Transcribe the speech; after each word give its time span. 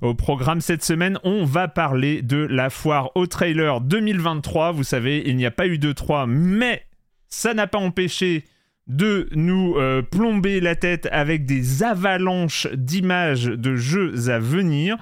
Au 0.00 0.14
programme 0.14 0.60
cette 0.60 0.84
semaine, 0.84 1.18
on 1.24 1.44
va 1.44 1.66
parler 1.66 2.22
de 2.22 2.36
la 2.36 2.70
foire 2.70 3.10
au 3.16 3.26
trailer 3.26 3.80
2023. 3.80 4.70
Vous 4.70 4.84
savez, 4.84 5.24
il 5.26 5.36
n'y 5.36 5.44
a 5.44 5.50
pas 5.50 5.66
eu 5.66 5.78
de 5.78 5.90
3, 5.90 6.26
mais 6.28 6.84
ça 7.28 7.52
n'a 7.52 7.66
pas 7.66 7.78
empêché 7.78 8.44
de 8.86 9.28
nous 9.32 9.74
euh, 9.76 10.02
plomber 10.02 10.60
la 10.60 10.76
tête 10.76 11.08
avec 11.10 11.46
des 11.46 11.82
avalanches 11.82 12.68
d'images 12.74 13.46
de 13.46 13.74
jeux 13.74 14.30
à 14.30 14.38
venir, 14.38 14.96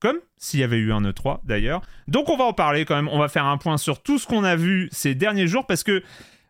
comme 0.00 0.18
s'il 0.36 0.60
y 0.60 0.64
avait 0.64 0.76
eu 0.76 0.92
un 0.92 1.00
E3 1.00 1.40
d'ailleurs. 1.44 1.80
Donc 2.06 2.28
on 2.28 2.36
va 2.36 2.44
en 2.44 2.52
parler 2.52 2.84
quand 2.84 2.94
même, 2.94 3.08
on 3.08 3.18
va 3.18 3.28
faire 3.28 3.46
un 3.46 3.56
point 3.56 3.78
sur 3.78 4.02
tout 4.02 4.18
ce 4.18 4.26
qu'on 4.26 4.44
a 4.44 4.54
vu 4.54 4.90
ces 4.92 5.14
derniers 5.14 5.46
jours, 5.46 5.66
parce 5.66 5.82
que 5.82 6.02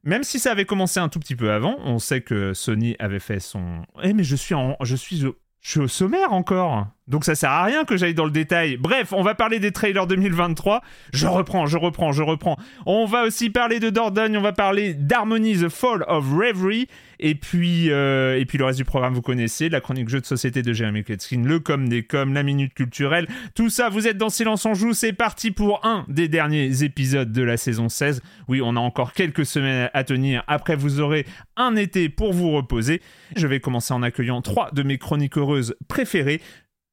même 0.03 0.25
si 0.25 0.41
ça 0.41 0.51
avait 0.51 0.65
commencé 0.65 0.99
un 0.99 1.09
tout 1.09 1.21
petit 1.21 1.37
peu 1.37 1.53
avant, 1.53 1.77
on 1.85 2.01
sait 2.01 2.21
que 2.21 2.53
Sony 2.53 2.97
avait 2.99 3.21
fait 3.21 3.39
son... 3.39 3.83
Eh 4.03 4.13
mais 4.13 4.25
je 4.25 4.35
suis, 4.35 4.55
en... 4.55 4.77
je 4.83 4.97
suis 4.97 5.25
je 5.63 5.71
suis 5.71 5.81
au 5.81 5.89
sommaire 5.89 6.33
encore. 6.33 6.89
Donc 7.13 7.27
ça 7.27 7.35
sert 7.35 7.51
à 7.51 7.65
rien 7.65 7.85
que 7.85 7.99
j'aille 7.99 8.15
dans 8.15 8.25
le 8.25 8.31
détail. 8.31 8.79
Bref, 8.79 9.13
on 9.13 9.23
va 9.23 9.35
parler 9.35 9.61
des 9.61 9.71
trailers 9.71 10.07
2023. 10.07 10.81
Je 11.13 11.27
reprends, 11.27 11.67
je 11.67 11.77
reprends, 11.77 12.11
je 12.11 12.23
reprends. 12.23 12.57
On 12.87 13.05
va 13.05 13.25
aussi 13.25 13.51
parler 13.51 13.81
de 13.81 13.91
Dordogne, 13.91 14.39
on 14.39 14.41
va 14.41 14.55
parler 14.55 14.95
d'Harmony 14.95 15.59
The 15.59 15.69
Fall 15.69 16.07
of 16.09 16.25
Reverie. 16.33 16.89
Et 17.25 17.35
puis, 17.35 17.91
euh, 17.91 18.39
et 18.39 18.47
puis 18.47 18.57
le 18.57 18.65
reste 18.65 18.79
du 18.79 18.87
programme, 18.87 19.13
vous 19.13 19.21
connaissez, 19.21 19.69
la 19.69 19.83
chronique 19.83 20.09
jeu 20.09 20.21
de 20.21 20.27
société 20.27 20.63
de 20.63 20.73
Jérémy 20.73 21.05
Kletskin, 21.05 21.43
le 21.45 21.61
com 21.61 21.87
des 21.87 22.03
com, 22.03 22.33
la 22.33 22.43
minute 22.43 22.73
culturelle. 22.73 23.29
Tout 23.55 23.69
ça, 23.69 23.91
vous 23.91 24.09
êtes 24.09 24.17
dans 24.17 24.31
Silence 24.31 24.65
en 24.65 24.73
Joue. 24.73 24.95
C'est 24.95 25.13
parti 25.13 25.51
pour 25.51 25.85
un 25.85 26.07
des 26.09 26.29
derniers 26.29 26.83
épisodes 26.83 27.31
de 27.31 27.43
la 27.43 27.59
saison 27.59 27.91
16. 27.91 28.23
Oui, 28.49 28.63
on 28.65 28.75
a 28.75 28.81
encore 28.81 29.13
quelques 29.13 29.45
semaines 29.45 29.91
à 29.93 30.03
tenir. 30.03 30.45
Après, 30.47 30.77
vous 30.77 30.99
aurez 30.99 31.27
un 31.57 31.77
été 31.77 32.09
pour 32.09 32.33
vous 32.33 32.51
reposer. 32.53 33.03
Je 33.37 33.47
vais 33.47 33.61
commencer 33.61 33.93
en 33.93 34.03
accueillant 34.03 34.41
trois 34.41 34.71
de 34.73 34.83
mes 34.83 34.97
chroniques 34.97 35.37
heureuses 35.37 35.77
préférées. 35.89 36.41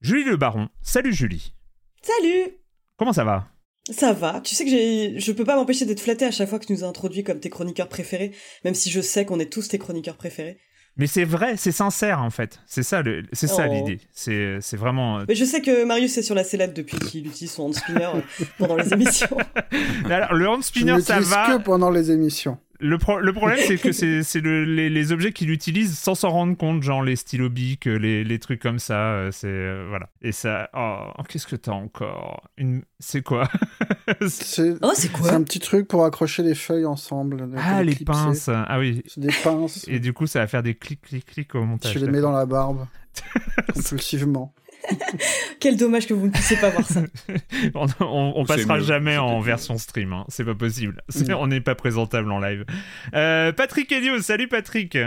Julie 0.01 0.23
Le 0.23 0.37
Baron. 0.37 0.69
Salut 0.81 1.13
Julie. 1.13 1.53
Salut 2.01 2.51
Comment 2.97 3.13
ça 3.13 3.23
va? 3.23 3.47
Ça 3.91 4.13
va. 4.13 4.41
Tu 4.41 4.55
sais 4.55 4.63
que 4.65 4.69
j'ai, 4.69 5.19
je 5.19 5.31
peux 5.31 5.43
pas 5.45 5.55
m'empêcher 5.55 5.85
d'être 5.85 5.99
flatté 5.99 6.25
à 6.25 6.31
chaque 6.31 6.47
fois 6.49 6.59
que 6.59 6.65
tu 6.65 6.73
nous 6.73 6.83
as 6.83 6.87
introduit 6.87 7.23
comme 7.23 7.39
tes 7.39 7.49
chroniqueurs 7.49 7.89
préférés, 7.89 8.31
même 8.63 8.75
si 8.75 8.89
je 8.89 9.01
sais 9.01 9.25
qu'on 9.25 9.39
est 9.39 9.51
tous 9.51 9.67
tes 9.67 9.77
chroniqueurs 9.79 10.15
préférés. 10.17 10.59
Mais 10.97 11.07
c'est 11.07 11.23
vrai, 11.23 11.55
c'est 11.57 11.71
sincère 11.71 12.21
en 12.21 12.29
fait. 12.29 12.59
C'est 12.65 12.83
ça, 12.83 13.01
le, 13.01 13.23
c'est 13.33 13.47
ça 13.47 13.67
Oh. 13.69 13.73
l'idée. 13.73 13.99
C'est, 14.11 14.57
c'est 14.61 14.75
vraiment. 14.77 15.19
euh, 15.19 15.25
Mais 15.27 15.35
je 15.35 15.45
sais 15.45 15.61
que 15.61 15.83
Marius 15.85 16.17
est 16.17 16.21
sur 16.23 16.35
la 16.35 16.43
sellette 16.43 16.75
depuis 16.75 16.97
qu'il 16.99 17.25
utilise 17.27 17.51
son 17.51 17.63
hand 17.63 17.75
spinner 17.75 18.09
euh, 18.15 18.21
pendant 18.57 18.75
les 18.75 18.91
émissions. 18.93 19.37
Alors, 20.05 20.33
le 20.33 20.47
hand 20.47 20.61
Je 20.61 20.67
spinner, 20.67 20.99
ça 21.01 21.19
va. 21.21 21.57
que 21.57 21.63
pendant 21.63 21.89
les 21.89 22.11
émissions. 22.11 22.57
Le, 22.81 22.97
pro- 22.97 23.19
le 23.19 23.33
problème, 23.33 23.59
c'est 23.67 23.77
que 23.77 23.91
c'est, 23.91 24.23
c'est 24.23 24.39
le- 24.39 24.63
les, 24.63 24.89
les 24.89 25.11
objets 25.11 25.33
qu'il 25.33 25.49
utilise 25.51 25.97
sans 25.97 26.15
s'en 26.15 26.29
rendre 26.29 26.55
compte, 26.55 26.81
genre 26.81 27.03
les 27.03 27.15
stylos 27.17 27.49
bics, 27.49 27.85
les, 27.85 28.23
les 28.23 28.39
trucs 28.39 28.61
comme 28.61 28.79
ça. 28.79 29.11
euh, 29.11 29.31
C'est 29.31 29.47
euh, 29.47 29.85
voilà. 29.89 30.09
Et 30.21 30.31
ça. 30.31 30.69
Oh, 30.73 31.09
qu'est-ce 31.27 31.45
que 31.47 31.55
t'as 31.57 31.73
encore? 31.73 32.47
Une. 32.57 32.83
C'est 32.99 33.21
quoi? 33.21 33.49
C'est 34.27 34.75
Oh, 34.81 34.91
c'est 34.93 35.01
c'est 35.03 35.11
quoi 35.11 35.33
un 35.33 35.43
petit 35.43 35.59
truc 35.59 35.87
pour 35.87 36.05
accrocher 36.05 36.41
les 36.43 36.55
feuilles 36.55 36.85
ensemble. 36.85 37.49
Ah, 37.57 37.83
les 37.83 37.95
clipser. 37.95 38.05
pinces. 38.05 38.49
Ah 38.49 38.79
oui. 38.79 39.03
C'est 39.07 39.19
des 39.21 39.33
pinces. 39.43 39.85
Et 39.87 39.99
du 39.99 40.13
coup, 40.13 40.25
ça 40.27 40.39
va 40.39 40.47
faire 40.47 40.63
des 40.63 40.75
clics, 40.75 41.01
clics, 41.01 41.25
clics 41.25 41.55
au 41.55 41.63
montage. 41.65 41.91
Tu 41.93 41.99
les 41.99 42.07
mets 42.07 42.21
dans 42.21 42.31
la 42.31 42.45
barbe. 42.45 42.85
compulsivement. 43.73 44.53
Quel 45.59 45.77
dommage 45.77 46.07
que 46.07 46.13
vous 46.13 46.27
ne 46.27 46.31
puissiez 46.31 46.57
pas 46.57 46.69
voir 46.69 46.85
ça. 46.87 47.01
on, 47.75 47.85
on- 47.99 48.33
on 48.35 48.45
C'est 48.45 48.55
passera 48.55 48.77
mieux. 48.77 48.83
jamais 48.83 49.17
en 49.17 49.39
version 49.41 49.77
stream, 49.77 50.13
hein. 50.13 50.25
c'est 50.29 50.45
pas 50.45 50.55
possible. 50.55 51.01
Non. 51.27 51.41
On 51.41 51.47
n'est 51.47 51.61
pas 51.61 51.75
présentable 51.75 52.31
en 52.31 52.39
live. 52.39 52.65
Euh, 53.13 53.51
Patrick 53.51 53.91
Elio, 53.91 54.19
salut 54.21 54.47
Patrick. 54.47 54.97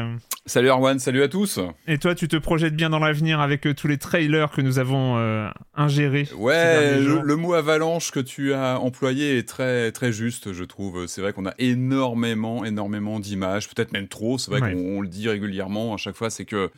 Salut 0.45 0.71
Arwan, 0.71 0.99
salut 0.99 1.23
à 1.23 1.29
tous. 1.29 1.61
Et 1.87 1.99
toi, 1.99 2.15
tu 2.15 2.27
te 2.29 2.37
projettes 2.37 2.75
bien 2.75 2.91
dans 2.91 2.99
l'avenir 2.99 3.41
avec 3.41 3.67
euh, 3.67 3.75
tous 3.75 3.87
les 3.89 3.99
trailers 3.99 4.51
que 4.51 4.61
nous 4.61 4.79
avons 4.79 5.17
euh, 5.19 5.49
ingérés 5.75 6.29
Ouais, 6.37 6.99
le, 6.99 7.37
mot 7.37 7.55
avalanche 7.55 8.11
que 8.11 8.21
tu 8.21 8.53
as 8.53 8.79
employé 8.81 9.39
est 9.39 9.49
très 9.49 9.93
très 9.93 10.13
juste, 10.13 10.53
je 10.53 10.65
trouve. 10.65 11.07
C'est 11.07 11.21
vrai 11.21 11.33
qu'on 11.33 11.47
a 11.47 11.55
énormément, 11.59 12.65
énormément 12.65 13.21
d'images, 13.21 13.69
peut-être 13.69 13.93
même 13.93 14.09
trop. 14.09 14.37
C'est 14.39 14.51
vrai 14.51 14.61
Ouais. 14.63 14.73
qu'on 14.75 14.99
on 14.99 15.01
le 15.01 15.09
dit 15.09 15.29
régulièrement 15.29 15.95
à 15.95 15.97
chaque 15.97 16.17
fois, 16.17 16.29
c'est 16.31 16.45
que 16.45 16.71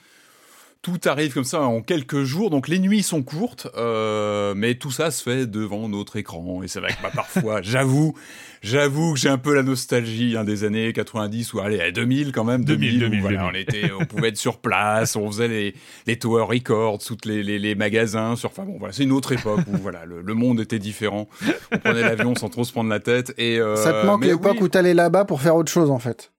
tout 0.85 1.01
arrive 1.07 1.33
comme 1.33 1.45
ça 1.45 1.63
en 1.63 1.81
quelques 1.81 2.25
jours. 2.25 2.51
Donc 2.51 2.69
les 2.69 2.79
nuits 2.79 3.03
sont 3.03 3.23
courtes, 3.23 3.67
euh, 3.77 4.53
mais 4.55 4.75
tout 4.75 4.91
ça 4.91 5.11
se 5.11 5.23
fait 5.23 5.47
devant 5.47 5.89
notre 5.89 6.17
écran. 6.17 6.63
Et 6.63 6.69
c'est 6.69 6.79
vrai 6.79 6.91
que 6.91 7.03
bah, 7.03 7.11
parfois, 7.13 7.63
j'avoue, 7.63 8.15
j'avoue 8.63 9.15
que 9.15 9.19
j'ai 9.19 9.31
un 9.31 9.39
peu 9.39 9.55
la 9.55 9.63
nostalgie 9.63 10.37
hein, 10.37 10.45
des 10.45 10.63
années 10.63 10.93
90 10.93 11.55
ou 11.55 11.61
allez, 11.61 11.81
à 11.81 11.91
2000 11.91 12.33
quand 12.33 12.45
même. 12.45 12.67
2000, 12.67 12.99
2000, 13.01 13.19
où, 13.19 13.23
voilà, 13.23 13.51
2000. 13.51 13.51
on 13.51 13.59
était, 13.59 13.93
on 13.99 14.05
pouvait 14.05 14.29
être 14.29 14.37
sur 14.37 14.59
place, 14.59 15.17
on 15.17 15.27
faisait 15.31 15.49
les, 15.49 15.75
les 16.07 16.19
tower 16.19 16.45
records, 16.45 16.99
toutes 16.99 17.25
les, 17.25 17.43
les, 17.43 17.59
les 17.59 17.75
magasins. 17.75 18.37
Sur, 18.37 18.51
enfin 18.51 18.65
bon, 18.65 18.77
voilà, 18.79 18.93
c'est 18.93 19.05
une 19.05 19.13
autre 19.13 19.33
époque 19.33 19.61
où 19.67 19.79
voilà, 19.79 20.05
le, 20.05 20.21
le 20.21 20.35
monde 20.35 20.61
était 20.61 20.79
différent. 20.79 21.29
On 21.73 21.79
prenait 21.79 22.03
l'avion 22.03 22.35
sans 22.35 22.51
trop 22.51 22.65
se 22.65 22.73
prendre 22.73 22.91
la 22.91 23.01
tête. 23.01 23.33
Et 23.39 23.59
euh, 23.59 23.77
Ça 23.77 24.03
te 24.03 24.07
manque 24.07 24.27
l'époque 24.27 24.59
oui, 24.59 24.65
où 24.65 24.69
t'allais 24.69 24.93
là-bas 24.93 25.25
pour 25.25 25.41
faire 25.41 25.57
autre 25.57 25.73
chose, 25.73 25.91
en 25.91 25.99
fait? 25.99 26.34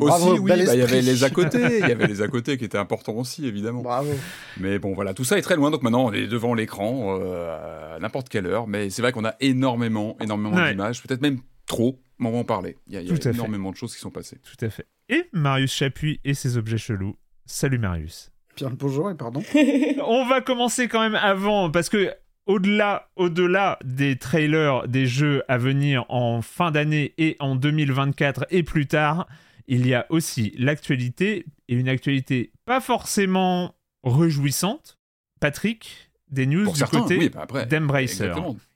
Aussi, 0.00 0.24
Bravo, 0.24 0.38
oui, 0.38 0.48
bah, 0.50 0.56
il 0.56 0.78
y 0.78 0.82
avait 0.82 1.02
les 1.02 1.24
à 1.24 1.30
côté, 1.30 1.58
il 1.82 1.88
y 1.88 1.92
avait 1.92 2.06
les 2.06 2.22
à 2.22 2.28
côté 2.28 2.56
qui 2.58 2.64
étaient 2.64 2.78
importants 2.78 3.14
aussi, 3.14 3.46
évidemment. 3.46 3.82
Bravo. 3.82 4.10
Mais 4.58 4.78
bon, 4.78 4.94
voilà, 4.94 5.14
tout 5.14 5.24
ça 5.24 5.38
est 5.38 5.42
très 5.42 5.56
loin, 5.56 5.70
donc 5.70 5.82
maintenant 5.82 6.04
on 6.06 6.12
est 6.12 6.26
devant 6.26 6.54
l'écran 6.54 7.18
euh, 7.20 7.96
à 7.96 7.98
n'importe 7.98 8.28
quelle 8.28 8.46
heure. 8.46 8.66
Mais 8.66 8.90
c'est 8.90 9.02
vrai 9.02 9.12
qu'on 9.12 9.24
a 9.24 9.34
énormément, 9.40 10.16
énormément 10.20 10.56
Ouais. 10.56 10.70
d'images, 10.70 11.02
peut-être 11.02 11.22
même 11.22 11.38
trop. 11.66 11.98
Mais 12.18 12.28
on 12.28 12.32
va 12.32 12.38
en 12.38 12.44
parler. 12.44 12.76
Il 12.86 12.94
y 12.94 12.96
a, 12.96 13.00
il 13.02 13.08
y 13.08 13.10
a 13.10 13.14
Tout 13.14 13.28
à 13.28 13.30
fait. 13.32 13.36
énormément 13.36 13.70
de 13.70 13.76
choses 13.76 13.94
qui 13.94 14.00
sont 14.00 14.10
passées. 14.10 14.38
Tout 14.42 14.64
à 14.64 14.70
fait. 14.70 14.86
Et 15.08 15.24
Marius 15.32 15.72
Chapuis 15.72 16.20
et 16.24 16.32
ses 16.34 16.56
objets 16.56 16.78
chelous. 16.78 17.16
Salut 17.44 17.78
Marius. 17.78 18.30
Bien 18.56 18.70
le 18.70 18.76
bonjour 18.76 19.10
et 19.10 19.14
pardon. 19.14 19.42
On 20.06 20.24
va 20.26 20.40
commencer 20.40 20.88
quand 20.88 21.00
même 21.00 21.14
avant, 21.14 21.70
parce 21.70 21.90
que 21.90 22.10
au-delà, 22.46 23.08
au-delà 23.16 23.78
des 23.84 24.16
trailers 24.16 24.88
des 24.88 25.04
jeux 25.06 25.42
à 25.48 25.58
venir 25.58 26.06
en 26.08 26.40
fin 26.42 26.70
d'année 26.70 27.12
et 27.18 27.36
en 27.40 27.54
2024 27.56 28.46
et 28.50 28.62
plus 28.62 28.86
tard, 28.86 29.26
il 29.68 29.86
y 29.86 29.94
a 29.94 30.06
aussi 30.10 30.54
l'actualité 30.58 31.44
et 31.68 31.74
une 31.74 31.88
actualité 31.88 32.52
pas 32.64 32.80
forcément 32.80 33.74
réjouissante. 34.04 34.98
Patrick, 35.40 36.10
des 36.30 36.46
news 36.46 36.64
Pour 36.64 36.72
du 36.72 36.78
certains, 36.78 37.00
côté 37.02 37.18
oui, 37.18 37.28
bah 37.28 37.46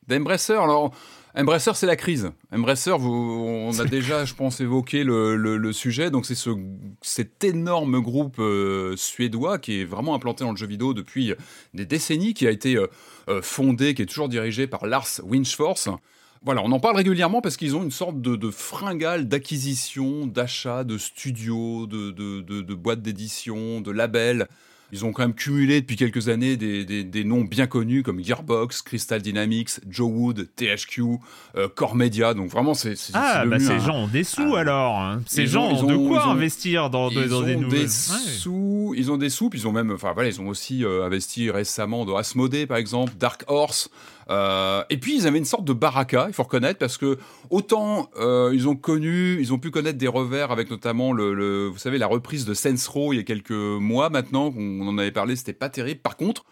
d'Embracer. 0.07 0.53
Alors 0.55 0.93
Embracer, 1.37 1.71
c'est 1.75 1.87
la 1.87 1.95
crise. 1.95 2.33
Embracer, 2.53 2.91
vous, 2.99 3.13
on 3.13 3.79
a 3.79 3.85
déjà, 3.85 4.25
je 4.25 4.35
pense, 4.35 4.61
évoqué 4.61 5.05
le, 5.05 5.37
le- 5.37 5.57
le 5.59 5.73
sujet. 5.73 6.11
Donc, 6.11 6.27
c'est 6.27 6.35
ce, 6.35 6.51
cet 7.03 7.45
énorme 7.45 8.01
groupe 8.01 8.41
euh, 8.41 8.97
suédois 8.97 9.59
qui 9.61 9.81
est 9.81 9.85
vraiment 9.85 10.17
implanté 10.17 10.43
dans 10.43 10.51
le 10.51 10.57
jeu 10.57 10.67
vidéo 10.67 10.93
depuis 10.93 11.33
des 11.73 11.87
décennies, 11.87 12.35
qui 12.35 12.49
a 12.49 12.51
été 12.51 12.75
euh, 12.77 12.89
euh, 13.29 13.43
fondé, 13.43 13.95
qui 13.95 14.03
est 14.03 14.07
toujours 14.07 14.29
dirigé 14.29 14.67
par 14.67 14.87
Lars 14.87 15.07
Winchforce. 15.23 15.89
Voilà, 16.43 16.63
on 16.65 16.73
en 16.73 16.81
parle 16.81 16.97
régulièrement 16.97 17.43
parce 17.43 17.59
qu'ils 17.59 17.77
ont 17.77 17.83
une 17.83 17.91
sorte 17.91 18.21
de, 18.23 18.35
de 18.35 18.51
fringale 18.51 19.29
d'acquisition, 19.29 20.27
d'achat, 20.27 20.85
de 20.85 20.97
studios, 20.97 21.87
de, 21.87 22.11
de, 22.13 22.41
de- 22.41 22.63
de 22.63 22.75
boîtes 22.75 23.03
d'édition, 23.03 23.83
de 23.83 23.91
labels. 23.91 24.49
Ils 24.93 25.05
ont 25.05 25.13
quand 25.13 25.23
même 25.23 25.35
cumulé 25.35 25.83
depuis 25.83 25.95
quelques 25.97 26.31
années 26.31 26.57
des, 26.57 26.85
des- 26.87 27.05
des 27.05 27.25
noms 27.25 27.43
bien 27.43 27.67
connus 27.67 28.03
comme 28.03 28.25
Gearbox, 28.25 28.81
Crystal 28.83 29.21
Dynamics, 29.21 29.81
Joe 29.89 30.11
Wood, 30.11 30.49
THQ, 30.57 31.03
euh, 31.57 31.69
Core 31.69 31.95
Media. 31.95 32.33
Donc 32.33 32.51
vraiment, 32.51 32.73
c'est 32.75 32.95
Ah, 33.13 33.45
bah 33.47 33.61
ces 33.61 33.73
un- 33.73 33.79
gens 33.79 33.95
ont 33.97 34.09
des 34.09 34.25
sous 34.25 34.55
Ah. 34.57 34.61
alors. 34.61 34.99
hein. 34.99 35.21
Ces 35.27 35.47
gens 35.47 35.69
ont- 35.69 35.83
de 35.87 35.95
quoi 36.09 36.27
ont- 36.27 36.31
investir 36.31 36.89
dans, 36.91 37.09
de- 37.11 37.21
ils 37.23 37.29
dans 37.29 37.43
des 37.43 37.55
nouvelles. 37.55 37.81
des 37.81 37.85
Ouais. 37.85 37.89
sous, 38.39 38.95
ils 38.97 39.13
ont 39.13 39.19
des 39.19 39.29
sous, 39.31 39.51
puis 39.51 39.61
ils 39.61 39.69
ont 39.69 39.73
même, 39.73 39.93
enfin 39.93 40.13
voilà, 40.15 40.31
ils 40.31 40.41
ont 40.41 40.49
aussi 40.49 40.85
euh, 40.87 41.05
investi 41.05 41.51
récemment 41.51 42.05
dans 42.07 42.17
Asmodee 42.17 42.67
par 42.67 42.79
exemple, 42.79 43.13
Dark 43.19 43.45
Horse. 43.47 43.91
Euh, 44.31 44.85
et 44.91 44.97
puis 44.97 45.17
ils 45.17 45.27
avaient 45.27 45.39
une 45.39 45.45
sorte 45.45 45.65
de 45.65 45.73
baraka, 45.73 46.27
il 46.29 46.35
faut 46.35 46.45
reconnaître, 46.45 46.79
parce 46.79 46.97
que 46.97 47.19
autant 47.51 48.09
euh, 48.19 48.51
ils 48.55 48.69
ont 48.69 48.77
connu, 48.77 49.39
ils 49.41 49.53
ont 49.53 49.59
pu 49.59 49.71
connaître 49.71 49.99
des 49.99 50.09
revers 50.09 50.53
avec 50.53 50.71
notamment 50.71 51.13
le, 51.13 51.67
vous 51.67 51.79
savez, 51.79 51.99
la 51.99 52.07
reprise 52.07 52.45
de 52.45 52.55
Saints 52.55 52.89
Row 52.89 53.13
il 53.13 53.17
y 53.17 53.21
a 53.21 53.25
quelques 53.25 53.51
mois 53.51 54.09
maintenant, 54.09 54.53
on 54.57 54.87
en 54.87 54.99
avait 54.99 55.11
parlé, 55.11 55.35
c'était 55.35 55.53
pas 55.53 55.69
terrible. 55.69 56.01
Par 56.01 56.17
contre, 56.17 56.45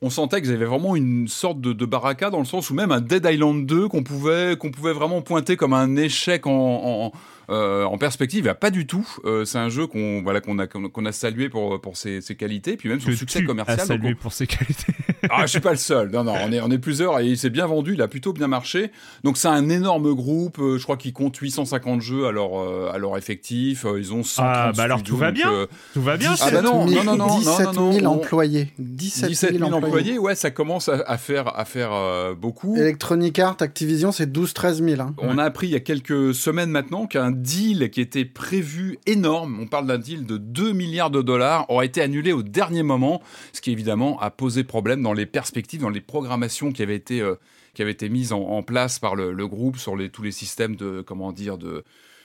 on 0.00 0.10
sentait 0.10 0.40
qu'ils 0.40 0.52
avaient 0.52 0.64
vraiment 0.64 0.96
une 0.96 1.28
sorte 1.28 1.60
de, 1.60 1.72
de 1.72 1.86
baraka 1.86 2.30
dans 2.30 2.38
le 2.38 2.44
sens 2.44 2.70
où 2.70 2.74
même 2.74 2.92
un 2.92 3.00
Dead 3.00 3.26
Island 3.30 3.66
2 3.66 3.88
qu'on 3.88 4.02
pouvait, 4.02 4.56
qu'on 4.58 4.70
pouvait 4.70 4.92
vraiment 4.92 5.22
pointer 5.22 5.56
comme 5.56 5.72
un 5.72 5.96
échec 5.96 6.46
en, 6.46 7.12
euh, 7.50 7.84
en 7.84 7.98
perspective, 7.98 8.44
bah, 8.44 8.54
pas 8.54 8.70
du 8.70 8.86
tout. 8.86 9.06
Euh, 9.24 9.44
c'est 9.44 9.58
un 9.58 9.68
jeu 9.68 9.86
qu'on 9.86 10.22
voilà, 10.22 10.40
qu'on 10.40 10.58
a, 10.58 10.66
qu'on 10.66 11.04
a 11.04 11.12
salué 11.12 11.48
pour, 11.48 11.80
pour 11.80 11.96
ses, 11.96 12.20
ses 12.20 12.34
qualités, 12.36 12.76
puis 12.76 12.88
même 12.88 13.00
son 13.00 13.08
Que 13.08 13.16
succès 13.16 13.40
tu 13.40 13.46
commercial. 13.46 13.78
as 13.80 13.86
Donc, 13.86 13.88
salué 14.00 14.14
pour 14.14 14.32
ses 14.32 14.46
qualités. 14.46 14.92
Ah, 15.30 15.46
je 15.46 15.52
suis 15.52 15.60
pas 15.60 15.70
le 15.70 15.78
seul. 15.78 16.10
Non, 16.10 16.22
non, 16.22 16.34
on 16.44 16.52
est, 16.52 16.60
on 16.60 16.70
est 16.70 16.76
plusieurs 16.78 17.18
et 17.18 17.24
il 17.26 17.38
s'est 17.38 17.48
bien 17.48 17.64
vendu, 17.66 17.94
il 17.94 18.02
a 18.02 18.08
plutôt 18.08 18.34
bien 18.34 18.46
marché. 18.46 18.90
Donc 19.22 19.38
c'est 19.38 19.48
un 19.48 19.70
énorme 19.70 20.12
groupe. 20.14 20.58
euh, 20.58 20.76
je 20.76 20.82
crois 20.82 20.98
qu'ils 20.98 21.14
comptent 21.14 21.38
850 21.38 22.02
jeux 22.02 22.26
à 22.26 22.30
leur, 22.30 22.60
euh, 22.60 22.90
à 22.92 22.98
leur 22.98 23.16
effectif. 23.16 23.86
Euh, 23.86 23.98
Ils 23.98 24.12
ont 24.12 24.22
130 24.22 24.46
Ah, 24.54 24.72
bah 24.76 24.82
alors, 24.82 24.98
studios, 24.98 25.14
tout 25.14 25.18
va 25.20 25.26
donc, 25.28 25.34
bien. 25.36 25.50
euh, 25.50 25.66
Tout 25.94 26.02
va 26.02 26.18
bien. 26.18 26.34
Ah 26.42 26.50
bah 26.50 26.60
non, 26.60 26.84
17 26.84 27.02
000, 27.04 27.04
non, 27.16 27.16
non, 27.16 27.26
non, 27.28 27.38
17 27.38 27.56
000 27.56 27.72
non, 27.72 27.92
non, 28.02 28.10
on- 28.10 28.14
employés. 28.16 28.68
17 28.78 29.20
000, 29.20 29.28
17 29.30 29.50
000 29.52 29.64
employés. 29.64 29.86
employés, 29.86 30.18
ouais, 30.18 30.34
ça 30.34 30.50
commence 30.50 30.90
à, 30.90 31.02
à 31.06 31.16
faire, 31.16 31.58
à 31.58 31.64
faire 31.64 31.92
euh, 31.94 32.34
beaucoup. 32.34 32.76
Electronic 32.76 33.38
Arts, 33.38 33.56
Activision, 33.60 34.12
c'est 34.12 34.30
12-13 34.30 34.86
000. 34.86 35.00
hein. 35.00 35.14
On 35.16 35.38
a 35.38 35.44
appris 35.44 35.68
il 35.68 35.72
y 35.72 35.76
a 35.76 35.80
quelques 35.80 36.34
semaines 36.34 36.68
maintenant 36.70 37.06
qu'un 37.06 37.30
deal 37.34 37.90
qui 37.90 38.00
était 38.00 38.24
prévu 38.24 38.98
énorme, 39.06 39.58
on 39.60 39.66
parle 39.66 39.86
d'un 39.86 39.98
deal 39.98 40.26
de 40.26 40.36
2 40.36 40.72
milliards 40.72 41.10
de 41.10 41.22
dollars, 41.22 41.68
aurait 41.70 41.86
été 41.86 42.00
annulé 42.00 42.32
au 42.32 42.42
dernier 42.42 42.82
moment, 42.82 43.22
ce 43.52 43.60
qui 43.60 43.72
évidemment 43.72 44.18
a 44.20 44.30
posé 44.30 44.64
problème 44.64 45.02
dans 45.02 45.12
les 45.12 45.26
perspectives, 45.26 45.80
dans 45.80 45.90
les 45.90 46.00
programmations 46.00 46.72
qui 46.72 46.82
avaient 46.82 46.96
été, 46.96 47.20
euh, 47.20 47.34
qui 47.74 47.82
été 47.82 48.08
mises 48.08 48.32
en, 48.32 48.62
place 48.62 48.98
par 48.98 49.14
le, 49.14 49.34
groupe 49.46 49.76
sur 49.76 49.96
tous 50.12 50.22
les 50.22 50.32
systèmes 50.32 50.76
de, 50.76 51.02
comment 51.02 51.32
dire, 51.32 51.58
de, 51.58 51.84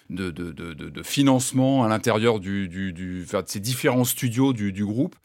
de, 0.10 0.32
de, 0.32 0.52
de, 0.52 0.74
de- 0.74 1.04
financement 1.04 1.84
à 1.84 1.90
l'intérieur 1.90 2.40
de 2.40 3.26
ces 3.46 3.60
différents 3.60 4.06
studios 4.06 4.54
du, 4.54 4.72
du 4.72 4.86
groupe. 4.86 5.16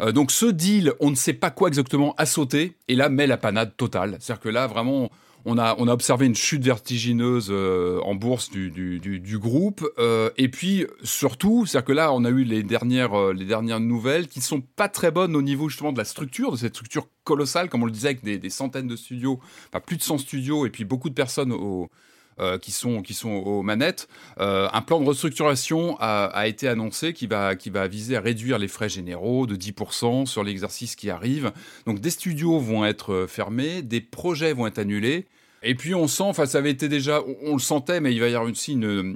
Euh, 0.00 0.12
donc 0.12 0.30
ce 0.30 0.46
deal, 0.46 0.92
on 1.00 1.10
ne 1.10 1.14
sait 1.14 1.34
pas 1.34 1.50
quoi 1.50 1.68
exactement 1.68 2.14
a 2.16 2.26
sauté, 2.26 2.76
et 2.88 2.96
là 2.96 3.08
met 3.08 3.26
la 3.26 3.36
panade 3.36 3.76
totale. 3.76 4.16
C'est-à-dire 4.20 4.40
que 4.40 4.48
là, 4.48 4.66
vraiment, 4.66 5.10
on 5.44 5.58
a, 5.58 5.74
on 5.78 5.88
a 5.88 5.92
observé 5.92 6.26
une 6.26 6.34
chute 6.34 6.64
vertigineuse 6.64 7.48
euh, 7.50 8.00
en 8.00 8.14
bourse 8.14 8.50
du, 8.50 8.70
du, 8.70 9.38
groupe. 9.38 9.86
euh, 9.98 10.30
et 10.36 10.48
puis, 10.48 10.86
surtout, 11.02 11.66
c'est-à-dire 11.66 11.86
que 11.86 11.92
là, 11.92 12.12
on 12.12 12.24
a 12.24 12.30
eu 12.30 12.44
les 12.44 12.62
dernières, 12.62 13.14
euh, 13.14 13.32
les 13.32 13.44
dernières 13.44 13.80
nouvelles 13.80 14.26
qui 14.28 14.38
ne 14.38 14.44
sont 14.44 14.60
pas 14.60 14.88
très 14.88 15.10
bonnes 15.10 15.36
au 15.36 15.42
niveau 15.42 15.68
justement 15.68 15.92
de 15.92 15.98
la 15.98 16.04
structure, 16.04 16.52
de 16.52 16.56
cette 16.56 16.74
structure 16.74 17.08
colossale, 17.24 17.68
comme 17.68 17.82
on 17.82 17.86
le 17.86 17.92
disait, 17.92 18.08
avec 18.08 18.24
des, 18.24 18.38
des 18.38 18.50
centaines 18.50 18.88
de 18.88 18.96
studios, 18.96 19.38
enfin 19.68 19.80
plus 19.80 19.96
de 19.96 20.02
100 20.02 20.18
studios, 20.18 20.66
et 20.66 20.70
puis 20.70 20.84
beaucoup 20.84 21.10
de 21.10 21.14
personnes 21.14 21.52
au, 21.52 21.90
euh, 22.40 22.58
qui, 22.58 22.72
sont, 22.72 23.02
qui 23.02 23.14
sont 23.14 23.30
aux 23.30 23.62
manettes. 23.62 24.08
Euh, 24.40 24.68
un 24.72 24.82
plan 24.82 25.00
de 25.00 25.06
restructuration 25.06 25.96
a, 26.00 26.26
a 26.26 26.46
été 26.46 26.66
annoncé 26.68 27.12
qui 27.12 27.26
va, 27.26 27.54
qui 27.54 27.70
va 27.70 27.86
viser 27.86 28.16
à 28.16 28.20
réduire 28.20 28.58
les 28.58 28.68
frais 28.68 28.88
généraux 28.88 29.46
de 29.46 29.56
10% 29.56 30.26
sur 30.26 30.42
l'exercice 30.42 30.96
qui 30.96 31.10
arrive. 31.10 31.52
Donc 31.86 32.00
des 32.00 32.10
studios 32.10 32.58
vont 32.58 32.84
être 32.84 33.12
euh, 33.12 33.26
fermés, 33.26 33.82
des 33.82 34.00
projets 34.00 34.52
vont 34.52 34.66
être 34.66 34.78
annulés. 34.78 35.26
Et 35.62 35.74
puis 35.74 35.94
on 35.94 36.08
sent, 36.08 36.24
enfin 36.24 36.46
ça 36.46 36.58
avait 36.58 36.70
été 36.70 36.88
déjà, 36.88 37.22
on, 37.22 37.50
on 37.50 37.52
le 37.54 37.60
sentait, 37.60 38.00
mais 38.00 38.12
il 38.12 38.20
va 38.20 38.28
y 38.28 38.34
avoir 38.34 38.50
aussi 38.50 38.72
une, 38.72 38.84
euh, 38.84 39.14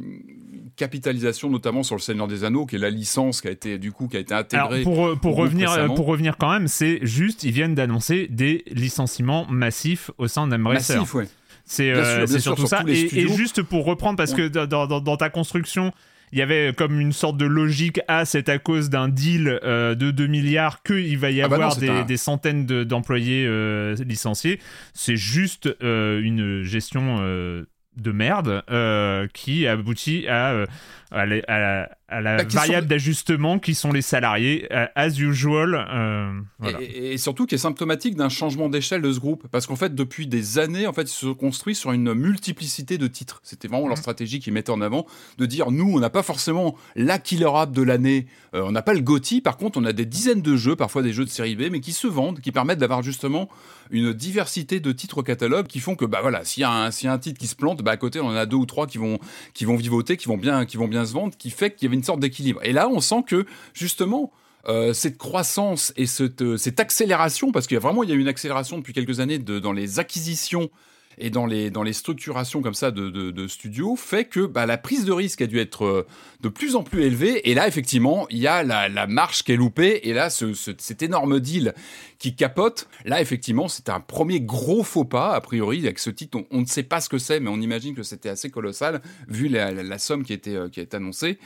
capitalisation 0.76 1.50
notamment 1.50 1.82
sur 1.82 1.96
le 1.96 2.00
Seigneur 2.00 2.28
des 2.28 2.44
Anneaux, 2.44 2.64
qui 2.64 2.76
est 2.76 2.78
la 2.78 2.88
licence 2.88 3.42
qui 3.42 3.48
a 3.48 3.50
été 3.50 3.78
du 3.78 3.92
coup 3.92 4.06
qui 4.06 4.16
a 4.16 4.20
été 4.20 4.32
Alors 4.32 4.48
intégrée. 4.72 4.82
pour, 4.82 5.18
pour, 5.20 5.36
revenir, 5.36 5.92
pour 5.94 6.06
revenir 6.06 6.38
quand 6.38 6.50
même, 6.50 6.68
c'est 6.68 7.00
juste, 7.02 7.42
ils 7.42 7.50
viennent 7.50 7.74
d'annoncer 7.74 8.28
des 8.30 8.64
licenciements 8.70 9.44
massifs 9.50 10.10
au 10.18 10.28
sein 10.28 10.46
d'Embracer. 10.46 10.94
Massif, 10.94 11.14
ouais. 11.14 11.28
C'est 11.68 11.90
euh, 11.92 12.26
surtout 12.26 12.62
sur 12.66 12.68
ça. 12.68 12.82
Et, 12.88 13.28
juste 13.36 13.62
pour 13.62 13.84
reprendre, 13.84 14.16
parce 14.16 14.32
que 14.34 14.48
dans, 14.48 14.86
dans- 14.86 15.00
dans 15.00 15.16
ta 15.16 15.30
construction, 15.30 15.92
il 16.32 16.38
y 16.38 16.42
avait 16.42 16.72
comme 16.76 17.00
une 17.00 17.12
sorte 17.12 17.36
de 17.38 17.46
logique 17.46 18.00
à 18.08 18.24
c'est 18.24 18.48
à 18.48 18.58
cause 18.58 18.90
d'un 18.90 19.08
deal 19.08 19.60
euh, 19.64 19.94
de 19.94 20.10
2 20.10 20.26
milliards 20.26 20.82
qu'il 20.82 21.16
va 21.18 21.30
y 21.30 21.40
Ah 21.40 21.48
bah 21.48 21.54
avoir 21.56 21.74
non, 21.74 21.80
des, 21.80 21.88
un- 21.88 22.04
des 22.04 22.16
centaines 22.16 22.66
de- 22.66 22.84
d'employés 22.84 23.46
euh, 23.46 23.94
licenciés. 24.06 24.60
C'est 24.94 25.16
juste 25.16 25.74
euh, 25.82 26.20
une 26.22 26.62
gestion 26.62 27.18
euh, 27.20 27.64
de 28.00 28.12
merde 28.12 28.62
euh, 28.70 29.26
qui 29.34 29.66
aboutit 29.66 30.26
à, 30.28 30.50
euh, 30.52 30.66
à, 31.10 31.26
la- 31.26 31.42
à 31.48 31.58
la, 31.58 31.90
à 32.08 32.20
la 32.20 32.36
Bah, 32.38 32.44
variable 32.48 32.82
sont- 32.84 32.88
d'ajustement 32.88 33.58
qui 33.58 33.74
sont 33.74 33.92
les 33.92 34.02
salariés, 34.02 34.66
euh, 34.72 34.86
as 34.94 35.18
usual. 35.18 35.74
euh, 35.90 36.32
voilà. 36.58 36.80
Et, 36.80 37.12
et 37.12 37.18
surtout 37.18 37.46
qui 37.46 37.54
est 37.54 37.58
symptomatique 37.58 38.14
d'un 38.16 38.28
changement 38.30 38.68
d'échelle 38.68 39.02
de 39.02 39.12
ce 39.12 39.18
groupe. 39.20 39.46
Parce 39.50 39.66
qu'en 39.66 39.76
fait, 39.76 39.94
depuis 39.94 40.26
des 40.26 40.58
années, 40.58 40.86
en 40.86 40.92
fait, 40.92 41.02
ils 41.02 41.08
se 41.08 41.26
construits 41.26 41.74
sur 41.74 41.92
une 41.92 42.14
multiplicité 42.14 42.96
de 42.98 43.06
titres. 43.06 43.40
C'était 43.42 43.68
vraiment 43.68 43.86
leur 43.88 43.96
Mhm. 43.96 44.02
stratégie 44.02 44.40
qu'ils 44.40 44.52
mettaient 44.54 44.70
en 44.72 44.80
avant, 44.80 45.06
de 45.38 45.46
dire, 45.46 45.70
nous, 45.70 45.90
on 45.94 46.00
n'a 46.00 46.10
pas 46.10 46.22
forcément 46.22 46.76
la 46.96 47.18
killer 47.18 47.50
app 47.54 47.72
de 47.72 47.82
l'année, 47.82 48.26
euh, 48.54 48.62
on 48.64 48.72
n'a 48.72 48.82
pas 48.82 48.94
le 48.94 49.00
GOTY, 49.00 49.40
par 49.40 49.56
contre, 49.56 49.78
on 49.78 49.84
a 49.84 49.92
des 49.92 50.06
dizaines 50.06 50.42
de 50.42 50.56
jeux, 50.56 50.76
parfois 50.76 51.02
des 51.02 51.12
jeux 51.12 51.24
de 51.24 51.30
série 51.30 51.56
B, 51.56 51.64
mais 51.70 51.80
qui 51.80 51.92
se 51.92 52.06
vendent, 52.06 52.40
qui 52.40 52.52
permettent 52.52 52.78
d'avoir 52.78 53.02
justement 53.02 53.48
une 53.90 54.12
diversité 54.12 54.80
de 54.80 54.92
titres 54.92 55.18
au 55.18 55.22
catalogue 55.22 55.66
qui 55.66 55.80
font 55.80 55.94
que, 55.96 56.04
bah 56.04 56.20
voilà, 56.22 56.44
s'il 56.44 56.60
y, 56.62 56.64
a 56.64 56.70
un- 56.70 56.90
y 56.90 57.06
a 57.06 57.12
un 57.12 57.18
titre 57.18 57.38
qui 57.38 57.46
se 57.46 57.56
plante, 57.56 57.82
bah 57.82 57.92
à 57.92 57.96
côté, 57.96 58.20
on 58.20 58.26
en 58.28 58.36
a 58.36 58.46
deux 58.46 58.56
ou 58.56 58.66
trois 58.66 58.86
qui 58.86 58.98
vont, 58.98 59.18
qui 59.54 59.64
vont 59.64 59.76
vivoter, 59.76 60.16
qui 60.16 60.26
vont 60.26 60.36
bien, 60.36 60.64
qui 60.66 60.76
vont 60.76 60.88
bien 60.88 61.04
se 61.06 61.12
vendre, 61.12 61.34
qui 61.36 61.50
fait 61.50 61.74
qu'il 61.74 61.86
y 61.86 61.88
avait 61.88 61.96
une 61.96 62.04
sorte 62.04 62.20
d'équilibre. 62.20 62.60
Et 62.62 62.72
là, 62.72 62.88
on 62.88 63.00
sent 63.00 63.24
que, 63.26 63.46
justement, 63.74 64.32
euh, 64.68 64.92
cette 64.92 65.16
croissance 65.18 65.92
et 65.96 66.06
cette, 66.06 66.42
euh, 66.42 66.56
cette 66.56 66.80
accélération, 66.80 67.52
parce 67.52 67.66
qu'il 67.66 67.76
y 67.76 67.78
a 67.78 67.80
vraiment 67.80 68.02
il 68.02 68.10
y 68.10 68.12
a 68.12 68.16
eu 68.16 68.20
une 68.20 68.28
accélération 68.28 68.76
depuis 68.76 68.92
quelques 68.92 69.20
années 69.20 69.38
de, 69.38 69.58
dans 69.58 69.72
les 69.72 69.98
acquisitions 69.98 70.68
et 71.16 71.30
dans 71.30 71.46
les, 71.46 71.70
dans 71.70 71.82
les 71.82 71.92
structurations 71.92 72.62
comme 72.62 72.74
ça 72.74 72.90
de, 72.90 73.10
de, 73.10 73.30
de 73.30 73.48
studios, 73.48 73.96
fait 73.96 74.24
que 74.24 74.46
bah, 74.46 74.66
la 74.66 74.78
prise 74.78 75.04
de 75.04 75.12
risque 75.12 75.40
a 75.42 75.46
dû 75.46 75.58
être 75.58 75.84
euh, 75.84 76.06
de 76.40 76.48
plus 76.48 76.76
en 76.76 76.82
plus 76.82 77.02
élevée. 77.02 77.50
Et 77.50 77.54
là, 77.54 77.66
effectivement, 77.66 78.26
il 78.30 78.38
y 78.38 78.46
a 78.46 78.62
la, 78.62 78.88
la 78.88 79.06
marche 79.06 79.42
qui 79.42 79.52
est 79.52 79.56
loupée. 79.56 80.00
Et 80.04 80.12
là, 80.12 80.30
ce, 80.30 80.54
ce- 80.54 80.70
cet 80.78 81.02
énorme 81.02 81.40
deal 81.40 81.74
qui 82.18 82.34
capote, 82.34 82.88
là, 83.04 83.20
effectivement, 83.20 83.68
c'est 83.68 83.88
un 83.88 84.00
premier 84.00 84.40
gros 84.40 84.82
faux 84.84 85.04
pas, 85.04 85.34
a 85.34 85.40
priori, 85.40 85.80
avec 85.84 85.98
ce 85.98 86.10
titre. 86.10 86.38
On, 86.38 86.58
on 86.58 86.60
ne 86.60 86.66
sait 86.66 86.82
pas 86.82 87.00
ce 87.00 87.08
que 87.08 87.18
c'est, 87.18 87.40
mais 87.40 87.50
on 87.50 87.60
imagine 87.60 87.94
que 87.94 88.02
c'était 88.02 88.28
assez 88.28 88.50
colossal, 88.50 89.02
vu 89.28 89.48
la, 89.48 89.72
la- 89.72 89.98
somme 89.98 90.22
qui 90.24 90.32
été, 90.32 90.54
euh, 90.56 90.68
qui 90.68 90.80
a 90.80 90.84
annoncée. 90.92 91.38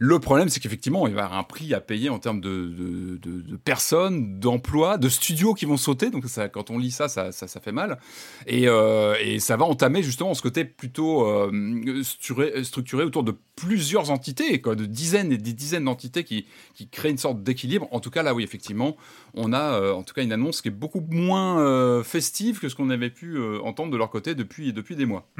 Le 0.00 0.18
problème, 0.18 0.48
c'est 0.48 0.58
qu'effectivement, 0.60 1.06
il 1.06 1.14
va 1.14 1.20
y 1.20 1.24
avoir 1.24 1.38
un 1.38 1.44
prix 1.44 1.72
à 1.72 1.80
payer 1.80 2.08
en 2.08 2.18
termes 2.18 2.40
de, 2.40 3.18
de, 3.20 3.56
personnes, 3.56 4.40
d'emplois, 4.40 4.98
de 4.98 5.08
studios 5.08 5.54
qui 5.54 5.66
vont 5.66 5.76
sauter. 5.76 6.10
Donc, 6.10 6.24
quand 6.52 6.70
on 6.70 6.78
lit 6.78 6.90
ça, 6.90 7.08
ça, 7.08 7.30
ça, 7.30 7.60
fait 7.60 7.72
mal. 7.72 7.98
Et, 8.46 8.68
euh, 8.68 9.14
et 9.20 9.38
ça 9.38 9.56
va 9.56 9.64
entamer 9.64 10.02
justement 10.02 10.34
ce 10.34 10.42
côté 10.42 10.64
plutôt 10.64 11.26
euh, 11.26 12.02
structuré 12.02 13.04
autour 13.04 13.22
de 13.22 13.34
plusieurs 13.62 14.10
entités, 14.10 14.58
de 14.58 14.86
dizaines 14.86 15.30
et 15.30 15.38
des 15.38 15.52
dizaines 15.52 15.84
d'entités 15.84 16.24
qui, 16.24 16.46
qui 16.74 16.88
créent 16.88 17.10
une 17.10 17.18
sorte 17.18 17.44
d'équilibre. 17.44 17.86
En 17.92 18.00
tout 18.00 18.10
cas, 18.10 18.24
là, 18.24 18.34
oui, 18.34 18.42
effectivement, 18.42 18.96
on 19.34 19.52
a 19.52 19.78
euh, 19.78 19.92
en 19.92 20.02
tout 20.02 20.14
cas 20.14 20.22
une 20.22 20.32
annonce 20.32 20.62
qui 20.62 20.68
est 20.68 20.72
beaucoup 20.72 21.00
moins 21.10 21.60
euh, 21.60 22.02
festive 22.02 22.58
que 22.58 22.68
ce 22.68 22.74
qu'on 22.74 22.90
avait 22.90 23.10
pu 23.10 23.36
euh, 23.36 23.60
entendre 23.62 23.92
de 23.92 23.96
leur 23.96 24.10
côté 24.10 24.34
depuis, 24.34 24.72
depuis 24.72 24.96
des 24.96 25.06
mois. 25.06 25.30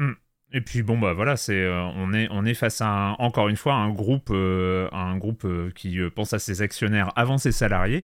Et 0.53 0.61
puis 0.61 0.83
bon 0.83 0.99
bah 0.99 1.13
voilà, 1.13 1.35
c'est 1.35 1.67
on 1.67 2.13
est 2.13 2.27
on 2.29 2.45
est 2.45 2.53
face 2.53 2.79
à 2.79 3.15
encore 3.17 3.49
une 3.49 3.55
fois 3.55 3.73
un 3.73 3.91
groupe 3.91 4.29
un 4.29 5.17
groupe 5.17 5.47
qui 5.73 5.97
pense 6.15 6.33
à 6.33 6.37
ses 6.37 6.61
actionnaires 6.61 7.11
avant 7.15 7.39
ses 7.39 7.51
salariés. 7.51 8.03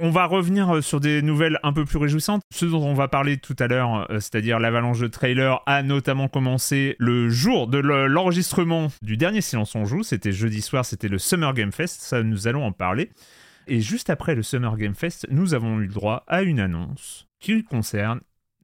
On 0.00 0.10
va 0.10 0.26
revenir 0.26 0.76
euh, 0.76 0.80
sur 0.80 1.00
des 1.00 1.22
nouvelles 1.22 1.58
un 1.64 1.72
peu 1.72 1.84
plus 1.84 1.98
réjouissantes. 1.98 2.42
Ce 2.52 2.64
dont 2.64 2.84
on 2.84 2.94
va 2.94 3.08
parler 3.08 3.36
tout 3.36 3.56
à 3.58 3.66
l'heure, 3.66 4.06
euh, 4.10 4.20
c'est-à-dire 4.20 4.60
l'avalanche 4.60 5.00
de 5.00 5.08
trailers, 5.08 5.60
a 5.66 5.82
notamment 5.82 6.28
commencé 6.28 6.94
le 6.98 7.28
jour 7.28 7.66
de 7.66 7.78
l'enregistrement 7.78 8.88
du 9.02 9.16
dernier 9.16 9.40
Silence 9.40 9.74
on 9.74 9.84
joue. 9.84 10.04
C'était 10.04 10.32
jeudi 10.32 10.62
soir, 10.62 10.84
c'était 10.84 11.08
le 11.08 11.18
Summer 11.18 11.52
Game 11.52 11.72
Fest. 11.72 12.00
Ça, 12.00 12.22
nous 12.22 12.46
allons 12.46 12.64
en 12.64 12.72
parler. 12.72 13.10
Et 13.66 13.80
juste 13.80 14.08
après 14.08 14.34
le 14.34 14.42
Summer 14.42 14.76
Game 14.76 14.94
Fest, 14.94 15.26
nous 15.30 15.52
avons 15.52 15.80
eu 15.80 15.86
le 15.86 15.92
droit 15.92 16.24
à 16.28 16.42
une 16.42 16.60
annonce 16.60 17.26
qui 17.40 17.64
concerne 17.64 18.20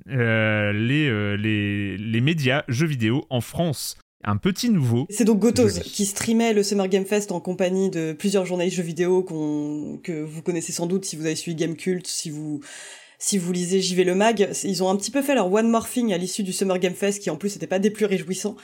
euh, 0.09 0.73
les, 0.73 2.21
médias 2.21 2.65
jeux 2.69 2.87
vidéo 2.87 3.27
en 3.31 3.41
France 3.41 3.97
un 4.25 4.37
petit 4.37 4.71
nouveau. 4.71 5.07
C'est 5.11 5.25
donc 5.25 5.39
Gotos 5.39 5.81
qui 5.83 6.07
streamait 6.07 6.53
le 6.53 6.63
Summer 6.63 6.89
Game 6.89 7.05
Fest 7.05 7.33
en 7.33 7.41
compagnie 7.41 7.91
de 7.91 8.13
plusieurs 8.13 8.47
journalistes 8.47 8.77
jeux 8.77 8.83
vidéo 8.83 9.23
que 9.23 10.23
vous 10.23 10.43
connaissez 10.43 10.73
sans 10.73 10.87
doute 10.87 11.05
si 11.05 11.17
vous 11.17 11.27
avez 11.27 11.37
suivi 11.37 11.57
Game 11.57 11.77
Cult, 11.77 12.07
si 12.07 12.31
vous 12.31 12.61
si 13.19 13.39
vous 13.39 13.53
lisez 13.53 13.81
JV 13.81 14.05
le 14.05 14.15
mag, 14.15 14.51
ils 14.65 14.83
ont 14.83 14.91
un 14.91 14.97
petit 14.97 15.11
peu 15.11 15.23
fait 15.23 15.35
leur 15.35 15.51
one 15.51 15.71
morphing 15.71 16.13
à 16.13 16.19
l'issue 16.19 16.43
du 16.43 16.53
Summer 16.53 16.79
Game 16.79 16.93
Fest 16.93 17.23
qui 17.23 17.31
en 17.31 17.37
plus 17.37 17.55
n'était 17.55 17.67
pas 17.67 17.79
des 17.79 17.91
plus 17.91 18.05
réjouissants. 18.05 18.57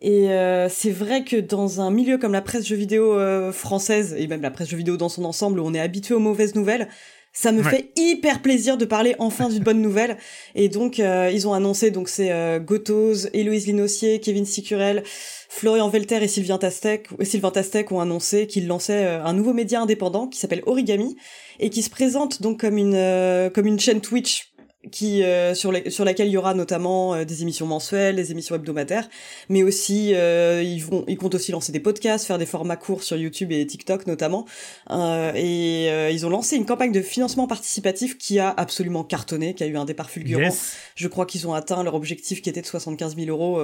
Et 0.00 0.30
euh, 0.30 0.68
c'est 0.68 0.90
vrai 0.90 1.24
que 1.24 1.36
dans 1.36 1.80
un 1.80 1.90
milieu 1.90 2.18
comme 2.18 2.32
la 2.32 2.42
presse 2.42 2.66
jeux 2.66 2.76
vidéo 2.76 3.14
euh, 3.14 3.52
française 3.52 4.14
et 4.18 4.26
même 4.26 4.42
la 4.42 4.50
presse 4.50 4.68
jeux 4.68 4.76
vidéo 4.76 4.96
dans 4.96 5.08
son 5.08 5.24
ensemble 5.24 5.58
où 5.60 5.66
on 5.66 5.74
est 5.74 5.80
habitué 5.80 6.14
aux 6.14 6.20
mauvaises 6.20 6.54
nouvelles, 6.54 6.88
ça 7.34 7.50
me 7.50 7.64
fait 7.64 7.90
hyper 7.96 8.40
plaisir 8.42 8.78
de 8.78 8.84
parler 8.84 9.16
enfin 9.18 9.48
d'une 9.48 9.62
bonne 9.62 9.82
nouvelle. 9.82 10.16
Et 10.54 10.68
donc, 10.68 11.00
euh, 11.00 11.30
ils 11.32 11.48
ont 11.48 11.52
annoncé, 11.52 11.90
donc 11.90 12.08
c'est 12.08 12.30
euh, 12.30 12.60
Gotos, 12.60 13.26
Héloïse 13.32 13.66
Linossier, 13.66 14.20
Kevin 14.20 14.46
Sicurel, 14.46 15.02
Florian 15.54 15.88
Velter 15.88 16.22
et 16.22 16.28
Sylvain 16.28 16.58
Tastek, 16.58 17.08
Sylvain 17.22 17.52
Tastek 17.52 17.92
ont 17.92 18.00
annoncé 18.00 18.48
qu'ils 18.48 18.66
lançaient 18.66 19.04
euh, 19.04 19.24
un 19.24 19.32
nouveau 19.32 19.52
média 19.52 19.80
indépendant 19.80 20.26
qui 20.26 20.38
s'appelle 20.38 20.62
Origami 20.66 21.16
et 21.60 21.70
qui 21.70 21.82
se 21.82 21.90
présente 21.90 22.42
donc 22.42 22.60
comme 22.60 22.76
une, 22.76 22.96
euh, 22.96 23.50
comme 23.50 23.66
une 23.66 23.78
chaîne 23.78 24.00
Twitch 24.00 24.52
qui 24.90 25.22
euh, 25.22 25.54
sur, 25.54 25.72
les, 25.72 25.90
sur 25.90 26.04
laquelle 26.04 26.28
il 26.28 26.32
y 26.32 26.36
aura 26.36 26.54
notamment 26.54 27.14
euh, 27.14 27.24
des 27.24 27.42
émissions 27.42 27.66
mensuelles, 27.66 28.16
des 28.16 28.32
émissions 28.32 28.54
hebdomadaires, 28.54 29.08
mais 29.48 29.62
aussi 29.62 30.12
euh, 30.14 30.62
ils 30.62 30.84
vont 30.84 31.04
ils 31.08 31.16
comptent 31.16 31.34
aussi 31.34 31.52
lancer 31.52 31.72
des 31.72 31.80
podcasts, 31.80 32.26
faire 32.26 32.38
des 32.38 32.46
formats 32.46 32.76
courts 32.76 33.02
sur 33.02 33.16
YouTube 33.16 33.52
et 33.52 33.66
TikTok 33.66 34.06
notamment. 34.06 34.46
et 34.90 36.10
ils 36.12 36.26
ont 36.26 36.30
lancé 36.30 36.56
une 36.56 36.66
campagne 36.66 36.92
de 36.92 37.00
financement 37.00 37.46
participatif 37.46 38.18
qui 38.18 38.38
a 38.38 38.50
absolument 38.50 39.04
cartonné, 39.04 39.54
qui 39.54 39.64
a 39.64 39.66
eu 39.66 39.76
un 39.76 39.84
départ 39.84 40.10
fulgurant. 40.10 40.54
Je 40.94 41.08
crois 41.08 41.26
qu'ils 41.26 41.46
ont 41.48 41.54
atteint 41.54 41.82
leur 41.82 41.94
objectif 41.94 42.42
qui 42.42 42.50
était 42.50 42.62
de 42.62 42.66
75 42.66 43.16
000 43.16 43.28
euros 43.28 43.62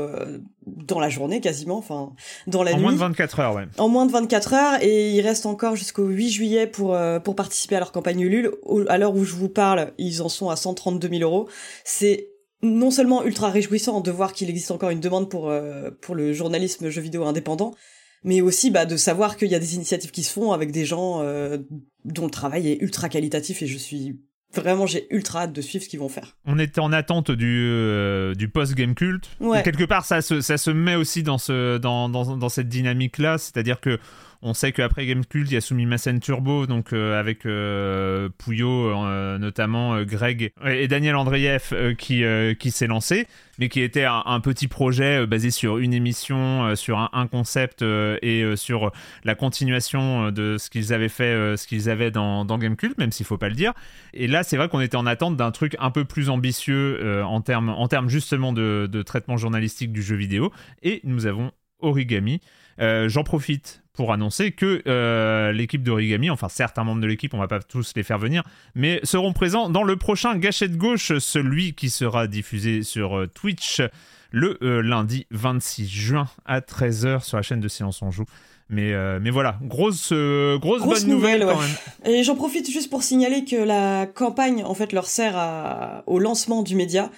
dans 0.66 1.00
la 1.00 1.08
journée 1.08 1.40
quasiment, 1.40 1.78
enfin 1.78 2.12
dans 2.46 2.62
la 2.62 2.72
nuit. 2.72 2.78
En 2.78 2.82
moins 2.82 2.92
de 2.92 2.98
24 2.98 3.40
heures, 3.40 3.54
ouais. 3.54 3.64
En 3.78 3.88
moins 3.88 4.06
de 4.06 4.12
24 4.12 4.54
heures 4.54 4.82
et 4.82 5.10
il 5.10 5.20
reste 5.20 5.46
encore 5.46 5.76
jusqu'au 5.76 6.06
8 6.06 6.30
juillet 6.30 6.66
pour 6.66 6.96
pour 7.24 7.36
participer 7.36 7.76
à 7.76 7.80
leur 7.80 7.92
campagne 7.92 8.20
Ulule. 8.20 8.52
À 8.88 8.98
l'heure 8.98 9.14
où 9.14 9.24
je 9.24 9.34
vous 9.34 9.48
parle, 9.48 9.92
ils 9.98 10.22
en 10.22 10.28
sont 10.28 10.50
à 10.50 10.56
132 10.56 11.10
000 11.11 11.23
euros. 11.23 11.49
C'est 11.85 12.29
non 12.62 12.90
seulement 12.90 13.25
ultra 13.25 13.50
réjouissant 13.50 14.00
de 14.00 14.11
voir 14.11 14.33
qu'il 14.33 14.50
existe 14.50 14.71
encore 14.71 14.90
une 14.90 15.00
demande 15.00 15.31
pour, 15.31 15.49
euh, 15.49 15.90
pour 16.02 16.14
le 16.14 16.33
journalisme 16.33 16.90
jeu 16.90 17.00
vidéo 17.00 17.25
indépendant, 17.25 17.75
mais 18.23 18.40
aussi 18.40 18.71
bah, 18.71 18.87
de 18.87 18.97
savoir 18.97 19.37
qu'il 19.37 19.49
y 19.49 19.55
a 19.55 19.59
des 19.59 19.75
initiatives 19.75 20.11
qui 20.11 20.23
se 20.23 20.33
font 20.33 20.52
avec 20.52 20.73
des 20.73 20.85
gens 20.85 21.23
euh, 21.23 21.59
dont 22.05 22.25
le 22.25 22.31
travail 22.31 22.69
est 22.69 22.83
ultra 22.83 23.09
qualitatif 23.09 23.62
et 23.62 23.67
je 23.67 23.79
suis 23.79 24.21
vraiment 24.52 24.85
j'ai 24.85 25.07
ultra 25.14 25.43
hâte 25.43 25.52
de 25.52 25.61
suivre 25.61 25.85
ce 25.85 25.88
qu'ils 25.88 26.00
vont 26.00 26.09
faire. 26.09 26.37
On 26.45 26.59
était 26.59 26.81
en 26.81 26.93
attente 26.93 27.31
du, 27.31 27.67
euh, 27.71 28.35
du 28.35 28.49
post-game 28.49 28.95
culte. 28.95 29.31
Quelque 29.64 29.85
part, 29.85 30.05
ça 30.05 30.21
se, 30.21 30.40
ça 30.40 30.59
se 30.59 30.71
met 30.71 30.97
aussi 30.97 31.23
dans, 31.23 31.38
ce, 31.38 31.79
dans, 31.79 32.09
dans, 32.09 32.37
dans 32.37 32.49
cette 32.49 32.69
dynamique-là, 32.69 33.38
c'est-à-dire 33.38 33.81
que 33.81 33.99
on 34.42 34.54
sait 34.54 34.73
qu'après 34.73 35.04
Gamecult, 35.04 35.47
il 35.50 35.52
y 35.52 35.56
a 35.56 35.61
Sumimasen 35.61 36.18
Turbo, 36.18 36.66
donc 36.66 36.94
euh, 36.94 37.20
avec 37.20 37.44
euh, 37.44 38.30
Pouillot 38.38 38.88
euh, 38.88 39.37
notamment, 39.38 40.02
Greg 40.02 40.52
et 40.64 40.88
Daniel 40.88 41.16
Andreev 41.16 41.94
qui, 41.97 42.25
qui 42.59 42.70
s'est 42.70 42.87
lancé, 42.87 43.26
mais 43.59 43.68
qui 43.68 43.82
était 43.82 44.04
un, 44.04 44.40
petit 44.40 44.68
projet 44.68 45.26
basé 45.26 45.50
sur 45.50 45.76
une 45.76 45.92
émission, 45.92 46.75
sur 46.75 46.99
un, 47.12 47.26
concept 47.26 47.82
et 47.82 48.56
sur 48.56 48.92
la 49.25 49.35
continuation 49.35 50.30
de 50.30 50.56
ce 50.59 50.70
qu'ils 50.70 50.94
avaient 50.94 51.11
fait, 51.11 51.56
ce 51.56 51.66
qu'ils 51.66 51.90
avaient 51.90 52.11
dans, 52.11 52.47
dans 52.47 52.56
Gamecult, 52.56 52.97
même 52.97 53.12
s'il 53.12 53.26
faut 53.26 53.38
pas 53.38 53.50
le 53.50 53.54
dire. 53.54 53.75
Et 54.14 54.26
là, 54.26 54.42
c'est 54.42 54.56
vrai 54.56 54.68
qu'on 54.68 54.80
était 54.80 54.97
en 54.97 55.06
attente 55.06 55.37
d'un 55.37 55.50
truc 55.50 55.76
un 55.78 55.90
peu 55.90 56.04
plus 56.06 56.30
ambitieux 56.30 57.23
en 57.23 57.42
termes 57.42 57.68
en 57.68 57.88
justement 58.09 58.52
de 58.52 59.02
traitement 59.02 59.37
journalistique 59.37 59.92
du 59.92 60.02
jeu 60.02 60.16
vidéo, 60.16 60.50
et 60.82 61.00
nous 61.04 61.26
avons 61.26 61.52
Origami. 61.80 62.40
J'en 62.78 63.25
profite 63.25 63.79
pour 63.92 64.12
annoncer 64.12 64.52
que 64.52 64.82
euh, 64.87 65.52
l'équipe 65.52 65.82
d'Origami, 65.82 66.30
enfin 66.30 66.49
certains 66.49 66.85
membres 66.85 67.00
de 67.00 67.06
l'équipe, 67.06 67.35
on 67.35 67.38
va 67.38 67.49
pas 67.49 67.61
tous 67.61 67.92
les 67.97 68.02
faire 68.02 68.18
venir, 68.18 68.42
mais 68.75 69.00
seront 69.02 69.32
présents 69.32 69.68
dans 69.68 69.82
le 69.82 69.97
prochain 69.97 70.37
Gâchette 70.37 70.76
Gauche, 70.76 71.18
celui 71.18 71.75
qui 71.75 71.90
sera 71.90 72.26
diffusé 72.26 72.82
sur 72.82 73.18
euh, 73.18 73.26
Twitch 73.26 73.82
le 74.30 74.59
euh, 74.62 74.80
lundi 74.80 75.26
26 75.30 75.88
juin 75.88 76.28
à 76.47 76.61
13h 76.61 77.25
sur 77.25 77.37
la 77.37 77.42
chaîne 77.42 77.61
de 77.61 77.68
Silence 77.68 78.00
on 78.02 78.11
Joue. 78.11 78.26
Mais, 78.73 78.94
mais 79.18 79.30
voilà, 79.30 79.59
grosse, 79.62 80.12
grosse, 80.12 80.85
bonne 80.85 81.09
nouvelle, 81.09 81.40
quand 81.40 81.59
même. 81.59 81.70
Et 82.04 82.23
j'en 82.23 82.37
profite 82.37 82.70
juste 82.70 82.88
pour 82.88 83.02
signaler 83.02 83.44
que 83.44 83.56
la 83.56 84.06
campagne, 84.06 84.62
en 84.62 84.75
fait, 84.75 84.92
leur 84.92 85.06
sert 85.06 85.37
à, 85.37 86.04
au 86.06 86.20
lancement 86.20 86.62
du 86.62 86.76
média 86.76 87.11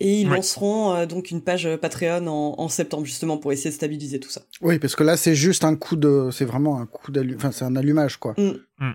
et 0.00 0.22
ils 0.22 0.28
lanceront 0.28 0.94
euh, 0.94 1.06
donc 1.06 1.30
une 1.30 1.42
page 1.42 1.68
Patreon 1.76 2.26
en, 2.26 2.68
septembre 2.68 3.04
justement 3.04 3.36
pour 3.36 3.52
essayer 3.52 3.70
de 3.70 3.74
stabiliser 3.74 4.18
tout 4.18 4.30
ça. 4.30 4.42
Oui, 4.62 4.78
parce 4.78 4.96
que 4.96 5.04
là 5.04 5.16
c'est 5.16 5.34
juste 5.34 5.64
un 5.64 5.76
coup 5.76 5.96
de, 5.96 6.30
c'est 6.32 6.44
vraiment 6.44 6.80
un 6.80 6.86
coup 6.86 7.12
d'allumage, 7.12 7.36
enfin 7.36 7.52
c'est 7.52 7.64
un 7.64 7.76
allumage 7.76 8.16
quoi. 8.16 8.34
Mm. 8.38 8.52
Mm. 8.78 8.92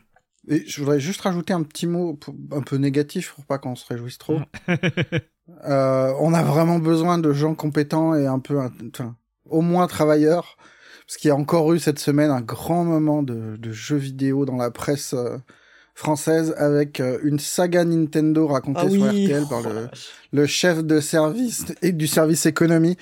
Et 0.48 0.64
je 0.68 0.80
voudrais 0.80 1.00
juste 1.00 1.22
rajouter 1.22 1.54
un 1.54 1.64
petit 1.64 1.88
mot 1.88 2.20
un 2.52 2.62
peu 2.62 2.78
négatif 2.78 3.34
pour 3.34 3.46
pas 3.46 3.58
qu'on 3.58 3.76
se 3.76 3.86
réjouisse 3.88 4.18
trop. 4.18 4.40
euh, 5.66 6.14
on 6.20 6.34
a 6.34 6.44
vraiment 6.44 6.80
besoin 6.80 7.18
de 7.18 7.34
gens 7.34 7.56
compétents 7.56 8.14
et 8.16 8.28
un 8.28 8.40
peu, 8.40 8.60
enfin, 8.60 9.16
au 9.46 9.62
moins 9.62 9.88
travailleurs, 9.88 10.58
parce 11.08 11.18
qu'il 11.18 11.30
y 11.30 11.32
a 11.32 11.36
encore 11.36 11.74
eu 11.74 11.80
cette 11.80 12.00
semaine 12.00 12.30
un 12.30 12.42
grand 12.42 12.84
moment 12.84 13.24
de, 13.24 13.58
de 13.58 13.72
jeux 13.72 13.98
vidéo 13.98 14.46
dans 14.46 14.58
la 14.58 14.70
presse. 14.70 15.14
Euh, 15.14 15.38
française 15.96 16.54
avec 16.58 17.00
euh, 17.00 17.18
une 17.24 17.40
saga 17.40 17.86
Nintendo 17.86 18.48
racontée 18.48 18.82
ah 18.84 18.90
sur 18.90 19.08
RTL 19.08 19.46
par 19.50 19.62
le, 19.62 19.88
le, 20.34 20.46
chef 20.46 20.84
de 20.84 21.00
service 21.00 21.66
et 21.82 21.94
du 21.94 22.06
service 22.06 22.46
économie 22.46 22.98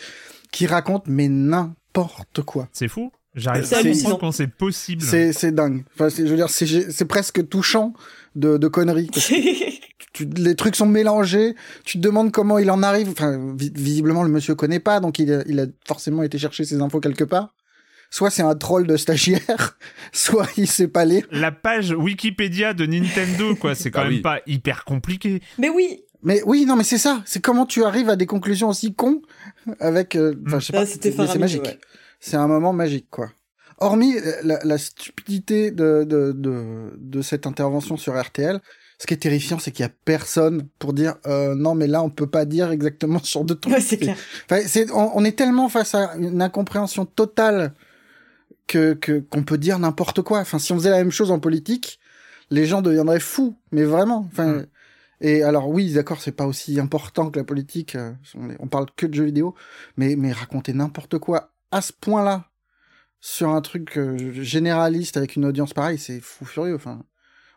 qui 0.52 0.68
raconte 0.68 1.06
mais 1.08 1.28
n'importe 1.28 2.44
quoi. 2.44 2.70
C'est 2.72 2.88
fou. 2.88 3.12
J'arrive 3.36 3.68
pas 3.68 3.80
à 3.80 3.84
comprendre 3.84 4.20
quand 4.20 4.32
c'est 4.32 4.48
possible. 4.48 5.02
C'est, 5.02 5.34
c'est 5.34 5.52
dingue. 5.52 5.84
Enfin, 5.96 6.08
je 6.10 6.22
veux 6.22 6.36
dire, 6.36 6.50
c'est, 6.50 6.92
c'est 6.92 7.06
presque 7.06 7.50
touchant 7.50 7.94
de, 8.36 8.58
de 8.58 8.68
conneries. 8.68 9.10
tu, 10.14 10.26
les 10.26 10.56
trucs 10.56 10.76
sont 10.76 10.86
mélangés. 10.86 11.56
Tu 11.84 11.98
te 11.98 12.04
demandes 12.04 12.32
comment 12.32 12.60
il 12.60 12.70
en 12.70 12.84
arrive. 12.84 13.10
Enfin, 13.10 13.56
visiblement, 13.58 14.22
le 14.22 14.30
monsieur 14.30 14.54
connaît 14.54 14.80
pas, 14.80 15.00
donc 15.00 15.18
il 15.18 15.34
a, 15.34 15.42
il 15.48 15.60
a 15.60 15.66
forcément 15.88 16.22
été 16.22 16.38
chercher 16.38 16.64
ses 16.64 16.80
infos 16.80 17.00
quelque 17.00 17.24
part 17.24 17.56
soit 18.14 18.30
c'est 18.30 18.44
un 18.44 18.54
troll 18.54 18.86
de 18.86 18.96
stagiaire, 18.96 19.76
soit 20.12 20.48
il 20.56 20.68
sait 20.68 20.88
pas 20.88 21.04
lire. 21.04 21.26
La 21.32 21.52
page 21.52 21.90
Wikipédia 21.90 22.76
de 22.76 22.86
Nintendo, 22.86 23.56
quoi, 23.56 23.74
c'est 23.74 23.90
quand 23.90 24.04
ah 24.06 24.10
même 24.10 24.22
pas 24.22 24.40
hyper 24.46 24.86
compliqué. 24.86 25.42
Mais 25.58 25.70
oui. 25.70 26.04
Mais 26.22 26.42
oui, 26.46 26.66
non, 26.66 26.76
mais 26.76 26.84
c'est 26.84 27.00
ça. 27.00 27.24
C'est 27.26 27.42
comment 27.42 27.66
tu 27.66 27.84
arrives 27.84 28.10
à 28.10 28.16
des 28.16 28.28
conclusions 28.28 28.70
aussi 28.70 28.94
cons 28.94 29.24
avec. 29.80 30.16
Euh, 30.16 30.36
enfin, 30.46 30.60
je 30.60 30.66
sais 30.68 30.74
pas. 30.74 30.86
c'est 30.86 31.40
magique. 31.40 31.80
C'est 32.20 32.38
un 32.38 32.48
moment 32.48 32.72
magique, 32.72 33.08
quoi. 33.10 33.32
Hormis 33.80 34.16
euh, 34.16 34.58
la, 34.64 34.78
stupidité 34.78 35.72
de, 35.72 36.06
de, 36.08 36.32
de, 36.34 36.94
de, 36.96 37.22
cette 37.22 37.48
intervention 37.48 37.98
sur 37.98 38.18
RTL, 38.18 38.62
ce 39.00 39.08
qui 39.08 39.16
est 39.16 39.18
terrifiant, 39.18 39.58
c'est 39.60 39.72
qu'il 39.72 39.84
y 39.84 39.88
a 39.88 39.92
personne 40.06 40.68
pour 40.78 40.94
dire 40.94 41.16
euh, 41.26 41.56
non, 41.56 41.74
mais 41.74 41.88
là, 41.88 42.04
on 42.04 42.12
peut 42.12 42.30
pas 42.30 42.46
dire 42.46 42.72
exactement 42.72 43.20
ce 43.22 43.32
genre 43.32 43.44
de 43.44 43.56
truc. 43.56 43.74
Ouais, 43.74 43.82
c'est 43.82 43.98
clair. 43.98 44.16
Enfin, 44.50 44.62
on, 44.94 45.12
on, 45.16 45.26
est 45.26 45.36
tellement 45.36 45.68
face 45.68 45.96
à 45.96 46.14
une 46.16 46.42
incompréhension 46.44 47.06
totale 47.06 47.74
que 48.68 48.94
qu'on 49.30 49.44
peut 49.44 49.58
dire 49.58 49.80
n'importe 49.80 50.22
quoi. 50.22 50.40
Enfin, 50.40 50.60
si 50.60 50.72
on 50.72 50.78
faisait 50.78 50.90
la 50.90 50.98
même 50.98 51.12
chose 51.12 51.32
en 51.32 51.40
politique, 51.40 52.00
les 52.50 52.66
gens 52.66 52.82
deviendraient 52.82 53.20
fous, 53.20 53.58
mais 53.72 53.84
vraiment. 53.84 54.28
Enfin, 54.32 54.54
mm. 54.54 54.66
et 55.22 55.44
alors 55.44 55.70
oui, 55.70 55.94
d'accord, 55.94 56.22
c'est 56.22 56.32
pas 56.32 56.48
aussi 56.48 56.80
important 56.80 57.30
que 57.30 57.40
la 57.40 57.46
politique. 57.46 57.96
Euh, 57.96 58.14
on, 58.60 58.68
parle 58.68 58.88
que 58.96 59.06
de 59.06 59.14
jeux 59.14 59.26
vidéo, 59.26 59.56
mais 59.98 60.16
mais 60.16 60.32
raconter 60.32 60.74
n'importe 60.74 61.18
quoi 61.18 61.54
à 61.72 61.82
ce 61.82 61.94
point-là 61.94 62.50
sur 63.20 63.50
un 63.50 63.62
truc 63.62 63.98
euh, 63.98 64.44
généraliste 64.44 65.18
avec 65.18 65.36
une 65.36 65.46
audience 65.46 65.74
pareille, 65.74 65.98
c'est 65.98 66.20
fou 66.20 66.46
furieux. 66.46 66.76
Enfin, 66.76 67.04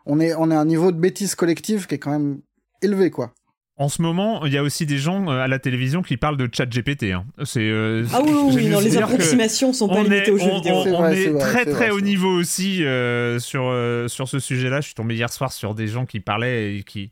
on 0.05 0.19
est 0.19 0.33
on 0.35 0.49
est 0.51 0.55
à 0.55 0.59
un 0.59 0.65
niveau 0.65 0.91
de 0.91 0.99
bêtise 0.99 1.35
collective 1.35 1.87
qui 1.87 1.95
est 1.95 1.99
quand 1.99 2.11
même 2.11 2.41
élevé, 2.81 3.11
quoi. 3.11 3.33
En 3.79 3.89
ce 3.89 4.01
moment, 4.01 4.43
il 4.45 4.51
y 4.51 4.57
a 4.57 4.63
aussi 4.63 4.87
des 4.87 4.97
gens 4.97 5.29
euh, 5.29 5.39
à 5.39 5.47
la 5.47 5.59
télévision 5.59 6.01
qui 6.01 6.17
parlent 6.17 6.37
de 6.37 6.49
chat 6.51 6.65
GPT. 6.65 7.11
Hein. 7.13 7.25
C'est, 7.43 7.59
euh, 7.59 8.05
ah 8.11 8.21
oui, 8.23 8.31
oui, 8.55 8.67
non, 8.69 8.79
les 8.79 8.97
approximations 8.97 9.71
sont 9.71 9.87
pas 9.87 10.01
limitées 10.01 10.31
aux 10.31 10.39
jeux 10.39 10.51
vidéo. 10.51 10.73
On, 10.95 11.07
est, 11.07 11.37
très 11.37 11.65
très 11.65 11.91
haut 11.91 12.01
niveau 12.01 12.29
aussi 12.29 12.83
euh, 12.83 13.37
sur, 13.37 13.71
sur 14.09 14.27
ce 14.27 14.39
sujet-là. 14.39 14.81
Je 14.81 14.87
suis 14.87 14.95
tombé 14.95 15.13
hier 15.13 15.31
soir 15.31 15.51
sur 15.51 15.75
des 15.75 15.87
gens 15.87 16.07
qui 16.07 16.19
parlaient 16.19 16.77
et 16.77 16.83
qui... 16.83 17.11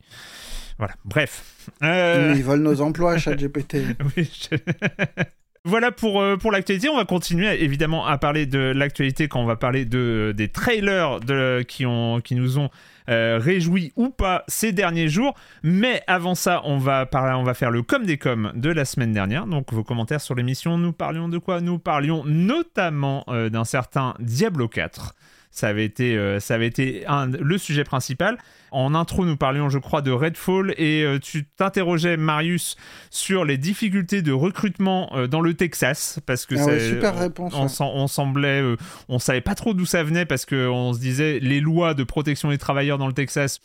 Voilà, 0.78 0.94
bref. 1.04 1.44
Ils 1.82 2.42
volent 2.42 2.70
nos 2.70 2.80
emplois, 2.80 3.16
chat 3.18 3.36
GPT. 3.36 3.76
oui, 4.16 4.28
Voilà 5.68 5.90
pour, 5.90 6.20
euh, 6.20 6.36
pour 6.36 6.52
l'actualité. 6.52 6.88
On 6.88 6.96
va 6.96 7.04
continuer 7.04 7.60
évidemment 7.64 8.06
à 8.06 8.18
parler 8.18 8.46
de 8.46 8.72
l'actualité 8.72 9.26
quand 9.26 9.40
on 9.40 9.46
va 9.46 9.56
parler 9.56 9.84
de, 9.84 10.32
des 10.36 10.46
trailers 10.46 11.18
qui, 11.66 11.84
nous 11.84 12.58
ont 12.60 12.70
euh, 13.08 13.40
réjouis 13.42 13.92
ou 13.96 14.10
pas 14.10 14.44
ces 14.46 14.70
derniers 14.70 15.08
jours. 15.08 15.34
Mais 15.64 16.04
avant 16.06 16.36
ça, 16.36 16.62
on 16.66 16.78
va, 16.78 17.04
parler, 17.04 17.34
on 17.34 17.42
va 17.42 17.54
faire 17.54 17.72
le 17.72 17.82
com 17.82 18.06
des 18.06 18.16
coms 18.16 18.52
de 18.54 18.70
la 18.70 18.84
semaine 18.84 19.12
dernière. 19.12 19.48
Donc 19.48 19.72
vos 19.72 19.82
commentaires 19.82 20.20
sur 20.20 20.36
l'émission, 20.36 20.78
nous 20.78 20.92
parlions 20.92 21.28
de 21.28 21.38
quoi? 21.38 21.60
Nous 21.60 21.80
parlions 21.80 22.22
notamment 22.24 23.24
euh, 23.26 23.48
d'un 23.48 23.64
certain 23.64 24.14
Diablo 24.20 24.68
4. 24.68 25.16
Ça 25.56 25.68
avait 25.68 25.84
été, 25.86 26.38
ça 26.38 26.54
avait 26.54 26.66
été 26.66 27.04
le 27.40 27.58
sujet 27.58 27.84
principal. 27.84 28.38
En 28.72 28.94
intro, 28.94 29.24
nous 29.24 29.36
parlions, 29.36 29.70
je 29.70 29.78
crois, 29.78 30.02
de 30.02 30.10
Redfall 30.10 30.74
et 30.76 31.02
euh, 31.02 31.18
tu 31.18 31.46
t'interrogeais, 31.46 32.18
Marius, 32.18 32.76
sur 33.10 33.44
les 33.44 33.58
difficultés 33.58 34.22
de 34.22 34.32
recrutement 34.32 35.10
euh, 35.14 35.26
dans 35.26 35.40
le 35.40 35.54
Texas 35.54 36.20
parce 36.26 36.46
que 36.46 36.56
ah 36.56 36.78
super 36.78 37.18
réponse. 37.18 37.54
On, 37.80 38.06
semblait, 38.06 38.60
euh, 38.60 38.76
on 39.08 39.18
savait 39.18 39.40
pas 39.40 39.54
trop 39.54 39.72
d'où 39.72 39.86
ça 39.86 40.02
venait 40.02 40.26
parce 40.26 40.44
que 40.44 40.68
on 40.68 40.92
se 40.92 40.98
disait 40.98 41.38
les 41.40 41.60
lois 41.60 41.94
de 41.94 42.04
protection 42.04 42.50
des 42.50 42.58
travailleurs 42.58 42.98
dans 42.98 43.06
le 43.06 43.12
Texas 43.12 43.60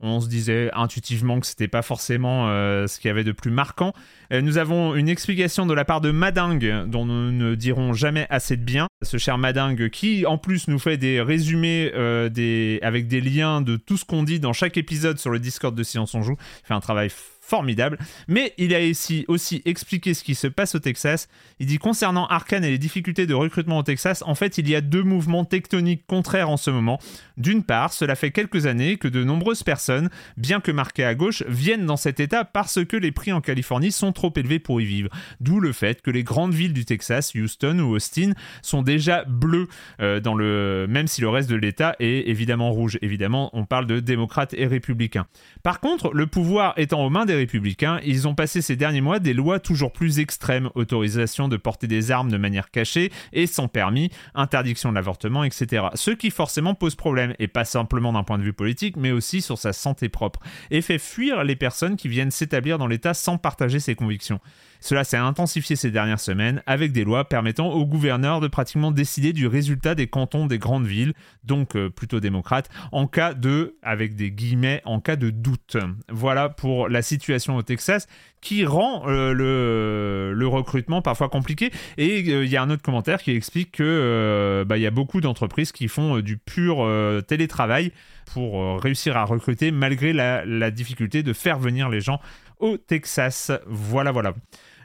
on 0.00 0.20
se 0.20 0.28
disait 0.28 0.70
intuitivement 0.74 1.40
que 1.40 1.46
c'était 1.46 1.68
pas 1.68 1.82
forcément 1.82 2.48
euh, 2.48 2.86
ce 2.86 3.00
qu'il 3.00 3.08
y 3.08 3.10
avait 3.10 3.24
de 3.24 3.32
plus 3.32 3.50
marquant. 3.50 3.94
Euh, 4.32 4.42
nous 4.42 4.58
avons 4.58 4.94
une 4.94 5.08
explication 5.08 5.64
de 5.64 5.72
la 5.72 5.84
part 5.84 6.00
de 6.00 6.10
Madingue, 6.10 6.84
dont 6.86 7.06
nous 7.06 7.32
ne 7.32 7.54
dirons 7.54 7.94
jamais 7.94 8.26
assez 8.28 8.56
de 8.56 8.64
bien. 8.64 8.88
Ce 9.02 9.16
cher 9.16 9.38
Madingue 9.38 9.88
qui, 9.88 10.26
en 10.26 10.38
plus, 10.38 10.68
nous 10.68 10.78
fait 10.78 10.96
des 10.98 11.20
résumés 11.20 11.92
euh, 11.94 12.28
des... 12.28 12.78
avec 12.82 13.08
des 13.08 13.20
liens 13.20 13.60
de 13.62 13.76
tout 13.76 13.96
ce 13.96 14.04
qu'on 14.04 14.22
dit 14.22 14.40
dans 14.40 14.52
chaque 14.52 14.76
épisode 14.76 15.18
sur 15.18 15.30
le 15.30 15.38
Discord 15.38 15.74
de 15.74 15.82
Science 15.82 16.14
on 16.14 16.22
Joue. 16.22 16.36
Il 16.64 16.66
fait 16.66 16.74
un 16.74 16.80
travail 16.80 17.10
formidable. 17.46 17.98
Mais 18.28 18.52
il 18.58 18.74
a 18.74 18.80
ici 18.80 19.24
aussi 19.28 19.62
expliqué 19.64 20.14
ce 20.14 20.24
qui 20.24 20.34
se 20.34 20.46
passe 20.46 20.74
au 20.74 20.78
Texas. 20.78 21.28
Il 21.60 21.66
dit 21.66 21.78
concernant 21.78 22.26
Arkane 22.26 22.64
et 22.64 22.70
les 22.70 22.78
difficultés 22.78 23.26
de 23.26 23.34
recrutement 23.34 23.78
au 23.78 23.82
Texas, 23.82 24.22
en 24.26 24.34
fait, 24.34 24.58
il 24.58 24.68
y 24.68 24.74
a 24.74 24.80
deux 24.80 25.02
mouvements 25.02 25.44
tectoniques 25.44 26.06
contraires 26.06 26.50
en 26.50 26.56
ce 26.56 26.70
moment. 26.70 26.98
D'une 27.36 27.62
part, 27.62 27.92
cela 27.92 28.14
fait 28.14 28.30
quelques 28.30 28.66
années 28.66 28.96
que 28.96 29.08
de 29.08 29.24
nombreuses 29.24 29.62
personnes, 29.62 30.10
bien 30.36 30.60
que 30.60 30.72
marquées 30.72 31.04
à 31.04 31.14
gauche, 31.14 31.42
viennent 31.48 31.86
dans 31.86 31.96
cet 31.96 32.20
état 32.20 32.44
parce 32.44 32.84
que 32.84 32.96
les 32.96 33.12
prix 33.12 33.32
en 33.32 33.40
Californie 33.40 33.92
sont 33.92 34.12
trop 34.12 34.32
élevés 34.36 34.58
pour 34.58 34.80
y 34.80 34.84
vivre. 34.84 35.10
D'où 35.40 35.60
le 35.60 35.72
fait 35.72 36.02
que 36.02 36.10
les 36.10 36.24
grandes 36.24 36.54
villes 36.54 36.72
du 36.72 36.84
Texas, 36.84 37.34
Houston 37.34 37.78
ou 37.78 37.94
Austin, 37.94 38.32
sont 38.62 38.82
déjà 38.82 39.24
bleues 39.24 39.68
euh, 40.00 40.86
même 40.88 41.06
si 41.06 41.20
le 41.20 41.28
reste 41.28 41.48
de 41.50 41.56
l'État 41.56 41.94
est 42.00 42.28
évidemment 42.28 42.70
rouge. 42.70 42.98
Évidemment, 43.02 43.50
on 43.52 43.64
parle 43.64 43.86
de 43.86 44.00
démocrates 44.00 44.54
et 44.54 44.66
républicains. 44.66 45.26
Par 45.62 45.80
contre, 45.80 46.10
le 46.12 46.26
pouvoir 46.26 46.74
étant 46.76 47.04
aux 47.04 47.10
mains 47.10 47.24
des 47.24 47.35
républicains, 47.36 48.00
ils 48.04 48.26
ont 48.26 48.34
passé 48.34 48.62
ces 48.62 48.76
derniers 48.76 49.00
mois 49.00 49.18
des 49.18 49.34
lois 49.34 49.60
toujours 49.60 49.92
plus 49.92 50.18
extrêmes, 50.18 50.70
autorisation 50.74 51.48
de 51.48 51.56
porter 51.56 51.86
des 51.86 52.10
armes 52.10 52.30
de 52.30 52.36
manière 52.36 52.70
cachée 52.70 53.12
et 53.32 53.46
sans 53.46 53.68
permis, 53.68 54.10
interdiction 54.34 54.90
de 54.90 54.94
l'avortement, 54.94 55.44
etc. 55.44 55.86
Ce 55.94 56.10
qui 56.10 56.30
forcément 56.30 56.74
pose 56.74 56.94
problème, 56.94 57.34
et 57.38 57.48
pas 57.48 57.64
simplement 57.64 58.12
d'un 58.12 58.22
point 58.22 58.38
de 58.38 58.42
vue 58.42 58.52
politique, 58.52 58.96
mais 58.96 59.12
aussi 59.12 59.40
sur 59.40 59.58
sa 59.58 59.72
santé 59.72 60.08
propre, 60.08 60.40
et 60.70 60.82
fait 60.82 60.98
fuir 60.98 61.44
les 61.44 61.56
personnes 61.56 61.96
qui 61.96 62.08
viennent 62.08 62.30
s'établir 62.30 62.78
dans 62.78 62.86
l'État 62.86 63.14
sans 63.14 63.38
partager 63.38 63.80
ses 63.80 63.94
convictions. 63.94 64.40
Cela 64.86 65.02
s'est 65.02 65.16
intensifié 65.16 65.74
ces 65.74 65.90
dernières 65.90 66.20
semaines 66.20 66.62
avec 66.64 66.92
des 66.92 67.02
lois 67.02 67.28
permettant 67.28 67.70
aux 67.70 67.84
gouverneurs 67.84 68.38
de 68.38 68.46
pratiquement 68.46 68.92
décider 68.92 69.32
du 69.32 69.48
résultat 69.48 69.96
des 69.96 70.06
cantons 70.06 70.46
des 70.46 70.58
grandes 70.58 70.86
villes, 70.86 71.12
donc 71.42 71.74
euh, 71.74 71.90
plutôt 71.90 72.20
démocrates, 72.20 72.70
en 72.92 73.08
cas 73.08 73.34
de, 73.34 73.78
avec 73.82 74.14
des 74.14 74.30
guillemets, 74.30 74.82
en 74.84 75.00
cas 75.00 75.16
de 75.16 75.30
doute. 75.30 75.76
Voilà 76.08 76.50
pour 76.50 76.88
la 76.88 77.02
situation 77.02 77.56
au 77.56 77.62
Texas 77.62 78.06
qui 78.40 78.64
rend 78.64 79.02
euh, 79.08 79.32
le, 79.32 80.46
recrutement 80.46 81.02
parfois 81.02 81.28
compliqué. 81.28 81.72
Et 81.98 82.22
euh, 82.28 82.44
il 82.44 82.50
y 82.52 82.56
a 82.56 82.62
un 82.62 82.70
autre 82.70 82.82
commentaire 82.82 83.20
qui 83.20 83.32
explique 83.32 83.72
que 83.72 84.64
bah, 84.68 84.78
y 84.78 84.86
a 84.86 84.92
beaucoup 84.92 85.20
d'entreprises 85.20 85.72
qui 85.72 85.88
font 85.88 86.20
du 86.20 86.36
pur 86.36 86.88
télétravail 87.26 87.90
pour 88.32 88.80
réussir 88.80 89.16
à 89.16 89.24
recruter 89.24 89.72
malgré 89.72 90.12
la 90.12 90.70
difficulté 90.70 91.24
de 91.24 91.32
faire 91.32 91.58
venir 91.58 91.88
les 91.88 92.00
gens 92.00 92.20
au 92.60 92.76
Texas. 92.76 93.50
Voilà, 93.66 94.12
voilà. 94.12 94.32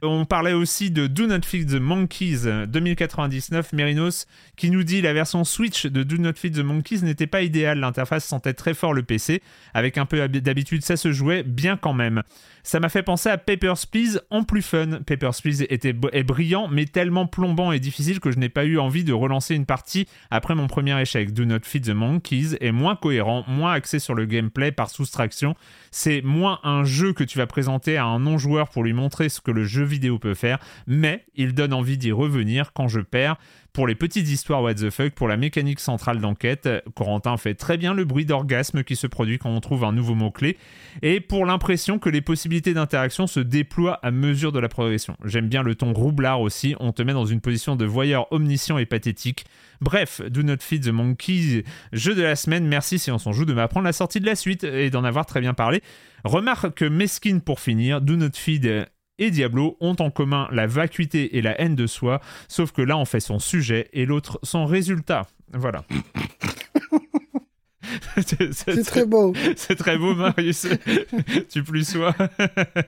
On 0.03 0.25
parlait 0.25 0.53
aussi 0.53 0.89
de 0.89 1.05
Do 1.05 1.27
Not 1.27 1.41
Feed 1.43 1.69
the 1.69 1.79
Monkeys 1.79 2.47
2099 2.67 3.71
Merinos 3.71 4.25
qui 4.57 4.71
nous 4.71 4.83
dit 4.83 4.99
la 4.99 5.13
version 5.13 5.43
Switch 5.43 5.85
de 5.85 6.01
Do 6.01 6.17
Not 6.17 6.33
Feed 6.37 6.55
the 6.55 6.63
Monkeys 6.63 7.03
n'était 7.03 7.27
pas 7.27 7.43
idéale, 7.43 7.79
l'interface 7.79 8.25
sentait 8.25 8.55
très 8.55 8.73
fort 8.73 8.95
le 8.95 9.03
PC, 9.03 9.43
avec 9.75 9.99
un 9.99 10.07
peu 10.07 10.27
d'habitude 10.27 10.83
ça 10.83 10.97
se 10.97 11.11
jouait 11.11 11.43
bien 11.43 11.77
quand 11.77 11.93
même. 11.93 12.23
Ça 12.63 12.79
m'a 12.79 12.89
fait 12.89 13.03
penser 13.03 13.29
à 13.29 13.37
Papers, 13.37 13.87
Please 13.91 14.21
en 14.31 14.43
plus 14.43 14.61
fun. 14.63 15.01
Papers, 15.05 15.35
Please 15.41 15.63
était, 15.69 15.95
est 16.11 16.23
brillant, 16.23 16.67
mais 16.67 16.85
tellement 16.85 17.27
plombant 17.27 17.71
et 17.71 17.79
difficile 17.79 18.19
que 18.19 18.31
je 18.31 18.37
n'ai 18.37 18.49
pas 18.49 18.65
eu 18.65 18.79
envie 18.79 19.03
de 19.03 19.13
relancer 19.13 19.55
une 19.55 19.65
partie 19.65 20.07
après 20.29 20.55
mon 20.55 20.67
premier 20.67 20.99
échec. 20.99 21.33
Do 21.33 21.45
Not 21.45 21.61
Feed 21.63 21.85
the 21.85 21.89
Monkeys 21.89 22.57
est 22.59 22.71
moins 22.71 22.95
cohérent, 22.95 23.43
moins 23.47 23.73
axé 23.73 23.99
sur 23.99 24.15
le 24.15 24.25
gameplay 24.25 24.71
par 24.71 24.89
soustraction. 24.89 25.55
C'est 25.91 26.21
moins 26.21 26.59
un 26.63 26.83
jeu 26.83 27.13
que 27.13 27.23
tu 27.23 27.37
vas 27.37 27.47
présenter 27.47 27.97
à 27.97 28.05
un 28.05 28.19
non-joueur 28.19 28.69
pour 28.69 28.83
lui 28.83 28.93
montrer 28.93 29.29
ce 29.29 29.41
que 29.41 29.51
le 29.51 29.63
jeu 29.63 29.90
vidéo 29.91 30.17
peut 30.17 30.33
faire, 30.33 30.59
mais 30.87 31.25
il 31.35 31.53
donne 31.53 31.73
envie 31.73 31.97
d'y 31.97 32.11
revenir 32.11 32.73
quand 32.73 32.87
je 32.87 32.99
perds 32.99 33.37
pour 33.73 33.87
les 33.87 33.95
petites 33.95 34.27
histoires 34.27 34.61
what 34.61 34.75
the 34.75 34.89
fuck, 34.89 35.13
pour 35.13 35.29
la 35.29 35.37
mécanique 35.37 35.79
centrale 35.79 36.19
d'enquête, 36.19 36.67
Corentin 36.93 37.37
fait 37.37 37.53
très 37.53 37.77
bien 37.77 37.93
le 37.93 38.03
bruit 38.03 38.25
d'orgasme 38.25 38.83
qui 38.83 38.97
se 38.97 39.07
produit 39.07 39.37
quand 39.39 39.49
on 39.49 39.61
trouve 39.61 39.85
un 39.85 39.93
nouveau 39.93 40.13
mot-clé, 40.13 40.57
et 41.01 41.21
pour 41.21 41.45
l'impression 41.45 41.97
que 41.97 42.09
les 42.09 42.21
possibilités 42.21 42.73
d'interaction 42.73 43.27
se 43.27 43.39
déploient 43.39 43.99
à 44.03 44.11
mesure 44.11 44.51
de 44.51 44.59
la 44.59 44.67
progression. 44.67 45.15
J'aime 45.23 45.47
bien 45.47 45.63
le 45.63 45.75
ton 45.75 45.93
roublard 45.93 46.41
aussi, 46.41 46.75
on 46.81 46.91
te 46.91 47.01
met 47.01 47.13
dans 47.13 47.25
une 47.25 47.39
position 47.39 47.77
de 47.77 47.85
voyeur 47.85 48.27
omniscient 48.33 48.77
et 48.77 48.85
pathétique. 48.85 49.45
Bref, 49.79 50.21
Do 50.29 50.43
Not 50.43 50.57
Feed 50.59 50.83
the 50.83 50.89
Monkey, 50.91 51.63
jeu 51.93 52.13
de 52.13 52.23
la 52.23 52.35
semaine, 52.35 52.67
merci 52.67 52.99
si 52.99 53.09
on 53.09 53.19
s'en 53.19 53.31
joue 53.31 53.45
de 53.45 53.53
m'apprendre 53.53 53.85
la 53.85 53.93
sortie 53.93 54.19
de 54.19 54.25
la 54.25 54.35
suite 54.35 54.65
et 54.65 54.89
d'en 54.89 55.05
avoir 55.05 55.25
très 55.25 55.39
bien 55.39 55.53
parlé. 55.53 55.81
Remarque 56.25 56.81
mesquine 56.81 57.39
pour 57.39 57.61
finir, 57.61 58.01
Do 58.01 58.17
Not 58.17 58.31
Feed 58.35 58.85
et 59.21 59.31
Diablo 59.31 59.77
ont 59.79 59.95
en 59.99 60.09
commun 60.09 60.47
la 60.51 60.67
vacuité 60.67 61.37
et 61.37 61.41
la 61.41 61.59
haine 61.61 61.75
de 61.75 61.87
soi, 61.87 62.19
sauf 62.47 62.71
que 62.71 62.81
là 62.81 62.97
on 62.97 63.05
fait 63.05 63.19
son 63.19 63.39
sujet 63.39 63.87
et 63.93 64.05
l'autre 64.05 64.39
son 64.43 64.65
résultat. 64.65 65.27
Voilà. 65.53 65.83
C'est 68.17 68.83
très 68.83 69.05
beau. 69.05 69.33
C'est 69.55 69.75
très 69.75 69.97
beau, 69.97 70.15
Marius. 70.15 70.67
tu 71.49 71.63
plus 71.63 71.87
sois. 71.87 72.15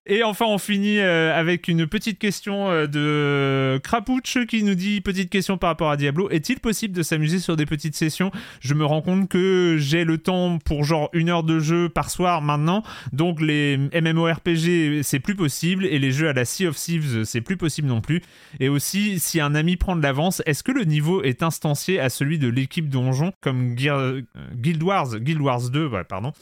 Et 0.06 0.24
enfin, 0.24 0.46
on 0.48 0.58
finit 0.58 1.00
euh, 1.00 1.38
avec 1.38 1.68
une 1.68 1.88
petite 1.88 2.20
question 2.20 2.70
euh, 2.70 2.88
de 2.88 3.80
Krapouch 3.80 4.46
qui 4.48 4.64
nous 4.64 4.76
dit 4.76 5.02
petite 5.02 5.30
question 5.30 5.58
par 5.58 5.70
rapport 5.70 5.92
à 5.92 5.98
Diablo. 5.98 6.30
Est-il 6.30 6.60
possible 6.60 6.96
de 6.96 7.04
s'amuser 7.04 7.40
sur 7.40 7.56
des 7.56 7.66
petites 7.66 7.96
sessions? 7.96 8.32
Je 8.60 8.74
me 8.74 8.86
rends 8.86 9.02
compte 9.02 9.30
que 9.30 9.78
j'ai 9.80 10.04
le 10.04 10.18
temps 10.18 10.60
pour 10.60 10.84
genre 10.84 11.10
une 11.14 11.30
heure 11.30 11.44
de 11.44 11.60
jeu 11.60 11.90
par 11.90 12.10
soir 12.10 12.42
maintenant. 12.42 12.84
Donc 13.12 13.42
les 13.42 13.78
MMORPG, 13.78 15.02
c'est 15.04 15.20
plus 15.20 15.36
possible. 15.36 15.86
Et 15.86 16.00
les 16.00 16.12
jeux 16.12 16.30
à 16.30 16.34
la 16.34 16.46
Sea 16.46 16.68
of 16.68 16.76
Thieves, 16.76 17.24
c'est 17.24 17.42
plus 17.42 17.58
possible 17.58 17.88
non 17.88 18.02
plus. 18.02 18.22
Et 18.60 18.70
aussi, 18.70 19.20
si 19.20 19.40
un 19.40 19.56
ami 19.56 19.78
prend 19.78 19.96
de 19.96 20.02
l'avance, 20.02 20.42
est-ce 20.46 20.64
que 20.64 20.72
le 20.72 20.84
niveau 20.84 21.24
est 21.24 21.44
instancié 21.44 22.00
à 22.00 22.10
celui 22.10 22.40
de 22.40 22.48
l'équipe 22.48 22.90
donjon 22.90 23.34
comme 23.42 23.76
Guild 23.76 24.84
Wars? 24.84 24.93
Guild 25.02 25.42
Wars 25.42 25.70
2, 25.70 25.90
pardon, 26.08 26.34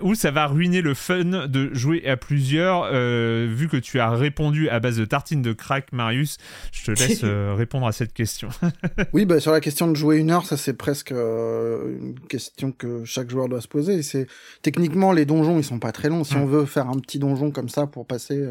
où 0.00 0.14
ça 0.14 0.30
va 0.30 0.46
ruiner 0.46 0.82
le 0.82 0.94
fun 0.94 1.46
de 1.48 1.72
jouer 1.74 2.06
à 2.06 2.16
plusieurs. 2.16 2.88
Euh, 2.92 3.46
vu 3.50 3.68
que 3.68 3.76
tu 3.76 4.00
as 4.00 4.10
répondu 4.10 4.68
à 4.68 4.80
base 4.80 4.96
de 4.96 5.04
tartines 5.04 5.42
de 5.42 5.52
crack, 5.52 5.92
Marius, 5.92 6.38
je 6.72 6.84
te 6.84 6.90
laisse 6.92 7.20
euh, 7.24 7.54
répondre 7.56 7.86
à 7.86 7.92
cette 7.92 8.12
question. 8.12 8.48
oui, 9.12 9.24
bah, 9.24 9.40
sur 9.40 9.52
la 9.52 9.60
question 9.60 9.88
de 9.88 9.94
jouer 9.94 10.18
une 10.18 10.30
heure, 10.30 10.46
ça 10.46 10.56
c'est 10.56 10.74
presque 10.74 11.12
euh, 11.12 11.98
une 11.98 12.20
question 12.20 12.72
que 12.72 13.04
chaque 13.04 13.30
joueur 13.30 13.48
doit 13.48 13.60
se 13.60 13.68
poser. 13.68 14.02
C'est 14.02 14.26
techniquement 14.62 15.12
les 15.12 15.24
donjons, 15.24 15.58
ils 15.58 15.64
sont 15.64 15.78
pas 15.78 15.92
très 15.92 16.08
longs. 16.08 16.24
Si 16.24 16.36
mm. 16.36 16.40
on 16.40 16.46
veut 16.46 16.66
faire 16.66 16.88
un 16.88 16.98
petit 16.98 17.18
donjon 17.18 17.50
comme 17.50 17.68
ça 17.68 17.86
pour 17.86 18.06
passer, 18.06 18.44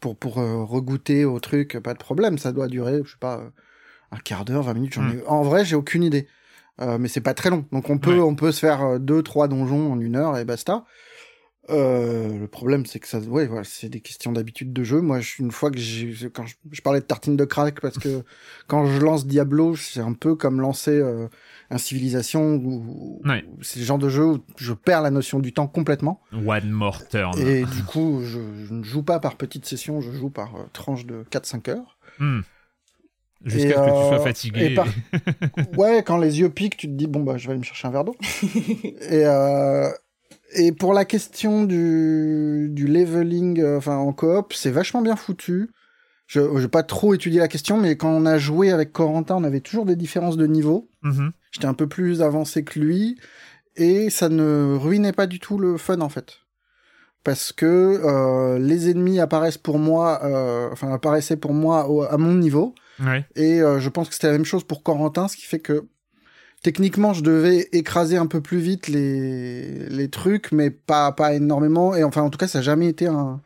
pour 0.00 0.16
pour 0.16 0.34
regoûter 0.34 1.24
au 1.24 1.40
truc, 1.40 1.78
pas 1.82 1.94
de 1.94 1.98
problème. 1.98 2.38
Ça 2.38 2.52
doit 2.52 2.68
durer, 2.68 3.00
je 3.04 3.12
sais 3.12 3.18
pas, 3.18 3.42
un 4.12 4.18
quart 4.18 4.44
d'heure, 4.44 4.62
20 4.62 4.74
minutes. 4.74 4.96
Mm. 4.96 5.22
En 5.26 5.42
vrai, 5.42 5.64
j'ai 5.64 5.76
aucune 5.76 6.02
idée. 6.02 6.26
Euh, 6.80 6.98
mais 6.98 7.08
c'est 7.08 7.20
pas 7.20 7.34
très 7.34 7.50
long. 7.50 7.66
Donc 7.72 7.90
on 7.90 7.98
peut, 7.98 8.20
on 8.20 8.34
peut 8.34 8.52
se 8.52 8.60
faire 8.60 8.82
euh, 8.82 8.98
deux, 8.98 9.22
trois 9.22 9.48
donjons 9.48 9.92
en 9.92 10.00
une 10.00 10.16
heure 10.16 10.38
et 10.38 10.44
basta. 10.44 10.84
Euh, 11.70 12.38
le 12.38 12.46
problème, 12.48 12.84
c'est 12.86 12.98
que 12.98 13.06
ça, 13.06 13.18
ouais, 13.18 13.46
voilà, 13.46 13.64
c'est 13.64 13.88
des 13.88 14.00
questions 14.00 14.32
d'habitude 14.32 14.72
de 14.72 14.82
jeu. 14.82 15.00
Moi, 15.00 15.20
une 15.38 15.52
fois 15.52 15.70
que 15.70 15.78
j'ai, 15.78 16.12
quand 16.30 16.44
je, 16.70 16.80
parlais 16.80 17.00
de 17.00 17.04
tartine 17.04 17.36
de 17.36 17.44
crack, 17.44 17.80
parce 17.80 17.98
que 17.98 18.24
quand 18.66 18.86
je 18.86 19.00
lance 19.00 19.26
Diablo, 19.26 19.76
c'est 19.76 20.00
un 20.00 20.14
peu 20.14 20.34
comme 20.34 20.60
lancer 20.60 20.98
euh, 20.98 21.28
un 21.70 21.78
Civilisation, 21.78 22.54
ou 22.54 23.22
c'est 23.62 23.78
le 23.78 23.84
genre 23.84 23.98
de 23.98 24.08
jeu 24.08 24.24
où 24.24 24.44
je 24.56 24.72
perds 24.72 25.02
la 25.02 25.10
notion 25.10 25.38
du 25.38 25.52
temps 25.52 25.68
complètement. 25.68 26.20
One 26.32 26.70
more 26.70 27.06
turn. 27.08 27.38
Et 27.38 27.64
du 27.64 27.84
coup, 27.84 28.22
je, 28.24 28.40
ne 28.72 28.82
joue 28.82 29.02
pas 29.02 29.20
par 29.20 29.36
petite 29.36 29.66
session, 29.66 30.00
je 30.00 30.10
joue 30.10 30.30
par 30.30 30.52
tranche 30.72 31.06
de 31.06 31.24
4-5 31.30 31.70
heures. 31.70 31.98
Hmm. 32.18 32.40
Jusqu'à 33.44 33.70
ce 33.70 33.74
que 33.74 33.84
tu 33.84 34.08
sois 34.08 34.20
euh, 34.20 34.24
fatigué. 34.24 34.76
ouais, 35.78 36.02
quand 36.04 36.18
les 36.18 36.40
yeux 36.40 36.50
piquent, 36.50 36.76
tu 36.76 36.86
te 36.86 36.92
dis 36.92 37.06
bon 37.06 37.20
bah 37.20 37.38
je 37.38 37.46
vais 37.46 37.52
aller 37.52 37.60
me 37.60 37.64
chercher 37.64 37.88
un 37.88 37.90
verre 37.90 38.04
d'eau. 38.04 38.16
et 38.84 39.24
euh... 39.24 39.88
et 40.54 40.72
pour 40.72 40.92
la 40.92 41.04
question 41.04 41.64
du 41.64 42.68
du 42.70 42.86
leveling, 42.86 43.60
euh, 43.60 43.78
enfin 43.78 43.96
en 43.96 44.12
coop, 44.12 44.52
c'est 44.52 44.70
vachement 44.70 45.00
bien 45.00 45.16
foutu. 45.16 45.70
Je 46.26 46.40
n'ai 46.40 46.68
pas 46.68 46.84
trop 46.84 47.12
étudié 47.12 47.40
la 47.40 47.48
question, 47.48 47.76
mais 47.76 47.96
quand 47.96 48.10
on 48.10 48.24
a 48.24 48.38
joué 48.38 48.70
avec 48.70 48.92
Corentin, 48.92 49.34
on 49.36 49.42
avait 49.42 49.60
toujours 49.60 49.84
des 49.84 49.96
différences 49.96 50.36
de 50.36 50.46
niveau. 50.46 50.88
Mhm. 51.02 51.32
J'étais 51.50 51.66
un 51.66 51.74
peu 51.74 51.88
plus 51.88 52.22
avancé 52.22 52.62
que 52.62 52.78
lui, 52.78 53.18
et 53.74 54.10
ça 54.10 54.28
ne 54.28 54.76
ruinait 54.76 55.12
pas 55.12 55.26
du 55.26 55.40
tout 55.40 55.58
le 55.58 55.76
fun 55.76 56.00
en 56.00 56.08
fait. 56.08 56.36
Parce 57.24 57.52
que 57.52 57.66
euh, 57.66 58.58
les 58.58 58.90
ennemis 58.90 59.18
apparaissent 59.18 59.58
pour 59.58 59.78
moi, 59.78 60.20
euh, 60.22 60.68
enfin 60.70 60.92
apparaissaient 60.92 61.36
pour 61.36 61.52
moi 61.52 62.08
à 62.10 62.16
mon 62.16 62.34
niveau. 62.34 62.74
Ouais. 63.04 63.24
Et 63.36 63.60
euh, 63.62 63.80
je 63.80 63.88
pense 63.88 64.08
que 64.08 64.14
c'était 64.14 64.28
la 64.28 64.34
même 64.34 64.44
chose 64.44 64.64
pour 64.64 64.82
Corentin, 64.82 65.28
ce 65.28 65.36
qui 65.36 65.46
fait 65.46 65.58
que 65.58 65.86
techniquement 66.62 67.12
je 67.12 67.22
devais 67.22 67.68
écraser 67.72 68.16
un 68.16 68.26
peu 68.26 68.40
plus 68.40 68.58
vite 68.58 68.88
les, 68.88 69.88
les 69.88 70.10
trucs, 70.10 70.52
mais 70.52 70.70
pas, 70.70 71.12
pas 71.12 71.34
énormément. 71.34 71.94
Et 71.94 72.04
enfin 72.04 72.22
en 72.22 72.30
tout 72.30 72.38
cas 72.38 72.48
ça 72.48 72.58
n'a 72.58 72.62
jamais 72.62 72.88
été 72.88 73.06
un, 73.06 73.40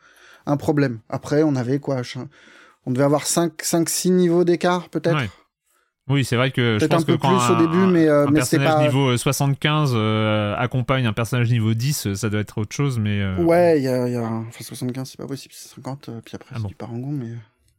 un 0.46 0.56
problème. 0.56 1.00
Après 1.08 1.42
on 1.42 1.56
avait 1.56 1.78
quoi 1.78 2.02
On 2.86 2.90
devait 2.90 3.04
avoir 3.04 3.24
5-6 3.24 4.12
niveaux 4.12 4.44
d'écart 4.44 4.88
peut-être. 4.88 5.16
Ouais. 5.16 5.30
Oui, 6.06 6.24
c'est 6.24 6.36
vrai 6.36 6.50
que 6.50 6.78
je 6.78 6.84
pense 6.84 7.02
un 7.02 7.04
peu 7.06 7.16
que 7.16 7.22
quand 7.22 7.30
plus 7.30 7.54
un, 7.54 7.56
au 7.58 7.66
début, 7.66 7.86
mais, 7.86 8.06
euh, 8.06 8.26
un 8.26 8.30
mais 8.30 8.40
personnage 8.40 8.74
pas... 8.74 8.82
niveau 8.82 9.16
75 9.16 9.92
euh, 9.94 10.54
accompagne 10.58 11.06
un 11.06 11.14
personnage 11.14 11.50
niveau 11.50 11.72
10, 11.72 12.12
ça 12.12 12.28
doit 12.28 12.40
être 12.40 12.58
autre 12.58 12.76
chose, 12.76 12.98
mais. 12.98 13.22
Euh... 13.22 13.36
Ouais, 13.38 13.78
il 13.78 13.84
y 13.84 13.88
a, 13.88 14.06
y 14.08 14.16
a, 14.16 14.22
enfin 14.22 14.62
75, 14.62 15.08
c'est 15.08 15.16
pas 15.16 15.26
possible, 15.26 15.54
c'est 15.56 15.74
50, 15.74 16.08
euh, 16.10 16.20
puis 16.22 16.34
après 16.34 16.50
Ah 16.50 16.56
c'est 16.56 16.62
bon. 16.62 16.68
du 16.68 16.74
parangon, 16.74 17.10
mais. 17.10 17.30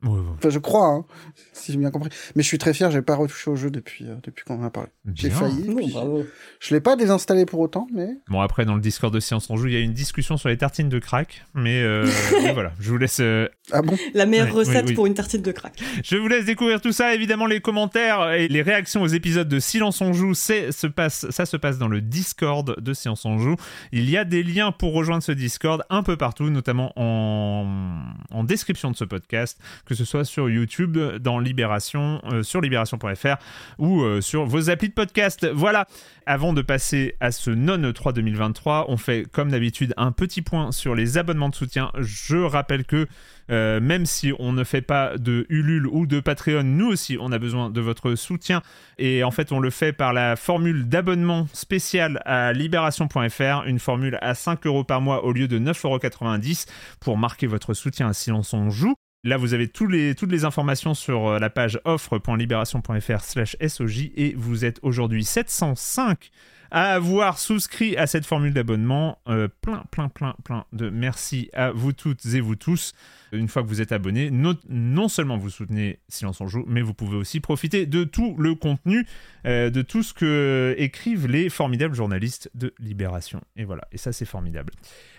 Ouais, 0.03 0.12
ouais. 0.12 0.19
Enfin, 0.38 0.49
je 0.49 0.60
crois, 0.60 0.88
hein, 0.88 1.05
si 1.53 1.71
j'ai 1.71 1.77
bien 1.79 1.89
compris. 1.89 2.10
Mais 2.36 2.43
je 2.43 2.47
suis 2.47 2.58
très 2.58 2.73
fier, 2.73 2.91
j'ai 2.91 3.01
pas 3.01 3.15
retouché 3.15 3.49
au 3.49 3.55
jeu 3.55 3.71
depuis, 3.71 4.05
euh, 4.05 4.15
depuis 4.23 4.43
qu'on 4.43 4.60
en 4.62 4.63
a 4.63 4.69
parlé. 4.69 4.89
J'ai 5.15 5.29
failli. 5.31 5.63
Bon, 5.67 5.88
bravo. 5.88 6.25
Je 6.60 6.75
l'ai 6.75 6.81
pas 6.81 6.95
désinstallé 6.95 7.45
pour 7.45 7.60
autant, 7.60 7.88
mais. 7.93 8.10
Bon, 8.29 8.39
après, 8.41 8.65
dans 8.65 8.75
le 8.75 8.81
Discord 8.81 9.13
de 9.13 9.19
Science 9.19 9.49
on 9.49 9.55
Joue, 9.58 9.67
il 9.67 9.73
y 9.73 9.77
a 9.77 9.79
une 9.79 9.93
discussion 9.93 10.38
sur 10.38 10.49
les 10.49 10.58
tartines 10.58 10.89
de 10.89 10.99
crack, 10.99 11.45
mais, 11.55 11.81
euh, 11.81 12.05
mais 12.43 12.53
voilà, 12.53 12.73
je 12.79 12.89
vous 12.91 12.97
laisse 12.97 13.19
euh, 13.19 13.47
Ah 13.71 13.81
bon 13.81 13.97
La 14.13 14.25
meilleure 14.25 14.47
Oui, 14.47 14.60
recette 14.60 14.88
oui. 14.89 14.93
pour 14.93 15.08
une 15.08 15.15
tartine 15.15 15.41
de 15.41 15.51
crack. 15.51 15.81
Je 16.03 16.17
vous 16.17 16.27
laisse 16.27 16.45
découvrir 16.45 16.81
tout 16.81 16.91
ça. 16.91 17.15
Évidemment, 17.15 17.47
les 17.47 17.62
commentaires 17.62 18.31
et 18.34 18.47
les 18.47 18.62
réactions 18.62 19.01
aux 19.01 19.08
épisodes 19.08 19.47
de 19.47 19.60
Silence 19.60 20.01
on 20.01 20.13
joue, 20.13 20.34
c'est 20.36 20.71
se 20.71 20.88
passe, 20.88 21.29
ça 21.31 21.45
se 21.45 21.58
passe 21.58 21.77
dans 21.79 21.88
le 21.88 22.01
Discord 22.01 22.79
de 22.79 22.93
Silence 22.93 23.25
on 23.25 23.39
joue. 23.39 23.55
Il 23.91 24.10
y 24.10 24.17
a 24.17 24.23
des 24.25 24.43
liens 24.43 24.71
pour 24.71 24.93
rejoindre 24.93 25.23
ce 25.23 25.31
Discord 25.31 25.84
un 25.89 26.03
peu 26.03 26.15
partout, 26.17 26.49
notamment 26.49 26.91
en, 26.95 27.65
en 28.31 28.43
description 28.43 28.91
de 28.91 28.95
ce 28.95 29.03
podcast, 29.05 29.60
que 29.86 29.95
ce 29.95 30.06
soit 30.06 30.26
sur 30.26 30.50
YouTube, 30.50 30.98
dans 30.98 31.39
Libération, 31.39 32.21
euh, 32.32 32.43
sur 32.43 32.62
libération.fr 32.62 33.36
ou 33.78 34.02
euh, 34.02 34.21
sur 34.21 34.45
vos 34.45 34.69
applis 34.69 34.89
de 34.89 34.93
podcast. 34.93 35.48
Voilà. 35.54 35.86
Avant 36.26 36.54
de 36.54 36.62
passer 36.63 37.15
à 37.19 37.32
ce 37.32 37.52
non 37.52 37.78
E3 37.78 38.13
2023, 38.13 38.86
on 38.89 38.98
fait 38.98 39.26
comme 39.32 39.52
d'habitude 39.52 39.93
un 39.95 40.12
petit 40.12 40.41
point 40.41 40.71
sur 40.71 40.95
les 40.95 41.17
abonnements 41.17 41.50
de 41.50 41.56
soutien. 41.56 41.91
Je 42.00 42.38
rappelle 42.38 42.84
que 42.84 43.08
euh, 43.52 43.80
même 43.80 44.08
si 44.08 44.34
on 44.39 44.52
ne 44.52 44.63
fait 44.63 44.82
pas 44.82 45.17
de 45.17 45.45
Ulule 45.50 45.86
ou 45.86 46.08
de 46.08 46.19
Patreon, 46.19 46.63
nous 46.63 46.88
aussi 46.88 47.17
on 47.19 47.32
a 47.32 47.38
besoin 47.38 47.69
de 47.69 47.80
votre 47.80 48.15
soutien 48.15 48.63
et 48.98 49.24
en 49.24 49.30
fait 49.30 49.52
on 49.52 49.60
le 49.60 49.69
fait 49.69 49.93
par 49.93 50.13
la 50.13 50.36
formule 50.36 50.89
d'abonnement 50.89 51.48
spécial 51.54 52.21
à 52.26 52.54
libération.fr, 52.54 53.67
une 53.67 53.80
formule 53.80 54.17
à 54.21 54.34
5 54.34 54.65
euros 54.65 54.84
par 54.84 55.02
mois 55.02 55.26
au 55.26 55.32
lieu 55.32 55.48
de 55.48 55.60
9,90€ 55.60 56.65
pour 57.00 57.17
marquer 57.17 57.45
votre 57.45 57.76
soutien 57.76 58.08
à 58.08 58.13
Silence 58.13 58.54
on 58.54 58.71
joue. 58.71 58.95
Là, 59.26 59.38
vous 59.38 59.56
avez 59.56 59.68
tous 59.68 59.88
les, 59.88 60.14
toutes 60.14 60.32
les 60.32 60.46
informations 60.46 60.94
sur 60.94 61.28
euh, 61.28 61.40
la 61.40 61.50
page 61.50 61.80
offre.libération.fr 61.84 63.22
slash 63.22 63.58
SOJ 63.60 64.12
et 64.16 64.36
vous 64.38 64.66
êtes 64.66 64.78
aujourd'hui 64.84 65.24
705 65.24 66.30
avoir 66.82 67.40
souscrit 67.40 67.96
à 67.96 68.06
cette 68.06 68.26
formule 68.26 68.54
d'abonnement. 68.54 69.20
Euh, 69.30 69.48
plein, 69.62 69.86
plein, 69.92 70.10
plein, 70.10 70.36
plein 70.44 70.66
de 70.74 70.90
merci 70.90 71.50
à 71.54 71.72
vous 71.72 71.94
toutes 71.94 72.26
et 72.26 72.42
vous 72.42 72.58
tous. 72.58 72.92
Une 73.32 73.48
fois 73.48 73.64
que 73.64 73.68
vous 73.70 73.80
êtes 73.80 73.94
abonnés, 73.94 74.30
non, 74.30 74.56
non 74.68 75.08
seulement 75.08 75.38
vous 75.38 75.50
soutenez 75.50 76.00
Silence 76.10 76.42
on 76.42 76.48
Joue, 76.48 76.66
mais 76.68 76.82
vous 76.82 76.94
pouvez 76.94 77.16
aussi 77.16 77.40
profiter 77.40 77.86
de 77.86 78.04
tout 78.04 78.36
le 78.38 78.56
contenu, 78.56 79.08
euh, 79.46 79.70
de 79.70 79.82
tout 79.82 80.04
ce 80.04 80.14
que 80.14 80.76
écrivent 80.78 81.28
les 81.28 81.50
formidables 81.50 81.96
journalistes 81.96 82.52
de 82.56 82.74
Libération. 82.80 83.40
Et 83.56 83.64
voilà, 83.64 83.88
et 83.94 83.98
ça 83.98 84.12
c'est 84.12 84.26
formidable. 84.26 84.74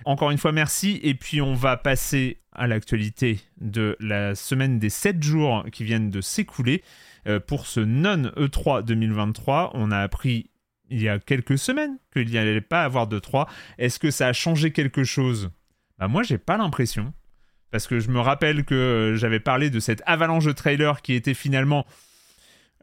Encore 0.05 0.31
une 0.31 0.39
fois, 0.39 0.53
merci. 0.53 1.01
Et 1.03 1.15
puis 1.15 1.41
on 1.41 1.55
va 1.55 1.79
passer 1.79 2.39
à 2.53 2.67
l'actualité 2.67 3.41
de 3.63 3.97
la 3.99 4.35
semaine 4.35 4.79
des 4.79 4.91
7 4.91 5.23
jours 5.23 5.65
qui 5.73 5.85
viennent 5.85 6.11
de 6.11 6.21
s'écouler. 6.21 6.83
Euh, 7.27 7.41
pour 7.41 7.67
ce 7.67 7.81
non 7.81 8.31
E3 8.37 8.85
2023, 8.85 9.73
on 9.75 9.91
a 9.91 9.99
appris 9.99 10.51
il 10.91 11.03
y 11.03 11.09
a 11.09 11.19
quelques 11.19 11.59
semaines 11.59 11.99
qu'il 12.13 12.29
n'y 12.29 12.39
allait 12.39 12.61
pas 12.61 12.85
avoir 12.85 13.07
de 13.07 13.19
3. 13.19 13.49
Est-ce 13.79 13.99
que 13.99 14.11
ça 14.11 14.29
a 14.29 14.33
changé 14.33 14.73
quelque 14.73 15.05
chose? 15.05 15.51
Bah 15.99 16.09
Moi, 16.09 16.23
j'ai 16.23 16.39
pas 16.39 16.57
l'impression. 16.57 17.13
Parce 17.71 17.87
que 17.87 17.99
je 17.99 18.11
me 18.11 18.21
rappelle 18.21 18.65
que 18.65 19.15
j'avais 19.17 19.41
parlé 19.41 19.71
de 19.71 19.81
cette 19.81 20.03
avalanche 20.07 20.45
de 20.45 20.53
trailers 20.53 21.03
qui 21.03 21.15
était 21.15 21.35
finalement 21.35 21.85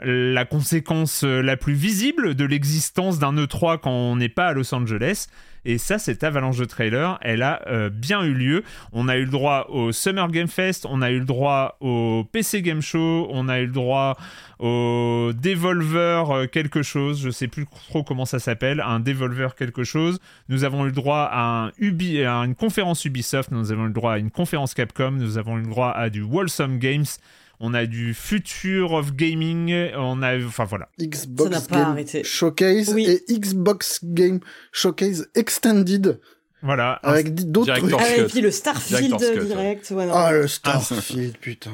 la 0.01 0.45
conséquence 0.45 1.23
euh, 1.23 1.41
la 1.41 1.57
plus 1.57 1.73
visible 1.73 2.35
de 2.35 2.45
l'existence 2.45 3.19
d'un 3.19 3.33
E3 3.33 3.79
quand 3.79 3.91
on 3.91 4.15
n'est 4.15 4.29
pas 4.29 4.47
à 4.47 4.53
Los 4.53 4.73
Angeles. 4.73 5.27
Et 5.65 5.77
ça, 5.77 5.97
cette 5.97 6.25
avalanche 6.25 6.57
de 6.57 6.65
trailers, 6.65 7.17
elle 7.21 7.41
a 7.41 7.61
euh, 7.67 7.89
bien 7.89 8.21
eu 8.23 8.33
lieu. 8.33 8.63
On 8.91 9.07
a 9.07 9.15
eu 9.15 9.23
le 9.23 9.31
droit 9.31 9.67
au 9.69 9.93
Summer 9.93 10.27
Game 10.29 10.49
Fest, 10.49 10.85
on 10.89 11.01
a 11.01 11.09
eu 11.09 11.19
le 11.19 11.25
droit 11.25 11.77
au 11.79 12.27
PC 12.29 12.61
Game 12.61 12.81
Show, 12.81 13.27
on 13.31 13.47
a 13.47 13.59
eu 13.59 13.67
le 13.67 13.71
droit 13.71 14.17
au 14.59 15.31
Devolver 15.33 16.31
euh, 16.31 16.47
quelque 16.47 16.83
chose, 16.83 17.21
je 17.21 17.29
sais 17.29 17.47
plus 17.47 17.65
trop 17.65 18.03
comment 18.03 18.25
ça 18.25 18.39
s'appelle, 18.39 18.81
un 18.85 18.99
Devolver 18.99 19.55
quelque 19.55 19.85
chose. 19.85 20.19
Nous 20.49 20.65
avons 20.65 20.83
eu 20.83 20.87
le 20.87 20.91
droit 20.91 21.29
à, 21.31 21.69
à 21.69 22.45
une 22.45 22.55
conférence 22.55 23.05
Ubisoft, 23.05 23.51
nous 23.51 23.71
avons 23.71 23.83
eu 23.83 23.87
le 23.87 23.93
droit 23.93 24.13
à 24.13 24.17
une 24.17 24.31
conférence 24.31 24.73
Capcom, 24.73 25.11
nous 25.11 25.37
avons 25.37 25.57
eu 25.57 25.61
le 25.61 25.67
droit 25.67 25.91
à 25.91 26.09
du 26.09 26.23
Wholesome 26.23 26.77
Games. 26.77 27.05
On 27.65 27.73
a 27.73 27.85
du 27.85 28.13
Future 28.13 28.91
of 28.91 29.13
Gaming, 29.13 29.73
on 29.95 30.21
a, 30.21 30.37
enfin 30.45 30.65
voilà. 30.65 30.89
Xbox 30.99 31.49
Ça 31.49 31.59
n'a 31.59 31.65
pas 31.65 31.75
Game 31.77 31.91
arrêté. 31.91 32.21
Showcase 32.25 32.91
Oui. 32.93 33.05
et 33.07 33.23
Xbox 33.39 34.01
Game 34.03 34.41
Showcase 34.73 35.29
Extended 35.33 36.19
Voilà, 36.61 36.99
avec 37.03 37.33
d'autres 37.49 37.73
trucs. 37.73 37.93
Ah, 37.97 38.09
et 38.17 38.21
Cut. 38.23 38.27
puis 38.31 38.41
le 38.41 38.51
Starfield 38.51 39.15
direct. 39.47 39.91
Ouais, 39.91 40.05
non. 40.05 40.13
Ah, 40.13 40.33
le 40.33 40.47
Starfield, 40.49 41.37
putain. 41.37 41.71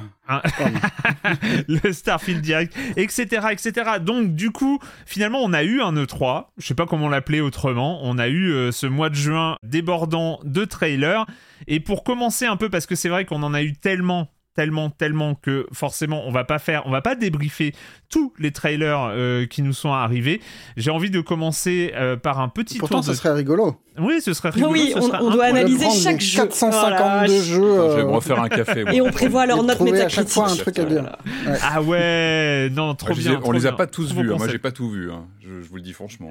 le 1.68 1.92
Starfield 1.92 2.42
Direct, 2.42 2.76
etc., 2.96 3.48
etc. 3.52 3.72
Donc, 4.00 4.36
du 4.36 4.52
coup, 4.52 4.80
finalement, 5.08 5.40
on 5.44 5.54
a 5.54 5.64
eu 5.64 5.82
un 5.82 5.94
E3. 5.94 6.46
Je 6.60 6.68
sais 6.68 6.76
pas 6.76 6.86
comment 6.86 7.10
l'appeler 7.10 7.42
autrement. 7.42 8.00
On 8.04 8.18
a 8.20 8.28
eu 8.28 8.52
euh, 8.52 8.72
ce 8.72 8.86
mois 8.86 9.10
de 9.10 9.16
juin 9.16 9.56
débordant 9.64 10.40
de 10.44 10.66
trailers. 10.66 11.26
Et 11.68 11.80
pour 11.80 12.04
commencer 12.04 12.46
un 12.46 12.58
peu, 12.58 12.70
parce 12.70 12.86
que 12.86 12.94
c'est 12.96 13.10
vrai 13.10 13.26
qu'on 13.26 13.42
en 13.44 13.54
a 13.56 13.64
eu 13.64 13.74
tellement 13.74 14.30
tellement 14.60 14.90
tellement 14.90 15.36
que 15.36 15.68
forcément 15.72 16.28
on 16.28 16.32
va 16.32 16.44
pas 16.44 16.60
faire 16.60 16.86
on 16.86 16.92
va 16.92 17.02
pas 17.02 17.16
débriefer 17.16 17.74
tous 18.10 18.34
les 18.40 18.52
trailers 18.52 19.10
euh, 19.12 19.46
qui 19.46 19.62
nous 19.62 19.74
sont 19.74 19.92
arrivés 19.94 20.42
j'ai 20.78 20.92
envie 20.92 21.10
de 21.12 21.22
commencer 21.22 21.92
euh, 21.96 22.16
par 22.18 22.40
un 22.40 22.50
petit 22.50 22.78
Pourtant, 22.80 22.96
tour 22.98 23.04
ça 23.06 23.12
de... 23.12 23.18
serait 23.18 23.34
rigolo. 23.34 23.76
oui 24.00 24.20
ce 24.22 24.34
serait 24.34 24.50
rigolo 24.50 24.72
oui, 24.72 24.92
ce 24.94 24.98
on, 24.98 25.02
serait 25.04 25.18
on 25.22 25.30
doit 25.32 25.46
analyser 25.46 25.90
chaque 25.92 26.20
jeu. 26.22 26.38
452 26.42 26.80
Voilà. 26.80 27.28
jeux. 27.28 27.44
Je 27.46 27.96
vais 27.96 28.02
euh, 28.02 28.06
me 28.06 28.12
refaire 28.12 28.40
un 28.42 28.50
café. 28.50 28.84
moi. 28.84 28.94
Et 28.94 29.02
on 29.02 29.12
prévoit 29.12 29.46
leur 29.46 29.62
note 29.64 29.76
trouver 29.76 30.02
à 30.02 30.10
chaque 30.10 30.26
métacritique. 30.28 30.34
fois 30.34 30.52
un 30.52 30.56
truc 30.56 30.80
à 30.80 30.84
dire. 30.86 31.18
Ah 31.64 31.82
ouais 31.82 32.70
non 32.72 32.96
trop 32.96 33.10
Ah, 33.12 33.16
bien 33.16 33.36
on 33.38 33.40
trop 33.42 33.52
les 33.52 33.66
a 33.66 33.70
bien. 33.72 33.78
pas 33.78 33.88
tous 33.88 34.14
vus. 34.14 34.32
hein. 34.34 34.38
Moi, 34.38 34.48
j'ai 34.50 34.58
pas 34.60 34.72
tout 34.72 34.90
vu. 34.90 35.12
hein. 35.12 35.26
Je, 35.42 35.62
je 35.64 35.68
vous 35.70 35.76
le 35.78 35.82
dis 35.82 35.94
franchement. 35.94 36.30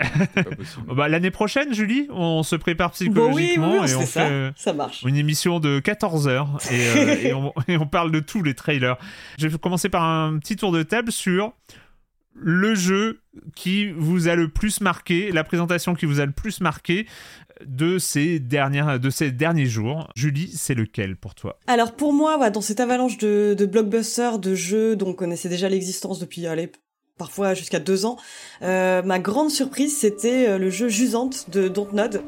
Oh 0.88 0.94
bah, 0.96 1.08
l'année 1.08 1.30
prochaine, 1.30 1.72
Julie, 1.74 2.08
on 2.10 2.42
se 2.42 2.56
prépare 2.56 2.88
Bon, 2.90 2.94
oui, 3.32 3.44
psychologiquement 3.54 3.72
oui, 3.72 3.78
on 3.80 3.86
et 3.86 3.94
on 3.94 4.00
fait 4.00 4.06
ça. 4.06 4.20
euh, 4.26 4.50
Ça 4.56 4.72
marche. 4.72 5.02
une 5.06 5.16
émission 5.16 5.58
de 5.60 5.78
14 5.80 6.28
heures 6.28 6.58
et, 6.70 6.74
euh, 6.96 7.14
et, 7.22 7.34
on, 7.34 7.52
et 7.68 7.76
on 7.76 7.86
parle 7.86 8.10
de 8.12 8.20
tous 8.20 8.42
les 8.42 8.54
trailers. 8.54 8.96
Je 9.38 9.48
vais 9.48 9.58
commencer 9.58 9.88
par 9.88 10.02
un 10.04 10.38
petit 10.38 10.56
tour 10.56 10.72
de 10.72 10.82
table 10.82 11.10
sur 11.12 11.52
le 12.40 12.74
jeu 12.74 13.20
qui 13.54 13.90
vous 13.90 14.28
a 14.28 14.34
le 14.34 14.48
plus 14.48 14.80
marqué, 14.80 15.32
la 15.32 15.44
présentation 15.44 15.94
qui 15.94 16.06
vous 16.06 16.20
a 16.20 16.26
le 16.26 16.32
plus 16.32 16.60
marqué 16.60 17.06
de 17.64 17.98
ces, 17.98 18.38
dernières, 18.38 19.00
de 19.00 19.10
ces 19.10 19.30
derniers 19.30 19.66
jours. 19.66 20.08
Julie, 20.14 20.50
c'est 20.54 20.74
lequel 20.74 21.16
pour 21.16 21.34
toi? 21.34 21.58
Alors 21.66 21.92
pour 21.92 22.12
moi, 22.12 22.50
dans 22.50 22.60
cette 22.60 22.80
avalanche 22.80 23.18
de, 23.18 23.54
de 23.58 23.66
blockbusters, 23.66 24.38
de 24.38 24.54
jeux 24.54 24.96
dont 24.96 25.08
on 25.08 25.14
connaissait 25.14 25.48
déjà 25.48 25.68
l'existence 25.68 26.18
depuis, 26.18 26.46
allez, 26.46 26.70
parfois 27.16 27.54
jusqu'à 27.54 27.80
deux 27.80 28.06
ans, 28.06 28.16
euh, 28.62 29.02
ma 29.02 29.18
grande 29.18 29.50
surprise, 29.50 29.96
c'était 29.96 30.48
euh, 30.48 30.58
le 30.58 30.70
jeu 30.70 30.88
Jusante 30.88 31.50
de 31.50 31.68
Dontnod. 31.68 32.22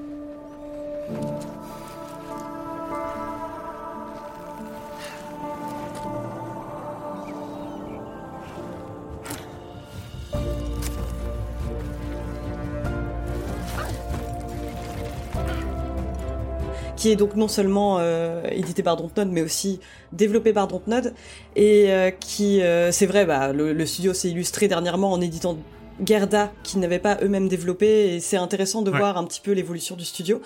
Qui 17.01 17.09
est 17.11 17.17
donc 17.17 17.35
non 17.35 17.49
seulement 17.49 17.97
euh, 17.99 18.43
édité 18.51 18.83
par 18.83 18.97
Dontnod, 18.99 19.29
mais 19.33 19.41
aussi 19.41 19.81
développé 20.13 20.53
par 20.53 20.69
Dontnod, 20.69 21.15
et 21.57 21.91
euh, 21.91 22.11
qui, 22.11 22.61
euh, 22.61 22.93
c'est 22.93 23.07
vrai, 23.07 23.25
bah, 23.25 23.55
le, 23.55 23.73
le 23.73 23.87
studio 23.87 24.13
s'est 24.13 24.29
illustré 24.29 24.69
dernièrement 24.69 25.11
en 25.11 25.21
éditant 25.23 25.57
Gerda, 26.05 26.53
qui 26.63 26.77
n'avaient 26.77 26.99
pas 26.99 27.17
eux-mêmes 27.23 27.49
développé, 27.49 28.15
et 28.15 28.21
c'est 28.21 28.37
intéressant 28.37 28.83
de 28.83 28.91
Ouais. 28.91 28.99
voir 28.99 29.17
un 29.17 29.25
petit 29.25 29.41
peu 29.41 29.53
l'évolution 29.53 29.97
du 29.97 30.05
studio. 30.05 30.43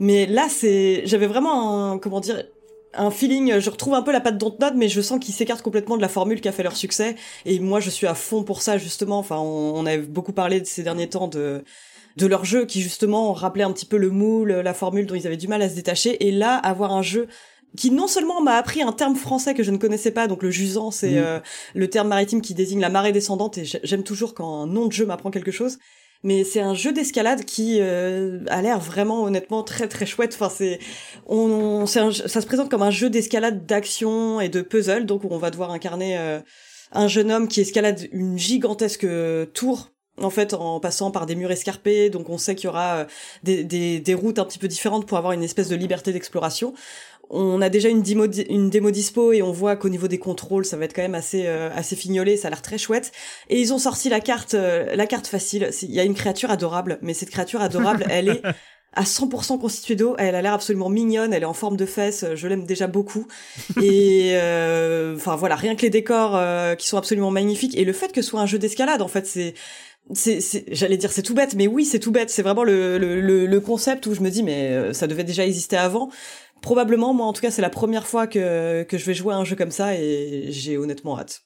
Mais 0.00 0.26
là, 0.26 0.48
c'est, 0.50 1.02
j'avais 1.06 1.28
vraiment, 1.28 1.92
un, 1.92 1.98
comment 1.98 2.18
dire, 2.18 2.42
un 2.94 3.12
feeling, 3.12 3.60
je 3.60 3.70
retrouve 3.70 3.94
un 3.94 4.02
peu 4.02 4.10
la 4.10 4.20
patte 4.20 4.38
Dontnod, 4.38 4.74
mais 4.74 4.88
je 4.88 5.00
sens 5.00 5.20
qu'ils 5.20 5.34
s'écartent 5.34 5.62
complètement 5.62 5.96
de 5.96 6.02
la 6.02 6.08
formule 6.08 6.40
qui 6.40 6.48
a 6.48 6.52
fait 6.52 6.64
leur 6.64 6.76
succès. 6.76 7.14
Et 7.46 7.60
moi, 7.60 7.78
je 7.78 7.90
suis 7.90 8.08
à 8.08 8.14
fond 8.14 8.42
pour 8.42 8.60
ça, 8.60 8.76
justement. 8.76 9.18
Enfin, 9.20 9.36
on, 9.38 9.74
on 9.76 9.86
a 9.86 9.96
beaucoup 9.98 10.32
parlé 10.32 10.60
de 10.60 10.66
ces 10.66 10.82
derniers 10.82 11.08
temps 11.08 11.28
de 11.28 11.62
de 12.16 12.26
leur 12.26 12.44
jeu 12.44 12.66
qui 12.66 12.80
justement 12.80 13.32
rappelait 13.32 13.64
un 13.64 13.72
petit 13.72 13.86
peu 13.86 13.96
le 13.96 14.10
moule, 14.10 14.52
la 14.52 14.74
formule 14.74 15.06
dont 15.06 15.14
ils 15.14 15.26
avaient 15.26 15.36
du 15.36 15.48
mal 15.48 15.62
à 15.62 15.68
se 15.68 15.74
détacher. 15.74 16.26
Et 16.26 16.32
là, 16.32 16.56
avoir 16.56 16.92
un 16.92 17.02
jeu 17.02 17.28
qui 17.76 17.90
non 17.90 18.06
seulement 18.06 18.40
m'a 18.42 18.56
appris 18.56 18.82
un 18.82 18.92
terme 18.92 19.16
français 19.16 19.54
que 19.54 19.62
je 19.62 19.70
ne 19.70 19.78
connaissais 19.78 20.10
pas, 20.10 20.28
donc 20.28 20.42
le 20.42 20.50
jusant, 20.50 20.90
c'est 20.90 21.16
euh, 21.16 21.40
le 21.74 21.88
terme 21.88 22.08
maritime 22.08 22.42
qui 22.42 22.54
désigne 22.54 22.80
la 22.80 22.90
marée 22.90 23.12
descendante, 23.12 23.58
et 23.58 23.64
j'aime 23.64 24.02
toujours 24.02 24.34
quand 24.34 24.62
un 24.62 24.66
nom 24.66 24.86
de 24.86 24.92
jeu 24.92 25.06
m'apprend 25.06 25.30
quelque 25.30 25.50
chose. 25.50 25.78
Mais 26.24 26.44
c'est 26.44 26.60
un 26.60 26.74
jeu 26.74 26.92
d'escalade 26.92 27.44
qui 27.44 27.78
euh, 27.80 28.44
a 28.46 28.62
l'air 28.62 28.78
vraiment 28.78 29.24
honnêtement 29.24 29.64
très 29.64 29.88
très 29.88 30.06
chouette. 30.06 30.34
Enfin 30.34 30.50
c'est, 30.54 30.78
on, 31.26 31.84
ça 31.86 32.12
se 32.12 32.46
présente 32.46 32.70
comme 32.70 32.82
un 32.82 32.92
jeu 32.92 33.10
d'escalade 33.10 33.66
d'action 33.66 34.40
et 34.40 34.48
de 34.48 34.62
puzzle, 34.62 35.04
donc 35.04 35.24
on 35.24 35.38
va 35.38 35.50
devoir 35.50 35.72
incarner 35.72 36.16
euh, 36.18 36.38
un 36.92 37.08
jeune 37.08 37.32
homme 37.32 37.48
qui 37.48 37.60
escalade 37.60 38.06
une 38.12 38.38
gigantesque 38.38 39.06
tour 39.52 39.88
en 40.24 40.30
fait 40.30 40.54
en 40.54 40.80
passant 40.80 41.10
par 41.10 41.26
des 41.26 41.34
murs 41.34 41.50
escarpés 41.50 42.10
donc 42.10 42.28
on 42.28 42.38
sait 42.38 42.54
qu'il 42.54 42.66
y 42.66 42.68
aura 42.68 43.06
des, 43.42 43.64
des, 43.64 44.00
des, 44.00 44.14
routes 44.14 44.38
un 44.38 44.44
petit 44.44 44.58
peu 44.58 44.68
différentes 44.68 45.06
pour 45.06 45.18
avoir 45.18 45.32
une 45.32 45.42
espèce 45.42 45.68
de 45.68 45.76
liberté 45.76 46.12
d'exploration 46.12 46.74
on 47.32 47.62
a 47.62 47.70
déjà 47.70 47.88
une 47.88 48.02
démo, 48.02 48.26
une 48.26 48.68
démo 48.68 48.90
dispo 48.90 49.32
et 49.32 49.42
on 49.42 49.52
voit 49.52 49.76
qu'au 49.76 49.88
niveau 49.88 50.06
des 50.06 50.18
contrôles, 50.18 50.66
ça 50.66 50.76
va 50.76 50.84
être 50.84 50.94
quand 50.94 51.02
même 51.02 51.14
assez 51.14 51.46
euh, 51.46 51.70
assez 51.74 51.96
fignolé, 51.96 52.36
ça 52.36 52.48
a 52.48 52.50
l'air 52.50 52.60
très 52.62 52.78
chouette. 52.78 53.10
Et 53.48 53.58
ils 53.58 53.72
ont 53.72 53.78
sorti 53.78 54.10
la 54.10 54.20
carte 54.20 54.54
euh, 54.54 54.94
la 54.94 55.06
carte 55.06 55.26
facile. 55.26 55.70
Il 55.80 55.92
y 55.92 56.00
a 56.00 56.04
une 56.04 56.14
créature 56.14 56.50
adorable, 56.50 56.98
mais 57.00 57.14
cette 57.14 57.30
créature 57.30 57.62
adorable, 57.62 58.04
elle 58.10 58.28
est 58.28 58.42
à 58.92 59.04
100% 59.04 59.58
constituée 59.58 59.96
d'eau. 59.96 60.14
Elle 60.18 60.34
a 60.34 60.42
l'air 60.42 60.52
absolument 60.52 60.90
mignonne. 60.90 61.32
Elle 61.32 61.42
est 61.42 61.46
en 61.46 61.54
forme 61.54 61.78
de 61.78 61.86
fesses. 61.86 62.26
Je 62.34 62.46
l'aime 62.46 62.66
déjà 62.66 62.86
beaucoup. 62.86 63.26
Et 63.80 64.32
euh, 64.34 65.16
enfin 65.16 65.34
voilà, 65.34 65.56
rien 65.56 65.74
que 65.74 65.82
les 65.82 65.90
décors 65.90 66.38
qui 66.76 66.86
sont 66.86 66.98
absolument 66.98 67.30
magnifiques 67.30 67.76
et 67.78 67.86
le 67.86 67.94
fait 67.94 68.12
que 68.12 68.20
ce 68.20 68.28
soit 68.28 68.40
un 68.40 68.46
jeu 68.46 68.58
d'escalade, 68.58 69.00
en 69.00 69.08
fait, 69.08 69.26
c'est 69.26 69.54
c'est, 70.12 70.40
j'allais 70.74 70.96
dire 70.96 71.10
c'est 71.12 71.22
tout 71.22 71.34
bête, 71.34 71.54
mais 71.54 71.66
oui 71.66 71.84
c'est 71.84 72.00
tout 72.00 72.12
bête. 72.12 72.30
C'est 72.30 72.42
vraiment 72.42 72.64
le, 72.64 72.98
le, 72.98 73.46
le, 73.46 73.60
concept 73.60 74.06
où 74.06 74.14
je 74.14 74.20
me 74.20 74.30
dis 74.30 74.42
mais 74.42 74.92
ça 74.92 75.06
devait 75.06 75.24
déjà 75.24 75.46
exister 75.46 75.76
avant 75.76 76.10
probablement, 76.62 77.12
moi 77.12 77.26
en 77.26 77.34
tout 77.34 77.42
cas, 77.42 77.50
c'est 77.50 77.60
la 77.60 77.70
première 77.70 78.06
fois 78.06 78.26
que, 78.26 78.84
que 78.84 78.96
je 78.96 79.04
vais 79.04 79.12
jouer 79.12 79.34
à 79.34 79.36
un 79.36 79.44
jeu 79.44 79.56
comme 79.56 79.70
ça 79.70 79.94
et 79.94 80.46
j'ai 80.48 80.78
honnêtement 80.78 81.18
hâte. 81.18 81.42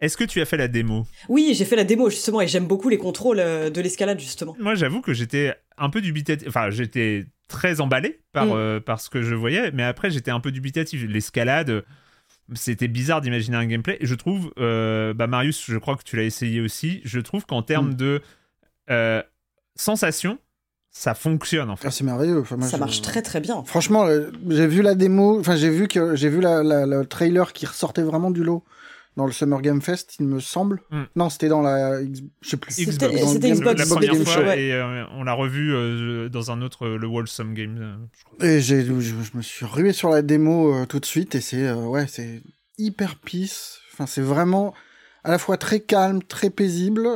Est-ce 0.00 0.16
que 0.16 0.24
tu 0.24 0.40
as 0.40 0.44
fait 0.44 0.56
la 0.56 0.68
démo? 0.68 1.06
Oui, 1.28 1.54
j'ai 1.54 1.64
fait 1.64 1.76
la 1.76 1.84
démo 1.84 2.10
justement 2.10 2.40
et 2.40 2.48
j'aime 2.48 2.66
beaucoup 2.66 2.88
les 2.88 2.98
contrôles 2.98 3.38
euh, 3.38 3.70
de 3.70 3.80
l'escalade 3.80 4.18
justement. 4.20 4.54
Moi, 4.58 4.74
j'avoue 4.74 5.00
que 5.00 5.14
j'étais 5.14 5.54
un 5.78 5.88
peu 5.88 6.02
dubitatif. 6.02 6.48
Enfin, 6.48 6.68
j'étais 6.68 7.24
très 7.48 7.80
emballé 7.80 8.20
par, 8.32 8.46
mm. 8.46 8.52
euh, 8.52 8.80
par 8.80 9.00
ce 9.00 9.08
que 9.08 9.22
je 9.22 9.34
voyais, 9.34 9.70
mais 9.72 9.84
après, 9.84 10.10
j'étais 10.10 10.30
un 10.30 10.40
peu 10.40 10.50
dubitatif. 10.52 11.04
L'escalade, 11.08 11.82
c'était 12.54 12.88
bizarre 12.88 13.20
d'imaginer 13.20 13.56
un 13.56 13.66
gameplay. 13.66 13.98
Je 14.00 14.14
trouve, 14.14 14.52
euh, 14.58 15.14
bah 15.14 15.26
Marius, 15.26 15.64
je 15.66 15.78
crois 15.78 15.96
que 15.96 16.04
tu 16.04 16.16
l'as 16.16 16.24
essayé 16.24 16.60
aussi. 16.60 17.00
Je 17.04 17.20
trouve 17.20 17.46
qu'en 17.46 17.62
termes 17.62 17.90
mm. 17.90 17.94
de 17.94 18.22
sensation, 19.74 20.38
ça 20.96 21.14
fonctionne 21.14 21.68
en 21.68 21.76
fait. 21.76 21.88
Ah, 21.88 21.90
c'est 21.90 22.04
merveilleux. 22.04 22.42
ça 22.62 22.78
marche 22.78 23.02
très 23.02 23.20
très 23.20 23.40
bien. 23.40 23.62
Franchement, 23.64 24.06
euh, 24.06 24.30
j'ai 24.48 24.66
vu 24.66 24.80
la 24.80 24.94
démo, 24.94 25.38
enfin 25.38 25.54
j'ai 25.54 25.68
vu 25.68 25.88
que 25.88 26.16
j'ai 26.16 26.30
vu 26.30 26.40
la, 26.40 26.62
le 26.62 27.04
trailer 27.04 27.52
qui 27.52 27.66
ressortait 27.66 28.02
vraiment 28.02 28.30
du 28.30 28.42
lot 28.42 28.64
dans 29.16 29.26
le 29.26 29.32
Summer 29.32 29.60
Game 29.62 29.80
Fest, 29.80 30.16
il 30.20 30.26
me 30.26 30.40
semble. 30.40 30.80
Hmm. 30.90 31.04
Non, 31.16 31.30
c'était 31.30 31.48
dans 31.48 31.62
la, 31.62 32.02
je 32.02 32.48
sais 32.48 32.56
plus. 32.56 32.72
C'était 32.72 33.08
Xbox. 33.08 33.78
La 33.78 33.86
première 33.86 34.16
fois, 34.16 34.56
et 34.56 34.72
euh, 34.72 35.04
on 35.12 35.24
l'a 35.24 35.32
revu 35.32 35.74
euh, 35.74 36.28
dans 36.28 36.50
un 36.50 36.62
autre, 36.62 36.86
le 36.86 37.06
Wholesome 37.06 37.54
Game. 37.54 38.08
et 38.40 38.60
j'ai, 38.60 38.84
je, 38.84 38.90
me 39.34 39.42
suis 39.42 39.66
rué 39.66 39.92
sur 39.92 40.10
la 40.10 40.22
démo 40.22 40.84
tout 40.86 41.00
de 41.00 41.06
suite 41.06 41.34
et 41.34 41.40
c'est, 41.40 41.72
ouais, 41.72 42.06
c'est 42.06 42.42
hyper 42.78 43.16
peace. 43.16 43.78
Enfin, 43.92 44.06
c'est 44.06 44.20
vraiment 44.20 44.74
à 45.24 45.30
la 45.30 45.38
fois 45.38 45.56
très 45.56 45.80
calme, 45.80 46.22
très 46.22 46.50
paisible. 46.50 47.08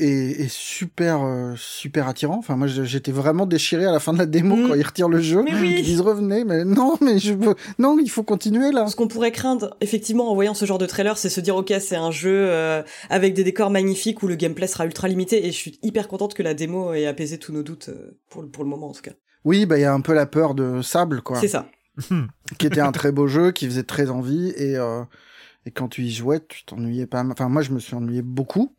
Et, 0.00 0.46
super 0.48 1.22
euh, 1.22 1.54
super 1.56 2.08
attirant. 2.08 2.38
Enfin 2.38 2.56
moi 2.56 2.66
j'étais 2.66 3.12
vraiment 3.12 3.44
déchiré 3.44 3.84
à 3.84 3.92
la 3.92 4.00
fin 4.00 4.12
de 4.12 4.18
la 4.18 4.26
démo 4.26 4.56
mm. 4.56 4.68
quand 4.68 4.74
ils 4.74 4.82
retirent 4.82 5.08
le 5.08 5.20
jeu. 5.20 5.44
Ils 5.46 5.82
disent 5.82 6.00
revenez 6.00 6.44
mais 6.44 6.64
non 6.64 6.96
mais 7.00 7.18
je 7.18 7.34
veux 7.34 7.54
non 7.78 7.98
il 8.02 8.10
faut 8.10 8.22
continuer 8.22 8.72
là. 8.72 8.86
Ce 8.86 8.96
qu'on 8.96 9.08
pourrait 9.08 9.32
craindre 9.32 9.76
effectivement 9.80 10.30
en 10.30 10.34
voyant 10.34 10.54
ce 10.54 10.64
genre 10.64 10.78
de 10.78 10.86
trailer 10.86 11.18
c'est 11.18 11.28
se 11.28 11.40
dire 11.40 11.56
ok 11.56 11.74
c'est 11.80 11.96
un 11.96 12.10
jeu 12.10 12.46
euh, 12.48 12.82
avec 13.10 13.34
des 13.34 13.44
décors 13.44 13.70
magnifiques 13.70 14.22
où 14.22 14.26
le 14.26 14.36
gameplay 14.36 14.66
sera 14.66 14.86
ultra 14.86 15.06
limité 15.06 15.46
et 15.46 15.52
je 15.52 15.56
suis 15.56 15.78
hyper 15.82 16.08
contente 16.08 16.32
que 16.32 16.42
la 16.42 16.54
démo 16.54 16.94
ait 16.94 17.06
apaisé 17.06 17.38
tous 17.38 17.52
nos 17.52 17.62
doutes 17.62 17.90
euh, 17.90 18.18
pour, 18.30 18.50
pour 18.50 18.64
le 18.64 18.70
moment 18.70 18.88
en 18.88 18.92
tout 18.92 19.02
cas. 19.02 19.12
Oui 19.44 19.66
bah 19.66 19.78
il 19.78 19.82
y 19.82 19.84
a 19.84 19.92
un 19.92 20.00
peu 20.00 20.14
la 20.14 20.26
peur 20.26 20.54
de 20.54 20.80
sable 20.80 21.20
quoi. 21.20 21.38
C'est 21.38 21.48
ça. 21.48 21.68
qui 22.58 22.66
était 22.66 22.80
un 22.80 22.92
très 22.92 23.12
beau 23.12 23.26
jeu 23.26 23.52
qui 23.52 23.66
faisait 23.66 23.82
très 23.82 24.08
envie 24.08 24.50
et 24.56 24.76
et 25.66 25.70
quand 25.70 25.88
tu 25.88 26.02
y 26.02 26.10
jouais 26.10 26.40
tu 26.48 26.64
t'ennuyais 26.64 27.06
pas. 27.06 27.22
Enfin 27.30 27.50
moi 27.50 27.60
je 27.60 27.72
me 27.72 27.78
suis 27.78 27.94
ennuyé 27.94 28.22
beaucoup. 28.22 28.74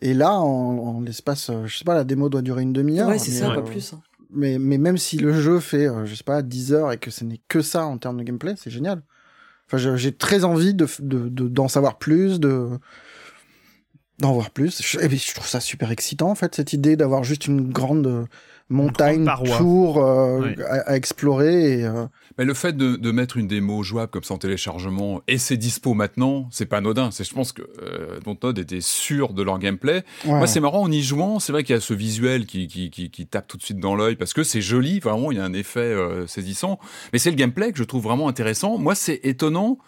Et 0.00 0.14
là, 0.14 0.32
en, 0.32 1.00
l'espace, 1.00 1.50
euh, 1.50 1.66
je 1.66 1.78
sais 1.78 1.84
pas, 1.84 1.94
la 1.94 2.04
démo 2.04 2.28
doit 2.28 2.42
durer 2.42 2.62
une 2.62 2.72
demi-heure. 2.72 3.08
Ouais, 3.08 3.18
c'est 3.18 3.30
ça, 3.30 3.50
pas 3.50 3.62
plus. 3.62 3.92
Hein. 3.92 4.02
Mais, 4.30 4.58
mais 4.58 4.78
même 4.78 4.98
si 4.98 5.16
le 5.16 5.32
jeu 5.32 5.60
fait, 5.60 5.86
euh, 5.86 6.04
je 6.04 6.14
sais 6.14 6.24
pas, 6.24 6.42
10 6.42 6.72
heures 6.72 6.92
et 6.92 6.98
que 6.98 7.10
ce 7.10 7.24
n'est 7.24 7.40
que 7.48 7.62
ça 7.62 7.86
en 7.86 7.98
termes 7.98 8.18
de 8.18 8.24
gameplay, 8.24 8.54
c'est 8.56 8.70
génial. 8.70 9.02
Enfin, 9.66 9.96
j'ai 9.96 10.12
très 10.12 10.44
envie 10.44 10.74
de 10.74 10.86
d'en 11.00 11.68
savoir 11.68 11.98
plus, 11.98 12.38
de 12.38 12.68
d'en 14.18 14.32
voir 14.32 14.50
plus. 14.50 14.82
Je, 14.82 14.98
et 14.98 15.08
je 15.08 15.34
trouve 15.34 15.46
ça 15.46 15.60
super 15.60 15.90
excitant 15.90 16.30
en 16.30 16.34
fait 16.34 16.54
cette 16.54 16.74
idée 16.74 16.96
d'avoir 16.96 17.24
juste 17.24 17.46
une 17.46 17.72
grande 17.72 18.26
montagne, 18.68 19.28
tour 19.58 19.98
euh, 19.98 20.54
à, 20.68 20.96
explorer. 20.96 21.80
Et, 21.80 21.84
euh, 21.84 22.06
Mais 22.38 22.44
le 22.44 22.54
fait 22.54 22.76
de, 22.76 23.10
mettre 23.12 23.36
une 23.36 23.46
démo 23.46 23.82
jouable 23.82 24.10
comme 24.10 24.24
ça 24.24 24.34
en 24.34 24.38
téléchargement 24.38 25.22
et 25.28 25.38
c'est 25.38 25.56
dispo 25.56 25.94
maintenant, 25.94 26.48
c'est 26.50 26.66
pas 26.66 26.78
anodin. 26.78 27.10
C'est, 27.10 27.24
je 27.24 27.34
pense 27.34 27.52
que 27.52 27.62
euh, 27.82 28.18
Dontnod 28.24 28.58
était 28.58 28.80
sûr 28.80 29.32
de 29.32 29.42
leur 29.42 29.58
gameplay. 29.58 30.02
Moi, 30.24 30.46
c'est 30.46 30.60
marrant 30.60 30.82
en 30.82 30.90
y 30.90 31.02
jouant. 31.02 31.38
C'est 31.38 31.52
vrai 31.52 31.62
qu'il 31.62 31.74
y 31.74 31.78
a 31.78 31.80
ce 31.80 31.94
visuel 31.94 32.46
qui, 32.46 32.66
qui, 32.66 32.90
qui, 32.90 33.26
tape 33.26 33.46
tout 33.46 33.56
de 33.56 33.62
suite 33.62 33.78
dans 33.78 33.94
l'œil 33.94 34.16
parce 34.16 34.32
que 34.32 34.42
c'est 34.42 34.60
joli. 34.60 35.00
Vraiment, 35.00 35.30
il 35.30 35.38
y 35.38 35.40
a 35.40 35.44
un 35.44 35.52
effet 35.52 35.80
euh, 35.80 36.26
saisissant. 36.26 36.78
Mais 37.12 37.18
c'est 37.18 37.30
le 37.30 37.36
gameplay 37.36 37.72
que 37.72 37.78
je 37.78 37.84
trouve 37.84 38.02
vraiment 38.02 38.28
intéressant. 38.28 38.78
Moi, 38.78 38.94
c'est 38.94 39.20
étonnant. 39.24 39.78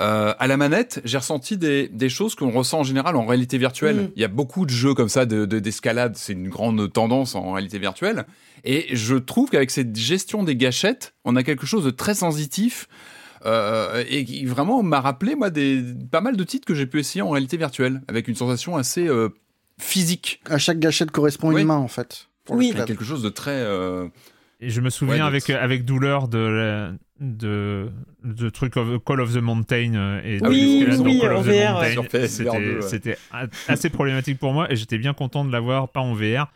Euh, 0.00 0.34
à 0.38 0.46
la 0.46 0.56
manette, 0.56 1.00
j'ai 1.04 1.18
ressenti 1.18 1.56
des, 1.56 1.88
des 1.88 2.08
choses 2.08 2.34
qu'on 2.34 2.50
ressent 2.50 2.80
en 2.80 2.82
général 2.84 3.16
en 3.16 3.26
réalité 3.26 3.58
virtuelle. 3.58 3.96
Mm. 3.96 4.10
Il 4.16 4.22
y 4.22 4.24
a 4.24 4.28
beaucoup 4.28 4.66
de 4.66 4.70
jeux 4.70 4.94
comme 4.94 5.08
ça 5.08 5.26
de 5.26 5.44
d'escalade, 5.44 6.16
c'est 6.16 6.32
une 6.32 6.48
grande 6.48 6.92
tendance 6.92 7.34
en 7.34 7.52
réalité 7.52 7.78
virtuelle. 7.78 8.26
Et 8.64 8.94
je 8.96 9.14
trouve 9.16 9.50
qu'avec 9.50 9.70
cette 9.70 9.94
gestion 9.94 10.42
des 10.42 10.56
gâchettes, 10.56 11.14
on 11.24 11.36
a 11.36 11.42
quelque 11.42 11.66
chose 11.66 11.84
de 11.84 11.90
très 11.90 12.14
sensitif. 12.14 12.88
Euh, 13.46 14.02
et 14.08 14.24
qui 14.24 14.46
vraiment 14.46 14.82
m'a 14.82 15.02
rappelé 15.02 15.34
moi 15.34 15.50
des 15.50 15.84
pas 16.10 16.22
mal 16.22 16.34
de 16.34 16.44
titres 16.44 16.66
que 16.66 16.74
j'ai 16.74 16.86
pu 16.86 16.98
essayer 17.00 17.20
en 17.20 17.28
réalité 17.28 17.58
virtuelle 17.58 18.00
avec 18.08 18.26
une 18.26 18.34
sensation 18.34 18.78
assez 18.78 19.06
euh, 19.06 19.28
physique. 19.78 20.40
À 20.46 20.56
chaque 20.56 20.78
gâchette 20.78 21.10
correspond 21.10 21.54
une 21.54 21.66
main 21.66 21.76
en 21.76 21.88
fait. 21.88 22.28
Oui, 22.48 22.72
quelque 22.86 23.04
chose 23.04 23.22
de 23.22 23.28
très 23.28 23.50
euh, 23.50 24.08
et 24.64 24.70
je 24.70 24.80
me 24.80 24.88
souviens 24.88 25.26
avec, 25.26 25.50
avec 25.50 25.84
douleur 25.84 26.28
de, 26.28 26.92
de, 27.20 27.90
de 28.24 28.48
truc 28.48 28.76
of, 28.76 29.04
Call 29.04 29.20
of 29.20 29.34
the 29.34 29.42
Mountain 29.42 29.94
euh, 29.94 30.20
et 30.24 30.40
oui, 30.42 30.86
oui, 31.00 31.20
Call 31.20 31.36
of 31.36 32.80
C'était 32.82 33.18
assez 33.68 33.90
problématique 33.90 34.38
pour 34.38 34.52
moi 34.52 34.70
et 34.72 34.76
j'étais 34.76 34.96
bien 34.96 35.12
content 35.12 35.44
de 35.44 35.52
l'avoir 35.52 35.90
pas 35.90 36.00
en 36.00 36.14
VR. 36.14 36.50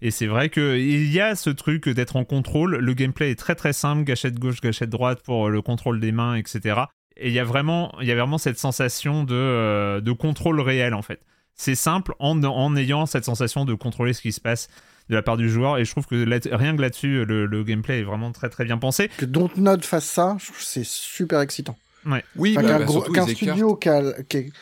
Et 0.00 0.12
c'est 0.12 0.28
vrai 0.28 0.48
qu'il 0.48 1.12
y 1.12 1.20
a 1.20 1.34
ce 1.34 1.50
truc 1.50 1.88
d'être 1.88 2.14
en 2.14 2.24
contrôle. 2.24 2.76
Le 2.76 2.94
gameplay 2.94 3.32
est 3.32 3.38
très 3.38 3.56
très 3.56 3.72
simple, 3.72 4.04
gâchette 4.04 4.38
gauche, 4.38 4.60
gâchette 4.60 4.90
droite 4.90 5.22
pour 5.24 5.50
le 5.50 5.60
contrôle 5.60 5.98
des 5.98 6.12
mains, 6.12 6.36
etc. 6.36 6.82
Et 7.16 7.28
il 7.28 7.34
y 7.34 7.40
a 7.40 7.44
vraiment, 7.44 7.92
il 8.00 8.06
y 8.06 8.12
a 8.12 8.14
vraiment 8.14 8.38
cette 8.38 8.60
sensation 8.60 9.24
de, 9.24 9.34
euh, 9.34 10.00
de 10.00 10.12
contrôle 10.12 10.60
réel 10.60 10.94
en 10.94 11.02
fait. 11.02 11.20
C'est 11.54 11.74
simple 11.74 12.14
en, 12.20 12.40
en 12.44 12.76
ayant 12.76 13.06
cette 13.06 13.24
sensation 13.24 13.64
de 13.64 13.74
contrôler 13.74 14.12
ce 14.12 14.22
qui 14.22 14.30
se 14.30 14.40
passe 14.40 14.68
de 15.08 15.14
la 15.14 15.22
part 15.22 15.36
du 15.36 15.50
joueur. 15.50 15.78
Et 15.78 15.84
je 15.84 15.90
trouve 15.90 16.06
que 16.06 16.54
rien 16.54 16.76
que 16.76 16.82
là-dessus, 16.82 17.24
le, 17.24 17.64
gameplay 17.64 18.00
est 18.00 18.04
vraiment 18.04 18.32
très 18.32 18.48
très 18.48 18.64
bien 18.64 18.78
pensé. 18.78 19.10
Que 19.16 19.24
Dontnod 19.24 19.84
fasse 19.84 20.06
ça, 20.06 20.36
c'est 20.58 20.84
super 20.84 21.40
excitant. 21.40 21.76
Ouais. 22.06 22.24
Oui, 22.36 22.54
qu'un 22.54 22.78
bah, 22.78 23.26
studio 23.28 23.74
qui, 23.76 24.52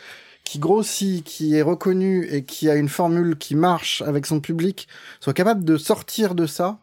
qui, 0.45 0.59
grossit, 0.59 1.23
qui 1.23 1.55
est 1.55 1.63
reconnu 1.63 2.27
et 2.31 2.45
qui 2.45 2.71
a 2.71 2.77
une 2.77 2.89
formule 2.89 3.37
qui 3.37 3.55
marche 3.55 4.03
avec 4.03 4.27
son 4.27 4.41
public 4.41 4.89
soit 5.21 5.35
capable 5.35 5.65
de 5.65 5.77
sortir 5.77 6.35
de 6.35 6.47
ça. 6.47 6.79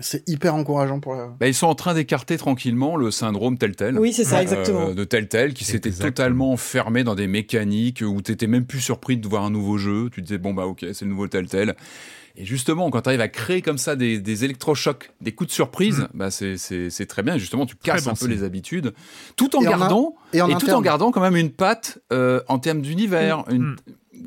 C'est 0.00 0.26
hyper 0.26 0.54
encourageant 0.54 1.00
pour 1.00 1.14
la... 1.14 1.26
bah, 1.38 1.46
ils 1.46 1.54
sont 1.54 1.66
en 1.66 1.74
train 1.74 1.92
d'écarter 1.92 2.38
tranquillement 2.38 2.96
le 2.96 3.10
syndrome 3.10 3.58
tel 3.58 3.76
tel. 3.76 3.98
Oui, 3.98 4.14
c'est 4.14 4.24
ça, 4.24 4.40
exactement. 4.40 4.94
de 4.94 5.04
tel 5.04 5.28
tel 5.28 5.52
qui 5.52 5.64
s'était 5.64 5.90
totalement 5.90 6.56
fermé 6.56 7.04
dans 7.04 7.14
des 7.14 7.26
mécaniques 7.26 8.02
où 8.04 8.22
tu 8.22 8.32
étais 8.32 8.46
même 8.46 8.64
plus 8.64 8.80
surpris 8.80 9.18
de 9.18 9.28
voir 9.28 9.44
un 9.44 9.50
nouveau 9.50 9.76
jeu. 9.76 10.08
Tu 10.10 10.22
disais, 10.22 10.38
bon, 10.38 10.54
bah 10.54 10.64
ok, 10.64 10.86
c'est 10.92 11.02
le 11.02 11.10
nouveau 11.10 11.28
tel 11.28 11.46
tel. 11.46 11.76
Et 12.36 12.44
justement, 12.44 12.90
quand 12.90 13.02
tu 13.02 13.08
arrives 13.08 13.20
à 13.20 13.28
créer 13.28 13.62
comme 13.62 13.78
ça 13.78 13.96
des, 13.96 14.18
des 14.18 14.44
électrochocs, 14.44 15.10
des 15.20 15.32
coups 15.32 15.48
de 15.48 15.54
surprise, 15.54 16.00
mm. 16.00 16.08
bah 16.14 16.30
c'est 16.30 17.06
très 17.06 17.22
bien. 17.22 17.38
Justement, 17.38 17.66
tu 17.66 17.76
casses 17.76 18.06
un 18.06 18.14
peu 18.14 18.26
les 18.26 18.42
habitudes, 18.42 18.94
tout 19.36 19.54
en 19.56 19.60
gardant 19.62 20.14
et, 20.32 20.40
tout 20.58 20.70
en 20.70 20.80
gardant 20.80 21.10
quand 21.10 21.20
même 21.20 21.36
une 21.36 21.50
patte 21.50 21.98
euh, 22.12 22.40
en 22.48 22.58
termes 22.58 22.80
d'univers, 22.80 23.44
mm. 23.48 23.54
une, 23.54 23.76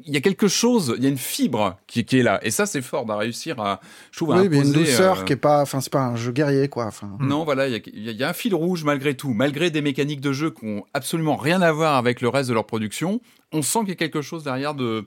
il 0.05 0.13
y 0.13 0.17
a 0.17 0.21
quelque 0.21 0.47
chose, 0.47 0.93
il 0.97 1.03
y 1.03 1.07
a 1.07 1.09
une 1.09 1.17
fibre 1.17 1.77
qui, 1.87 2.05
qui 2.05 2.19
est 2.19 2.23
là. 2.23 2.39
Et 2.43 2.51
ça, 2.51 2.65
c'est 2.65 2.81
fort 2.81 3.05
de 3.05 3.11
réussir 3.11 3.59
à, 3.59 3.79
je 4.11 4.17
trouve, 4.17 4.29
oui, 4.29 4.35
à 4.35 4.39
imposer, 4.41 4.61
une 4.61 4.71
douceur 4.71 5.19
euh, 5.19 5.23
qui 5.23 5.33
est 5.33 5.37
pas, 5.37 5.61
enfin, 5.61 5.81
c'est 5.81 5.91
pas 5.91 6.03
un 6.05 6.15
jeu 6.15 6.31
guerrier, 6.31 6.67
quoi. 6.67 6.89
Non, 7.19 7.43
voilà, 7.43 7.67
il 7.67 7.81
y 7.93 8.11
y 8.11 8.23
a 8.23 8.29
un 8.29 8.33
fil 8.33 8.55
rouge 8.55 8.83
malgré 8.83 9.15
tout. 9.15 9.33
Malgré 9.33 9.69
des 9.69 9.81
mécaniques 9.81 10.21
de 10.21 10.31
jeu 10.31 10.51
qui 10.51 10.65
ont 10.65 10.83
absolument 10.93 11.35
rien 11.35 11.61
à 11.61 11.71
voir 11.71 11.95
avec 11.95 12.21
le 12.21 12.29
reste 12.29 12.49
de 12.49 12.53
leur 12.53 12.65
production, 12.65 13.21
on 13.51 13.61
sent 13.61 13.79
qu'il 13.79 13.89
y 13.89 13.93
a 13.93 13.95
quelque 13.95 14.21
chose 14.21 14.43
derrière 14.43 14.73
de. 14.73 15.05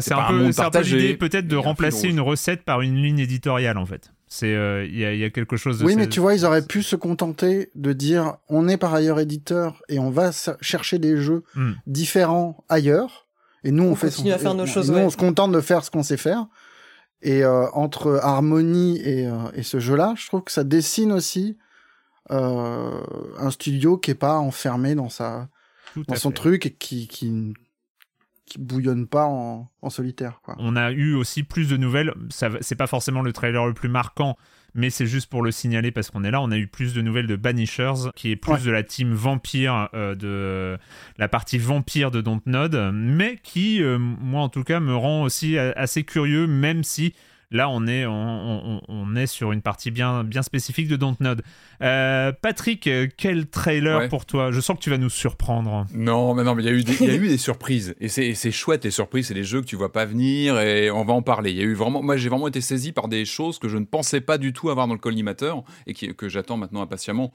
C'est 0.00 0.12
un 0.14 0.18
un 0.18 0.28
peu, 0.70 0.80
l'idée 0.82 1.16
peut-être 1.16 1.46
de 1.48 1.56
un 1.56 1.60
remplacer 1.60 2.08
une 2.08 2.20
recette 2.20 2.62
par 2.64 2.80
une 2.82 2.96
ligne 3.02 3.18
éditoriale 3.18 3.78
en 3.78 3.86
fait. 3.86 4.12
C'est 4.30 4.54
euh, 4.54 4.84
il 4.84 4.98
y, 4.98 5.04
a, 5.06 5.14
il 5.14 5.18
y 5.20 5.24
a 5.24 5.30
quelque 5.30 5.56
chose 5.56 5.78
de 5.78 5.84
oui, 5.86 5.96
mais 5.96 6.06
tu 6.08 6.20
vois, 6.20 6.34
ils 6.34 6.44
auraient 6.44 6.66
pu 6.66 6.82
se 6.82 6.96
contenter 6.96 7.70
de 7.74 7.92
dire, 7.94 8.36
on 8.48 8.68
est 8.68 8.76
par 8.76 8.92
ailleurs 8.92 9.18
éditeur 9.20 9.82
et 9.88 9.98
on 9.98 10.10
va 10.10 10.30
chercher 10.60 10.98
des 10.98 11.16
jeux 11.16 11.44
Hmm. 11.54 11.72
différents 11.86 12.62
ailleurs. 12.68 13.26
Et 13.64 13.70
nous, 13.70 13.84
on, 13.84 13.92
On 13.92 13.94
fait 13.94 14.08
continue 14.08 14.32
à 14.32 14.38
faire 14.38 14.54
nos 14.54 14.64
et- 14.66 14.68
choses, 14.68 14.90
Nous, 14.90 14.98
ouais. 14.98 15.02
on 15.04 15.10
se 15.10 15.16
contente 15.16 15.50
de 15.52 15.60
faire 15.62 15.82
ce 15.84 15.90
qu'on 15.90 16.02
sait 16.02 16.16
faire. 16.18 16.46
Et 17.22 17.42
euh, 17.42 17.66
entre 17.72 18.20
Harmony 18.22 19.00
et, 19.00 19.26
euh, 19.26 19.32
et 19.54 19.62
ce 19.62 19.80
jeu-là, 19.80 20.14
je 20.16 20.26
trouve 20.26 20.42
que 20.42 20.52
ça 20.52 20.62
dessine 20.62 21.10
aussi 21.10 21.56
euh, 22.30 23.00
un 23.38 23.50
studio 23.50 23.96
qui 23.96 24.10
est 24.10 24.14
pas 24.14 24.36
enfermé 24.36 24.94
dans 24.94 25.08
sa 25.08 25.48
dans 26.06 26.14
son 26.16 26.28
fait. 26.30 26.34
truc 26.36 26.66
et 26.66 26.70
qui 26.72 27.08
qui 27.08 27.54
qui 28.48 28.58
bouillonne 28.58 29.06
pas 29.06 29.26
en, 29.26 29.70
en 29.82 29.90
solitaire 29.90 30.40
quoi. 30.42 30.56
On 30.58 30.74
a 30.76 30.90
eu 30.92 31.14
aussi 31.14 31.42
plus 31.42 31.68
de 31.68 31.76
nouvelles. 31.76 32.12
Ça, 32.30 32.48
c'est 32.60 32.74
pas 32.76 32.86
forcément 32.86 33.22
le 33.22 33.32
trailer 33.32 33.66
le 33.66 33.74
plus 33.74 33.88
marquant, 33.88 34.36
mais 34.74 34.90
c'est 34.90 35.06
juste 35.06 35.28
pour 35.30 35.42
le 35.42 35.50
signaler 35.50 35.90
parce 35.90 36.10
qu'on 36.10 36.24
est 36.24 36.30
là. 36.30 36.40
On 36.40 36.50
a 36.50 36.56
eu 36.56 36.66
plus 36.66 36.94
de 36.94 37.02
nouvelles 37.02 37.26
de 37.26 37.36
Banishers, 37.36 38.10
qui 38.16 38.30
est 38.30 38.36
plus 38.36 38.52
Ouais. 38.52 38.60
de 38.60 38.70
la 38.70 38.82
team 38.82 39.12
vampire, 39.12 39.88
euh, 39.94 40.14
de 40.14 40.78
la 41.18 41.28
partie 41.28 41.58
vampire 41.58 42.10
de 42.10 42.20
Dontnod, 42.20 42.90
mais 42.94 43.38
qui, 43.42 43.82
euh, 43.82 43.98
moi 43.98 44.40
en 44.42 44.48
tout 44.48 44.64
cas, 44.64 44.80
me 44.80 44.94
rend 44.96 45.22
aussi 45.22 45.58
assez 45.58 46.04
curieux, 46.04 46.46
même 46.46 46.84
si. 46.84 47.14
Là, 47.50 47.70
on 47.70 47.86
est, 47.86 48.04
on, 48.04 48.12
on- 48.76 48.80
on 48.88 49.16
est 49.16 49.26
sur 49.26 49.52
une 49.52 49.62
partie 49.62 49.90
bien, 49.90 50.22
bien 50.22 50.42
spécifique 50.42 50.86
de 50.86 50.96
Dontnod. 50.96 51.42
Euh, 51.82 52.30
Patrick, 52.42 52.88
quel 53.16 53.46
trailer 53.48 53.98
Ouais. 54.00 54.08
pour 54.08 54.26
toi? 54.26 54.50
Je 54.52 54.60
sens 54.60 54.76
que 54.76 54.82
tu 54.82 54.90
vas 54.90 54.98
nous 54.98 55.08
surprendre. 55.08 55.86
Non, 55.94 56.34
mais 56.34 56.44
non, 56.44 56.54
mais 56.54 56.62
il 56.62 56.66
y 56.66 56.68
a 56.68 56.72
eu 56.72 56.84
des, 56.84 56.94
il 57.02 57.06
y 57.06 57.10
a 57.10 57.14
eu 57.14 57.28
des 57.28 57.38
surprises. 57.38 57.94
Et 58.00 58.08
c'est 58.08 58.26
et 58.26 58.34
c'est 58.34 58.50
chouette, 58.50 58.84
les 58.84 58.90
surprises. 58.90 59.28
C'est 59.28 59.34
des 59.34 59.44
jeux 59.44 59.62
que 59.62 59.66
tu 59.66 59.76
vois 59.76 59.92
pas 59.92 60.04
venir 60.04 60.58
et 60.60 60.90
on 60.90 61.04
va 61.04 61.14
en 61.14 61.22
parler. 61.22 61.50
Il 61.50 61.56
y 61.56 61.60
a 61.62 61.64
eu 61.64 61.72
vraiment, 61.74 62.02
moi, 62.02 62.18
j'ai 62.18 62.28
vraiment 62.28 62.48
été 62.48 62.60
saisi 62.60 62.92
par 62.92 63.08
des 63.08 63.24
choses 63.24 63.58
que 63.58 63.68
je 63.68 63.78
ne 63.78 63.86
pensais 63.86 64.20
pas 64.20 64.36
du 64.36 64.52
tout 64.52 64.68
avoir 64.68 64.86
dans 64.86 64.94
le 64.94 65.00
collimateur 65.00 65.62
et 65.86 65.94
qui, 65.94 66.14
que 66.14 66.28
j'attends 66.28 66.58
maintenant 66.58 66.82
impatiemment. 66.82 67.32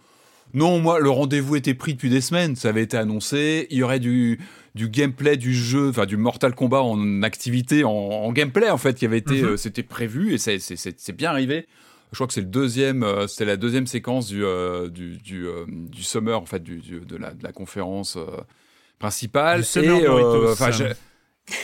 Non, 0.53 0.79
moi, 0.79 0.99
le 0.99 1.09
rendez-vous 1.09 1.55
était 1.55 1.73
pris 1.73 1.93
depuis 1.93 2.09
des 2.09 2.21
semaines. 2.21 2.55
Ça 2.55 2.69
avait 2.69 2.83
été 2.83 2.95
annoncé. 2.97 3.67
Il 3.71 3.77
y 3.77 3.83
aurait 3.83 3.99
du, 3.99 4.39
du 4.75 4.87
gameplay 4.89 5.35
du 5.37 5.53
jeu, 5.53 5.89
enfin, 5.89 6.05
du 6.05 6.15
Mortal 6.17 6.53
Kombat 6.53 6.81
en 6.81 7.23
activité, 7.23 7.83
en, 7.83 7.89
en 7.91 8.31
gameplay, 8.31 8.69
en 8.69 8.77
fait, 8.77 8.93
qui 8.95 9.05
avait 9.05 9.17
été, 9.17 9.41
Mhm. 9.41 9.47
euh, 9.49 9.57
c'était 9.57 9.81
prévu 9.83 10.33
et 10.33 10.37
c'est- 10.37 11.11
bien 11.13 11.31
arrivé. 11.31 11.65
Je 12.11 12.17
crois 12.17 12.27
que 12.27 12.33
c'est 12.33 12.41
le 12.41 12.47
deuxième, 12.47 13.01
euh, 13.01 13.25
la 13.39 13.57
deuxième 13.57 13.87
séquence 13.87 14.27
du, 14.27 14.43
euh, 14.45 14.89
du, 14.89 15.17
du, 15.17 15.47
du 15.67 16.03
summer, 16.03 16.39
en 16.39 16.45
fait, 16.45 16.61
du, 16.61 16.79
de, 16.81 17.17
la, 17.17 17.31
de 17.33 17.41
la 17.43 17.51
conférence 17.51 18.17
principale. 18.99 19.61
Du 19.61 19.65
Summer 19.65 19.99
et, 19.99 20.05
Doritos. 20.05 20.55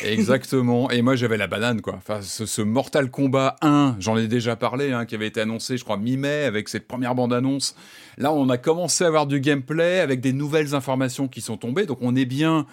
Exactement. 0.03 0.89
Et 0.91 1.01
moi, 1.01 1.15
j'avais 1.15 1.37
la 1.37 1.47
banane, 1.47 1.81
quoi. 1.81 1.95
Enfin, 1.95 2.21
ce, 2.21 2.45
ce 2.45 2.61
Mortal 2.61 3.09
Kombat 3.09 3.55
1, 3.61 3.95
j'en 3.99 4.17
ai 4.17 4.27
déjà 4.27 4.55
parlé, 4.55 4.91
hein, 4.91 5.05
qui 5.05 5.15
avait 5.15 5.27
été 5.27 5.41
annoncé, 5.41 5.77
je 5.77 5.83
crois, 5.83 5.97
mi-mai, 5.97 6.43
avec 6.43 6.69
cette 6.69 6.87
première 6.87 7.15
bande-annonce. 7.15 7.75
Là, 8.17 8.33
on 8.33 8.49
a 8.49 8.57
commencé 8.57 9.03
à 9.05 9.07
avoir 9.07 9.25
du 9.25 9.39
gameplay 9.39 9.99
avec 9.99 10.19
des 10.19 10.33
nouvelles 10.33 10.75
informations 10.75 11.27
qui 11.27 11.41
sont 11.41 11.57
tombées. 11.57 11.85
Donc, 11.85 11.99
on 12.01 12.15
est 12.15 12.25
bien 12.25 12.65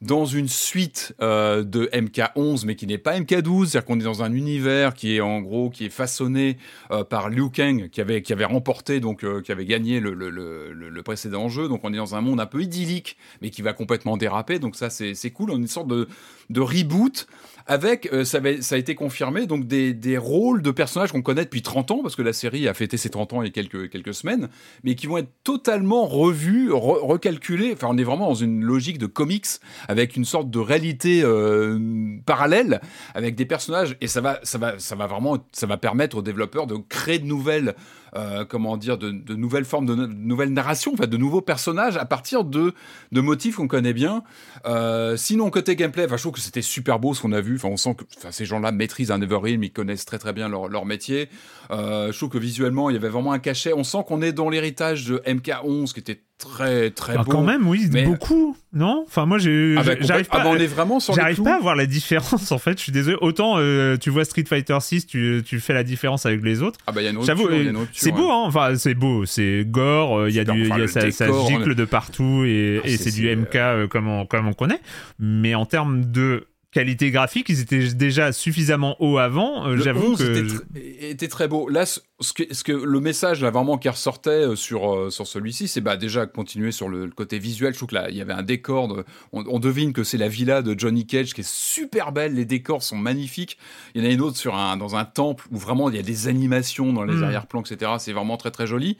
dans 0.00 0.24
une 0.24 0.48
suite 0.48 1.14
euh, 1.20 1.62
de 1.62 1.86
MK11, 1.92 2.64
mais 2.64 2.74
qui 2.74 2.86
n'est 2.86 2.98
pas 2.98 3.18
MK12, 3.18 3.66
c'est-à-dire 3.66 3.84
qu'on 3.84 4.00
est 4.00 4.04
dans 4.04 4.22
un 4.22 4.32
univers 4.32 4.94
qui 4.94 5.16
est 5.16 5.20
en 5.20 5.40
gros 5.40 5.68
qui 5.68 5.84
est 5.84 5.90
façonné 5.90 6.56
euh, 6.90 7.04
par 7.04 7.28
Liu 7.28 7.50
Kang, 7.50 7.90
qui 7.90 8.00
avait 8.00 8.44
remporté 8.44 9.00
donc 9.00 9.24
euh, 9.24 9.42
qui 9.42 9.52
avait 9.52 9.66
gagné 9.66 10.00
le, 10.00 11.02
précédent 11.04 11.48
jeu. 11.48 11.68
Donc 11.68 11.80
on 11.84 11.92
est 11.92 11.98
dans 11.98 12.14
un 12.14 12.20
monde 12.20 12.40
un 12.40 12.46
peu 12.46 12.62
idyllique, 12.62 13.16
mais 13.42 13.50
qui 13.50 13.62
va 13.62 13.72
complètement 13.72 14.16
déraper. 14.16 14.58
Donc 14.58 14.76
ça 14.76 14.88
c'est 14.90 15.30
cool, 15.30 15.50
on 15.50 15.56
est 15.56 15.60
une 15.60 15.66
sorte 15.66 15.88
de 15.88 16.60
reboot 16.60 17.26
avec, 17.70 18.12
euh, 18.12 18.24
ça, 18.24 18.40
a 18.42 18.76
été 18.76 18.96
confirmé, 18.96 19.46
donc 19.46 19.68
des, 19.68 19.94
des 19.94 20.18
rôles 20.18 20.60
de 20.60 20.72
personnages 20.72 21.12
qu'on 21.12 21.22
connaît 21.22 21.44
depuis 21.44 21.62
30 21.62 21.92
ans, 21.92 22.00
parce 22.02 22.16
que 22.16 22.22
la 22.22 22.32
série 22.32 22.66
a 22.66 22.74
fêté 22.74 22.96
ses 22.96 23.10
30 23.10 23.32
ans 23.32 23.42
il 23.42 23.46
y 23.46 23.48
a 23.48 23.52
quelques, 23.52 23.88
quelques 23.90 24.12
semaines, 24.12 24.48
mais 24.82 24.96
qui 24.96 25.06
vont 25.06 25.18
être 25.18 25.30
totalement 25.44 26.04
revus, 26.04 26.70
re- 26.70 26.98
recalculés. 26.98 27.70
Enfin, 27.72 27.86
on 27.88 27.96
est 27.96 28.02
vraiment 28.02 28.26
dans 28.26 28.34
une 28.34 28.64
logique 28.64 28.98
de 28.98 29.06
comics, 29.06 29.46
avec 29.86 30.16
une 30.16 30.24
sorte 30.24 30.50
de 30.50 30.58
réalité 30.58 31.22
euh, 31.22 31.78
parallèle, 32.26 32.80
avec 33.14 33.36
des 33.36 33.46
personnages, 33.46 33.96
et 34.00 34.08
ça 34.08 34.20
va, 34.20 34.40
ça, 34.42 34.58
va, 34.58 34.76
ça 34.80 34.96
va 34.96 35.06
vraiment, 35.06 35.38
ça 35.52 35.68
va 35.68 35.76
permettre 35.76 36.16
aux 36.16 36.22
développeurs 36.22 36.66
de 36.66 36.74
créer 36.88 37.20
de 37.20 37.26
nouvelles, 37.26 37.76
euh, 38.16 38.44
comment 38.44 38.76
dire, 38.76 38.98
de, 38.98 39.10
de 39.10 39.34
nouvelles 39.34 39.64
formes, 39.64 39.86
de, 39.86 39.94
no- 39.94 40.06
de 40.06 40.12
nouvelles 40.12 40.52
narrations, 40.52 40.92
en 40.94 40.96
fait, 40.96 41.06
de 41.06 41.16
nouveaux 41.16 41.40
personnages 41.40 41.96
à 41.96 42.04
partir 42.04 42.44
de, 42.44 42.74
de 43.12 43.20
motifs 43.20 43.56
qu'on 43.56 43.68
connaît 43.68 43.92
bien. 43.92 44.22
Euh, 44.66 45.16
sinon, 45.16 45.50
côté 45.50 45.76
gameplay, 45.76 46.06
je 46.08 46.16
trouve 46.16 46.32
que 46.32 46.40
c'était 46.40 46.62
super 46.62 46.98
beau 46.98 47.14
ce 47.14 47.22
qu'on 47.22 47.32
a 47.32 47.40
vu. 47.40 47.56
Enfin, 47.56 47.68
on 47.68 47.76
sent 47.76 47.94
que 47.96 48.04
ces 48.30 48.44
gens-là 48.44 48.72
maîtrisent 48.72 49.10
un 49.10 49.18
Neverrealm, 49.18 49.62
ils 49.62 49.72
connaissent 49.72 50.04
très 50.04 50.18
très 50.18 50.32
bien 50.32 50.48
leur, 50.48 50.68
leur 50.68 50.86
métier. 50.86 51.28
Euh, 51.70 52.12
je 52.12 52.16
trouve 52.16 52.30
que 52.30 52.38
visuellement, 52.38 52.90
il 52.90 52.94
y 52.94 52.96
avait 52.96 53.08
vraiment 53.08 53.32
un 53.32 53.38
cachet. 53.38 53.72
On 53.72 53.84
sent 53.84 54.04
qu'on 54.06 54.22
est 54.22 54.32
dans 54.32 54.50
l'héritage 54.50 55.06
de 55.06 55.18
MK11 55.26 55.92
qui 55.92 56.00
était 56.00 56.22
très 56.40 56.90
très 56.90 57.14
Ah, 57.16 57.22
beau. 57.22 57.30
Quand 57.30 57.42
même, 57.44 57.68
oui, 57.68 57.86
mais- 57.92 58.04
beaucoup, 58.04 58.56
non? 58.72 59.04
Enfin, 59.06 59.26
moi, 59.26 59.38
j'ai, 59.38 59.74
Ah 59.78 59.82
bah, 59.84 59.92
j'arrive 60.00 60.26
ah 60.30 60.38
pas. 60.38 60.44
bah, 60.44 60.50
on 60.52 60.56
est 60.56 60.66
vraiment 60.66 60.98
sur 60.98 61.12
les 61.14 61.20
J'arrive 61.20 61.42
pas 61.42 61.56
à 61.56 61.60
voir 61.60 61.76
la 61.76 61.86
différence 61.86 62.50
en 62.50 62.58
fait, 62.58 62.78
je 62.78 62.82
suis 62.84 62.92
désolé. 62.92 63.16
Autant 63.20 63.54
euh, 63.58 63.96
tu 63.98 64.10
vois 64.10 64.24
Street 64.24 64.44
Fighter 64.48 64.76
6, 64.80 65.06
tu, 65.06 65.42
tu 65.44 65.60
fais 65.60 65.74
la 65.74 65.84
différence 65.84 66.24
avec 66.26 66.42
les 66.42 66.62
autres. 66.62 66.78
Ah 66.86 66.92
bah 66.92 67.02
il 67.02 67.04
y 67.04 67.08
a 67.08 67.10
une 67.10 67.22
J'avoue, 67.22 67.46
euh, 67.48 67.72
c'est 67.92 68.10
beau, 68.12 68.30
hein. 68.30 68.44
Enfin, 68.46 68.74
c'est 68.76 68.94
beau, 68.94 69.26
c'est 69.26 69.64
gore. 69.66 70.18
euh, 70.18 70.28
Il 70.30 70.34
y 70.34 70.40
a 70.40 70.44
du, 70.44 70.50
enfin, 70.50 70.58
il 70.62 70.68
y 70.68 70.72
a- 70.72 70.76
le 70.78 70.86
ça, 71.12 71.26
décor, 71.26 71.48
gicle 71.48 71.74
de 71.74 71.84
partout 71.84 72.44
et, 72.46 72.80
Ah, 72.82 72.88
et 72.88 72.96
c'est- 72.96 73.10
du 73.10 73.28
MK 73.28 73.54
euh, 73.56 73.86
comme 73.86 74.08
on, 74.08 74.24
comme 74.26 74.48
on 74.48 74.52
connaît. 74.54 74.80
Mais 75.18 75.54
en 75.54 75.66
termes 75.66 76.04
de 76.10 76.46
qualité 76.72 77.10
graphique, 77.10 77.48
ils 77.48 77.60
étaient 77.60 77.92
déjà 77.94 78.32
suffisamment 78.32 78.96
hauts 79.02 79.18
avant. 79.18 79.66
euh, 79.66 79.76
J'avoue 79.76 80.12
11 80.12 80.18
que 80.18 80.24
était, 80.24 80.42
tr- 80.42 81.04
était 81.10 81.28
très 81.28 81.48
beau. 81.48 81.68
Là, 81.68 81.84
ce 81.86 81.98
que, 82.32 82.44
ce 82.54 82.62
que 82.62 82.72
le 82.72 83.00
message 83.00 83.42
là 83.42 83.50
vraiment 83.50 83.76
qui 83.78 83.88
ressortait 83.88 84.30
euh, 84.30 84.56
sur 84.56 84.94
euh, 84.94 85.10
sur 85.10 85.26
celui-ci, 85.26 85.66
c'est 85.68 85.80
bah 85.80 85.96
déjà 85.96 86.26
continuer 86.26 86.70
sur 86.70 86.88
le, 86.88 87.06
le 87.06 87.10
côté 87.10 87.38
visuel. 87.38 87.72
Je 87.72 87.78
trouve 87.78 87.88
que 87.88 87.94
là, 87.96 88.08
il 88.10 88.16
y 88.16 88.20
avait 88.20 88.32
un 88.32 88.42
décor. 88.42 88.88
de- 88.88 89.04
on, 89.32 89.44
on 89.48 89.58
devine 89.58 89.92
que 89.92 90.04
c'est 90.04 90.18
la 90.18 90.28
villa 90.28 90.62
de 90.62 90.78
Johnny 90.78 91.06
Cage 91.06 91.34
qui 91.34 91.40
est 91.40 91.48
super 91.50 92.12
belle. 92.12 92.34
Les 92.34 92.44
décors 92.44 92.82
sont 92.82 92.96
magnifiques. 92.96 93.58
Il 93.94 94.02
y 94.02 94.06
en 94.06 94.08
a 94.08 94.12
une 94.12 94.20
autre 94.20 94.36
sur 94.36 94.54
un 94.54 94.76
dans 94.76 94.94
un 94.96 95.04
temple 95.04 95.46
où 95.50 95.56
vraiment 95.58 95.90
il 95.90 95.96
y 95.96 95.98
a 95.98 96.02
des 96.02 96.28
animations 96.28 96.92
dans 96.92 97.04
les 97.04 97.14
Mm. 97.14 97.24
arrière-plans, 97.24 97.62
etc. 97.62 97.92
C'est 97.98 98.12
vraiment 98.12 98.36
très 98.36 98.50
très 98.52 98.66
joli. 98.66 98.96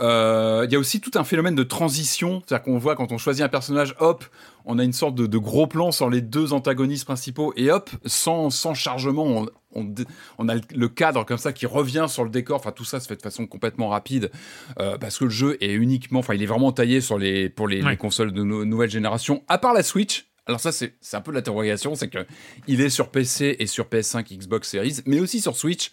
Euh, 0.00 0.64
Il 0.66 0.72
y 0.72 0.76
a 0.76 0.78
aussi 0.78 1.00
tout 1.00 1.10
un 1.14 1.24
phénomène 1.24 1.54
de 1.54 1.62
transition, 1.62 2.42
c'est-à-dire 2.46 2.64
qu'on 2.64 2.78
voit 2.78 2.96
quand 2.96 3.12
on 3.12 3.18
choisit 3.18 3.44
un 3.44 3.48
personnage, 3.48 3.94
hop, 4.00 4.24
on 4.64 4.78
a 4.78 4.84
une 4.84 4.92
sorte 4.92 5.14
de, 5.14 5.26
de 5.26 5.38
gros 5.38 5.66
plan 5.66 5.92
sur 5.92 6.08
les 6.10 6.20
deux 6.20 6.52
antagonistes 6.52 7.04
principaux, 7.04 7.52
et 7.56 7.70
hop, 7.70 7.90
sans, 8.06 8.50
sans 8.50 8.74
chargement, 8.74 9.46
on, 9.74 9.86
on, 10.38 10.48
a 10.48 10.54
le- 10.74 10.88
cadre 10.88 11.24
comme 11.26 11.38
ça 11.38 11.52
qui 11.52 11.66
revient 11.66 12.06
sur 12.08 12.24
le 12.24 12.30
décor. 12.30 12.56
Enfin, 12.56 12.72
tout 12.72 12.84
ça 12.84 13.00
se 13.00 13.06
fait 13.08 13.16
de 13.16 13.22
façon 13.22 13.46
complètement 13.46 13.88
rapide, 13.88 14.30
euh, 14.80 14.96
parce 14.98 15.18
que 15.18 15.24
le 15.24 15.30
jeu 15.30 15.56
est 15.62 15.72
uniquement, 15.72 16.20
enfin, 16.20 16.34
il 16.34 16.42
est 16.42 16.46
vraiment 16.46 16.72
taillé 16.72 17.00
sur 17.00 17.18
les, 17.18 17.48
pour 17.50 17.68
les, 17.68 17.82
Ouais. 17.82 17.90
les 17.90 17.96
consoles 17.96 18.32
de 18.32 18.42
no- 18.42 18.64
nouvelle 18.64 18.90
génération, 18.90 19.42
à 19.48 19.58
part 19.58 19.74
la 19.74 19.82
Switch. 19.82 20.26
Alors 20.46 20.60
ça, 20.60 20.72
c'est 20.72 20.94
c'est 21.00 21.16
un 21.16 21.22
peu 21.22 21.32
l'interrogation, 21.32 21.94
c'est 21.94 22.08
que 22.08 22.26
il 22.68 22.82
est 22.82 22.90
sur 22.90 23.08
PC 23.08 23.56
et 23.58 23.66
sur 23.66 23.86
PS5, 23.86 24.36
Xbox 24.36 24.68
Series, 24.68 24.96
mais 25.06 25.18
aussi 25.20 25.40
sur 25.40 25.56
Switch. 25.56 25.90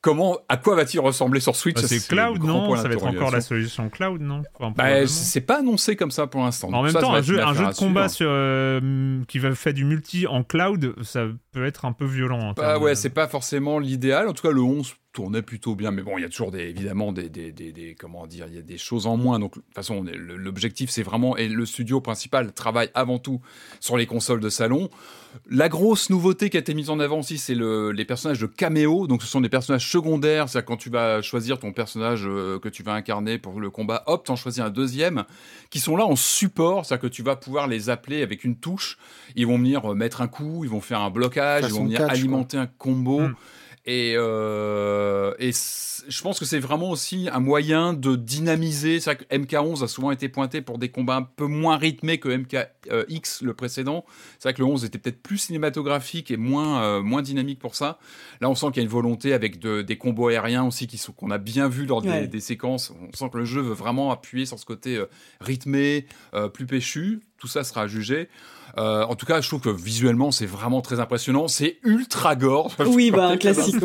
Comment, 0.00 0.38
à 0.48 0.56
quoi 0.56 0.76
va-t-il 0.76 1.00
ressembler 1.00 1.40
sur 1.40 1.56
Switch? 1.56 1.74
Bah, 1.74 1.82
Ça, 1.82 1.88
c'est 1.88 2.06
cloud, 2.06 2.40
non? 2.44 2.76
Ça 2.76 2.86
va 2.86 2.94
être 2.94 3.04
encore 3.04 3.32
la 3.32 3.40
solution 3.40 3.88
cloud, 3.88 4.20
non? 4.20 4.42
Enfin, 4.54 4.72
Bah, 4.76 5.06
c'est 5.08 5.40
pas 5.40 5.58
annoncé 5.58 5.96
comme 5.96 6.12
ça 6.12 6.28
pour 6.28 6.42
l'instant. 6.42 6.68
En 6.72 6.82
même 6.84 6.92
ça, 6.92 7.00
temps, 7.00 7.12
un 7.14 7.20
jeu, 7.22 7.40
un 7.42 7.52
de 7.52 7.74
combat 7.76 8.08
sur, 8.08 8.28
euh, 8.30 9.20
qui 9.26 9.40
va 9.40 9.52
faire 9.56 9.74
du 9.74 9.84
multi 9.84 10.28
en 10.28 10.44
cloud, 10.44 10.94
ça 11.02 11.26
peut 11.50 11.66
être 11.66 11.84
un 11.84 11.92
peu 11.92 12.04
violent. 12.04 12.38
en 12.38 12.52
Bah 12.52 12.78
ouais, 12.78 12.90
de- 12.92 12.94
c'est 12.96 13.10
pas 13.10 13.26
forcément 13.26 13.80
l'idéal. 13.80 14.28
En 14.28 14.32
tout 14.34 14.46
cas, 14.46 14.52
le 14.52 14.62
11 14.62 14.94
tournait 15.12 15.42
plutôt 15.42 15.74
bien. 15.74 15.90
Mais 15.90 16.02
bon, 16.02 16.16
il 16.16 16.20
y 16.20 16.24
a 16.24 16.28
toujours 16.28 16.52
des, 16.52 16.60
évidemment 16.68 17.10
des, 17.10 17.28
des, 17.28 17.50
des, 17.50 17.72
des- 17.72 17.96
comment 17.98 18.28
dire, 18.28 18.46
il 18.48 18.54
y 18.54 18.58
a 18.58 18.62
des 18.62 18.78
choses 18.78 19.06
en 19.08 19.16
moins. 19.16 19.40
Donc, 19.40 19.56
de 19.56 19.60
toute 19.62 19.74
façon, 19.74 20.04
l'objectif, 20.14 20.90
c'est 20.90 21.02
vraiment, 21.02 21.36
et 21.36 21.48
le 21.48 21.66
studio 21.66 22.00
principal 22.00 22.52
travaille 22.52 22.90
avant 22.94 23.18
tout 23.18 23.40
sur 23.80 23.96
les 23.96 24.06
consoles 24.06 24.38
de 24.40 24.48
salon. 24.48 24.90
La 25.50 25.68
grosse 25.68 26.10
nouveauté 26.10 26.50
qui 26.50 26.56
a 26.56 26.60
été 26.60 26.74
mise 26.74 26.90
en 26.90 27.00
avant 27.00 27.20
aussi, 27.20 27.38
c'est 27.38 27.54
le, 27.54 27.90
les 27.92 28.04
personnages 28.04 28.38
de 28.38 28.46
caméo. 28.46 29.06
Donc, 29.06 29.22
ce 29.22 29.28
sont 29.28 29.40
des 29.40 29.48
personnages 29.48 29.90
secondaires. 29.90 30.48
C'est-à-dire, 30.48 30.66
quand 30.66 30.76
tu 30.76 30.90
vas 30.90 31.22
choisir 31.22 31.58
ton 31.58 31.72
personnage 31.72 32.22
euh, 32.26 32.58
que 32.58 32.68
tu 32.68 32.82
vas 32.82 32.92
incarner 32.92 33.38
pour 33.38 33.60
le 33.60 33.70
combat, 33.70 34.02
hop, 34.06 34.26
t'en 34.26 34.36
choisis 34.36 34.62
un 34.62 34.70
deuxième, 34.70 35.24
qui 35.70 35.80
sont 35.80 35.96
là 35.96 36.04
en 36.04 36.16
support. 36.16 36.84
C'est-à-dire 36.84 37.08
que 37.08 37.14
tu 37.14 37.22
vas 37.22 37.36
pouvoir 37.36 37.66
les 37.66 37.90
appeler 37.90 38.22
avec 38.22 38.44
une 38.44 38.56
touche. 38.56 38.98
Ils 39.36 39.46
vont 39.46 39.58
venir 39.58 39.92
euh, 39.92 39.94
mettre 39.94 40.20
un 40.20 40.28
coup, 40.28 40.64
ils 40.64 40.70
vont 40.70 40.80
faire 40.80 41.00
un 41.00 41.10
blocage, 41.10 41.64
ils 41.66 41.74
vont 41.74 41.84
venir 41.84 41.98
catch, 41.98 42.08
quoi. 42.08 42.18
alimenter 42.18 42.56
un 42.56 42.66
combo. 42.66 43.20
Mm. 43.20 43.34
Et, 43.90 44.12
euh, 44.18 45.32
et 45.38 45.50
je 45.50 46.22
pense 46.22 46.38
que 46.38 46.44
c'est 46.44 46.58
vraiment 46.58 46.90
aussi 46.90 47.26
un 47.32 47.40
moyen 47.40 47.94
de 47.94 48.16
dynamiser. 48.16 49.00
C'est 49.00 49.14
vrai 49.14 49.24
que 49.24 49.34
MK11 49.34 49.82
a 49.82 49.88
souvent 49.88 50.10
été 50.10 50.28
pointé 50.28 50.60
pour 50.60 50.76
des 50.76 50.90
combats 50.90 51.16
un 51.16 51.22
peu 51.22 51.46
moins 51.46 51.78
rythmés 51.78 52.18
que 52.18 52.28
MKX, 52.28 53.40
le 53.40 53.54
précédent. 53.54 54.04
C'est 54.38 54.50
vrai 54.50 54.52
que 54.52 54.60
le 54.60 54.66
11 54.66 54.84
était 54.84 54.98
peut-être 54.98 55.22
plus 55.22 55.38
cinématographique 55.38 56.30
et 56.30 56.36
moins, 56.36 56.82
euh, 56.82 57.02
moins 57.02 57.22
dynamique 57.22 57.60
pour 57.60 57.76
ça. 57.76 57.98
Là, 58.42 58.50
on 58.50 58.54
sent 58.54 58.66
qu'il 58.66 58.76
y 58.76 58.80
a 58.80 58.82
une 58.82 58.90
volonté 58.90 59.32
avec 59.32 59.58
des 59.58 59.96
combos 59.96 60.28
aériens 60.28 60.66
aussi 60.66 60.86
qu'on 61.16 61.30
a 61.30 61.38
bien 61.38 61.70
vu 61.70 61.86
lors 61.86 62.02
des, 62.02 62.40
séquences. 62.40 62.92
On 63.00 63.16
sent 63.16 63.30
que 63.32 63.38
le 63.38 63.46
jeu 63.46 63.62
veut 63.62 63.72
vraiment 63.72 64.10
appuyer 64.10 64.44
sur 64.44 64.58
ce 64.58 64.66
côté 64.66 64.98
euh, 64.98 65.06
rythmé, 65.40 66.04
plus 66.52 66.66
péchu. 66.66 67.20
Tout 67.38 67.48
ça 67.48 67.64
sera 67.64 67.86
jugé. 67.86 68.28
Euh, 68.76 69.04
en 69.04 69.14
tout 69.14 69.26
cas, 69.26 69.40
je 69.40 69.48
trouve 69.48 69.60
que 69.60 69.70
visuellement, 69.70 70.30
c'est 70.30 70.46
vraiment 70.46 70.80
très 70.80 71.00
impressionnant. 71.00 71.48
C'est 71.48 71.78
ultra 71.82 72.36
gore. 72.36 72.74
Oui, 72.88 73.10
bah, 73.10 73.28
un 73.28 73.36
classique. 73.36 73.76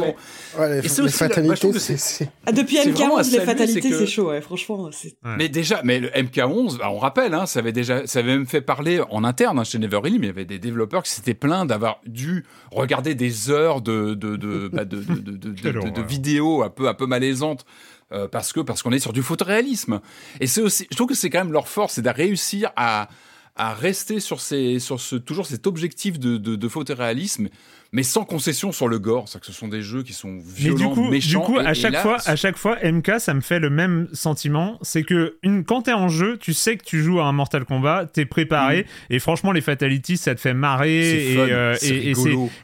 Ouais. 0.57 0.81
les, 0.81 0.89
fatalités, 1.09 1.79
c'est. 1.79 2.29
Ah, 2.45 2.51
depuis 2.51 2.77
MK11, 2.77 3.31
les 3.31 3.41
fatalités, 3.41 3.91
c'est 3.91 4.07
chaud, 4.07 4.29
ouais, 4.29 4.41
franchement. 4.41 4.89
Mais 5.37 5.49
déjà, 5.49 5.81
mais 5.83 5.99
le 5.99 6.09
MK11, 6.09 6.77
bah, 6.77 6.89
on 6.89 6.97
rappelle, 6.97 7.33
hein, 7.33 7.45
ça 7.45 7.59
avait 7.59 7.71
déjà, 7.71 8.07
ça 8.07 8.19
avait 8.19 8.31
même 8.33 8.47
fait 8.47 8.61
parler 8.61 9.01
en 9.09 9.23
interne 9.23 9.59
hein, 9.59 9.63
chez 9.63 9.77
NeverIll, 9.77 10.19
mais 10.19 10.27
il 10.27 10.29
y 10.29 10.29
avait 10.29 10.45
des 10.45 10.59
développeurs 10.59 11.03
qui 11.03 11.11
s'étaient 11.11 11.33
plaints 11.33 11.65
d'avoir 11.65 11.99
dû 12.05 12.45
regarder 12.71 13.13
des 13.13 13.51
heures 13.51 13.81
de, 13.81 14.13
de, 14.13 14.35
de, 14.35 14.69
bah, 14.71 14.85
de, 14.85 15.01
de, 15.01 16.01
vidéos 16.01 16.63
un 16.63 16.69
peu, 16.69 16.87
un 16.87 16.93
peu 16.93 17.05
malaisantes. 17.05 17.65
Euh, 18.11 18.27
parce 18.27 18.53
que 18.53 18.59
parce 18.59 18.83
qu'on 18.83 18.91
est 18.91 18.99
sur 18.99 19.13
du 19.13 19.23
photoréalisme 19.23 19.99
et 20.39 20.45
c'est 20.45 20.61
aussi 20.61 20.85
je 20.91 20.95
trouve 20.95 21.07
que 21.07 21.15
c'est 21.15 21.29
quand 21.29 21.39
même 21.39 21.53
leur 21.53 21.67
force 21.67 21.93
c'est 21.93 22.01
de 22.03 22.09
réussir 22.09 22.71
à 22.75 23.07
à 23.55 23.73
rester 23.73 24.19
sur, 24.19 24.41
ces, 24.41 24.79
sur 24.79 24.99
ce, 24.99 25.15
toujours 25.15 25.45
cet 25.45 25.67
objectif 25.67 26.19
de, 26.19 26.37
de, 26.37 26.55
de 26.55 26.67
photoréalisme, 26.67 27.49
mais 27.91 28.01
sans 28.01 28.25
concession 28.25 28.71
sur 28.71 28.87
le 28.87 28.97
gore. 28.97 29.27
C'est 29.27 29.39
que 29.39 29.45
ce 29.45 29.53
sont 29.53 29.67
des 29.67 29.83
jeux 29.83 30.01
qui 30.01 30.13
sont 30.13 30.39
violents, 30.43 30.77
mais 30.77 30.87
du 30.87 30.89
coup, 30.89 31.09
méchants. 31.09 31.39
Du 31.41 31.45
coup, 31.45 31.59
à 31.59 31.75
chaque 31.75 31.97
fois, 31.97 32.17
à 32.25 32.35
chaque 32.35 32.57
fois, 32.57 32.77
MK, 32.83 33.19
ça 33.19 33.35
me 33.35 33.41
fait 33.41 33.59
le 33.59 33.69
même 33.69 34.07
sentiment. 34.11 34.79
C'est 34.81 35.03
que 35.03 35.37
une, 35.43 35.63
quand 35.63 35.83
t'es 35.83 35.93
en 35.93 36.09
jeu, 36.09 36.37
tu 36.37 36.53
sais 36.53 36.77
que 36.77 36.83
tu 36.83 37.03
joues 37.03 37.19
à 37.19 37.25
un 37.25 37.31
Mortal 37.31 37.63
Kombat, 37.65 38.07
t'es 38.07 38.25
préparé, 38.25 38.81
mm. 38.81 39.13
et 39.13 39.19
franchement, 39.19 39.51
les 39.51 39.61
fatalities, 39.61 40.17
ça 40.17 40.33
te 40.33 40.41
fait 40.41 40.55
marrer, 40.55 41.33
et 41.33 41.37
euh, 41.37 41.75
et 41.83 42.13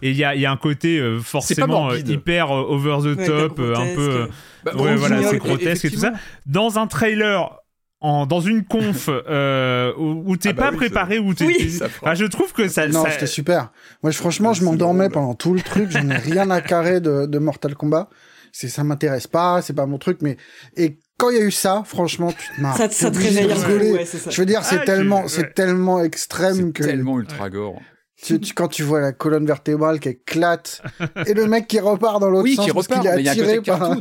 il 0.01 0.15
y 0.17 0.23
a, 0.23 0.35
y 0.35 0.47
a 0.47 0.51
un 0.51 0.57
côté 0.57 0.97
euh, 0.97 1.19
forcément 1.19 1.91
euh, 1.91 1.99
hyper 1.99 2.49
over 2.49 2.97
the 3.03 3.25
top, 3.25 3.59
un 3.59 3.93
peu. 3.93 4.27
Bah, 4.63 4.75
ouais, 4.75 4.95
voilà, 4.95 5.21
c'est 5.23 5.37
grotesque 5.37 5.85
et 5.85 5.91
tout 5.91 5.99
ça. 5.99 6.13
Dans 6.47 6.79
un 6.79 6.87
trailer 6.87 7.59
en, 8.01 8.25
dans 8.25 8.41
une 8.41 8.63
conf 8.63 9.09
euh, 9.29 9.93
où, 9.97 10.37
t'es 10.37 10.49
ah 10.49 10.53
bah 10.53 10.71
pas 10.71 10.77
préparé, 10.77 11.19
où 11.19 11.33
t'es. 11.33 11.45
Oui. 11.45 11.79
Ah, 12.03 12.15
je 12.15 12.25
trouve 12.25 12.53
que 12.53 12.67
ça. 12.67 12.87
Non, 12.87 13.05
c'était 13.09 13.27
super. 13.27 13.71
Moi, 14.03 14.11
franchement, 14.11 14.53
je 14.53 14.63
m'endormais 14.63 15.09
pendant 15.09 15.35
tout 15.35 15.53
le 15.53 15.61
truc. 15.61 15.91
J'en 15.91 16.09
ai 16.09 16.17
rien 16.17 16.49
à 16.49 16.61
carrer 16.61 17.01
de, 17.01 17.25
de 17.25 17.39
Mortal 17.39 17.75
Kombat. 17.75 18.09
C'est, 18.51 18.69
ça 18.69 18.83
m'intéresse 18.83 19.27
pas, 19.27 19.61
c'est 19.61 19.73
pas 19.73 19.85
mon 19.85 19.99
truc, 19.99 20.19
mais 20.21 20.35
et 20.75 20.97
quand 21.17 21.29
il 21.29 21.37
y 21.37 21.41
a 21.41 21.43
eu 21.43 21.51
ça, 21.51 21.83
franchement, 21.85 22.31
tu 22.31 22.55
te 22.55 22.61
marres. 22.61 22.77
Ça, 22.77 22.89
ça 22.89 23.11
te 23.11 23.17
réveille 23.17 23.45
ouais. 23.45 24.05
Je 24.29 24.41
veux 24.41 24.45
dire, 24.45 24.63
c'est 24.63 24.79
ah, 24.79 24.85
tellement, 24.85 25.27
c'est 25.27 25.53
tellement 25.53 26.01
extrême 26.01 26.73
que. 26.73 26.83
Tellement 26.83 27.19
ultra 27.19 27.49
gore. 27.49 27.79
Tu, 28.21 28.39
tu, 28.39 28.53
quand 28.53 28.67
tu 28.67 28.83
vois 28.83 28.99
la 28.99 29.13
colonne 29.13 29.45
vertébrale 29.45 29.99
qui 29.99 30.09
éclate 30.09 30.81
et 31.25 31.33
le 31.33 31.45
mec 31.45 31.67
qui 31.67 31.79
repart 31.79 32.19
dans 32.19 32.29
l'autre 32.29 32.43
oui, 32.43 32.55
sens 32.55 32.65
qui 32.65 32.71
repart, 32.71 33.03
parce 33.03 33.15
qu'il 33.15 33.27
est 33.27 33.29
attiré 33.29 33.61
par. 33.61 33.95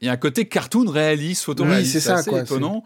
Il 0.00 0.06
y 0.06 0.08
a 0.08 0.12
un 0.12 0.16
côté 0.16 0.46
cartoon 0.46 0.88
réaliste, 0.88 1.42
photoréaliste. 1.42 1.94
Oui, 1.94 2.00
c'est 2.00 2.06
ça, 2.06 2.22
quoi. 2.22 2.42
Étonnant. 2.42 2.84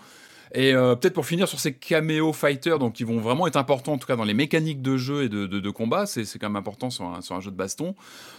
Et 0.55 0.74
euh, 0.74 0.94
peut-être 0.94 1.14
pour 1.14 1.24
finir 1.24 1.48
sur 1.48 1.59
ces 1.59 1.72
caméo 1.72 2.32
fighters, 2.32 2.78
donc 2.78 2.94
qui 2.94 3.05
vont 3.05 3.18
vraiment 3.18 3.46
être 3.46 3.57
importants 3.57 3.94
en 3.94 3.98
tout 3.98 4.07
cas 4.07 4.16
dans 4.16 4.24
les 4.24 4.34
mécaniques 4.34 4.82
de 4.82 4.96
jeu 4.98 5.24
et 5.24 5.28
de, 5.28 5.46
de, 5.46 5.61
de 5.61 5.70
combat, 5.70 6.05
c'est 6.07 6.24
quand 6.38 6.48
même 6.48 6.57
important 6.57 6.90
sur 6.90 7.07
un, 7.07 7.22
sur 7.22 7.34
un 7.34 7.40
jeu 7.40 7.50
de 7.50 7.57
baston. 7.57 7.94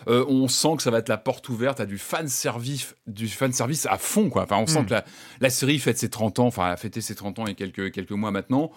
Euh, 0.07 0.23
on 0.27 0.47
sent 0.47 0.75
que 0.77 0.83
ça 0.83 0.91
va 0.91 0.99
être 0.99 1.09
la 1.09 1.17
porte 1.17 1.49
ouverte 1.49 1.79
à 1.79 1.85
du 1.85 1.97
fan 1.97 2.27
service, 2.27 2.95
du 3.07 3.27
fan 3.27 3.51
service 3.51 3.87
à 3.87 3.97
fond 3.97 4.29
quoi. 4.29 4.43
Enfin, 4.43 4.57
on 4.57 4.67
sent 4.67 4.81
hmm. 4.81 4.85
que 4.85 4.93
la, 4.93 5.05
la, 5.41 5.49
série 5.49 5.79
fête 5.79 5.97
ses 5.97 6.09
30 6.09 6.39
ans, 6.39 6.47
enfin 6.47 6.69
a 6.69 6.77
fêté 6.77 7.01
ses 7.01 7.15
30 7.15 7.39
ans 7.39 7.45
il 7.45 7.49
y 7.49 7.51
a 7.51 7.55
quelques 7.55 7.91
quelques 7.91 8.11
mois 8.11 8.31
maintenant. 8.31 8.71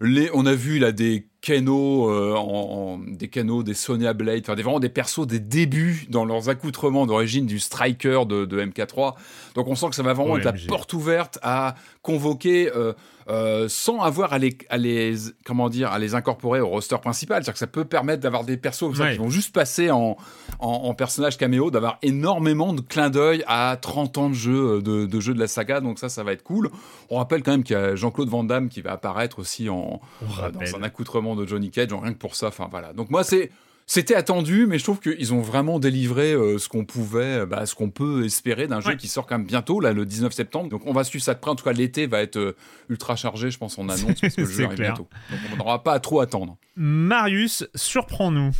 Les, 0.00 0.30
on 0.34 0.46
a 0.46 0.54
vu 0.54 0.78
là 0.78 0.92
des 0.92 1.26
canaux, 1.40 2.10
euh, 2.10 2.34
en, 2.34 2.98
des 2.98 3.28
canaux, 3.28 3.62
des 3.62 3.74
Sonya 3.74 4.12
Blade, 4.12 4.40
enfin 4.42 4.54
des, 4.54 4.62
vraiment 4.62 4.80
des 4.80 4.88
persos 4.88 5.26
des 5.26 5.38
débuts 5.38 6.06
dans 6.08 6.24
leurs 6.24 6.48
accoutrements 6.48 7.06
d'origine 7.06 7.46
du 7.46 7.58
Striker 7.58 8.22
de, 8.26 8.44
de, 8.44 8.60
MK3. 8.60 9.14
Donc 9.54 9.68
on 9.68 9.74
sent 9.74 9.88
que 9.90 9.94
ça 9.94 10.02
va 10.02 10.12
vraiment 10.12 10.36
être 10.36 10.44
la 10.44 10.54
porte 10.66 10.92
ouverte 10.92 11.38
à 11.42 11.76
convoquer 12.02 12.70
euh, 12.74 12.92
euh, 13.28 13.68
sans 13.68 14.00
avoir 14.00 14.32
à 14.32 14.38
les, 14.38 14.56
à 14.68 14.76
les, 14.76 15.14
comment 15.44 15.68
dire, 15.68 15.90
à 15.90 15.98
les 15.98 16.14
incorporer 16.14 16.60
au 16.60 16.68
roster 16.68 16.96
principal. 16.98 17.38
C'est-à-dire 17.42 17.52
que 17.54 17.58
ça 17.58 17.66
peut 17.66 17.84
permettre 17.84 18.22
d'avoir 18.22 18.44
des 18.44 18.56
persos 18.56 18.92
qui 18.94 19.16
vont 19.16 19.30
juste 19.30 19.52
passer 19.52 19.90
en, 19.90 20.16
en, 20.60 20.68
en 20.68 20.94
personnage 20.94 21.36
caméo, 21.36 21.70
d'avoir 21.70 21.98
énormément 22.02 22.72
de 22.72 22.80
clins 22.80 23.10
d'œil 23.10 23.42
à 23.46 23.76
30 23.80 24.18
ans 24.18 24.28
de 24.30 24.34
jeu, 24.34 24.80
de, 24.82 25.06
de 25.06 25.20
jeu 25.20 25.34
de 25.34 25.40
la 25.40 25.48
saga. 25.48 25.80
Donc 25.80 25.98
ça, 25.98 26.08
ça 26.08 26.22
va 26.22 26.32
être 26.32 26.44
cool. 26.44 26.70
On 27.10 27.16
rappelle 27.18 27.42
quand 27.42 27.50
même 27.52 27.64
qu'il 27.64 27.74
y 27.76 27.78
a 27.78 27.96
Jean-Claude 27.96 28.28
Van 28.28 28.44
Damme 28.44 28.68
qui 28.68 28.80
va 28.80 28.92
apparaître 28.92 29.38
aussi 29.38 29.68
en, 29.68 30.00
dans 30.20 30.76
un 30.76 30.82
accoutrement 30.82 31.34
de 31.34 31.46
Johnny 31.46 31.70
Cage, 31.70 31.88
rien 31.92 32.12
que 32.12 32.18
pour 32.18 32.36
ça. 32.36 32.48
Enfin 32.48 32.68
voilà. 32.70 32.92
Donc 32.92 33.10
moi 33.10 33.24
c'est 33.24 33.50
c'était 33.88 34.16
attendu, 34.16 34.66
mais 34.66 34.78
je 34.78 34.84
trouve 34.84 34.98
qu'ils 34.98 35.32
ont 35.32 35.40
vraiment 35.40 35.78
délivré 35.78 36.32
euh, 36.32 36.58
ce 36.58 36.68
qu'on 36.68 36.84
pouvait, 36.84 37.40
euh, 37.40 37.46
bah, 37.46 37.66
ce 37.66 37.76
qu'on 37.76 37.90
peut 37.90 38.24
espérer 38.24 38.66
d'un 38.66 38.80
jeu 38.80 38.96
qui 38.96 39.06
sort 39.06 39.26
quand 39.26 39.38
même 39.38 39.46
bientôt, 39.46 39.78
là, 39.78 39.92
le 39.92 40.04
19 40.04 40.32
septembre. 40.32 40.68
Donc 40.68 40.82
on 40.86 40.92
va 40.92 41.04
suivre 41.04 41.24
ça 41.24 41.34
de 41.34 41.38
près. 41.38 41.52
En 41.52 41.54
tout 41.54 41.64
cas, 41.64 41.72
l'été 41.72 42.08
va 42.08 42.20
être 42.20 42.36
euh, 42.36 42.56
ultra 42.88 43.14
chargé, 43.14 43.48
je 43.50 43.58
pense, 43.58 43.78
en 43.78 43.88
annonce, 43.88 44.20
parce 44.20 44.34
que 44.34 44.40
le 44.40 44.46
jeu 44.48 44.64
arrive 44.64 44.80
bientôt. 44.80 45.06
Donc 45.30 45.40
on 45.52 45.56
n'aura 45.56 45.84
pas 45.84 45.92
à 45.92 46.00
trop 46.00 46.20
attendre. 46.20 46.56
Marius, 46.74 47.64
surprends-nous. 47.76 48.50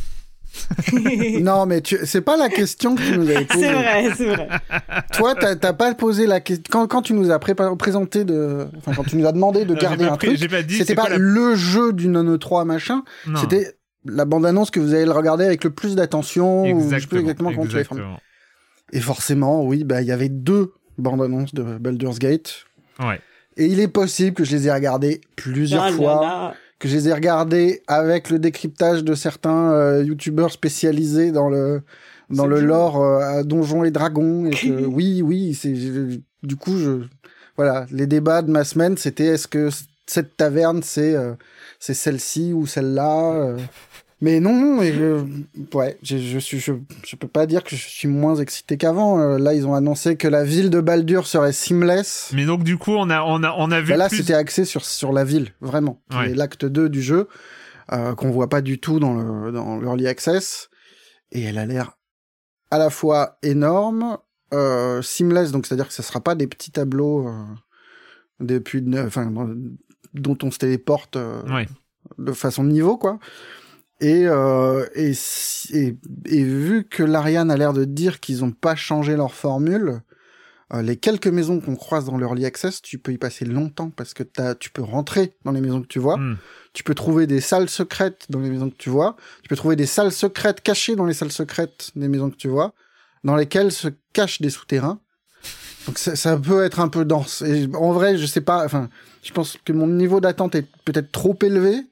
non, 1.41 1.65
mais 1.65 1.81
tu... 1.81 1.97
c'est 2.05 2.21
pas 2.21 2.37
la 2.37 2.47
question 2.47 2.95
que 2.95 3.01
tu 3.01 3.17
nous 3.17 3.29
avais 3.29 3.43
posée. 3.43 3.65
C'est 3.65 3.73
vrai, 3.73 4.11
c'est 4.15 4.25
vrai. 4.27 4.47
Toi, 5.13 5.35
t'as 5.35 5.73
pas 5.73 5.93
posé 5.93 6.25
la 6.25 6.39
question. 6.39 6.63
Quand, 6.71 6.87
quand, 6.87 7.01
tu 7.01 7.13
nous 7.13 7.31
as 7.31 7.39
présenté 7.39 8.23
de. 8.23 8.67
Enfin, 8.77 8.93
quand 8.95 9.03
tu 9.03 9.17
nous 9.17 9.27
as 9.27 9.33
demandé 9.33 9.65
de 9.65 9.75
garder 9.75 10.05
un 10.05 10.15
truc, 10.15 10.39
c'était 10.69 10.95
pas, 10.95 11.09
le 11.09 11.55
jeu 11.55 11.91
du 11.91 12.07
Nono 12.07 12.37
3 12.37 12.63
machin, 12.63 13.03
c'était 13.35 13.76
la 14.07 14.25
bande-annonce 14.25 14.71
que 14.71 14.79
vous 14.79 14.93
allez 14.93 15.05
le 15.05 15.11
regarder 15.11 15.45
avec 15.45 15.63
le 15.63 15.69
plus 15.69 15.95
d'attention. 15.95 16.63
Ou 16.63 16.91
je 16.91 16.99
sais 16.99 17.07
plus 17.07 17.19
exactement 17.19 17.51
l'as 17.51 18.19
Et 18.93 18.99
forcément, 18.99 19.63
oui, 19.63 19.83
bah, 19.83 20.01
il 20.01 20.07
y 20.07 20.11
avait 20.11 20.29
deux 20.29 20.73
bandes-annonces 20.97 21.53
de 21.53 21.63
Baldur's 21.63 22.19
Gate. 22.19 22.65
Ouais. 22.99 23.19
Et 23.57 23.65
il 23.65 23.79
est 23.79 23.87
possible 23.87 24.35
que 24.35 24.43
je 24.43 24.55
les 24.55 24.67
ai 24.67 24.71
regardées 24.71 25.21
plusieurs 25.35 25.83
ah 25.83 25.91
fois 25.91 26.53
que 26.79 26.87
je 26.87 26.95
les 26.95 27.09
ai 27.09 27.13
regardés 27.13 27.81
avec 27.87 28.29
le 28.29 28.39
décryptage 28.39 29.03
de 29.03 29.15
certains 29.15 29.71
euh, 29.71 30.03
youtubeurs 30.03 30.51
spécialisés 30.51 31.31
dans 31.31 31.49
le 31.49 31.81
dans 32.29 32.45
le 32.45 32.59
lore 32.59 33.01
euh, 33.01 33.19
à 33.19 33.43
Donjons 33.43 33.83
et 33.83 33.91
Dragons 33.91 34.45
et 34.45 34.51
que 34.51 34.85
oui 34.85 35.21
oui 35.21 35.53
c'est 35.53 35.73
du 36.43 36.55
coup 36.55 36.77
je 36.77 37.01
voilà 37.55 37.87
les 37.91 38.05
débats 38.05 38.41
de 38.41 38.51
ma 38.51 38.63
semaine 38.63 38.97
c'était 38.97 39.25
est-ce 39.25 39.47
que 39.47 39.69
cette 40.05 40.37
taverne 40.37 40.83
c'est 40.83 41.15
euh, 41.15 41.33
c'est 41.79 41.93
celle-ci 41.93 42.53
ou 42.53 42.65
celle-là 42.65 43.55
mais 44.19 44.39
non, 44.39 44.53
non, 44.53 44.81
et 44.81 44.93
je, 44.93 45.23
ouais, 45.75 45.99
je, 46.01 46.17
je, 46.17 46.39
suis, 46.39 46.59
je, 46.59 46.73
je, 47.05 47.15
peux 47.15 47.27
pas 47.27 47.45
dire 47.45 47.63
que 47.63 47.75
je 47.75 47.87
suis 47.87 48.07
moins 48.07 48.35
excité 48.35 48.75
qu'avant. 48.75 49.19
Euh, 49.19 49.37
là, 49.37 49.53
ils 49.53 49.67
ont 49.67 49.75
annoncé 49.75 50.17
que 50.17 50.27
la 50.27 50.43
ville 50.43 50.71
de 50.71 50.81
Baldur 50.81 51.27
serait 51.27 51.53
seamless. 51.53 52.31
Mais 52.33 52.45
donc, 52.45 52.63
du 52.63 52.77
coup, 52.77 52.93
on 52.93 53.11
a, 53.11 53.21
on 53.21 53.43
a, 53.43 53.53
on 53.55 53.69
a 53.69 53.79
vu. 53.79 53.93
là, 53.95 54.09
c'était 54.09 54.33
axé 54.33 54.65
sur, 54.65 54.83
sur 54.85 55.13
la 55.13 55.23
ville, 55.23 55.53
vraiment. 55.61 56.01
Ouais. 56.11 56.33
l'acte 56.33 56.65
2 56.65 56.89
du 56.89 57.03
jeu, 57.03 57.27
euh, 57.91 58.15
qu'on 58.15 58.31
voit 58.31 58.49
pas 58.49 58.61
du 58.61 58.79
tout 58.79 58.99
dans 58.99 59.13
le, 59.13 59.51
dans 59.51 59.79
l'early 59.79 60.07
access. 60.07 60.69
Et 61.31 61.43
elle 61.43 61.59
a 61.59 61.67
l'air 61.67 61.91
à 62.71 62.79
la 62.79 62.89
fois 62.89 63.37
énorme, 63.43 64.17
euh, 64.51 65.03
seamless, 65.03 65.51
donc 65.51 65.67
c'est-à-dire 65.67 65.87
que 65.87 65.93
ça 65.93 66.03
sera 66.03 66.21
pas 66.21 66.33
des 66.33 66.47
petits 66.47 66.71
tableaux, 66.71 67.27
euh, 67.27 67.43
depuis, 68.39 68.83
enfin, 68.97 69.31
dont 70.13 70.37
on 70.43 70.51
se 70.51 70.57
téléporte, 70.57 71.15
euh, 71.15 71.41
de 72.17 72.31
façon 72.31 72.63
niveau, 72.63 72.97
quoi. 72.97 73.19
Et, 73.99 74.27
euh, 74.27 74.85
et, 74.93 75.13
et, 75.73 76.43
vu 76.43 76.83
que 76.83 77.01
l'Ariane 77.01 77.49
a 77.49 77.57
l'air 77.57 77.73
de 77.73 77.83
dire 77.83 78.19
qu'ils 78.19 78.41
n'ont 78.41 78.51
pas 78.51 78.75
changé 78.75 79.15
leur 79.15 79.33
formule, 79.33 80.01
euh, 80.73 80.83
les 80.83 80.97
quelques 80.97 81.27
maisons 81.27 81.59
qu'on 81.59 81.75
croise 81.75 82.05
dans 82.05 82.17
l'Early 82.17 82.45
Access, 82.45 82.81
tu 82.81 82.99
peux 82.99 83.11
y 83.11 83.17
passer 83.17 83.45
longtemps 83.45 83.89
parce 83.89 84.13
que 84.13 84.23
as, 84.37 84.53
tu 84.53 84.69
peux 84.69 84.83
rentrer 84.83 85.35
dans 85.45 85.51
les 85.51 85.61
maisons 85.61 85.81
que 85.81 85.87
tu 85.87 85.97
vois, 85.97 86.17
hmm. 86.17 86.37
tu 86.73 86.83
peux 86.83 86.93
trouver 86.93 87.25
des 87.25 87.41
salles 87.41 87.69
secrètes 87.69 88.27
dans 88.29 88.39
les 88.39 88.49
maisons 88.51 88.69
que 88.69 88.75
tu 88.75 88.89
vois, 88.89 89.15
tu 89.41 89.49
peux 89.49 89.55
trouver 89.55 89.75
des 89.75 89.85
salles 89.87 90.11
secrètes 90.11 90.61
cachées 90.61 90.95
dans 90.95 91.05
les 91.05 91.13
salles 91.13 91.31
secrètes 91.31 91.91
des 91.95 92.07
maisons 92.07 92.29
que 92.29 92.35
tu 92.35 92.49
vois, 92.49 92.73
dans 93.23 93.35
lesquelles 93.35 93.71
se 93.71 93.87
cachent 94.13 94.41
des 94.41 94.51
souterrains. 94.51 94.99
Donc 95.87 95.97
ça, 95.97 96.15
ça 96.15 96.37
peut 96.37 96.63
être 96.63 96.81
un 96.81 96.89
peu 96.89 97.05
dense. 97.05 97.41
Et 97.41 97.67
en 97.73 97.93
vrai, 97.93 98.17
je 98.17 98.25
sais 98.25 98.41
pas, 98.41 98.65
enfin, 98.65 98.89
je 99.27 99.33
pense 99.33 99.57
que 99.63 99.73
mon 99.73 99.87
niveau 99.87 100.19
d'attente 100.21 100.55
est 100.55 100.65
peut-être 100.85 101.11
trop 101.11 101.37
élevé 101.41 101.85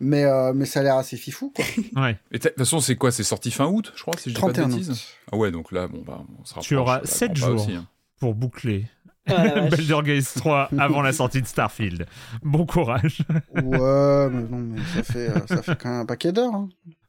mais, 0.00 0.24
euh, 0.24 0.52
mais 0.54 0.64
ça 0.64 0.80
a 0.80 0.82
l'air 0.82 0.96
assez 0.96 1.16
fifou, 1.16 1.52
quoi. 1.54 1.64
ouais. 2.02 2.18
Et 2.30 2.38
de 2.38 2.48
toute 2.48 2.56
façon, 2.56 2.80
c'est 2.80 2.96
quoi? 2.96 3.10
C'est 3.10 3.24
sorti 3.24 3.50
fin 3.50 3.66
août, 3.66 3.92
je 3.96 4.02
crois, 4.02 4.14
si 4.16 4.30
je 4.30 4.34
dis 4.34 4.40
pas 4.40 4.52
de 4.52 4.64
bêtises? 4.64 5.06
Ah 5.32 5.36
ouais, 5.36 5.50
donc 5.50 5.72
là, 5.72 5.88
bon, 5.88 6.02
bah, 6.06 6.22
on 6.40 6.44
sera 6.44 6.60
Tu 6.60 6.76
auras 6.76 7.00
7 7.04 7.36
jours 7.36 7.54
aussi, 7.54 7.74
hein. 7.74 7.86
pour 8.20 8.34
boucler. 8.34 8.86
Ah, 9.26 9.60
Baldur's 9.70 10.34
3 10.34 10.70
avant 10.78 11.02
la 11.02 11.12
sortie 11.12 11.42
de 11.42 11.46
Starfield. 11.46 12.06
Bon 12.42 12.64
courage. 12.64 13.22
ouais, 13.54 14.30
mais 14.30 14.42
non, 14.48 14.58
mais 14.58 14.80
ça 14.94 15.02
fait, 15.02 15.30
euh, 15.30 15.46
ça 15.46 15.62
fait 15.62 15.76
quand 15.76 15.90
même 15.90 16.00
un 16.00 16.06
paquet 16.06 16.32
d'heures. 16.32 16.54
Hein. 16.54 16.68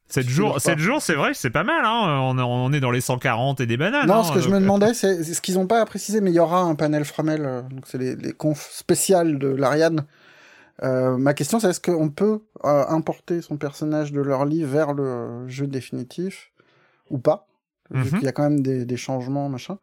7 0.10 0.28
jours, 0.28 0.60
7 0.60 0.80
jours, 0.80 1.02
c'est 1.02 1.14
vrai, 1.14 1.34
c'est 1.34 1.50
pas 1.50 1.64
mal. 1.64 1.86
Hein 1.86 2.20
on, 2.24 2.38
on, 2.40 2.74
est 2.74 2.80
dans 2.80 2.92
les 2.92 3.02
140 3.02 3.62
et 3.62 3.66
des 3.66 3.78
bananes. 3.78 4.08
Non, 4.08 4.16
hein, 4.16 4.24
ce 4.24 4.34
que 4.34 4.42
je 4.42 4.50
me 4.50 4.60
demandais, 4.60 4.94
c'est 4.94 5.24
ce 5.24 5.42
qu'ils 5.42 5.56
n'ont 5.56 5.68
pas 5.68 5.86
précisé, 5.86 6.20
mais 6.22 6.32
il 6.32 6.36
y 6.36 6.40
aura 6.40 6.62
un 6.62 6.76
panel 6.76 7.06
Framel, 7.06 7.66
donc 7.70 7.86
c'est 7.86 7.98
les, 7.98 8.16
les 8.16 8.34
confs 8.34 8.70
spéciales 8.72 9.38
de 9.40 9.48
l'Ariane. 9.48 10.06
Euh, 10.84 11.18
ma 11.18 11.34
question, 11.34 11.60
c'est 11.60 11.70
est-ce 11.70 11.82
qu'on 11.82 12.10
peut 12.10 12.42
euh, 12.64 12.86
importer 12.88 13.42
son 13.42 13.58
personnage 13.58 14.12
de 14.12 14.22
leur 14.22 14.46
livre 14.46 14.70
vers 14.70 14.94
le 14.94 15.48
jeu 15.48 15.68
définitif 15.68 16.52
ou 17.10 17.18
pas 17.18 17.48
Vu 17.92 18.12
mhm. 18.12 18.20
qu'il 18.20 18.24
y 18.24 18.28
a 18.28 18.32
quand 18.32 18.44
même 18.44 18.62
des, 18.62 18.86
des 18.86 18.98
changements, 18.98 19.50
machin. 19.50 19.80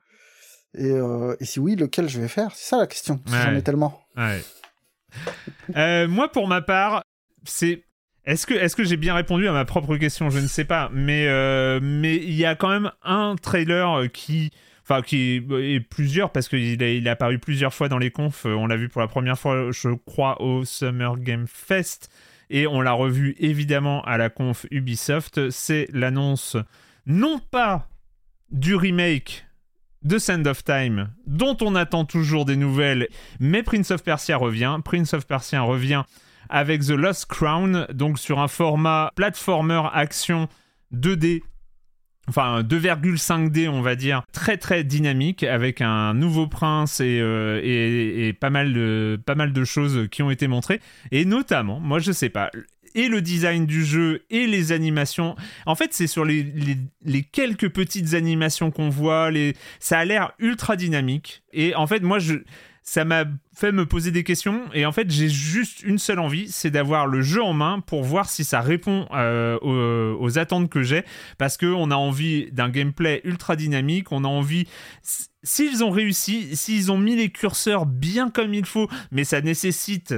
Et, 0.75 0.91
euh, 0.91 1.35
et, 1.41 1.45
si 1.45 1.59
oui, 1.59 1.75
lequel 1.75 2.09
je 2.09 2.21
vais 2.21 2.29
faire? 2.29 2.53
C'est 2.55 2.69
ça 2.69 2.79
la 2.79 2.87
question. 2.87 3.21
J'en 3.27 3.55
ai 3.55 3.63
tellement. 3.63 4.01
Ouais. 4.17 4.43
Euh, 5.77 6.07
moi, 6.07 6.31
pour 6.31 6.47
ma 6.47 6.61
part, 6.61 7.03
c'est 7.45 7.85
est-ce 8.27 8.47
que, 8.47 8.55
est 8.55 8.75
que 8.75 8.85
j'ai 8.85 8.97
bien 8.97 9.15
répondu 9.15 9.49
à 9.49 9.53
ma 9.53 9.65
propre 9.65 9.97
question? 9.97 10.31
Je 10.31 10.39
ne 10.39 10.47
sais 10.47 10.65
pas. 10.65 10.91
Mais 10.93 11.27
euh, 11.29 11.81
mais 11.83 12.17
il 12.17 12.35
y 12.35 12.45
a 12.45 12.55
quand 12.55 12.69
même 12.69 12.91
un 13.03 13.37
trailer 13.41 14.11
qui. 14.13 14.51
Enfin, 14.89 15.03
qui 15.03 15.43
est 15.51 15.81
plusieurs, 15.81 16.31
parce 16.31 16.49
qu'il 16.49 16.81
a, 16.81 16.89
il 16.89 17.09
a 17.09 17.13
apparu 17.13 17.41
plusieurs 17.41 17.75
fois 17.75 17.89
dans 17.89 17.99
les 17.99 18.13
confs. 18.13 18.45
On 18.45 18.69
l'a 18.69 18.77
vu 18.77 18.89
pour 18.89 19.01
la 19.01 19.09
première 19.09 19.37
fois, 19.37 19.73
je 19.73 19.89
crois, 19.89 20.41
au 20.41 20.65
Summer 20.65 21.17
Game 21.17 21.47
Fest. 21.49 22.09
Et 22.51 22.69
on 22.69 22.81
l'a 22.81 22.93
revu 22.93 23.35
évidemment 23.41 24.03
à 24.03 24.17
la 24.17 24.31
conf 24.31 24.65
Ubisoft. 24.71 25.51
C'est 25.51 25.89
l'annonce, 25.93 26.57
non 27.05 27.41
pas 27.51 27.89
du 28.53 28.77
remake 28.77 29.45
de 30.03 30.19
Sand 30.19 30.47
of 30.47 30.63
Time, 30.63 31.11
dont 31.27 31.57
on 31.61 31.75
attend 31.75 32.05
toujours 32.05 32.45
des 32.45 32.57
nouvelles, 32.57 33.09
mais 33.41 33.65
Prince 33.65 33.91
of 33.91 34.05
Persia 34.05 34.37
revient. 34.37 34.79
Prince 34.85 35.15
of 35.15 35.27
Persia 35.27 35.63
revient 35.63 36.05
avec 36.49 36.83
The 36.83 36.91
Lost 36.91 37.27
Crown, 37.27 37.87
donc 37.93 38.19
sur 38.19 38.39
un 38.39 38.49
format 38.49 39.11
platformer 39.17 39.83
action 39.93 40.49
2D 40.95 41.43
enfin 42.29 42.63
2,5D 42.63 43.69
on 43.69 43.83
va 43.83 43.95
dire, 43.95 44.23
très 44.33 44.57
très 44.57 44.85
dynamique 44.85 45.43
avec 45.45 45.81
un 45.81 46.15
nouveau 46.15 46.47
prince 46.47 47.01
et, 47.01 47.21
euh, 47.21 47.61
et, 47.63 48.33
pas, 48.33 48.51
mal 48.51 48.73
de, 48.73 49.19
pas 49.25 49.35
mal 49.35 49.53
de 49.53 49.65
choses 49.65 50.09
qui 50.11 50.23
ont 50.23 50.31
été 50.31 50.49
montrées. 50.49 50.81
Et 51.13 51.25
notamment, 51.25 51.81
moi 51.81 51.99
je 51.99 52.13
sais 52.13 52.29
pas, 52.29 52.51
et 52.97 53.09
le 53.09 53.21
design 53.21 53.67
du 53.67 53.85
jeu 53.85 54.25
et 54.31 54.47
les 54.47 54.73
animations. 54.73 55.37
En 55.67 55.75
fait, 55.75 55.93
c'est 55.93 56.07
sur 56.07 56.25
les, 56.25 56.43
les, 57.05 57.23
quelques 57.23 57.69
petites 57.69 58.15
animations 58.15 58.71
qu'on 58.71 58.89
voit, 58.89 59.31
ça 59.79 59.99
a 59.99 60.05
l'air 60.05 60.33
ultra 60.39 60.77
dynamique. 60.77 61.43
Et 61.53 61.75
en 61.75 61.87
fait, 61.87 62.01
moi, 62.01 62.19
je 62.19 62.37
ça 62.89 63.05
m'a 63.05 63.25
fait 63.53 63.73
me 63.73 63.85
poser 63.85 64.13
des 64.13 64.23
questions 64.23 64.63
et 64.73 64.87
en 64.87 64.93
fait 64.93 65.11
j'ai 65.11 65.29
juste 65.29 65.83
une 65.83 65.99
seule 65.99 66.21
envie, 66.21 66.49
c'est 66.53 66.71
d'avoir 66.71 67.09
le 67.09 67.21
jeu 67.21 67.43
en 67.43 67.53
main 67.53 67.81
pour 67.81 68.05
voir 68.05 68.31
si 68.31 68.45
ça 68.45 68.61
répond 68.61 69.09
euh, 69.13 69.59
aux, 70.15 70.39
attentes 70.39 70.71
que 70.71 70.83
j'ai. 70.85 71.05
Parce 71.37 71.57
que 71.57 71.67
on 71.67 71.91
a 71.91 71.97
envie 71.97 72.51
d'un 72.53 72.69
gameplay 72.69 73.21
ultra 73.25 73.57
dynamique, 73.57 74.13
on 74.13 74.23
a 74.23 74.29
envie 74.29 74.69
s'ils 75.43 75.83
ont 75.83 75.91
réussi, 75.91 76.55
s'ils 76.57 76.93
ont 76.93 76.99
mis 76.99 77.17
les 77.17 77.31
curseurs 77.31 77.87
bien 77.87 78.31
comme 78.31 78.55
il 78.55 78.65
faut, 78.65 78.89
mais 79.11 79.25
ça 79.25 79.41
nécessite 79.41 80.15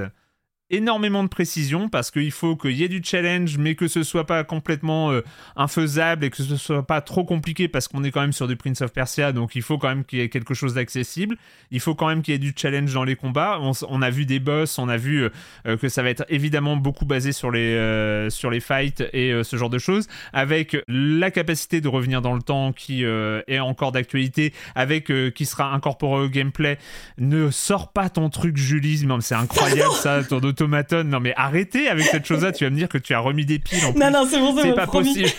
énormément 0.69 1.23
de 1.23 1.29
précision 1.29 1.89
parce 1.89 2.11
qu'il 2.11 2.31
faut 2.31 2.55
qu'il 2.55 2.71
y 2.71 2.83
ait 2.83 2.89
du 2.89 3.01
challenge 3.03 3.57
mais 3.57 3.75
que 3.75 3.87
ce 3.87 4.03
soit 4.03 4.25
pas 4.25 4.43
complètement 4.43 5.11
euh, 5.11 5.21
infaisable 5.55 6.25
et 6.25 6.29
que 6.29 6.37
ce 6.43 6.57
soit 6.57 6.85
pas 6.85 7.01
trop 7.01 7.23
compliqué 7.23 7.67
parce 7.67 7.87
qu'on 7.87 8.03
est 8.03 8.11
quand 8.11 8.21
même 8.21 8.33
sur 8.33 8.47
du 8.47 8.55
Prince 8.55 8.81
of 8.81 8.93
Persia 8.93 9.31
donc 9.31 9.55
il 9.55 9.61
faut 9.61 9.77
quand 9.77 9.89
même 9.89 10.05
qu'il 10.05 10.19
y 10.19 10.21
ait 10.21 10.29
quelque 10.29 10.53
chose 10.53 10.73
d'accessible. 10.75 11.37
Il 11.71 11.79
faut 11.79 11.95
quand 11.95 12.07
même 12.07 12.21
qu'il 12.21 12.33
y 12.33 12.35
ait 12.35 12.39
du 12.39 12.53
challenge 12.55 12.93
dans 12.93 13.03
les 13.03 13.15
combats. 13.15 13.59
On, 13.61 14.01
a 14.01 14.09
vu 14.09 14.25
des 14.25 14.39
boss 14.39 14.77
on 14.77 14.89
a 14.89 14.97
vu 14.97 15.23
euh, 15.23 15.29
euh, 15.67 15.77
que 15.77 15.89
ça 15.89 16.03
va 16.03 16.09
être 16.09 16.25
évidemment 16.29 16.75
beaucoup 16.77 17.05
basé 17.05 17.31
sur 17.31 17.51
les 17.51 18.27
sur 18.29 18.49
les 18.49 18.59
fights 18.59 19.03
et 19.13 19.43
ce 19.43 19.55
genre 19.55 19.69
de 19.69 19.79
choses. 19.79 20.07
Avec 20.33 20.77
la 20.87 21.31
capacité 21.31 21.81
de 21.81 21.87
revenir 21.87 22.21
dans 22.21 22.33
le 22.33 22.41
temps 22.41 22.73
qui 22.73 23.03
est 23.03 23.59
encore 23.59 23.91
d'actualité 23.91 24.53
avec 24.75 25.11
qui 25.33 25.45
sera 25.45 25.73
incorporé 25.73 26.23
au 26.23 26.29
gameplay. 26.29 26.77
Ne 27.17 27.51
sors 27.51 27.91
pas 27.91 28.09
ton 28.09 28.29
truc 28.29 28.57
Julie 28.57 29.05
c'est 29.21 29.35
incroyable 29.35 29.93
ça 29.93 30.23
ton 30.23 30.39
automaton. 30.59 31.03
Non, 31.03 31.19
mais 31.19 31.33
arrêtez 31.35 31.87
avec 31.87 32.05
cette 32.05 32.25
chose-là. 32.25 32.51
Tu 32.51 32.63
vas 32.63 32.69
me 32.69 32.75
dire 32.75 32.89
que 32.89 32.97
tu 32.97 33.13
as 33.13 33.19
remis 33.19 33.45
des 33.45 33.59
piles 33.59 33.85
en 33.85 33.91
plus. 33.91 33.99
Non, 33.99 34.11
non, 34.11 34.27
c'est 34.29 34.39
bon, 34.39 34.55
c'est 34.61 34.73
pas 34.73 34.87
possible. 34.87 35.29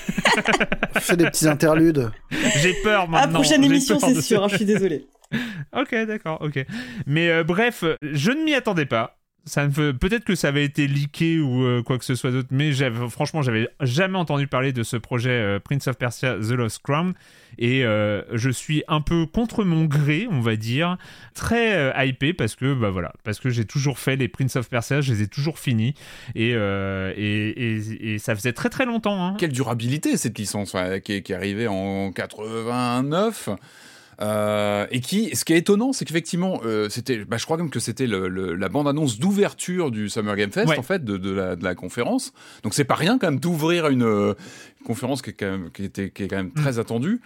Fais 1.00 1.16
des 1.16 1.26
petits 1.26 1.48
interludes. 1.48 2.10
J'ai 2.56 2.74
peur 2.82 3.08
maintenant. 3.08 3.30
À 3.30 3.32
prochaine 3.34 3.64
émission, 3.64 3.98
c'est 3.98 4.20
sûr. 4.20 4.44
Hein, 4.44 4.48
je 4.50 4.56
suis 4.56 4.64
désolé. 4.64 5.06
ok, 5.76 5.94
d'accord, 6.06 6.38
ok. 6.40 6.64
Mais 7.06 7.28
euh, 7.30 7.44
bref, 7.44 7.84
je 8.02 8.30
ne 8.30 8.44
m'y 8.44 8.54
attendais 8.54 8.86
pas. 8.86 9.19
Peut-être 9.47 10.24
que 10.24 10.34
ça 10.34 10.49
avait 10.49 10.64
été 10.64 10.86
leaké 10.86 11.41
ou 11.41 11.64
euh, 11.64 11.82
quoi 11.82 11.99
que 11.99 12.05
ce 12.05 12.14
soit 12.14 12.30
d'autre, 12.30 12.49
mais 12.51 12.72
franchement, 13.09 13.43
j'avais 13.43 13.68
jamais 13.80 14.18
entendu 14.18 14.47
parler 14.47 14.72
de 14.72 14.82
ce 14.82 14.97
projet 14.97 15.30
euh, 15.30 15.59
Prince 15.59 15.88
of 15.88 15.97
Persia: 15.97 16.36
The 16.36 16.53
Lost 16.53 16.82
Crown 16.82 17.14
et 17.59 17.84
euh, 17.84 18.22
je 18.32 18.51
suis 18.51 18.84
un 18.86 19.01
peu 19.01 19.26
contre 19.26 19.64
mon 19.64 19.86
gré, 19.86 20.28
on 20.30 20.41
va 20.41 20.57
dire, 20.57 20.99
très 21.34 21.93
hypé 22.07 22.32
parce 22.32 22.55
que 22.55 22.74
bah 22.74 22.91
voilà, 22.91 23.12
parce 23.24 23.41
que 23.41 23.51
j'ai 23.51 23.64
toujours 23.64 23.99
fait 23.99 24.16
les 24.16 24.28
Prince 24.28 24.57
of 24.57 24.68
Persia, 24.68 25.01
je 25.01 25.12
les 25.12 25.22
ai 25.22 25.28
toujours 25.28 25.59
finis 25.59 25.95
et, 26.34 26.55
ça 28.18 28.34
faisait 28.36 28.53
très 28.53 28.68
très 28.68 28.84
longtemps. 28.84 29.24
Hein. 29.24 29.36
Quelle 29.38 29.53
durabilité 29.53 30.16
cette 30.16 30.38
licence 30.38 30.76
qui, 31.05 31.22
qui 31.22 31.32
est 31.32 31.34
arrivée 31.34 31.66
en 31.66 32.12
89 32.12 33.51
euh, 34.20 34.86
et 34.90 35.00
qui, 35.00 35.34
ce 35.34 35.44
qui 35.44 35.54
est 35.54 35.58
étonnant, 35.58 35.92
c'est 35.92 36.04
qu'effectivement, 36.04 36.60
euh, 36.64 36.88
c'était, 36.88 37.24
bah, 37.24 37.38
je 37.38 37.44
crois 37.44 37.56
même 37.56 37.70
que 37.70 37.80
c'était 37.80 38.06
la 38.06 38.68
bande-annonce 38.68 39.18
d'ouverture 39.18 39.90
du 39.90 40.08
Summer 40.10 40.36
Game 40.36 40.52
Fest, 40.52 40.72
en 40.76 40.82
fait, 40.82 41.04
de, 41.04 41.30
la, 41.30 41.74
conférence. 41.74 42.32
Donc 42.62 42.74
c'est 42.74 42.84
pas 42.84 42.96
rien 42.96 43.18
quand 43.18 43.28
même 43.28 43.40
d'ouvrir 43.40 43.88
une, 43.88 44.02
euh, 44.02 44.34
conférence 44.84 45.22
qui 45.22 45.30
est 45.30 45.34
quand 45.34 45.50
même, 45.50 45.70
qui 45.70 45.84
était, 45.84 46.10
qui 46.10 46.24
est 46.24 46.28
quand 46.28 46.36
même 46.36 46.52
très 46.52 46.72
mm. 46.72 46.78
attendue. 46.78 47.20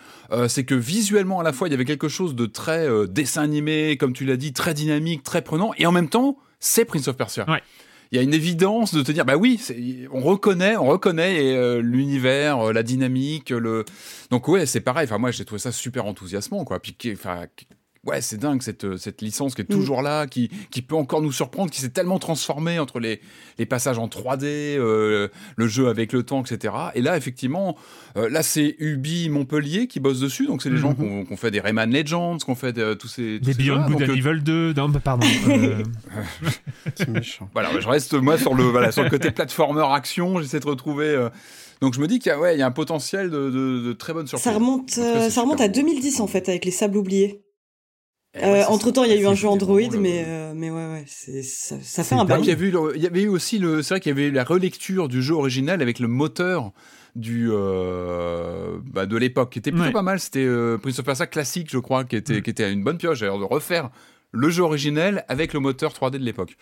c'est 0.49 0.65
que 0.65 0.75
visuellement, 0.75 1.41
à 1.41 1.43
la 1.43 1.53
fois, 1.53 1.69
il 1.69 1.71
y 1.73 1.75
avait 1.75 1.85
quelque 1.85 2.09
chose 2.09 2.35
de 2.35 2.47
très 2.47 2.87
dessin 3.09 3.43
animé, 3.43 3.97
comme 3.97 4.13
tu 4.13 4.25
l'as 4.25 4.37
dit, 4.37 4.53
très 4.53 4.75
dynamique, 4.75 5.23
très 5.23 5.43
prenant, 5.43 5.73
et 5.79 5.87
en 5.87 5.93
même 5.93 6.09
temps, 6.09 6.37
c'est 6.61 6.85
Prince 6.85 7.09
of 7.09 7.17
Persia. 7.17 7.49
Ouais 7.49 7.63
il 8.15 8.19
y 8.19 8.21
a 8.21 8.23
une 8.23 8.33
évidence 8.33 8.95
de 8.95 9.03
te 9.03 9.11
dire 9.11 9.25
bah 9.25 9.37
oui 9.37 9.61
on 10.13 10.21
reconnaît 10.21 10.77
on 10.77 10.87
reconnaît 10.87 11.57
euh, 11.57 11.81
l'univers 11.81 12.69
euh, 12.69 12.73
la 12.73 12.85
dynamique 12.85 13.51
le 13.51 13.85
donc 14.31 14.47
ouais 14.47 14.67
c'est 14.67 14.81
pareil. 14.81 15.07
Enfin 15.07 15.19
moi 15.19 15.33
j'ai 15.33 15.45
trouvé 15.45 15.59
ça 15.59 15.73
super 15.73 16.07
enthousiasmant 16.07 16.65
quoi. 16.65 16.79
Puis 16.79 16.97
enfin 17.13 17.47
ouais, 18.07 18.21
c'est 18.21 18.37
dingue 18.37 18.63
cette, 18.63 18.97
cette 18.97 19.23
licence 19.23 19.55
qui 19.55 19.63
est 19.63 19.71
mm. 19.71 19.75
toujours 19.75 20.03
là, 20.03 20.27
qui, 20.27 20.51
qui 20.71 20.83
peut 20.83 20.97
encore 20.97 21.23
nous 21.23 21.33
surprendre, 21.33 21.71
qui 21.71 21.81
s'est 21.81 21.91
tellement 21.91 22.19
transformée 22.19 22.79
entre 22.79 23.01
les, 23.01 23.21
les 23.59 23.67
passages 23.67 23.99
en 23.99 24.09
3D, 24.09 24.45
euh, 24.45 25.29
le 25.57 25.69
jeu 25.69 25.89
avec 25.89 26.13
le 26.13 26.23
temps, 26.23 26.43
etc. 26.43 26.75
Et 26.95 27.03
là, 27.03 27.17
effectivement, 27.17 27.77
euh, 28.17 28.29
là, 28.29 28.43
c'est 28.43 28.77
Ubi 28.79 29.29
Montpellier 29.29 29.87
qui 29.87 30.01
bosse 30.01 30.21
dessus, 30.21 30.47
donc 30.47 30.63
c'est 30.63 30.71
les 30.71 30.77
gens 30.77 30.93
mm-hmm. 30.93 31.27
qui 31.27 31.33
ont 31.33 31.37
fait 31.37 31.51
des 31.51 31.61
Rayman 31.61 31.93
Legends, 31.93 32.39
qui 32.39 32.51
ont 32.51 32.55
fait 32.55 32.73
de, 32.73 32.95
tous 32.95 33.09
ces. 33.09 33.39
Des 33.39 33.55
Beyond 33.55 33.87
Good 33.89 34.11
and 34.11 34.15
Evil 34.15 34.43
2, 34.43 34.73
non, 34.75 34.93
pardon. 34.93 35.27
Euh, 35.55 35.83
c'est 36.97 37.09
méchant. 37.09 37.49
Voilà, 37.53 37.71
je 37.79 37.87
reste 37.87 38.15
moi 38.15 38.39
sur 38.39 38.55
le, 38.55 38.65
voilà, 38.65 38.93
sur 38.93 39.03
le 39.03 39.11
côté 39.11 39.31
platformer 39.31 39.85
action, 39.93 40.41
j'essaie 40.41 40.61
de 40.61 40.67
retrouver. 40.67 41.29
Donc 41.81 41.95
je 41.95 42.01
me 42.01 42.07
dis 42.07 42.19
qu'il 42.19 42.31
y 42.31 42.33
a, 42.33 42.39
ouais, 42.39 42.57
il 42.57 42.59
y 42.59 42.63
a 42.63 42.67
un 42.67 42.73
potentiel 42.73 43.31
de, 43.31 43.51
de, 43.51 43.93
très 43.93 44.13
bonne 44.13 44.27
surprise. 44.27 44.45
Ça 44.45 44.53
remonte, 44.53 44.91
ça 44.91 45.41
remonte 45.41 45.61
à 45.61 45.69
2010 45.69 46.21
en 46.21 46.27
fait 46.27 46.49
avec 46.49 46.65
les 46.65 46.71
sables 46.71 46.97
oubliés. 46.97 47.45
Eh 48.37 48.45
euh, 48.45 48.65
entre 48.67 48.91
temps, 48.91 49.05
il 49.05 49.11
y 49.11 49.15
a 49.15 49.21
eu 49.21 49.27
un 49.27 49.35
jeu 49.35 49.49
Android, 49.49 49.81
mais 49.99 50.25
euh, 50.27 50.53
mais 50.57 50.69
ouais, 50.69 50.77
ouais, 50.77 51.05
c'est 51.07 51.43
ça, 51.43 51.77
ça 51.81 52.03
fait 52.03 52.17
un 52.17 52.25
bail. 52.25 52.41
Il 52.43 52.49
y, 52.49 52.51
avait 52.51 52.67
eu 52.67 52.75
il 52.97 53.03
y 53.03 53.07
avait 53.07 53.23
eu 53.23 53.29
aussi 53.29 53.59
le, 53.59 53.83
c'est 53.83 53.95
vrai 53.95 54.01
qu'il 54.01 54.11
y 54.11 54.13
avait 54.13 54.29
eu 54.29 54.33
la 54.33 54.43
relecture 54.43 55.09
du 55.09 55.23
jeu 55.23 55.35
original 55.35 55.81
avec 55.81 56.01
le 56.01 56.09
moteur 56.09 56.73
du 57.15 57.49
euh, 57.53 58.79
bah, 58.85 59.07
de 59.07 59.17
l'époque, 59.17 59.51
qui 59.51 59.61
était 59.61 59.71
plutôt 59.71 59.93
pas 59.93 60.03
mal. 60.03 60.19
C'était 60.19 60.45
euh, 60.45 60.79
Prince 60.79 60.99
of 60.99 61.05
Persia 61.05 61.27
classique, 61.29 61.69
je 61.71 61.79
crois, 61.79 62.05
qui 62.05 62.17
était 62.17 62.39
mm. 62.39 62.43
qui 62.43 62.51
était 62.51 62.73
une 62.73 62.83
bonne 62.83 62.99
pioche. 62.99 63.23
Alors 63.23 63.39
de 63.39 63.45
refaire 63.45 63.91
le 64.35 64.51
jeu 64.51 64.63
originel 64.63 65.25
avec 65.29 65.53
le 65.53 65.61
moteur 65.61 65.93
3D 65.93 66.13
de 66.13 66.19
l'époque. 66.19 66.57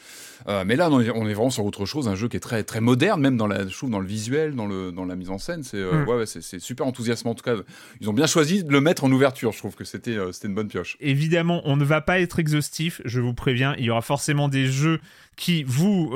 Euh, 0.48 0.64
mais 0.66 0.76
là, 0.76 0.90
on 0.90 1.00
est, 1.00 1.08
vraiment 1.08 1.50
sur 1.50 1.64
autre 1.64 1.86
chose, 1.86 2.08
un 2.08 2.14
jeu 2.14 2.28
qui 2.28 2.36
est 2.36 2.40
très, 2.40 2.62
très 2.62 2.80
moderne, 2.80 3.20
même 3.20 3.36
dans, 3.36 3.46
la, 3.46 3.66
je 3.66 3.86
dans 3.86 3.98
le 3.98 4.06
visuel, 4.06 4.54
dans, 4.54 4.66
le, 4.66 4.92
dans 4.92 5.04
la 5.04 5.16
mise 5.16 5.30
en 5.30 5.38
scène. 5.38 5.62
C'est 5.62 5.78
euh, 5.78 6.04
ouais, 6.04 6.26
c'est 6.26 6.58
super 6.58 6.86
enthousiasmant. 6.86 7.32
En 7.32 7.34
tout 7.34 7.44
cas, 7.44 7.56
ils 8.00 8.10
ont 8.10 8.12
bien 8.12 8.26
choisi 8.26 8.62
de 8.62 8.70
le 8.70 8.80
mettre 8.80 9.04
en 9.04 9.12
ouverture. 9.12 9.52
Je 9.52 9.58
trouve 9.58 9.74
que 9.74 9.84
c'était 9.84 10.16
euh, 10.16 10.32
c'était 10.32 10.48
une 10.48 10.54
bonne 10.54 10.68
pioche. 10.68 10.96
Évidemment, 11.00 11.62
on 11.64 11.76
ne 11.76 11.84
va 11.84 12.00
pas 12.00 12.20
être 12.20 12.38
exhaustif, 12.38 13.00
je 13.04 13.20
vous 13.20 13.34
préviens. 13.34 13.74
Il 13.78 13.84
y 13.84 13.90
aura 13.90 14.02
forcément 14.02 14.48
des 14.48 14.66
jeux 14.66 15.00
qui, 15.36 15.64
vous, 15.64 16.12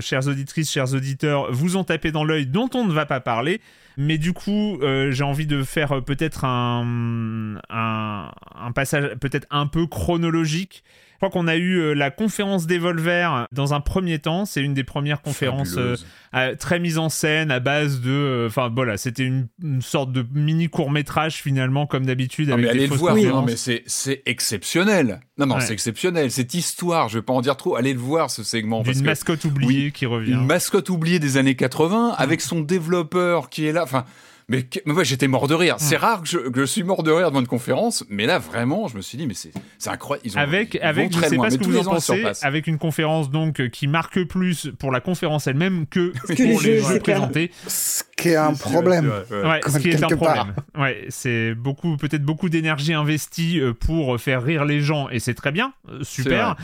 chères 0.00 0.28
auditrices, 0.28 0.70
chers 0.70 0.94
auditeurs, 0.94 1.52
vous 1.52 1.76
ont 1.76 1.82
tapé 1.82 2.12
dans 2.12 2.22
l'œil 2.22 2.46
dont 2.46 2.70
on 2.74 2.84
ne 2.84 2.92
va 2.92 3.04
pas 3.04 3.20
parler. 3.20 3.60
Mais 3.96 4.16
du 4.16 4.32
coup, 4.32 4.78
j'ai 5.10 5.24
envie 5.24 5.46
de 5.46 5.64
faire 5.64 6.02
peut-être 6.04 6.44
un, 6.44 7.56
un, 7.68 8.30
un, 8.54 8.72
passage 8.72 9.16
peut-être 9.20 9.48
un 9.50 9.66
peu 9.66 9.88
chronologique 9.88 10.84
crois 11.20 11.30
qu'on 11.30 11.48
a 11.48 11.56
eu 11.56 11.76
euh, 11.76 11.92
la 11.92 12.10
conférence 12.10 12.66
d'Evolver 12.66 13.46
dans 13.52 13.74
un 13.74 13.80
premier 13.80 14.18
temps. 14.18 14.46
C'est 14.46 14.62
une 14.62 14.72
des 14.72 14.84
premières 14.84 15.20
conférences 15.20 15.76
euh, 15.76 16.54
très 16.56 16.80
mise 16.80 16.96
en 16.96 17.10
scène 17.10 17.50
à 17.50 17.60
base 17.60 18.00
de. 18.00 18.10
Euh, 18.10 18.46
enfin 18.46 18.72
voilà, 18.74 18.96
c'était 18.96 19.24
une, 19.24 19.48
sorte 19.82 20.12
de 20.12 20.24
mini 20.32 20.68
court 20.68 20.90
métrage 20.90 21.36
finalement 21.42 21.86
comme 21.86 22.06
d'habitude. 22.06 22.48
mais 22.56 22.68
allez 22.68 22.86
le 22.86 22.94
voir. 22.94 23.14
Non, 23.16 23.42
mais 23.42 23.56
c'est 23.56 24.22
exceptionnel. 24.24 25.20
Non 25.36 25.46
non, 25.46 25.60
c'est 25.60 25.74
exceptionnel. 25.74 26.30
Cette 26.30 26.54
histoire, 26.54 27.08
je 27.08 27.18
vais 27.18 27.22
pas 27.22 27.34
en 27.34 27.42
dire 27.42 27.56
trop. 27.56 27.76
Allez 27.76 27.92
le 27.92 28.00
voir 28.00 28.30
ce 28.30 28.42
segment. 28.42 28.82
Une 28.82 29.02
mascotte 29.02 29.44
oubliée 29.44 29.92
qui 29.92 30.06
revient. 30.06 30.32
Une 30.32 30.46
mascotte 30.46 30.88
oubliée 30.88 31.18
des 31.18 31.36
années 31.36 31.54
80 31.54 32.14
avec 32.16 32.40
son 32.40 32.60
développeur 32.60 33.50
qui 33.50 33.66
est 33.66 33.72
là. 33.72 33.82
Enfin. 33.82 34.04
Mais, 34.50 34.66
moi, 34.84 35.04
j'étais 35.04 35.28
mort 35.28 35.46
de 35.46 35.54
rire. 35.54 35.76
C'est 35.78 35.96
hmm. 35.96 36.00
rare 36.00 36.22
que 36.22 36.28
je, 36.28 36.64
suis 36.64 36.82
mort 36.82 37.04
de 37.04 37.12
rire 37.12 37.28
devant 37.28 37.40
une 37.40 37.46
conférence, 37.46 38.04
mais 38.08 38.26
là, 38.26 38.38
vraiment, 38.38 38.88
je 38.88 38.96
me 38.96 39.00
suis 39.00 39.16
dit, 39.16 39.28
mais 39.28 39.34
c'est 39.34 39.52
incroyable. 39.88 40.26
Ils 40.26 40.36
ont, 40.36 40.40
avec, 40.40 40.74
avec, 40.82 41.12
je 41.12 41.20
sais 41.20 41.36
pas 41.36 41.50
ce 41.50 41.56
que 41.56 41.64
vous 41.64 41.78
en 41.78 41.84
pensez, 41.84 42.24
avec 42.42 42.66
une 42.66 42.78
conférence 42.78 43.30
donc 43.30 43.68
qui 43.68 43.86
marque 43.86 44.24
plus 44.24 44.72
pour 44.78 44.90
la 44.90 45.00
conférence 45.00 45.46
elle-même 45.46 45.86
que, 45.86 46.12
pour 46.26 46.60
les 46.62 46.80
jeux 46.80 46.98
présentés. 46.98 47.52
Ce 47.68 48.02
qui 48.16 48.30
est 48.30 48.36
un 48.36 48.54
problème. 48.54 49.12
Ouais, 49.30 49.60
ce 49.66 49.78
qui 49.78 49.90
est 49.90 50.02
un 50.02 50.08
problème. 50.08 50.54
Ouais, 50.76 51.06
c'est 51.10 51.54
beaucoup, 51.54 51.96
peut-être 51.96 52.24
beaucoup 52.24 52.48
d'énergie 52.48 52.92
investie 52.92 53.60
euh, 53.60 53.72
pour 53.72 54.20
faire 54.20 54.42
rire 54.42 54.64
les 54.64 54.80
gens, 54.80 55.08
et 55.10 55.20
c'est 55.20 55.34
très 55.34 55.52
bien, 55.52 55.72
euh, 55.88 56.02
super. 56.02 56.56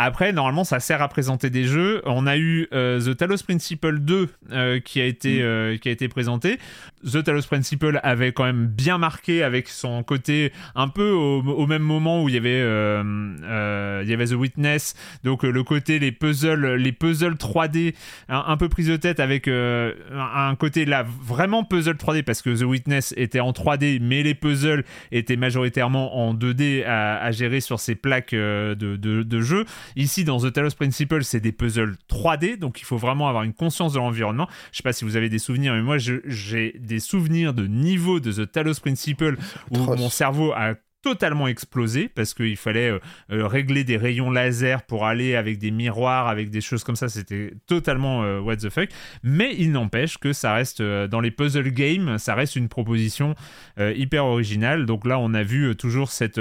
Après, 0.00 0.32
normalement, 0.32 0.62
ça 0.62 0.78
sert 0.78 1.02
à 1.02 1.08
présenter 1.08 1.50
des 1.50 1.64
jeux. 1.64 2.02
On 2.04 2.28
a 2.28 2.36
eu 2.36 2.68
euh, 2.72 3.00
The 3.00 3.16
Talos 3.16 3.42
Principle 3.44 3.98
2 3.98 4.28
euh, 4.52 4.78
qui, 4.78 5.00
a 5.00 5.04
été, 5.04 5.40
mm. 5.40 5.42
euh, 5.42 5.76
qui 5.76 5.88
a 5.88 5.90
été 5.90 6.06
présenté. 6.06 6.60
The 7.04 7.24
Talos 7.24 7.42
Principle 7.42 7.98
avait 8.04 8.30
quand 8.30 8.44
même 8.44 8.66
bien 8.66 8.96
marqué 8.96 9.42
avec 9.42 9.68
son 9.68 10.04
côté 10.04 10.52
un 10.76 10.86
peu 10.86 11.10
au, 11.10 11.66
même 11.66 11.82
moment 11.82 12.22
où 12.22 12.28
il 12.28 12.36
y 12.36 12.38
avait, 12.38 12.60
il 12.60 14.08
y 14.08 14.14
avait 14.14 14.26
The 14.26 14.34
Witness. 14.34 14.94
Donc 15.24 15.42
le 15.42 15.64
côté 15.64 15.98
les 15.98 16.12
puzzles, 16.12 16.74
les 16.74 16.92
puzzles 16.92 17.34
3D 17.34 17.94
un, 18.28 18.56
peu 18.56 18.68
pris 18.68 18.84
de 18.84 18.96
tête 18.96 19.20
avec 19.20 19.48
un 19.48 20.54
côté 20.56 20.84
là 20.84 21.04
vraiment 21.22 21.62
puzzle 21.64 21.94
3D 21.94 22.22
parce 22.22 22.42
que 22.42 22.50
The 22.50 22.64
Witness 22.64 23.14
était 23.16 23.40
en 23.40 23.52
3D, 23.52 24.00
mais 24.00 24.22
les 24.22 24.34
puzzles 24.34 24.84
étaient 25.12 25.36
majoritairement 25.36 26.18
en 26.18 26.34
2D 26.34 26.84
à, 26.84 27.30
gérer 27.30 27.60
sur 27.60 27.78
ces 27.78 27.94
plaques 27.94 28.34
de, 28.34 28.74
de, 28.74 28.96
de 28.96 29.40
jeu. 29.40 29.64
Ici, 29.96 30.24
dans 30.24 30.38
The 30.38 30.52
Talos 30.52 30.70
Principle, 30.76 31.24
c'est 31.24 31.40
des 31.40 31.52
puzzles 31.52 31.96
3D, 32.10 32.58
donc 32.58 32.80
il 32.80 32.84
faut 32.84 32.96
vraiment 32.96 33.28
avoir 33.28 33.44
une 33.44 33.54
conscience 33.54 33.92
de 33.92 33.98
l'environnement. 33.98 34.48
Je 34.72 34.78
sais 34.78 34.82
pas 34.82 34.92
si 34.92 35.04
vous 35.04 35.16
avez 35.16 35.28
des 35.28 35.38
souvenirs, 35.38 35.74
mais 35.74 35.82
moi, 35.82 35.96
j'ai 35.98 36.74
des 36.78 37.00
souvenirs 37.00 37.54
de 37.54 37.66
niveau 37.66 38.20
de 38.20 38.32
The 38.32 38.50
Talos 38.50 38.80
Principle 38.80 39.36
où 39.70 39.78
mon 39.78 40.10
cerveau 40.10 40.52
a 40.52 40.74
totalement 41.02 41.46
explosé 41.46 42.08
parce 42.08 42.34
qu'il 42.34 42.56
fallait 42.56 42.90
euh, 42.90 42.98
euh, 43.30 43.46
régler 43.46 43.84
des 43.84 43.96
rayons 43.96 44.30
laser 44.30 44.82
pour 44.82 45.06
aller 45.06 45.36
avec 45.36 45.58
des 45.58 45.70
miroirs, 45.70 46.28
avec 46.28 46.50
des 46.50 46.60
choses 46.60 46.82
comme 46.84 46.96
ça. 46.96 47.08
C'était 47.08 47.54
totalement 47.66 48.24
euh, 48.24 48.40
what 48.40 48.56
the 48.56 48.68
fuck. 48.68 48.88
Mais 49.22 49.54
il 49.56 49.72
n'empêche 49.72 50.18
que 50.18 50.32
ça 50.32 50.54
reste 50.54 50.82
dans 50.82 51.20
les 51.20 51.30
puzzle 51.30 51.70
games, 51.70 52.18
ça 52.18 52.34
reste 52.34 52.56
une 52.56 52.68
proposition 52.68 53.34
hyper 53.78 54.24
originale. 54.24 54.86
Donc 54.86 55.06
là, 55.06 55.18
on 55.18 55.34
a 55.34 55.42
vu 55.42 55.74
toujours 55.76 56.10
cette 56.10 56.40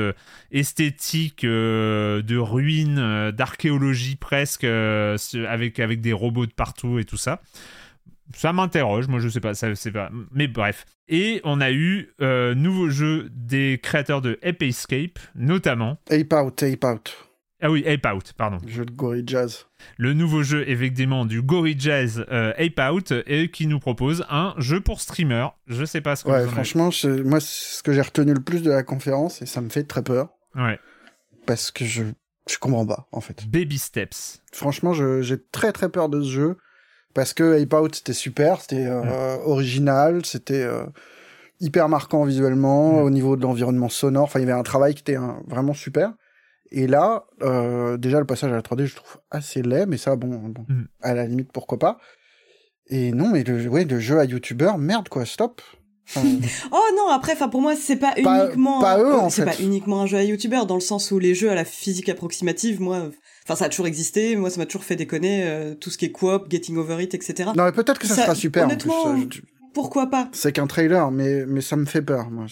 esthétique 0.52 1.44
de 1.46 2.38
ruines, 2.38 3.32
d'archéologie 3.32 4.16
presque, 4.16 4.64
avec, 4.64 5.80
avec 5.80 6.02
des 6.02 6.14
robots 6.14 6.46
de 6.46 6.54
partout 6.54 7.00
et 7.00 7.04
tout 7.04 7.18
ça 7.18 7.42
ça 8.36 8.54
m'interroge, 8.54 9.08
moi 9.08 9.20
je 9.20 9.30
sais 9.30 9.40
pas, 9.40 9.54
ça, 9.54 9.74
c'est 9.76 9.92
pas. 9.92 10.10
Mais 10.32 10.48
bref. 10.48 10.86
Et 11.08 11.42
on 11.44 11.62
a 11.62 11.72
eu 11.72 12.10
euh, 12.22 12.54
nouveau 12.54 12.90
jeu 12.90 13.30
des 13.32 13.80
créateurs 13.82 14.22
de 14.22 14.40
Ape 14.44 14.62
Escape, 14.64 15.20
notamment. 15.36 15.98
Ape 16.10 16.34
Out, 16.34 16.64
Ape 16.64 16.84
Out. 16.84 17.28
Ah 17.60 17.72
oui, 17.72 17.88
Ape 17.88 18.06
Out, 18.14 18.34
pardon. 18.38 18.60
Le 18.64 18.70
jeu 18.72 18.86
de 18.86 18.92
Gorillaz. 18.92 19.66
Le 19.98 20.14
nouveau 20.14 20.44
jeu, 20.44 20.64
effectivement, 20.70 21.26
du 21.26 21.42
Gorillaz 21.42 22.24
euh, 22.30 22.54
Ape 22.58 22.80
Out, 22.94 23.14
et 23.26 23.50
qui 23.50 23.66
nous 23.66 23.80
propose 23.80 24.26
un 24.30 24.54
jeu 24.58 24.80
pour 24.80 25.02
streamer. 25.02 25.48
Je 25.66 25.84
sais 25.84 26.02
pas 26.02 26.16
ce 26.16 26.24
que 26.24 26.30
Ouais, 26.30 26.46
franchement, 26.46 26.90
moi, 27.24 27.40
c'est 27.40 27.78
ce 27.78 27.84
que 27.84 27.94
j'ai 27.94 28.02
retenu 28.02 28.34
le 28.34 28.42
plus 28.42 28.62
de 28.62 28.70
la 28.70 28.84
conférence, 28.84 29.42
et 29.42 29.48
ça 29.48 29.62
me 29.62 29.70
fait 29.70 29.84
très 29.84 30.04
peur. 30.04 30.30
Ouais. 30.56 30.80
Parce 31.48 31.72
que 31.72 31.84
je, 31.84 32.04
je 32.48 32.58
comprends 32.60 32.86
pas, 32.86 33.08
en 33.12 33.22
fait. 33.22 33.48
Baby 33.50 33.80
Steps. 33.80 34.44
Franchement, 34.52 34.94
j'ai 34.94 35.38
très 35.52 35.72
très 35.72 35.90
peur 35.90 36.10
de 36.10 36.22
ce 36.22 36.30
jeu 36.30 36.58
parce 37.18 37.34
que 37.34 37.60
Ape 37.60 37.74
Out 37.74 37.96
c'était 37.96 38.14
super, 38.14 38.62
c'était 38.62 38.86
euh, 38.86 39.38
original, 39.44 40.24
c'était 40.24 40.62
euh, 40.62 40.84
hyper 41.60 41.90
marquant 41.90 42.24
visuellement 42.26 43.02
au 43.02 43.10
niveau 43.10 43.36
de 43.36 43.42
l'environnement 43.42 43.90
sonore. 43.90 44.26
Enfin, 44.26 44.40
il 44.40 44.44
y 44.44 44.46
avait 44.46 44.60
un 44.60 44.62
travail 44.62 44.94
qui 44.94 45.02
était 45.02 45.18
vraiment 45.48 45.74
super. 45.74 46.14
Et 46.70 46.86
là, 46.86 47.26
euh, 47.42 47.98
déjà 47.98 48.20
le 48.20 48.28
passage 48.28 48.52
à 48.52 48.56
la 48.56 48.62
3D, 48.62 48.86
je 48.86 48.98
trouve 48.98 49.18
assez 49.32 49.64
laid, 49.64 49.88
mais 49.88 49.98
ça, 49.98 50.16
bon, 50.16 50.54
mm. 50.68 50.84
à 51.02 51.16
la 51.16 51.26
limite, 51.26 51.52
pourquoi 51.52 51.80
pas. 51.80 51.98
Et 52.86 53.12
non, 53.12 53.30
mais 53.32 53.44
le, 53.44 53.68
ouais, 53.68 53.86
le 53.86 54.00
jeu 54.00 54.20
à 54.20 54.26
YouTuber, 54.26 54.74
merde 54.78 55.10
quoi, 55.10 55.26
stop. 55.26 55.64
oh 56.18 56.88
non, 56.96 57.10
après, 57.10 57.34
enfin 57.34 57.50
pour 57.50 57.62
moi, 57.62 57.76
c'est 57.76 57.96
pas, 57.96 58.14
uniquement, 58.16 58.80
pas 58.80 59.00
uniquement 59.60 60.04
un 60.04 60.06
jeu 60.06 60.20
à 60.20 60.24
YouTuber 60.24 60.68
dans 60.68 60.76
le 60.76 60.82
sens 60.82 61.10
où 61.10 61.18
les 61.18 61.34
jeux 61.34 61.50
à 61.50 61.56
la 61.56 61.66
physique 61.66 62.10
approximative, 62.10 62.80
moi, 62.80 63.10
Enfin, 63.48 63.56
ça 63.56 63.66
a 63.66 63.70
toujours 63.70 63.88
existé. 63.88 64.36
Moi, 64.36 64.50
ça 64.50 64.58
m'a 64.58 64.66
toujours 64.66 64.84
fait 64.84 64.98
déconner. 64.98 65.44
Euh, 65.46 65.74
tout 65.74 65.90
ce 65.90 65.98
qui 65.98 66.04
est 66.04 66.12
coop, 66.12 66.52
getting 66.52 66.76
over 66.76 67.02
it, 67.02 67.14
etc. 67.14 67.52
Non, 67.56 67.64
mais 67.64 67.72
peut-être 67.72 67.98
que 67.98 68.06
ça, 68.06 68.16
sera 68.16 68.36
super. 68.36 68.66
Honnêtement, 68.66 69.16
pourquoi 69.74 70.08
pas? 70.08 70.28
C'est 70.34 70.52
qu'un 70.52 70.68
trailer, 70.68 71.12
mais 71.12 71.46
mais 71.46 71.62
ça 71.62 71.78
me 71.78 71.86
fait 71.86 72.02
peur. 72.02 72.30
Moi, 72.30 72.48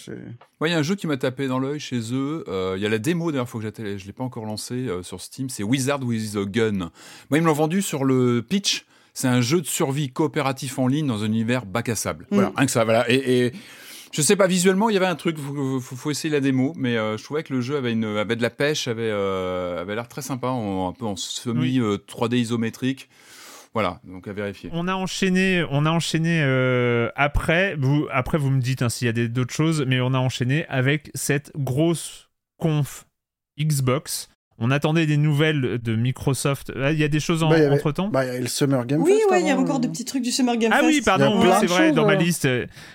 il 0.62 0.72
y 0.72 0.74
a 0.74 0.78
un 0.78 0.84
jeu 0.84 0.96
qui 0.96 1.06
m'a 1.06 1.18
tapé 1.18 1.48
dans 1.48 1.60
l'œil 1.60 1.82
chez 1.82 2.14
eux. 2.14 2.46
Euh, 2.48 2.76
il 2.78 2.84
y 2.84 2.86
a 2.86 2.90
la 2.90 3.00
démo 3.00 3.32
d'ailleurs, 3.34 3.50
faut 3.50 3.60
que 3.60 3.66
je 3.68 4.06
l'ai 4.06 4.14
pas 4.14 4.24
encore 4.24 4.46
lancé 4.46 4.88
euh, 4.88 5.04
sur 5.04 5.20
Steam. 5.20 5.50
C'est 5.50 5.64
Wizard 5.64 6.02
with 6.02 6.38
a 6.38 6.46
Gun. 6.46 6.78
Moi, 6.78 6.92
ils 7.32 7.42
me 7.42 7.48
l'ont 7.48 7.54
vendu 7.54 7.82
sur 7.82 8.06
le 8.06 8.42
pitch. 8.42 8.86
C'est 9.14 9.28
un 9.28 9.42
jeu 9.42 9.60
de 9.60 9.66
survie 9.66 10.12
coopératif 10.12 10.80
en 10.80 10.88
ligne 10.88 11.08
dans 11.08 11.24
un 11.24 11.28
univers 11.28 11.66
bac 11.66 11.90
à 11.90 11.96
sable. 11.96 12.26
Voilà, 12.32 12.52
mm. 12.52 12.54
rien 12.56 12.66
que 12.66 12.72
ça. 12.72 12.86
Voilà. 12.86 13.12
et, 13.12 13.46
et 13.46 13.54
je 14.16 14.22
sais 14.22 14.38
pas, 14.38 14.48
visuellement, 14.48 14.90
il 14.90 14.94
y 14.94 14.98
avait 14.98 15.06
un 15.06 15.16
truc, 15.16 15.38
faut, 15.38 15.82
faut, 15.82 16.10
essayer 16.10 16.34
la 16.34 16.40
démo, 16.40 16.72
mais 16.78 16.96
euh, 16.96 17.18
je 17.18 17.24
trouvais 17.26 17.44
que 17.44 17.54
le 17.54 17.60
jeu 17.60 17.76
avait, 17.76 17.92
une, 17.92 18.06
avait 18.06 18.38
de 18.38 18.42
la 18.42 18.50
pêche, 18.50 18.88
avait, 18.88 19.10
euh, 19.12 19.82
avait 19.82 19.94
l'air 19.94 20.08
très 20.08 20.22
sympa, 20.22 20.48
un 20.48 20.94
peu 20.94 21.06
en 21.06 21.18
semi 21.18 21.80
3D 21.80 22.34
euh, 22.34 22.38
isométrique. 22.38 23.10
Voilà, 23.74 24.00
donc 24.06 24.30
à 24.30 24.32
vérifier. 24.32 24.70
On 24.72 24.88
a 24.88 24.96
enchaîné, 24.96 25.66
on 25.70 25.86
a 25.86 25.92
enchaîné 25.92 26.42
après. 27.18 27.76
Vous, 27.76 28.08
après, 28.10 28.38
vous 28.38 28.50
me 28.50 28.62
dites 28.62 28.82
hein, 28.82 28.88
s'il 28.88 29.08
y 29.08 29.10
a 29.10 29.28
d'autres 29.28 29.54
choses, 29.54 29.84
mais 29.86 30.00
on 30.00 30.14
a 30.14 30.18
enchaîné 30.18 30.66
avec 30.68 31.12
cette 31.14 31.52
grosse 31.58 32.30
conf 32.58 33.06
Xbox 33.60 34.30
on 34.58 34.72
attendait 34.72 35.06
des 35.06 35.18
nouvelles 35.18 35.80
de 35.84 35.96
Microsoft. 35.96 36.72
Ah, 36.82 36.94
il 36.94 37.00
y 37.00 37.04
a 37.04 37.10
des 37.10 37.20
choses 37.20 37.44
en, 37.44 37.50
bah, 37.50 37.58
entre 37.72 37.92
temps 37.92 38.08
bah, 38.08 38.26
Il 38.26 38.34
y 38.34 38.38
a 38.38 38.40
le 38.40 38.48
Summer 38.48 38.86
Game 38.86 39.02
oui, 39.02 39.12
Fest. 39.12 39.26
Oui, 39.30 39.38
il 39.42 39.48
y 39.48 39.52
a 39.52 39.58
encore 39.58 39.80
des 39.80 39.90
petits 39.90 40.06
trucs 40.06 40.24
du 40.24 40.32
Summer 40.32 40.56
Game 40.56 40.72
Fest. 40.72 40.84
Ah 40.84 40.88
oui, 40.88 41.02
pardon, 41.04 41.42
c'est 41.60 41.66
vrai, 41.66 41.92
dans 41.92 42.06
ma 42.06 42.16
liste. 42.16 42.48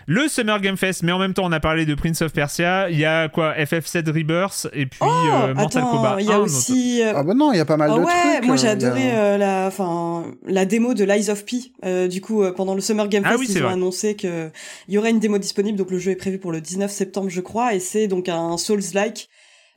Le 0.06 0.28
Summer 0.28 0.58
Game 0.61 0.78
Fest, 0.78 1.02
mais 1.02 1.12
en 1.12 1.18
même 1.18 1.34
temps, 1.34 1.44
on 1.44 1.52
a 1.52 1.61
parlé 1.61 1.84
de 1.84 1.94
Prince 1.94 2.22
of 2.22 2.32
Persia. 2.32 2.88
Il 2.90 2.98
y 2.98 3.04
a 3.04 3.28
quoi 3.28 3.54
FF7 3.58 4.06
Rebirth 4.11 4.68
et 4.72 4.86
puis 4.86 5.00
oh, 5.02 5.06
euh, 5.06 5.54
Mortal 5.54 5.82
Kombat. 5.82 6.16
Il 6.20 6.26
y 6.26 6.32
a 6.32 6.40
aussi. 6.40 7.02
Euh, 7.02 7.12
ah 7.14 7.22
bah 7.22 7.34
non, 7.34 7.52
il 7.52 7.58
y 7.58 7.61
a 7.61 7.66
pas 7.66 7.76
mal 7.76 7.90
de 7.90 7.96
ouais, 7.96 8.36
trucs. 8.36 8.46
Moi, 8.46 8.56
j'ai 8.56 8.68
euh, 8.68 8.72
adoré 8.72 9.38
la, 9.38 9.66
enfin, 9.66 10.24
la 10.46 10.64
démo 10.64 10.94
de 10.94 11.04
Lies 11.04 11.30
of 11.30 11.44
P. 11.44 11.72
du 12.08 12.20
coup, 12.22 12.42
pendant 12.56 12.74
le 12.74 12.80
Summer 12.80 13.06
Game 13.08 13.22
ah 13.26 13.36
Fest, 13.36 13.54
ils 13.54 13.64
ont 13.64 13.68
annoncé 13.68 14.16
qu'il 14.16 14.50
y 14.88 14.96
aurait 14.96 15.11
une 15.11 15.20
démo 15.20 15.36
disponible. 15.36 15.76
Donc, 15.76 15.90
le 15.90 15.98
jeu 15.98 16.12
est 16.12 16.16
prévu 16.16 16.38
pour 16.38 16.52
le 16.52 16.62
19 16.62 16.90
septembre, 16.90 17.28
je 17.28 17.40
crois. 17.42 17.74
Et 17.74 17.80
c'est 17.80 18.08
donc 18.08 18.30
un 18.30 18.56
Souls-like 18.56 19.28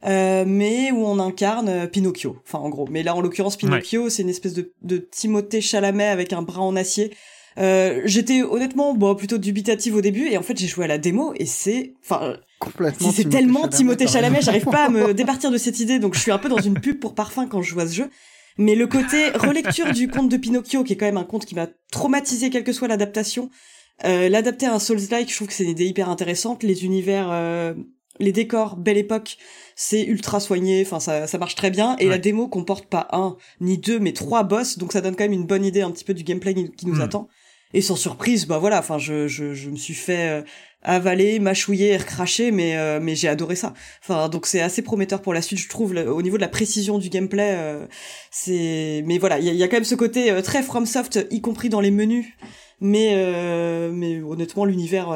euh, 0.05 0.43
mais 0.45 0.91
où 0.91 1.05
on 1.05 1.19
incarne 1.19 1.69
euh, 1.69 1.87
Pinocchio. 1.87 2.37
Enfin, 2.45 2.59
en 2.59 2.69
gros. 2.69 2.87
Mais 2.89 3.03
là, 3.03 3.15
en 3.15 3.21
l'occurrence, 3.21 3.57
Pinocchio, 3.57 4.09
c'est 4.09 4.23
une 4.23 4.29
espèce 4.29 4.53
de, 4.53 4.73
de 4.81 4.97
Timothée 4.97 5.61
Chalamet 5.61 6.07
avec 6.07 6.33
un 6.33 6.41
bras 6.41 6.61
en 6.61 6.75
acier. 6.75 7.13
Euh, 7.57 8.01
j'étais 8.05 8.41
honnêtement 8.41 8.93
bon, 8.93 9.15
plutôt 9.15 9.37
dubitative 9.37 9.95
au 9.95 10.01
début 10.01 10.27
et 10.27 10.39
en 10.39 10.41
fait 10.41 10.57
j'ai 10.57 10.65
joué 10.65 10.85
à 10.85 10.87
la 10.87 10.97
démo 10.97 11.33
et 11.35 11.45
c'est 11.45 11.93
enfin 12.03 12.37
c'est 13.11 13.29
tellement 13.29 13.67
Timothée 13.67 14.07
Chalamet, 14.07 14.41
j'arrive 14.41 14.65
pas 14.65 14.85
à 14.85 14.89
me 14.89 15.13
départir 15.13 15.51
de 15.51 15.57
cette 15.59 15.79
idée 15.79 15.99
donc 15.99 16.15
je 16.15 16.19
suis 16.19 16.31
un 16.31 16.39
peu 16.39 16.49
dans 16.49 16.57
une 16.57 16.79
pub 16.79 16.99
pour 16.99 17.13
parfum 17.13 17.45
quand 17.45 17.61
je 17.61 17.69
joue 17.69 17.79
à 17.79 17.87
ce 17.87 17.93
jeu. 17.93 18.09
Mais 18.57 18.73
le 18.73 18.87
côté 18.87 19.29
relecture 19.29 19.91
du 19.91 20.07
conte 20.07 20.29
de 20.29 20.37
Pinocchio 20.37 20.83
qui 20.83 20.93
est 20.93 20.95
quand 20.95 21.05
même 21.05 21.17
un 21.17 21.25
conte 21.25 21.45
qui 21.45 21.53
m'a 21.53 21.67
traumatisé 21.91 22.49
quelle 22.49 22.63
que 22.63 22.73
soit 22.73 22.87
l'adaptation, 22.87 23.51
euh, 24.03 24.29
l'adapter 24.29 24.65
à 24.65 24.73
un 24.73 24.79
Souls-like, 24.79 25.29
je 25.29 25.35
trouve 25.35 25.47
que 25.47 25.53
c'est 25.53 25.63
une 25.63 25.69
idée 25.69 25.85
hyper 25.85 26.09
intéressante, 26.09 26.63
les 26.63 26.85
univers 26.85 27.29
euh, 27.31 27.73
les 28.19 28.31
décors, 28.31 28.75
belle 28.77 28.97
époque, 28.97 29.37
c'est 29.75 30.03
ultra 30.03 30.39
soigné, 30.39 30.83
enfin 30.85 30.99
ça, 30.99 31.27
ça 31.27 31.37
marche 31.37 31.55
très 31.55 31.71
bien. 31.71 31.95
Et 31.99 32.07
la 32.07 32.17
démo 32.17 32.47
comporte 32.47 32.85
pas 32.85 33.07
un 33.11 33.37
ni 33.61 33.77
deux, 33.77 33.99
mais 33.99 34.13
trois 34.13 34.43
boss, 34.43 34.77
donc 34.77 34.93
ça 34.93 35.01
donne 35.01 35.15
quand 35.15 35.23
même 35.23 35.33
une 35.33 35.45
bonne 35.45 35.65
idée 35.65 35.81
un 35.81 35.91
petit 35.91 36.03
peu 36.03 36.13
du 36.13 36.23
gameplay 36.23 36.53
qui 36.53 36.85
nous 36.85 36.95
hmm. 36.95 37.01
attend. 37.01 37.29
Et 37.73 37.81
sans 37.81 37.95
surprise, 37.95 38.45
bah 38.45 38.59
voilà, 38.59 38.79
enfin 38.79 38.99
je, 38.99 39.27
je, 39.27 39.53
je 39.53 39.69
me 39.69 39.75
suis 39.75 39.95
fait 39.95 40.29
euh, 40.29 40.41
avaler, 40.83 41.39
mâchouiller, 41.39 41.97
recracher, 41.97 42.51
mais 42.51 42.77
euh, 42.77 42.99
mais 43.01 43.15
j'ai 43.15 43.27
adoré 43.27 43.55
ça. 43.55 43.73
Enfin 44.03 44.29
donc 44.29 44.45
c'est 44.45 44.61
assez 44.61 44.83
prometteur 44.83 45.21
pour 45.21 45.33
la 45.33 45.41
suite, 45.41 45.59
je 45.59 45.67
trouve, 45.69 45.95
au 45.95 46.21
niveau 46.21 46.37
de 46.37 46.41
la 46.41 46.47
précision 46.47 46.99
du 46.99 47.09
gameplay. 47.09 47.53
Euh, 47.55 47.87
c'est 48.29 49.03
mais 49.07 49.17
voilà, 49.17 49.39
il 49.39 49.45
y 49.45 49.49
a, 49.49 49.53
y 49.53 49.63
a, 49.63 49.67
quand 49.67 49.77
même 49.77 49.83
ce 49.83 49.95
côté 49.95 50.39
très 50.43 50.61
FromSoft, 50.61 51.27
y 51.31 51.41
compris 51.41 51.69
dans 51.69 51.81
les 51.81 51.91
menus 51.91 52.27
Mais, 52.79 53.15
mais 53.91 54.21
honnêtement, 54.21 54.65
l'univers 54.65 55.09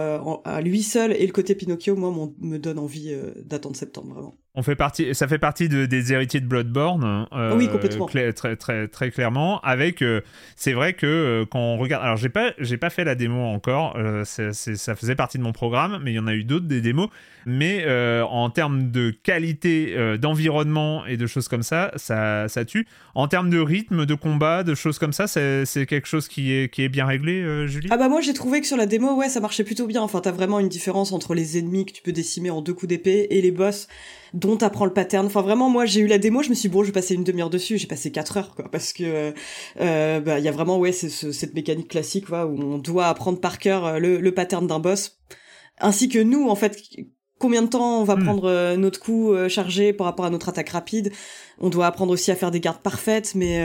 à 0.45 0.61
lui 0.61 0.81
seul 0.81 1.13
et 1.13 1.27
le 1.27 1.33
côté 1.33 1.53
Pinocchio, 1.53 1.95
moi, 1.95 2.11
me 2.39 2.57
donne 2.57 2.79
envie 2.79 3.13
d'attendre 3.45 3.75
septembre, 3.75 4.13
vraiment. 4.13 4.35
On 4.59 4.63
fait 4.63 4.75
partie, 4.75 5.13
ça 5.13 5.27
fait 5.27 5.37
partie 5.37 5.69
de, 5.69 5.85
des 5.85 6.13
héritiers 6.13 6.39
de 6.39 6.47
Bloodborne. 6.47 7.27
Euh, 7.31 7.55
oui, 7.55 7.69
complètement. 7.69 8.07
très, 8.07 8.33
très, 8.33 8.87
très 8.87 9.11
clairement. 9.11 9.59
Avec, 9.61 10.01
euh, 10.01 10.21
c'est 10.55 10.73
vrai 10.73 10.93
que 10.93 11.05
euh, 11.05 11.45
quand 11.45 11.59
on 11.59 11.77
regarde, 11.77 12.03
alors 12.03 12.17
j'ai 12.17 12.29
pas, 12.29 12.53
j'ai 12.57 12.77
pas 12.77 12.89
fait 12.89 13.03
la 13.03 13.13
démo 13.13 13.39
encore. 13.39 13.95
ça 14.25 14.95
faisait 14.95 15.13
partie 15.13 15.37
de 15.37 15.43
mon 15.43 15.51
programme, 15.51 15.99
mais 16.03 16.11
il 16.11 16.15
y 16.15 16.19
en 16.19 16.25
a 16.25 16.33
eu 16.33 16.43
d'autres 16.43 16.65
des 16.65 16.81
démos. 16.81 17.09
Mais 17.45 17.85
en 18.23 18.49
termes 18.49 18.89
de 18.89 19.11
qualité 19.11 19.95
d'environnement 20.17 21.05
et 21.05 21.17
de 21.17 21.27
choses 21.27 21.47
comme 21.47 21.63
ça, 21.63 21.91
ça, 21.95 22.49
ça 22.49 22.65
tue. 22.65 22.87
En 23.13 23.27
termes 23.27 23.49
de 23.49 23.59
rythme, 23.59 24.05
de 24.05 24.15
combat, 24.15 24.63
de 24.63 24.75
choses 24.75 24.97
comme 24.99 25.13
ça, 25.13 25.27
c'est, 25.27 25.85
quelque 25.85 26.07
chose 26.07 26.27
qui 26.27 26.51
est, 26.51 26.73
qui 26.73 26.81
est 26.81 26.89
bien 26.89 27.05
réglé, 27.05 27.67
Julie? 27.67 27.87
Ah 27.91 27.97
bah 27.97 28.09
moi 28.09 28.21
j'ai 28.21 28.33
trouvé 28.33 28.59
que 28.59 28.67
sur 28.67 28.75
la 28.75 28.87
démo, 28.87 29.15
ouais, 29.15 29.29
ça 29.29 29.39
marchait 29.39 29.63
plutôt 29.63 29.85
bien. 29.85 30.01
Enfin, 30.01 30.19
t'as 30.19 30.31
vraiment 30.31 30.59
une 30.59 30.67
différence 30.67 31.11
entre 31.11 31.35
les 31.35 31.59
ennemis 31.59 31.85
que 31.85 31.93
tu 31.93 32.01
peux 32.01 32.11
décimer 32.11 32.49
en 32.49 32.61
deux 32.61 32.73
coups 32.73 32.89
d'épée 32.89 33.27
et 33.29 33.41
les 33.41 33.51
boss 33.51 33.87
dont 34.33 34.57
t'apprends 34.57 34.85
le 34.85 34.93
pattern. 34.93 35.25
Enfin 35.25 35.41
vraiment, 35.41 35.69
moi 35.69 35.85
j'ai 35.85 36.01
eu 36.01 36.07
la 36.07 36.17
démo, 36.17 36.41
je 36.41 36.49
me 36.49 36.55
suis 36.55 36.69
dit, 36.69 36.73
bon, 36.73 36.83
je 36.83 36.87
vais 36.87 36.93
passer 36.93 37.15
une 37.15 37.23
demi-heure 37.23 37.49
dessus, 37.49 37.77
j'ai 37.77 37.87
passé 37.87 38.11
quatre 38.11 38.37
heures 38.37 38.55
quoi, 38.55 38.69
parce 38.71 38.93
que 38.93 39.33
euh, 39.79 40.19
bah 40.19 40.39
il 40.39 40.45
y 40.45 40.47
a 40.47 40.51
vraiment 40.51 40.77
ouais 40.77 40.91
c'est 40.91 41.09
cette 41.09 41.53
mécanique 41.53 41.89
classique 41.89 42.27
quoi, 42.27 42.45
où 42.45 42.59
on 42.59 42.77
doit 42.77 43.07
apprendre 43.07 43.39
par 43.39 43.59
cœur 43.59 43.85
euh, 43.85 43.99
le, 43.99 44.19
le 44.19 44.33
pattern 44.33 44.67
d'un 44.67 44.79
boss, 44.79 45.19
ainsi 45.79 46.09
que 46.09 46.19
nous 46.19 46.47
en 46.49 46.55
fait. 46.55 46.77
Combien 47.39 47.61
de 47.61 47.67
temps 47.67 48.01
on 48.01 48.03
va 48.03 48.15
hmm. 48.15 48.23
prendre 48.23 48.45
euh, 48.45 48.77
notre 48.77 48.99
coup 48.99 49.31
chargé 49.47 49.93
par 49.93 50.05
rapport 50.05 50.25
à 50.25 50.31
notre 50.31 50.49
attaque 50.49 50.69
rapide 50.69 51.11
On 51.59 51.69
doit 51.69 51.85
apprendre 51.85 52.11
aussi 52.11 52.31
à 52.31 52.35
faire 52.35 52.49
des 52.49 52.59
gardes 52.59 52.81
parfaites, 52.81 53.35
mais 53.35 53.59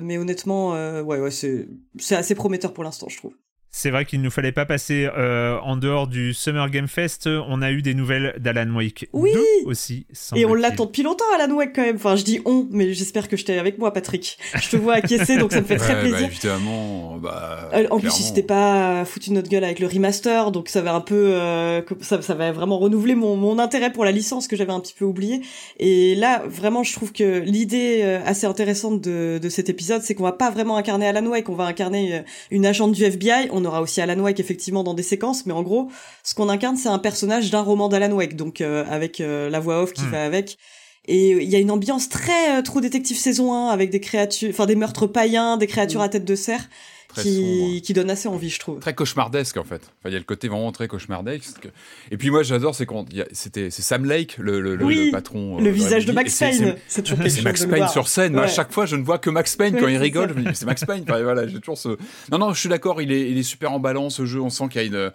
mais 0.00 0.16
honnêtement, 0.16 0.70
ouais 0.70 1.02
ouais 1.02 1.30
c'est 1.30 1.68
c'est 1.98 2.16
assez 2.16 2.34
prometteur 2.34 2.72
pour 2.72 2.82
l'instant, 2.82 3.10
je 3.10 3.18
trouve. 3.18 3.34
C'est 3.72 3.90
vrai 3.90 4.04
qu'il 4.04 4.18
ne 4.18 4.24
nous 4.24 4.32
fallait 4.32 4.50
pas 4.50 4.66
passer 4.66 5.08
euh, 5.16 5.56
en 5.60 5.76
dehors 5.76 6.08
du 6.08 6.34
Summer 6.34 6.68
Game 6.70 6.88
Fest. 6.88 7.28
On 7.28 7.62
a 7.62 7.70
eu 7.70 7.82
des 7.82 7.94
nouvelles 7.94 8.34
d'Alan 8.38 8.68
Wake 8.74 9.08
oui 9.12 9.32
2 9.32 9.40
aussi. 9.66 10.06
Et 10.34 10.44
on 10.44 10.54
l'attend 10.54 10.86
depuis 10.86 11.04
longtemps, 11.04 11.24
Alan 11.38 11.54
Wake 11.54 11.72
quand 11.76 11.82
même. 11.82 11.94
Enfin, 11.94 12.16
je 12.16 12.24
dis 12.24 12.40
on, 12.46 12.66
mais 12.72 12.94
j'espère 12.94 13.28
que 13.28 13.36
je 13.36 13.44
t'ai 13.44 13.60
avec 13.60 13.78
moi, 13.78 13.92
Patrick. 13.92 14.38
Je 14.60 14.70
te 14.70 14.76
vois 14.76 14.94
acquiescer, 14.94 15.36
donc 15.36 15.52
ça 15.52 15.60
me 15.60 15.66
fait 15.66 15.76
très 15.76 15.94
bah, 15.94 16.00
plaisir. 16.00 16.26
évidemment. 16.26 17.16
Bah, 17.18 17.70
euh, 17.72 17.86
en 17.90 18.00
plus, 18.00 18.18
il 18.18 18.24
s'était 18.24 18.42
pas 18.42 19.04
foutu 19.04 19.30
de 19.30 19.36
notre 19.36 19.48
gueule 19.48 19.62
avec 19.62 19.78
le 19.78 19.86
remaster, 19.86 20.50
donc 20.50 20.68
ça 20.68 20.82
va 20.82 20.92
un 20.92 21.00
peu, 21.00 21.34
euh, 21.34 21.80
ça, 22.00 22.20
ça 22.22 22.34
va 22.34 22.50
vraiment 22.50 22.78
renouveler 22.78 23.14
mon, 23.14 23.36
mon 23.36 23.60
intérêt 23.60 23.92
pour 23.92 24.04
la 24.04 24.10
licence 24.10 24.48
que 24.48 24.56
j'avais 24.56 24.72
un 24.72 24.80
petit 24.80 24.94
peu 24.94 25.04
oublié. 25.04 25.42
Et 25.78 26.16
là, 26.16 26.42
vraiment, 26.44 26.82
je 26.82 26.92
trouve 26.92 27.12
que 27.12 27.38
l'idée 27.38 28.02
assez 28.24 28.46
intéressante 28.46 29.00
de, 29.00 29.38
de 29.40 29.48
cet 29.48 29.68
épisode, 29.68 30.02
c'est 30.02 30.16
qu'on 30.16 30.24
va 30.24 30.32
pas 30.32 30.50
vraiment 30.50 30.76
incarner 30.76 31.06
Alan 31.06 31.26
Wake, 31.26 31.48
on 31.48 31.54
va 31.54 31.64
incarner 31.64 32.24
une 32.50 32.66
agente 32.66 32.92
du 32.92 33.04
FBI. 33.04 33.48
On 33.52 33.59
aura 33.64 33.82
aussi 33.82 34.00
Alan 34.00 34.18
Wake 34.20 34.40
effectivement 34.40 34.84
dans 34.84 34.94
des 34.94 35.02
séquences, 35.02 35.46
mais 35.46 35.52
en 35.52 35.62
gros, 35.62 35.88
ce 36.22 36.34
qu'on 36.34 36.48
incarne, 36.48 36.76
c'est 36.76 36.88
un 36.88 36.98
personnage 36.98 37.50
d'un 37.50 37.62
roman 37.62 37.88
d'Alan 37.88 38.12
Wake, 38.12 38.36
donc 38.36 38.60
euh, 38.60 38.84
avec 38.88 39.20
euh, 39.20 39.50
la 39.50 39.60
voix 39.60 39.82
off 39.82 39.92
qui 39.92 40.02
hmm. 40.02 40.10
va 40.10 40.24
avec. 40.24 40.58
Et 41.06 41.30
il 41.30 41.48
y 41.48 41.56
a 41.56 41.58
une 41.58 41.70
ambiance 41.70 42.08
très 42.08 42.58
euh, 42.58 42.62
Trou 42.62 42.80
Détective 42.80 43.16
saison 43.16 43.54
1 43.54 43.68
avec 43.68 43.90
des 43.90 44.00
créatures, 44.00 44.50
enfin 44.50 44.66
des 44.66 44.76
meurtres 44.76 45.06
païens, 45.06 45.56
des 45.56 45.66
créatures 45.66 46.00
hmm. 46.00 46.04
à 46.04 46.08
tête 46.08 46.24
de 46.24 46.34
cerf 46.34 46.68
qui, 47.14 47.82
qui, 47.82 47.92
donne 47.92 48.10
assez 48.10 48.28
envie, 48.28 48.50
je 48.50 48.58
trouve. 48.58 48.78
Très 48.80 48.94
cauchemardesque 48.94 49.56
en 49.56 49.64
fait. 49.64 49.82
il 50.04 50.12
y 50.12 50.16
a 50.16 50.18
le 50.18 50.24
côté 50.24 50.48
vraiment 50.48 50.72
très 50.72 50.88
cauchemardesque. 50.88 51.68
Et 52.10 52.16
puis 52.16 52.30
moi 52.30 52.42
j'adore, 52.42 52.74
c'est 52.74 52.86
quand 52.86 53.06
c'était 53.32 53.70
c'est 53.70 53.82
Sam 53.82 54.04
Lake, 54.04 54.36
le, 54.38 54.60
le, 54.60 54.76
le 54.76 55.10
patron. 55.10 55.60
Le 55.60 55.70
visage 55.70 56.06
de 56.06 56.12
Max 56.12 56.38
Payne. 56.38 56.76
C'est 56.88 57.02
toujours 57.02 57.18
Max 57.44 57.66
Payne 57.66 57.88
sur 57.88 58.08
scène. 58.08 58.38
À 58.38 58.48
chaque 58.48 58.72
fois, 58.72 58.86
je 58.86 58.96
ne 58.96 59.02
vois 59.02 59.18
que 59.18 59.30
Max 59.30 59.56
Payne 59.56 59.76
quand 59.78 59.88
il 59.88 59.96
rigole. 59.98 60.30
Je 60.30 60.34
me 60.34 60.50
dis 60.50 60.54
c'est 60.54 60.66
Max 60.66 60.84
Payne. 60.84 61.04
voilà, 61.06 61.46
j'ai 61.46 61.58
toujours 61.58 61.78
ce. 61.78 61.96
Non 62.30 62.38
non, 62.38 62.52
je 62.52 62.60
suis 62.60 62.68
d'accord. 62.68 63.00
Il 63.02 63.12
est 63.12 63.30
il 63.30 63.38
est 63.38 63.42
super 63.42 63.72
emballant 63.72 64.10
ce 64.10 64.26
jeu. 64.26 64.40
On 64.40 64.50
sent 64.50 64.68
qu'il 64.70 64.80
y 64.80 64.84
a 64.84 64.86
une 64.86 65.12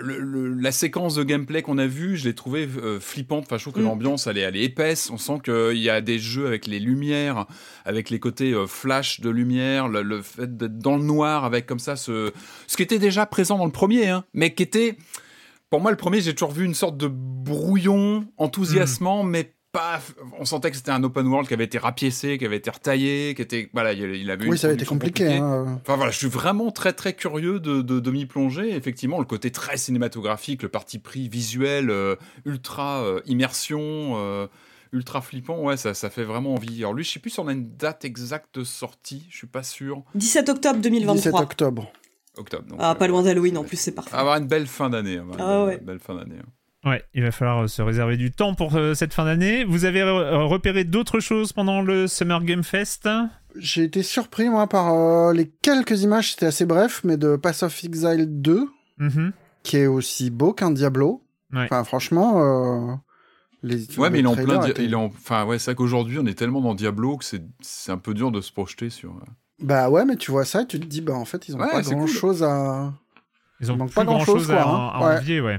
le, 0.00 0.54
la 0.54 0.72
séquence 0.72 1.14
de 1.14 1.22
gameplay 1.22 1.62
qu'on 1.62 1.78
a 1.78 1.86
vue, 1.86 2.16
je 2.16 2.24
l'ai 2.24 2.34
trouvée 2.34 2.68
euh, 2.82 3.00
flippante. 3.00 3.44
Enfin, 3.46 3.56
je 3.56 3.62
trouve 3.62 3.74
que 3.74 3.80
mm. 3.80 3.84
l'ambiance, 3.84 4.26
elle 4.26 4.38
est, 4.38 4.42
elle 4.42 4.56
est 4.56 4.64
épaisse. 4.64 5.10
On 5.10 5.18
sent 5.18 5.40
qu'il 5.44 5.78
y 5.78 5.90
a 5.90 6.00
des 6.00 6.18
jeux 6.18 6.46
avec 6.46 6.66
les 6.66 6.80
lumières, 6.80 7.46
avec 7.84 8.10
les 8.10 8.20
côtés 8.20 8.52
euh, 8.52 8.66
flash 8.66 9.20
de 9.20 9.30
lumière, 9.30 9.88
le, 9.88 10.22
fait 10.22 10.56
d'être 10.56 10.78
dans 10.78 10.96
le 10.96 11.04
noir, 11.04 11.44
avec 11.44 11.66
comme 11.66 11.78
ça 11.78 11.96
ce, 11.96 12.32
ce 12.66 12.76
qui 12.76 12.82
était 12.82 12.98
déjà 12.98 13.26
présent 13.26 13.58
dans 13.58 13.66
le 13.66 13.72
premier, 13.72 14.08
hein, 14.08 14.24
mais 14.34 14.54
qui 14.54 14.62
était, 14.62 14.96
pour 15.70 15.80
moi, 15.80 15.90
le 15.90 15.96
premier, 15.96 16.20
j'ai 16.20 16.34
toujours 16.34 16.52
vu 16.52 16.64
une 16.64 16.74
sorte 16.74 16.96
de 16.96 17.08
brouillon 17.08 18.26
enthousiasmant, 18.36 19.24
mm. 19.24 19.30
mais 19.30 19.54
on 20.38 20.44
sentait 20.44 20.70
que 20.70 20.76
c'était 20.76 20.90
un 20.90 21.02
open 21.02 21.26
world 21.26 21.48
qui 21.48 21.54
avait 21.54 21.64
été 21.64 21.78
rapiécé, 21.78 22.38
qui 22.38 22.44
avait 22.44 22.56
été 22.56 22.70
retaillé, 22.70 23.34
qui 23.34 23.42
était, 23.42 23.70
voilà, 23.72 23.92
il, 23.92 24.30
avait. 24.30 24.46
Oui, 24.46 24.58
ça 24.58 24.66
avait 24.66 24.76
été 24.76 24.84
compliqué. 24.84 25.36
Hein. 25.36 25.78
Enfin 25.80 25.96
voilà, 25.96 26.10
je 26.10 26.18
suis 26.18 26.28
vraiment 26.28 26.70
très 26.70 26.92
très 26.92 27.12
curieux 27.12 27.60
de, 27.60 27.82
de, 27.82 28.10
m'y 28.10 28.26
plonger. 28.26 28.74
Effectivement, 28.74 29.18
le 29.18 29.24
côté 29.24 29.50
très 29.50 29.76
cinématographique, 29.76 30.62
le 30.62 30.68
parti 30.68 30.98
pris 30.98 31.28
visuel, 31.28 31.90
euh, 31.90 32.16
ultra 32.44 33.02
euh, 33.02 33.20
immersion. 33.26 34.14
Euh, 34.16 34.46
ultra 34.92 35.20
flippant, 35.20 35.60
ouais, 35.60 35.76
ça, 35.76 35.92
ça 35.92 36.08
fait 36.08 36.24
vraiment 36.24 36.54
envie. 36.54 36.78
Alors 36.78 36.94
lui, 36.94 37.04
je 37.04 37.12
sais 37.12 37.20
plus 37.20 37.28
si 37.28 37.40
on 37.40 37.48
a 37.48 37.52
une 37.52 37.76
date 37.76 38.06
exacte 38.06 38.58
de 38.58 38.64
sortie, 38.64 39.26
je 39.28 39.36
suis 39.36 39.46
pas 39.46 39.62
sûr. 39.62 40.02
17 40.14 40.48
octobre 40.48 40.80
2023. 40.80 41.14
17 41.14 41.34
octobre. 41.34 41.92
Octobre. 42.38 42.76
ah, 42.78 42.94
pas 42.94 43.06
loin 43.06 43.22
d'Halloween 43.22 43.58
en 43.58 43.64
plus, 43.64 43.76
c'est 43.76 43.92
parfait. 43.92 44.16
Avoir 44.16 44.36
une 44.38 44.46
belle 44.46 44.66
fin 44.66 44.88
d'année. 44.88 45.20
Ah, 45.38 45.64
ouais. 45.64 45.78
belle 45.78 45.98
fin 45.98 46.14
d'année. 46.14 46.38
Hein. 46.40 46.48
Ouais, 46.88 47.04
il 47.12 47.22
va 47.22 47.30
falloir 47.30 47.64
euh, 47.64 47.66
se 47.66 47.82
réserver 47.82 48.16
du 48.16 48.30
temps 48.30 48.54
pour 48.54 48.74
euh, 48.76 48.94
cette 48.94 49.12
fin 49.12 49.24
d'année. 49.24 49.64
Vous 49.64 49.84
avez 49.84 50.00
euh, 50.00 50.44
repéré 50.44 50.84
d'autres 50.84 51.20
choses 51.20 51.52
pendant 51.52 51.82
le 51.82 52.06
Summer 52.06 52.42
Game 52.44 52.64
Fest? 52.64 53.08
J'ai 53.56 53.84
été 53.84 54.02
surpris, 54.02 54.48
moi, 54.48 54.66
par 54.68 55.32
les 55.32 55.50
quelques 55.62 56.02
images, 56.02 56.32
c'était 56.32 56.46
assez 56.46 56.64
bref, 56.64 57.02
mais 57.04 57.16
de 57.16 57.36
Pass 57.36 57.62
of 57.62 57.84
Exile 57.84 58.26
2, 58.28 58.68
mm-hmm. 59.00 59.32
qui 59.62 59.76
est 59.78 59.86
aussi 59.86 60.30
beau 60.30 60.52
qu'un 60.52 60.70
Diablo. 60.70 61.24
Enfin, 61.54 61.82
franchement, 61.82 63.00
les, 63.62 63.98
ouais, 63.98 64.10
mais 64.10 64.20
il 64.20 64.24
est 64.24 64.28
en 64.28 64.36
plein. 64.36 64.60
Il 64.78 64.92
est 64.92 64.94
Enfin, 64.94 65.44
ouais, 65.44 65.58
c'est 65.58 65.72
vrai 65.72 65.74
qu'aujourd'hui, 65.76 66.18
on 66.20 66.26
est 66.26 66.38
tellement 66.38 66.60
dans 66.60 66.74
Diablo 66.74 67.16
que 67.16 67.24
c'est 67.24 67.90
un 67.90 67.98
peu 67.98 68.14
dur 68.14 68.30
de 68.30 68.40
se 68.40 68.52
projeter 68.52 68.90
sur. 68.90 69.18
Bah 69.60 69.90
ouais, 69.90 70.04
mais 70.04 70.16
tu 70.16 70.30
vois 70.30 70.44
ça 70.44 70.62
et 70.62 70.66
tu 70.66 70.78
te 70.78 70.86
dis, 70.86 71.00
bah 71.00 71.14
en 71.14 71.24
fait, 71.24 71.48
ils 71.48 71.56
ont 71.56 71.58
pas 71.58 71.80
grand 71.80 72.06
chose 72.06 72.42
à. 72.44 72.92
Ils 73.60 73.72
ont 73.72 73.88
pas 73.88 74.04
grand 74.04 74.24
chose, 74.24 74.50
à, 74.52 74.62
hein. 74.62 75.16
envier, 75.16 75.40
ouais. 75.40 75.58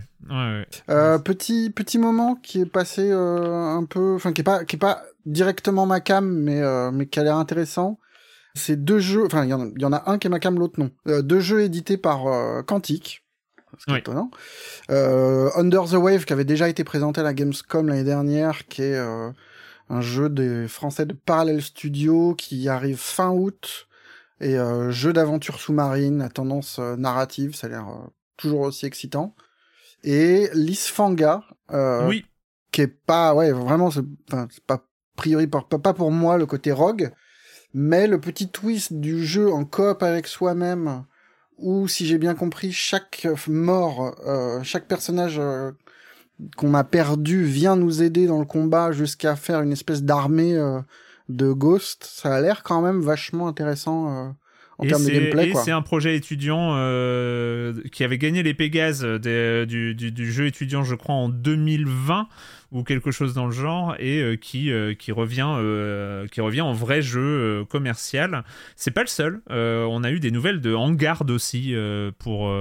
Euh, 0.89 1.17
petit 1.19 1.69
petit 1.69 1.97
moment 1.97 2.35
qui 2.35 2.61
est 2.61 2.65
passé 2.65 3.09
euh, 3.11 3.65
un 3.65 3.83
peu, 3.83 4.15
enfin 4.15 4.31
qui 4.31 4.41
est 4.41 4.43
pas 4.43 4.63
qui 4.63 4.75
est 4.75 4.79
pas 4.79 5.03
directement 5.25 5.85
ma 5.85 5.99
cam, 5.99 6.25
mais 6.25 6.61
euh, 6.61 6.91
mais 6.91 7.07
qui 7.07 7.19
a 7.19 7.23
l'air 7.23 7.35
intéressant. 7.35 7.99
C'est 8.55 8.83
deux 8.83 8.99
jeux, 8.99 9.25
enfin 9.25 9.45
il 9.45 9.49
y, 9.49 9.85
en 9.85 9.93
a 9.93 10.09
un 10.09 10.17
qui 10.17 10.27
est 10.27 10.29
ma 10.29 10.39
cam, 10.39 10.57
l'autre 10.57 10.79
non. 10.79 10.91
deux 11.21 11.39
jeux 11.39 11.61
édités 11.61 11.97
par 11.97 12.23
Quantic. 12.65 13.23
C'est 13.77 13.99
étonnant. 13.99 14.31
Under 14.89 15.85
the 15.85 15.93
Wave 15.93 16.25
qui 16.25 16.33
avait 16.33 16.45
déjà 16.45 16.67
été 16.67 16.83
présenté 16.83 17.21
à 17.21 17.23
la 17.23 17.33
Gamescom 17.33 17.87
l'année 17.87 18.03
dernière, 18.03 18.67
qui 18.67 18.81
est 18.81 18.97
un 18.97 20.01
jeu 20.01 20.29
des 20.29 20.67
Français 20.67 21.05
de 21.05 21.13
Parallel 21.13 21.61
Studio 21.61 22.33
qui 22.35 22.67
arrive 22.67 22.97
fin 22.97 23.29
août 23.29 23.88
et 24.41 24.57
euh, 24.57 24.91
jeu 24.91 25.13
d'aventure 25.13 25.59
sous-marine 25.59 26.21
à 26.21 26.29
tendance 26.29 26.77
euh, 26.79 26.95
narrative, 26.95 27.55
ça 27.55 27.67
a 27.67 27.69
l'air 27.69 27.87
euh, 27.89 28.07
toujours 28.37 28.61
aussi 28.61 28.85
excitant. 28.85 29.35
Et 30.03 30.49
Lisfanga, 30.53 31.43
euh, 31.71 32.07
oui. 32.07 32.25
qui 32.71 32.81
est 32.81 32.87
pas, 32.87 33.33
ouais, 33.35 33.51
vraiment, 33.51 33.91
c'est 33.91 34.05
pas 34.65 34.85
priori 35.17 35.47
pas, 35.47 35.61
pas 35.61 35.93
pour 35.93 36.11
moi 36.11 36.37
le 36.37 36.45
côté 36.45 36.71
rogue, 36.71 37.11
mais 37.73 38.07
le 38.07 38.21
petit 38.21 38.49
twist 38.49 38.93
du 38.93 39.25
jeu 39.25 39.51
en 39.51 39.65
coop 39.65 40.01
avec 40.01 40.27
soi-même, 40.27 41.03
où 41.57 41.89
si 41.89 42.05
j'ai 42.05 42.17
bien 42.17 42.35
compris, 42.35 42.71
chaque 42.71 43.27
mort, 43.47 44.15
euh, 44.25 44.63
chaque 44.63 44.87
personnage 44.87 45.41
qu'on 46.55 46.73
a 46.73 46.85
perdu 46.85 47.43
vient 47.43 47.75
nous 47.75 48.01
aider 48.01 48.27
dans 48.27 48.39
le 48.39 48.45
combat 48.45 48.93
jusqu'à 48.93 49.35
faire 49.35 49.59
une 49.59 49.73
espèce 49.73 50.03
d'armée 50.03 50.57
de 51.29 51.51
Ghost, 51.51 52.03
ça 52.03 52.35
a 52.35 52.41
l'air 52.41 52.63
quand 52.63 52.81
même 52.81 53.01
vachement 53.01 53.47
intéressant 53.47 54.09
euh, 54.09 54.29
en 54.79 54.85
termes 54.85 55.05
de 55.05 55.09
gameplay. 55.09 55.49
Et 55.49 55.53
c'est 55.55 55.71
un 55.71 55.81
projet 55.81 56.15
étudiant 56.15 56.75
euh, 56.75 57.73
qui 57.91 58.03
avait 58.03 58.17
gagné 58.17 58.43
les 58.43 58.53
Pégases 58.53 59.03
du, 59.03 59.95
du, 59.95 60.31
jeu 60.31 60.47
étudiant, 60.47 60.83
je 60.83 60.95
crois, 60.95 61.15
en 61.15 61.29
2020 61.29 62.27
ou 62.71 62.83
quelque 62.83 63.09
chose 63.11 63.33
dans 63.33 63.45
le 63.45 63.51
genre 63.51 63.95
et 63.99 64.21
euh, 64.21 64.35
qui, 64.35 64.71
euh, 64.71 64.93
qui, 64.93 65.11
revient, 65.11 65.55
euh, 65.57 66.27
qui 66.27 66.39
revient 66.39 66.61
en 66.61 66.73
vrai 66.73 67.01
jeu 67.01 67.65
commercial. 67.69 68.43
C'est 68.75 68.91
pas 68.91 69.01
le 69.01 69.07
seul. 69.07 69.41
on 69.49 70.03
a 70.03 70.11
eu 70.11 70.19
des 70.19 70.31
nouvelles 70.31 70.61
de 70.61 70.73
Hangard 70.73 71.23
aussi, 71.29 71.73
pour, 72.19 72.53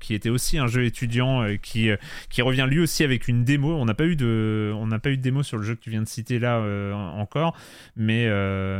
qui 0.00 0.14
était 0.14 0.30
aussi 0.30 0.58
un 0.58 0.66
jeu 0.66 0.84
étudiant 0.84 1.44
qui, 1.60 1.90
qui 2.30 2.42
revient 2.42 2.66
lui 2.68 2.80
aussi 2.80 3.04
avec 3.04 3.28
une 3.28 3.44
démo. 3.44 3.74
On 3.74 3.84
n'a 3.84 3.94
pas, 3.94 4.04
eu 4.04 4.16
de, 4.16 4.72
on 4.74 4.88
pas 4.98 5.10
eu 5.10 5.16
de 5.16 5.22
démo 5.22 5.42
sur 5.42 5.58
le 5.58 5.64
jeu 5.64 5.74
que 5.74 5.80
tu 5.80 5.90
viens 5.90 6.02
de 6.02 6.08
citer 6.08 6.38
là 6.38 6.60
encore, 7.16 7.56
mais, 7.96 8.28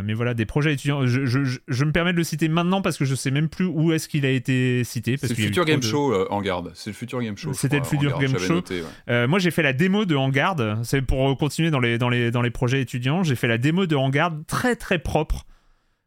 mais 0.02 0.14
voilà, 0.14 0.34
des 0.34 0.46
projets 0.46 0.72
étudiants. 0.72 1.06
Je, 1.06 1.26
je, 1.26 1.40
je, 1.66 1.84
me 1.84 1.92
permets 1.92 2.12
de 2.12 2.18
le 2.18 2.24
citer 2.24 2.48
maintenant 2.48 2.82
parce 2.82 2.96
que 2.96 3.04
je 3.04 3.14
sais 3.14 3.30
même 3.30 3.48
plus 3.48 3.66
où 3.66 3.92
est-ce 3.92 4.08
qu'il 4.08 4.24
a 4.26 4.30
été 4.30 4.84
cité. 4.84 5.16
C'est 5.16 5.28
le 5.28 5.34
Future 5.34 5.64
Game 5.64 5.82
Show, 5.82 6.14
Hangard. 6.30 6.64
C'est 6.74 6.90
le 6.90 6.94
Future 6.94 7.20
Game 7.20 7.36
Show. 7.36 7.52
C'était 7.52 7.78
le 7.78 7.84
Future 7.84 8.18
Game 8.18 8.38
Show. 8.38 8.62
moi, 9.28 9.38
j'ai 9.38 9.50
fait 9.50 9.62
la 9.62 9.72
démo 9.72 10.04
de 10.04 10.14
Hangard 10.14 10.51
c'est 10.82 11.02
pour 11.02 11.36
continuer 11.36 11.70
dans 11.70 11.80
les, 11.80 11.98
dans, 11.98 12.08
les, 12.08 12.30
dans 12.30 12.42
les 12.42 12.50
projets 12.50 12.80
étudiants. 12.80 13.22
J'ai 13.22 13.36
fait 13.36 13.48
la 13.48 13.58
démo 13.58 13.86
de 13.86 13.96
Hangar 13.96 14.32
très 14.46 14.76
très 14.76 14.98
propre. 14.98 15.44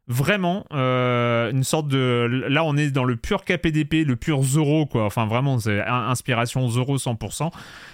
vraiment 0.08 0.66
euh, 0.72 1.52
une 1.52 1.64
sorte 1.64 1.88
de 1.88 2.46
là 2.48 2.64
on 2.64 2.78
est 2.78 2.92
dans 2.92 3.04
le 3.04 3.16
pur 3.16 3.44
KPDP 3.44 4.06
le 4.06 4.16
pur 4.16 4.44
Zoro 4.44 4.86
quoi. 4.86 5.06
Enfin 5.06 5.26
vraiment 5.26 5.60
c'est 5.60 5.82
inspiration 5.82 6.68
Zoro 6.70 6.98
100% 6.98 7.50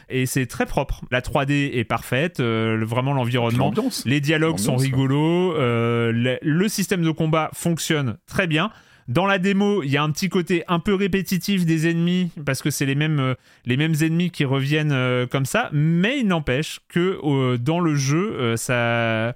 et 0.09 0.25
c'est 0.25 0.45
très 0.45 0.65
propre. 0.65 1.01
La 1.11 1.21
3D 1.21 1.71
est 1.73 1.85
parfaite 1.85 2.39
euh, 2.39 2.83
vraiment 2.85 3.13
l'environnement. 3.13 3.73
Les 4.05 4.19
dialogues 4.19 4.59
sont 4.59 4.75
rigolos 4.75 5.55
euh, 5.55 6.11
le, 6.11 6.37
le, 6.41 6.67
système 6.67 7.01
de 7.01 7.11
combat 7.11 7.49
fonctionne 7.53 8.17
très 8.27 8.47
bien 8.47 8.71
dans 9.11 9.25
la 9.25 9.37
démo, 9.37 9.83
il 9.83 9.91
y 9.91 9.97
a 9.97 10.03
un 10.03 10.11
petit 10.11 10.29
côté 10.29 10.63
un 10.67 10.79
peu 10.79 10.95
répétitif 10.95 11.65
des 11.65 11.89
ennemis 11.89 12.31
parce 12.45 12.61
que 12.61 12.69
c'est 12.69 12.85
les 12.85 12.95
mêmes, 12.95 13.35
les 13.65 13.77
mêmes 13.77 13.95
ennemis 14.01 14.31
qui 14.31 14.45
reviennent 14.45 15.27
comme 15.27 15.45
ça, 15.45 15.69
mais 15.73 16.19
il 16.19 16.27
n'empêche 16.27 16.79
que 16.87 17.57
dans 17.57 17.79
le 17.79 17.95
jeu, 17.95 18.55
ça, 18.55 19.33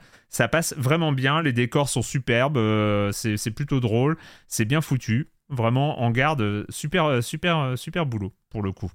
passe 0.51 0.73
vraiment 0.77 1.11
bien, 1.11 1.41
les 1.41 1.53
décors 1.53 1.89
sont 1.89 2.01
superbes, 2.01 2.57
euh, 2.57 3.11
c'est 3.11 3.51
plutôt 3.51 3.79
drôle, 3.79 4.17
c'est 4.47 4.65
bien 4.65 4.81
foutu. 4.81 5.29
Vraiment, 5.49 6.01
en 6.01 6.09
garde, 6.09 6.65
super, 6.69 7.23
super, 7.23 7.77
super 7.77 8.05
boulot 8.05 8.33
pour 8.49 8.63
le 8.63 8.71
coup. 8.71 8.91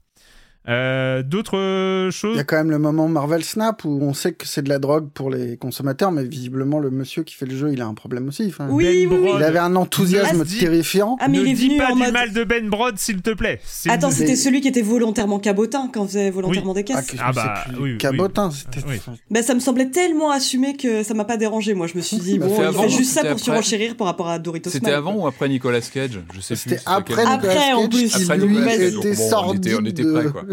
Euh, 0.68 1.22
d'autres 1.22 2.10
choses? 2.12 2.34
Il 2.34 2.36
y 2.36 2.40
a 2.40 2.44
quand 2.44 2.56
même 2.56 2.70
le 2.70 2.78
moment 2.78 3.08
Marvel 3.08 3.42
Snap 3.42 3.84
où 3.84 3.98
on 4.02 4.12
sait 4.12 4.32
que 4.32 4.46
c'est 4.46 4.60
de 4.62 4.68
la 4.68 4.78
drogue 4.78 5.08
pour 5.14 5.30
les 5.30 5.56
consommateurs, 5.56 6.12
mais 6.12 6.24
visiblement 6.24 6.78
le 6.78 6.90
monsieur 6.90 7.22
qui 7.22 7.34
fait 7.34 7.46
le 7.46 7.56
jeu, 7.56 7.72
il 7.72 7.80
a 7.80 7.86
un 7.86 7.94
problème 7.94 8.28
aussi. 8.28 8.46
Enfin, 8.48 8.68
oui, 8.70 9.06
ben 9.06 9.18
oui, 9.22 9.30
Il 9.36 9.42
avait 9.42 9.58
un 9.58 9.74
enthousiasme 9.74 10.44
terrifiant. 10.44 11.16
Ah, 11.18 11.28
mais 11.28 11.38
ne 11.38 11.44
il 11.44 11.50
est 11.50 11.54
dis 11.54 11.76
pas 11.78 11.92
du 11.92 12.12
mal 12.12 12.32
de 12.32 12.44
Ben 12.44 12.68
Brod, 12.68 12.98
s'il 12.98 13.22
te 13.22 13.30
plaît. 13.30 13.60
Attends, 13.88 14.10
c'était 14.10 14.36
celui 14.36 14.60
qui 14.60 14.68
était 14.68 14.82
volontairement 14.82 15.38
cabotin 15.38 15.88
quand 15.92 16.14
avez 16.14 16.30
volontairement 16.30 16.74
des 16.74 16.84
caisses. 16.84 17.14
Ah, 17.18 17.26
ah 17.28 17.32
bah 17.32 17.54
oui, 17.80 17.96
cabotin, 17.98 18.50
c'était. 18.50 18.86
Bah, 19.30 19.42
ça 19.42 19.54
me 19.54 19.60
semblait 19.60 19.90
tellement 19.90 20.30
assumé 20.30 20.76
que 20.76 21.02
ça 21.02 21.14
m'a 21.14 21.24
pas 21.24 21.36
dérangé. 21.36 21.74
Moi, 21.74 21.86
je 21.86 21.96
me 21.96 22.02
suis 22.02 22.18
dit 22.18 22.38
bon, 22.38 22.54
il 22.70 22.78
fait 22.78 22.88
juste 22.88 23.12
ça 23.12 23.24
pour 23.24 23.40
surenchérir 23.40 23.96
par 23.96 24.06
rapport 24.06 24.28
à 24.28 24.38
Doritos. 24.38 24.70
C'était 24.70 24.92
avant 24.92 25.14
ou 25.14 25.26
après 25.26 25.48
Nicolas 25.48 25.80
Cage? 25.80 26.20
Je 26.34 26.40
sais 26.40 26.54
plus. 26.54 26.62
C'était 26.62 26.82
après 26.84 27.24
Nicolas 27.24 27.54
Cage. 27.54 27.74
en 27.74 27.88
plus. 27.88 28.30
Après 28.30 28.88
était 28.88 29.14
sorti. 29.14 29.70
On 29.74 29.84
était 29.84 30.04
prêts 30.04 30.26
quoi. 30.30 30.44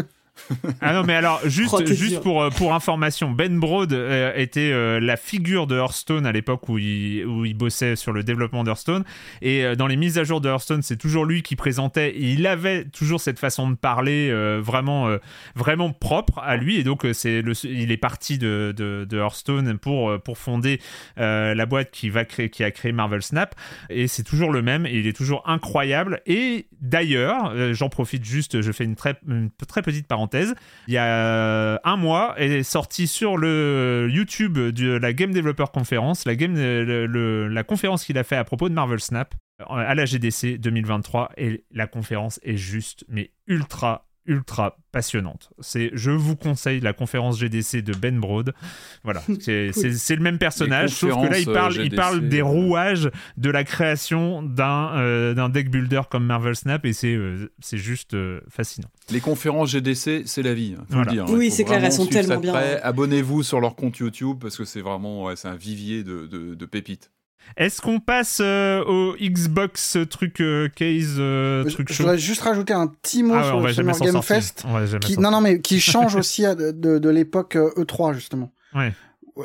Ah 0.80 0.94
non, 0.94 1.04
mais 1.04 1.14
alors, 1.14 1.40
juste, 1.44 1.86
juste 1.94 2.20
pour, 2.20 2.42
euh, 2.42 2.50
pour 2.50 2.74
information, 2.74 3.30
Ben 3.30 3.58
Brode 3.58 3.92
euh, 3.92 4.32
était 4.36 4.72
euh, 4.72 5.00
la 5.00 5.16
figure 5.16 5.66
de 5.66 5.76
Hearthstone 5.76 6.26
à 6.26 6.32
l'époque 6.32 6.68
où 6.68 6.78
il, 6.78 7.24
où 7.26 7.44
il 7.44 7.54
bossait 7.54 7.96
sur 7.96 8.12
le 8.12 8.22
développement 8.22 8.64
d'Hearthstone. 8.64 9.04
Et 9.42 9.76
dans 9.76 9.86
les 9.86 9.96
mises 9.96 10.18
à 10.18 10.24
jour 10.24 10.40
de 10.40 10.48
Hearthstone, 10.48 10.82
c'est 10.82 10.96
toujours 10.96 11.24
lui 11.24 11.42
qui 11.42 11.56
présentait. 11.56 12.14
il 12.16 12.46
avait 12.46 12.84
toujours 12.86 13.20
cette 13.20 13.38
façon 13.38 13.70
de 13.70 13.76
parler 13.76 14.32
vraiment, 14.60 15.08
vraiment 15.54 15.92
propre 15.92 16.38
à 16.38 16.56
lui. 16.56 16.78
Et 16.78 16.84
donc, 16.84 17.06
c'est 17.12 17.42
le, 17.42 17.52
il 17.64 17.90
est 17.90 17.96
parti 17.96 18.38
de, 18.38 18.72
de, 18.76 19.06
de 19.08 19.18
Hearthstone 19.18 19.78
pour, 19.78 20.20
pour 20.20 20.38
fonder 20.38 20.80
la 21.16 21.66
boîte 21.66 21.90
qui, 21.90 22.10
va 22.10 22.24
créer, 22.24 22.50
qui 22.50 22.64
a 22.64 22.70
créé 22.70 22.92
Marvel 22.92 23.22
Snap. 23.22 23.54
Et 23.90 24.08
c'est 24.08 24.24
toujours 24.24 24.52
le 24.52 24.62
même. 24.62 24.86
Et 24.86 24.94
il 24.94 25.06
est 25.06 25.16
toujours 25.16 25.42
incroyable. 25.46 26.20
Et 26.26 26.66
d'ailleurs, 26.80 27.74
j'en 27.74 27.88
profite 27.88 28.24
juste, 28.24 28.60
je 28.60 28.72
fais 28.72 28.84
une 28.84 28.96
très, 28.96 29.18
une 29.26 29.50
très 29.66 29.82
petite 29.82 30.06
parenthèse 30.06 30.27
il 30.34 30.94
y 30.94 30.98
a 30.98 31.04
euh, 31.04 31.78
un 31.84 31.96
mois, 31.96 32.34
est 32.38 32.62
sorti 32.62 33.06
sur 33.06 33.36
le 33.36 34.08
YouTube 34.10 34.58
de 34.58 34.92
la 34.92 35.12
Game 35.12 35.32
Developer 35.32 35.66
Conference, 35.72 36.24
la, 36.24 36.36
game, 36.36 36.56
la 36.56 37.64
conférence 37.64 38.04
qu'il 38.04 38.18
a 38.18 38.24
fait 38.24 38.36
à 38.36 38.44
propos 38.44 38.68
de 38.68 38.74
Marvel 38.74 39.00
Snap 39.00 39.34
euh, 39.60 39.64
à 39.66 39.94
la 39.94 40.04
GDC 40.04 40.58
2023 40.58 41.32
et 41.36 41.64
la 41.72 41.86
conférence 41.86 42.40
est 42.42 42.56
juste 42.56 43.04
mais 43.08 43.32
ultra 43.46 44.07
ultra 44.28 44.76
passionnante. 44.92 45.50
C'est, 45.60 45.90
je 45.94 46.10
vous 46.10 46.36
conseille 46.36 46.80
la 46.80 46.92
conférence 46.92 47.38
GDC 47.38 47.82
de 47.82 47.92
Ben 47.94 48.18
Broad. 48.20 48.54
Voilà, 49.02 49.22
c'est, 49.40 49.70
le 49.70 50.22
même 50.22 50.38
personnage, 50.38 50.90
sauf 50.90 51.10
que 51.10 51.26
là 51.26 51.38
il 51.38 51.46
parle, 51.46 51.76
il 51.76 51.94
parle 51.94 52.28
des 52.28 52.42
rouages 52.42 53.10
de 53.36 53.50
la 53.50 53.64
création 53.64 54.42
d'un, 54.42 54.92
euh, 54.96 55.34
d'un 55.34 55.48
deck 55.48 55.70
builder 55.70 56.02
comme 56.10 56.24
Marvel 56.24 56.54
Snap 56.54 56.84
et 56.84 56.92
c'est, 56.92 57.14
euh, 57.14 57.50
c'est 57.60 57.78
juste 57.78 58.14
euh, 58.14 58.40
fascinant. 58.48 58.88
Les 59.10 59.20
conférences 59.20 59.70
GDC, 59.70 60.22
c'est 60.26 60.42
la 60.42 60.54
vie. 60.54 60.76
Faut 60.90 60.98
le 61.00 61.06
dire, 61.06 61.24
hein. 61.24 61.32
Oui, 61.32 61.50
c'est 61.50 61.64
clair, 61.64 61.82
elles 61.82 61.92
sont 61.92 62.06
tellement 62.06 62.38
bien. 62.38 62.54
Abonnez-vous 62.82 63.42
sur 63.42 63.60
leur 63.60 63.74
compte 63.74 63.98
YouTube 63.98 64.38
parce 64.40 64.56
que 64.56 64.64
c'est 64.64 64.80
vraiment, 64.80 65.34
c'est 65.36 65.48
un 65.48 65.56
vivier 65.56 66.04
de, 66.04 66.26
de, 66.26 66.54
de 66.54 66.66
pépites. 66.66 67.10
Est-ce 67.56 67.80
qu'on 67.80 68.00
passe 68.00 68.40
euh, 68.42 68.84
au 68.84 69.16
Xbox 69.16 69.98
truc 70.10 70.40
euh, 70.40 70.68
case 70.68 71.16
euh, 71.18 71.64
truc 71.64 71.92
Je 71.92 72.02
voudrais 72.02 72.18
juste 72.18 72.42
rajouter 72.42 72.72
un 72.72 72.86
petit 72.86 73.22
mot 73.22 73.34
ah 73.34 73.44
sur 73.44 73.60
le 73.60 73.72
Summer 73.72 73.98
Game 73.98 74.22
Fest. 74.22 74.64
Qui, 75.00 75.18
non, 75.18 75.30
non, 75.30 75.40
mais 75.40 75.60
qui 75.60 75.80
change 75.80 76.14
aussi 76.16 76.42
de, 76.42 76.70
de, 76.98 77.08
l'époque 77.08 77.56
E3 77.56 78.14
justement. 78.14 78.52
Ouais. 78.74 78.92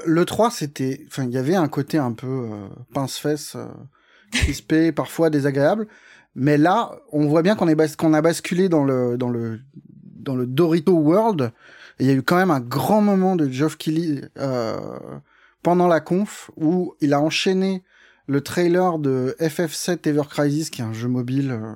Le 0.05 0.25
3, 0.25 0.51
c'était, 0.51 1.05
enfin, 1.07 1.23
il 1.23 1.31
y 1.31 1.37
avait 1.37 1.55
un 1.55 1.67
côté 1.67 1.97
un 1.99 2.13
peu 2.13 2.49
pince-fesse, 2.93 3.57
crispé, 4.31 4.91
parfois 4.93 5.29
désagréable. 5.29 5.87
Mais 6.35 6.57
là, 6.57 6.95
on 7.11 7.27
voit 7.27 7.43
bien 7.43 7.55
qu'on 7.55 7.67
est 7.67 7.95
qu'on 7.95 8.13
a 8.13 8.21
basculé 8.21 8.69
dans 8.69 8.83
le 8.83 9.17
dans 9.17 9.29
le 9.29 9.59
dans 10.15 10.35
le 10.35 10.47
Dorito 10.47 10.93
World. 10.93 11.51
il 11.99 12.07
y 12.07 12.09
a 12.09 12.13
eu 12.13 12.23
quand 12.23 12.37
même 12.37 12.49
un 12.49 12.59
grand 12.59 13.01
moment 13.01 13.35
de 13.35 13.47
Geoff 13.47 13.77
Keighley 13.77 14.21
pendant 15.61 15.87
la 15.87 15.99
conf 15.99 16.51
où 16.57 16.95
il 17.01 17.13
a 17.13 17.21
enchaîné 17.21 17.83
le 18.27 18.41
trailer 18.41 18.99
de 18.99 19.35
FF7 19.39 20.07
Ever 20.07 20.23
Crisis, 20.29 20.69
qui 20.69 20.81
est 20.81 20.85
un 20.85 20.93
jeu 20.93 21.07
mobile, 21.07 21.51
euh, 21.51 21.73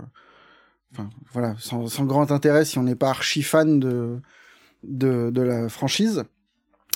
enfin 0.93 1.09
voilà, 1.33 1.55
sans, 1.59 2.05
grand 2.05 2.31
intérêt 2.31 2.65
si 2.65 2.77
on 2.77 2.83
n'est 2.83 2.95
pas 2.95 3.09
archi 3.09 3.43
fan 3.43 3.79
de, 3.79 4.19
de, 4.83 5.29
de 5.29 5.41
la 5.41 5.69
franchise. 5.69 6.23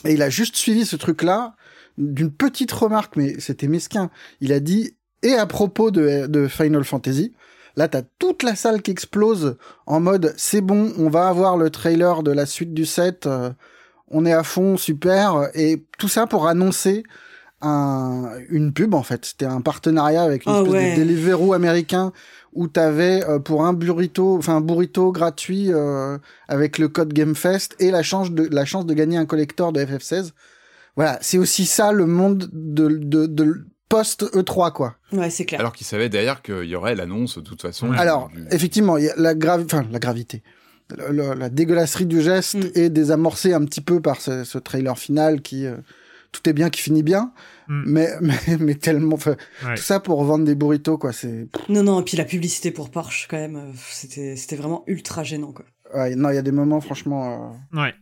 Et 0.06 0.14
il 0.14 0.22
a 0.22 0.30
juste 0.30 0.56
suivi 0.56 0.86
ce 0.86 0.95
truc-là 0.95 1.56
d'une 1.97 2.32
petite 2.32 2.72
remarque, 2.72 3.16
mais 3.18 3.39
c'était 3.39 3.68
mesquin. 3.68 4.10
Il 4.39 4.54
a 4.54 4.60
dit 4.60 4.95
et 5.24 5.36
à 5.36 5.45
propos 5.45 5.91
de, 5.91 6.26
de 6.28 6.47
Final 6.47 6.84
Fantasy. 6.84 7.34
Là, 7.76 7.88
t'as 7.88 8.02
toute 8.20 8.43
la 8.43 8.56
salle 8.56 8.82
qui 8.82 8.91
explose 8.91 9.58
en 9.86 9.99
mode 9.99 10.34
c'est 10.36 10.62
bon, 10.62 10.93
on 10.97 11.10
va 11.10 11.28
avoir 11.28 11.58
le 11.58 11.70
trailer 11.70 12.24
de 12.24 12.32
la 12.32 12.45
suite 12.45 12.74
du 12.74 12.86
set. 12.86 13.28
Euh, 13.28 13.52
on 14.08 14.26
est 14.26 14.34
à 14.34 14.43
fond, 14.43 14.76
super, 14.76 15.49
et 15.54 15.86
tout 15.97 16.10
ça 16.10 16.28
pour 16.28 16.47
annoncer 16.47 17.04
un, 17.62 18.32
une 18.49 18.74
pub 18.74 18.93
en 18.93 19.03
fait. 19.03 19.26
C'était 19.26 19.45
un 19.45 19.62
partenariat 19.62 20.24
avec 20.24 20.45
une 20.45 20.51
oh, 20.51 20.66
espèce 20.66 20.97
de 20.97 21.03
Deliveroo 21.03 21.53
américain 21.53 22.12
où 22.53 22.68
t'avais 22.68 23.24
euh, 23.28 23.39
pour 23.39 23.66
un 23.66 23.74
burrito, 23.74 24.38
enfin 24.38 24.57
un 24.57 24.62
burrito 24.62 25.12
gratuit 25.12 25.72
euh, 25.72 26.18
avec 26.47 26.78
le 26.78 26.88
code 26.88 27.14
GameFest 27.14 27.76
et 27.80 27.91
la 27.91 28.03
chance 28.03 28.32
de 28.32 28.47
la 28.51 28.66
chance 28.66 28.86
de 28.86 28.93
gagner 28.93 29.18
un 29.18 29.26
collector 29.26 29.72
de 29.72 29.80
FF16. 29.82 30.32
Voilà, 30.95 31.18
c'est 31.22 31.38
aussi 31.38 31.66
ça 31.66 31.93
le 31.93 32.05
monde 32.05 32.49
de, 32.51 32.89
de, 32.89 33.26
de 33.26 33.66
post 33.88 34.24
E3 34.36 34.74
quoi. 34.74 34.95
Ouais, 35.14 35.30
c'est 35.30 35.45
clair. 35.45 35.59
Alors 35.59 35.74
qu'il 35.74 35.88
savait 35.88 36.09
derrière 36.09 36.41
qu'il 36.41 36.66
y 36.66 36.76
aurait 36.76 36.95
l'annonce 36.95 37.38
de 37.38 37.43
toute 37.43 37.62
façon. 37.62 37.91
Alors, 37.93 38.30
effectivement, 38.51 38.97
il 38.97 39.05
y 39.05 39.09
a 39.09 39.14
la 39.16 39.34
grave 39.34 39.64
enfin 39.66 39.86
la 39.91 39.99
gravité 39.99 40.43
la, 40.97 41.49
dégueulasserie 41.49 42.05
du 42.05 42.22
geste 42.22 42.55
mm. 42.55 42.72
est 42.76 42.89
désamorcée 42.89 43.53
un 43.53 43.64
petit 43.66 43.82
peu 43.82 44.01
par 44.01 44.22
ce, 44.22 44.57
trailer 44.57 44.97
final 44.97 45.41
qui 45.41 45.66
euh, 45.66 45.78
tout 46.32 46.48
est 46.50 46.54
bien 46.54 46.70
qui 46.70 46.82
finit 46.82 47.04
bien 47.04 47.32
mm. 47.68 47.84
mais, 47.86 48.10
mais, 48.60 48.76
tellement 48.76 49.18
tout 49.18 49.36
ça 49.76 50.00
pour 50.00 50.24
vendre 50.24 50.46
des 50.46 50.56
burritos 50.56 50.98
quoi 50.98 51.12
c'est 51.12 51.48
non 51.70 51.84
non 51.84 52.02
et 52.02 52.04
puis 52.04 52.18
la 52.18 52.26
publicité 52.26 52.72
pour 52.72 52.90
Porsche 52.90 53.28
quand 53.30 53.38
même 53.38 53.56
euh, 53.56 53.72
c'était 53.90 54.36
c'était 54.36 54.56
vraiment 54.56 54.84
ultra 54.88 55.24
gênant 55.24 55.54
quoi. 55.54 55.66
Ouais, 55.94 56.16
non 56.16 56.30
il 56.30 56.36
y 56.36 56.40
a 56.40 56.42
des 56.42 56.52
moments 56.52 56.82
franchement 56.82 57.54
euh, 57.74 57.82
ouais. 57.82 57.94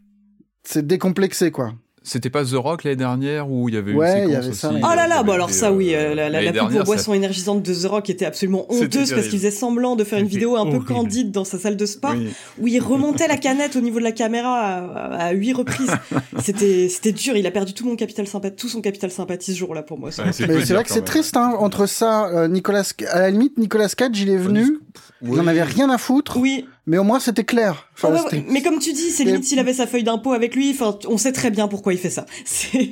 c'est 0.64 0.86
décomplexé 0.86 1.52
quoi 1.52 1.74
c'était 2.04 2.30
pas 2.30 2.46
The 2.46 2.54
Rock 2.54 2.84
l'année 2.84 2.96
dernière 2.96 3.50
où 3.52 3.68
il 3.68 3.76
y 3.76 3.78
avait 3.78 3.94
ouais, 3.94 4.24
une 4.24 4.30
séquence 4.30 4.32
y 4.32 4.36
avait 4.36 4.54
ça, 4.54 4.70
aussi. 4.70 4.82
Oh 4.84 4.96
là 4.96 5.08
là, 5.08 5.24
bon 5.24 5.34
alors 5.34 5.50
ça 5.50 5.72
oui, 5.72 5.94
euh, 5.94 6.16
la, 6.16 6.30
la, 6.30 6.52
pub 6.52 6.72
pour 6.72 6.84
boisson 6.86 7.14
énergisante 7.14 7.62
de 7.62 7.74
The 7.74 7.86
Rock 7.86 8.10
était 8.10 8.26
absolument 8.26 8.66
honteuse 8.70 9.12
parce 9.12 9.28
qu'il 9.28 9.40
faisait 9.40 9.52
semblant 9.52 9.96
de 9.96 10.04
faire 10.04 10.20
une 10.20 10.28
vidéo 10.28 10.56
un 10.56 10.70
peu 10.70 10.80
candide 10.80 11.32
dans 11.32 11.44
sa 11.44 11.60
salle 11.60 11.78
de 11.78 11.86
spa 11.86 12.16
où 12.58 12.68
il 12.68 12.80
remontait 12.80 13.28
la 13.28 13.38
canette 13.38 13.76
au 13.76 13.82
niveau 13.82 14.00
de 14.00 14.04
la 14.04 14.12
caméra 14.12 15.16
à, 15.16 15.32
huit 15.32 15.54
reprises. 15.54 15.92
c'était 16.42 16.88
c'était 16.90 17.12
dur, 17.12 17.36
il 17.36 17.46
a 17.46 17.52
perdu 17.52 17.74
tout 17.74 17.86
mon 17.86 17.96
capital 17.96 18.28
sympathie, 18.28 18.56
tout 18.56 18.70
son 18.70 18.82
capital 18.82 19.12
sympathie 19.12 19.54
ce 19.54 19.60
jour-là 19.60 19.84
pour 19.84 20.00
moi. 20.00 20.12
c'est 20.12 20.46
vrai 20.46 20.84
que 20.84 20.92
c'est 20.92 21.06
triste 21.06 21.38
hein, 21.38 21.56
entre 21.60 21.86
ça, 21.86 22.28
euh, 22.28 22.48
Nicolas, 22.48 22.84
à 23.12 23.20
la 23.20 23.30
limite 23.30 23.58
Nicolas 23.58 23.90
Cage 23.90 24.20
il 24.20 24.30
est 24.30 24.38
venu, 24.38 24.80
il 25.22 25.40
en 25.40 25.48
avait 25.48 25.64
rien 25.64 25.90
à 25.90 25.98
foutre. 25.98 26.38
Oui 26.38 26.66
mais 26.90 26.98
au 26.98 27.04
moins 27.04 27.20
c'était 27.20 27.44
clair. 27.44 27.88
Enfin, 27.94 28.16
mais 28.48 28.64
comme 28.64 28.80
tu 28.80 28.94
dis, 28.94 29.12
c'est 29.12 29.24
limite 29.24 29.44
s'il 29.44 29.60
avait 29.60 29.74
sa 29.74 29.86
feuille 29.86 30.04
d'impôt 30.04 30.34
avec 30.34 30.56
lui. 30.56 30.72
Enfin, 30.72 30.98
on 31.08 31.20
sait 31.20 31.32
très 31.32 31.52
bien 31.52 31.68
pourquoi 31.68 31.94
il 31.94 32.00
fait 32.00 32.10
ça. 32.10 32.26
C'est 32.46 32.90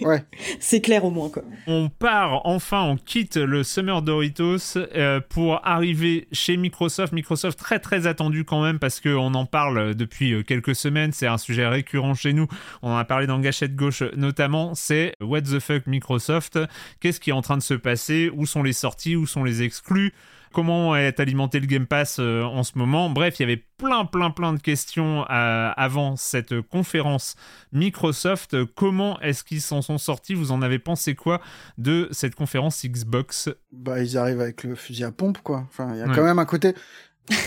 c'est 0.60 0.82
clair 0.82 1.04
au 1.04 1.10
moins 1.10 1.30
quoi. 1.30 1.44
On 1.66 1.90
part 1.90 2.46
enfin, 2.46 2.84
on 2.84 2.96
quitte 2.96 3.38
le 3.38 3.64
Summer 3.64 4.04
Doritos 4.04 4.78
euh, 4.78 5.20
pour 5.28 5.66
arriver 5.66 6.28
chez 6.32 6.58
Microsoft. 6.58 7.12
Microsoft 7.12 7.58
très 7.58 7.80
très 7.80 8.06
attendu 8.06 8.46
quand 8.46 8.62
même 8.62 8.78
parce 8.78 9.00
que 9.00 9.10
on 9.10 9.34
en 9.34 9.48
parle 9.48 9.96
depuis 9.96 10.34
euh, 10.34 10.44
quelques 10.44 10.76
semaines. 10.76 11.12
C'est 11.12 11.28
un 11.28 11.40
sujet 11.40 11.66
récurrent 11.66 12.14
chez 12.14 12.34
nous. 12.34 12.46
On 12.84 12.92
en 12.92 12.98
a 12.98 13.06
parlé 13.06 13.26
dans 13.26 13.40
Gâchette 13.40 13.76
gauche 13.76 14.04
notamment. 14.16 14.76
C'est 14.76 15.14
What 15.22 15.42
the 15.42 15.60
fuck 15.60 15.88
Microsoft? 15.88 16.60
Qu'est-ce 17.00 17.20
qui 17.20 17.32
est 17.32 17.34
en 17.34 17.42
train 17.42 17.58
de 17.58 17.64
se 17.64 17.74
passer? 17.74 18.30
Où 18.36 18.46
sont 18.46 18.62
les 18.62 18.74
sorties? 18.74 19.16
Où 19.16 19.26
sont 19.26 19.44
les 19.44 19.64
exclus? 19.64 20.14
Comment 20.54 20.96
est 20.96 21.20
alimenté 21.20 21.60
le 21.60 21.68
Game 21.68 21.86
Pass 21.88 22.18
euh, 22.20 22.44
en 22.44 22.64
ce 22.64 22.78
moment. 22.78 23.10
Bref, 23.10 23.40
il 23.40 23.44
y 23.44 23.46
avait 23.46 23.64
plein, 23.78 24.06
plein, 24.06 24.32
plein 24.32 24.54
de 24.54 24.60
questions 24.60 25.22
euh, 25.30 25.72
avant 25.76 26.16
cette 26.16 26.62
conférence 26.62 27.36
Microsoft. 27.72 28.56
Comment 28.76 29.20
est-ce 29.22 29.44
qu'ils 29.44 29.62
s'en 29.62 29.82
sont 29.82 29.98
sortis? 29.98 30.34
Vous 30.34 30.52
en 30.52 30.62
avez 30.62 30.80
pensé 30.80 31.16
quoi 31.16 31.42
de 31.78 32.08
cette 32.12 32.36
conférence 32.36 32.86
Xbox? 32.86 33.50
Bah, 33.72 34.02
ils 34.02 34.18
arrivent 34.18 34.42
avec 34.42 34.64
le 34.64 34.76
fusil 34.76 35.04
à 35.04 35.12
pompe, 35.12 35.40
quoi. 35.44 35.66
Enfin, 35.70 35.90
il 35.94 36.00
y 36.00 36.02
a 36.02 36.08
quand 36.08 36.24
même 36.24 36.40
un 36.40 36.46
côté. 36.46 36.74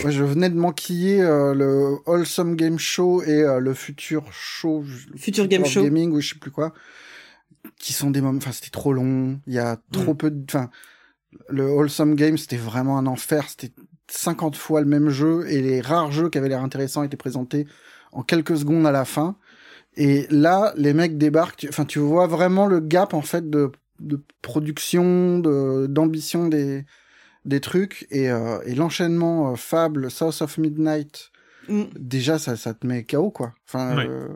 je 0.07 0.23
venais 0.23 0.49
de 0.49 0.55
manquiller 0.55 1.21
euh, 1.21 1.55
le 1.55 1.97
Wholesome 2.05 2.55
Game 2.55 2.77
Show 2.77 3.23
et 3.23 3.43
le 3.59 3.73
Future 3.73 4.31
Show, 4.31 4.83
Future 5.17 5.47
Game 5.47 5.65
Show 5.65 5.83
Gaming 5.83 6.11
ou 6.11 6.21
je 6.21 6.29
sais 6.29 6.39
plus 6.39 6.51
quoi, 6.51 6.71
qui 7.79 7.93
sont 7.93 8.11
des 8.11 8.21
moments. 8.21 8.37
Enfin, 8.37 8.51
c'était 8.51 8.69
trop 8.69 8.93
long. 8.93 9.39
Il 9.47 9.53
y 9.53 9.59
a 9.59 9.77
trop 9.91 10.13
mm. 10.13 10.17
peu 10.17 10.31
de. 10.31 10.43
Enfin, 10.47 10.69
le 11.49 11.71
Wholesome 11.71 12.15
Game, 12.15 12.37
c'était 12.37 12.57
vraiment 12.57 12.97
un 12.97 13.07
enfer. 13.07 13.45
C'était 13.49 13.71
50 14.09 14.55
fois 14.55 14.81
le 14.81 14.87
même 14.87 15.09
jeu 15.09 15.45
et 15.49 15.61
les 15.61 15.81
rares 15.81 16.11
jeux 16.11 16.29
qui 16.29 16.37
avaient 16.37 16.49
l'air 16.49 16.63
intéressants 16.63 17.03
étaient 17.03 17.17
présentés 17.17 17.67
en 18.11 18.23
quelques 18.23 18.57
secondes 18.57 18.85
à 18.85 18.91
la 18.91 19.05
fin. 19.05 19.37
Et 19.95 20.27
là, 20.29 20.73
les 20.77 20.93
mecs 20.93 21.17
débarquent. 21.17 21.67
Enfin, 21.69 21.85
tu 21.85 21.99
vois 21.99 22.27
vraiment 22.27 22.65
le 22.65 22.79
gap 22.79 23.13
en 23.13 23.21
fait 23.21 23.49
de, 23.49 23.71
de 23.99 24.21
production, 24.41 25.39
de 25.39 25.87
d'ambition 25.87 26.47
des 26.47 26.85
des 27.43 27.59
trucs 27.59 28.05
et, 28.11 28.29
euh, 28.29 28.59
et 28.65 28.75
l'enchaînement 28.75 29.51
euh, 29.51 29.55
Fable, 29.55 30.11
South 30.11 30.41
of 30.41 30.57
Midnight. 30.59 31.31
Mm. 31.67 31.85
Déjà, 31.97 32.37
ça, 32.37 32.55
ça 32.55 32.75
te 32.75 32.85
met 32.85 33.03
KO 33.03 33.31
quoi. 33.31 33.53
Enfin, 33.67 33.97
euh, 33.97 34.27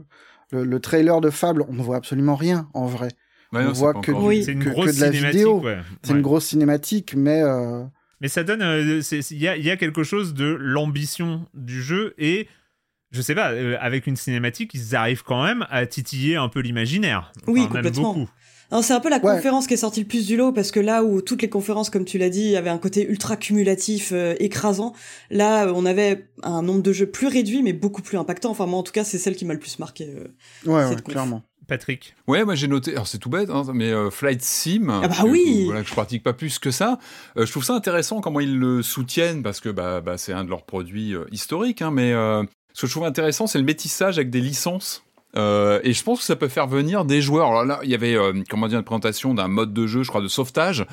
le, 0.51 0.63
le, 0.63 0.79
trailer 0.79 1.21
de 1.21 1.29
Fable, 1.29 1.63
on 1.67 1.73
ne 1.73 1.83
voit 1.83 1.97
absolument 1.97 2.35
rien 2.35 2.67
en 2.73 2.87
vrai 2.87 3.09
on 3.53 3.71
voit 3.71 3.93
que, 3.93 4.11
c'est 4.43 4.51
une 4.51 4.63
grosse 4.63 4.97
de 4.97 5.01
la 5.01 5.09
vidéo. 5.09 5.63
C'est 6.03 6.13
une 6.13 6.21
grosse 6.21 6.45
cinématique, 6.45 7.13
mais. 7.15 7.41
Euh, 7.41 7.83
mais 8.21 8.27
ça 8.27 8.43
donne. 8.43 8.61
Euh, 8.61 9.01
il 9.11 9.37
y, 9.37 9.47
a, 9.47 9.57
y, 9.57 9.69
a, 9.69 9.77
quelque 9.77 10.03
chose 10.03 10.33
de 10.33 10.45
l'ambition 10.45 11.47
du 11.53 11.81
jeu 11.81 12.13
et. 12.17 12.47
Je 13.11 13.21
sais 13.21 13.35
pas, 13.35 13.51
euh, 13.51 13.77
avec 13.79 14.07
une 14.07 14.17
cinématique, 14.17 14.71
ils 14.73 14.93
arrivent 14.93 15.23
quand 15.23 15.41
même 15.41 15.65
à 15.69 15.85
titiller 15.85 16.35
un 16.35 16.49
peu 16.49 16.59
l'imaginaire. 16.59 17.31
oui, 17.47 17.65
complètement. 17.67 18.27
C'est 18.81 18.93
un 18.93 18.99
peu 18.99 19.09
la 19.09 19.21
conférence 19.21 19.67
qui 19.67 19.75
est 19.75 19.77
sortie 19.77 20.01
le 20.01 20.07
plus 20.07 20.25
du 20.25 20.35
lot 20.35 20.51
parce 20.51 20.71
que 20.71 20.81
là 20.81 21.03
où 21.03 21.21
toutes 21.21 21.41
les 21.41 21.47
conférences, 21.47 21.89
comme 21.89 22.03
tu 22.03 22.17
l'as 22.17 22.31
dit, 22.31 22.57
avaient 22.57 22.71
un 22.71 22.79
côté 22.79 23.07
ultra 23.07 23.37
cumulatif, 23.37 24.11
écrasant, 24.39 24.93
là 25.29 25.71
on 25.73 25.85
avait 25.85 26.27
un 26.43 26.63
nombre 26.63 26.81
de 26.81 26.91
jeux 26.91 27.05
plus 27.05 27.27
réduit 27.27 27.61
mais 27.61 27.71
beaucoup 27.71 28.01
plus 28.01 28.17
impactant. 28.17 28.49
Enfin 28.49 28.65
moi 28.65 28.79
en 28.79 28.83
tout 28.83 28.91
cas 28.91 29.05
c'est 29.05 29.19
celle 29.19 29.35
qui 29.35 29.45
m'a 29.45 29.53
le 29.53 29.59
plus 29.59 29.79
marqué. 29.79 30.09
ouais, 30.65 30.95
clairement. 31.05 31.43
Patrick 31.67 32.15
Ouais, 32.27 32.43
moi 32.45 32.55
j'ai 32.55 32.67
noté, 32.67 32.91
alors 32.91 33.07
c'est 33.07 33.17
tout 33.17 33.29
bête, 33.29 33.49
hein, 33.49 33.63
mais 33.73 33.91
euh, 33.91 34.09
Flight 34.09 34.41
Sim, 34.41 35.01
ah 35.03 35.07
bah 35.07 35.15
oui. 35.25 35.65
voilà, 35.65 35.81
que 35.81 35.87
je 35.87 35.93
pratique 35.93 36.23
pas 36.23 36.33
plus 36.33 36.59
que 36.59 36.71
ça, 36.71 36.99
euh, 37.37 37.45
je 37.45 37.51
trouve 37.51 37.63
ça 37.63 37.73
intéressant 37.73 38.21
comment 38.21 38.39
ils 38.39 38.57
le 38.57 38.81
soutiennent, 38.81 39.43
parce 39.43 39.59
que 39.59 39.69
bah, 39.69 40.01
bah 40.01 40.17
c'est 40.17 40.33
un 40.33 40.43
de 40.43 40.49
leurs 40.49 40.65
produits 40.65 41.15
euh, 41.15 41.25
historiques, 41.31 41.81
hein, 41.81 41.91
mais 41.91 42.11
ce 42.73 42.81
que 42.81 42.87
je 42.87 42.91
trouve 42.91 43.05
intéressant, 43.05 43.47
c'est 43.47 43.59
le 43.59 43.65
métissage 43.65 44.17
avec 44.17 44.29
des 44.29 44.41
licences. 44.41 45.03
et 45.35 45.39
je 45.93 46.03
pense 46.03 46.19
que 46.19 46.25
ça 46.25 46.35
peut 46.35 46.47
faire 46.47 46.67
venir 46.67 47.05
des 47.05 47.21
joueurs. 47.21 47.47
Alors 47.47 47.65
là, 47.65 47.79
il 47.83 47.89
y 47.89 47.95
avait, 47.95 48.17
comment 48.49 48.67
dire, 48.67 48.79
une 48.79 48.85
présentation 48.85 49.33
d'un 49.33 49.47
mode 49.47 49.73
de 49.73 49.87
jeu, 49.87 50.03
je 50.03 50.09
crois, 50.09 50.21
de 50.21 50.27
sauvetage, 50.27 50.85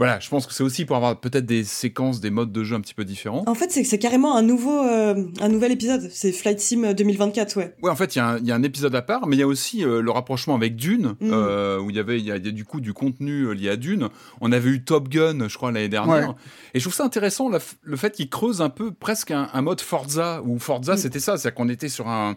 voilà, 0.00 0.18
je 0.18 0.30
pense 0.30 0.46
que 0.46 0.54
c'est 0.54 0.62
aussi 0.62 0.86
pour 0.86 0.96
avoir 0.96 1.20
peut-être 1.20 1.44
des 1.44 1.62
séquences, 1.62 2.22
des 2.22 2.30
modes 2.30 2.52
de 2.52 2.64
jeu 2.64 2.74
un 2.74 2.80
petit 2.80 2.94
peu 2.94 3.04
différents. 3.04 3.44
En 3.46 3.54
fait, 3.54 3.70
c'est 3.70 3.84
c'est 3.84 3.98
carrément 3.98 4.34
un 4.34 4.40
nouveau, 4.40 4.82
euh, 4.82 5.26
un 5.42 5.48
nouvel 5.50 5.72
épisode. 5.72 6.08
C'est 6.10 6.32
Flight 6.32 6.58
Sim 6.58 6.94
2024, 6.94 7.58
ouais. 7.58 7.74
Ouais, 7.82 7.90
en 7.90 7.96
fait, 7.96 8.16
il 8.16 8.18
y, 8.18 8.46
y, 8.46 8.50
a 8.50 8.54
un 8.54 8.62
épisode 8.62 8.94
à 8.94 9.02
part, 9.02 9.26
mais 9.26 9.36
il 9.36 9.40
y 9.40 9.42
a 9.42 9.46
aussi 9.46 9.84
euh, 9.84 10.00
le 10.00 10.10
rapprochement 10.10 10.54
avec 10.54 10.74
Dune, 10.74 11.16
mm. 11.20 11.30
euh, 11.30 11.78
où 11.80 11.90
il 11.90 11.96
y 11.96 11.98
avait, 11.98 12.18
il 12.18 12.24
y, 12.24 12.32
a 12.32 12.38
du 12.38 12.64
coup 12.64 12.80
du 12.80 12.94
contenu 12.94 13.54
lié 13.54 13.68
à 13.68 13.76
Dune. 13.76 14.08
On 14.40 14.52
avait 14.52 14.70
eu 14.70 14.82
Top 14.82 15.10
Gun, 15.10 15.48
je 15.48 15.54
crois, 15.58 15.70
l'année 15.70 15.90
dernière. 15.90 16.34
Et 16.72 16.78
je 16.78 16.84
trouve 16.84 16.94
ça 16.94 17.04
intéressant 17.04 17.50
le 17.82 17.96
fait 17.98 18.12
qu'il 18.12 18.30
creuse 18.30 18.62
un 18.62 18.70
peu 18.70 18.92
presque 18.92 19.32
un, 19.32 19.60
mode 19.60 19.82
Forza, 19.82 20.40
où 20.46 20.58
Forza, 20.58 20.94
mm. 20.94 20.96
c'était 20.96 21.20
ça, 21.20 21.36
c'est-à-dire 21.36 21.56
qu'on 21.56 21.68
était 21.68 21.90
sur 21.90 22.08
un 22.08 22.36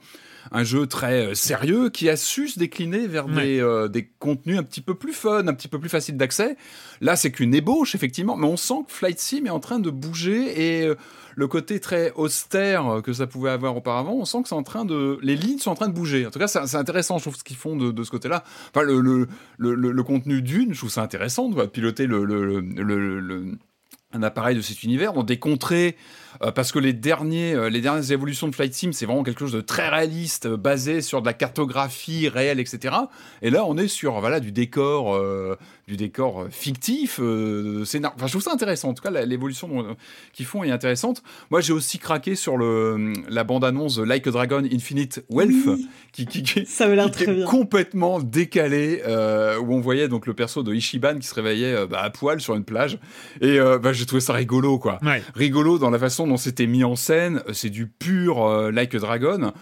un 0.52 0.64
jeu 0.64 0.88
très 0.88 1.28
euh, 1.28 1.34
sérieux 1.34 1.89
qui 1.89 2.10
a 2.10 2.18
su 2.18 2.48
se 2.48 2.60
décliner 2.60 3.08
vers 3.08 3.28
des, 3.28 3.60
euh, 3.60 3.88
des, 3.88 4.10
contenus 4.20 4.60
un 4.60 4.64
petit 4.64 4.82
peu 4.82 4.96
plus 4.96 5.14
fun, 5.14 5.48
un 5.48 5.54
petit 5.54 5.68
peu 5.68 5.80
plus 5.80 5.89
facile 5.89 6.18
d'accès. 6.18 6.58
Là, 7.02 7.16
c'est 7.16 7.32
qu'une 7.32 7.54
ébauche, 7.54 7.96
effectivement, 7.96 8.36
mais 8.36 8.48
on 8.48 8.58
sent 8.58 8.86
que 8.88 8.94
Flight 8.94 9.20
Sim 9.20 9.46
est 9.46 9.52
en 9.52 9.60
train 9.60 9.80
de 9.80 9.89
bouger 9.89 10.80
et 10.82 10.88
euh, 10.88 10.96
le 11.36 11.48
côté 11.48 11.80
très 11.80 12.12
austère 12.14 13.02
que 13.04 13.12
ça 13.12 13.26
pouvait 13.26 13.50
avoir 13.50 13.76
auparavant, 13.76 14.14
on 14.14 14.26
sent 14.26 14.44
que 14.44 14.50
c'est 14.50 14.56
en 14.56 14.64
train 14.64 14.86
de. 14.86 15.18
Les 15.24 15.36
lignes 15.36 15.58
sont 15.58 15.72
en 15.72 15.76
train 15.76 15.88
de 15.88 15.94
bouger. 15.94 16.28
En 16.28 16.32
tout 16.32 16.38
cas, 16.38 16.48
c'est 16.48 16.76
intéressant, 16.76 17.18
je 17.18 17.24
trouve, 17.24 17.36
ce 17.36 17.44
qu'ils 17.44 17.58
font 17.58 17.76
de, 17.76 17.91
de 17.91 18.04
ce 18.04 18.12
côté-là. 18.12 18.44
Enfin, 18.70 18.86
le, 18.86 19.00
le, 19.00 19.28
le, 19.58 19.74
le, 19.74 20.04
contenu 20.04 20.44
d'une, 20.44 20.74
je 20.74 20.78
trouve 20.78 20.91
ça 20.91 21.02
intéressant 21.02 21.50
de 21.50 21.66
piloter 21.66 22.06
le, 22.06 22.24
le 22.24 23.58
un 24.14 24.24
appareil 24.24 24.56
de 24.56 24.62
cet 24.62 24.84
univers 24.84 25.14
dans 25.14 25.24
des 25.24 25.39
contrées 25.39 25.98
euh, 26.42 26.52
parce 26.52 26.72
que 26.72 26.80
les 26.80 26.94
derniers 26.94 27.54
euh, 27.54 27.70
les 27.70 27.82
dernières 27.82 28.12
évolutions 28.12 28.48
de 28.48 28.56
Flight 28.56 28.74
Sim 28.74 28.92
c'est 28.92 29.06
vraiment 29.06 29.24
quelque 29.24 29.40
chose 29.40 29.52
de 29.52 29.62
très 29.62 29.90
réaliste 29.90 30.48
euh, 30.48 30.58
basé 30.58 31.02
sur 31.02 31.22
de 31.22 31.26
la 31.26 31.34
cartographie 31.34 32.28
réelle 32.28 32.60
etc 32.60 32.96
et 33.42 33.50
là 33.50 33.66
on 33.68 33.78
est 33.78 33.88
sur 33.88 34.20
voilà 34.20 34.40
du 34.40 34.52
décor 34.52 35.20
du 35.88 35.98
décor 35.98 36.48
fictif 36.50 37.20
scénar 37.86 38.14
enfin 38.16 38.28
je 38.28 38.32
trouve 38.32 38.42
ça 38.42 38.54
intéressant. 38.54 38.90
En 38.90 38.94
tout 38.94 39.04
cas 39.04 39.26
l'évolution 39.26 39.96
qu'ils 40.32 40.46
font 40.46 40.64
est 40.64 40.72
intéressante. 40.72 41.24
Moi 41.50 41.62
j'ai 41.62 41.74
aussi 41.74 42.00
craqué 42.00 42.36
sur 42.36 42.58
le 42.58 43.14
la 43.30 43.44
bande 43.44 43.66
annonce 43.66 44.00
Like 44.00 44.28
a 44.28 44.32
Dragon 44.32 44.64
Infinite 44.72 45.24
Wealth 45.30 45.80
qui, 46.12 46.26
qui, 46.26 46.44
qui, 46.44 46.66
ça 46.66 46.88
très 47.10 47.44
complètement 47.44 48.20
décalé 48.20 49.02
où 49.62 49.74
on 49.74 49.80
voyait 49.80 50.08
donc 50.08 50.26
le 50.26 50.34
perso 50.34 50.64
de 50.64 50.74
Ishiban 50.74 51.20
qui 51.20 51.28
se 51.28 51.36
réveillait 51.36 51.86
bah, 51.88 52.02
à 52.02 52.10
poil 52.10 52.40
sur 52.40 52.56
une 52.56 52.64
plage. 52.64 52.98
Et 53.42 53.60
bah, 53.60 53.94
j'ai 53.94 54.06
trouvé 54.06 54.22
ça 54.22 54.34
rigolo, 54.34 54.80
quoi. 54.80 55.00
Rigolo 55.36 55.78
dans 55.78 55.90
la 55.90 56.00
façon 56.00 56.23
dont 56.28 56.38
c'était 56.38 56.68
mis 56.68 56.84
en 56.84 56.96
scène. 56.96 57.42
C'est 57.54 57.70
du 57.70 57.88
pur 57.88 58.44
euh, 58.44 58.72
Like 58.72 58.96
a 58.96 59.00
Dragon. 59.00 59.54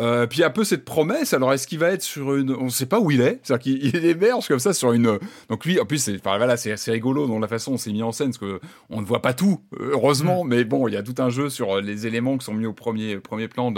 Euh, 0.00 0.26
puis 0.26 0.44
un 0.44 0.50
peu 0.50 0.64
cette 0.64 0.84
promesse. 0.84 1.34
Alors 1.34 1.52
est-ce 1.52 1.66
qu'il 1.66 1.78
va 1.78 1.90
être 1.90 2.02
sur 2.02 2.36
une 2.36 2.52
On 2.52 2.64
ne 2.64 2.70
sait 2.70 2.86
pas 2.86 3.00
où 3.00 3.10
il 3.10 3.20
est. 3.20 3.40
C'est-à-dire 3.42 3.62
qu'il 3.62 4.04
émerge 4.04 4.46
comme 4.46 4.58
ça 4.58 4.72
sur 4.72 4.92
une. 4.92 5.18
Donc 5.48 5.64
lui, 5.64 5.80
en 5.80 5.84
plus, 5.84 5.98
c'est 5.98 6.14
enfin, 6.14 6.36
voilà, 6.36 6.56
c'est 6.56 6.90
rigolo 6.90 7.26
dans 7.26 7.38
la 7.38 7.48
façon 7.48 7.72
dont 7.72 7.76
c'est 7.78 7.92
mis 7.92 8.02
en 8.02 8.12
scène, 8.12 8.28
parce 8.28 8.38
que 8.38 8.60
on 8.90 9.00
ne 9.00 9.06
voit 9.06 9.22
pas 9.22 9.34
tout, 9.34 9.60
heureusement. 9.78 10.44
Mm. 10.44 10.48
Mais 10.48 10.64
bon, 10.64 10.88
il 10.88 10.94
y 10.94 10.96
a 10.96 11.02
tout 11.02 11.14
un 11.18 11.30
jeu 11.30 11.48
sur 11.48 11.80
les 11.80 12.06
éléments 12.06 12.38
qui 12.38 12.44
sont 12.44 12.54
mis 12.54 12.66
au 12.66 12.72
premier 12.72 13.18
premier 13.18 13.48
plan 13.48 13.72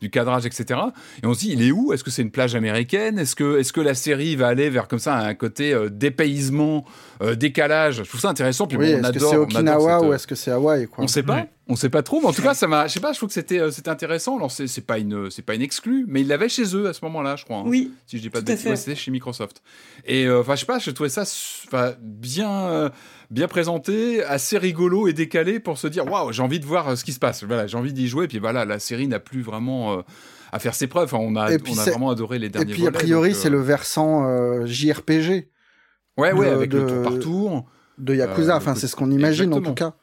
du 0.00 0.10
cadrage, 0.10 0.46
etc. 0.46 0.80
Et 1.22 1.26
on 1.26 1.34
se 1.34 1.40
dit, 1.40 1.52
il 1.52 1.62
est 1.62 1.70
où? 1.70 1.92
Est-ce 1.92 2.04
que 2.04 2.10
c'est 2.10 2.22
une 2.22 2.30
plage 2.30 2.54
américaine? 2.54 3.18
Est-ce 3.18 3.36
que 3.36 3.58
est-ce 3.58 3.72
que 3.72 3.80
la 3.80 3.94
série 3.94 4.36
va 4.36 4.48
aller 4.48 4.70
vers 4.70 4.88
comme 4.88 4.98
ça 4.98 5.16
un 5.16 5.34
côté 5.34 5.74
euh, 5.74 5.90
dépaysement, 5.90 6.84
euh, 7.22 7.34
décalage 7.34 8.02
Je 8.02 8.08
trouve 8.08 8.20
ça 8.20 8.28
intéressant. 8.28 8.66
Puis 8.66 8.76
oui, 8.76 8.90
est-ce 8.90 9.12
que 9.12 9.18
c'est 9.18 9.36
Okinawa 9.36 10.02
ou 10.02 10.12
est-ce 10.12 10.26
que 10.26 10.34
c'est 10.34 10.50
Hawaï 10.50 10.86
quoi 10.86 11.04
On 11.04 11.08
sait 11.08 11.22
pas. 11.22 11.46
On 11.70 11.76
sait 11.76 11.90
pas 11.90 12.02
trop, 12.02 12.20
mais 12.20 12.28
en 12.28 12.32
tout 12.32 12.40
cas, 12.40 12.54
ça 12.54 12.66
m'a, 12.66 12.86
je 12.86 12.94
sais 12.94 13.00
pas, 13.00 13.12
je 13.12 13.18
trouve 13.18 13.28
que 13.28 13.34
c'était, 13.34 13.60
euh, 13.60 13.70
c'était 13.70 13.90
intéressant. 13.90 14.38
Alors, 14.38 14.50
c'est, 14.50 14.66
c'est 14.66 14.80
pas 14.80 14.98
une, 14.98 15.30
c'est 15.30 15.42
pas 15.42 15.54
une 15.54 15.60
exclue, 15.60 16.06
mais 16.08 16.22
ils 16.22 16.26
l'avaient 16.26 16.48
chez 16.48 16.74
eux 16.74 16.88
à 16.88 16.94
ce 16.94 17.04
moment-là, 17.04 17.36
je 17.36 17.44
crois. 17.44 17.58
Hein. 17.58 17.64
oui. 17.66 17.92
Si 18.06 18.16
je 18.16 18.22
dis 18.22 18.30
pas 18.30 18.40
de 18.40 18.46
bêtises, 18.46 18.74
c'était 18.74 18.94
chez 18.94 19.10
Microsoft. 19.10 19.62
Et 20.06 20.24
euh, 20.24 20.40
enfin, 20.40 20.54
je 20.54 20.60
sais 20.60 20.66
pas, 20.66 20.78
je 20.78 20.90
trouvais 20.90 21.10
ça, 21.10 21.24
bien, 22.00 22.50
euh, 22.50 22.88
bien 23.30 23.48
présenté, 23.48 24.24
assez 24.24 24.56
rigolo 24.56 25.08
et 25.08 25.12
décalé 25.12 25.60
pour 25.60 25.76
se 25.76 25.88
dire, 25.88 26.10
waouh, 26.10 26.32
j'ai 26.32 26.42
envie 26.42 26.58
de 26.58 26.64
voir 26.64 26.96
ce 26.96 27.04
qui 27.04 27.12
se 27.12 27.18
passe. 27.18 27.44
Voilà, 27.44 27.66
j'ai 27.66 27.76
envie 27.76 27.92
d'y 27.92 28.08
jouer. 28.08 28.24
Et 28.24 28.28
puis 28.28 28.38
voilà, 28.38 28.64
la 28.64 28.78
série 28.78 29.06
n'a 29.06 29.20
plus 29.20 29.42
vraiment 29.42 30.02
à 30.52 30.58
faire 30.58 30.74
ses 30.74 30.86
preuves. 30.86 31.12
Enfin, 31.12 31.22
on 31.22 31.36
a, 31.36 31.50
on 31.50 31.78
a 31.78 31.84
vraiment 31.84 32.08
adoré 32.08 32.38
les 32.38 32.48
derniers. 32.48 32.72
Et 32.72 32.74
puis 32.74 32.86
a 32.86 32.92
priori, 32.92 33.34
c'est 33.34 33.50
le 33.50 33.60
versant 33.60 34.64
JRPG. 34.64 35.50
Ouais, 36.18 36.32
ouais, 36.32 36.48
avec 36.48 36.72
le 36.72 36.86
tour 36.86 37.02
par 37.02 37.18
tour. 37.18 37.64
De 37.96 38.14
Yakuza. 38.14 38.56
enfin, 38.56 38.74
c'est 38.74 38.86
ce 38.86 38.94
qu'on 38.94 39.10
imagine 39.10 39.52
en 39.54 39.60
tout 39.60 39.74
cas. 39.74 39.94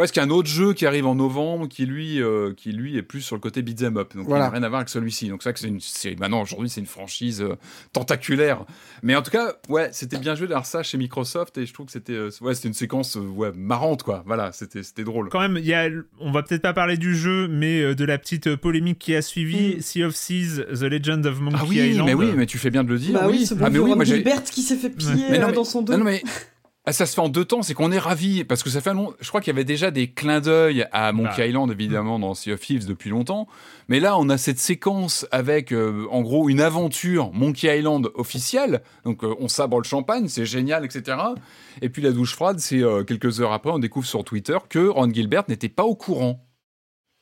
Ouais, 0.00 0.04
parce 0.04 0.12
qu'il 0.12 0.22
y 0.22 0.24
a 0.24 0.26
un 0.26 0.30
autre 0.30 0.48
jeu 0.48 0.72
qui 0.72 0.86
arrive 0.86 1.06
en 1.06 1.14
novembre 1.14 1.68
qui 1.68 1.84
lui, 1.84 2.22
euh, 2.22 2.54
qui 2.56 2.72
lui 2.72 2.96
est 2.96 3.02
plus 3.02 3.20
sur 3.20 3.36
le 3.36 3.40
côté 3.42 3.60
beat'em 3.60 3.98
up. 3.98 4.16
Donc 4.16 4.28
il 4.30 4.34
n'a 4.34 4.48
rien 4.48 4.62
à 4.62 4.68
voir 4.70 4.78
avec 4.78 4.88
celui-ci. 4.88 5.28
Donc 5.28 5.42
c'est 5.42 5.50
vrai 5.50 5.52
que 5.52 5.60
c'est 5.60 5.68
une 5.68 5.78
série. 5.78 6.16
Maintenant 6.16 6.40
aujourd'hui 6.40 6.70
c'est 6.70 6.80
une 6.80 6.86
franchise 6.86 7.42
euh, 7.42 7.56
tentaculaire. 7.92 8.64
Mais 9.02 9.14
en 9.14 9.20
tout 9.20 9.30
cas, 9.30 9.56
ouais, 9.68 9.90
c'était 9.92 10.16
bien 10.16 10.34
joué 10.34 10.46
d'avoir 10.46 10.64
ça 10.64 10.82
chez 10.82 10.96
Microsoft 10.96 11.58
et 11.58 11.66
je 11.66 11.74
trouve 11.74 11.84
que 11.84 11.92
c'était, 11.92 12.14
euh, 12.14 12.30
ouais, 12.40 12.54
c'était 12.54 12.68
une 12.68 12.74
séquence 12.74 13.16
ouais 13.16 13.52
marrante 13.54 14.02
quoi. 14.02 14.22
Voilà, 14.24 14.52
c'était, 14.52 14.82
c'était 14.82 15.04
drôle. 15.04 15.28
Quand 15.28 15.40
même, 15.40 15.58
il 15.58 15.66
y 15.66 15.74
a, 15.74 15.90
on 16.18 16.32
va 16.32 16.44
peut-être 16.44 16.62
pas 16.62 16.72
parler 16.72 16.96
du 16.96 17.14
jeu, 17.14 17.46
mais 17.48 17.94
de 17.94 18.04
la 18.06 18.16
petite 18.16 18.56
polémique 18.56 19.00
qui 19.00 19.14
a 19.14 19.20
suivi 19.20 19.76
mm. 19.76 19.80
Sea 19.82 20.04
of 20.04 20.14
Thieves, 20.14 20.66
The 20.80 20.84
Legend 20.84 21.26
of 21.26 21.40
Monkey 21.42 21.58
ah 21.60 21.66
oui, 21.68 21.76
Island. 21.76 22.06
mais 22.06 22.14
oui, 22.14 22.32
mais 22.34 22.46
tu 22.46 22.56
fais 22.56 22.70
bien 22.70 22.84
de 22.84 22.88
le 22.88 22.98
dire. 22.98 23.20
Bah 23.20 23.26
oui, 23.28 23.46
ah 23.50 23.68
mais 23.68 23.78
oui, 23.78 23.94
moi 23.94 24.04
j'ai 24.04 24.24
qui 24.50 24.62
s'est 24.62 24.76
fait 24.76 24.88
piller 24.88 25.38
dans 25.54 25.64
son 25.64 25.82
dos. 25.82 25.94
Non, 25.94 26.04
mais 26.04 26.22
ah, 26.90 26.92
ça 26.92 27.06
se 27.06 27.14
fait 27.14 27.20
en 27.20 27.28
deux 27.28 27.44
temps, 27.44 27.62
c'est 27.62 27.72
qu'on 27.72 27.92
est 27.92 28.00
ravis, 28.00 28.42
parce 28.42 28.64
que 28.64 28.68
ça 28.68 28.80
fait 28.80 28.92
long... 28.92 29.14
Je 29.20 29.28
crois 29.28 29.40
qu'il 29.40 29.52
y 29.52 29.54
avait 29.54 29.64
déjà 29.64 29.92
des 29.92 30.08
clins 30.08 30.40
d'œil 30.40 30.86
à 30.90 31.12
Monkey 31.12 31.34
bah. 31.38 31.46
Island, 31.46 31.70
évidemment, 31.70 32.18
dans 32.18 32.34
Sea 32.34 32.50
of 32.50 32.58
Thieves 32.58 32.84
depuis 32.84 33.10
longtemps. 33.10 33.46
Mais 33.88 34.00
là, 34.00 34.18
on 34.18 34.28
a 34.28 34.36
cette 34.36 34.58
séquence 34.58 35.24
avec, 35.30 35.72
euh, 35.72 36.08
en 36.10 36.22
gros, 36.22 36.48
une 36.48 36.60
aventure 36.60 37.32
Monkey 37.32 37.78
Island 37.78 38.10
officielle. 38.16 38.82
Donc, 39.04 39.22
euh, 39.22 39.36
on 39.38 39.46
sabre 39.46 39.78
le 39.78 39.84
champagne, 39.84 40.26
c'est 40.26 40.46
génial, 40.46 40.84
etc. 40.84 41.16
Et 41.80 41.90
puis, 41.90 42.02
la 42.02 42.10
douche 42.10 42.34
froide, 42.34 42.58
c'est 42.58 42.82
euh, 42.82 43.04
quelques 43.04 43.40
heures 43.40 43.52
après, 43.52 43.70
on 43.70 43.78
découvre 43.78 44.06
sur 44.06 44.24
Twitter 44.24 44.58
que 44.68 44.88
Ron 44.88 45.12
Gilbert 45.12 45.44
n'était 45.46 45.68
pas 45.68 45.84
au 45.84 45.94
courant 45.94 46.44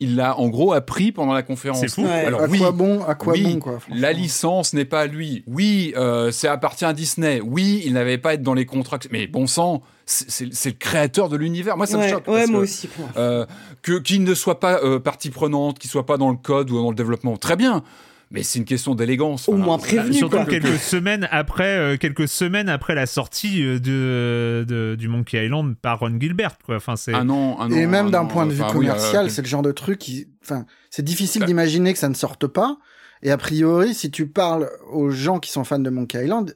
il 0.01 0.15
l'a 0.15 0.39
en 0.39 0.49
gros 0.49 0.73
appris 0.73 1.11
pendant 1.11 1.33
la 1.33 1.43
conférence. 1.43 1.81
C'est 1.81 1.89
fou. 1.89 2.07
Alors, 2.07 2.43
à 2.43 2.49
quoi 2.49 2.71
bon, 2.71 3.05
à 3.05 3.15
quoi 3.15 3.35
bon 3.35 3.59
quoi. 3.59 3.79
La 3.93 4.13
licence 4.13 4.73
n'est 4.73 4.85
pas 4.85 5.03
à 5.03 5.07
lui. 5.07 5.43
Oui, 5.47 5.93
euh, 5.97 6.31
ça 6.31 6.53
appartient 6.53 6.85
à 6.85 6.93
Disney. 6.93 7.41
Oui, 7.41 7.83
il 7.85 7.95
n'avait 7.95 8.19
pas 8.19 8.31
à 8.31 8.35
être 8.35 8.43
dans 8.43 8.55
les 8.55 8.67
contrats. 8.67 8.99
Mais 9.11 9.27
bon 9.27 9.47
sang, 9.47 9.83
c'est 10.07 10.45
le 10.45 10.73
créateur 10.73 11.29
de 11.29 11.37
l'univers. 11.37 11.77
Moi, 11.77 11.87
ça 11.87 11.99
me 11.99 12.09
choque. 12.09 12.29
Ouais, 12.29 12.47
moi 12.47 12.61
aussi. 12.61 12.89
Euh, 13.17 13.45
que 13.83 13.99
qu'il 13.99 14.23
ne 14.23 14.35
soit 14.35 14.61
pas 14.61 14.81
euh, 14.85 15.01
partie 15.01 15.31
prenante, 15.31 15.79
qu'il 15.79 15.91
soit 15.91 16.07
pas 16.07 16.17
dans 16.17 16.31
le 16.31 16.37
code 16.37 16.71
ou 16.71 16.81
dans 16.81 16.91
le 16.91 16.97
développement, 16.97 17.37
très 17.37 17.57
bien 17.57 17.83
mais 18.31 18.43
c'est 18.43 18.59
une 18.59 18.65
question 18.65 18.95
d'élégance. 18.95 19.49
Au 19.49 19.55
moins 19.57 19.79
prévenu. 19.79 20.13
Surtout 20.13 20.45
quelques 20.45 20.79
semaines 20.79 21.27
après, 21.31 21.77
euh, 21.77 21.97
quelques 21.97 22.29
semaines 22.29 22.69
après 22.69 22.95
la 22.95 23.07
sortie 23.07 23.63
euh, 23.65 23.79
de, 23.79 24.65
de, 24.69 24.95
du 24.97 25.09
Monkey 25.09 25.45
Island 25.45 25.75
par 25.81 26.01
Ron 26.01 26.19
Gilbert, 26.21 26.59
quoi. 26.65 26.77
Enfin, 26.77 26.97
c'est. 26.97 27.15
Un 27.15 27.29
an, 27.31 27.57
un 27.61 27.71
Et 27.71 27.87
même 27.87 28.11
d'un 28.11 28.21
an, 28.21 28.27
point 28.27 28.47
de 28.47 28.53
vue 28.53 28.63
enfin, 28.63 28.77
oui, 28.79 28.87
commercial, 28.87 29.27
euh, 29.27 29.29
c'est 29.29 29.43
le 29.43 29.49
genre 29.49 29.63
de 29.63 29.73
truc 29.73 29.99
qui, 29.99 30.29
enfin, 30.45 30.67
c'est 30.91 31.05
difficile 31.05 31.41
Bah. 31.41 31.47
d'imaginer 31.47 31.93
que 31.93 31.99
ça 31.99 32.09
ne 32.09 32.15
sorte 32.15 32.47
pas. 32.47 32.79
Et 33.23 33.31
a 33.31 33.37
priori, 33.37 33.95
si 33.95 34.11
tu 34.11 34.27
parles 34.29 34.71
aux 34.93 35.11
gens 35.11 35.39
qui 35.41 35.51
sont 35.51 35.65
fans 35.65 35.79
de 35.79 35.91
Monkey 35.91 36.23
Island, 36.25 36.55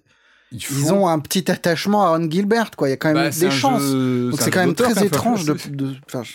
il 0.52 0.58
ils 0.58 0.92
ont 0.92 1.08
un 1.08 1.18
petit 1.18 1.50
attachement 1.50 2.04
à 2.04 2.10
Ron 2.16 2.30
Gilbert, 2.30 2.70
quoi. 2.76 2.88
Il 2.88 2.90
y 2.90 2.94
a 2.94 2.96
quand 2.98 3.08
même 3.14 3.16
Bah, 3.16 3.30
des 3.30 3.50
chances. 3.50 3.82
jeu- 3.82 4.30
Donc 4.30 4.40
c'est 4.40 4.50
quand 4.50 4.60
même 4.60 4.74
très 4.74 4.92
enfin, 4.92 5.02
étrange 5.06 5.44
de, 5.46 5.56
c'est- 5.56 5.70
de, 5.74 5.94
enfin, 6.06 6.22
je- 6.22 6.32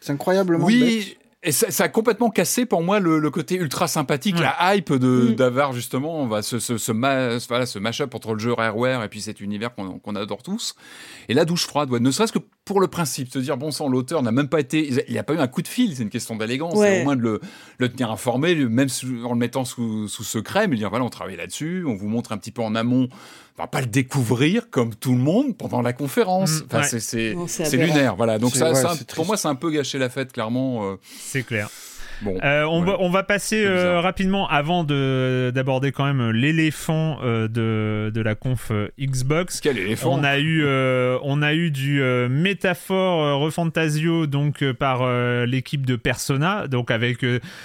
c'est 0.00 0.12
incroyablement 0.12 0.66
bête. 0.68 1.16
Et 1.46 1.52
ça, 1.52 1.70
ça 1.70 1.84
a 1.84 1.88
complètement 1.88 2.28
cassé 2.28 2.66
pour 2.66 2.82
moi 2.82 2.98
le, 3.00 3.18
le 3.18 3.30
côté 3.30 3.54
ultra 3.54 3.86
sympathique, 3.88 4.36
la 4.38 4.74
hype 4.74 4.92
de 4.92 5.30
Mm. 5.30 5.34
d'avoir 5.36 5.72
justement 5.72 6.20
on 6.20 6.26
va 6.26 6.42
ce 6.42 6.58
ce 6.58 6.76
ce, 6.76 6.92
ma- 6.92 7.38
voilà, 7.48 7.64
ce 7.66 7.78
mash-up 7.78 8.14
entre 8.14 8.32
le 8.34 8.38
jeu 8.40 8.52
Rareware 8.52 9.02
et 9.04 9.08
puis 9.08 9.20
cet 9.22 9.40
univers 9.40 9.74
qu'on 9.74 9.98
qu'on 10.00 10.16
adore 10.16 10.42
tous. 10.42 10.74
Et 11.28 11.34
la 11.34 11.44
douche 11.44 11.66
froide, 11.66 11.88
ouais, 11.90 12.00
ne 12.00 12.10
serait-ce 12.10 12.32
que 12.32 12.40
pour 12.66 12.80
le 12.80 12.88
principe, 12.88 13.32
se 13.32 13.38
dire 13.38 13.56
bon 13.56 13.70
sang, 13.70 13.88
l'auteur 13.88 14.22
n'a 14.22 14.32
même 14.32 14.48
pas 14.48 14.58
été, 14.60 14.86
il 15.06 15.12
n'y 15.12 15.18
a 15.18 15.22
pas 15.22 15.32
eu 15.34 15.38
un 15.38 15.46
coup 15.46 15.62
de 15.62 15.68
fil, 15.68 15.96
c'est 15.96 16.02
une 16.02 16.10
question 16.10 16.34
d'élégance, 16.36 16.74
Ouais. 16.74 16.96
c'est 16.96 17.00
au 17.00 17.04
moins 17.04 17.16
de 17.16 17.22
le, 17.22 17.40
le 17.78 17.88
tenir 17.88 18.10
informé, 18.10 18.54
même 18.56 18.88
en 19.24 19.32
le 19.32 19.38
mettant 19.38 19.64
sous, 19.64 20.08
sous 20.08 20.24
secret, 20.24 20.66
mais 20.66 20.76
dire 20.76 20.90
voilà, 20.90 21.04
on 21.04 21.08
travaille 21.08 21.36
là-dessus, 21.36 21.84
on 21.86 21.94
vous 21.94 22.08
montre 22.08 22.32
un 22.32 22.38
petit 22.38 22.50
peu 22.50 22.60
en 22.62 22.74
amont. 22.74 23.08
On 23.58 23.62
va 23.62 23.68
pas 23.68 23.80
le 23.80 23.86
découvrir 23.86 24.68
comme 24.68 24.94
tout 24.94 25.12
le 25.12 25.18
monde 25.18 25.56
pendant 25.56 25.80
la 25.80 25.94
conférence. 25.94 26.60
Mm, 26.60 26.64
enfin, 26.66 26.82
ouais. 26.82 27.00
c'est 27.46 27.76
lunaire, 27.78 28.14
voilà. 28.16 28.38
Donc 28.38 28.52
C'est- 28.52 28.58
ça, 28.58 28.68
ouais, 28.72 28.74
ça, 28.74 28.94
pour 29.14 29.24
moi, 29.24 29.38
c'est 29.38 29.48
un 29.48 29.54
peu 29.54 29.70
gâché 29.70 29.96
la 29.96 30.10
fête, 30.10 30.30
clairement. 30.32 30.84
euh, 30.90 30.96
C'est 31.18 31.42
clair. 31.42 31.70
Bon. 32.22 32.38
Euh, 32.42 32.64
on, 32.64 32.82
va, 32.82 32.96
on 33.00 33.10
va 33.10 33.22
passer 33.22 33.64
euh, 33.64 34.00
rapidement 34.00 34.48
avant 34.48 34.84
de 34.84 35.52
d'aborder 35.54 35.92
quand 35.92 36.04
même 36.04 36.30
l'éléphant 36.30 37.18
euh, 37.22 37.48
de, 37.48 38.10
de 38.10 38.20
la 38.20 38.34
conf 38.34 38.72
Xbox. 39.00 39.60
Quel 39.60 39.78
éléphant 39.78 40.12
On 40.12 40.24
a 40.24 40.38
eu, 40.38 40.62
euh, 40.64 41.18
on 41.22 41.42
a 41.42 41.54
eu 41.54 41.70
du 41.70 42.00
métaphore 42.28 43.40
Refantasio 43.40 44.26
donc 44.26 44.64
par 44.72 45.06
l'équipe 45.46 45.86
de 45.86 45.96
Persona, 45.96 46.68
donc 46.68 46.90
avec 46.90 47.24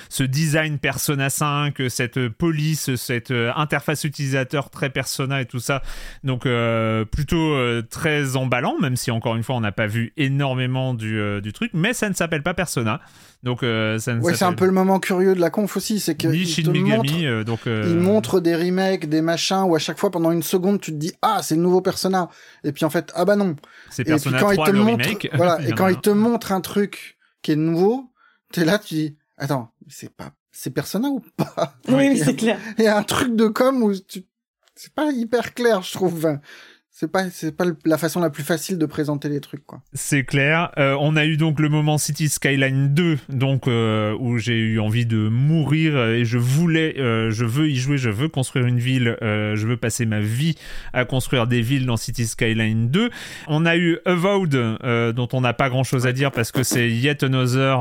ce 0.09 0.23
design 0.23 0.79
Persona 0.79 1.29
5, 1.29 1.79
euh, 1.81 1.89
cette 1.89 2.29
police, 2.29 2.95
cette 2.95 3.31
interface 3.31 4.03
utilisateur 4.03 4.69
très 4.69 4.89
Persona 4.89 5.41
et 5.41 5.45
tout 5.45 5.59
ça. 5.59 5.81
Donc 6.23 6.47
plutôt 7.11 7.55
très 7.89 8.35
emballant, 8.35 8.75
même 8.79 8.95
si 8.95 9.11
encore 9.11 9.35
une 9.35 9.43
fois 9.43 9.55
on 9.55 9.61
n'a 9.61 9.71
pas 9.71 9.87
vu 9.87 10.13
énormément 10.17 10.93
du, 10.93 11.41
du 11.41 11.53
truc, 11.53 11.71
mais 11.73 11.93
ça 11.93 12.09
ne 12.09 12.13
s'appelle 12.13 12.43
pas 12.43 12.53
Persona. 12.53 13.01
Donc 13.43 13.63
euh, 13.63 13.97
ça 13.97 14.15
Ouais, 14.15 14.35
c'est 14.35 14.45
un 14.45 14.53
peu 14.53 14.65
le 14.65 14.71
moment 14.71 14.99
curieux 14.99 15.33
de 15.33 15.39
la 15.39 15.49
conf 15.49 15.75
aussi, 15.75 15.99
c'est 15.99 16.15
que 16.15 16.27
ni 16.27 16.39
il 16.39 16.47
Shin 16.47 16.63
te 16.63 16.69
Megami, 16.69 16.89
montre, 16.89 17.13
euh, 17.23 17.43
donc 17.43 17.65
euh, 17.65 17.83
il 17.87 17.95
montre 17.97 18.39
des 18.39 18.55
remakes, 18.55 19.09
des 19.09 19.21
machins 19.21 19.63
où 19.65 19.75
à 19.75 19.79
chaque 19.79 19.97
fois 19.97 20.11
pendant 20.11 20.31
une 20.31 20.43
seconde 20.43 20.79
tu 20.79 20.91
te 20.91 20.97
dis 20.97 21.13
ah 21.23 21.39
c'est 21.41 21.55
le 21.55 21.61
nouveau 21.61 21.81
Persona 21.81 22.29
et 22.63 22.71
puis 22.71 22.85
en 22.85 22.91
fait 22.91 23.11
ah 23.15 23.25
bah 23.25 23.35
non. 23.35 23.55
c'est 23.89 24.03
Et 24.03 24.05
puis 24.05 24.11
Persona 24.11 24.39
quand 24.39 24.51
3 24.53 24.65
il 24.65 24.71
te 24.71 24.77
le 24.77 24.83
montre, 24.83 25.03
remake. 25.05 25.29
voilà, 25.33 25.59
et 25.67 25.71
quand 25.71 25.85
a 25.85 25.91
il 25.91 25.97
un. 25.97 26.01
te 26.01 26.09
montre 26.11 26.51
un 26.51 26.61
truc 26.61 27.17
qui 27.41 27.53
est 27.53 27.55
nouveau, 27.55 28.11
t'es 28.51 28.63
là 28.63 28.77
tu 28.77 28.93
dis 28.93 29.17
attends 29.37 29.71
c'est 29.87 30.15
pas 30.15 30.33
c'est 30.51 30.71
Persona 30.71 31.07
ou 31.09 31.21
pas? 31.35 31.77
Oui, 31.87 32.09
oui, 32.09 32.17
c'est 32.23 32.35
clair. 32.35 32.59
Il 32.77 32.83
y 32.83 32.87
a 32.87 32.95
un 32.97 33.03
truc 33.03 33.35
de 33.35 33.47
com 33.47 33.81
où 33.81 33.93
tu... 33.95 34.23
c'est 34.75 34.93
pas 34.93 35.09
hyper 35.11 35.55
clair 35.55 35.81
je 35.81 35.93
trouve. 35.93 36.37
C'est 37.01 37.11
pas 37.11 37.31
c'est 37.31 37.57
pas 37.57 37.65
la 37.83 37.97
façon 37.97 38.19
la 38.19 38.29
plus 38.29 38.43
facile 38.43 38.77
de 38.77 38.85
présenter 38.85 39.27
les 39.27 39.39
trucs 39.39 39.65
quoi. 39.65 39.81
C'est 39.91 40.23
clair. 40.23 40.71
Euh, 40.77 40.95
on 40.99 41.15
a 41.15 41.25
eu 41.25 41.35
donc 41.35 41.59
le 41.59 41.67
moment 41.67 41.97
City 41.97 42.29
Skyline 42.29 42.93
2, 42.93 43.17
donc 43.29 43.67
euh, 43.67 44.15
où 44.19 44.37
j'ai 44.37 44.59
eu 44.59 44.79
envie 44.79 45.07
de 45.07 45.27
mourir 45.27 45.99
et 45.99 46.25
je 46.25 46.37
voulais, 46.37 46.99
euh, 46.99 47.31
je 47.31 47.43
veux 47.43 47.69
y 47.69 47.75
jouer, 47.75 47.97
je 47.97 48.11
veux 48.11 48.27
construire 48.27 48.67
une 48.67 48.77
ville, 48.77 49.17
je 49.19 49.65
veux 49.65 49.77
passer 49.77 50.05
ma 50.05 50.19
vie 50.19 50.53
à 50.93 51.03
construire 51.03 51.47
des 51.47 51.61
villes 51.61 51.87
dans 51.87 51.97
City 51.97 52.27
Skyline 52.27 52.89
2. 52.91 53.09
On 53.47 53.65
a 53.65 53.77
eu 53.77 53.97
Avowed, 54.05 54.51
dont 54.51 55.27
on 55.33 55.41
n'a 55.41 55.53
pas 55.53 55.69
grand 55.69 55.83
chose 55.83 56.05
à 56.05 56.13
dire 56.13 56.31
parce 56.31 56.51
que 56.51 56.61
c'est 56.61 56.87
yet 56.87 57.23
another 57.23 57.79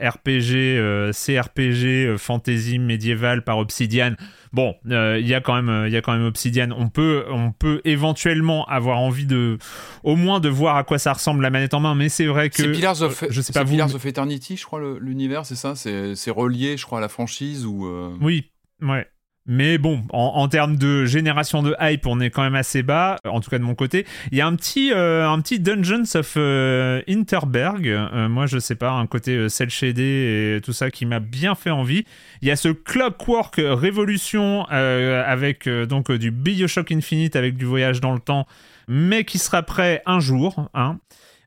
RPG, 0.00 1.12
CRPG, 1.12 2.16
fantasy 2.16 2.78
médiéval 2.78 3.44
par 3.44 3.58
Obsidian. 3.58 4.14
Bon, 4.52 4.74
euh, 4.90 5.18
il 5.18 5.26
y 5.26 5.34
a 5.34 5.40
quand 5.40 5.54
même, 5.54 5.68
euh, 5.70 5.88
il 5.88 5.94
y 5.94 5.96
a 5.96 6.02
quand 6.02 6.12
même 6.12 6.26
Obsidian. 6.26 6.70
On 6.76 6.88
peut, 6.88 7.24
on 7.30 7.52
peut 7.52 7.80
éventuellement 7.84 8.66
avoir 8.66 8.98
envie 8.98 9.24
de, 9.24 9.56
au 10.04 10.14
moins 10.14 10.40
de 10.40 10.48
voir 10.50 10.76
à 10.76 10.84
quoi 10.84 10.98
ça 10.98 11.14
ressemble 11.14 11.42
la 11.42 11.50
manette 11.50 11.72
en 11.72 11.80
main, 11.80 11.94
mais 11.94 12.08
c'est 12.10 12.26
vrai 12.26 12.50
que 12.50 12.56
C'est 12.56 12.72
Pillars 12.72 13.00
of, 13.00 13.22
euh, 13.22 13.26
je 13.30 13.40
sais 13.40 13.52
c'est 13.52 13.58
pas 13.58 13.64
vous. 13.64 13.72
Pillars 13.72 13.94
of 13.94 14.04
Eternity, 14.04 14.56
je 14.56 14.64
crois, 14.64 14.80
l'univers, 15.00 15.46
c'est 15.46 15.56
ça? 15.56 15.74
C'est 15.74 16.14
c'est 16.14 16.30
relié, 16.30 16.76
je 16.76 16.84
crois, 16.84 16.98
à 16.98 17.00
la 17.00 17.08
franchise 17.08 17.64
ou. 17.64 17.88
Oui, 18.20 18.50
ouais. 18.82 19.06
Mais 19.44 19.76
bon, 19.76 20.02
en, 20.12 20.32
en 20.36 20.46
termes 20.48 20.76
de 20.76 21.04
génération 21.04 21.64
de 21.64 21.74
hype, 21.80 22.06
on 22.06 22.20
est 22.20 22.30
quand 22.30 22.42
même 22.42 22.54
assez 22.54 22.84
bas, 22.84 23.16
en 23.26 23.40
tout 23.40 23.50
cas 23.50 23.58
de 23.58 23.64
mon 23.64 23.74
côté. 23.74 24.06
Il 24.30 24.38
y 24.38 24.40
a 24.40 24.46
un 24.46 24.54
petit, 24.54 24.92
euh, 24.92 25.28
un 25.28 25.40
petit 25.40 25.58
Dungeons 25.58 26.04
of 26.14 26.34
euh, 26.36 27.02
Interberg, 27.08 27.88
euh, 27.88 28.28
moi 28.28 28.46
je 28.46 28.58
sais 28.58 28.76
pas, 28.76 28.90
un 28.92 29.06
côté 29.08 29.36
euh, 29.36 29.48
cel 29.48 29.68
shadé 29.68 30.56
et 30.56 30.60
tout 30.60 30.72
ça 30.72 30.92
qui 30.92 31.06
m'a 31.06 31.18
bien 31.18 31.56
fait 31.56 31.70
envie. 31.70 32.04
Il 32.40 32.46
y 32.46 32.50
a 32.52 32.56
ce 32.56 32.68
Clockwork 32.68 33.56
Révolution 33.58 34.64
euh, 34.72 35.24
avec 35.26 35.66
euh, 35.66 35.86
donc 35.86 36.10
euh, 36.10 36.18
du 36.18 36.30
Bioshock 36.30 36.92
Infinite 36.92 37.34
avec 37.34 37.56
du 37.56 37.64
voyage 37.64 38.00
dans 38.00 38.12
le 38.12 38.20
temps, 38.20 38.46
mais 38.86 39.24
qui 39.24 39.38
sera 39.38 39.62
prêt 39.64 40.02
un 40.06 40.20
jour. 40.20 40.68
Hein. 40.74 40.98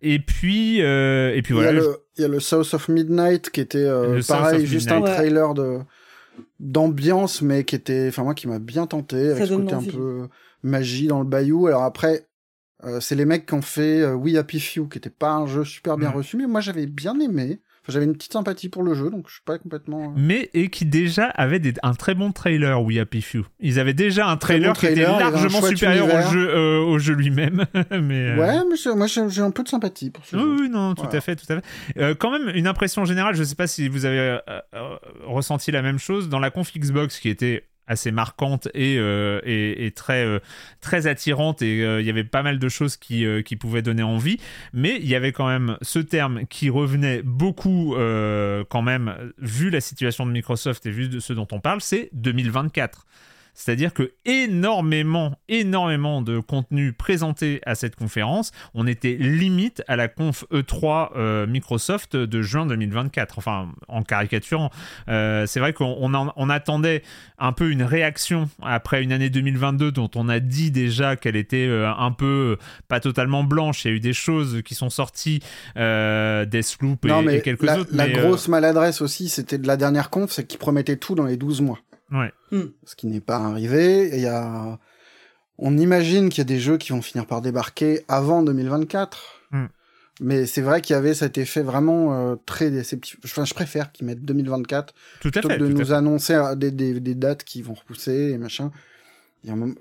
Et 0.01 0.19
puis, 0.19 0.81
euh, 0.81 1.33
et 1.33 1.41
puis 1.41 1.53
Il 1.53 1.57
y, 1.57 1.61
voilà. 1.63 1.69
a 1.69 1.73
le, 1.81 1.97
il 2.17 2.21
y 2.21 2.25
a 2.25 2.27
le 2.27 2.39
South 2.41 2.73
of 2.73 2.89
Midnight 2.89 3.49
qui 3.49 3.61
était 3.61 3.77
euh, 3.79 4.21
pareil, 4.27 4.63
of 4.63 4.69
juste 4.69 4.91
Midnight. 4.91 5.09
un 5.09 5.15
trailer 5.15 5.53
de 5.53 5.79
d'ambiance, 6.59 7.41
mais 7.41 7.63
qui 7.63 7.75
était, 7.75 8.07
enfin 8.09 8.23
moi 8.23 8.33
qui 8.33 8.47
m'a 8.47 8.59
bien 8.59 8.87
tenté 8.87 9.31
avec 9.31 9.37
Ça 9.37 9.47
ce 9.47 9.53
côté 9.53 9.73
un 9.73 9.83
peu 9.83 10.27
magie 10.63 11.07
dans 11.07 11.19
le 11.19 11.25
bayou. 11.25 11.67
Alors 11.67 11.83
après, 11.83 12.27
euh, 12.83 12.99
c'est 12.99 13.15
les 13.15 13.25
mecs 13.25 13.45
qui 13.45 13.53
ont 13.53 13.61
fait 13.61 14.01
euh, 14.01 14.15
We 14.15 14.35
Happy 14.35 14.59
Few, 14.59 14.87
qui 14.87 14.97
était 14.97 15.09
pas 15.09 15.33
un 15.33 15.47
jeu 15.47 15.63
super 15.63 15.97
bien 15.97 16.09
reçu, 16.09 16.37
mais 16.37 16.47
moi 16.47 16.61
j'avais 16.61 16.85
bien 16.85 17.19
aimé. 17.19 17.61
Enfin, 17.87 17.93
j'avais 17.93 18.05
une 18.05 18.13
petite 18.13 18.33
sympathie 18.33 18.67
pour 18.67 18.81
le 18.81 18.95
jeu, 18.95 19.11
donc 19.11 19.25
je 19.27 19.33
suis 19.33 19.43
pas 19.45 19.59
complètement. 19.59 20.05
euh, 20.09 20.13
mais 20.17 20.49
et 20.55 20.69
qui 20.69 20.85
déjà 20.85 21.25
avait 21.27 21.59
des- 21.59 21.75
un 21.83 21.93
très 21.93 22.15
bon 22.15 22.31
trailer, 22.31 22.81
We 22.81 22.97
Happy 22.97 23.21
Few. 23.21 23.43
Ils 23.59 23.79
avaient 23.79 23.93
déjà 23.93 24.27
un 24.27 24.37
trailer, 24.37 24.71
bon 24.71 24.73
trailer, 24.75 25.07
qui 25.07 25.13
était 25.13 25.19
largement 25.31 25.61
supérieur 25.61 26.05
univers. 26.07 26.27
au 26.27 26.31
jeu, 26.33 26.49
euh, 26.49 26.79
au 26.79 26.97
jeu 26.97 27.13
lui-même. 27.13 27.65
mais 27.91 28.29
euh, 28.31 28.37
Ouais, 28.37 28.59
mais 28.69 28.95
moi 28.95 29.05
j'ai 29.29 29.41
un 29.41 29.51
peu 29.51 29.61
de 29.61 29.67
sympathie 29.67 30.09
pour 30.09 30.25
ce 30.25 30.35
Oui, 30.35 30.41
jeu. 30.41 30.55
oui, 30.63 30.69
non, 30.69 30.95
tout 30.95 31.03
Voilà. 31.03 31.17
à 31.17 31.21
fait, 31.21 31.35
tout 31.35 31.45
à 31.53 31.61
fait. 31.61 31.65
Euh, 31.99 32.15
quand 32.17 32.31
même, 32.31 32.51
une 32.55 32.65
impression 32.65 33.05
générale, 33.05 33.35
je 33.35 33.43
sais 33.43 33.55
pas 33.55 33.67
si 33.67 33.87
vous 33.87 34.05
avez 34.05 34.17
euh, 34.19 34.37
euh, 34.73 34.95
ressenti 35.25 35.69
la 35.71 35.83
même 35.83 35.99
chose 35.99 36.27
dans 36.27 36.39
la 36.39 36.49
conf 36.49 36.73
Xbox 36.75 37.19
qui 37.19 37.29
était 37.29 37.65
assez 37.87 38.11
marquante 38.11 38.67
et, 38.73 38.97
euh, 38.97 39.39
et, 39.43 39.85
et 39.85 39.91
très, 39.91 40.25
euh, 40.25 40.39
très 40.81 41.07
attirante 41.07 41.61
et 41.61 41.83
euh, 41.83 42.01
il 42.01 42.07
y 42.07 42.09
avait 42.09 42.23
pas 42.23 42.43
mal 42.43 42.59
de 42.59 42.69
choses 42.69 42.97
qui, 42.97 43.25
euh, 43.25 43.41
qui 43.41 43.55
pouvaient 43.55 43.81
donner 43.81 44.03
envie. 44.03 44.37
Mais 44.73 44.97
il 44.99 45.07
y 45.07 45.15
avait 45.15 45.31
quand 45.31 45.47
même 45.47 45.77
ce 45.81 45.99
terme 45.99 46.45
qui 46.47 46.69
revenait 46.69 47.21
beaucoup 47.23 47.95
euh, 47.95 48.63
quand 48.69 48.81
même 48.81 49.33
vu 49.37 49.69
la 49.69 49.81
situation 49.81 50.25
de 50.25 50.31
Microsoft 50.31 50.85
et 50.85 50.91
vu 50.91 51.09
de 51.09 51.19
ce 51.19 51.33
dont 51.33 51.47
on 51.51 51.59
parle 51.59 51.81
c'est 51.81 52.09
2024 52.13 53.05
c'est-à-dire 53.55 53.93
que 53.93 54.11
énormément, 54.25 55.35
énormément 55.49 56.21
de 56.21 56.39
contenu 56.39 56.93
présenté 56.93 57.61
à 57.65 57.73
cette 57.75 57.95
conférence, 57.95 58.51
on 58.73 58.85
était 58.87 59.15
limite 59.19 59.81
à 59.87 59.95
la 59.95 60.07
conf 60.07 60.45
E3 60.51 61.11
euh, 61.15 61.47
Microsoft 61.47 62.15
de 62.15 62.41
juin 62.41 62.65
2024. 62.65 63.37
Enfin, 63.37 63.69
en 63.87 64.03
caricaturant, 64.03 64.69
Euh, 65.09 65.45
c'est 65.45 65.59
vrai 65.59 65.73
qu'on 65.73 65.95
on 65.99 66.13
en- 66.13 66.33
on 66.35 66.49
attendait 66.49 67.01
un 67.37 67.51
peu 67.53 67.69
une 67.71 67.83
réaction 67.83 68.49
après 68.61 69.03
une 69.03 69.11
année 69.11 69.29
2022 69.29 69.91
dont 69.91 70.09
on 70.15 70.29
a 70.29 70.39
dit 70.39 70.71
déjà 70.71 71.15
qu'elle 71.15 71.35
était 71.35 71.67
euh, 71.67 71.89
un 71.97 72.11
peu 72.11 72.57
pas 72.87 72.99
totalement 72.99 73.43
blanche. 73.43 73.85
Il 73.85 73.87
y 73.89 73.91
a 73.91 73.95
eu 73.95 73.99
des 73.99 74.13
choses 74.13 74.61
qui 74.65 74.75
sont 74.75 74.89
sorties, 74.89 75.39
euh, 75.77 76.45
Deathloop 76.45 77.05
et, 77.05 77.41
quelques 77.41 77.63
la, 77.63 77.79
autres. 77.79 77.89
la 77.93 78.07
mais, 78.07 78.13
grosse 78.13 78.47
maladresse 78.47 79.01
aussi, 79.01 79.29
c'était 79.29 79.57
de 79.57 79.67
la 79.67 79.77
dernière 79.77 80.09
conf, 80.09 80.31
c'est 80.31 80.45
qu'ils 80.45 80.59
promettaient 80.59 80.97
tout 80.97 81.15
dans 81.15 81.25
les 81.25 81.37
12 81.37 81.61
mois. 81.61 81.79
Ouais. 82.11 82.31
ce 82.85 82.95
qui 82.95 83.07
n'est 83.07 83.21
pas 83.21 83.37
arrivé. 83.37 84.09
Il 84.13 84.19
y 84.21 84.27
a, 84.27 84.79
on 85.57 85.77
imagine 85.77 86.29
qu'il 86.29 86.39
y 86.39 86.41
a 86.41 86.45
des 86.45 86.59
jeux 86.59 86.77
qui 86.77 86.91
vont 86.91 87.01
finir 87.01 87.25
par 87.25 87.41
débarquer 87.41 88.03
avant 88.07 88.43
2024. 88.43 89.41
Hmm. 89.51 89.65
Mais 90.21 90.45
c'est 90.45 90.61
vrai 90.61 90.81
qu'il 90.81 90.93
y 90.93 90.97
avait 90.97 91.13
cet 91.13 91.37
effet 91.37 91.61
vraiment 91.61 92.13
euh, 92.13 92.35
très 92.45 92.71
déceptif. 92.71 93.17
Enfin, 93.25 93.43
je 93.45 93.53
préfère 93.53 93.91
qu'ils 93.91 94.05
mettent 94.07 94.23
2024 94.23 94.93
tout 95.19 95.27
à 95.27 95.31
plutôt 95.31 95.49
fait. 95.49 95.57
que 95.57 95.63
de 95.63 95.71
tout 95.71 95.77
nous 95.79 95.85
fait. 95.85 95.91
annoncer 95.93 96.33
euh, 96.35 96.55
des, 96.55 96.71
des, 96.71 96.99
des 97.01 97.15
dates 97.15 97.43
qui 97.43 97.61
vont 97.61 97.73
repousser 97.73 98.31
et 98.31 98.37
machin. 98.37 98.71
Il 99.43 99.47
y 99.47 99.49
a 99.49 99.53
un 99.53 99.57
moment- 99.57 99.75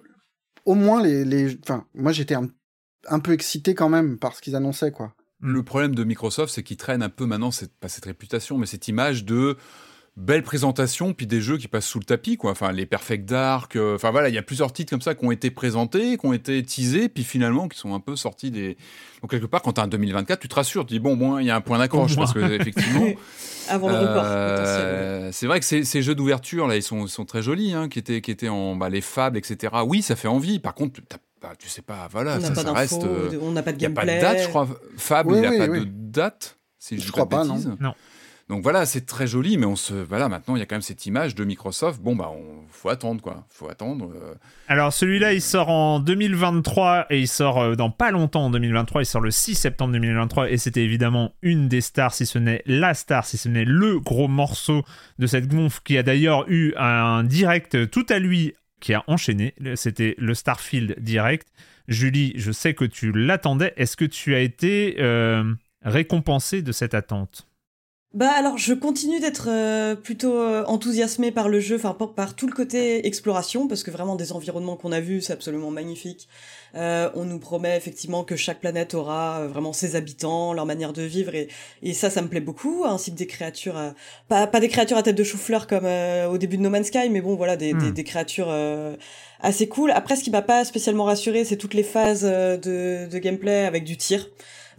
Au 0.65 0.75
moins, 0.75 1.03
les, 1.03 1.25
les... 1.25 1.57
Enfin, 1.63 1.87
moi, 1.95 2.11
j'étais 2.13 2.35
un, 2.35 2.49
un 3.09 3.21
peu 3.21 3.33
excité 3.33 3.75
quand 3.75 3.89
même 3.89 4.19
par 4.19 4.35
ce 4.35 4.43
qu'ils 4.43 4.57
annonçaient, 4.57 4.91
quoi. 4.91 5.15
le 5.41 5.63
problème 5.63 5.95
de 5.95 6.03
Microsoft, 6.05 6.53
c'est 6.53 6.63
qu'ils 6.65 6.79
traînent 6.79 7.03
un 7.03 7.09
peu 7.11 7.27
maintenant, 7.27 7.51
pas 7.81 7.89
cette 7.89 8.07
réputation, 8.07 8.59
mais 8.59 8.67
cette 8.67 8.89
image 8.89 9.25
de 9.25 9.57
belle 10.17 10.45
présentation, 10.45 11.13
puis 11.13 11.27
des 11.27 11.41
jeux 11.41 11.59
qui 11.59 11.67
passent 11.67 11.87
sous 11.87 11.99
le 11.99 12.05
tapis, 12.05 12.37
quoi. 12.37 12.53
Enfin, 12.53 12.71
les 12.71 12.87
Perfect 12.87 13.25
Dark, 13.25 13.75
euh, 13.75 13.97
enfin 13.97 14.13
voilà, 14.13 14.29
il 14.29 14.35
y 14.35 14.39
a 14.39 14.43
plusieurs 14.43 14.73
titres 14.73 14.91
comme 14.91 15.01
ça 15.01 15.15
qui 15.15 15.25
ont 15.25 15.33
été 15.33 15.51
présentés, 15.51 16.17
qui 16.17 16.27
ont 16.27 16.33
été 16.33 16.63
teasés, 16.63 17.09
puis 17.09 17.25
finalement 17.25 17.67
qui 17.67 17.79
sont 17.79 17.95
un 17.95 18.01
peu 18.01 18.15
sortis 18.15 18.51
des. 18.51 18.77
Donc 19.23 19.31
quelque 19.31 19.47
part, 19.47 19.63
quand 19.63 19.73
tu 19.73 19.81
as 19.81 19.85
un 19.85 19.89
2024, 19.89 20.39
tu 20.39 20.49
te 20.49 20.55
rassures, 20.55 20.87
tu 20.87 20.95
dis 20.95 21.01
bon, 21.01 21.17
moins 21.17 21.41
il 21.41 21.47
y 21.47 21.51
a 21.51 21.57
un 21.57 21.61
point 21.61 21.79
d'accroche 21.79 22.15
parce 22.17 22.33
que 22.33 22.61
effectivement. 22.61 23.07
Avant 23.69 23.89
le 23.89 23.95
euh, 23.95 25.33
C'est 25.33 25.47
vrai 25.47 25.59
que 25.59 25.65
ces, 25.65 25.85
ces 25.85 26.03
jeux 26.03 26.15
d'ouverture 26.15 26.69
là, 26.69 26.77
ils 26.77 26.83
sont, 26.83 27.07
sont 27.07 27.25
très 27.25 27.41
jolis, 27.41 27.73
hein, 27.73 27.89
qui 27.89 27.99
étaient 27.99 28.21
qui 28.21 28.31
étaient 28.31 28.51
en 28.51 28.77
bah, 28.77 28.91
les 28.91 29.01
fables, 29.01 29.39
etc. 29.39 29.73
Oui, 29.87 30.03
ça 30.03 30.17
fait 30.17 30.29
envie. 30.29 30.59
Par 30.59 30.75
contre, 30.75 31.01
tu 31.59 31.69
sais 31.69 31.83
pas, 31.83 32.09
voilà, 32.13 32.41
ça, 32.41 32.55
ça 32.55 32.73
reste. 32.73 33.03
Euh, 33.05 33.39
on 33.43 33.53
n'a 33.53 33.63
pas 33.63 33.73
de 33.73 33.79
gameplay. 33.79 34.05
Il 34.05 34.07
n'y 34.07 34.19
a 34.19 34.21
pas 34.21 34.33
de 34.33 34.35
date, 34.35 34.45
je 34.45 34.49
crois. 34.49 34.69
Fable, 34.97 35.35
il 35.35 35.41
n'y 35.41 35.47
a 35.47 35.67
pas 35.67 35.79
de 35.79 35.85
date. 35.85 36.59
Si 36.79 36.99
je, 36.99 37.07
je 37.07 37.13
crois 37.13 37.29
pas, 37.29 37.45
non. 37.45 37.59
non. 37.81 37.95
Donc 38.49 38.63
voilà, 38.63 38.85
c'est 38.85 39.07
très 39.07 39.27
joli, 39.27 39.57
mais 39.57 39.65
on 39.65 39.77
se, 39.77 39.95
voilà, 39.95 40.29
maintenant 40.29 40.55
il 40.55 40.59
y 40.59 40.63
a 40.63 40.67
quand 40.67 40.75
même 40.75 40.83
cette 40.83 41.07
image 41.07 41.35
de 41.35 41.45
Microsoft. 41.45 42.01
Bon 42.03 42.15
bah, 42.15 42.31
on, 42.31 42.67
faut 42.69 42.91
attendre 42.91 43.23
quoi, 43.23 43.47
faut 43.49 43.71
attendre. 43.71 44.13
Euh. 44.15 44.35
Alors 44.69 44.93
celui-là, 44.93 45.33
il 45.33 45.41
sort 45.41 45.71
en 45.71 45.99
2023 45.99 47.07
et 47.09 47.21
il 47.21 47.29
sort 47.29 47.61
euh, 47.61 47.75
dans 47.75 47.91
pas 47.91 48.11
longtemps 48.11 48.45
en 48.47 48.51
2023. 48.51 49.03
Il 49.03 49.07
sort 49.07 49.23
le 49.23 49.31
6 49.31 49.55
septembre 49.55 49.93
2023 49.93 50.51
et 50.51 50.59
c'était 50.59 50.85
évidemment 50.85 51.35
une 51.41 51.69
des 51.69 51.81
stars, 51.81 52.13
si 52.13 52.27
ce 52.27 52.39
n'est 52.39 52.63
la 52.67 52.93
star, 52.93 53.25
si 53.25 53.39
ce 53.39 53.49
n'est 53.49 53.65
le 53.65 53.99
gros 53.99 54.29
morceau 54.29 54.85
de 55.19 55.27
cette 55.27 55.49
gonf 55.49 55.81
qui 55.81 55.97
a 55.97 56.03
d'ailleurs 56.03 56.45
eu 56.49 56.75
un 56.77 57.25
direct 57.25 57.91
tout 57.91 58.07
à 58.11 58.19
lui 58.19 58.55
qui 58.81 58.93
a 58.93 59.03
enchaîné. 59.07 59.55
C'était 59.77 60.15
le 60.19 60.35
Starfield 60.35 60.97
direct. 61.01 61.49
Julie, 61.89 62.35
je 62.37 62.53
sais 62.53 62.75
que 62.75 62.85
tu 62.85 63.13
l'attendais. 63.13 63.73
Est-ce 63.77 63.97
que 63.97 64.05
tu 64.05 64.35
as 64.35 64.41
été 64.41 64.97
euh, 64.99 65.55
récompensé 65.83 66.61
de 66.61 66.71
cette 66.71 66.93
attente? 66.93 67.49
Bah 68.15 68.31
alors 68.31 68.59
je 68.59 68.73
continue 68.75 69.19
d'être 69.19 69.49
euh, 69.51 69.97
plutôt 69.97 70.39
euh, 70.39 70.65
enthousiasmée 70.67 71.33
par 71.33 71.49
le 71.49 71.59
jeu, 71.59 71.75
enfin 71.75 71.95
par, 71.95 72.37
tout 72.37 72.47
le 72.47 72.53
côté 72.53 73.05
exploration, 73.09 73.67
parce 73.67 73.83
que 73.83 73.91
vraiment 73.91 74.15
des 74.15 74.31
environnements 74.31 74.77
qu'on 74.77 74.93
a 74.93 75.01
vus, 75.01 75.21
c'est 75.21 75.33
absolument 75.33 75.73
magnifique. 75.73 76.29
Euh, 76.77 77.11
on 77.15 77.25
nous 77.25 77.41
promet 77.41 77.77
effectivement 77.77 78.23
que 78.23 78.37
chaque 78.37 78.61
planète 78.61 78.95
aura 78.95 79.49
vraiment 79.49 79.73
ses 79.73 79.97
habitants, 79.97 80.53
leur 80.53 80.65
manière 80.65 80.93
de 80.93 81.03
vivre, 81.03 81.35
et, 81.35 81.49
et 81.83 81.93
ça, 81.93 82.09
ça 82.09 82.23
me 82.23 82.29
plaît 82.29 82.41
beaucoup, 82.41 82.85
ainsi 82.85 83.11
que 83.11 83.17
des 83.17 83.27
créatures, 83.27 83.81
pas, 84.29 84.47
pas 84.47 84.61
des 84.61 84.69
créatures 84.69 84.97
à 84.97 85.03
tête 85.03 85.17
de 85.17 85.25
chou-fleur 85.25 85.67
comme 85.67 85.87
au 85.87 86.39
début 86.39 86.57
de 86.57 86.63
No 86.63 86.71
Man's 86.71 86.87
Sky, 86.87 87.11
mais 87.11 87.21
bon 87.21 87.35
voilà, 87.35 87.57
des, 87.57 87.75
des, 87.75 87.91
hmm. 87.91 87.91
des, 87.93 88.05
créatures 88.05 88.55
assez 89.41 89.69
cool. 89.69 89.91
Après, 89.91 90.15
ce 90.15 90.23
qui 90.23 90.31
m'a 90.31 90.43
pas 90.43 90.65
spécialement 90.65 91.05
rassuré, 91.05 91.45
c'est 91.45 91.57
toutes 91.57 91.75
les 91.75 91.83
phases 91.83 92.23
de, 92.23 93.09
de 93.09 93.19
gameplay 93.19 93.65
avec 93.65 93.83
du 93.83 93.97
tir. 93.97 94.29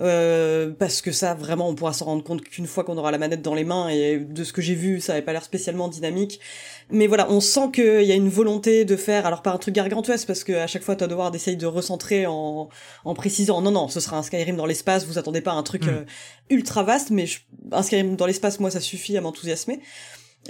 Euh, 0.02 0.72
parce 0.78 1.02
que 1.02 1.14
ça 1.14 1.34
vraiment 1.36 1.70
on 1.70 1.76
pourra 1.76 1.94
s'en 1.94 2.06
rendre 2.06 2.24
compte 2.24 2.42
qu'une 2.42 2.68
fois 2.68 2.84
qu'on 2.84 2.98
aura 2.98 3.12
la 3.12 3.18
manette 3.18 3.42
dans 3.42 3.56
les 3.56 3.64
mains 3.64 3.88
et 3.88 4.18
de 4.18 4.44
ce 4.44 4.52
que 4.52 4.62
j'ai 4.62 4.76
vu 4.76 5.00
ça 5.00 5.14
avait 5.14 5.22
pas 5.22 5.32
l'air 5.32 5.44
spécialement 5.44 5.88
dynamique 5.88 6.42
mais 6.90 7.08
voilà 7.08 7.32
on 7.32 7.40
sent 7.40 7.72
qu'il 7.74 8.04
y 8.04 8.12
a 8.12 8.16
une 8.16 8.28
volonté 8.28 8.84
de 8.84 8.98
faire 8.98 9.26
alors 9.26 9.42
pas 9.42 9.52
un 9.52 9.58
truc 9.58 9.74
gargantuesque 9.74 10.28
parce 10.28 10.44
que 10.44 10.52
à 10.52 10.68
chaque 10.68 10.84
fois 10.84 10.96
devoir 10.96 11.32
d'essayer 11.32 11.56
de 11.56 11.66
recentrer 11.66 12.26
en, 12.26 12.68
en 13.06 13.14
précisant 13.14 13.62
non 13.62 13.72
non 13.72 13.88
ce 13.88 14.02
sera 14.02 14.18
un 14.18 14.24
Skyrim 14.24 14.58
dans 14.58 14.66
l'espace 14.66 15.06
vous 15.06 15.18
attendez 15.18 15.40
pas 15.40 15.54
un 15.54 15.64
truc 15.64 15.86
mm. 15.86 15.90
euh, 15.90 16.04
ultra 16.50 16.84
vaste 16.84 17.12
mais 17.12 17.26
un 17.72 17.82
Skyrim 17.82 18.18
dans 18.18 18.26
l'espace 18.26 18.60
moi 18.60 18.72
ça 18.72 18.82
suffit 18.82 19.16
à 19.16 19.22
m'enthousiasmer 19.22 19.80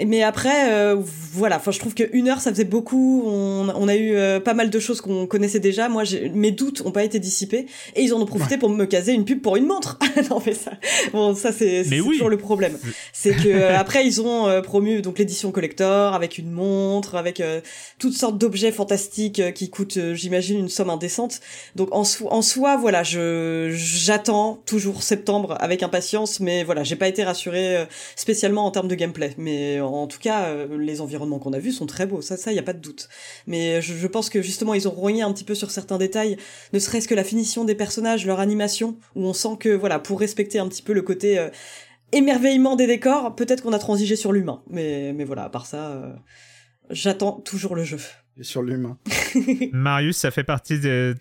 mais 0.03 0.23
après, 0.23 0.73
euh, 0.73 0.97
voilà. 0.99 1.55
Enfin, 1.55 1.71
je 1.71 1.79
trouve 1.79 1.93
que 1.93 2.03
une 2.11 2.27
heure, 2.27 2.41
ça 2.41 2.51
faisait 2.51 2.65
beaucoup. 2.65 3.23
On, 3.25 3.69
on 3.73 3.87
a 3.87 3.95
eu 3.95 4.15
euh, 4.15 4.41
pas 4.41 4.53
mal 4.53 4.69
de 4.69 4.79
choses 4.79 4.99
qu'on 4.99 5.25
connaissait 5.25 5.61
déjà. 5.61 5.87
Moi, 5.87 6.03
mes 6.33 6.51
doutes 6.51 6.81
ont 6.85 6.91
pas 6.91 7.05
été 7.05 7.19
dissipés 7.19 7.67
et 7.95 8.01
ils 8.01 8.13
en 8.13 8.19
ont 8.19 8.25
profité 8.25 8.57
pour 8.57 8.69
me 8.69 8.85
caser 8.85 9.13
une 9.13 9.23
pub 9.23 9.41
pour 9.41 9.55
une 9.55 9.65
montre. 9.65 9.97
non, 10.29 10.41
mais 10.45 10.53
ça, 10.53 10.71
bon, 11.13 11.33
ça 11.33 11.53
c'est 11.53 11.85
toujours 11.89 12.27
le 12.27 12.37
problème. 12.37 12.77
C'est 13.13 13.31
que 13.35 13.47
euh, 13.47 13.77
après, 13.79 14.05
ils 14.05 14.21
ont 14.21 14.61
promu 14.61 15.01
donc 15.01 15.17
l'édition 15.17 15.51
collector 15.51 16.13
avec 16.13 16.37
une 16.37 16.51
montre, 16.51 17.15
avec 17.15 17.41
toutes 17.97 18.13
sortes 18.13 18.37
d'objets 18.37 18.73
fantastiques 18.73 19.53
qui 19.53 19.69
coûtent, 19.69 19.99
j'imagine, 20.13 20.59
une 20.59 20.69
somme 20.69 20.89
indécente. 20.89 21.39
Donc 21.75 21.89
en, 21.93 22.03
en 22.29 22.41
soi, 22.41 22.75
voilà, 22.75 23.03
je 23.03 23.71
j'attends 23.73 24.61
toujours 24.65 25.03
septembre 25.03 25.55
avec 25.59 25.83
impatience, 25.83 26.41
mais 26.41 26.65
voilà, 26.65 26.83
j'ai 26.83 26.97
pas 26.97 27.07
été 27.07 27.23
rassuré 27.23 27.85
spécialement 28.17 28.65
en 28.65 28.71
termes 28.71 28.87
de 28.89 28.95
gameplay, 28.95 29.33
mais 29.37 29.79
en 29.93 30.07
tout 30.07 30.19
cas, 30.19 30.45
euh, 30.45 30.77
les 30.77 31.01
environnements 31.01 31.39
qu'on 31.39 31.53
a 31.53 31.59
vus 31.59 31.71
sont 31.71 31.85
très 31.85 32.05
beaux, 32.05 32.21
ça, 32.21 32.37
ça, 32.37 32.51
y 32.51 32.59
a 32.59 32.63
pas 32.63 32.73
de 32.73 32.79
doute. 32.79 33.09
Mais 33.47 33.81
je, 33.81 34.07
pense 34.07 34.29
que 34.29 34.41
justement, 34.41 34.73
ils 34.73 34.87
ont 34.87 34.91
rogné 34.91 35.21
un 35.21 35.31
petit 35.31 35.43
peu 35.43 35.55
sur 35.55 35.71
certains 35.71 35.97
détails, 35.97 36.37
ne 36.73 36.79
serait-ce 36.79 37.07
que 37.07 37.15
la 37.15 37.23
finition 37.23 37.65
des 37.65 37.75
personnages, 37.75 38.25
leur 38.25 38.39
animation, 38.39 38.97
où 39.15 39.25
on 39.25 39.33
sent 39.33 39.57
que, 39.59 39.69
voilà, 39.69 39.99
pour 39.99 40.19
respecter 40.19 40.59
un 40.59 40.67
petit 40.67 40.81
peu 40.81 40.93
le 40.93 41.01
côté 41.01 41.37
euh, 41.37 41.49
émerveillement 42.11 42.75
des 42.75 42.87
décors, 42.87 43.35
peut-être 43.35 43.63
qu'on 43.63 43.73
a 43.73 43.79
transigé 43.79 44.15
sur 44.15 44.31
l'humain. 44.31 44.61
Mais, 44.69 45.13
mais 45.13 45.23
voilà, 45.23 45.43
à 45.43 45.49
part 45.49 45.65
ça, 45.65 45.91
euh, 45.91 46.13
j'attends 46.89 47.33
toujours 47.33 47.75
le 47.75 47.83
jeu. 47.83 47.99
sur 48.41 48.61
l'humain. 48.61 48.97
Marius, 49.71 50.17
ça 50.17 50.31
fait 50.31 50.43
partie 50.43 50.79
des... 50.79 51.13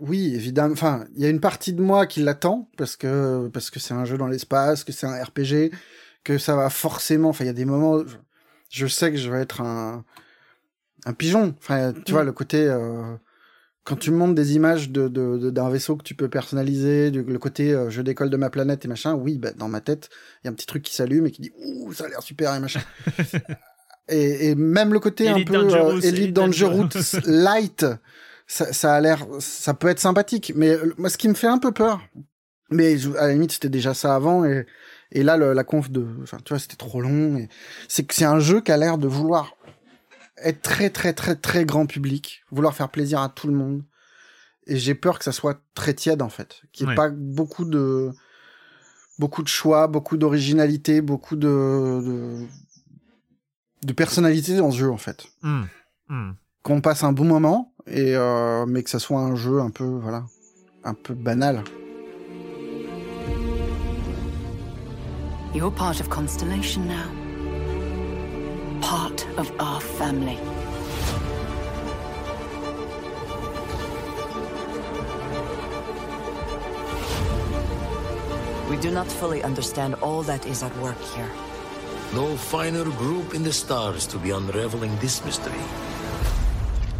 Oui, 0.00 0.34
évidemment. 0.34 0.72
Enfin, 0.72 1.04
il 1.16 1.22
y 1.22 1.26
a 1.26 1.28
une 1.28 1.40
partie 1.40 1.72
de 1.72 1.82
moi 1.82 2.06
qui 2.06 2.20
l'attend 2.20 2.68
parce 2.76 2.96
que 2.96 3.48
parce 3.52 3.70
que 3.70 3.80
c'est 3.80 3.94
un 3.94 4.04
jeu 4.04 4.16
dans 4.18 4.26
l'espace, 4.26 4.84
que 4.84 4.92
c'est 4.92 5.06
un 5.06 5.22
RPG, 5.22 5.70
que 6.24 6.38
ça 6.38 6.56
va 6.56 6.70
forcément. 6.70 7.30
Enfin, 7.30 7.44
il 7.44 7.48
y 7.48 7.50
a 7.50 7.54
des 7.54 7.64
moments. 7.64 8.02
Je 8.70 8.86
sais 8.86 9.10
que 9.10 9.18
je 9.18 9.30
vais 9.30 9.40
être 9.40 9.60
un 9.60 10.04
un 11.04 11.12
pigeon. 11.12 11.54
Enfin, 11.58 11.92
tu 12.04 12.12
vois 12.12 12.22
mm. 12.22 12.26
le 12.26 12.32
côté. 12.32 12.66
Euh, 12.66 13.16
quand 13.84 13.96
tu 13.96 14.10
montes 14.10 14.34
des 14.34 14.54
images 14.54 14.90
de, 14.90 15.08
d'un 15.08 15.70
vaisseau 15.70 15.96
que 15.96 16.02
tu 16.02 16.14
peux 16.14 16.28
personnaliser, 16.28 17.10
le 17.10 17.38
côté 17.38 17.72
euh, 17.72 17.88
je 17.88 18.02
décolle 18.02 18.28
de 18.28 18.36
ma 18.36 18.50
planète 18.50 18.84
et 18.84 18.88
machin, 18.88 19.14
oui, 19.14 19.38
bah, 19.38 19.52
dans 19.56 19.68
ma 19.68 19.80
tête, 19.80 20.10
il 20.10 20.46
y 20.46 20.48
a 20.48 20.50
un 20.50 20.54
petit 20.54 20.66
truc 20.66 20.82
qui 20.82 20.94
s'allume 20.94 21.26
et 21.26 21.30
qui 21.30 21.40
dit 21.40 21.52
ouh, 21.56 21.90
ça 21.94 22.04
a 22.04 22.08
l'air 22.08 22.22
super 22.22 22.54
et 22.54 22.60
machin. 22.60 22.82
et, 24.10 24.50
et, 24.50 24.54
même 24.54 24.92
le 24.92 25.00
côté 25.00 25.30
un 25.30 25.42
peu 25.42 25.56
euh, 25.56 26.00
Elite 26.02 26.34
Dangerous 26.34 26.90
light, 27.24 27.86
ça, 28.46 28.70
ça 28.74 28.94
a 28.94 29.00
l'air, 29.00 29.26
ça 29.38 29.72
peut 29.72 29.88
être 29.88 30.00
sympathique. 30.00 30.52
Mais 30.54 30.76
moi, 30.98 31.08
ce 31.08 31.16
qui 31.16 31.28
me 31.28 31.34
fait 31.34 31.46
un 31.46 31.58
peu 31.58 31.72
peur, 31.72 32.02
mais 32.70 32.94
à 33.16 33.28
la 33.28 33.32
limite, 33.32 33.52
c'était 33.52 33.70
déjà 33.70 33.94
ça 33.94 34.14
avant 34.14 34.44
et 34.44 34.66
et 35.10 35.22
là, 35.22 35.36
la 35.36 35.64
conf 35.64 35.90
de, 35.90 36.06
enfin, 36.22 36.38
tu 36.44 36.50
vois, 36.52 36.58
c'était 36.58 36.76
trop 36.76 37.00
long. 37.00 37.46
C'est 37.88 38.04
que 38.04 38.14
c'est 38.14 38.24
un 38.24 38.40
jeu 38.40 38.60
qui 38.60 38.72
a 38.72 38.76
l'air 38.76 38.98
de 38.98 39.08
vouloir 39.08 39.56
être 40.42 40.62
très, 40.62 40.90
très, 40.90 41.12
très, 41.12 41.34
très 41.34 41.64
grand 41.64 41.86
public, 41.86 42.44
vouloir 42.50 42.74
faire 42.74 42.90
plaisir 42.90 43.20
à 43.20 43.28
tout 43.28 43.48
le 43.48 43.54
monde. 43.54 43.84
Et 44.66 44.76
j'ai 44.76 44.94
peur 44.94 45.18
que 45.18 45.24
ça 45.24 45.32
soit 45.32 45.62
très 45.74 45.94
tiède, 45.94 46.20
en 46.20 46.28
fait. 46.28 46.62
Qu'il 46.72 46.86
n'y 46.86 46.92
ait 46.92 46.96
pas 46.96 47.08
beaucoup 47.08 47.64
de, 47.64 48.10
beaucoup 49.18 49.42
de 49.42 49.48
choix, 49.48 49.86
beaucoup 49.86 50.18
d'originalité, 50.18 51.00
beaucoup 51.00 51.36
de, 51.36 51.48
de, 52.04 52.46
de, 53.86 53.92
personnalité 53.94 54.56
dans 54.58 54.70
ce 54.70 54.76
jeu, 54.76 54.90
en 54.90 54.98
fait. 54.98 55.26
Mmh. 55.40 55.62
Mmh. 56.08 56.30
Qu'on 56.62 56.80
passe 56.82 57.02
un 57.02 57.12
bon 57.12 57.24
moment, 57.24 57.72
et, 57.86 58.14
euh, 58.14 58.66
mais 58.66 58.82
que 58.82 58.90
ça 58.90 58.98
soit 58.98 59.20
un 59.20 59.36
jeu 59.36 59.60
un 59.60 59.70
peu, 59.70 59.84
voilà, 59.84 60.26
un 60.84 60.92
peu 60.92 61.14
banal. 61.14 61.64
You're 65.54 65.70
part 65.70 65.98
of 65.98 66.10
Constellation 66.10 66.86
now. 66.86 67.10
Part 68.82 69.26
of 69.38 69.50
our 69.58 69.80
family. 69.80 70.38
We 78.68 78.76
do 78.76 78.90
not 78.90 79.06
fully 79.06 79.42
understand 79.42 79.94
all 79.96 80.22
that 80.24 80.44
is 80.44 80.62
at 80.62 80.76
work 80.76 81.00
here. 81.00 81.30
No 82.12 82.36
finer 82.36 82.84
group 82.84 83.34
in 83.34 83.42
the 83.42 83.52
stars 83.52 84.06
to 84.08 84.18
be 84.18 84.30
unraveling 84.30 84.94
this 84.98 85.24
mystery. 85.24 85.60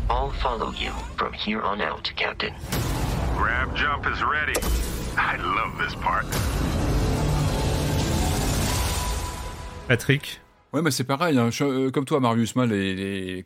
I'll 0.08 0.32
follow 0.32 0.72
you 0.72 0.92
from 1.16 1.34
here 1.34 1.60
on 1.60 1.82
out, 1.82 2.10
Captain. 2.16 2.54
Grab 3.36 3.76
jump 3.76 4.06
is 4.06 4.22
ready. 4.22 4.54
I 5.18 5.36
love 5.36 5.76
this 5.76 5.94
part. 5.96 6.77
Patrick 9.88 10.40
Ouais, 10.74 10.82
mais 10.82 10.90
c'est 10.90 11.04
pareil. 11.04 11.38
Hein. 11.38 11.48
Euh, 11.62 11.90
comme 11.90 12.04
toi, 12.04 12.20
Marius, 12.20 12.52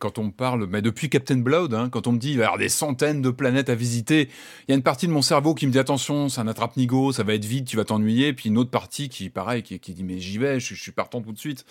quand 0.00 0.18
on 0.18 0.30
parle, 0.32 0.66
mais 0.66 0.82
depuis 0.82 1.08
Captain 1.08 1.36
Blood, 1.36 1.72
hein, 1.72 1.88
quand 1.88 2.08
on 2.08 2.12
me 2.12 2.18
dit 2.18 2.32
il 2.32 2.38
y 2.38 2.42
avoir 2.42 2.58
des 2.58 2.68
centaines 2.68 3.22
de 3.22 3.30
planètes 3.30 3.70
à 3.70 3.76
visiter, 3.76 4.28
il 4.66 4.70
y 4.70 4.72
a 4.72 4.74
une 4.74 4.82
partie 4.82 5.06
de 5.06 5.12
mon 5.12 5.22
cerveau 5.22 5.54
qui 5.54 5.68
me 5.68 5.70
dit 5.70 5.78
attention, 5.78 6.28
ça 6.28 6.42
n'attrape 6.42 6.76
nigo, 6.76 7.12
ça 7.12 7.22
va 7.22 7.34
être 7.34 7.44
vide, 7.44 7.66
tu 7.66 7.76
vas 7.76 7.84
t'ennuyer. 7.84 8.32
Puis 8.32 8.48
une 8.48 8.58
autre 8.58 8.70
partie 8.70 9.08
qui, 9.08 9.30
pareil, 9.30 9.62
qui, 9.62 9.78
dit 9.78 10.02
mais 10.02 10.18
j'y 10.18 10.38
vais, 10.38 10.58
je, 10.58 10.74
suis 10.74 10.90
partant 10.90 11.22
tout 11.22 11.30
de 11.30 11.38
suite. 11.38 11.64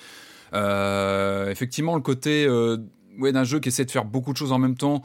Euh, 0.53 1.51
effectivement, 1.51 1.95
le 1.95 2.01
côté 2.01 2.45
euh, 2.45 2.77
ouais, 3.19 3.33
d'un 3.33 3.43
jeu 3.43 3.59
qui 3.59 3.67
essaie 3.67 3.83
de 3.83 3.91
faire 3.91 4.05
beaucoup 4.05 4.31
de 4.31 4.37
choses 4.37 4.53
en 4.53 4.59
même 4.59 4.75
temps 4.75 5.03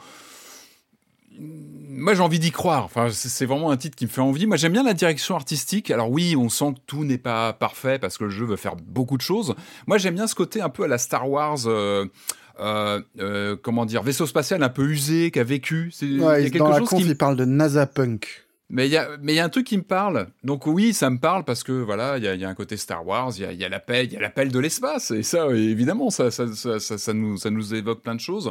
moi 1.39 2.15
j'ai 2.15 2.21
envie 2.21 2.39
d'y 2.39 2.51
croire. 2.51 2.85
Enfin, 2.85 3.09
c'est 3.11 3.47
vraiment 3.47 3.71
un 3.71 3.77
titre 3.77 3.97
qui 3.97 4.05
me 4.05 4.11
fait 4.11 4.21
envie. 4.21 4.47
Moi 4.47 4.57
j'aime 4.57 4.73
bien 4.73 4.83
la 4.83 4.95
direction 4.95 5.35
artistique. 5.35 5.91
Alors 5.91 6.11
oui, 6.11 6.37
on 6.37 6.49
sent 6.49 6.75
que 6.75 6.81
tout 6.87 7.05
n'est 7.05 7.19
pas 7.19 7.53
parfait 7.53 7.99
parce 7.99 8.19
que 8.19 8.25
le 8.25 8.31
jeu 8.31 8.45
veut 8.45 8.57
faire 8.57 8.77
beaucoup 8.77 9.17
de 9.17 9.23
choses. 9.23 9.55
Moi 9.87 9.99
j'aime 9.99 10.15
bien 10.15 10.27
ce 10.27 10.35
côté 10.35 10.61
un 10.61 10.69
peu 10.69 10.85
à 10.85 10.89
la 10.89 10.99
Star 10.99 11.29
Wars. 11.29 11.67
Euh, 11.67 12.07
euh, 12.59 13.03
euh, 13.21 13.55
comment 13.61 13.85
dire, 13.85 14.03
vaisseau 14.03 14.25
spatial 14.27 14.63
un 14.63 14.71
peu 14.71 14.85
usé, 14.89 15.31
qui 15.31 15.39
a 15.39 15.45
vécu. 15.45 15.93
Ouais, 16.01 16.09
il 16.09 16.19
y 16.19 16.25
a 16.25 16.41
quelque 16.45 16.59
dans 16.59 16.73
chose 16.73 16.81
la 16.81 16.87
conf, 16.87 17.03
qui... 17.03 17.09
il 17.09 17.17
parle 17.17 17.37
de 17.37 17.45
NASA 17.45 17.87
Punk. 17.87 18.46
Mais 18.69 18.89
il 18.89 18.93
y 18.93 18.97
a, 18.97 19.11
mais 19.21 19.33
il 19.33 19.37
y 19.37 19.39
a 19.39 19.45
un 19.45 19.49
truc 19.49 19.67
qui 19.67 19.77
me 19.77 19.85
parle. 19.85 20.27
Donc 20.43 20.67
oui, 20.67 20.93
ça 20.93 21.09
me 21.09 21.19
parle 21.19 21.45
parce 21.45 21.63
que 21.63 21.73
voilà, 21.73 22.19
il 22.19 22.25
y 22.25 22.29
a, 22.29 22.35
y 22.35 22.45
a, 22.45 22.49
un 22.49 22.55
côté 22.55 22.77
Star 22.77 23.07
Wars, 23.07 23.33
il 23.37 23.43
y 23.43 23.45
a, 23.45 23.53
y 23.53 23.65
a 23.65 23.69
l'appel, 23.69 24.07
il 24.07 24.13
y 24.15 24.17
a 24.17 24.21
l'appel 24.21 24.51
de 24.51 24.59
l'espace, 24.59 25.13
et 25.13 25.23
ça, 25.23 25.47
évidemment, 25.51 26.11
ça, 26.11 26.33
ça, 26.33 26.53
ça, 26.53 26.81
ça, 26.81 27.13
nous, 27.13 27.37
ça 27.37 27.51
nous 27.51 27.75
évoque 27.75 28.03
plein 28.03 28.17
de 28.17 28.21
choses. 28.21 28.51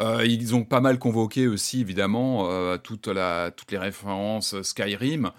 Euh, 0.00 0.26
ils 0.26 0.54
ont 0.54 0.64
pas 0.64 0.80
mal 0.80 0.98
convoqué 0.98 1.46
aussi, 1.46 1.80
évidemment, 1.80 2.50
euh, 2.50 2.76
toute 2.76 3.08
la, 3.08 3.50
toutes 3.52 3.72
les 3.72 3.78
références 3.78 4.60
Skyrim. 4.60 5.30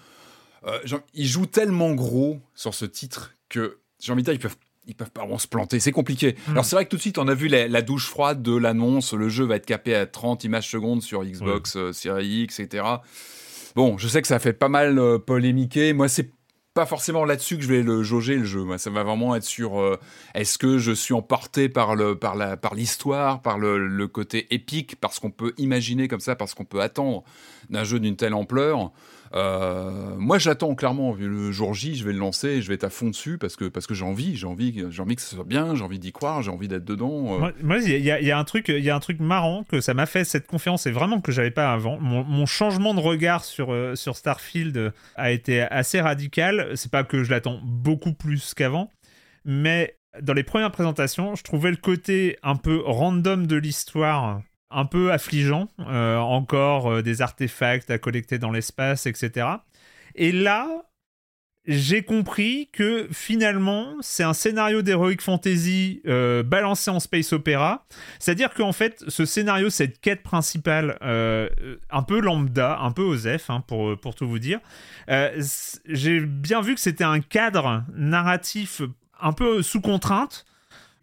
Euh, 0.66 0.80
genre, 0.84 1.00
ils 1.14 1.26
jouent 1.26 1.46
tellement 1.46 1.94
gros 1.94 2.40
sur 2.54 2.74
ce 2.74 2.84
titre 2.84 3.32
que 3.48 3.78
j'ai 4.00 4.12
envie 4.12 4.22
de 4.22 4.26
dire, 4.26 4.34
ils 4.34 4.40
peuvent 4.40 4.56
ils 4.86 4.94
peuvent 4.94 5.10
pas 5.10 5.22
vraiment 5.22 5.38
se 5.38 5.48
planter, 5.48 5.80
c'est 5.80 5.92
compliqué. 5.92 6.36
Hmm. 6.46 6.52
Alors 6.52 6.64
c'est 6.64 6.76
vrai 6.76 6.84
que 6.84 6.90
tout 6.90 6.96
de 6.96 7.00
suite 7.00 7.18
on 7.18 7.28
a 7.28 7.34
vu 7.34 7.48
la, 7.48 7.82
douche 7.82 8.08
froide 8.08 8.42
de 8.42 8.56
l'annonce, 8.56 9.12
le 9.14 9.28
jeu 9.28 9.44
va 9.44 9.56
être 9.56 9.66
capé 9.66 9.94
à 9.94 10.06
30 10.06 10.44
images 10.44 10.68
secondes 10.68 11.02
sur 11.02 11.24
Xbox 11.24 11.76
euh, 11.76 11.92
Series 11.92 12.44
X, 12.44 12.60
etc. 12.60 12.84
Bon, 13.76 13.98
je 13.98 14.08
sais 14.08 14.22
que 14.22 14.28
ça 14.28 14.38
fait 14.38 14.54
pas 14.54 14.70
mal 14.70 14.98
euh, 14.98 15.18
polémiquer. 15.18 15.92
Moi, 15.92 16.08
c'est 16.08 16.30
pas 16.72 16.86
forcément 16.86 17.26
là-dessus 17.26 17.58
que 17.58 17.62
je 17.62 17.68
vais 17.68 17.82
le 17.82 18.02
jauger 18.02 18.36
le 18.36 18.44
jeu. 18.46 18.64
Moi, 18.64 18.78
ça 18.78 18.88
va 18.88 19.02
vraiment 19.02 19.36
être 19.36 19.44
sur 19.44 19.78
euh, 19.78 20.00
est-ce 20.34 20.56
que 20.56 20.78
je 20.78 20.92
suis 20.92 21.12
emporté 21.12 21.68
par 21.68 21.94
l'histoire, 22.74 23.42
par 23.42 23.58
le, 23.58 23.86
le, 23.86 24.08
côté 24.08 24.46
épique, 24.54 24.96
parce 24.98 25.18
qu'on 25.18 25.30
peut 25.30 25.52
imaginer 25.58 26.08
comme 26.08 26.20
ça, 26.20 26.36
parce 26.36 26.54
qu'on 26.54 26.64
peut 26.64 26.80
attendre 26.80 27.22
d'un 27.68 27.84
jeu 27.84 28.00
d'une 28.00 28.16
telle 28.16 28.32
ampleur. 28.32 28.92
Euh, 29.34 30.14
moi, 30.18 30.38
j'attends 30.38 30.74
clairement 30.74 31.14
le 31.14 31.52
jour 31.52 31.74
J, 31.74 31.96
je 31.96 32.04
vais 32.04 32.12
le 32.12 32.18
lancer, 32.18 32.62
je 32.62 32.68
vais 32.68 32.74
être 32.74 32.84
à 32.84 32.90
fond 32.90 33.08
dessus 33.08 33.38
parce 33.38 33.56
que 33.56 33.66
parce 33.66 33.86
que 33.86 33.94
j'ai 33.94 34.04
envie, 34.04 34.36
j'ai 34.36 34.46
envie, 34.46 34.72
que 34.72 35.22
ce 35.22 35.34
soit 35.34 35.44
bien, 35.44 35.74
j'ai 35.74 35.82
envie 35.82 35.98
d'y 35.98 36.12
croire, 36.12 36.42
j'ai 36.42 36.50
envie 36.50 36.68
d'être 36.68 36.84
dedans. 36.84 37.42
Euh. 37.42 37.52
Moi, 37.62 37.78
il 37.78 38.04
y, 38.04 38.10
a 38.10 38.38
un 38.38 38.44
truc, 38.44 38.68
y 38.68 38.90
a 38.90 38.94
un 38.94 39.00
truc 39.00 39.20
marrant 39.20 39.64
que 39.64 39.80
ça 39.80 39.94
m'a 39.94 40.06
fait 40.06 40.24
cette 40.24 40.46
confiance 40.46 40.86
et 40.86 40.90
vraiment 40.90 41.20
que 41.20 41.32
j'avais 41.32 41.50
pas 41.50 41.72
avant. 41.72 41.98
Mon, 41.98 42.46
changement 42.46 42.94
de 42.94 43.00
regard 43.00 43.44
sur 43.44 43.72
euh, 43.72 43.96
sur 43.96 44.16
Starfield 44.16 44.92
a 45.16 45.32
été 45.32 45.62
assez 45.62 46.00
radical. 46.00 46.70
C'est 46.74 46.90
pas 46.90 47.02
que 47.02 47.24
je 47.24 47.30
l'attends 47.30 47.60
beaucoup 47.64 48.12
plus 48.12 48.54
qu'avant, 48.54 48.90
mais 49.44 49.96
dans 50.22 50.32
les 50.32 50.44
premières 50.44 50.70
présentations, 50.70 51.34
je 51.34 51.42
trouvais 51.42 51.70
le 51.70 51.76
côté 51.76 52.38
un 52.42 52.56
peu 52.56 52.80
random 52.84 53.46
de 53.46 53.56
l'histoire 53.56 54.40
un 54.70 54.84
peu 54.84 55.12
affligeant, 55.12 55.68
euh, 55.80 56.16
encore 56.16 56.90
euh, 56.90 57.02
des 57.02 57.22
artefacts 57.22 57.90
à 57.90 57.98
collecter 57.98 58.38
dans 58.38 58.50
l'espace, 58.50 59.06
etc. 59.06 59.46
Et 60.14 60.32
là, 60.32 60.68
j'ai 61.66 62.02
compris 62.02 62.68
que 62.72 63.08
finalement, 63.10 63.96
c'est 64.00 64.22
un 64.22 64.34
scénario 64.34 64.82
d'Heroic 64.82 65.20
Fantasy 65.20 66.00
euh, 66.06 66.42
balancé 66.42 66.90
en 66.90 67.00
space 67.00 67.32
opéra. 67.32 67.86
C'est-à-dire 68.18 68.54
qu'en 68.54 68.72
fait, 68.72 69.04
ce 69.08 69.24
scénario, 69.24 69.68
cette 69.68 70.00
quête 70.00 70.22
principale, 70.22 70.96
un 71.00 72.02
peu 72.02 72.20
lambda, 72.20 72.78
un 72.80 72.92
peu 72.92 73.02
osef, 73.02 73.50
hein, 73.50 73.64
pour, 73.66 73.98
pour 73.98 74.14
tout 74.14 74.28
vous 74.28 74.38
dire, 74.38 74.60
j'ai 75.08 76.20
bien 76.20 76.60
vu 76.60 76.74
que 76.74 76.80
c'était 76.80 77.04
un 77.04 77.20
cadre 77.20 77.84
narratif 77.94 78.82
un 79.20 79.32
peu 79.32 79.62
sous 79.62 79.80
contrainte 79.80 80.44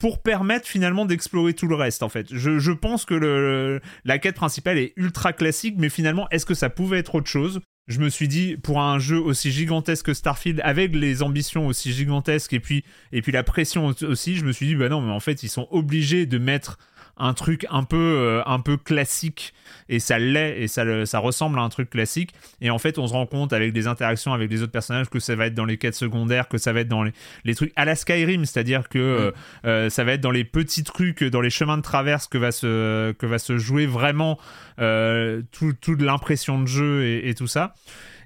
pour 0.03 0.21
permettre 0.21 0.67
finalement 0.67 1.05
d'explorer 1.05 1.53
tout 1.53 1.65
le 1.65 1.75
reste 1.75 2.03
en 2.03 2.09
fait. 2.09 2.27
Je, 2.29 2.71
pense 2.73 3.05
que 3.05 3.79
la 4.03 4.19
quête 4.19 4.35
principale 4.35 4.77
est 4.77 4.91
ultra 4.97 5.31
classique, 5.31 5.75
mais 5.77 5.87
finalement, 5.87 6.27
est-ce 6.29 6.45
que 6.45 6.55
ça 6.55 6.69
pouvait 6.69 6.99
être 6.99 7.15
autre 7.15 7.29
chose? 7.29 7.61
Je 7.87 8.01
me 8.01 8.09
suis 8.09 8.27
dit 8.27 8.57
pour 8.57 8.81
un 8.81 8.99
jeu 8.99 9.17
aussi 9.17 9.49
gigantesque 9.49 10.07
que 10.07 10.13
Starfield 10.13 10.59
avec 10.65 10.93
les 10.93 11.23
ambitions 11.23 11.67
aussi 11.67 11.93
gigantesques 11.93 12.51
et 12.51 12.59
puis 12.59 12.83
et 13.13 13.21
puis 13.21 13.31
la 13.31 13.43
pression 13.43 13.93
aussi 14.01 14.35
je 14.35 14.43
me 14.43 14.51
suis 14.51 14.67
dit 14.67 14.75
bah 14.75 14.89
non 14.89 15.01
mais 15.01 15.11
en 15.11 15.19
fait 15.19 15.43
ils 15.43 15.49
sont 15.49 15.67
obligés 15.69 16.25
de 16.25 16.37
mettre 16.37 16.77
un 17.17 17.33
truc 17.33 17.65
un 17.69 17.83
peu, 17.83 17.97
euh, 17.97 18.41
un 18.45 18.59
peu 18.59 18.77
classique. 18.77 19.53
Et 19.89 19.99
ça 19.99 20.17
l'est 20.17 20.61
et 20.61 20.67
ça, 20.67 21.05
ça 21.05 21.19
ressemble 21.19 21.59
à 21.59 21.61
un 21.61 21.69
truc 21.69 21.89
classique. 21.89 22.33
Et 22.61 22.69
en 22.69 22.79
fait 22.79 22.97
on 22.97 23.07
se 23.07 23.13
rend 23.13 23.25
compte 23.25 23.53
avec 23.53 23.73
des 23.73 23.87
interactions 23.87 24.33
avec 24.33 24.49
les 24.49 24.61
autres 24.61 24.71
personnages 24.71 25.09
que 25.09 25.19
ça 25.19 25.35
va 25.35 25.47
être 25.47 25.53
dans 25.53 25.65
les 25.65 25.77
quêtes 25.77 25.95
secondaires 25.95 26.47
que 26.47 26.57
ça 26.57 26.73
va 26.73 26.81
être 26.81 26.87
dans 26.87 27.03
les, 27.03 27.13
les 27.43 27.55
trucs 27.55 27.71
à 27.75 27.85
la 27.85 27.95
Skyrim. 27.95 28.45
C'est 28.45 28.59
à 28.59 28.63
dire 28.63 28.89
que 28.89 28.99
euh, 28.99 29.31
euh, 29.65 29.89
ça 29.89 30.03
va 30.03 30.13
être 30.13 30.21
dans 30.21 30.31
les 30.31 30.43
petits 30.43 30.83
trucs 30.83 31.23
dans 31.23 31.41
les 31.41 31.49
chemins 31.49 31.77
de 31.77 31.83
traverse 31.83 32.27
que 32.27 32.37
va 32.37 32.51
se, 32.51 33.11
que 33.13 33.25
va 33.25 33.39
se 33.39 33.57
jouer 33.57 33.85
vraiment 33.85 34.39
toute 34.77 36.01
l'impression 36.01 36.59
de 36.59 36.67
jeu 36.67 37.05
et, 37.05 37.33
tout 37.35 37.47
ça. 37.47 37.75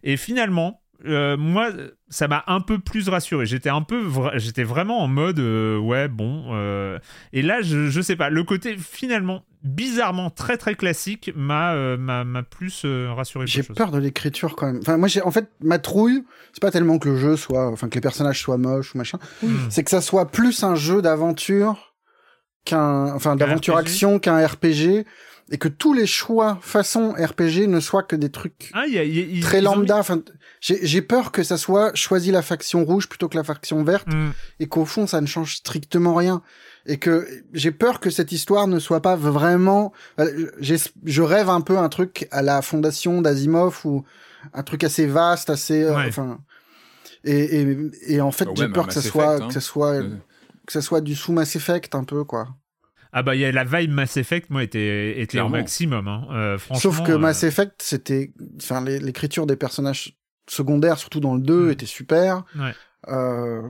Et 0.03 0.15
finalement 0.15 0.81
moi, 1.05 1.69
ça 2.09 2.27
m'a 2.27 2.43
un 2.47 2.61
peu 2.61 2.79
plus 2.79 3.09
rassuré. 3.09 3.45
J'étais 3.45 3.69
un 3.69 3.81
peu, 3.81 4.03
j'étais 4.35 4.63
vraiment 4.63 5.01
en 5.01 5.07
mode, 5.07 5.39
euh, 5.39 5.77
ouais, 5.77 6.07
bon. 6.07 6.45
Euh, 6.51 6.99
et 7.33 7.41
là, 7.41 7.61
je, 7.61 7.89
je 7.89 8.01
sais 8.01 8.15
pas, 8.15 8.29
le 8.29 8.43
côté 8.43 8.77
finalement 8.77 9.43
bizarrement 9.63 10.29
très 10.29 10.55
très 10.55 10.75
classique 10.75 11.31
m'a 11.35 11.73
euh, 11.73 11.97
m'a 11.97 12.43
plus 12.43 12.85
rassuré. 12.85 13.47
J'ai 13.47 13.63
peur 13.63 13.91
de 13.91 13.99
l'écriture 13.99 14.55
quand 14.55 14.67
même. 14.67 14.79
Enfin, 14.81 14.97
moi, 14.97 15.07
j'ai 15.07 15.21
en 15.21 15.31
fait 15.31 15.49
ma 15.61 15.79
trouille, 15.79 16.23
c'est 16.53 16.61
pas 16.61 16.71
tellement 16.71 16.99
que 16.99 17.09
le 17.09 17.17
jeu 17.17 17.35
soit, 17.35 17.67
enfin 17.67 17.89
que 17.89 17.95
les 17.95 18.01
personnages 18.01 18.41
soient 18.41 18.57
moches 18.57 18.95
ou 18.95 18.97
machin, 18.97 19.19
hmm. 19.43 19.69
c'est 19.69 19.83
que 19.83 19.91
ça 19.91 20.01
soit 20.01 20.31
plus 20.31 20.63
un 20.63 20.75
jeu 20.75 21.01
d'aventure 21.01 21.95
qu'un, 22.65 23.13
enfin 23.13 23.35
d'aventure 23.35 23.77
action 23.77 24.19
qu'un 24.19 24.45
RPG 24.45 25.05
et 25.49 25.57
que 25.57 25.67
tous 25.67 25.93
les 25.93 26.05
choix 26.05 26.57
façon 26.61 27.13
RPG 27.13 27.67
ne 27.67 27.79
soient 27.79 28.03
que 28.03 28.15
des 28.15 28.29
trucs 28.29 28.71
ah, 28.73 28.85
très 29.41 29.61
lambda. 29.61 29.97
Enfin, 29.97 30.21
j'ai 30.61 31.01
peur 31.01 31.31
que 31.31 31.43
ça 31.43 31.57
soit 31.57 31.93
choisi 31.95 32.31
la 32.31 32.41
faction 32.41 32.83
rouge 32.83 33.07
plutôt 33.07 33.29
que 33.29 33.37
la 33.37 33.43
faction 33.43 33.83
verte 33.83 34.07
mm. 34.07 34.31
et 34.59 34.67
qu'au 34.67 34.85
fond 34.85 35.05
ça 35.05 35.21
ne 35.21 35.27
change 35.27 35.55
strictement 35.55 36.15
rien 36.15 36.41
et 36.87 36.97
que 36.97 37.27
j'ai 37.53 37.71
peur 37.71 37.99
que 37.99 38.09
cette 38.09 38.31
histoire 38.31 38.67
ne 38.67 38.79
soit 38.79 39.01
pas 39.01 39.15
vraiment. 39.15 39.91
Euh, 40.19 40.49
je 40.59 41.21
rêve 41.21 41.49
un 41.49 41.61
peu 41.61 41.77
un 41.77 41.89
truc 41.89 42.27
à 42.31 42.41
la 42.41 42.61
fondation 42.61 43.21
d'Asimov 43.21 43.81
ou 43.83 44.05
un 44.53 44.63
truc 44.63 44.83
assez 44.83 45.05
vaste, 45.05 45.49
assez. 45.49 45.83
Euh, 45.83 46.07
enfin. 46.07 46.39
et, 47.25 47.61
et, 47.61 47.77
et, 48.07 48.21
en 48.21 48.31
fait, 48.31 48.47
j'ai 48.55 48.69
peur 48.69 48.87
que 48.87 48.93
ça 48.93 49.01
soit 49.01 49.45
que 49.47 49.53
ça 49.53 49.59
soit 49.59 50.01
que 50.65 50.73
ça 50.73 50.81
soit 50.81 51.01
du 51.01 51.15
sous 51.15 51.33
Mass 51.33 51.55
Effect 51.55 51.93
un 51.93 52.05
peu 52.05 52.23
quoi. 52.23 52.47
Ah 53.13 53.23
bah, 53.23 53.35
y 53.35 53.45
a 53.45 53.51
la 53.51 53.63
vibe 53.63 53.91
Mass 53.91 54.17
Effect, 54.17 54.49
moi, 54.49 54.63
était, 54.63 55.19
était 55.19 55.39
au 55.39 55.49
maximum. 55.49 56.07
Hein. 56.07 56.27
Euh, 56.31 56.57
Sauf 56.75 57.01
que 57.03 57.13
Mass 57.13 57.43
euh, 57.43 57.47
Effect, 57.47 57.81
c'était... 57.81 58.33
Enfin, 58.57 58.83
l'écriture 58.83 59.47
des 59.47 59.55
personnages 59.55 60.17
secondaires, 60.47 60.97
surtout 60.97 61.19
dans 61.19 61.35
le 61.35 61.41
2, 61.41 61.67
mm. 61.67 61.71
était 61.71 61.85
super. 61.85 62.43
Ouais. 62.55 62.73
Euh, 63.07 63.61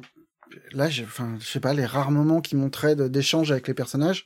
là, 0.72 0.88
enfin, 1.04 1.36
je 1.40 1.46
sais 1.46 1.60
pas, 1.60 1.74
les 1.74 1.86
rares 1.86 2.12
moments 2.12 2.42
qui 2.42 2.56
montraient 2.56 2.96
d'échanges 2.96 3.52
avec 3.52 3.68
les 3.68 3.74
personnages. 3.74 4.26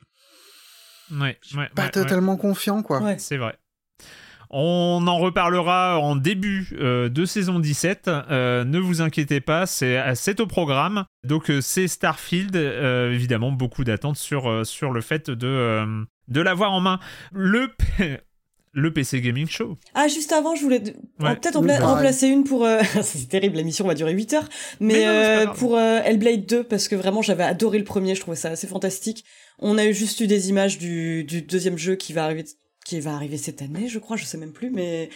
Ouais, 1.12 1.38
ouais 1.56 1.70
pas 1.76 1.90
totalement 1.90 2.38
confiant, 2.38 2.84
quoi. 2.84 3.02
Ouais, 3.02 3.18
c'est 3.18 3.38
vrai. 3.38 3.58
On 4.54 5.08
en 5.08 5.18
reparlera 5.18 5.98
en 5.98 6.18
début 6.18 6.68
euh, 6.74 7.08
de 7.08 7.24
saison 7.24 7.60
17. 7.60 8.10
Euh, 8.10 8.66
ne 8.66 8.80
vous 8.80 9.02
inquiétez 9.02 9.40
pas, 9.40 9.66
c'est 9.66 10.42
au 10.42 10.46
programme. 10.46 11.06
Donc 11.24 11.50
euh, 11.50 11.62
c'est 11.62 11.88
Starfield, 11.88 12.58
évidemment 12.58 13.54
beaucoup 13.54 13.86
d'attentes 13.86 14.18
sur, 14.18 14.66
sur 14.66 14.92
le 14.92 15.00
fait 15.00 15.30
de, 15.30 16.06
de 16.28 16.42
l'avoir 16.42 16.74
en 16.74 16.82
main. 16.82 17.00
Le 17.32 17.72
le 18.74 18.94
PC 18.94 19.22
Gaming 19.22 19.48
Show. 19.48 19.78
Ah, 19.94 20.08
juste 20.08 20.32
avant, 20.32 20.56
je 20.56 20.62
voulais 20.62 20.80
peut-être 20.80 21.58
en 21.58 21.94
remplacer 21.94 22.28
une 22.28 22.44
pour... 22.44 22.68
c'est 23.02 23.28
terrible, 23.28 23.58
la 23.58 23.64
mission 23.64 23.86
va 23.86 23.94
durer 23.94 24.14
8 24.14 24.34
heures. 24.34 24.50
Mais, 24.80 25.06
pour 25.58 25.78
Hellblade 25.80 26.46
2, 26.46 26.64
parce 26.64 26.88
que 26.88 26.96
vraiment, 26.96 27.22
j'avais 27.22 27.44
adoré 27.44 27.78
le 27.78 27.84
premier, 27.84 28.16
je 28.16 28.22
trouvais 28.22 28.38
ça 28.38 28.50
assez 28.50 28.68
fantastique. 28.68 29.26
On 29.60 29.78
a 29.78 29.86
eu 29.86 29.94
juste 29.94 30.20
eu 30.22 30.28
des 30.28 30.50
images 30.50 30.78
du, 30.78 31.24
du 31.24 31.42
deuxième 31.42 31.78
jeu 31.78 31.96
qui 31.96 32.14
va 32.14 32.24
arriver 32.24 32.44
qui 32.86 33.00
va 33.00 33.14
arriver 33.14 33.38
cette 33.38 33.62
année, 33.62 33.88
je 33.88 34.00
crois, 34.00 34.18
je 34.18 34.26
sais 34.26 34.38
même 34.38 34.52
plus, 34.52 34.70
mais 34.70 35.10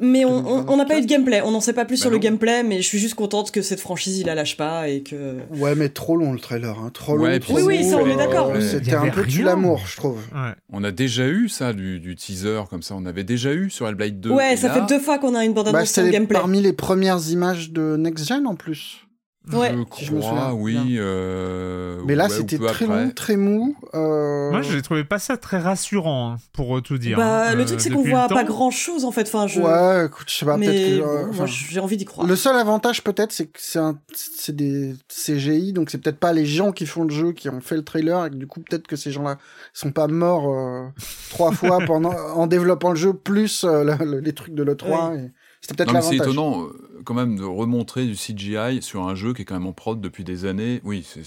mais 0.00 0.24
on 0.24 0.76
n'a 0.76 0.84
pas 0.84 0.98
eu 0.98 1.02
de 1.02 1.06
gameplay, 1.06 1.42
on 1.42 1.50
n'en 1.50 1.60
sait 1.60 1.72
pas 1.72 1.84
plus 1.84 1.96
bah 1.96 2.02
sur 2.02 2.10
le 2.10 2.18
gameplay, 2.18 2.62
mais 2.62 2.82
je 2.82 2.86
suis 2.86 2.98
juste 2.98 3.14
contente 3.14 3.50
que 3.50 3.62
cette 3.62 3.80
franchise 3.80 4.18
il 4.18 4.26
la 4.26 4.34
lâche 4.34 4.56
pas 4.56 4.88
et 4.88 5.02
que. 5.02 5.38
Ouais, 5.56 5.74
mais 5.74 5.88
trop 5.88 6.16
long 6.16 6.32
le 6.32 6.38
trailer, 6.38 6.78
hein. 6.78 6.90
trop 6.92 7.16
long. 7.16 7.24
oui, 7.24 7.62
oui, 7.64 7.84
ça 7.84 7.98
on 7.98 8.06
est 8.06 8.16
d'accord. 8.16 8.52
C'était 8.60 8.94
un 8.94 9.08
peu 9.08 9.24
de 9.24 9.42
l'amour, 9.42 9.82
je 9.86 9.96
trouve. 9.96 10.20
On 10.72 10.84
a 10.84 10.90
déjà 10.90 11.26
eu 11.26 11.48
ça 11.48 11.72
du, 11.72 12.14
teaser 12.16 12.62
comme 12.70 12.82
ça, 12.82 12.94
on 12.96 13.06
avait 13.06 13.24
déjà 13.24 13.52
eu 13.52 13.70
sur 13.70 13.88
Hellblade 13.88 14.20
2. 14.20 14.30
Ouais, 14.30 14.56
ça 14.56 14.70
fait 14.70 14.86
deux 14.86 15.00
fois 15.00 15.18
qu'on 15.18 15.34
a 15.34 15.44
une 15.44 15.52
bande 15.52 15.70
bah, 15.72 15.78
annonce 15.78 15.98
bah, 15.98 16.10
gameplay. 16.10 16.38
Parmi 16.38 16.60
les 16.60 16.72
premières 16.72 17.28
images 17.30 17.70
de 17.70 17.96
Next 17.96 18.26
Gen 18.26 18.46
en 18.46 18.54
plus. 18.54 19.07
Ouais. 19.52 19.74
Je 20.00 20.12
crois, 20.12 20.52
oui. 20.54 20.96
Euh, 20.98 22.00
mais 22.06 22.14
là, 22.14 22.28
c'était 22.28 22.58
très 22.58 22.86
long, 22.86 23.10
très 23.10 23.36
mou. 23.36 23.76
Euh... 23.94 24.50
Moi, 24.50 24.62
je 24.62 24.76
n'ai 24.76 24.82
trouvé 24.82 25.04
pas 25.04 25.18
ça 25.18 25.36
très 25.36 25.58
rassurant, 25.58 26.32
hein, 26.32 26.36
pour 26.52 26.82
tout 26.82 26.98
dire. 26.98 27.16
Bah, 27.16 27.54
le 27.54 27.62
euh, 27.62 27.64
truc, 27.64 27.80
c'est 27.80 27.90
qu'on 27.90 28.02
voit 28.02 28.28
pas 28.28 28.44
grand 28.44 28.70
chose, 28.70 29.04
en 29.04 29.12
fait. 29.12 29.22
Enfin, 29.22 29.46
je... 29.46 29.60
Ouais, 29.60 30.06
écoute, 30.06 30.26
je 30.28 30.34
sais 30.34 30.46
pas, 30.46 30.56
peut-être 30.56 30.98
que. 30.98 31.02
Euh, 31.02 31.32
moi, 31.32 31.46
j'ai 31.46 31.80
envie 31.80 31.96
d'y 31.96 32.04
croire. 32.04 32.26
Le 32.26 32.36
seul 32.36 32.56
avantage, 32.56 33.02
peut-être, 33.02 33.32
c'est 33.32 33.46
que 33.46 33.58
c'est 33.60 33.78
un... 33.78 33.98
des 34.48 34.94
CGI, 35.08 35.72
donc 35.72 35.90
c'est 35.90 35.98
peut-être 35.98 36.18
pas 36.18 36.32
les 36.32 36.46
gens 36.46 36.72
qui 36.72 36.86
font 36.86 37.04
le 37.04 37.10
jeu 37.10 37.32
qui 37.32 37.48
ont 37.48 37.60
fait 37.60 37.76
le 37.76 37.84
trailer, 37.84 38.26
et 38.26 38.30
que 38.30 38.36
du 38.36 38.46
coup, 38.46 38.60
peut-être 38.60 38.86
que 38.86 38.96
ces 38.96 39.10
gens-là 39.10 39.38
sont 39.72 39.92
pas 39.92 40.08
morts 40.08 40.92
trois 41.30 41.52
fois 41.52 41.78
pendant 41.86 42.12
en 42.12 42.46
développant 42.46 42.90
le 42.90 42.96
jeu, 42.96 43.12
plus 43.12 43.64
les 44.22 44.32
trucs 44.32 44.54
de 44.54 44.62
l'E3. 44.62 45.18
Et... 45.18 45.30
C'était 45.60 45.74
peut-être 45.74 45.92
l'avantage. 45.92 46.18
C'est 46.18 46.24
étonnant 46.24 46.68
quand 47.04 47.14
même 47.14 47.36
de 47.36 47.44
remontrer 47.44 48.06
du 48.06 48.14
CGI 48.14 48.82
sur 48.82 49.04
un 49.04 49.14
jeu 49.14 49.32
qui 49.32 49.42
est 49.42 49.44
quand 49.44 49.54
même 49.54 49.66
en 49.66 49.72
prod 49.72 50.00
depuis 50.00 50.24
des 50.24 50.44
années. 50.44 50.80
Oui, 50.84 51.04
c'est. 51.04 51.22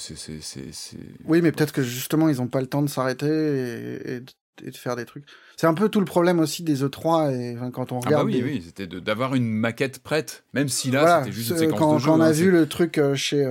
Oui, 1.25 1.41
mais 1.41 1.51
peut-être 1.51 1.73
que 1.73 1.83
justement, 1.83 2.29
ils 2.29 2.37
n'ont 2.37 2.47
pas 2.47 2.61
le 2.61 2.67
temps 2.67 2.81
de 2.81 2.89
s'arrêter 2.89 3.27
et, 3.27 4.19
de 4.19 4.77
faire 4.77 4.95
des 4.95 5.05
trucs. 5.05 5.25
C'est 5.57 5.67
un 5.67 5.73
peu 5.73 5.89
tout 5.89 5.99
le 5.99 6.05
problème 6.05 6.39
aussi 6.39 6.63
des 6.63 6.83
E3 6.83 7.33
et 7.33 7.57
quand 7.71 7.91
on 7.91 7.99
regarde. 7.99 8.13
Ah 8.13 8.23
bah 8.23 8.31
oui, 8.31 8.41
oui, 8.43 8.63
c'était 8.65 8.87
d'avoir 8.87 9.35
une 9.35 9.49
maquette 9.51 9.99
prête, 9.99 10.43
même 10.53 10.69
si 10.69 10.91
là 10.91 11.19
c'était 11.19 11.35
juste 11.35 11.51
une 11.51 11.57
séquence 11.57 11.79
quand, 11.79 11.93
de 11.95 11.99
jeu. 11.99 12.05
Quand 12.05 12.17
on 12.17 12.21
a 12.21 12.27
hein, 12.27 12.31
vu 12.31 12.51
le 12.51 12.67
truc 12.67 12.99
chez 13.15 13.47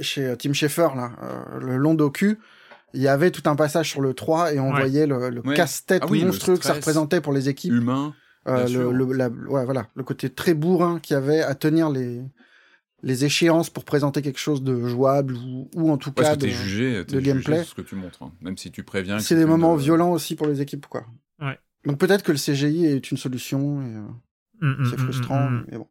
chez 0.00 0.34
Tim 0.38 0.52
Schafer 0.52 0.88
là, 0.96 1.12
le 1.60 1.76
long 1.76 1.94
docu, 1.94 2.38
il 2.94 3.02
y 3.02 3.08
avait 3.08 3.30
tout 3.30 3.48
un 3.48 3.56
passage 3.56 3.90
sur 3.90 4.00
le 4.00 4.14
3 4.14 4.54
et 4.54 4.60
on 4.60 4.70
voyait 4.70 5.06
le, 5.06 5.30
le 5.30 5.42
casse-tête 5.42 6.02
ah 6.04 6.12
monstrueux 6.12 6.56
que 6.56 6.64
ça 6.64 6.74
représentait 6.74 7.20
pour 7.20 7.32
les 7.32 7.48
équipes. 7.48 7.72
Humain. 7.72 8.14
Euh, 8.48 8.68
le, 8.68 8.92
le, 8.92 9.12
la, 9.12 9.28
ouais, 9.28 9.64
voilà, 9.64 9.86
le 9.94 10.02
côté 10.02 10.28
très 10.28 10.54
bourrin 10.54 10.98
qu'il 10.98 11.14
y 11.14 11.16
avait 11.16 11.42
à 11.42 11.54
tenir 11.54 11.90
les, 11.90 12.22
les 13.02 13.24
échéances 13.24 13.70
pour 13.70 13.84
présenter 13.84 14.22
quelque 14.22 14.38
chose 14.38 14.62
de 14.62 14.86
jouable 14.86 15.34
ou, 15.34 15.68
ou 15.74 15.90
en 15.90 15.96
tout 15.96 16.12
Parce 16.12 16.30
cas 16.30 16.36
que 16.36 16.40
de, 16.40 16.48
jugé, 16.48 17.04
de 17.04 17.20
gameplay. 17.20 17.64
Ce 17.64 17.74
que 17.74 17.82
tu 17.82 17.94
montres, 17.94 18.22
hein. 18.22 18.32
même 18.40 18.56
si 18.56 18.70
tu 18.70 18.82
préviens. 18.82 19.18
C'est 19.18 19.36
des 19.36 19.44
moments 19.44 19.76
de... 19.76 19.80
violents 19.80 20.12
aussi 20.12 20.34
pour 20.36 20.46
les 20.46 20.60
équipes, 20.60 20.86
quoi. 20.86 21.06
Ouais. 21.40 21.58
Donc 21.84 21.98
peut-être 21.98 22.22
que 22.22 22.32
le 22.32 22.38
CGI 22.38 22.86
est 22.86 23.10
une 23.10 23.16
solution. 23.16 23.82
Et, 23.82 23.94
euh, 24.64 24.66
mm, 24.66 24.86
c'est 24.90 24.96
mm, 24.96 25.04
frustrant, 25.04 25.50
mm, 25.50 25.64
mais 25.70 25.78
bon. 25.78 25.86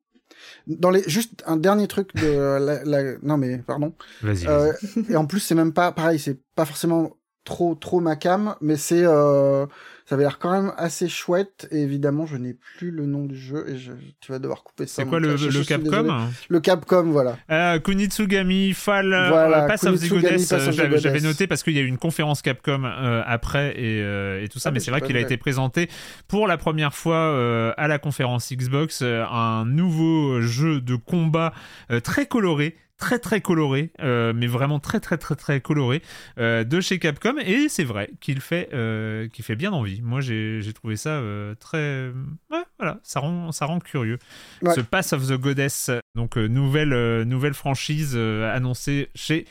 Dans 0.67 0.89
les, 0.89 1.03
juste 1.07 1.43
un 1.45 1.57
dernier 1.57 1.87
truc 1.87 2.15
de 2.15 2.27
la, 2.59 2.83
la... 2.83 3.17
non 3.21 3.37
mais 3.37 3.59
pardon. 3.59 3.93
Vas-y. 4.21 4.47
Euh, 4.47 4.71
et 5.09 5.15
en 5.15 5.25
plus 5.25 5.39
c'est 5.39 5.55
même 5.55 5.73
pas 5.73 5.91
pareil, 5.91 6.19
c'est 6.19 6.39
pas 6.55 6.65
forcément 6.65 7.17
trop 7.43 7.75
trop 7.75 7.99
ma 7.99 8.15
cam, 8.15 8.55
mais 8.61 8.77
c'est 8.77 9.03
euh, 9.03 9.65
ça 10.11 10.15
avait 10.15 10.25
l'air 10.25 10.39
quand 10.39 10.51
même 10.51 10.73
assez 10.75 11.07
chouette. 11.07 11.69
Et 11.71 11.83
évidemment, 11.83 12.25
je 12.25 12.35
n'ai 12.35 12.53
plus 12.53 12.91
le 12.91 13.05
nom 13.05 13.23
du 13.23 13.37
jeu 13.37 13.63
et 13.69 13.77
je, 13.77 13.93
tu 14.19 14.33
vas 14.33 14.39
devoir 14.39 14.61
couper 14.61 14.85
ça. 14.85 15.03
C'est 15.03 15.05
quoi 15.07 15.21
le, 15.21 15.37
Capcom 15.63 16.27
Le 16.49 16.59
Capcom, 16.59 17.03
voilà. 17.03 17.37
euh, 17.49 17.79
Kunitsugami 17.79 18.73
Fall 18.73 19.07
Voilà, 19.07 19.63
euh, 19.63 19.67
Pass 19.67 19.85
of 19.85 20.01
the 20.01 20.09
Goddess. 20.09 20.49
The 20.49 20.71
J'avais 20.71 21.21
noté 21.21 21.47
parce 21.47 21.63
qu'il 21.63 21.77
y 21.77 21.79
a 21.79 21.81
eu 21.81 21.87
une 21.87 21.97
conférence 21.97 22.41
Capcom 22.41 22.83
euh, 22.83 23.21
après 23.25 23.69
et, 23.79 24.01
euh, 24.01 24.43
et 24.43 24.49
tout 24.49 24.59
ça, 24.59 24.67
Ah, 24.67 24.71
mais 24.71 24.75
mais 24.75 24.79
c'est 24.81 24.91
vrai 24.91 24.99
qu'il 24.99 25.15
a 25.15 25.21
été 25.21 25.37
présenté 25.37 25.89
pour 26.27 26.45
la 26.45 26.57
première 26.57 26.93
fois 26.93 27.15
euh, 27.15 27.71
à 27.77 27.87
la 27.87 27.97
conférence 27.97 28.51
Xbox, 28.51 29.03
euh, 29.03 29.23
un 29.31 29.63
nouveau 29.63 30.41
jeu 30.41 30.81
de 30.81 30.95
combat 30.95 31.53
euh, 31.89 32.01
très 32.01 32.25
coloré 32.25 32.75
très 33.01 33.19
très 33.19 33.41
coloré, 33.41 33.91
euh, 33.99 34.31
mais 34.33 34.47
vraiment 34.47 34.79
très 34.79 34.99
très 34.99 35.17
très 35.17 35.35
très 35.35 35.59
coloré 35.59 36.01
euh, 36.37 36.63
de 36.63 36.79
chez 36.79 36.99
Capcom 36.99 37.35
et 37.43 37.67
c'est 37.67 37.83
vrai 37.83 38.11
qu'il 38.21 38.39
fait 38.39 38.69
euh, 38.73 39.27
qu'il 39.27 39.43
fait 39.43 39.55
bien 39.55 39.71
envie. 39.71 40.01
Moi 40.01 40.21
j'ai 40.21 40.61
trouvé 40.73 40.95
ça 40.95 41.21
très 41.59 42.11
ouais 42.51 42.63
voilà 42.79 42.99
ça 43.03 43.19
rend 43.19 43.51
ça 43.51 43.65
rend 43.65 43.79
curieux. 43.79 44.19
Ouais. 44.61 44.73
Ce 44.75 44.81
Pass 44.81 45.13
of 45.13 45.27
the 45.27 45.33
Goddess 45.33 45.89
donc 46.15 46.37
nouvelle 46.37 47.23
nouvelle 47.23 47.55
franchise 47.55 48.15
annoncée 48.15 49.09
chez 49.15 49.45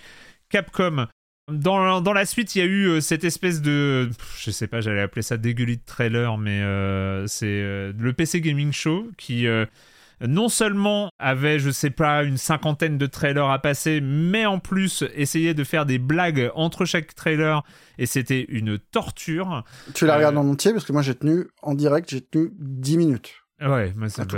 Capcom. 0.48 1.09
Dans, 1.51 2.01
dans 2.01 2.12
la 2.12 2.27
suite, 2.27 2.55
il 2.55 2.59
y 2.60 2.62
a 2.62 2.64
eu 2.64 2.86
euh, 2.86 3.01
cette 3.01 3.24
espèce 3.24 3.60
de, 3.60 4.09
pff, 4.16 4.43
je 4.44 4.51
sais 4.52 4.68
pas, 4.68 4.81
j'allais 4.81 5.01
appeler 5.01 5.22
ça 5.22 5.36
dégueulis 5.36 5.78
de 5.78 5.85
trailer, 5.85 6.39
mais 6.39 6.62
euh, 6.62 7.27
c'est 7.27 7.47
euh, 7.47 7.93
le 7.98 8.12
PC 8.12 8.40
Gaming 8.40 8.72
Show 8.72 9.09
qui 9.16 9.47
non 10.27 10.49
seulement 10.49 11.11
avait, 11.19 11.59
je 11.59 11.71
sais 11.71 11.91
pas, 11.91 12.25
une 12.25 12.37
cinquantaine 12.37 12.99
de 12.99 13.07
trailers 13.07 13.49
à 13.51 13.59
passer, 13.59 14.01
mais 14.03 14.47
en 14.47 14.59
plus 14.59 15.05
essayait 15.15 15.55
de 15.55 15.65
faire 15.65 15.87
des 15.87 15.99
blagues 15.99 16.51
entre 16.55 16.85
chaque 16.85 17.15
trailer, 17.15 17.63
et 17.99 18.07
c'était 18.07 18.45
une 18.49 18.79
torture. 18.79 19.65
Tu 19.95 20.07
la 20.07 20.15
Euh, 20.15 20.17
regardes 20.17 20.37
en 20.39 20.49
entier 20.49 20.73
parce 20.73 20.85
que 20.85 20.93
moi 20.93 21.03
j'ai 21.03 21.15
tenu 21.15 21.47
en 21.63 21.75
direct, 21.75 22.11
j'ai 22.11 22.21
tenu 22.21 22.51
10 22.59 22.97
minutes 22.99 23.33
Ouais, 23.61 23.93
moi 23.97 24.09
ça 24.09 24.25
me 24.25 24.29
tout. 24.29 24.37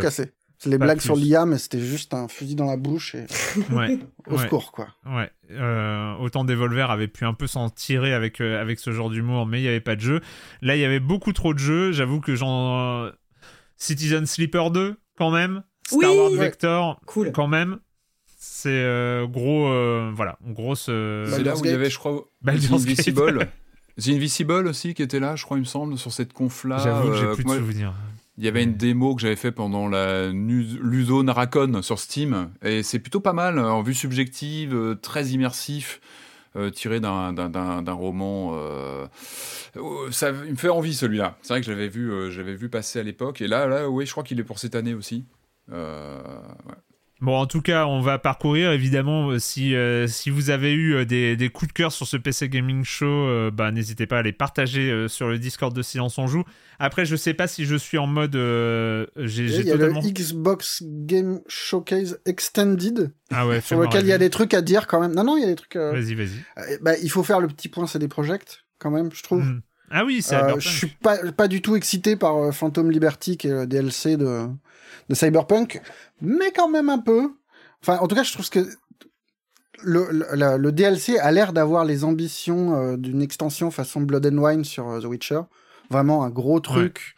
C'est 0.58 0.70
les 0.70 0.78
blagues 0.78 0.98
plus. 0.98 1.06
sur 1.06 1.16
l'IA, 1.16 1.44
mais 1.44 1.58
c'était 1.58 1.80
juste 1.80 2.14
un 2.14 2.28
fusil 2.28 2.54
dans 2.54 2.66
la 2.66 2.76
bouche 2.76 3.16
et 3.16 3.26
Ouais, 3.72 3.98
au 4.28 4.36
ouais. 4.36 4.42
secours 4.44 4.70
quoi. 4.70 4.86
Ouais, 5.04 5.28
euh, 5.50 6.14
autant 6.20 6.44
Devolver 6.44 6.88
avait 6.92 7.08
pu 7.08 7.24
un 7.24 7.34
peu 7.34 7.48
s'en 7.48 7.68
tirer 7.68 8.14
avec, 8.14 8.40
euh, 8.40 8.60
avec 8.60 8.78
ce 8.78 8.92
genre 8.92 9.10
d'humour, 9.10 9.44
mais 9.46 9.58
il 9.58 9.62
n'y 9.62 9.68
avait 9.68 9.80
pas 9.80 9.96
de 9.96 10.00
jeu. 10.00 10.20
Là, 10.60 10.76
il 10.76 10.80
y 10.80 10.84
avait 10.84 11.00
beaucoup 11.00 11.32
trop 11.32 11.52
de 11.52 11.58
jeux. 11.58 11.90
J'avoue 11.90 12.20
que 12.20 12.36
j'en. 12.36 13.10
Citizen 13.76 14.26
Sleeper 14.26 14.70
2, 14.70 14.96
quand 15.16 15.32
même. 15.32 15.64
Star 15.86 15.98
Oui 15.98 16.06
Wars 16.18 16.30
Ouais. 16.32 16.38
Vector, 16.38 17.00
Cool. 17.06 17.32
quand 17.32 17.48
même. 17.48 17.78
C'est 18.38 18.68
euh, 18.70 19.26
gros. 19.26 19.66
euh, 19.68 20.10
voilà, 20.14 20.38
grosse. 20.46 20.86
euh, 20.88 21.26
C'est 21.30 21.42
là 21.44 21.56
où 21.56 21.64
il 21.64 21.70
y 21.70 21.74
avait, 21.74 21.90
je 21.90 21.98
crois. 21.98 22.24
Invisible. 22.46 23.48
The 24.00 24.08
Invisible 24.08 24.66
aussi 24.68 24.94
qui 24.94 25.02
était 25.02 25.20
là, 25.20 25.36
je 25.36 25.44
crois, 25.44 25.58
il 25.58 25.60
me 25.60 25.64
semble, 25.66 25.98
sur 25.98 26.12
cette 26.12 26.32
conf-là. 26.32 26.78
J'avoue 26.78 27.08
que 27.10 27.16
j'ai 27.16 27.24
euh, 27.26 27.34
plus 27.34 27.44
de 27.44 27.48
moi, 27.48 27.56
souvenirs. 27.58 27.92
Il 28.38 28.44
y 28.44 28.48
avait 28.48 28.62
une 28.64 28.74
démo 28.74 29.14
que 29.14 29.20
j'avais 29.20 29.36
fait 29.36 29.52
pendant 29.52 29.86
la 29.88 30.28
Ludo 30.30 31.22
Naracon 31.22 31.82
sur 31.82 31.98
Steam, 31.98 32.50
et 32.62 32.82
c'est 32.82 32.98
plutôt 32.98 33.20
pas 33.20 33.34
mal, 33.34 33.58
en 33.58 33.82
vue 33.82 33.92
subjective, 33.92 34.96
très 35.02 35.26
immersif, 35.26 36.00
euh, 36.56 36.70
tiré 36.70 36.98
d'un- 37.00 37.34
d'un 37.34 37.50
d'un- 37.50 37.82
d'un 37.82 37.92
roman. 37.92 38.52
euh, 38.54 39.06
euh, 39.76 40.10
ça 40.10 40.30
il 40.46 40.52
me 40.52 40.56
fait 40.56 40.70
envie 40.70 40.94
celui-là. 40.94 41.36
C'est 41.42 41.52
vrai 41.52 41.60
que 41.60 41.66
je 41.66 41.72
l'avais 41.72 41.88
vu, 41.88 42.10
euh, 42.10 42.30
j'avais 42.30 42.54
vu 42.54 42.70
passer 42.70 42.98
à 42.98 43.02
l'époque, 43.02 43.42
et 43.42 43.46
là, 43.46 43.66
là, 43.66 43.90
oui, 43.90 44.06
je 44.06 44.10
crois 44.12 44.24
qu'il 44.24 44.40
est 44.40 44.44
pour 44.44 44.58
cette 44.58 44.74
année 44.74 44.94
aussi. 44.94 45.24
Euh, 45.70 46.20
ouais. 46.66 46.74
Bon, 47.20 47.36
en 47.38 47.46
tout 47.46 47.62
cas, 47.62 47.86
on 47.86 48.00
va 48.00 48.18
parcourir. 48.18 48.72
Évidemment, 48.72 49.28
euh, 49.30 49.38
si, 49.38 49.76
euh, 49.76 50.08
si 50.08 50.28
vous 50.28 50.50
avez 50.50 50.72
eu 50.74 51.06
des, 51.06 51.36
des 51.36 51.48
coups 51.50 51.68
de 51.68 51.72
cœur 51.72 51.92
sur 51.92 52.04
ce 52.04 52.16
PC 52.16 52.48
Gaming 52.48 52.82
Show, 52.82 53.06
euh, 53.06 53.52
bah, 53.52 53.70
n'hésitez 53.70 54.06
pas 54.08 54.18
à 54.18 54.22
les 54.22 54.32
partager 54.32 54.90
euh, 54.90 55.06
sur 55.06 55.28
le 55.28 55.38
Discord 55.38 55.72
de 55.72 55.82
Silence 55.82 56.18
on 56.18 56.26
Joue. 56.26 56.42
Après, 56.80 57.04
je 57.04 57.14
sais 57.14 57.32
pas 57.32 57.46
si 57.46 57.64
je 57.64 57.76
suis 57.76 57.96
en 57.96 58.08
mode. 58.08 58.34
euh, 58.34 59.06
j'ai 59.16 59.44
Et 59.44 59.48
j'ai 59.48 59.60
Il 59.60 59.66
y 59.66 59.70
a 59.70 59.74
totalement. 59.74 60.00
le 60.02 60.08
Xbox 60.10 60.82
Game 60.84 61.40
Showcase 61.46 62.18
Extended 62.26 63.12
Ah 63.30 63.46
ouais, 63.46 63.60
sur 63.60 63.78
lequel 63.78 64.02
il 64.02 64.08
y 64.08 64.12
a 64.12 64.18
des 64.18 64.30
trucs 64.30 64.52
à 64.52 64.60
dire 64.60 64.88
quand 64.88 64.98
même. 65.00 65.14
Non 65.14 65.22
non, 65.22 65.36
il 65.36 65.42
y 65.42 65.44
a 65.44 65.48
des 65.48 65.54
trucs. 65.54 65.76
euh, 65.76 65.92
Vas-y, 65.92 66.14
vas-y. 66.16 66.42
euh, 66.58 66.78
bah, 66.82 66.94
il 67.00 67.08
faut 67.10 67.22
faire 67.22 67.38
le 67.38 67.46
petit 67.46 67.68
point 67.68 67.86
CD 67.86 68.08
Projekt 68.08 68.64
quand 68.80 68.90
même, 68.90 69.10
je 69.14 69.22
trouve. 69.22 69.44
Hmm. 69.44 69.60
Ah 69.92 70.04
oui, 70.04 70.22
c'est 70.22 70.34
Euh, 70.34 70.58
je 70.58 70.68
suis 70.68 70.86
pas, 70.88 71.18
pas 71.30 71.46
du 71.46 71.62
tout 71.62 71.76
excité 71.76 72.16
par 72.16 72.36
euh, 72.36 72.50
Phantom 72.50 72.90
Liberty 72.90 73.36
qui 73.36 73.46
est 73.46 73.52
le 73.52 73.66
DLC 73.68 74.16
de, 74.16 74.46
de 75.08 75.14
Cyberpunk, 75.14 75.80
mais 76.20 76.50
quand 76.52 76.68
même 76.68 76.88
un 76.88 76.98
peu. 76.98 77.30
Enfin, 77.82 77.98
en 77.98 78.06
tout 78.06 78.14
cas, 78.14 78.22
je 78.22 78.32
trouve 78.32 78.48
que 78.50 78.66
le, 79.82 80.08
le, 80.58 80.72
DLC 80.72 81.18
a 81.18 81.32
l'air 81.32 81.52
d'avoir 81.52 81.84
les 81.84 82.04
ambitions 82.04 82.74
euh, 82.74 82.96
d'une 82.96 83.20
extension 83.22 83.70
façon 83.70 84.00
Blood 84.00 84.26
and 84.26 84.38
Wine 84.38 84.64
sur 84.64 84.88
euh, 84.88 85.00
The 85.00 85.04
Witcher. 85.06 85.40
Vraiment 85.90 86.22
un 86.24 86.30
gros 86.30 86.60
truc. 86.60 87.14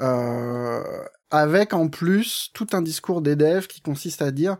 euh, 0.00 0.82
avec 1.30 1.72
en 1.72 1.88
plus 1.88 2.50
tout 2.52 2.66
un 2.72 2.82
discours 2.82 3.22
des 3.22 3.36
devs 3.36 3.66
qui 3.66 3.80
consiste 3.80 4.22
à 4.22 4.30
dire 4.30 4.56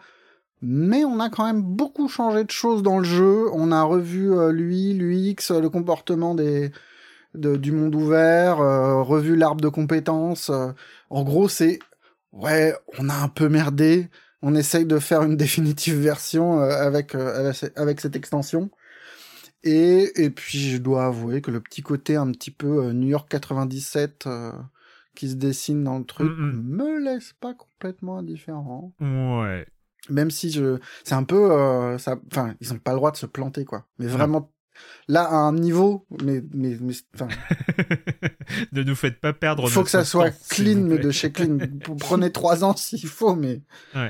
mais 0.62 1.04
on 1.04 1.20
a 1.20 1.28
quand 1.28 1.44
même 1.44 1.62
beaucoup 1.62 2.08
changé 2.08 2.42
de 2.44 2.50
choses 2.50 2.82
dans 2.82 2.98
le 2.98 3.04
jeu. 3.04 3.44
On 3.52 3.70
a 3.70 3.82
revu 3.82 4.30
l'UI, 4.50 4.94
l'UX, 4.94 5.50
le 5.60 5.68
comportement 5.68 6.34
des, 6.34 6.72
de- 7.34 7.56
du 7.56 7.70
monde 7.70 7.94
ouvert, 7.94 8.60
euh, 8.60 9.02
revu 9.02 9.36
l'arbre 9.36 9.60
de 9.60 9.68
compétences. 9.68 10.48
euh. 10.48 10.68
en 11.10 11.22
gros, 11.22 11.48
c'est 11.48 11.80
ouais, 12.34 12.74
on 12.98 13.08
a 13.08 13.14
un 13.14 13.28
peu 13.28 13.48
merdé. 13.48 14.08
On 14.42 14.54
essaye 14.54 14.84
de 14.84 14.98
faire 14.98 15.22
une 15.22 15.36
définitive 15.36 15.96
version 15.98 16.60
euh, 16.60 16.68
avec, 16.70 17.14
euh, 17.14 17.40
avec 17.40 17.54
ce- 17.56 17.66
avec 17.80 18.00
cette 18.00 18.14
extension. 18.16 18.70
Et, 19.62 20.22
et 20.22 20.28
puis, 20.30 20.58
je 20.72 20.76
dois 20.78 21.06
avouer 21.06 21.40
que 21.40 21.50
le 21.50 21.60
petit 21.60 21.80
côté 21.82 22.16
un 22.16 22.30
petit 22.32 22.50
peu 22.50 22.84
euh, 22.86 22.92
New 22.92 23.08
York 23.08 23.28
97 23.30 24.26
euh, 24.26 24.52
qui 25.14 25.30
se 25.30 25.36
dessine 25.36 25.82
dans 25.84 25.98
le 25.98 26.04
truc 26.04 26.30
Mm, 26.30 26.60
me 26.62 26.98
laisse 27.02 27.32
pas 27.40 27.54
complètement 27.54 28.18
indifférent. 28.18 28.92
Ouais. 29.00 29.66
Même 30.10 30.30
si 30.30 30.50
je, 30.50 30.78
c'est 31.04 31.14
un 31.14 31.24
peu, 31.24 31.50
euh, 31.52 31.96
ça, 31.96 32.16
enfin, 32.30 32.54
ils 32.60 32.70
ont 32.74 32.78
pas 32.78 32.90
le 32.90 32.98
droit 32.98 33.10
de 33.12 33.16
se 33.16 33.24
planter 33.24 33.64
quoi. 33.64 33.86
Mais 33.98 34.06
vraiment, 34.06 34.52
là 35.08 35.22
à 35.24 35.36
un 35.36 35.54
niveau, 35.54 36.04
mais 36.22 36.42
mais 36.52 36.76
mais, 36.78 36.92
enfin, 37.14 37.28
ne 38.72 38.82
nous 38.82 38.94
faites 38.94 39.20
pas 39.20 39.32
perdre. 39.32 39.64
il 39.66 39.70
faut 39.70 39.82
que 39.84 39.90
ça 39.90 40.04
soit 40.04 40.30
temps, 40.30 40.36
clean, 40.50 40.78
mais 40.80 40.98
de 40.98 41.10
chez 41.10 41.30
clean. 41.30 41.58
Vous 41.86 41.94
Prenez 41.96 42.30
trois 42.32 42.64
ans 42.64 42.76
s'il 42.76 43.06
faut, 43.06 43.34
mais 43.34 43.60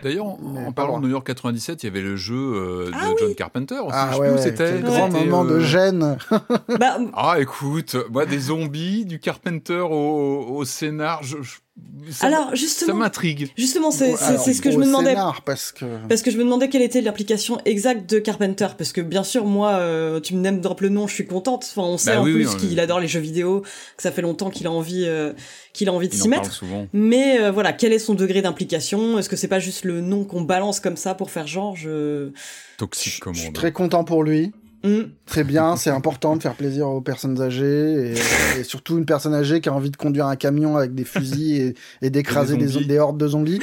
D'ailleurs, 0.02 0.26
en, 0.26 0.38
Mais 0.42 0.66
en 0.66 0.72
parlant 0.72 0.98
de 1.00 1.04
New 1.06 1.10
York 1.12 1.26
97, 1.26 1.82
il 1.82 1.86
y 1.86 1.88
avait 1.88 2.00
le 2.00 2.16
jeu 2.16 2.34
euh, 2.34 2.86
de 2.86 2.92
Ah 2.94 3.10
John 3.18 3.34
Carpenter 3.34 3.74
aussi. 3.76 3.90
ah 3.92 4.08
je 4.12 4.16
sais 4.16 4.20
ouais, 4.30 4.38
c'était. 4.38 4.80
grand 4.80 5.10
moment 5.10 5.44
de 5.44 5.54
euh, 5.54 5.60
gêne. 5.60 6.16
Bah, 6.78 6.98
Ah, 7.14 7.36
écoute, 7.40 7.96
moi, 8.10 8.26
des 8.26 8.38
zombies, 8.38 9.04
du 9.04 9.18
Carpenter 9.20 9.78
au, 9.80 10.46
au 10.56 10.64
scénar, 10.64 11.22
je, 11.22 11.36
je- 11.42 11.56
ça, 12.10 12.28
alors 12.28 12.50
ça 12.50 12.54
justement, 12.54 12.94
m'intrigue. 12.94 13.50
justement, 13.58 13.90
c'est 13.90 14.14
ce 14.16 14.62
que 14.62 14.70
je 14.70 14.78
me 14.78 14.84
demandais. 14.86 15.10
scénar, 15.10 15.42
parce 15.42 15.72
que 15.72 15.84
Parce 16.08 16.22
que 16.22 16.30
je 16.30 16.38
me 16.38 16.44
demandais 16.44 16.68
quelle 16.68 16.82
était 16.82 17.00
l'application 17.00 17.58
exacte 17.64 18.08
de 18.08 18.20
Carpenter, 18.20 18.68
parce 18.78 18.92
que 18.92 19.00
bien 19.00 19.24
sûr, 19.24 19.44
moi, 19.44 19.70
euh, 19.72 20.20
tu 20.20 20.34
me 20.36 20.40
name 20.40 20.60
drop 20.60 20.80
le 20.82 20.88
nom, 20.88 21.08
je 21.08 21.14
suis 21.14 21.26
contente. 21.26 21.66
Enfin, 21.68 21.82
on 21.88 21.98
sait 21.98 22.12
Bah 22.14 22.20
en 22.20 22.24
oui, 22.24 22.32
plus 22.34 22.48
oui, 22.48 22.56
qu'il 22.58 22.78
adore 22.80 23.00
les 23.00 23.08
jeux 23.08 23.18
vidéo, 23.18 23.62
que 23.96 24.02
ça 24.04 24.12
fait 24.12 24.22
longtemps 24.24 24.50
qu'il 24.50 24.66
a 24.66 24.72
envie, 24.72 25.04
euh, 25.06 25.32
qu'il 25.72 25.88
a 25.88 25.92
envie 25.92 26.08
de 26.08 26.14
s'y 26.14 26.22
en 26.22 26.30
parle 26.30 26.42
mettre. 26.42 26.52
souvent. 26.52 26.88
Mais 26.92 27.38
euh, 27.38 27.52
voilà, 27.52 27.72
quel 27.72 27.92
est 27.92 28.00
son 28.00 28.14
degré 28.14 28.42
d'implication? 28.42 29.16
Est-ce 29.18 29.28
que 29.28 29.36
c'est 29.36 29.46
pas 29.46 29.60
juste 29.60 29.84
le 29.84 30.00
nom 30.00 30.24
qu'on 30.24 30.42
balance 30.42 30.80
comme 30.80 30.96
ça 30.96 31.14
pour 31.14 31.30
faire 31.30 31.46
genre 31.46 31.76
je... 31.76 32.30
Toxique 32.78 33.14
je 33.14 33.20
commande. 33.20 33.36
suis 33.36 33.52
très 33.52 33.70
content 33.70 34.02
pour 34.02 34.24
lui. 34.24 34.50
Hmm. 34.82 35.04
Très 35.24 35.44
bien, 35.44 35.76
c'est 35.76 35.88
important 35.88 36.36
de 36.36 36.42
faire 36.42 36.54
plaisir 36.56 36.88
aux 36.88 37.00
personnes 37.00 37.40
âgées 37.40 38.12
et, 38.12 38.60
et 38.60 38.64
surtout 38.64 38.98
une 38.98 39.06
personne 39.06 39.32
âgée 39.32 39.62
qui 39.62 39.70
a 39.70 39.72
envie 39.72 39.90
de 39.90 39.96
conduire 39.96 40.26
un 40.26 40.36
camion 40.36 40.76
avec 40.76 40.94
des 40.94 41.04
fusils 41.04 41.56
et, 41.58 41.74
et 42.02 42.10
d'écraser 42.10 42.58
des 42.58 42.66
des 42.84 42.98
hordes 42.98 43.16
de 43.16 43.26
zombies. 43.26 43.60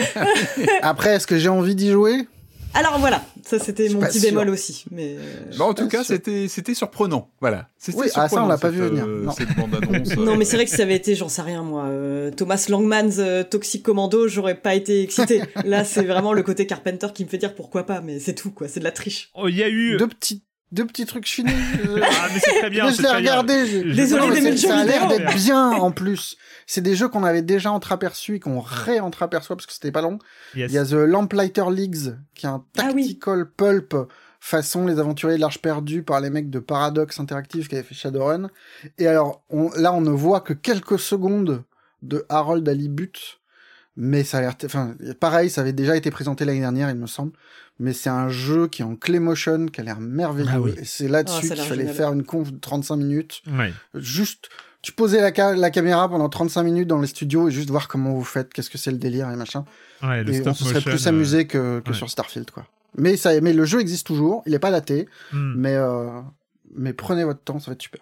Après, 0.82 1.16
est-ce 1.16 1.28
que 1.28 1.38
j'ai 1.38 1.50
envie 1.50 1.76
d'y 1.76 1.92
jouer? 1.92 2.28
Alors 2.74 3.00
voilà, 3.00 3.24
ça 3.44 3.60
c'était 3.60 3.90
mon 3.90 4.00
petit 4.00 4.20
bémol 4.20 4.50
aussi. 4.50 4.86
Mais 4.92 5.18
bah, 5.58 5.66
en 5.66 5.74
tout 5.74 5.88
cas, 5.88 6.04
c'était 6.04 6.48
c'était 6.48 6.74
surprenant. 6.74 7.30
Voilà. 7.42 7.68
Oui, 7.94 8.08
ah, 8.16 8.30
ça 8.30 8.44
on 8.44 8.48
l'a 8.48 8.58
pas 8.58 8.70
vu 8.70 8.80
venir. 8.80 9.06
Euh, 9.06 9.24
non. 9.24 9.32
Cette 9.32 9.56
bande 9.56 9.76
annonce. 9.76 10.16
non, 10.18 10.38
mais 10.38 10.46
c'est 10.46 10.56
vrai 10.56 10.66
que 10.66 10.72
si 10.72 10.78
ça 10.78 10.84
avait 10.84 10.96
été, 10.96 11.16
j'en 11.16 11.30
sais 11.30 11.42
rien 11.42 11.64
moi, 11.64 11.86
euh, 11.86 12.32
Thomas 12.32 12.66
Langman's 12.70 13.18
euh, 13.20 13.44
Toxic 13.44 13.84
Commando, 13.84 14.28
j'aurais 14.28 14.56
pas 14.56 14.76
été 14.76 15.02
excité. 15.04 15.42
Là, 15.66 15.84
c'est 15.84 16.04
vraiment 16.04 16.34
le 16.34 16.44
côté 16.44 16.66
Carpenter 16.66 17.08
qui 17.14 17.26
me 17.26 17.30
fait 17.30 17.38
dire 17.38 17.56
pourquoi 17.56 17.86
pas, 17.86 18.02
mais 18.02 18.20
c'est 18.20 18.36
tout 18.36 18.52
quoi, 18.52 18.68
c'est 18.68 18.80
de 18.80 18.86
la 18.86 18.92
triche. 18.92 19.32
Oh, 19.36 19.48
il 19.48 19.58
y 19.58 19.64
a 19.64 19.70
eu 19.70 19.98
deux 19.98 20.08
petits 20.08 20.44
deux 20.72 20.86
petits 20.86 21.06
trucs 21.06 21.28
finis. 21.28 21.52
ah, 21.52 22.28
mais 22.34 22.40
c'est 22.40 22.60
très 22.60 22.70
bien. 22.70 22.90
je 22.92 23.02
l'ai 23.02 23.10
regardé. 23.10 23.84
Désolé, 23.84 24.58
Ça 24.58 24.80
a 24.80 24.84
l'air 24.86 25.08
d'être 25.08 25.34
bien 25.36 25.72
en 25.72 25.92
plus. 25.92 26.38
C'est 26.66 26.82
des 26.82 26.96
jeux 26.96 27.10
qu'on 27.10 27.24
avait 27.24 27.42
déjà 27.42 27.72
entreaperçus 27.72 28.36
et 28.36 28.40
qu'on 28.40 28.60
ré-entreaperçoit 28.60 29.56
parce 29.56 29.66
que 29.66 29.74
c'était 29.74 29.92
pas 29.92 30.02
long. 30.02 30.20
Il 30.56 30.72
y 30.72 30.78
a 30.78 30.86
The 30.86 30.94
Lamplighter 30.94 31.66
Leagues, 31.72 32.16
qui 32.36 32.46
est 32.46 32.50
un 32.50 32.64
ah 32.78 32.82
tactical 32.84 33.50
pulp 33.50 33.96
façon 34.42 34.88
Les 34.88 35.00
Aventuriers 35.00 35.36
de 35.36 35.42
l'Arche 35.42 35.60
perdue 35.60 36.02
par 36.04 36.20
les 36.20 36.30
mecs 36.30 36.50
de 36.50 36.60
Paradox 36.60 37.20
Interactive 37.20 37.68
qui 37.68 37.76
avaient 37.76 37.84
fait 37.84 37.94
Shadowrun. 37.94 38.50
Et 38.98 39.08
alors, 39.08 39.44
là, 39.76 39.94
on 39.94 40.02
ne 40.02 40.10
voit 40.10 40.42
que 40.42 40.54
quelques 40.54 41.00
secondes 41.00 41.64
de 42.02 42.26
Harold 42.28 42.68
Alibut 42.68 43.41
mais 43.96 44.24
ça 44.24 44.38
a 44.38 44.42
l'air, 44.42 44.56
enfin, 44.66 44.96
pareil, 45.20 45.50
ça 45.50 45.62
avait 45.62 45.74
déjà 45.74 45.96
été 45.96 46.12
présenté 46.12 46.46
l'année 46.46 46.60
dernière, 46.60 46.90
il 46.90 46.96
me 46.96 47.08
semble. 47.08 47.34
Mais 47.80 47.94
c'est 47.94 48.10
un 48.10 48.30
jeu 48.30 48.68
qui 48.68 48.84
est 48.84 48.86
en 48.86 48.96
clay 48.96 49.20
motion, 49.20 49.66
qui 49.66 49.82
a 49.82 49.84
l'air 49.84 50.00
merveilleux. 50.00 50.76
Ah 50.78 50.82
et 50.82 50.86
c'est 50.86 51.08
là-dessus 51.08 51.50
oh, 51.52 51.54
qu'il 51.56 51.64
fallait 51.64 51.88
faire 51.88 52.14
une 52.14 52.24
conf 52.24 52.52
de 52.52 52.60
35 52.60 52.96
minutes. 52.96 53.42
Juste, 53.96 54.50
tu 54.82 54.92
posais 54.92 55.20
la, 55.20 55.56
la, 55.56 55.72
caméra 55.72 56.08
pendant 56.08 56.30
35 56.30 56.64
minutes 56.64 56.88
dans 56.88 57.02
les 57.02 57.08
studios 57.08 57.50
et 57.50 57.52
juste 57.52 57.70
voir 57.70 57.88
comment 57.88 58.14
vous 58.14 58.24
faites, 58.24 58.54
qu'est-ce 58.54 58.70
que 58.70 58.78
c'est 58.78 58.92
le 58.92 58.98
délire 58.98 59.30
et 59.32 59.36
machin. 59.36 59.66
Ouais, 60.04 60.24
le 60.24 60.34
et 60.34 60.48
on 60.48 60.54
se 60.54 60.64
serait 60.64 60.82
plus 60.82 61.08
amusé 61.08 61.48
que, 61.48 61.80
que 61.80 61.94
sur 61.94 62.10
Starfield, 62.10 62.52
quoi. 62.52 62.66
Mais 62.98 63.16
ça, 63.16 63.40
mais 63.40 63.54
le 63.54 63.64
jeu 63.66 63.80
existe 63.80 64.06
toujours, 64.06 64.44
il 64.46 64.54
est 64.54 64.60
pas 64.60 64.72
daté, 64.72 65.08
hmm. 65.32 65.54
mais, 65.56 65.76
euh, 65.76 66.10
mais 66.76 66.94
prenez 66.94 67.24
votre 67.24 67.42
temps, 67.42 67.60
ça 67.60 67.72
va 67.72 67.74
être 67.74 67.82
super. 67.82 68.02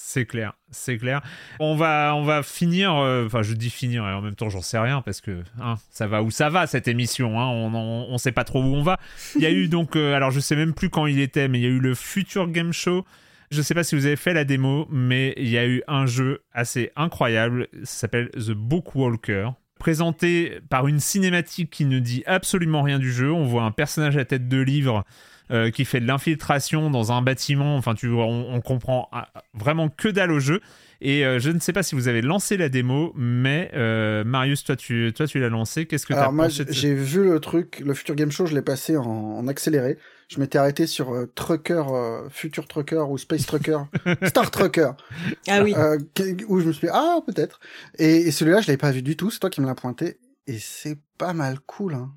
C'est 0.00 0.26
clair, 0.26 0.54
c'est 0.70 0.96
clair. 0.96 1.22
On 1.58 1.74
va, 1.74 2.14
on 2.14 2.22
va 2.22 2.44
finir. 2.44 2.94
Euh, 2.94 3.26
enfin, 3.26 3.42
je 3.42 3.52
dis 3.52 3.68
finir 3.68 4.08
et 4.08 4.12
en 4.12 4.22
même 4.22 4.36
temps, 4.36 4.48
j'en 4.48 4.62
sais 4.62 4.78
rien 4.78 5.02
parce 5.02 5.20
que 5.20 5.42
hein, 5.60 5.74
ça 5.90 6.06
va 6.06 6.22
où 6.22 6.30
ça 6.30 6.50
va 6.50 6.68
cette 6.68 6.86
émission. 6.86 7.38
Hein, 7.38 7.46
on, 7.46 8.12
ne 8.12 8.16
sait 8.16 8.30
pas 8.30 8.44
trop 8.44 8.62
où 8.62 8.74
on 8.76 8.82
va. 8.82 9.00
Il 9.34 9.42
y 9.42 9.46
a 9.46 9.50
eu 9.50 9.66
donc, 9.68 9.96
euh, 9.96 10.14
alors 10.14 10.30
je 10.30 10.38
sais 10.38 10.54
même 10.54 10.72
plus 10.72 10.88
quand 10.88 11.06
il 11.06 11.18
était, 11.20 11.48
mais 11.48 11.58
il 11.58 11.62
y 11.62 11.66
a 11.66 11.70
eu 11.70 11.80
le 11.80 11.96
Future 11.96 12.48
Game 12.48 12.72
Show. 12.72 13.04
Je 13.50 13.60
sais 13.60 13.74
pas 13.74 13.82
si 13.82 13.96
vous 13.96 14.06
avez 14.06 14.14
fait 14.14 14.32
la 14.32 14.44
démo, 14.44 14.86
mais 14.88 15.34
il 15.36 15.48
y 15.48 15.58
a 15.58 15.66
eu 15.66 15.82
un 15.88 16.06
jeu 16.06 16.42
assez 16.52 16.92
incroyable. 16.94 17.66
Ça 17.82 18.02
s'appelle 18.02 18.30
The 18.30 18.52
Bookwalker 18.52 19.50
présenté 19.80 20.60
par 20.70 20.86
une 20.86 21.00
cinématique 21.00 21.70
qui 21.70 21.84
ne 21.84 21.98
dit 21.98 22.22
absolument 22.24 22.82
rien 22.82 23.00
du 23.00 23.12
jeu. 23.12 23.32
On 23.32 23.44
voit 23.44 23.64
un 23.64 23.72
personnage 23.72 24.16
à 24.16 24.24
tête 24.24 24.48
de 24.48 24.60
livre 24.60 25.04
euh, 25.50 25.70
qui 25.70 25.84
fait 25.84 26.00
de 26.00 26.06
l'infiltration 26.06 26.90
dans 26.90 27.10
un 27.10 27.22
bâtiment. 27.22 27.76
Enfin, 27.76 27.94
tu, 27.94 28.08
on, 28.08 28.52
on 28.52 28.60
comprend 28.60 29.08
ah, 29.12 29.28
vraiment 29.54 29.88
que 29.88 30.08
dalle 30.08 30.30
au 30.30 30.40
jeu. 30.40 30.60
Et 31.00 31.24
euh, 31.24 31.38
je 31.38 31.50
ne 31.50 31.58
sais 31.58 31.72
pas 31.72 31.82
si 31.82 31.94
vous 31.94 32.08
avez 32.08 32.20
lancé 32.20 32.56
la 32.56 32.68
démo, 32.68 33.12
mais 33.16 33.70
euh, 33.74 34.24
Marius, 34.24 34.64
toi 34.64 34.76
tu, 34.76 35.12
toi, 35.16 35.26
tu 35.26 35.38
l'as 35.38 35.48
lancé. 35.48 35.86
Qu'est-ce 35.86 36.06
que 36.06 36.12
tu 36.12 36.18
as 36.18 36.30
moi, 36.30 36.48
j'ai 36.48 36.94
vu 36.94 37.24
le 37.24 37.40
truc, 37.40 37.80
le 37.84 37.94
Future 37.94 38.14
Game 38.14 38.30
Show, 38.30 38.46
je 38.46 38.54
l'ai 38.54 38.62
passé 38.62 38.96
en, 38.96 39.46
accéléré. 39.46 39.96
Je 40.28 40.40
m'étais 40.40 40.58
arrêté 40.58 40.86
sur 40.86 41.14
Trucker, 41.34 41.84
Future 42.28 42.68
Trucker 42.68 43.04
ou 43.08 43.16
Space 43.16 43.46
Trucker, 43.46 43.78
Star 44.26 44.50
Trucker. 44.50 44.90
Ah 45.46 45.62
oui. 45.62 45.74
où 46.48 46.60
je 46.60 46.66
me 46.66 46.72
suis 46.72 46.88
dit, 46.88 46.92
ah, 46.92 47.20
peut-être. 47.26 47.60
Et, 47.98 48.30
celui-là, 48.30 48.60
je 48.60 48.66
l'avais 48.66 48.76
pas 48.76 48.90
vu 48.90 49.00
du 49.00 49.16
tout. 49.16 49.30
C'est 49.30 49.38
toi 49.38 49.48
qui 49.48 49.62
me 49.62 49.66
l'as 49.66 49.74
pointé. 49.74 50.18
Et 50.46 50.58
c'est 50.58 50.98
pas 51.16 51.32
mal 51.32 51.60
cool. 51.60 51.94
Hein. 51.94 52.10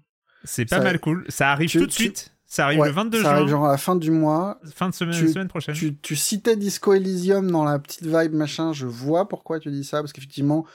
C'est 0.43 0.65
pas 0.65 0.81
mal 0.81 0.99
cool. 0.99 1.23
Ça 1.29 1.51
arrive 1.51 1.71
tout 1.71 1.85
de 1.85 1.91
suite. 1.91 2.33
Ça 2.51 2.65
arrive 2.65 2.83
le 2.83 2.91
22 2.91 3.19
juin. 3.19 3.29
Ça 3.29 3.35
arrive 3.35 3.47
genre 3.47 3.65
à 3.65 3.71
la 3.71 3.77
fin 3.77 3.95
du 3.95 4.11
mois. 4.11 4.59
Fin 4.75 4.89
de 4.89 4.93
semaine, 4.93 5.13
semaine 5.13 5.47
prochaine. 5.47 5.73
Tu, 5.73 5.95
tu, 5.95 6.17
citais 6.17 6.57
Disco 6.57 6.91
Elysium 6.91 7.49
dans 7.49 7.63
la 7.63 7.79
petite 7.79 8.05
vibe 8.05 8.33
machin. 8.33 8.73
Je 8.73 8.85
vois 8.87 9.29
pourquoi 9.29 9.61
tu 9.61 9.71
dis 9.71 9.85
ça 9.85 10.01
parce 10.01 10.11
qu'effectivement, 10.11 10.65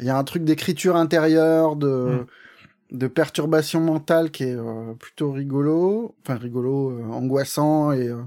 il 0.00 0.06
y 0.06 0.10
a 0.10 0.18
un 0.18 0.24
truc 0.24 0.42
d'écriture 0.42 0.96
intérieure, 0.96 1.76
de 1.76 2.26
hmm. 2.92 2.96
de 2.96 3.06
perturbation 3.06 3.80
mentale 3.80 4.32
qui 4.32 4.42
est 4.42 4.56
euh, 4.56 4.94
plutôt 4.94 5.30
rigolo, 5.30 6.16
enfin 6.24 6.34
rigolo, 6.34 6.90
euh, 6.90 7.04
angoissant 7.04 7.92
et 7.92 8.08
euh, 8.08 8.22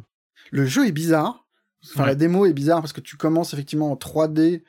le 0.51 0.65
jeu 0.65 0.87
est 0.87 0.93
bizarre. 0.93 1.45
Enfin, 1.83 2.05
la 2.05 2.15
démo 2.15 2.45
est 2.45 2.53
bizarre 2.53 2.79
parce 2.79 2.93
que 2.93 3.01
tu 3.01 3.17
commences 3.17 3.53
effectivement 3.53 3.91
en 3.91 3.95
3D. 3.95 4.63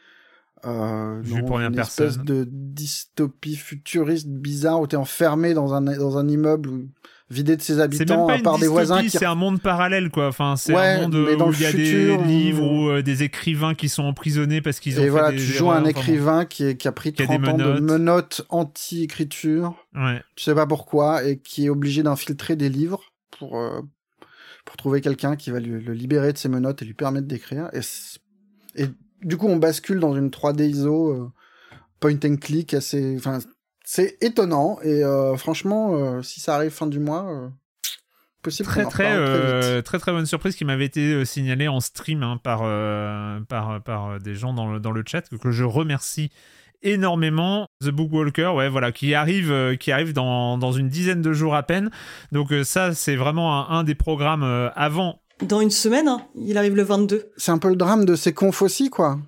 Euh, 0.65 1.20
Vu 1.23 1.44
pour 1.44 1.61
une 1.61 1.78
espèce 1.78 2.19
de 2.19 2.48
dystopie 2.51 3.55
futuriste 3.55 4.27
bizarre 4.27 4.81
où 4.81 4.89
t'es 4.89 4.97
enfermé 4.97 5.55
dans 5.55 5.73
un 5.73 5.82
dans 5.82 6.19
un 6.19 6.27
immeuble 6.27 6.69
où 6.69 6.89
vidé 7.35 7.56
de 7.56 7.62
ses 7.62 7.81
habitants, 7.81 8.28
à 8.28 8.39
part 8.39 8.59
des 8.59 8.69
voisins. 8.69 9.02
Qui... 9.02 9.11
C'est 9.11 9.27
un 9.27 9.35
monde 9.35 9.61
parallèle, 9.61 10.11
quoi. 10.11 10.28
Enfin, 10.28 10.56
c'est 10.56 10.74
un 10.74 11.02
monde 11.02 11.15
où 11.15 11.52
il 11.52 11.61
y 11.61 11.66
a 11.66 11.73
des 11.73 12.16
livres 12.16 12.62
ou 12.62 12.89
euh, 12.89 13.02
des 13.02 13.23
écrivains 13.23 13.74
qui 13.74 13.89
sont 13.89 14.05
emprisonnés 14.05 14.62
parce 14.62 14.81
qu'ils 14.81 14.98
ont. 15.01 15.02
Et 15.02 15.09
voilà, 15.09 15.32
tu 15.32 15.40
joues 15.40 15.70
un 15.70 15.85
écrivain 15.85 16.44
qui, 16.44 16.65
est, 16.65 16.77
qui 16.77 16.89
a 16.89 16.93
pris 16.93 17.12
30 17.12 17.48
ans 17.48 17.56
de 17.56 17.81
menottes 17.81 18.47
anti-écriture. 18.48 19.74
Ouais. 19.94 20.23
Tu 20.36 20.44
sais 20.44 20.55
pas 20.55 20.66
pourquoi 20.66 21.24
et 21.24 21.39
qui 21.39 21.66
est 21.66 21.69
obligé 21.69 22.02
d'infiltrer 22.02 22.56
des 22.56 22.69
livres 22.69 23.12
pour 23.39 23.59
euh, 23.59 23.81
pour 24.65 24.77
trouver 24.77 25.01
quelqu'un 25.01 25.36
qui 25.36 25.51
va 25.51 25.61
lui, 25.61 25.82
le 25.82 25.93
libérer 25.93 26.32
de 26.32 26.39
ses 26.39 26.48
menottes 26.48 26.81
et 26.82 26.85
lui 26.85 26.94
permettre 26.94 27.27
d'écrire. 27.27 27.69
Et, 27.74 27.81
et 28.82 28.86
du 29.23 29.36
coup, 29.36 29.47
on 29.47 29.56
bascule 29.56 30.01
dans 30.01 30.16
une 30.16 30.31
3D 30.31 30.69
ISO. 30.69 31.11
Euh, 31.11 31.32
point 32.05 32.19
and 32.24 32.36
click 32.36 32.74
assez 32.74 33.15
enfin 33.16 33.39
c'est 33.85 34.16
étonnant 34.23 34.78
et 34.82 35.05
euh, 35.05 35.36
franchement, 35.36 35.94
euh, 35.94 36.23
si 36.23 36.40
ça 36.40 36.56
arrive 36.56 36.70
fin 36.70 36.86
du 36.86 36.98
mois, 36.98 37.27
euh, 37.28 37.48
possible. 38.43 38.69
Très 38.69 38.85
très 38.85 39.82
très, 39.82 39.98
très 39.98 40.12
bonne 40.12 40.27
surprise 40.27 40.56
qui 40.56 40.65
m'avait 40.65 40.86
été 40.86 41.24
signalée 41.24 41.69
en 41.69 41.81
stream 41.81 42.23
hein, 42.23 42.40
par, 42.43 42.61
par 43.47 43.82
par 43.82 44.19
des 44.20 44.35
gens 44.35 44.55
dans 44.55 44.73
le, 44.73 44.81
dans 44.81 44.90
le 44.90 45.02
chat 45.06 45.28
que 45.28 45.51
je 45.51 45.65
remercie 45.65 46.31
énormément. 46.82 47.66
The 47.82 47.89
Bookwalker, 47.89 48.52
ouais, 48.55 48.69
voilà, 48.69 48.93
qui 48.93 49.15
arrive, 49.15 49.77
qui 49.78 49.93
arrive 49.93 50.12
dans, 50.12 50.59
dans, 50.59 50.73
une 50.73 50.89
dizaine 50.89 51.23
de 51.23 51.32
jours 51.32 51.55
à 51.55 51.62
peine. 51.62 51.90
Donc 52.32 52.52
ça, 52.65 52.93
c'est 52.93 53.16
vraiment 53.16 53.70
un, 53.70 53.85
des 53.85 53.94
programmes 53.94 54.70
avant. 54.74 55.23
Dans 55.43 55.61
une 55.61 55.70
semaine, 55.70 56.09
hein. 56.09 56.23
il 56.35 56.59
arrive 56.59 56.77
le 56.77 56.82
22. 56.82 57.32
C'est 57.36 57.52
un 57.52 57.59
peu 57.59 57.69
le 57.69 57.77
drame 57.77 58.05
de 58.05 58.16
ces 58.16 58.35
confs 58.35 58.61
aussi, 58.61 58.90
quoi. 58.90 59.19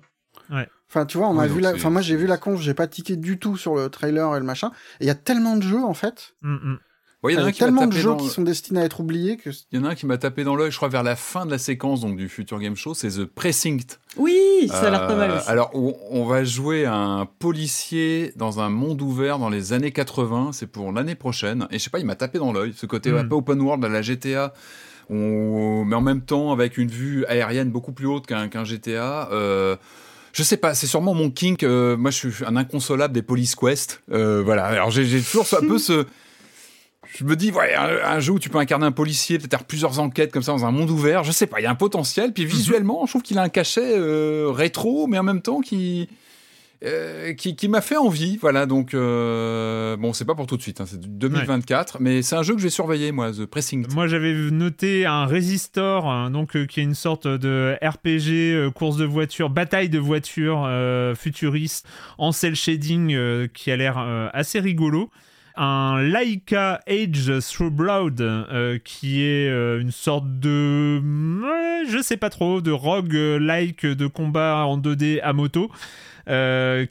Ouais. 0.51 0.67
Enfin, 0.89 1.05
tu 1.05 1.17
vois, 1.17 1.27
on 1.27 1.37
a 1.37 1.47
vu 1.47 1.59
la. 1.59 1.73
Enfin, 1.73 1.89
moi, 1.89 2.01
j'ai 2.01 2.15
vu 2.15 2.27
la 2.27 2.37
conf, 2.37 2.61
j'ai 2.61 2.73
pas 2.73 2.87
tiqué 2.87 3.17
du 3.17 3.37
tout 3.37 3.57
sur 3.57 3.75
le 3.75 3.89
trailer 3.89 4.35
et 4.35 4.39
le 4.39 4.45
machin. 4.45 4.71
Et 4.99 5.03
il 5.03 5.07
y 5.07 5.11
a 5.11 5.15
tellement 5.15 5.57
de 5.57 5.63
jeux, 5.63 5.83
en 5.83 5.93
fait. 5.93 6.35
Mm, 6.41 6.53
mm. 6.53 6.79
il 7.25 7.35
y, 7.35 7.37
a 7.37 7.51
tellement 7.51 7.87
de 7.87 7.93
jeux 7.93 8.15
qui 8.15 8.29
sont 8.29 8.41
destinés 8.41 8.79
à 8.79 8.85
être 8.85 9.01
oubliés 9.01 9.35
que. 9.35 9.49
Il 9.73 9.79
y 9.79 9.81
en 9.81 9.83
a 9.83 9.89
un 9.89 9.95
qui 9.95 10.05
m'a 10.05 10.17
tapé 10.17 10.45
dans 10.45 10.55
l'œil, 10.55 10.71
je 10.71 10.77
crois, 10.77 10.87
vers 10.87 11.03
la 11.03 11.17
fin 11.17 11.45
de 11.45 11.51
la 11.51 11.57
séquence 11.57 11.99
donc 11.99 12.15
du 12.15 12.29
Future 12.29 12.59
Game 12.59 12.77
Show, 12.77 12.93
c'est 12.93 13.09
The 13.09 13.25
Precinct. 13.25 13.99
Oui, 14.15 14.69
ça 14.69 14.87
a 14.87 14.89
l'air 14.89 15.07
pas 15.07 15.15
mal 15.15 15.31
aussi. 15.31 15.49
Euh, 15.49 15.51
alors, 15.51 15.71
on 15.73 16.23
va 16.23 16.45
jouer 16.45 16.85
un 16.85 17.27
policier 17.37 18.31
dans 18.37 18.61
un 18.61 18.69
monde 18.69 19.01
ouvert 19.01 19.39
dans 19.39 19.49
les 19.49 19.73
années 19.73 19.91
80, 19.91 20.51
c'est 20.53 20.67
pour 20.67 20.93
l'année 20.93 21.15
prochaine. 21.15 21.67
Et 21.69 21.79
je 21.79 21.83
sais 21.83 21.89
pas, 21.89 21.99
il 21.99 22.05
m'a 22.05 22.15
tapé 22.15 22.39
dans 22.39 22.53
l'œil, 22.53 22.73
ce 22.73 22.85
côté 22.85 23.09
un 23.09 23.23
mm. 23.23 23.29
peu 23.29 23.35
open 23.35 23.59
world 23.59 23.83
à 23.83 23.89
la 23.89 24.01
GTA. 24.01 24.53
mais 25.09 25.95
en 25.95 26.01
même 26.01 26.21
temps 26.21 26.53
avec 26.53 26.77
une 26.77 26.89
vue 26.89 27.25
aérienne 27.25 27.71
beaucoup 27.71 27.91
plus 27.91 28.07
haute 28.07 28.25
qu'un 28.25 28.63
GTA. 28.63 29.27
Euh, 29.33 29.75
je 30.37 30.43
sais 30.43 30.57
pas, 30.57 30.75
c'est 30.75 30.85
sûrement 30.85 31.15
mon 31.15 31.31
kink. 31.31 31.63
Euh, 31.63 31.97
moi, 31.97 32.11
je 32.11 32.29
suis 32.29 32.45
un 32.45 32.55
inconsolable 32.57 33.11
des 33.11 33.23
Police 33.23 33.55
Quest. 33.55 34.03
Euh, 34.11 34.43
voilà. 34.45 34.65
Alors, 34.65 34.91
j'ai 34.91 35.19
toujours 35.19 35.47
un 35.59 35.67
peu 35.67 35.79
ce. 35.79 36.05
Je 37.17 37.23
me 37.23 37.35
dis, 37.35 37.51
ouais, 37.51 37.73
un, 37.73 38.19
jeu 38.19 38.33
où 38.33 38.39
tu 38.39 38.49
peux 38.49 38.59
incarner 38.59 38.85
un 38.85 38.91
policier, 38.91 39.39
peut-être 39.39 39.49
faire 39.49 39.63
plusieurs 39.63 39.97
enquêtes 39.97 40.31
comme 40.31 40.43
ça 40.43 40.51
dans 40.51 40.65
un 40.65 40.69
monde 40.69 40.91
ouvert. 40.91 41.23
Je 41.23 41.31
sais 41.31 41.47
pas, 41.47 41.59
il 41.59 41.63
y 41.63 41.65
a 41.65 41.71
un 41.71 41.75
potentiel. 41.75 42.33
Puis 42.33 42.45
visuellement, 42.45 43.07
je 43.07 43.13
trouve 43.13 43.23
qu'il 43.23 43.39
a 43.39 43.41
un 43.41 43.49
cachet 43.49 43.97
euh, 43.97 44.51
rétro, 44.51 45.07
mais 45.07 45.17
en 45.17 45.23
même 45.23 45.41
temps 45.41 45.61
qui 45.61 46.07
euh, 46.83 47.33
qui, 47.33 47.55
qui 47.55 47.69
m'a 47.69 47.81
fait 47.81 47.97
envie. 47.97 48.37
Voilà, 48.37 48.67
donc 48.67 48.93
euh, 48.93 49.97
bon, 49.97 50.13
c'est 50.13 50.25
pas 50.25 50.35
pour 50.35 50.45
tout 50.45 50.57
de 50.57 50.61
suite, 50.61 50.79
hein, 50.79 50.85
c'est 50.85 50.99
2024, 50.99 51.97
mais 51.99 52.21
c'est 52.21 52.35
un 52.35 52.43
jeu 52.43 52.53
que 52.53 52.61
j'ai 52.61 52.69
surveillé, 52.69 53.11
moi, 53.11 53.31
The 53.31 53.45
Pressing. 53.47 53.87
Moi, 53.95 54.05
j'avais 54.05 54.33
noté 54.51 55.07
un 55.07 55.25
Resistor, 55.25 56.07
hein, 56.07 56.29
donc 56.29 56.55
euh, 56.55 56.67
qui 56.67 56.79
est 56.79 56.83
une 56.83 56.93
sorte 56.93 57.27
de 57.27 57.75
RPG, 57.81 58.71
course 58.75 58.97
de 58.97 59.05
voiture, 59.05 59.49
bataille 59.49 59.89
de 59.89 59.97
voiture 59.97 60.69
futuriste 61.15 61.87
en 62.17 62.31
cel 62.31 62.55
shading 62.55 63.47
qui 63.49 63.71
a 63.71 63.75
l'air 63.75 63.97
assez 64.33 64.59
rigolo 64.59 65.09
un 65.55 66.01
Laika 66.03 66.81
Age 66.87 67.31
Through 67.41 67.71
Blood 67.71 68.81
qui 68.83 69.23
est 69.23 69.47
une 69.79 69.91
sorte 69.91 70.39
de 70.39 71.01
je 71.87 72.01
sais 72.01 72.17
pas 72.17 72.29
trop 72.29 72.61
de 72.61 72.71
rogue 72.71 73.13
like 73.13 73.85
de 73.85 74.07
combat 74.07 74.65
en 74.65 74.77
2D 74.77 75.19
à 75.23 75.33
moto 75.33 75.71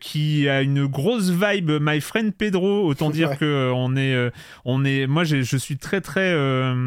qui 0.00 0.48
a 0.48 0.62
une 0.62 0.86
grosse 0.86 1.30
vibe 1.30 1.72
My 1.80 2.00
Friend 2.00 2.32
Pedro. 2.34 2.86
Autant 2.86 3.10
dire 3.10 3.38
que 3.38 3.70
on 3.74 3.96
est, 3.96 4.30
on 4.64 4.84
est. 4.84 5.06
Moi, 5.06 5.24
je 5.24 5.56
suis 5.56 5.76
très 5.76 6.00
très 6.00 6.34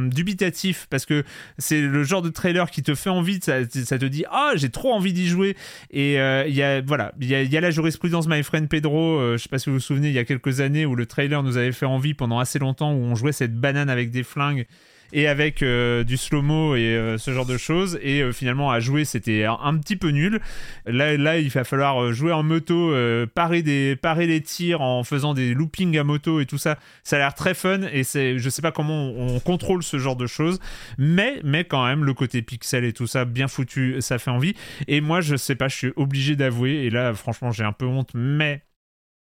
dubitatif 0.10 0.88
parce 0.90 1.06
que 1.06 1.24
c'est 1.58 1.82
le 1.82 2.04
genre 2.04 2.22
de 2.22 2.30
trailer 2.30 2.72
qui 2.72 2.84
te 2.84 2.96
fait 2.96 3.10
envie. 3.10 3.40
Ça, 3.42 3.64
te 3.64 4.06
dit 4.06 4.26
ah 4.32 4.52
j'ai 4.56 4.70
trop 4.70 4.94
envie 4.94 5.14
d'y 5.14 5.28
jouer. 5.28 5.56
Et 5.92 6.14
il 6.14 6.54
y 6.54 6.64
a 6.64 6.82
voilà 6.82 7.14
il 7.20 7.28
y 7.28 7.58
a, 7.58 7.62
la 7.62 7.72
jurisprudence 7.72 8.28
My 8.28 8.44
Friend 8.44 8.68
Pedro. 8.68 9.34
je 9.34 9.38
sais 9.38 9.50
pas 9.50 9.60
si 9.60 9.70
vous 9.70 9.76
vous 9.76 9.82
souvenez 9.82 10.10
il 10.10 10.16
y 10.16 10.20
a 10.20 10.26
quelques 10.26 10.60
années 10.62 10.86
où 10.86 10.96
le 10.96 11.06
trailer 11.06 11.44
nous 11.44 11.58
avait 11.58 11.72
fait 11.72 11.86
envie 11.86 12.14
pendant 12.14 12.40
assez 12.40 12.60
longtemps 12.60 12.94
où 12.94 12.98
on 12.98 13.16
jouait 13.16 13.32
cette 13.32 13.56
banane 13.56 13.90
avec 13.90 14.12
des 14.12 14.24
flingues 14.24 14.66
et 15.12 15.28
avec 15.28 15.64
euh, 15.64 16.04
du 16.04 16.18
slow-mo 16.18 16.76
et 16.76 16.96
euh, 16.96 17.18
ce 17.18 17.32
genre 17.32 17.46
de 17.46 17.58
choses. 17.58 18.00
Et 18.02 18.22
euh, 18.22 18.32
finalement, 18.32 18.72
à 18.72 18.80
jouer, 18.80 19.06
c'était 19.06 19.46
un, 19.46 19.78
petit 19.78 19.96
peu 19.96 20.10
nul. 20.10 20.40
Là, 20.86 21.18
là, 21.18 21.40
il 21.40 21.50
va 21.50 21.64
falloir 21.64 22.12
jouer 22.14 22.32
en 22.32 22.44
moto, 22.44 22.94
parer, 23.34 23.62
des, 23.62 23.96
parer 23.96 24.28
les 24.28 24.42
tirs 24.42 24.82
en 24.82 25.04
faisant 25.04 25.34
des 25.34 25.54
loopings 25.54 25.98
à 25.98 26.04
moto 26.04 26.40
et 26.40 26.46
tout 26.46 26.58
ça. 26.58 26.78
Ça 27.04 27.16
a 27.16 27.20
l'air 27.20 27.34
très 27.34 27.54
fun 27.54 27.82
et 27.92 28.04
c'est, 28.04 28.38
je 28.38 28.50
sais 28.50 28.62
pas 28.62 28.72
comment 28.72 29.12
on, 29.12 29.40
contrôle 29.40 29.84
ce 29.84 29.98
genre 29.98 30.16
de 30.16 30.28
choses, 30.28 30.60
mais, 30.98 31.40
mais 31.44 31.64
quand 31.64 31.86
même, 31.86 32.04
le 32.04 32.14
côté 32.14 32.42
pixel 32.42 32.84
et 32.84 32.94
tout 32.94 33.08
ça, 33.08 33.26
bien 33.26 33.48
foutu, 33.48 33.96
ça 34.02 34.20
fait 34.20 34.32
envie. 34.32 34.54
Et 34.88 35.02
moi, 35.02 35.22
je 35.22 35.36
sais 35.36 35.56
pas, 35.56 35.70
je 35.70 35.76
suis 35.76 35.94
obligé 35.96 36.36
d'avouer, 36.36 36.86
et 36.86 36.90
là, 36.90 37.14
franchement, 37.14 37.52
j'ai 37.52 37.64
un 37.64 37.72
peu 37.72 37.86
honte, 37.86 38.12
mais 38.14 38.64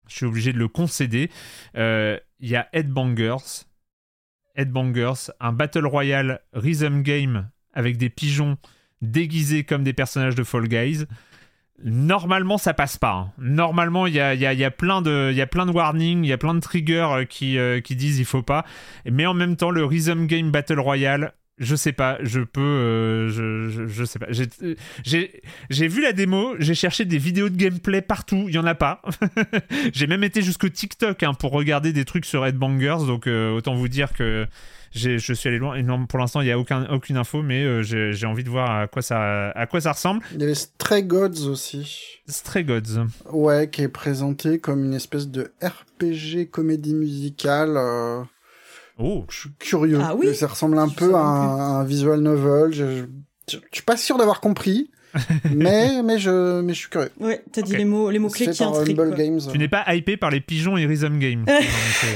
je 0.08 0.16
suis 0.16 0.26
obligé 0.26 0.52
de 0.52 0.58
le 0.58 0.68
concéder. 0.68 1.30
Il 1.74 2.20
y 2.40 2.56
a 2.56 2.68
Headbangers 2.72 3.66
Headbangers, 4.56 5.30
un 5.40 5.52
Battle 5.52 5.86
Royale 5.86 6.40
Rhythm 6.52 7.02
Game 7.02 7.48
avec 7.72 7.98
des 7.98 8.10
pigeons 8.10 8.56
déguisés 9.02 9.64
comme 9.64 9.84
des 9.84 9.92
personnages 9.92 10.34
de 10.34 10.42
Fall 10.42 10.68
Guys. 10.68 11.04
Normalement, 11.84 12.56
ça 12.56 12.72
passe 12.72 12.96
pas. 12.96 13.12
Hein. 13.12 13.32
Normalement, 13.38 14.06
il 14.06 14.14
y 14.14 14.20
a, 14.20 14.70
plein 14.70 15.02
de, 15.02 15.30
y 15.32 15.42
a 15.42 15.46
plein 15.46 15.66
de 15.66 15.72
warnings, 15.72 16.24
il 16.24 16.28
y 16.28 16.32
a 16.32 16.38
plein 16.38 16.54
de 16.54 16.60
triggers 16.60 17.08
euh, 17.10 17.24
qui, 17.24 17.58
euh, 17.58 17.80
qui 17.80 17.96
disent 17.96 18.18
il 18.18 18.24
faut 18.24 18.42
pas. 18.42 18.64
Mais 19.04 19.26
en 19.26 19.34
même 19.34 19.56
temps, 19.56 19.70
le 19.70 19.84
Rhythm 19.84 20.26
Game 20.26 20.50
Battle 20.50 20.80
Royale, 20.80 21.34
je 21.58 21.74
sais 21.74 21.92
pas, 21.92 22.18
je 22.22 22.40
peux, 22.40 22.60
euh, 22.60 23.28
je, 23.28 23.86
je, 23.86 24.04
sais 24.04 24.18
pas. 24.18 24.26
J'ai 24.30 25.88
vu 25.88 26.02
la 26.02 26.12
démo, 26.12 26.54
j'ai 26.58 26.74
cherché 26.74 27.06
des 27.06 27.16
vidéos 27.16 27.48
de 27.48 27.56
gameplay 27.56 28.02
partout, 28.02 28.44
il 28.48 28.54
y 28.54 28.58
en 28.58 28.66
a 28.66 28.74
pas. 28.74 29.00
j'ai 29.94 30.06
même 30.06 30.22
été 30.22 30.42
jusqu'au 30.42 30.68
TikTok 30.68 31.22
hein, 31.22 31.32
pour 31.32 31.52
regarder 31.52 31.94
des 31.94 32.04
trucs 32.04 32.26
sur 32.26 32.44
Headbangers, 32.44 33.06
donc 33.06 33.26
euh, 33.26 33.56
autant 33.56 33.74
vous 33.74 33.88
dire 33.88 34.12
que 34.12 34.46
je 34.92 35.18
suis 35.18 35.48
allé 35.48 35.58
loin. 35.58 35.76
Et 35.76 35.82
non, 35.82 36.06
pour 36.06 36.18
l'instant, 36.18 36.42
il 36.42 36.48
y 36.48 36.52
a 36.52 36.58
aucun, 36.58 36.86
aucune 36.90 37.16
info, 37.16 37.42
mais 37.42 37.62
euh, 37.64 37.82
j'ai 37.82 38.26
envie 38.26 38.44
de 38.44 38.50
voir 38.50 38.70
à 38.70 38.86
quoi 38.86 39.00
ça, 39.00 39.50
à 39.50 39.66
quoi 39.66 39.80
ça 39.80 39.92
ressemble. 39.92 40.22
Il 40.34 40.40
y 40.40 40.44
avait 40.44 40.54
Stray 40.54 41.04
Gods 41.04 41.48
aussi. 41.48 42.20
Stray 42.28 42.64
Gods. 42.64 43.06
Ouais, 43.32 43.70
qui 43.70 43.80
est 43.80 43.88
présenté 43.88 44.58
comme 44.58 44.84
une 44.84 44.94
espèce 44.94 45.28
de 45.28 45.52
RPG 45.62 46.50
comédie 46.50 46.94
musicale. 46.94 47.78
Oh. 48.98 49.24
Je 49.28 49.40
suis 49.40 49.52
curieux. 49.58 49.98
Ah 50.00 50.14
oui 50.14 50.34
ça 50.34 50.46
ressemble 50.46 50.78
un 50.78 50.88
peu 50.88 51.14
à 51.14 51.20
un, 51.20 51.84
visual 51.84 52.20
novel. 52.20 52.72
Je, 52.72 53.04
je, 53.50 53.58
suis 53.72 53.84
pas 53.84 53.96
sûr 53.96 54.16
d'avoir 54.16 54.40
compris. 54.40 54.90
mais 55.54 56.02
mais 56.02 56.18
je 56.18 56.60
mais 56.60 56.74
je 56.74 56.78
suis 56.78 56.90
curieux. 56.90 57.10
Ouais, 57.20 57.42
t'as 57.50 57.62
dit 57.62 57.76
les 57.76 57.84
mots 57.84 58.10
les 58.10 58.18
mots 58.18 58.28
clés 58.28 58.50
qui 58.50 58.62
intriguent. 58.62 59.38
Tu 59.50 59.58
n'es 59.58 59.68
pas 59.68 59.84
hypé 59.94 60.16
par 60.16 60.30
les 60.30 60.40
pigeons 60.40 60.76
et 60.76 60.84
Rhythm 60.86 61.18
Games. 61.18 61.46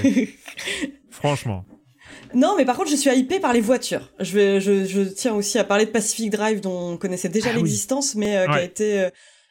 Franchement. 1.10 1.64
Non, 2.34 2.54
mais 2.56 2.64
par 2.64 2.76
contre, 2.76 2.90
je 2.90 2.96
suis 2.96 3.10
hypé 3.10 3.40
par 3.40 3.52
les 3.52 3.60
voitures. 3.60 4.12
Je, 4.20 4.32
vais, 4.32 4.60
je, 4.60 4.84
je, 4.84 5.02
tiens 5.02 5.34
aussi 5.34 5.58
à 5.58 5.64
parler 5.64 5.86
de 5.86 5.90
Pacific 5.90 6.30
Drive, 6.30 6.60
dont 6.60 6.92
on 6.92 6.96
connaissait 6.96 7.28
déjà 7.28 7.50
ah 7.50 7.56
l'existence, 7.56 8.14
mais 8.14 8.36
euh, 8.36 8.46
qui 8.46 8.52
a 8.52 8.62
été 8.62 9.00
euh, 9.00 9.10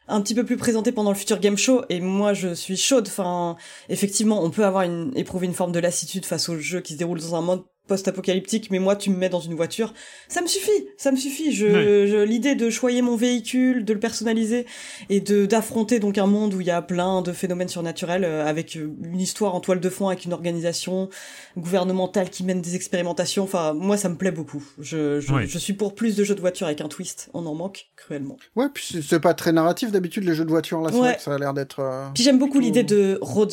un 0.10 0.22
petit 0.22 0.36
peu 0.36 0.44
plus 0.44 0.58
présenté 0.58 0.92
pendant 0.92 1.12
le 1.12 1.18
futur 1.18 1.40
game 1.40 1.58
show 1.58 1.84
et 1.90 2.02
moi 2.02 2.34
je 2.34 2.54
suis 2.54 2.78
chaude. 2.78 3.08
Enfin 3.08 3.56
effectivement 3.88 4.44
on 4.44 4.50
peut 4.50 4.66
avoir 4.66 4.84
une 4.84 5.12
éprouver 5.16 5.48
une 5.48 5.54
forme 5.54 5.72
de 5.72 5.80
lassitude 5.80 6.26
face 6.26 6.50
au 6.50 6.58
jeu 6.58 6.82
qui 6.82 6.94
se 6.94 6.98
déroule 6.98 7.20
dans 7.20 7.36
un 7.36 7.42
monde 7.42 7.64
post-apocalyptique, 7.90 8.72
mais 8.72 8.80
moi 8.80 8.96
tu 8.96 9.10
me 9.10 9.18
mets 9.18 9.28
dans 9.28 9.42
une 9.42 9.56
voiture, 9.56 9.94
ça 10.30 10.42
me 10.42 10.48
suffit, 10.48 10.88
ça 10.98 11.12
me 11.12 11.18
suffit. 11.18 11.52
Je, 11.52 12.24
l'idée 12.24 12.56
de 12.56 12.70
choyer 12.70 13.02
mon 13.02 13.18
véhicule, 13.18 13.84
de 13.84 13.92
le 13.92 14.00
personnaliser 14.00 14.66
et 15.10 15.20
de 15.20 15.46
d'affronter 15.46 16.00
donc 16.00 16.18
un 16.18 16.28
monde 16.28 16.54
où 16.54 16.62
il 16.62 16.68
y 16.68 16.72
a 16.72 16.82
plein 16.82 17.22
de 17.22 17.34
phénomènes 17.34 17.68
surnaturels 17.68 18.24
euh, 18.24 18.46
avec 18.46 18.78
euh, 18.78 18.94
une 19.04 19.20
histoire 19.20 19.56
en 19.56 19.60
toile 19.60 19.80
de 19.80 19.90
fond, 19.90 20.08
avec 20.08 20.24
une 20.24 20.34
organisation 20.34 21.10
gouvernementale 21.58 22.30
qui 22.30 22.44
mène 22.44 22.62
des 22.62 22.76
expérimentations. 22.76 23.44
Enfin, 23.44 23.74
moi 23.74 23.98
ça 23.98 24.08
me 24.08 24.16
plaît 24.16 24.32
beaucoup. 24.32 24.64
Je, 24.80 25.20
je, 25.20 25.58
suis 25.58 25.74
pour 25.74 25.96
plus 25.96 26.16
de 26.16 26.24
jeux 26.24 26.36
de 26.36 26.42
voiture 26.42 26.68
avec 26.68 26.80
un 26.80 26.88
twist. 26.88 27.30
On 27.34 27.46
en 27.46 27.56
manque 27.56 27.90
cruellement. 27.96 28.38
Ouais, 28.56 28.68
puis 28.74 29.02
c'est 29.06 29.20
pas 29.20 29.34
très 29.34 29.52
narratif 29.52 29.92
d'habitude 29.92 30.24
les 30.24 30.36
jeux 30.36 30.46
de 30.46 30.52
voiture 30.52 30.82
là. 30.82 30.92
C'est 30.92 31.24
ça 31.24 31.34
a 31.34 31.38
l'air 31.38 31.54
d'être. 31.54 31.80
Euh, 31.80 32.08
puis 32.14 32.24
j'aime 32.24 32.38
beaucoup 32.38 32.60
l'idée 32.60 32.84
de 32.84 33.18
road 33.22 33.50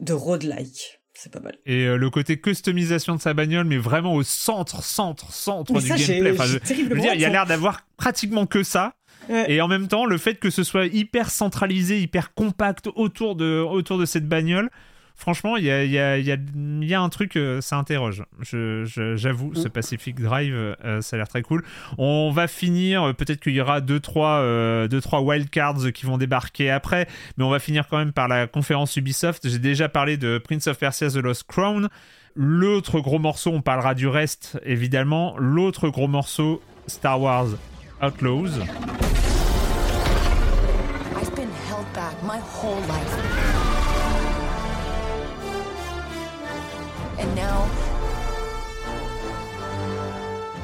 de 0.00 0.12
road-like 0.12 0.97
c'est 1.18 1.32
pas 1.32 1.40
mal. 1.40 1.56
Et 1.66 1.84
euh, 1.84 1.96
le 1.96 2.10
côté 2.10 2.40
customisation 2.40 3.16
de 3.16 3.20
sa 3.20 3.34
bagnole, 3.34 3.66
mais 3.66 3.76
vraiment 3.76 4.14
au 4.14 4.22
centre, 4.22 4.84
centre, 4.84 5.32
centre 5.32 5.72
du 5.80 5.88
gameplay. 5.88 6.30
Enfin, 6.30 6.44
je, 6.46 6.58
veux 6.84 7.00
dire, 7.00 7.14
il 7.14 7.20
y 7.20 7.24
a 7.24 7.28
l'air 7.28 7.44
d'avoir 7.44 7.82
pratiquement 7.96 8.46
que 8.46 8.62
ça. 8.62 8.94
Et 9.46 9.60
en 9.60 9.68
même 9.68 9.88
temps, 9.88 10.06
le 10.06 10.16
fait 10.16 10.36
que 10.36 10.48
ce 10.48 10.62
soit 10.62 10.86
hyper 10.86 11.28
centralisé, 11.28 12.00
hyper 12.00 12.32
compact 12.32 12.88
autour 12.94 13.36
de, 13.36 13.60
autour 13.60 13.98
de 13.98 14.06
cette 14.06 14.26
bagnole, 14.26 14.70
franchement, 15.18 15.56
il 15.56 15.64
y 15.64 15.70
a, 15.70 15.84
y, 15.84 15.98
a, 15.98 16.16
y 16.16 16.94
a, 16.94 17.00
un 17.00 17.08
truc, 17.08 17.36
euh, 17.36 17.60
ça 17.60 17.76
interroge. 17.76 18.24
J'avoue, 18.40 19.54
ce 19.54 19.66
mm. 19.66 19.70
Pacific 19.70 20.20
Drive, 20.20 20.54
euh, 20.54 21.02
ça 21.02 21.16
a 21.16 21.18
l'air 21.18 21.28
très 21.28 21.42
cool. 21.42 21.64
On 21.98 22.30
va 22.30 22.46
finir, 22.46 23.02
euh, 23.02 23.12
peut-être 23.12 23.40
qu'il 23.40 23.52
y 23.52 23.60
aura 23.60 23.80
2-3 23.80 24.88
deux, 24.88 25.00
trois, 25.00 25.20
wildcards 25.20 25.92
qui 25.92 26.06
vont 26.06 26.16
débarquer 26.16 26.70
après, 26.70 27.08
mais 27.36 27.44
on 27.44 27.50
va 27.50 27.58
finir 27.58 27.88
quand 27.88 27.98
même 27.98 28.12
par 28.12 28.28
la 28.28 28.46
conférence 28.46 28.96
Ubisoft. 28.96 29.48
J'ai 29.48 29.58
déjà 29.58 29.88
parlé 29.88 30.16
de 30.16 30.38
Prince 30.38 30.68
of 30.68 30.78
Persia 30.78 31.10
The 31.10 31.16
Lost 31.16 31.44
Crown. 31.48 31.88
L'autre 32.34 33.00
gros 33.00 33.18
morceau, 33.18 33.50
on 33.50 33.60
parlera 33.60 33.94
du 33.94 34.06
reste 34.06 34.60
évidemment. 34.64 35.34
L'autre 35.38 35.88
gros 35.88 36.06
morceau, 36.06 36.62
Star 36.86 37.20
Wars 37.20 37.48
Outlaws. 38.00 38.60
I've 41.16 41.34
been 41.34 41.50
held 41.68 41.92
back 41.92 42.22
my 42.22 42.38
whole 42.38 42.80
life. 42.86 43.27
And 47.20 47.34
now, 47.34 47.68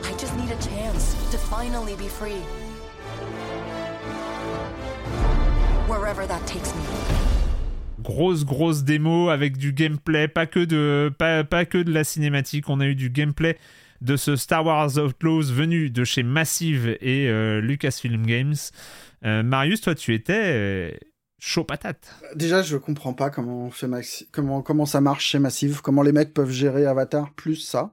I 0.05 0.13
just 0.17 0.37
need 0.37 0.51
a 0.51 0.61
chance 0.63 1.15
to 1.33 1.39
finally 1.39 1.97
be 1.97 2.07
free. 2.07 2.43
Wherever 5.89 6.27
that 6.27 6.47
takes 6.47 6.73
me. 6.75 6.83
Grosse 8.03 8.45
grosse 8.45 8.85
démo 8.85 9.31
avec 9.31 9.57
du 9.57 9.73
gameplay, 9.73 10.29
pas 10.29 10.47
que 10.47 10.65
de 10.65 11.13
pas, 11.19 11.65
que 11.65 11.79
de 11.79 11.93
la 11.93 12.05
cinématique, 12.05 12.69
on 12.69 12.79
a 12.81 12.87
eu 12.87 12.95
du 12.95 13.11
gameplay 13.11 13.59
de 14.01 14.17
ce 14.17 14.37
Star 14.37 14.65
Wars 14.65 14.97
Outlaws 14.99 15.51
venu 15.53 15.91
de 15.91 16.05
chez 16.05 16.23
Massive 16.23 16.97
et 17.01 17.29
euh, 17.29 17.61
Lucasfilm 17.61 18.27
Games. 18.27 18.55
Euh, 19.25 19.43
Marius, 19.43 19.81
toi 19.81 19.95
tu 19.95 20.15
étais 20.15 21.01
chaud 21.45 21.65
patate. 21.65 22.15
Déjà, 22.35 22.63
je 22.63 22.79
comprends 22.79 23.13
pas 23.13 23.29
comment, 23.29 23.71
fait 23.71 23.87
comment, 24.33 24.63
comment 24.63 24.87
ça 24.87 25.03
marche 25.03 25.27
chez 25.27 25.39
Massive, 25.39 25.83
comment 25.83 26.03
les 26.03 26.13
mecs 26.13 26.33
peuvent 26.33 26.51
gérer 26.51 26.87
Avatar 26.87 27.33
plus 27.35 27.57
ça. 27.57 27.93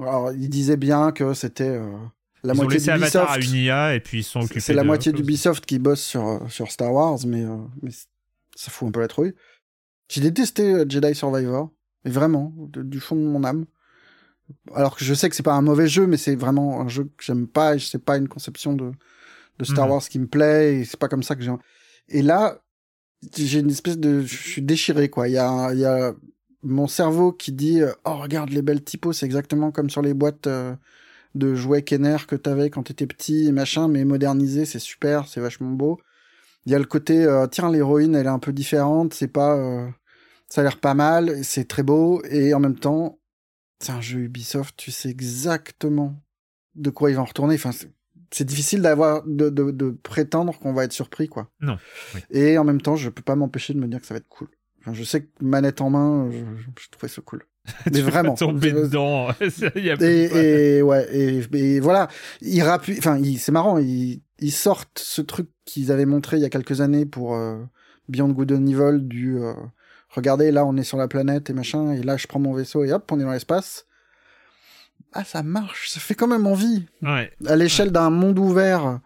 Alors, 0.00 0.32
ils 0.32 0.48
disaient 0.48 0.76
bien 0.76 1.12
que 1.12 1.32
c'était 1.32 1.68
euh, 1.68 1.92
la 2.42 2.54
ils 2.54 2.56
moitié 2.56 2.64
ont 2.64 2.68
laissé 2.68 2.90
Avatar 2.90 3.30
à 3.30 3.38
une 3.38 3.54
IA 3.54 3.94
et 3.94 4.00
puis 4.00 4.20
ils 4.20 4.24
sont 4.24 4.40
occupés. 4.40 4.58
C'est 4.58 4.74
la 4.74 4.82
moitié 4.82 5.12
d'Ubisoft 5.12 5.64
qui 5.64 5.78
bosse 5.78 6.02
sur, 6.02 6.26
euh, 6.26 6.38
sur 6.48 6.72
Star 6.72 6.92
Wars, 6.92 7.20
mais, 7.24 7.44
euh, 7.44 7.56
mais 7.82 7.92
ça 8.56 8.72
fout 8.72 8.88
un 8.88 8.90
peu 8.90 9.00
la 9.00 9.08
trouille. 9.08 9.34
J'ai 10.08 10.20
détesté 10.20 10.84
Jedi 10.88 11.14
Survivor, 11.14 11.70
mais 12.04 12.10
vraiment, 12.10 12.52
du 12.58 12.98
fond 12.98 13.14
de 13.14 13.20
mon 13.20 13.44
âme. 13.44 13.64
Alors 14.74 14.96
que 14.96 15.04
je 15.04 15.14
sais 15.14 15.30
que 15.30 15.36
c'est 15.36 15.44
pas 15.44 15.54
un 15.54 15.62
mauvais 15.62 15.86
jeu, 15.86 16.08
mais 16.08 16.16
c'est 16.16 16.34
vraiment 16.34 16.80
un 16.80 16.88
jeu 16.88 17.04
que 17.04 17.24
j'aime 17.24 17.46
pas 17.46 17.76
et 17.76 17.78
c'est 17.78 18.04
pas 18.04 18.16
une 18.16 18.28
conception 18.28 18.72
de, 18.72 18.90
de 19.60 19.64
Star 19.64 19.86
mhm. 19.86 19.92
Wars 19.92 20.02
qui 20.02 20.18
me 20.18 20.26
plaît 20.26 20.80
et 20.80 20.84
c'est 20.84 20.98
pas 20.98 21.08
comme 21.08 21.22
ça 21.22 21.36
que 21.36 21.42
j'ai. 21.42 21.52
Et 22.08 22.22
là, 22.22 22.61
j'ai 23.36 23.60
une 23.60 23.70
espèce 23.70 23.98
de, 23.98 24.22
je 24.22 24.36
suis 24.36 24.62
déchiré 24.62 25.08
quoi. 25.08 25.28
Il 25.28 25.32
y 25.32 25.38
a, 25.38 25.72
il 25.72 25.80
y 25.80 25.84
a 25.84 26.14
mon 26.62 26.86
cerveau 26.86 27.32
qui 27.32 27.52
dit, 27.52 27.80
euh, 27.80 27.92
oh 28.04 28.16
regarde 28.16 28.50
les 28.50 28.62
belles 28.62 28.82
typos, 28.82 29.12
c'est 29.12 29.26
exactement 29.26 29.70
comme 29.72 29.90
sur 29.90 30.02
les 30.02 30.14
boîtes 30.14 30.46
euh, 30.46 30.74
de 31.34 31.54
jouets 31.54 31.82
Kenner 31.82 32.18
que 32.26 32.36
t'avais 32.36 32.70
quand 32.70 32.84
t'étais 32.84 33.06
petit 33.06 33.46
et 33.48 33.52
machin, 33.52 33.88
mais 33.88 34.04
modernisé, 34.04 34.64
c'est 34.64 34.78
super, 34.78 35.28
c'est 35.28 35.40
vachement 35.40 35.70
beau. 35.70 36.00
Il 36.66 36.72
y 36.72 36.74
a 36.74 36.78
le 36.78 36.84
côté, 36.84 37.24
euh, 37.24 37.46
tiens 37.48 37.70
l'héroïne 37.70 38.14
elle 38.14 38.26
est 38.26 38.28
un 38.28 38.38
peu 38.38 38.52
différente, 38.52 39.14
c'est 39.14 39.28
pas, 39.28 39.56
ça 40.48 40.60
a 40.60 40.64
l'air 40.64 40.78
pas 40.78 40.94
mal, 40.94 41.44
c'est 41.44 41.66
très 41.66 41.82
beau 41.82 42.22
et 42.30 42.54
en 42.54 42.60
même 42.60 42.78
temps, 42.78 43.18
c'est 43.80 43.92
un 43.92 44.00
jeu 44.00 44.20
Ubisoft, 44.20 44.76
tu 44.76 44.92
sais 44.92 45.10
exactement 45.10 46.16
de 46.76 46.90
quoi 46.90 47.10
ils 47.10 47.16
vont 47.16 47.24
retourner. 47.24 47.58
C'est 48.32 48.44
difficile 48.44 48.82
d'avoir 48.82 49.22
de, 49.26 49.50
de, 49.50 49.70
de, 49.70 49.90
prétendre 50.02 50.58
qu'on 50.58 50.72
va 50.72 50.84
être 50.84 50.92
surpris 50.92 51.28
quoi. 51.28 51.50
Non. 51.60 51.78
Et 52.30 52.58
en 52.58 52.64
même 52.64 52.80
temps, 52.80 52.96
je 52.96 53.08
peux 53.10 53.22
pas 53.22 53.36
m'empêcher 53.36 53.74
de 53.74 53.78
me 53.78 53.86
dire 53.86 54.00
que 54.00 54.06
ça 54.06 54.14
va 54.14 54.18
être 54.18 54.28
cool. 54.28 54.48
Enfin, 54.80 54.94
je 54.94 55.04
sais 55.04 55.22
que 55.22 55.28
manette 55.40 55.80
en 55.80 55.90
main, 55.90 56.28
je, 56.30 56.38
je 56.82 56.88
trouvais 56.90 57.08
ça 57.08 57.22
cool. 57.22 57.44
Mais 57.92 58.00
vraiment. 58.00 58.34
tomber 58.34 58.72
dedans. 58.72 59.28
et, 59.40 60.78
et, 60.78 60.82
ouais, 60.82 61.08
et, 61.12 61.42
et, 61.52 61.80
voilà, 61.80 62.08
il 62.40 62.62
rappuie. 62.62 62.96
Enfin, 62.98 63.20
c'est 63.38 63.52
marrant. 63.52 63.78
Il, 63.78 64.22
ils 64.42 64.52
sortent 64.52 64.98
ce 64.98 65.22
truc 65.22 65.48
qu'ils 65.64 65.92
avaient 65.92 66.06
montré 66.06 66.36
il 66.36 66.42
y 66.42 66.44
a 66.44 66.50
quelques 66.50 66.80
années 66.80 67.06
pour 67.06 67.34
euh, 67.34 67.62
Beyond 68.08 68.30
Good 68.30 68.52
and 68.52 68.66
Evil 68.66 68.98
du 69.02 69.38
euh, 69.38 69.54
regardez 70.08 70.50
là 70.50 70.66
on 70.66 70.76
est 70.76 70.82
sur 70.82 70.98
la 70.98 71.06
planète 71.06 71.48
et 71.48 71.52
machin 71.52 71.92
et 71.92 72.02
là 72.02 72.16
je 72.16 72.26
prends 72.26 72.40
mon 72.40 72.52
vaisseau 72.52 72.84
et 72.84 72.92
hop 72.92 73.10
on 73.12 73.20
est 73.20 73.24
dans 73.24 73.32
l'espace. 73.32 73.86
Ah 75.12 75.24
ça 75.24 75.42
marche, 75.42 75.90
ça 75.90 76.00
fait 76.00 76.14
quand 76.14 76.26
même 76.28 76.46
envie. 76.46 76.86
Ouais. 77.02 77.32
À 77.46 77.56
l'échelle 77.56 77.90
d'un 77.92 78.10
monde 78.10 78.38
ouvert, 78.38 79.00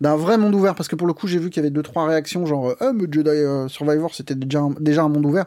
d'un 0.00 0.16
vrai 0.16 0.36
monde 0.38 0.54
ouvert 0.54 0.74
parce 0.74 0.88
que 0.88 0.96
pour 0.96 1.06
le 1.06 1.12
coup 1.12 1.26
j'ai 1.28 1.38
vu 1.38 1.50
qu'il 1.50 1.58
y 1.62 1.64
avait 1.64 1.70
deux 1.70 1.82
trois 1.82 2.06
réactions 2.06 2.44
genre 2.46 2.74
ah 2.80 2.92
mais 2.92 3.04
Jedi 3.10 3.28
euh, 3.30 3.68
Survivor 3.68 4.14
c'était 4.14 4.34
déjà 4.34 4.60
un, 4.60 4.70
déjà 4.80 5.02
un 5.02 5.08
monde 5.08 5.26
ouvert. 5.26 5.46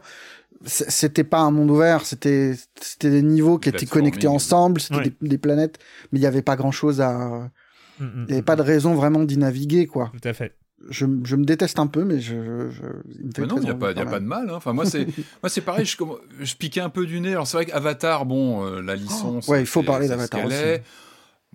C'était 0.67 1.23
pas 1.25 1.39
un 1.39 1.51
monde 1.51 1.69
ouvert, 1.69 2.05
c'était 2.05 2.55
c'était 2.81 3.11
des 3.11 3.21
niveaux 3.21 3.59
qui 3.59 3.69
étaient 3.69 3.85
connectés 3.85 4.27
ensemble, 4.27 4.79
c'était 4.81 4.95
Ouais. 4.97 5.13
des, 5.21 5.29
des 5.29 5.37
planètes, 5.37 5.77
mais 6.11 6.19
il 6.19 6.21
y 6.23 6.25
avait 6.25 6.41
pas 6.41 6.55
grand 6.55 6.71
chose 6.71 7.01
à 7.01 7.49
Mm, 7.97 8.03
mm, 8.03 8.09
il 8.23 8.25
n'y 8.27 8.33
avait 8.33 8.41
pas 8.41 8.57
de 8.57 8.61
raison 8.61 8.93
vraiment 8.93 9.23
d'y 9.23 9.37
naviguer, 9.37 9.87
quoi. 9.87 10.11
Tout 10.21 10.27
à 10.27 10.33
fait. 10.33 10.53
Je, 10.89 11.05
je 11.23 11.35
me 11.35 11.45
déteste 11.45 11.79
un 11.79 11.87
peu, 11.87 12.03
mais 12.03 12.19
je, 12.19 12.35
je, 12.35 12.69
je- 12.69 12.81
il 13.19 13.25
me 13.27 13.31
fait 13.33 13.41
Mais 13.41 13.47
non, 13.47 13.55
il 13.57 13.63
n'y 13.63 13.69
a, 13.69 13.73
pas, 13.75 13.91
y 13.91 13.99
a 13.99 14.05
pas 14.05 14.19
de 14.19 14.25
mal. 14.25 14.49
hein. 14.49 14.53
Enfin, 14.55 14.73
moi, 14.73 14.85
c'est 14.85 15.05
moi, 15.41 15.49
c'est 15.49 15.61
pareil. 15.61 15.85
Je, 15.85 15.95
je 16.41 16.55
piquais 16.55 16.81
un 16.81 16.89
peu 16.89 17.05
du 17.05 17.19
nez. 17.21 17.31
Alors, 17.31 17.47
c'est 17.47 17.57
vrai 17.57 17.65
qu'Avatar, 17.65 18.25
bon, 18.25 18.65
euh, 18.65 18.81
la 18.81 18.95
licence. 18.95 19.45
Oh, 19.47 19.51
ouais, 19.51 19.61
il 19.61 19.65
faut 19.65 19.81
parler 19.83 20.07
d'Avatar 20.07 20.41
aussi. 20.45 20.55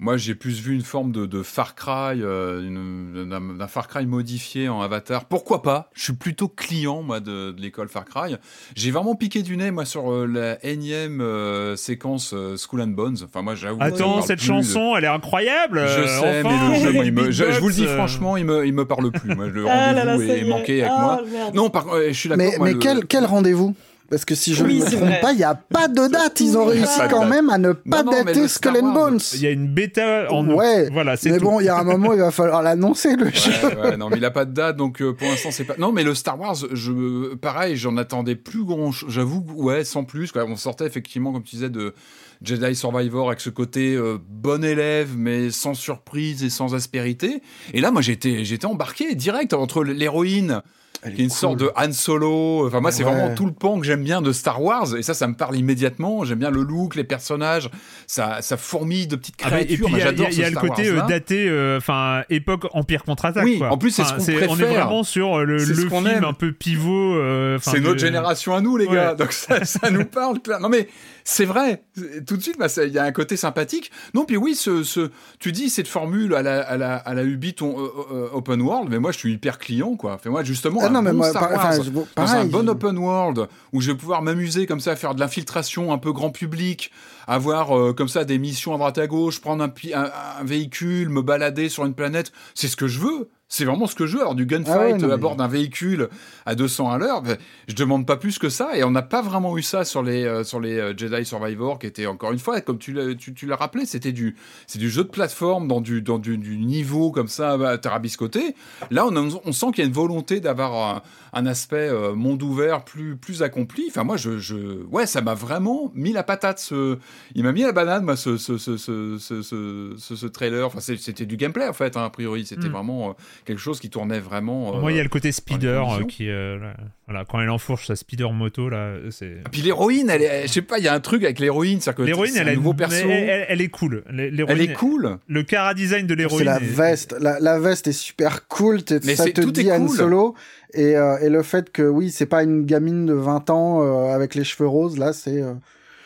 Moi, 0.02 0.16
j'ai 0.16 0.34
plus 0.34 0.62
vu 0.62 0.74
une 0.74 0.80
forme 0.82 1.12
de, 1.12 1.26
de 1.26 1.42
Far 1.42 1.74
Cry, 1.74 2.22
euh, 2.22 3.26
d'un 3.58 3.66
Far 3.68 3.86
Cry 3.86 4.06
modifié 4.06 4.68
en 4.70 4.80
Avatar. 4.80 5.26
Pourquoi 5.26 5.60
pas? 5.60 5.90
Je 5.92 6.04
suis 6.04 6.12
plutôt 6.14 6.48
client, 6.48 7.02
moi, 7.02 7.20
de, 7.20 7.50
de 7.50 7.60
l'école 7.60 7.88
Far 7.90 8.06
Cry. 8.06 8.36
J'ai 8.74 8.90
vraiment 8.90 9.14
piqué 9.14 9.42
du 9.42 9.58
nez, 9.58 9.70
moi, 9.70 9.84
sur 9.84 10.10
euh, 10.10 10.26
la 10.26 10.64
énième 10.64 11.20
euh, 11.20 11.76
séquence 11.76 12.32
euh, 12.32 12.56
Skull 12.56 12.80
and 12.80 12.86
Bones. 12.88 13.18
Enfin, 13.24 13.42
moi, 13.42 13.54
j'avoue. 13.54 13.76
Attends, 13.82 14.22
cette 14.22 14.38
de- 14.38 14.44
chanson, 14.44 14.94
elle 14.96 15.04
est 15.04 15.08
incroyable. 15.08 15.80
Je 15.86 16.00
euh, 16.00 16.06
sais, 16.06 16.40
enfin, 16.40 16.48
mais 16.70 16.78
le 16.78 16.82
jeu, 16.82 16.92
moi, 16.94 17.04
il 17.04 17.12
me- 17.12 17.26
les 17.26 17.32
je, 17.32 17.52
je 17.52 17.60
vous 17.60 17.68
le 17.68 17.74
dis 17.74 17.86
franchement, 17.86 18.38
il 18.38 18.46
me, 18.46 18.66
il 18.66 18.72
me 18.72 18.86
parle 18.86 19.10
plus. 19.12 19.34
Moi, 19.34 19.48
le 19.48 19.66
Ah 19.68 19.92
rendez-vous 19.92 20.22
est 20.22 20.44
manqué 20.44 20.80
avec 20.82 20.92
Ah, 20.96 21.00
moi. 21.02 21.22
merde. 21.30 21.54
Non, 21.54 21.68
par, 21.68 21.88
euh, 21.92 22.06
je 22.08 22.12
suis 22.14 22.28
d'accord. 22.30 22.42
Mais, 22.50 22.56
moi, 22.56 22.68
mais 22.68 22.72
le- 22.72 22.78
quel, 22.78 23.04
quel 23.06 23.26
rendez-vous? 23.26 23.74
Parce 24.10 24.24
que 24.24 24.34
si 24.34 24.54
je 24.54 24.64
Oui, 24.64 24.80
ne 24.80 24.84
me 24.84 24.90
c'est 24.90 24.96
trompe 24.96 25.08
vrai. 25.08 25.20
pas, 25.20 25.32
il 25.32 25.36
n'y 25.38 25.44
a 25.44 25.54
pas 25.54 25.86
de 25.86 26.08
date. 26.08 26.40
Ils 26.40 26.58
ont 26.58 26.64
réussi 26.64 26.98
date. 26.98 27.10
quand 27.12 27.26
même 27.26 27.48
à 27.48 27.58
ne 27.58 27.72
pas 27.72 28.02
non, 28.02 28.10
dater 28.10 28.40
le 28.40 28.48
Skull 28.48 28.76
and 28.82 28.92
Bones. 28.92 29.20
Il 29.34 29.40
y 29.40 29.46
a 29.46 29.50
une 29.50 29.68
bêta 29.68 30.26
en 30.32 30.46
Ouais, 30.50 30.90
Voilà, 30.90 31.16
c'est 31.16 31.30
Mais 31.30 31.38
tout. 31.38 31.44
bon, 31.44 31.60
il 31.60 31.66
y 31.66 31.68
a 31.68 31.78
un 31.78 31.84
moment, 31.84 32.12
il 32.12 32.18
va 32.18 32.32
falloir 32.32 32.60
l'annoncer, 32.62 33.14
le 33.14 33.30
jeu. 33.30 33.52
Ouais, 33.80 33.96
non, 33.96 34.08
mais 34.10 34.16
il 34.16 34.24
a 34.24 34.32
pas 34.32 34.44
de 34.44 34.52
date, 34.52 34.76
donc 34.76 35.00
euh, 35.00 35.12
pour 35.14 35.28
l'instant 35.28 35.50
c'est 35.52 35.62
pas. 35.64 35.74
Non, 35.78 35.92
mais 35.92 36.02
le 36.02 36.14
Star 36.16 36.38
Wars, 36.40 36.56
je, 36.72 37.34
pareil, 37.36 37.76
j'en 37.76 37.96
attendais 37.96 38.34
plus 38.34 38.64
grand. 38.64 38.90
J'avoue, 38.90 39.44
ouais, 39.54 39.84
sans 39.84 40.02
plus. 40.04 40.32
Quoi. 40.32 40.44
On 40.44 40.56
sortait 40.56 40.86
effectivement, 40.86 41.32
comme 41.32 41.44
tu 41.44 41.54
disais, 41.56 41.70
de 41.70 41.94
Jedi 42.42 42.74
Survivor 42.74 43.28
avec 43.28 43.40
ce 43.40 43.50
côté 43.50 43.94
euh, 43.94 44.18
bon 44.28 44.64
élève, 44.64 45.10
mais 45.16 45.50
sans 45.50 45.74
surprise 45.74 46.42
et 46.42 46.50
sans 46.50 46.74
aspérité. 46.74 47.42
Et 47.74 47.80
là, 47.80 47.92
moi, 47.92 48.02
j'étais, 48.02 48.44
j'étais 48.44 48.66
embarqué 48.66 49.14
direct 49.14 49.52
entre 49.54 49.84
l'héroïne. 49.84 50.62
Elle 51.02 51.14
Qui 51.14 51.22
est 51.22 51.24
une 51.24 51.30
cool. 51.30 51.38
sorte 51.38 51.56
de 51.58 51.70
Han 51.76 51.92
Solo. 51.92 52.66
Enfin, 52.66 52.80
moi, 52.80 52.92
c'est 52.92 53.04
Ouais. 53.04 53.10
vraiment 53.10 53.34
tout 53.34 53.46
le 53.46 53.52
pan 53.52 53.78
que 53.80 53.86
j'aime 53.86 54.04
bien 54.04 54.20
de 54.20 54.32
Star 54.32 54.62
Wars. 54.62 54.94
Et 54.96 55.02
ça, 55.02 55.14
ça 55.14 55.26
me 55.26 55.34
parle 55.34 55.56
immédiatement. 55.56 56.24
J'aime 56.24 56.38
bien 56.40 56.50
le 56.50 56.62
look, 56.62 56.94
les 56.94 57.04
personnages. 57.04 57.70
Ça, 58.06 58.42
ça 58.42 58.56
fourmille 58.58 59.06
de 59.06 59.16
petites 59.16 59.36
Ah 59.42 59.44
bah, 59.44 59.50
créatures. 59.56 59.72
et 59.72 59.76
puis 59.76 59.84
il 59.86 59.90
Moi, 59.90 59.98
y 59.98 60.02
il 60.32 60.38
y 60.40 60.44
a 60.44 60.50
le 60.50 60.56
côté 60.56 60.88
euh, 60.88 61.00
daté, 61.08 61.48
euh, 61.48 61.78
enfin 61.78 62.22
époque 62.28 62.66
Empire 62.74 63.04
contre-attaque. 63.04 63.44
Oui, 63.44 63.58
quoi. 63.58 63.70
en 63.72 63.78
plus, 63.78 63.90
c'est 63.92 64.04
ce 64.04 64.12
qu'on 64.12 64.20
On 64.22 64.26
est 64.28 64.46
préfère. 64.56 64.68
vraiment 64.86 65.02
sur 65.02 65.38
euh, 65.38 65.44
le, 65.44 65.56
le 65.56 65.64
film 65.88 66.06
aime. 66.06 66.24
un 66.24 66.32
peu 66.34 66.52
pivot. 66.52 67.14
euh, 67.16 67.58
C'est 67.62 67.80
notre 67.80 67.98
génération 68.00 68.54
à 68.54 68.60
nous, 68.60 68.76
les 68.76 68.86
gars. 68.86 69.10
Ouais. 69.12 69.16
Donc 69.16 69.32
ça, 69.32 69.64
ça 69.64 69.90
nous 69.90 70.04
parle. 70.04 70.40
clair. 70.40 70.60
Non 70.60 70.68
mais 70.68 70.88
c'est 71.24 71.44
vrai. 71.44 71.82
Tout 72.26 72.36
de 72.36 72.42
suite, 72.42 72.58
bah, 72.58 72.66
il 72.84 72.92
y 72.92 72.98
a 72.98 73.04
un 73.04 73.12
côté 73.12 73.36
sympathique. 73.36 73.90
Non, 74.14 74.24
puis 74.24 74.36
oui, 74.36 74.54
ce, 74.54 74.82
ce, 74.82 75.10
tu 75.38 75.52
dis 75.52 75.70
cette 75.70 75.86
formule 75.88 76.34
à 76.34 76.42
la, 76.42 76.60
à 76.60 76.76
la, 76.76 76.96
à 76.96 77.14
la 77.14 77.22
Ubi 77.24 77.54
ton, 77.54 77.78
euh, 77.78 77.88
euh, 78.12 78.28
open 78.32 78.60
world, 78.60 78.88
mais 78.90 78.98
moi 78.98 79.12
je 79.12 79.18
suis 79.18 79.32
hyper 79.32 79.58
client, 79.58 79.96
quoi. 79.96 80.18
Fais-moi 80.22 80.42
justement 80.44 80.80
Ah 80.82 80.88
un 80.88 80.89
non, 80.90 81.02
mais 81.02 81.10
bon 81.12 81.16
moi, 81.18 81.26
Star 81.30 81.42
Wars 81.56 81.72
je- 81.84 81.90
dans 81.90 82.22
un 82.36 82.44
bon 82.50 82.68
open 82.68 82.98
world 82.98 83.48
où 83.72 83.80
je 83.80 83.90
vais 83.92 83.96
pouvoir 83.96 84.22
m'amuser 84.22 84.66
comme 84.66 84.80
ça, 84.80 84.92
à 84.92 84.96
faire 84.96 85.14
de 85.14 85.20
l'infiltration 85.20 85.92
un 85.92 85.98
peu 85.98 86.12
grand 86.12 86.30
public, 86.30 86.90
avoir 87.26 87.76
euh, 87.78 87.92
comme 87.92 88.08
ça 88.08 88.24
des 88.24 88.38
missions 88.38 88.74
à 88.74 88.78
droite 88.78 88.98
à 88.98 89.06
gauche, 89.06 89.40
prendre 89.40 89.62
un, 89.64 89.68
pi- 89.68 89.94
un, 89.94 90.10
un 90.40 90.44
véhicule, 90.44 91.08
me 91.08 91.22
balader 91.22 91.68
sur 91.68 91.84
une 91.86 91.94
planète. 91.94 92.32
C'est 92.54 92.68
ce 92.68 92.76
que 92.76 92.86
je 92.88 92.98
veux. 93.00 93.28
C'est 93.52 93.64
vraiment 93.64 93.88
ce 93.88 93.96
que 93.96 94.06
je 94.06 94.14
veux. 94.16 94.20
Alors 94.22 94.36
du 94.36 94.46
gunfight 94.46 94.76
Ah 94.76 94.80
ouais, 94.92 94.96
non, 94.96 95.10
à 95.10 95.16
bord 95.16 95.34
d'un 95.34 95.48
véhicule 95.48 96.08
à 96.46 96.54
200 96.54 96.88
à 96.92 96.98
l'heure, 96.98 97.20
ben, 97.20 97.36
je 97.66 97.74
demande 97.74 98.06
pas 98.06 98.16
plus 98.16 98.38
que 98.38 98.48
ça. 98.48 98.76
Et 98.76 98.84
on 98.84 98.92
n'a 98.92 99.02
pas 99.02 99.22
vraiment 99.22 99.58
eu 99.58 99.62
ça 99.62 99.84
sur 99.84 100.04
les 100.04 100.24
euh, 100.24 100.44
sur 100.44 100.60
les 100.60 100.78
euh, 100.78 100.94
Jedi 100.96 101.24
Survivor, 101.24 101.80
qui 101.80 101.88
était 101.88 102.06
encore 102.06 102.30
une 102.30 102.38
fois, 102.38 102.60
comme 102.60 102.78
tu 102.78 102.92
l'as 102.92 103.12
tu, 103.16 103.34
tu 103.34 103.46
l'as 103.46 103.56
rappelé, 103.56 103.86
c'était 103.86 104.12
du 104.12 104.36
c'est 104.68 104.78
du 104.78 104.88
jeu 104.88 105.02
de 105.02 105.08
plateforme 105.08 105.66
dans 105.66 105.80
du 105.80 106.00
dans 106.00 106.18
du, 106.20 106.38
du 106.38 106.58
niveau 106.58 107.10
comme 107.10 107.26
ça 107.26 107.56
bah, 107.58 107.76
tarabiscoté. 107.76 108.54
Là, 108.92 109.04
on, 109.04 109.16
a- 109.16 109.40
on 109.44 109.52
sent 109.52 109.66
qu'il 109.74 109.78
y 109.78 109.82
a 109.82 109.86
une 109.88 109.92
volonté 109.92 110.38
d'avoir 110.38 110.96
un, 110.96 111.02
un 111.40 111.46
aspect 111.46 111.88
euh, 111.88 112.14
monde 112.14 112.44
ouvert 112.44 112.84
plus 112.84 113.16
plus 113.16 113.42
accompli. 113.42 113.82
Enfin, 113.88 114.04
moi, 114.04 114.16
je, 114.16 114.38
je 114.38 114.84
ouais, 114.92 115.06
ça 115.06 115.22
m'a 115.22 115.34
vraiment 115.34 115.90
mis 115.96 116.12
la 116.12 116.22
patate. 116.22 116.60
Ce, 116.60 116.98
il 117.34 117.42
m'a 117.42 117.50
mis 117.50 117.62
la 117.62 117.72
banane, 117.72 118.04
moi, 118.04 118.14
ce 118.14 118.36
ce 118.36 118.58
ce 118.58 118.76
ce 118.76 119.18
ce, 119.18 120.26
trailer. 120.28 120.64
Enfin, 120.68 120.78
c'était 120.80 121.26
du 121.26 121.36
gameplay 121.36 121.66
en 121.66 121.72
fait, 121.72 121.96
hein, 121.96 122.04
a 122.04 122.10
priori. 122.10 122.46
C'était 122.46 122.68
Mm. 122.68 122.72
vraiment 122.72 123.08
euh, 123.10 123.12
quelque 123.44 123.58
chose 123.58 123.80
qui 123.80 123.90
tournait 123.90 124.20
vraiment. 124.20 124.78
Moi, 124.80 124.92
il 124.92 124.94
y 124.94 124.98
a 124.98 125.00
euh, 125.00 125.04
le 125.04 125.08
côté 125.08 125.32
speeder 125.32 125.80
dans 125.84 125.96
les 125.98 126.04
euh, 126.04 126.06
qui, 126.06 126.28
euh, 126.28 126.58
là, 126.58 126.74
voilà, 127.06 127.24
quand 127.24 127.40
elle 127.40 127.50
enfourche 127.50 127.86
sa 127.86 127.96
speeder 127.96 128.32
moto 128.32 128.68
là, 128.68 128.94
c'est. 129.10 129.26
Et 129.26 129.48
puis 129.50 129.62
l'héroïne, 129.62 130.10
elle 130.10 130.22
est, 130.22 130.42
je 130.46 130.52
sais 130.52 130.62
pas, 130.62 130.78
il 130.78 130.84
y 130.84 130.88
a 130.88 130.94
un 130.94 131.00
truc 131.00 131.24
avec 131.24 131.38
l'héroïne, 131.38 131.80
c'est-à-dire 131.80 131.96
que 131.98 132.02
L'héroïne, 132.02 132.32
c'est 132.32 132.40
elle, 132.40 132.48
un 132.50 132.54
nouveau 132.54 132.74
perso. 132.74 133.06
elle, 133.08 133.10
elle- 133.28 133.46
elle 133.48 133.60
est 133.60 133.68
cool. 133.68 134.04
L'héroïne- 134.10 134.46
Elle 134.48 134.60
est 134.62 134.72
cool. 134.72 135.18
Le 135.26 135.42
cara 135.42 135.74
design 135.74 136.06
de 136.06 136.14
l'héroïne. 136.14 136.38
C'est 136.38 136.44
la 136.44 136.56
est- 136.58 136.64
veste. 136.64 137.16
La, 137.20 137.40
la 137.40 137.58
veste 137.58 137.86
est 137.88 137.92
super 137.92 138.46
cool. 138.48 138.80
Mais 139.04 139.14
ça 139.16 139.24
c'est- 139.24 139.32
te 139.32 139.40
tout 139.40 139.58
est 139.58 139.64
dit 139.64 139.72
Han 139.72 139.86
cool. 139.86 139.96
Solo. 139.96 140.34
Et, 140.74 140.96
euh, 140.96 141.18
et 141.20 141.28
le 141.30 141.42
fait 141.42 141.70
que, 141.72 141.82
oui, 141.82 142.10
c'est 142.10 142.26
pas 142.26 142.42
une 142.44 142.64
gamine 142.64 143.04
de 143.06 143.14
20 143.14 143.50
ans 143.50 143.82
euh, 143.82 144.14
avec 144.14 144.34
les 144.36 144.44
cheveux 144.44 144.68
roses. 144.68 144.98
Là, 144.98 145.12
c'est 145.12 145.42
euh, 145.42 145.54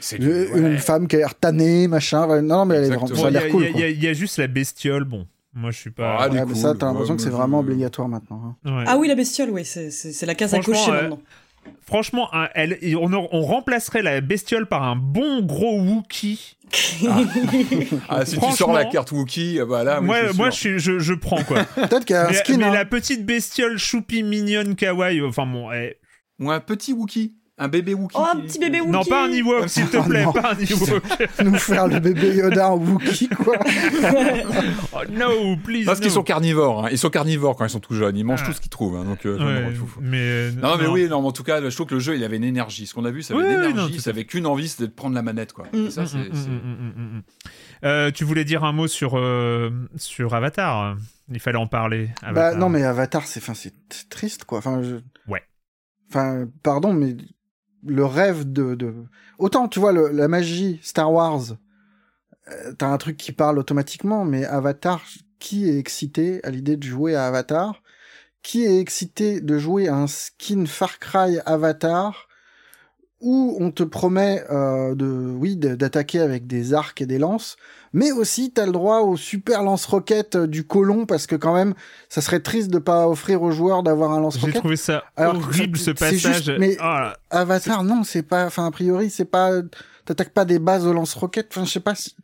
C'est 0.00 0.16
une, 0.16 0.78
femme 0.78 1.06
qui 1.06 1.16
a 1.16 1.18
l'air 1.20 1.34
tannée, 1.34 1.86
machin. 1.88 2.40
Non, 2.42 2.64
mais 2.64 2.76
elle 2.76 2.84
est 2.84 2.88
vraiment, 2.96 3.06
ça 3.14 3.26
a 3.26 3.30
l'air 3.30 3.48
cool. 3.48 3.64
y 3.64 3.90
il 3.92 4.02
y 4.02 4.08
a 4.08 4.12
juste 4.12 4.38
la 4.38 4.46
bestiole. 4.46 5.04
Bon, 5.04 5.26
moi 5.54 5.70
je 5.70 5.78
suis 5.78 5.90
pas. 5.90 6.16
Ah, 6.18 6.24
elle 6.26 6.32
Ouais, 6.32 6.40
mais 6.40 6.52
cool. 6.52 6.56
ça, 6.56 6.74
t'as 6.74 6.86
l'impression 6.86 7.14
Ouais, 7.14 7.16
que 7.18 7.22
c'est 7.22 7.30
vraiment 7.30 7.60
obligatoire 7.60 8.08
maintenant. 8.08 8.56
hein. 8.64 8.76
Ouais. 8.78 8.84
Ah 8.86 8.96
oui, 8.98 9.08
la 9.08 9.14
bestiole, 9.14 9.50
oui, 9.50 9.64
c'est 9.64 10.26
la 10.26 10.34
case 10.34 10.54
à 10.54 10.62
Franchement, 10.62 10.74
cocher 10.84 10.90
euh, 10.96 11.00
maintenant. 11.02 11.20
Franchement, 11.86 12.28
elle, 12.54 12.78
on, 13.00 13.10
on 13.32 13.40
remplacerait 13.42 14.02
la 14.02 14.20
bestiole 14.20 14.66
par 14.66 14.82
un 14.82 14.96
bon 14.96 15.40
gros 15.42 15.80
Wookie. 15.80 16.56
Ah, 18.08 18.24
si 18.26 18.38
tu 18.38 18.52
sors 18.52 18.72
la 18.72 18.84
carte 18.84 19.12
Wookie, 19.12 19.58
voilà. 19.60 20.00
oui, 20.00 20.06
moi, 20.06 20.18
moi 20.34 20.50
je, 20.50 20.56
suis- 20.58 20.78
je, 20.78 20.98
je 20.98 21.14
prends 21.14 21.42
quoi. 21.42 21.64
Peut-être 21.74 22.04
qu'il 22.04 22.14
y 22.16 22.18
a 22.18 22.26
un 22.26 22.30
mais 22.30 22.34
skin. 22.34 22.56
mais 22.58 22.64
hein. 22.64 22.72
la 22.74 22.84
petite 22.84 23.24
bestiole 23.24 23.78
choupi 23.78 24.22
mignonne 24.22 24.74
kawaii, 24.74 25.22
enfin 25.22 25.46
bon, 25.46 25.70
eh, 25.72 25.96
Ou 26.40 26.50
un 26.50 26.60
petit 26.60 26.92
Wookie. 26.92 27.34
Un 27.56 27.68
bébé 27.68 27.94
Wookie. 27.94 28.16
Oh, 28.18 28.24
un 28.34 28.40
petit 28.40 28.58
bébé 28.58 28.80
Wookie 28.80 28.90
non 28.92 29.04
pas 29.04 29.26
un 29.26 29.30
Ewok 29.32 29.68
s'il 29.68 29.86
te 29.88 29.96
Oh, 29.98 30.02
plaît, 30.02 30.24
non. 30.24 30.32
pas 30.32 30.54
un 30.54 30.58
Ewok. 30.58 31.02
Nous 31.44 31.54
faire 31.54 31.86
le 31.86 32.00
bébé 32.00 32.34
Yoda 32.34 32.70
en 32.72 32.78
Wookie, 32.78 33.28
quoi. 33.28 33.54
oh 34.92 34.98
no, 35.10 35.56
please. 35.62 35.84
Parce 35.84 36.00
qu'ils 36.00 36.10
sont 36.10 36.24
carnivores. 36.24 36.86
hein. 36.86 36.88
Ils 36.90 36.98
sont 36.98 37.10
carnivores 37.10 37.54
quand 37.54 37.64
ils 37.64 37.70
sont 37.70 37.78
tout 37.78 37.94
jeunes. 37.94 38.16
Ils 38.16 38.24
mangent 38.24 38.40
Ah. 38.42 38.46
tout 38.48 38.52
ce 38.54 38.60
qu'ils 38.60 38.70
trouvent. 38.70 38.96
hein, 38.96 39.04
Donc, 39.04 39.24
euh, 39.24 39.38
Ouais, 39.38 39.70
non, 39.70 39.86
mais 40.00 40.18
euh, 40.20 40.50
Non, 40.60 40.76
mais 40.78 40.86
oui, 40.88 41.06
non, 41.08 41.20
mais 41.22 41.28
en 41.28 41.32
tout 41.32 41.44
cas, 41.44 41.60
je 41.62 41.72
trouve 41.74 41.86
que 41.86 41.94
le 41.94 42.00
jeu, 42.00 42.16
il 42.16 42.24
avait 42.24 42.38
une 42.38 42.42
énergie. 42.44 42.88
Ce 42.88 42.94
qu'on 42.94 43.04
a 43.04 43.12
vu, 43.12 43.22
ça 43.22 43.34
avait 43.34 43.42
Oui, 43.44 43.48
une 43.52 43.58
oui, 43.60 43.64
non, 43.66 43.70
énergie. 43.70 43.94
tout 43.94 44.00
ça 44.00 44.10
avait 44.10 44.24
qu'une 44.24 44.46
envie, 44.46 44.68
c'était 44.68 44.88
de 44.88 44.92
prendre 44.92 45.14
la 45.14 45.22
manette, 45.22 45.52
quoi. 45.52 45.66
Mm, 45.72 45.86
Et 45.86 45.90
ça. 45.90 46.04
Euh, 47.84 48.10
tu 48.10 48.24
voulais 48.24 48.44
dire 48.44 48.64
un 48.64 48.72
mot 48.72 48.88
sur, 48.88 49.16
euh, 49.16 49.70
sur 49.96 50.34
Avatar 50.34 50.96
Il 51.30 51.38
fallait 51.38 51.58
en 51.58 51.66
parler. 51.68 52.08
Bah, 52.32 52.54
non, 52.54 52.68
mais 52.68 52.82
Avatar, 52.82 53.22
c'est, 53.26 53.40
triste, 54.08 54.44
quoi. 54.44 54.58
Enfin, 54.58 54.82
je... 54.82 54.96
Ouais. 55.30 55.42
Enfin, 56.10 56.46
pardon, 56.62 56.92
mais 56.92 57.16
le 57.86 58.04
rêve 58.04 58.50
de, 58.50 58.74
de... 58.74 58.94
autant, 59.38 59.68
tu 59.68 59.80
vois, 59.80 59.92
la 59.92 60.28
magie 60.28 60.80
Star 60.82 61.12
Wars, 61.12 61.56
euh, 62.50 62.72
t'as 62.76 62.88
un 62.88 62.98
truc 62.98 63.16
qui 63.16 63.32
parle 63.32 63.58
automatiquement, 63.58 64.24
mais 64.24 64.44
Avatar, 64.44 65.02
qui 65.38 65.68
est 65.68 65.78
excité 65.78 66.44
à 66.44 66.50
l'idée 66.50 66.76
de 66.76 66.82
jouer 66.82 67.14
à 67.14 67.26
Avatar? 67.26 67.82
Qui 68.42 68.64
est 68.64 68.78
excité 68.78 69.40
de 69.40 69.58
jouer 69.58 69.88
à 69.88 69.96
un 69.96 70.06
skin 70.06 70.66
Far 70.66 70.98
Cry 70.98 71.38
Avatar? 71.46 72.28
Où 73.24 73.56
on 73.58 73.70
te 73.70 73.82
promet 73.82 74.44
euh, 74.50 74.94
de, 74.94 75.06
oui, 75.06 75.56
de- 75.56 75.74
d'attaquer 75.74 76.20
avec 76.20 76.46
des 76.46 76.74
arcs 76.74 77.00
et 77.00 77.06
des 77.06 77.18
lances, 77.18 77.56
mais 77.94 78.12
aussi 78.12 78.52
t'as 78.52 78.66
le 78.66 78.72
droit 78.72 79.00
au 79.00 79.16
super 79.16 79.62
lance-roquette 79.62 80.36
euh, 80.36 80.46
du 80.46 80.64
colon 80.66 81.06
parce 81.06 81.26
que 81.26 81.34
quand 81.34 81.54
même, 81.54 81.72
ça 82.10 82.20
serait 82.20 82.40
triste 82.40 82.70
de 82.70 82.78
pas 82.78 83.08
offrir 83.08 83.42
aux 83.42 83.50
joueurs 83.50 83.82
d'avoir 83.82 84.10
un 84.12 84.16
J'ai 84.16 84.22
lance-roquette. 84.22 84.56
trouvé 84.60 84.76
ça 84.76 85.04
Alors, 85.16 85.36
horrible 85.36 85.78
ça- 85.78 85.84
ce 85.86 85.90
passage. 85.92 86.18
juste- 86.44 86.52
mais- 86.58 86.76
Oh 86.80 86.82
là. 86.84 87.16
Avatar, 87.30 87.82
non, 87.82 88.04
c'est 88.04 88.22
pas, 88.22 88.44
enfin, 88.46 88.66
a 88.66 88.70
priori, 88.70 89.08
c'est 89.10 89.24
pas, 89.24 89.50
t'attaques 90.04 90.34
pas 90.34 90.44
des 90.44 90.58
bases 90.58 90.86
au 90.86 90.92
lance-roquettes, 90.92 91.48
enfin, 91.50 91.64
je 91.64 91.70
sais 91.70 91.80
pas 91.80 91.94
si, 91.94 92.14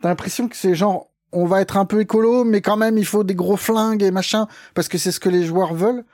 t'as 0.00 0.08
l'impression 0.08 0.48
que 0.48 0.56
c'est 0.56 0.74
genre, 0.74 1.08
on 1.32 1.44
va 1.46 1.60
être 1.60 1.76
un 1.76 1.84
peu 1.84 2.00
écolo, 2.00 2.44
mais 2.44 2.60
quand 2.62 2.76
même, 2.76 2.96
il 2.98 3.06
faut 3.06 3.22
des 3.24 3.34
gros 3.34 3.56
flingues 3.56 4.02
et 4.02 4.10
machin, 4.10 4.46
parce 4.74 4.88
que 4.88 4.98
c'est 4.98 5.12
ce 5.12 5.20
que 5.20 5.28
les 5.28 5.44
joueurs 5.44 5.74
veulent. 5.74 6.04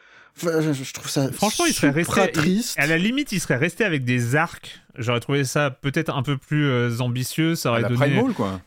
Je, 0.40 0.93
trouve 0.93 1.09
ça 1.09 1.31
franchement 1.32 1.66
il 1.66 1.73
serait 1.73 1.90
resté 1.90 2.32
triste. 2.32 2.78
à 2.78 2.86
la 2.86 2.98
limite 2.98 3.32
il 3.32 3.40
serait 3.40 3.56
resté 3.56 3.85
avec 3.85 4.05
des 4.05 4.36
arcs. 4.36 4.81
J'aurais 4.97 5.20
trouvé 5.20 5.44
ça 5.44 5.70
peut-être 5.70 6.16
un 6.16 6.24
peu 6.24 6.36
plus 6.36 6.66
euh, 6.66 6.98
ambitieux. 6.98 7.55
Ça 7.55 7.70
aurait 7.70 7.82
la 7.82 7.89
donné 7.89 8.20
quoi. 8.35 8.60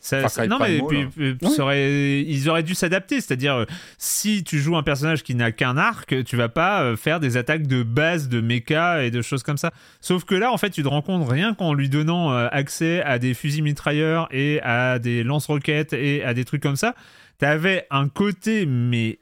non 0.48 0.60
mais 0.60 0.82
puis, 0.88 1.08
ils 1.20 2.50
auraient 2.50 2.64
dû 2.64 2.74
s'adapter. 2.74 3.20
C'est-à-dire 3.20 3.56
euh, 3.56 3.66
si 3.98 4.44
tu 4.44 4.60
joues 4.60 4.78
un 4.78 4.84
personnage 4.84 5.24
qui 5.24 5.36
n'a 5.36 5.52
qu'un 5.52 5.78
arc 5.78 6.24
tu 6.24 6.38
vas 6.38 6.50
pas 6.50 6.84
euh, 6.84 6.96
faire 6.96 7.20
des 7.20 7.38
attaques 7.38 7.68
de 7.68 7.84
base 7.84 8.30
de 8.30 8.40
mecha 8.40 9.04
et 9.04 9.12
de 9.12 9.22
choses 9.22 9.44
comme 9.44 9.58
ça. 9.58 9.72
Sauf 10.00 10.24
que 10.24 10.36
là 10.36 10.52
en 10.52 10.58
fait 10.58 10.70
tu 10.70 10.84
te 10.84 10.88
rends 10.88 11.02
compte 11.02 11.30
rien 11.30 11.54
qu'en 11.54 11.74
lui 11.74 11.90
donnant 11.90 12.32
accès 12.32 13.02
à 13.02 13.20
des 13.20 13.34
fusils 13.34 13.64
mitrailleurs 13.64 14.28
et 14.32 14.62
à 14.62 15.00
des 15.00 15.24
lance-roquettes 15.24 15.94
et 15.94 16.24
à 16.24 16.34
des 16.34 16.46
trucs 16.46 16.64
comme 16.64 16.76
ça 16.76 16.96
t'avais 17.42 17.88
un 17.90 18.08
côté 18.08 18.68
mais 18.68 19.18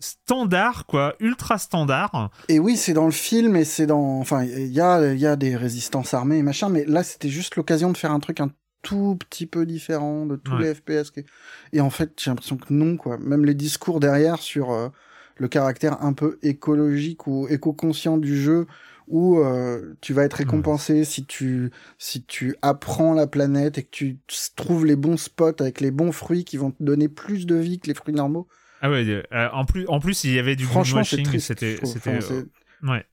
standard, 0.00 0.86
quoi, 0.86 1.16
ultra 1.20 1.58
standard. 1.58 2.30
Et 2.48 2.58
oui, 2.58 2.76
c'est 2.76 2.92
dans 2.92 3.06
le 3.06 3.12
film 3.12 3.56
et 3.56 3.64
c'est 3.64 3.86
dans. 3.86 4.20
Enfin, 4.20 4.44
il 4.44 4.72
y 4.72 4.80
a, 4.80 5.14
y 5.14 5.26
a 5.26 5.36
des 5.36 5.56
résistances 5.56 6.14
armées 6.14 6.38
et 6.38 6.42
machin, 6.42 6.68
mais 6.68 6.84
là, 6.84 7.02
c'était 7.02 7.28
juste 7.28 7.56
l'occasion 7.56 7.90
de 7.92 7.96
faire 7.96 8.12
un 8.12 8.20
truc 8.20 8.40
un 8.40 8.50
tout 8.82 9.16
petit 9.18 9.46
peu 9.46 9.66
différent 9.66 10.26
de 10.26 10.36
tous 10.36 10.56
les 10.56 10.74
FPS. 10.74 11.12
Et 11.72 11.80
en 11.80 11.90
fait, 11.90 12.12
j'ai 12.16 12.30
l'impression 12.30 12.56
que 12.56 12.72
non, 12.72 12.96
quoi. 12.96 13.18
Même 13.18 13.44
les 13.44 13.54
discours 13.54 14.00
derrière 14.00 14.38
sur 14.38 14.70
euh, 14.70 14.88
le 15.36 15.48
caractère 15.48 16.02
un 16.02 16.12
peu 16.12 16.38
écologique 16.42 17.26
ou 17.26 17.48
éco-conscient 17.48 18.18
du 18.18 18.40
jeu, 18.40 18.66
où 19.08 19.38
euh, 19.38 19.94
tu 20.00 20.12
vas 20.12 20.24
être 20.24 20.34
récompensé 20.34 21.04
si 21.04 21.24
tu 21.24 21.70
si 21.98 22.22
tu 22.24 22.56
apprends 22.62 23.14
la 23.14 23.26
planète 23.26 23.78
et 23.78 23.82
que 23.82 23.88
tu 23.90 24.18
trouves 24.54 24.84
les 24.86 24.96
bons 24.96 25.16
spots 25.16 25.60
avec 25.60 25.80
les 25.80 25.90
bons 25.90 26.12
fruits 26.12 26.44
qui 26.44 26.56
vont 26.56 26.70
te 26.70 26.82
donner 26.82 27.08
plus 27.08 27.46
de 27.46 27.56
vie 27.56 27.80
que 27.80 27.88
les 27.88 27.94
fruits 27.94 28.14
normaux. 28.14 28.46
Ah 28.80 28.90
ouais, 28.90 29.04
euh, 29.32 29.48
en, 29.52 29.64
plus, 29.64 29.86
en 29.88 29.98
plus, 30.00 30.24
il 30.24 30.32
y 30.32 30.38
avait 30.38 30.56
du 30.56 30.64
Franchement, 30.64 31.02
c'était. 31.04 31.78
euh, 32.06 32.44
ouais. 32.82 33.04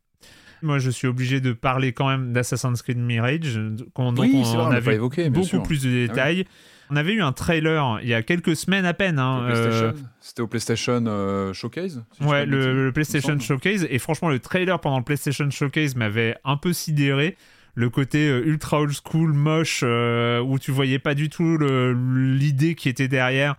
Moi, 0.61 0.79
je 0.79 0.89
suis 0.89 1.07
obligé 1.07 1.41
de 1.41 1.53
parler 1.53 1.91
quand 1.93 2.07
même 2.07 2.33
d'Assassin's 2.33 2.81
Creed 2.81 2.97
Mirage, 2.97 3.55
dont 3.95 4.15
oui, 4.17 4.31
on, 4.33 4.59
on 4.59 4.71
avait 4.71 4.95
évoqué, 4.95 5.29
beaucoup 5.29 5.61
plus 5.61 5.83
de 5.83 5.89
ah 5.89 6.07
détails. 6.07 6.45
On 6.91 6.95
avait 6.95 7.13
eu 7.13 7.21
un 7.21 7.31
trailer 7.31 7.99
il 8.03 8.09
y 8.09 8.13
a 8.13 8.21
quelques 8.21 8.55
semaines 8.55 8.85
à 8.85 8.93
peine. 8.93 9.17
Hein, 9.17 9.47
euh, 9.49 9.93
C'était 10.21 10.41
au 10.41 10.47
PlayStation 10.47 11.51
Showcase 11.51 12.03
Ouais, 12.21 12.45
le, 12.45 12.91
PlayStation 12.91 13.39
Showcase. 13.39 13.87
Et 13.89 13.97
franchement, 13.97 14.29
le 14.29 14.39
trailer 14.39 14.79
pendant 14.79 14.99
le 14.99 15.03
PlayStation 15.03 15.49
Showcase 15.49 15.95
m'avait 15.95 16.35
un 16.43 16.57
peu 16.57 16.73
sidéré 16.73 17.37
le 17.73 17.89
côté 17.89 18.27
ultra 18.27 18.79
old 18.79 18.93
school, 18.93 19.33
moche, 19.33 19.83
où 19.83 20.59
tu 20.59 20.71
voyais 20.71 20.99
pas 20.99 21.15
du 21.15 21.29
tout 21.29 21.57
l'idée 21.57 22.75
qui 22.75 22.87
était 22.87 23.07
derrière. 23.07 23.55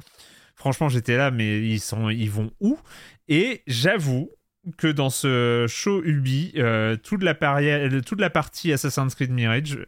Franchement, 0.56 0.88
j'étais 0.88 1.16
là, 1.16 1.30
mais 1.30 1.60
ils, 1.60 1.80
sont, 1.80 2.08
ils 2.08 2.30
vont 2.30 2.50
où? 2.60 2.78
Et 3.28 3.62
j'avoue 3.66 4.30
que 4.78 4.88
dans 4.88 5.10
ce 5.10 5.66
show 5.68 6.02
Ubi, 6.02 6.52
euh, 6.56 6.96
toute, 6.96 7.22
la 7.22 7.34
toute 8.02 8.20
la 8.20 8.30
partie 8.30 8.72
Assassin's 8.72 9.14
Creed 9.14 9.30
Mirage, 9.30 9.78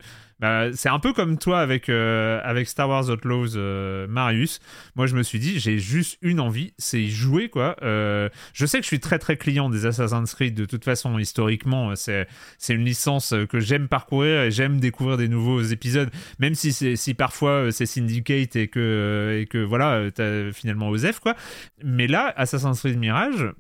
bah, 0.41 0.67
c'est 0.73 0.89
un 0.89 1.01
peu 1.01 1.13
comme 1.13 1.37
toi 1.37 1.61
avec, 1.61 1.89
euh, 1.89 2.41
avec 2.45 2.69
Star 2.69 2.89
Wars 2.89 3.09
Outlaws, 3.09 3.57
euh, 3.57 4.07
Marius. 4.07 4.61
Moi, 4.95 5.07
je 5.07 5.17
me 5.17 5.23
suis 5.23 5.39
dit, 5.39 5.59
j'ai 5.59 5.79
juste 5.79 6.19
une 6.23 6.39
envie, 6.39 6.75
c'est 6.79 7.07
jouer, 7.07 7.49
quoi. 7.49 7.77
Euh, 7.83 8.29
je 8.53 8.65
sais 8.67 8.79
que 8.79 8.85
je 8.85 8.89
suis 8.89 9.01
très, 9.01 9.19
très 9.19 9.37
client 9.37 9.69
des 9.69 9.87
Assassin's 9.87 10.33
Creed. 10.35 10.55
De 10.55 10.65
toute 10.65 10.85
façon, 10.85 11.19
historiquement, 11.19 11.97
c'est, 11.97 12.29
c'est 12.59 12.75
une 12.75 12.85
licence 12.85 13.35
que 13.49 13.59
j'aime 13.59 13.89
parcourir 13.89 14.43
et 14.43 14.51
j'aime 14.51 14.79
découvrir 14.79 15.17
des 15.17 15.29
nouveaux 15.29 15.61
épisodes, 15.61 16.11
même 16.39 16.55
si, 16.55 16.73
si 16.73 17.15
parfois 17.15 17.73
c'est 17.73 17.87
Syndicate 17.87 18.55
et 18.57 18.69
que, 18.69 19.41
et 19.41 19.47
que 19.47 19.59
voilà, 19.59 20.11
t'as 20.15 20.53
finalement 20.53 20.89
Osef, 20.89 21.19
quoi. 21.19 21.35
Mais 21.83 22.07
là, 22.07 22.33
Assassin's 22.37 22.79
Creed 22.79 22.99
Mirage, 22.99 23.53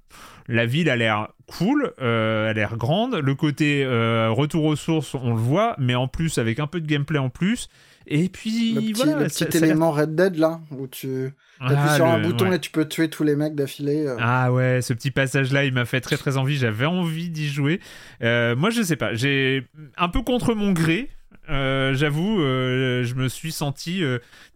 la 0.46 0.66
ville 0.66 0.90
a 0.90 0.96
l'air 0.96 1.28
cool, 1.48 1.92
euh, 2.00 2.44
elle 2.44 2.50
a 2.50 2.52
l'air 2.52 2.76
grande. 2.76 3.14
Le 3.14 3.34
côté 3.34 3.84
euh, 3.84 4.30
retour 4.30 4.64
aux 4.64 4.76
sources, 4.76 5.14
on 5.14 5.34
le 5.34 5.40
voit, 5.40 5.74
mais 5.78 5.94
en 5.94 6.06
plus 6.06 6.38
avec 6.38 6.60
un 6.60 6.66
peu 6.66 6.80
de 6.80 6.86
gameplay 6.86 7.18
en 7.18 7.30
plus. 7.30 7.68
Et 8.06 8.28
puis 8.28 8.74
le 8.74 8.80
petit, 8.80 8.92
voilà, 8.92 9.18
le 9.18 9.24
petit 9.26 9.56
élément 9.56 9.90
Red 9.90 10.14
Dead 10.14 10.36
là, 10.36 10.60
où 10.70 10.86
tu 10.86 11.30
appuies 11.60 11.76
ah, 11.78 11.96
sur 11.96 12.06
un 12.06 12.22
bouton 12.22 12.50
et 12.52 12.58
tu 12.58 12.70
peux 12.70 12.86
tuer 12.86 13.10
tous 13.10 13.22
les 13.22 13.36
mecs 13.36 13.54
d'affilée. 13.54 14.06
Euh. 14.06 14.16
Ah 14.18 14.52
ouais, 14.52 14.80
ce 14.80 14.92
petit 14.92 15.10
passage 15.10 15.52
là, 15.52 15.64
il 15.64 15.74
m'a 15.74 15.84
fait 15.84 16.00
très 16.00 16.16
très 16.16 16.36
envie. 16.36 16.56
J'avais 16.56 16.86
envie 16.86 17.28
d'y 17.28 17.48
jouer. 17.48 17.80
moi, 18.20 18.70
je 18.70 18.82
sais 18.82 18.96
pas, 18.96 19.14
j'ai 19.14 19.66
un 19.96 20.08
peu 20.08 20.22
contre 20.22 20.54
mon 20.54 20.72
gré. 20.72 21.10
J'avoue, 21.48 22.38
je 22.38 23.14
me 23.14 23.28
suis 23.28 23.52
senti 23.52 24.02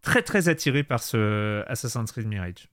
très 0.03 0.23
très 0.23 0.49
attiré 0.49 0.83
par 0.83 1.03
ce 1.03 1.63
Assassin's 1.69 2.11
Creed 2.13 2.27
Mirage. 2.27 2.72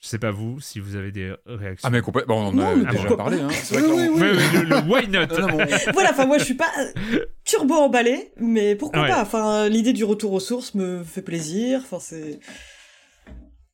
Je 0.00 0.08
sais 0.08 0.18
pas 0.18 0.30
vous 0.30 0.60
si 0.60 0.78
vous 0.78 0.94
avez 0.94 1.10
des 1.10 1.34
réactions. 1.46 1.86
Ah 1.86 1.90
mais 1.90 2.00
complètement, 2.00 2.38
on 2.38 2.46
en 2.48 2.58
a 2.58 2.92
déjà 2.92 3.16
parlé. 3.16 3.40
Hein. 3.40 3.48
C'est 3.50 3.78
vrai 3.78 3.88
oui, 3.88 4.08
oui, 4.12 4.62
le, 4.68 4.76
why 4.88 5.08
not 5.08 5.26
Voilà, 5.92 6.10
enfin 6.10 6.26
moi 6.26 6.38
je 6.38 6.44
suis 6.44 6.54
pas 6.54 6.70
turbo 7.44 7.74
emballé, 7.74 8.32
mais 8.36 8.76
pourquoi 8.76 9.06
pas? 9.06 9.22
Enfin 9.22 9.68
l'idée 9.68 9.92
du 9.92 10.04
retour 10.04 10.32
aux 10.32 10.40
sources 10.40 10.74
me 10.74 11.02
fait 11.02 11.22
plaisir. 11.22 11.80
Enfin 11.82 11.98
c'est 11.98 12.40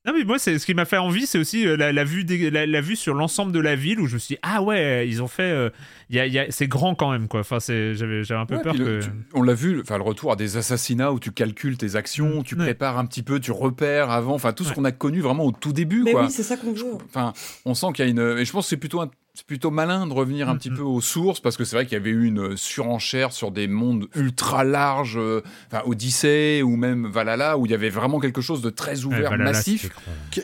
non 0.04 0.12
mais 0.16 0.24
moi 0.24 0.38
c'est 0.38 0.58
ce 0.58 0.66
qui 0.66 0.74
m'a 0.74 0.84
fait 0.84 0.98
envie 0.98 1.26
c'est 1.26 1.38
aussi 1.38 1.66
euh, 1.66 1.76
la, 1.76 2.04
vue 2.04 2.24
la, 2.24 2.80
vue 2.80 2.96
sur 2.96 3.14
l'ensemble 3.14 3.52
de 3.52 3.60
la 3.60 3.76
ville 3.76 4.00
où 4.00 4.06
je 4.06 4.14
me 4.14 4.18
suis 4.18 4.34
dit, 4.34 4.40
ah 4.42 4.62
ouais 4.62 5.08
ils 5.08 5.22
ont 5.22 5.28
fait 5.28 5.42
euh, 5.42 5.70
y 6.10 6.18
a, 6.18 6.26
y 6.26 6.38
a, 6.38 6.46
c'est 6.50 6.66
grand 6.66 6.94
quand 6.94 7.12
même 7.12 7.28
quoi. 7.28 7.40
Enfin 7.40 7.60
c'est 7.60 7.94
j'avais 7.94 8.24
j'avais 8.24 8.40
un 8.40 8.46
peu 8.46 8.60
peur 8.60 8.74
que... 8.74 9.00
on 9.32 9.42
l'a 9.42 9.54
vu 9.54 9.80
enfin 9.80 9.98
le 9.98 10.02
retour 10.02 10.32
à 10.32 10.36
des 10.36 10.56
assassinats 10.56 11.12
où 11.12 11.20
tu 11.20 11.30
calcules 11.30 11.76
tes 11.76 11.94
actions 11.96 12.42
tu 12.42 12.56
prépares 12.56 12.98
un 12.98 13.06
petit 13.06 13.22
peu 13.22 13.38
tu 13.38 13.52
repères 13.52 14.10
avant 14.10 14.34
enfin 14.34 14.52
tout 14.52 14.64
ce 14.64 14.72
qu'on 14.72 14.84
a 14.84 14.92
connu 14.92 15.20
vraiment 15.20 15.44
au 15.44 15.52
tout 15.52 15.72
début 15.72 16.02
mais 16.02 16.12
quoi. 16.12 16.24
oui 16.24 16.30
c'est 16.30 16.42
ça 16.42 16.56
qu'on 16.56 16.72
veut. 16.72 16.84
enfin 17.04 17.32
on 17.64 17.74
sent 17.74 17.86
qu'il 17.94 18.04
y 18.04 18.08
a 18.08 18.10
une 18.10 18.38
et 18.38 18.44
je 18.44 18.52
pense 18.52 18.66
que 18.66 18.70
c'est 18.70 18.76
plutôt 18.76 19.00
un 19.00 19.10
c'est 19.34 19.46
plutôt 19.46 19.70
malin 19.70 20.06
de 20.06 20.12
revenir 20.12 20.50
un 20.50 20.56
petit 20.56 20.68
peu 20.68 20.82
aux 20.82 21.00
sources 21.00 21.40
parce 21.40 21.56
que 21.56 21.64
c'est 21.64 21.74
vrai 21.74 21.86
qu'il 21.86 21.94
y 21.94 22.00
avait 22.00 22.10
eu 22.10 22.26
une 22.26 22.54
surenchère 22.54 23.32
sur 23.32 23.50
des 23.50 23.66
mondes 23.66 24.06
ultra 24.14 24.62
larges, 24.62 25.16
euh, 25.16 25.42
enfin 25.68 25.82
Odyssée 25.86 26.62
ou 26.62 26.76
même 26.76 27.06
Valhalla 27.06 27.56
où 27.56 27.64
il 27.64 27.72
y 27.72 27.74
avait 27.74 27.88
vraiment 27.88 28.20
quelque 28.20 28.42
chose 28.42 28.60
de 28.60 28.68
très 28.68 29.04
ouvert, 29.04 29.38
massif. 29.38 29.88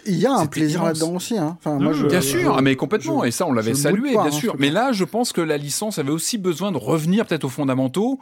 Il 0.07 0.17
y 0.17 0.25
a 0.25 0.33
un 0.33 0.47
plaisir 0.47 0.85
là-dedans 0.85 1.17
aussi. 1.17 1.37
Hein. 1.37 1.59
Enfin, 1.59 1.79
moi, 1.79 1.93
bien 2.09 2.23
sûr, 2.23 2.63
mais 2.63 2.77
complètement. 2.77 3.25
et 3.25 3.31
ça, 3.31 3.47
on 3.47 3.53
l'avait 3.53 3.75
salué, 3.75 4.13
bien 4.13 4.25
hein, 4.25 4.31
sûr. 4.31 4.57
Mais 4.59 4.71
là, 4.71 4.93
je 4.93 5.05
pense 5.05 5.35
que 5.35 5.43
la 5.43 5.59
licence 5.59 5.99
avait 5.99 6.11
aussi 6.11 6.39
besoin 6.39 6.73
de 6.73 6.79
revenir 6.79 7.27
peut-être 7.27 7.45
aux 7.45 7.51
fondamentaux. 7.51 8.19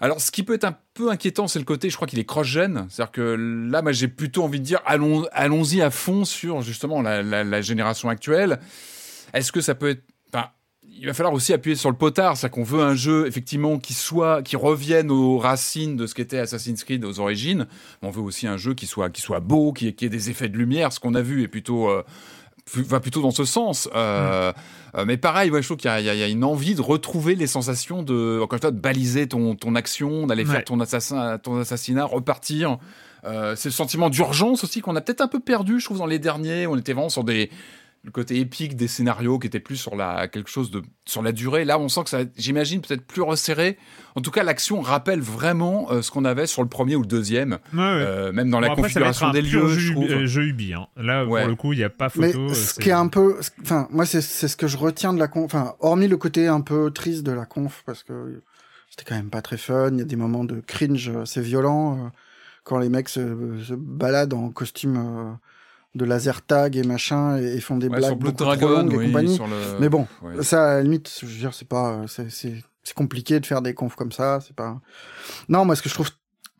Alors, 0.00 0.20
ce 0.20 0.32
qui 0.32 0.42
peut 0.42 0.54
être 0.54 0.64
un 0.64 0.76
peu 0.94 1.10
inquiétant, 1.10 1.46
c'est 1.46 1.60
le 1.60 1.64
côté, 1.64 1.88
je 1.88 1.94
crois 1.94 2.08
qu'il 2.08 2.18
est 2.18 2.24
cross-gen. 2.24 2.86
C'est-à-dire 2.90 3.12
que 3.12 3.68
là, 3.70 3.80
moi, 3.80 3.92
j'ai 3.92 4.08
plutôt 4.08 4.42
envie 4.42 4.58
de 4.58 4.64
dire, 4.64 4.80
allons, 4.86 5.24
allons-y 5.30 5.82
à 5.82 5.90
fond 5.90 6.24
sur 6.24 6.62
justement 6.62 7.00
la, 7.00 7.22
la 7.22 7.62
génération 7.62 8.08
actuelle. 8.08 8.58
Est-ce 9.34 9.52
que 9.52 9.60
ça 9.60 9.74
peut 9.74 9.90
être 9.90 10.02
il 10.96 11.06
va 11.06 11.14
falloir 11.14 11.34
aussi 11.34 11.52
appuyer 11.52 11.76
sur 11.76 11.90
le 11.90 11.96
potard, 11.96 12.36
c'est-à-dire 12.36 12.54
qu'on 12.54 12.62
veut 12.62 12.82
un 12.82 12.94
jeu 12.94 13.26
effectivement 13.26 13.78
qui 13.78 13.94
soit, 13.94 14.42
qui 14.42 14.56
revienne 14.56 15.10
aux 15.10 15.38
racines 15.38 15.96
de 15.96 16.06
ce 16.06 16.14
qu'était 16.14 16.38
Assassin's 16.38 16.82
Creed 16.84 17.04
aux 17.04 17.20
origines. 17.20 17.66
On 18.02 18.10
veut 18.10 18.22
aussi 18.22 18.46
un 18.46 18.56
jeu 18.56 18.74
qui 18.74 18.86
soit, 18.86 19.10
qui 19.10 19.20
soit 19.20 19.40
beau, 19.40 19.72
qui, 19.72 19.88
ait 19.88 20.08
des 20.08 20.30
effets 20.30 20.48
de 20.48 20.56
lumière. 20.56 20.92
Ce 20.92 21.00
qu'on 21.00 21.14
a 21.14 21.22
vu 21.22 21.42
est 21.42 21.48
plutôt 21.48 21.88
euh, 21.88 22.02
va 22.74 23.00
plutôt 23.00 23.22
dans 23.22 23.32
ce 23.32 23.44
sens. 23.44 23.88
Euh, 23.94 24.52
euh, 24.96 25.04
mais 25.04 25.16
pareil, 25.16 25.50
je 25.52 25.60
trouve 25.60 25.76
qu'il 25.76 25.90
y, 25.90 26.08
a 26.08 26.28
une 26.28 26.44
envie 26.44 26.74
de 26.74 26.80
retrouver 26.80 27.34
les 27.34 27.46
sensations 27.46 28.02
de, 28.02 28.40
encore 28.42 28.56
une 28.56 28.62
fois, 28.62 28.70
de 28.70 28.80
baliser 28.80 29.26
ton, 29.26 29.56
ton 29.56 29.74
action, 29.74 30.26
d'aller 30.26 30.44
faire 30.44 30.64
ton, 30.64 30.80
assassin, 30.80 31.38
ton 31.38 31.58
assassinat, 31.58 32.04
repartir. 32.04 32.78
c'est 33.24 33.66
le 33.66 33.70
sentiment 33.70 34.10
d'urgence 34.10 34.64
aussi 34.64 34.80
qu'on 34.80 34.96
a 34.96 35.00
peut-être 35.00 35.20
un 35.20 35.28
peu 35.28 35.40
perdu, 35.40 35.80
je 35.80 35.86
trouve, 35.86 35.98
dans 35.98 36.06
les 36.06 36.18
derniers. 36.18 36.66
On 36.66 36.76
était 36.76 36.92
vraiment 36.92 37.10
sur 37.10 37.24
des 37.24 37.50
le 38.04 38.10
côté 38.10 38.38
épique 38.38 38.76
des 38.76 38.86
scénarios 38.86 39.38
qui 39.38 39.46
était 39.46 39.60
plus 39.60 39.76
sur 39.76 39.96
la 39.96 40.28
quelque 40.28 40.50
chose 40.50 40.70
de 40.70 40.82
sur 41.06 41.22
la 41.22 41.32
durée. 41.32 41.64
Là, 41.64 41.78
on 41.78 41.88
sent 41.88 42.04
que 42.04 42.10
ça, 42.10 42.20
j'imagine, 42.36 42.82
peut-être 42.82 43.06
plus 43.06 43.22
resserré. 43.22 43.78
En 44.14 44.20
tout 44.20 44.30
cas, 44.30 44.42
l'action 44.42 44.82
rappelle 44.82 45.22
vraiment 45.22 45.90
euh, 45.90 46.02
ce 46.02 46.10
qu'on 46.10 46.26
avait 46.26 46.46
sur 46.46 46.62
le 46.62 46.68
premier 46.68 46.96
ou 46.96 47.00
le 47.00 47.06
deuxième, 47.06 47.58
euh, 47.74 48.30
même 48.32 48.50
dans 48.50 48.60
la 48.60 48.74
configuration 48.74 49.30
des 49.30 49.40
lieux. 49.40 49.68
Jeu, 49.68 49.78
je 49.78 49.92
trouve. 49.92 50.10
Euh, 50.10 50.26
jeu 50.26 50.42
Ubi, 50.42 50.74
hein. 50.74 50.86
Là, 50.96 51.24
pour 51.24 51.38
le 51.38 51.54
coup, 51.54 51.72
il 51.72 51.78
n'y 51.78 51.84
a 51.84 51.90
pas 51.90 52.10
photo. 52.10 52.46
Mais 52.48 52.54
ce 52.54 52.78
qui 52.78 52.90
est 52.90 52.92
un 52.92 53.08
peu, 53.08 53.40
enfin, 53.62 53.88
moi, 53.90 54.04
c'est 54.04 54.20
ce 54.20 54.56
que 54.56 54.66
je 54.66 54.76
retiens 54.76 55.14
de 55.14 55.18
la 55.18 55.28
conf. 55.28 55.46
Enfin, 55.46 55.74
hormis 55.80 56.08
le 56.08 56.18
côté 56.18 56.46
un 56.46 56.60
peu 56.60 56.90
triste 56.90 57.22
de 57.22 57.32
la 57.32 57.46
conf, 57.46 57.82
parce 57.86 58.02
que 58.02 58.42
c'était 58.90 59.08
quand 59.08 59.16
même 59.16 59.30
pas 59.30 59.42
très 59.42 59.56
fun. 59.56 59.90
Il 59.92 59.98
y 59.98 60.02
a 60.02 60.04
des 60.04 60.16
moments 60.16 60.44
de 60.44 60.60
cringe, 60.60 61.10
c'est 61.24 61.42
violent 61.42 62.12
quand 62.64 62.78
les 62.78 62.90
mecs 62.90 63.08
se, 63.08 63.60
se 63.66 63.74
baladent 63.74 64.34
en 64.34 64.50
costume 64.50 65.38
de 65.94 66.04
laser 66.04 66.42
tag 66.42 66.76
et 66.76 66.82
machin 66.82 67.36
et, 67.36 67.60
font 67.60 67.76
des 67.76 67.88
blagues 67.88 68.18
beaucoup 68.18 68.32
trop 68.32 68.54
longues 68.54 68.92
et 68.94 69.06
compagnie. 69.06 69.38
Mais 69.80 69.88
bon, 69.88 70.06
ça 70.42 70.72
à 70.72 70.74
la 70.76 70.82
limite, 70.82 71.18
je 71.20 71.26
veux 71.26 71.38
dire, 71.38 71.54
c'est 71.54 71.68
pas, 71.68 72.02
c'est 72.06 72.94
compliqué 72.94 73.40
de 73.40 73.46
faire 73.46 73.62
des 73.62 73.74
confs 73.74 73.96
comme 73.96 74.12
ça. 74.12 74.40
C'est 74.40 74.56
pas. 74.56 74.80
Non, 75.48 75.64
moi 75.64 75.76
ce 75.76 75.82
que 75.82 75.88
je 75.88 75.94
trouve 75.94 76.10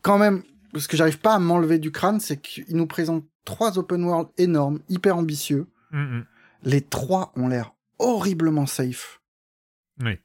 quand 0.03 0.19
même, 0.19 0.43
ce 0.77 0.89
que 0.89 0.97
j'arrive 0.97 1.19
pas 1.19 1.35
à 1.35 1.39
m'enlever 1.39 1.79
du 1.79 1.91
crâne, 1.91 2.21
c'est 2.21 2.41
qu'il 2.41 2.77
nous 2.77 2.87
présente 2.87 3.25
trois 3.45 3.79
open 3.79 4.05
world 4.05 4.29
énormes, 4.39 4.81
hyper 4.89 5.17
ambitieux. 5.17 5.67
Mm-hmm. 5.93 6.25
Les 6.65 6.81
trois 6.81 7.33
ont 7.37 7.49
l'air 7.49 7.75
horriblement 7.99 8.67
safe. 8.67 9.21
Oui. 10.03 10.19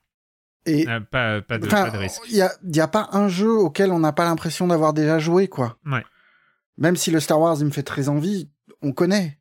Et 0.66 0.88
euh, 0.88 1.00
pas, 1.00 1.42
pas, 1.42 1.58
de, 1.58 1.68
pas 1.68 1.90
de 1.90 1.98
risque. 1.98 2.22
Il 2.30 2.36
y 2.36 2.42
a, 2.42 2.52
y 2.64 2.80
a 2.80 2.88
pas 2.88 3.10
un 3.14 3.28
jeu 3.28 3.52
auquel 3.52 3.92
on 3.92 4.00
n'a 4.00 4.12
pas 4.12 4.26
l'impression 4.26 4.68
d'avoir 4.68 4.94
déjà 4.94 5.20
joué, 5.20 5.48
quoi. 5.48 5.78
Ouais. 5.86 6.04
Même 6.78 6.96
si 6.96 7.12
le 7.12 7.20
Star 7.20 7.40
Wars 7.40 7.58
il 7.60 7.66
me 7.66 7.72
fait 7.72 7.84
très 7.84 8.10
envie, 8.10 8.50
on 8.82 8.92
connaît. 8.92 9.40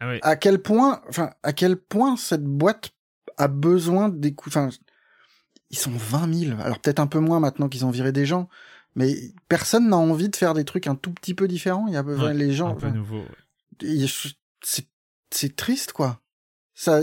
Ah 0.00 0.12
à 0.22 0.36
quel 0.36 0.60
point, 0.60 1.02
enfin, 1.08 1.30
à 1.42 1.52
quel 1.52 1.76
point 1.76 2.16
cette 2.16 2.44
boîte 2.44 2.90
a 3.36 3.48
besoin 3.48 4.08
d'écouter. 4.08 4.58
Enfin, 4.58 4.70
ils 5.70 5.78
sont 5.78 5.90
20 5.90 6.34
000. 6.34 6.60
Alors 6.60 6.78
peut-être 6.78 7.00
un 7.00 7.06
peu 7.06 7.18
moins 7.18 7.40
maintenant 7.40 7.68
qu'ils 7.68 7.84
ont 7.84 7.90
viré 7.90 8.12
des 8.12 8.26
gens, 8.26 8.48
mais 8.94 9.16
personne 9.48 9.88
n'a 9.88 9.96
envie 9.96 10.28
de 10.28 10.36
faire 10.36 10.54
des 10.54 10.64
trucs 10.64 10.86
un 10.86 10.94
tout 10.94 11.12
petit 11.12 11.34
peu 11.34 11.48
différents. 11.48 11.86
Il 11.88 11.94
y 11.94 11.96
a 11.96 12.32
les 12.32 12.52
gens. 12.52 12.70
Un 12.70 12.74
peu 12.74 12.90
nouveau. 12.90 13.24
C'est 15.30 15.56
triste, 15.56 15.92
quoi. 15.92 16.20
Ça, 16.74 17.00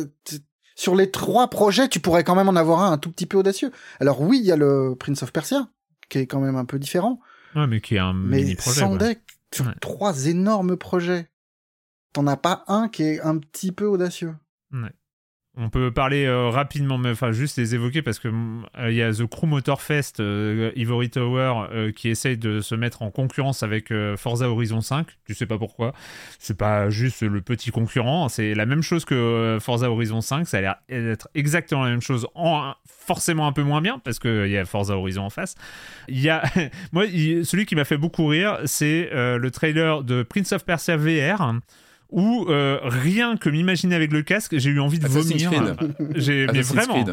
sur 0.75 0.95
les 0.95 1.11
trois 1.11 1.49
projets, 1.49 1.87
tu 1.89 1.99
pourrais 1.99 2.23
quand 2.23 2.35
même 2.35 2.49
en 2.49 2.55
avoir 2.55 2.81
un 2.81 2.91
un 2.91 2.97
tout 2.97 3.11
petit 3.11 3.25
peu 3.25 3.37
audacieux. 3.37 3.71
Alors 3.99 4.21
oui, 4.21 4.39
il 4.39 4.45
y 4.45 4.51
a 4.51 4.57
le 4.57 4.95
Prince 4.97 5.21
of 5.21 5.31
Persia, 5.31 5.69
qui 6.09 6.19
est 6.19 6.27
quand 6.27 6.39
même 6.39 6.55
un 6.55 6.65
peu 6.65 6.79
différent. 6.79 7.19
Ouais, 7.55 7.67
mais 7.67 7.81
qui 7.81 7.95
est 7.95 7.99
un 7.99 8.13
mini 8.13 8.55
projet. 8.55 8.79
Sans 8.81 8.95
deck, 8.95 9.21
sur 9.53 9.65
trois 9.79 10.25
énormes 10.27 10.75
projets, 10.75 11.29
t'en 12.15 12.27
as 12.27 12.37
pas 12.37 12.63
un 12.67 12.87
qui 12.87 13.03
est 13.03 13.21
un 13.21 13.37
petit 13.37 13.71
peu 13.71 13.85
audacieux. 13.85 14.35
On 15.57 15.69
peut 15.69 15.89
parler 15.89 16.25
euh, 16.25 16.49
rapidement, 16.49 16.97
mais 16.97 17.11
enfin 17.11 17.31
juste 17.31 17.57
les 17.57 17.75
évoquer 17.75 18.01
parce 18.01 18.19
que 18.19 18.27
mm, 18.27 18.65
euh, 18.77 18.91
il 18.91 18.97
y 18.97 19.01
a 19.01 19.13
The 19.13 19.25
Crew 19.25 19.45
Motor 19.45 19.81
Fest, 19.81 20.19
euh, 20.19 20.71
Ivory 20.75 21.09
Tower, 21.09 21.91
qui 21.95 22.09
essaye 22.09 22.37
de 22.37 22.59
se 22.59 22.75
mettre 22.75 23.01
en 23.03 23.11
concurrence 23.11 23.63
avec 23.63 23.93
Forza 24.17 24.49
Horizon 24.49 24.81
5. 24.81 25.07
Tu 25.25 25.33
sais 25.33 25.45
pas 25.45 25.57
pourquoi. 25.57 25.93
C'est 26.39 26.57
pas 26.57 26.89
juste 26.89 27.21
le 27.21 27.41
petit 27.41 27.71
concurrent, 27.71 28.27
c'est 28.27 28.53
la 28.53 28.65
même 28.65 28.81
chose 28.81 29.05
que 29.05 29.57
Forza 29.61 29.89
Horizon 29.89 30.21
5. 30.21 30.47
Ça 30.47 30.57
a 30.57 30.61
l'air 30.61 30.75
d'être 30.89 31.29
exactement 31.35 31.83
la 31.83 31.91
même 31.91 32.01
chose, 32.01 32.27
en, 32.35 32.73
forcément 32.85 33.47
un 33.47 33.53
peu 33.53 33.63
moins 33.63 33.81
bien 33.81 33.99
parce 33.99 34.19
qu'il 34.19 34.47
y 34.47 34.57
a 34.57 34.65
Forza 34.65 34.97
Horizon 34.97 35.23
en 35.23 35.29
face. 35.29 35.55
Il 36.09 36.19
y 36.19 36.29
a, 36.29 36.43
moi, 36.91 37.05
celui 37.07 37.65
qui 37.65 37.75
m'a 37.75 37.85
fait 37.85 37.97
beaucoup 37.97 38.27
rire, 38.27 38.59
c'est 38.65 39.09
le 39.13 39.49
trailer 39.51 40.03
de 40.03 40.23
Prince 40.23 40.51
of 40.51 40.65
Persia 40.65 40.97
VR 40.97 41.53
où 42.09 42.45
euh, 42.49 42.79
rien 42.83 43.37
que 43.37 43.49
m'imaginer 43.49 43.95
avec 43.95 44.11
le 44.11 44.21
casque, 44.21 44.57
j'ai 44.57 44.69
eu 44.69 44.79
envie 44.79 44.99
de 44.99 45.07
vomir. 45.07 45.51
J'ai, 46.15 46.47
mais 46.47 46.61
vraiment. 46.61 47.05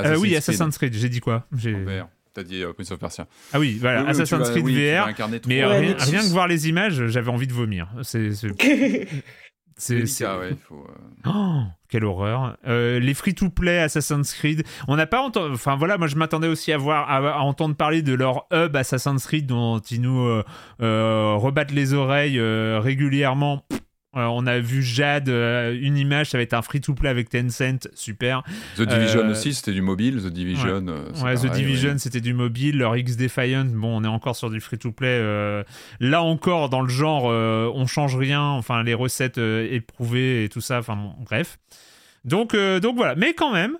Euh, 0.00 0.16
oui, 0.16 0.34
Assassin's 0.36 0.76
Creed. 0.78 0.94
J'ai 0.94 1.08
dit 1.08 1.20
quoi? 1.20 1.46
J'ai. 1.56 1.74
Oh, 1.74 2.06
T'as 2.34 2.44
dit 2.44 2.62
euh, 2.62 2.72
Prince 2.72 2.90
of 2.90 2.98
Persia. 2.98 3.26
Ah 3.52 3.60
oui, 3.60 3.76
voilà, 3.78 4.08
Assassin's 4.08 4.48
Creed 4.50 4.64
VR. 4.64 5.08
Mais 5.46 5.64
rien, 5.64 5.94
que 5.94 6.30
voir 6.30 6.48
les 6.48 6.68
images, 6.68 7.06
j'avais 7.06 7.30
envie 7.30 7.46
de 7.46 7.52
vomir. 7.52 7.88
C'est. 8.02 8.30
C'est 8.32 10.26
ouais, 10.26 10.56
faut, 10.68 10.86
oh, 11.26 11.62
quelle 11.88 12.04
horreur. 12.04 12.56
les 12.66 13.14
free-to-play 13.14 13.80
Assassin's 13.80 14.32
Creed. 14.32 14.64
On 14.88 14.96
n'a 14.96 15.06
pas 15.06 15.20
entendu. 15.20 15.54
Enfin 15.54 15.76
voilà, 15.76 15.98
moi 15.98 16.06
je 16.06 16.16
m'attendais 16.16 16.48
aussi 16.48 16.72
à 16.72 16.78
voir, 16.78 17.10
à, 17.10 17.42
entendre 17.42 17.74
parler 17.76 18.00
de 18.00 18.14
leur 18.14 18.46
hub 18.52 18.74
Assassin's 18.76 19.26
Creed 19.26 19.46
dont 19.46 19.78
ils 19.80 20.00
nous 20.00 20.42
rebattent 20.78 21.72
les 21.72 21.92
oreilles 21.92 22.40
régulièrement. 22.40 23.66
Euh, 24.14 24.26
on 24.26 24.46
a 24.46 24.58
vu 24.58 24.82
Jade, 24.82 25.30
euh, 25.30 25.74
une 25.80 25.96
image, 25.96 26.30
ça 26.30 26.38
va 26.38 26.42
être 26.42 26.52
un 26.52 26.60
free-to-play 26.60 27.08
avec 27.08 27.30
Tencent, 27.30 27.88
super. 27.94 28.42
The 28.76 28.82
Division 28.82 29.20
euh, 29.20 29.30
aussi, 29.30 29.54
c'était 29.54 29.72
du 29.72 29.80
mobile. 29.80 30.20
The 30.22 30.26
Division. 30.26 30.84
Ouais, 31.22 31.36
The 31.36 31.50
Division, 31.50 31.96
c'était 31.96 32.20
du 32.20 32.34
mobile. 32.34 32.76
Leur 32.76 32.94
X 32.94 33.16
Defiant, 33.16 33.64
bon, 33.64 33.96
on 33.96 34.04
est 34.04 34.08
encore 34.08 34.36
sur 34.36 34.50
du 34.50 34.60
free-to-play. 34.60 35.64
là 36.00 36.22
encore, 36.22 36.68
dans 36.68 36.82
le 36.82 36.90
genre, 36.90 37.24
on 37.24 37.86
change 37.86 38.16
rien. 38.16 38.42
Enfin, 38.42 38.82
les 38.82 38.94
recettes 38.94 39.38
éprouvées 39.38 40.44
et 40.44 40.48
tout 40.50 40.60
ça. 40.60 40.78
Enfin, 40.78 40.96
bon, 40.96 41.14
bref. 41.24 41.58
Donc, 42.24 42.54
donc 42.54 42.96
voilà. 42.96 43.14
Mais 43.14 43.32
quand 43.32 43.52
même, 43.52 43.78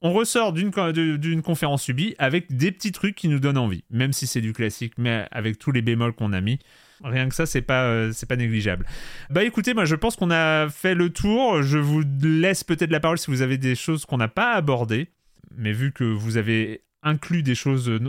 on 0.00 0.12
ressort 0.14 0.54
d'une 0.54 1.42
conférence 1.42 1.82
subie 1.82 2.14
avec 2.18 2.56
des 2.56 2.72
petits 2.72 2.92
trucs 2.92 3.16
qui 3.16 3.28
nous 3.28 3.38
donnent 3.38 3.58
envie, 3.58 3.84
même 3.90 4.14
si 4.14 4.26
c'est 4.26 4.40
du 4.40 4.54
classique, 4.54 4.94
mais 4.96 5.26
avec 5.30 5.58
tous 5.58 5.72
les 5.72 5.82
bémols 5.82 6.14
qu'on 6.14 6.32
a 6.32 6.40
mis. 6.40 6.58
Rien 7.04 7.28
que 7.28 7.34
ça, 7.34 7.44
c'est 7.44 7.62
pas, 7.62 7.84
euh, 7.84 8.12
c'est 8.14 8.26
pas 8.26 8.36
négligeable. 8.36 8.86
Bah 9.28 9.44
écoutez, 9.44 9.74
moi 9.74 9.84
je 9.84 9.94
pense 9.94 10.16
qu'on 10.16 10.30
a 10.30 10.68
fait 10.70 10.94
le 10.94 11.10
tour. 11.10 11.62
Je 11.62 11.78
vous 11.78 12.02
laisse 12.22 12.64
peut-être 12.64 12.90
la 12.90 13.00
parole 13.00 13.18
si 13.18 13.30
vous 13.30 13.42
avez 13.42 13.58
des 13.58 13.74
choses 13.74 14.06
qu'on 14.06 14.16
n'a 14.16 14.28
pas 14.28 14.52
abordées. 14.52 15.10
Mais 15.56 15.72
vu 15.72 15.92
que 15.92 16.04
vous 16.04 16.38
avez 16.38 16.82
inclus 17.04 17.42
des 17.42 17.54
choses. 17.54 17.88
Euh, 17.88 18.00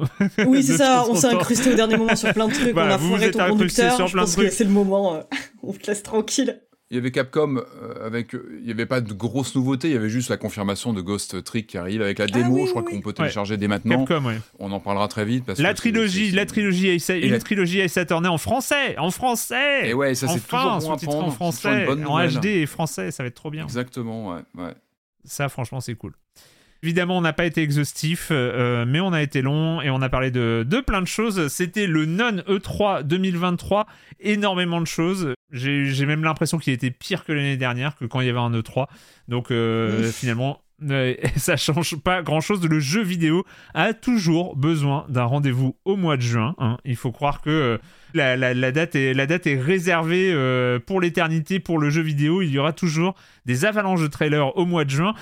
oui, 0.47 0.63
c'est 0.63 0.77
ça, 0.77 1.05
on 1.07 1.15
s'est 1.15 1.27
incrusté 1.27 1.73
au 1.73 1.75
dernier 1.75 1.97
moment 1.97 2.15
sur 2.15 2.33
plein 2.33 2.47
de 2.47 2.53
trucs, 2.53 2.75
on 2.75 2.79
a 2.79 2.97
foiré 2.97 3.31
ton 3.31 3.49
conducteur. 3.49 3.95
Sur 3.95 4.05
plein 4.05 4.07
je 4.07 4.17
pense 4.17 4.35
que 4.35 4.49
c'est 4.49 4.63
le 4.63 4.69
moment, 4.69 5.15
euh, 5.15 5.21
on 5.63 5.73
te 5.73 5.87
laisse 5.87 6.01
tranquille. 6.01 6.61
Il 6.91 6.95
y 6.95 6.99
avait 6.99 7.09
Capcom 7.09 7.57
euh, 7.57 8.05
avec, 8.05 8.35
euh, 8.35 8.57
il 8.59 8.65
n'y 8.65 8.71
avait 8.71 8.85
pas 8.85 9.01
de 9.01 9.11
grosses 9.11 9.55
nouveautés, 9.55 9.87
il 9.87 9.93
y 9.93 9.97
avait 9.97 10.09
juste 10.09 10.29
la 10.29 10.37
confirmation 10.37 10.93
de 10.93 11.01
Ghost 11.01 11.43
Trick 11.43 11.65
qui 11.65 11.79
arrive 11.79 12.03
avec 12.03 12.19
la 12.19 12.25
ah 12.25 12.31
démo. 12.31 12.65
je 12.67 12.69
crois 12.69 12.83
qu'on 12.83 13.01
peut 13.01 13.11
télécharger 13.11 13.57
dès 13.57 13.67
maintenant. 13.67 14.05
Capcom, 14.05 14.31
On 14.59 14.71
en 14.71 14.79
parlera 14.79 15.07
très 15.07 15.25
vite 15.25 15.47
la 15.57 15.73
trilogie, 15.73 16.29
la 16.29 16.45
trilogie 16.45 16.89
Ace, 16.89 17.09
une 17.09 17.31
la... 17.31 17.39
trilogie 17.39 17.79
Ace 17.79 17.97
Attorney 17.97 18.27
en 18.27 18.37
français, 18.37 18.97
en 18.99 19.09
français. 19.09 19.89
Et 19.89 19.93
ouais, 19.95 20.13
ça 20.13 20.27
c'est 20.27 20.39
toujours 20.39 20.79
bon 20.79 20.95
titre 20.95 21.15
en 21.15 21.31
français, 21.31 21.87
en 21.87 22.27
HD 22.27 22.45
et 22.45 22.65
français, 22.67 23.09
ça 23.09 23.23
va 23.23 23.27
être 23.27 23.35
trop 23.35 23.49
bien. 23.49 23.63
Exactement, 23.63 24.33
ouais, 24.33 24.41
ouais. 24.55 24.73
Ça, 25.23 25.49
franchement, 25.49 25.81
c'est 25.81 25.95
cool. 25.95 26.13
Évidemment, 26.83 27.17
on 27.17 27.21
n'a 27.21 27.33
pas 27.33 27.45
été 27.45 27.61
exhaustif, 27.61 28.27
euh, 28.31 28.85
mais 28.87 28.99
on 28.99 29.13
a 29.13 29.21
été 29.21 29.41
long 29.41 29.81
et 29.81 29.89
on 29.89 30.01
a 30.01 30.09
parlé 30.09 30.29
de, 30.29 30.65
de 30.67 30.79
plein 30.81 31.01
de 31.01 31.07
choses. 31.07 31.47
C'était 31.47 31.87
le 31.87 32.05
non 32.05 32.43
E3 32.47 33.03
2023, 33.03 33.87
énormément 34.19 34.81
de 34.81 34.87
choses. 34.87 35.33
J'ai 35.51 36.05
même 36.05 36.23
l'impression 36.23 36.57
qu'il 36.57 36.73
était 36.73 36.91
pire 36.91 37.23
que 37.23 37.31
l'année 37.31 37.57
dernière, 37.57 37.95
que 37.95 38.05
quand 38.05 38.21
il 38.21 38.27
y 38.27 38.29
avait 38.29 38.39
un 38.39 38.51
E3. 38.51 38.87
Donc 39.27 39.49
euh, 39.51 40.11
finalement, 40.11 40.61
euh, 40.83 41.15
ça 41.37 41.57
change 41.57 41.95
pas 41.95 42.21
grand 42.21 42.41
chose. 42.41 42.63
Le 42.63 42.79
jeu 42.79 43.01
vidéo 43.01 43.45
a 43.73 43.93
toujours 43.93 44.55
besoin 44.55 45.05
d'un 45.09 45.23
rendez-vous 45.23 45.77
au 45.85 45.95
mois 45.95 46.17
de 46.17 46.21
juin. 46.21 46.55
Hein. 46.59 46.77
Il 46.85 46.97
faut 46.97 47.11
croire 47.11 47.41
que 47.41 47.79
la, 48.13 48.71
date, 48.71 48.95
est, 48.95 49.13
la 49.13 49.25
date 49.25 49.47
est 49.47 49.59
réservée 49.59 50.35
pour 50.85 51.01
l'éternité 51.01 51.59
pour 51.59 51.79
le 51.79 51.89
jeu 51.89 52.01
vidéo. 52.01 52.41
Il 52.41 52.51
y 52.51 52.59
aura 52.59 52.73
toujours 52.73 53.15
des 53.45 53.65
avalanches 53.65 54.01
de 54.01 54.07
trailers 54.07 54.55
au 54.57 54.65
mois 54.65 54.85
de 54.85 54.91
juin. 54.91 55.15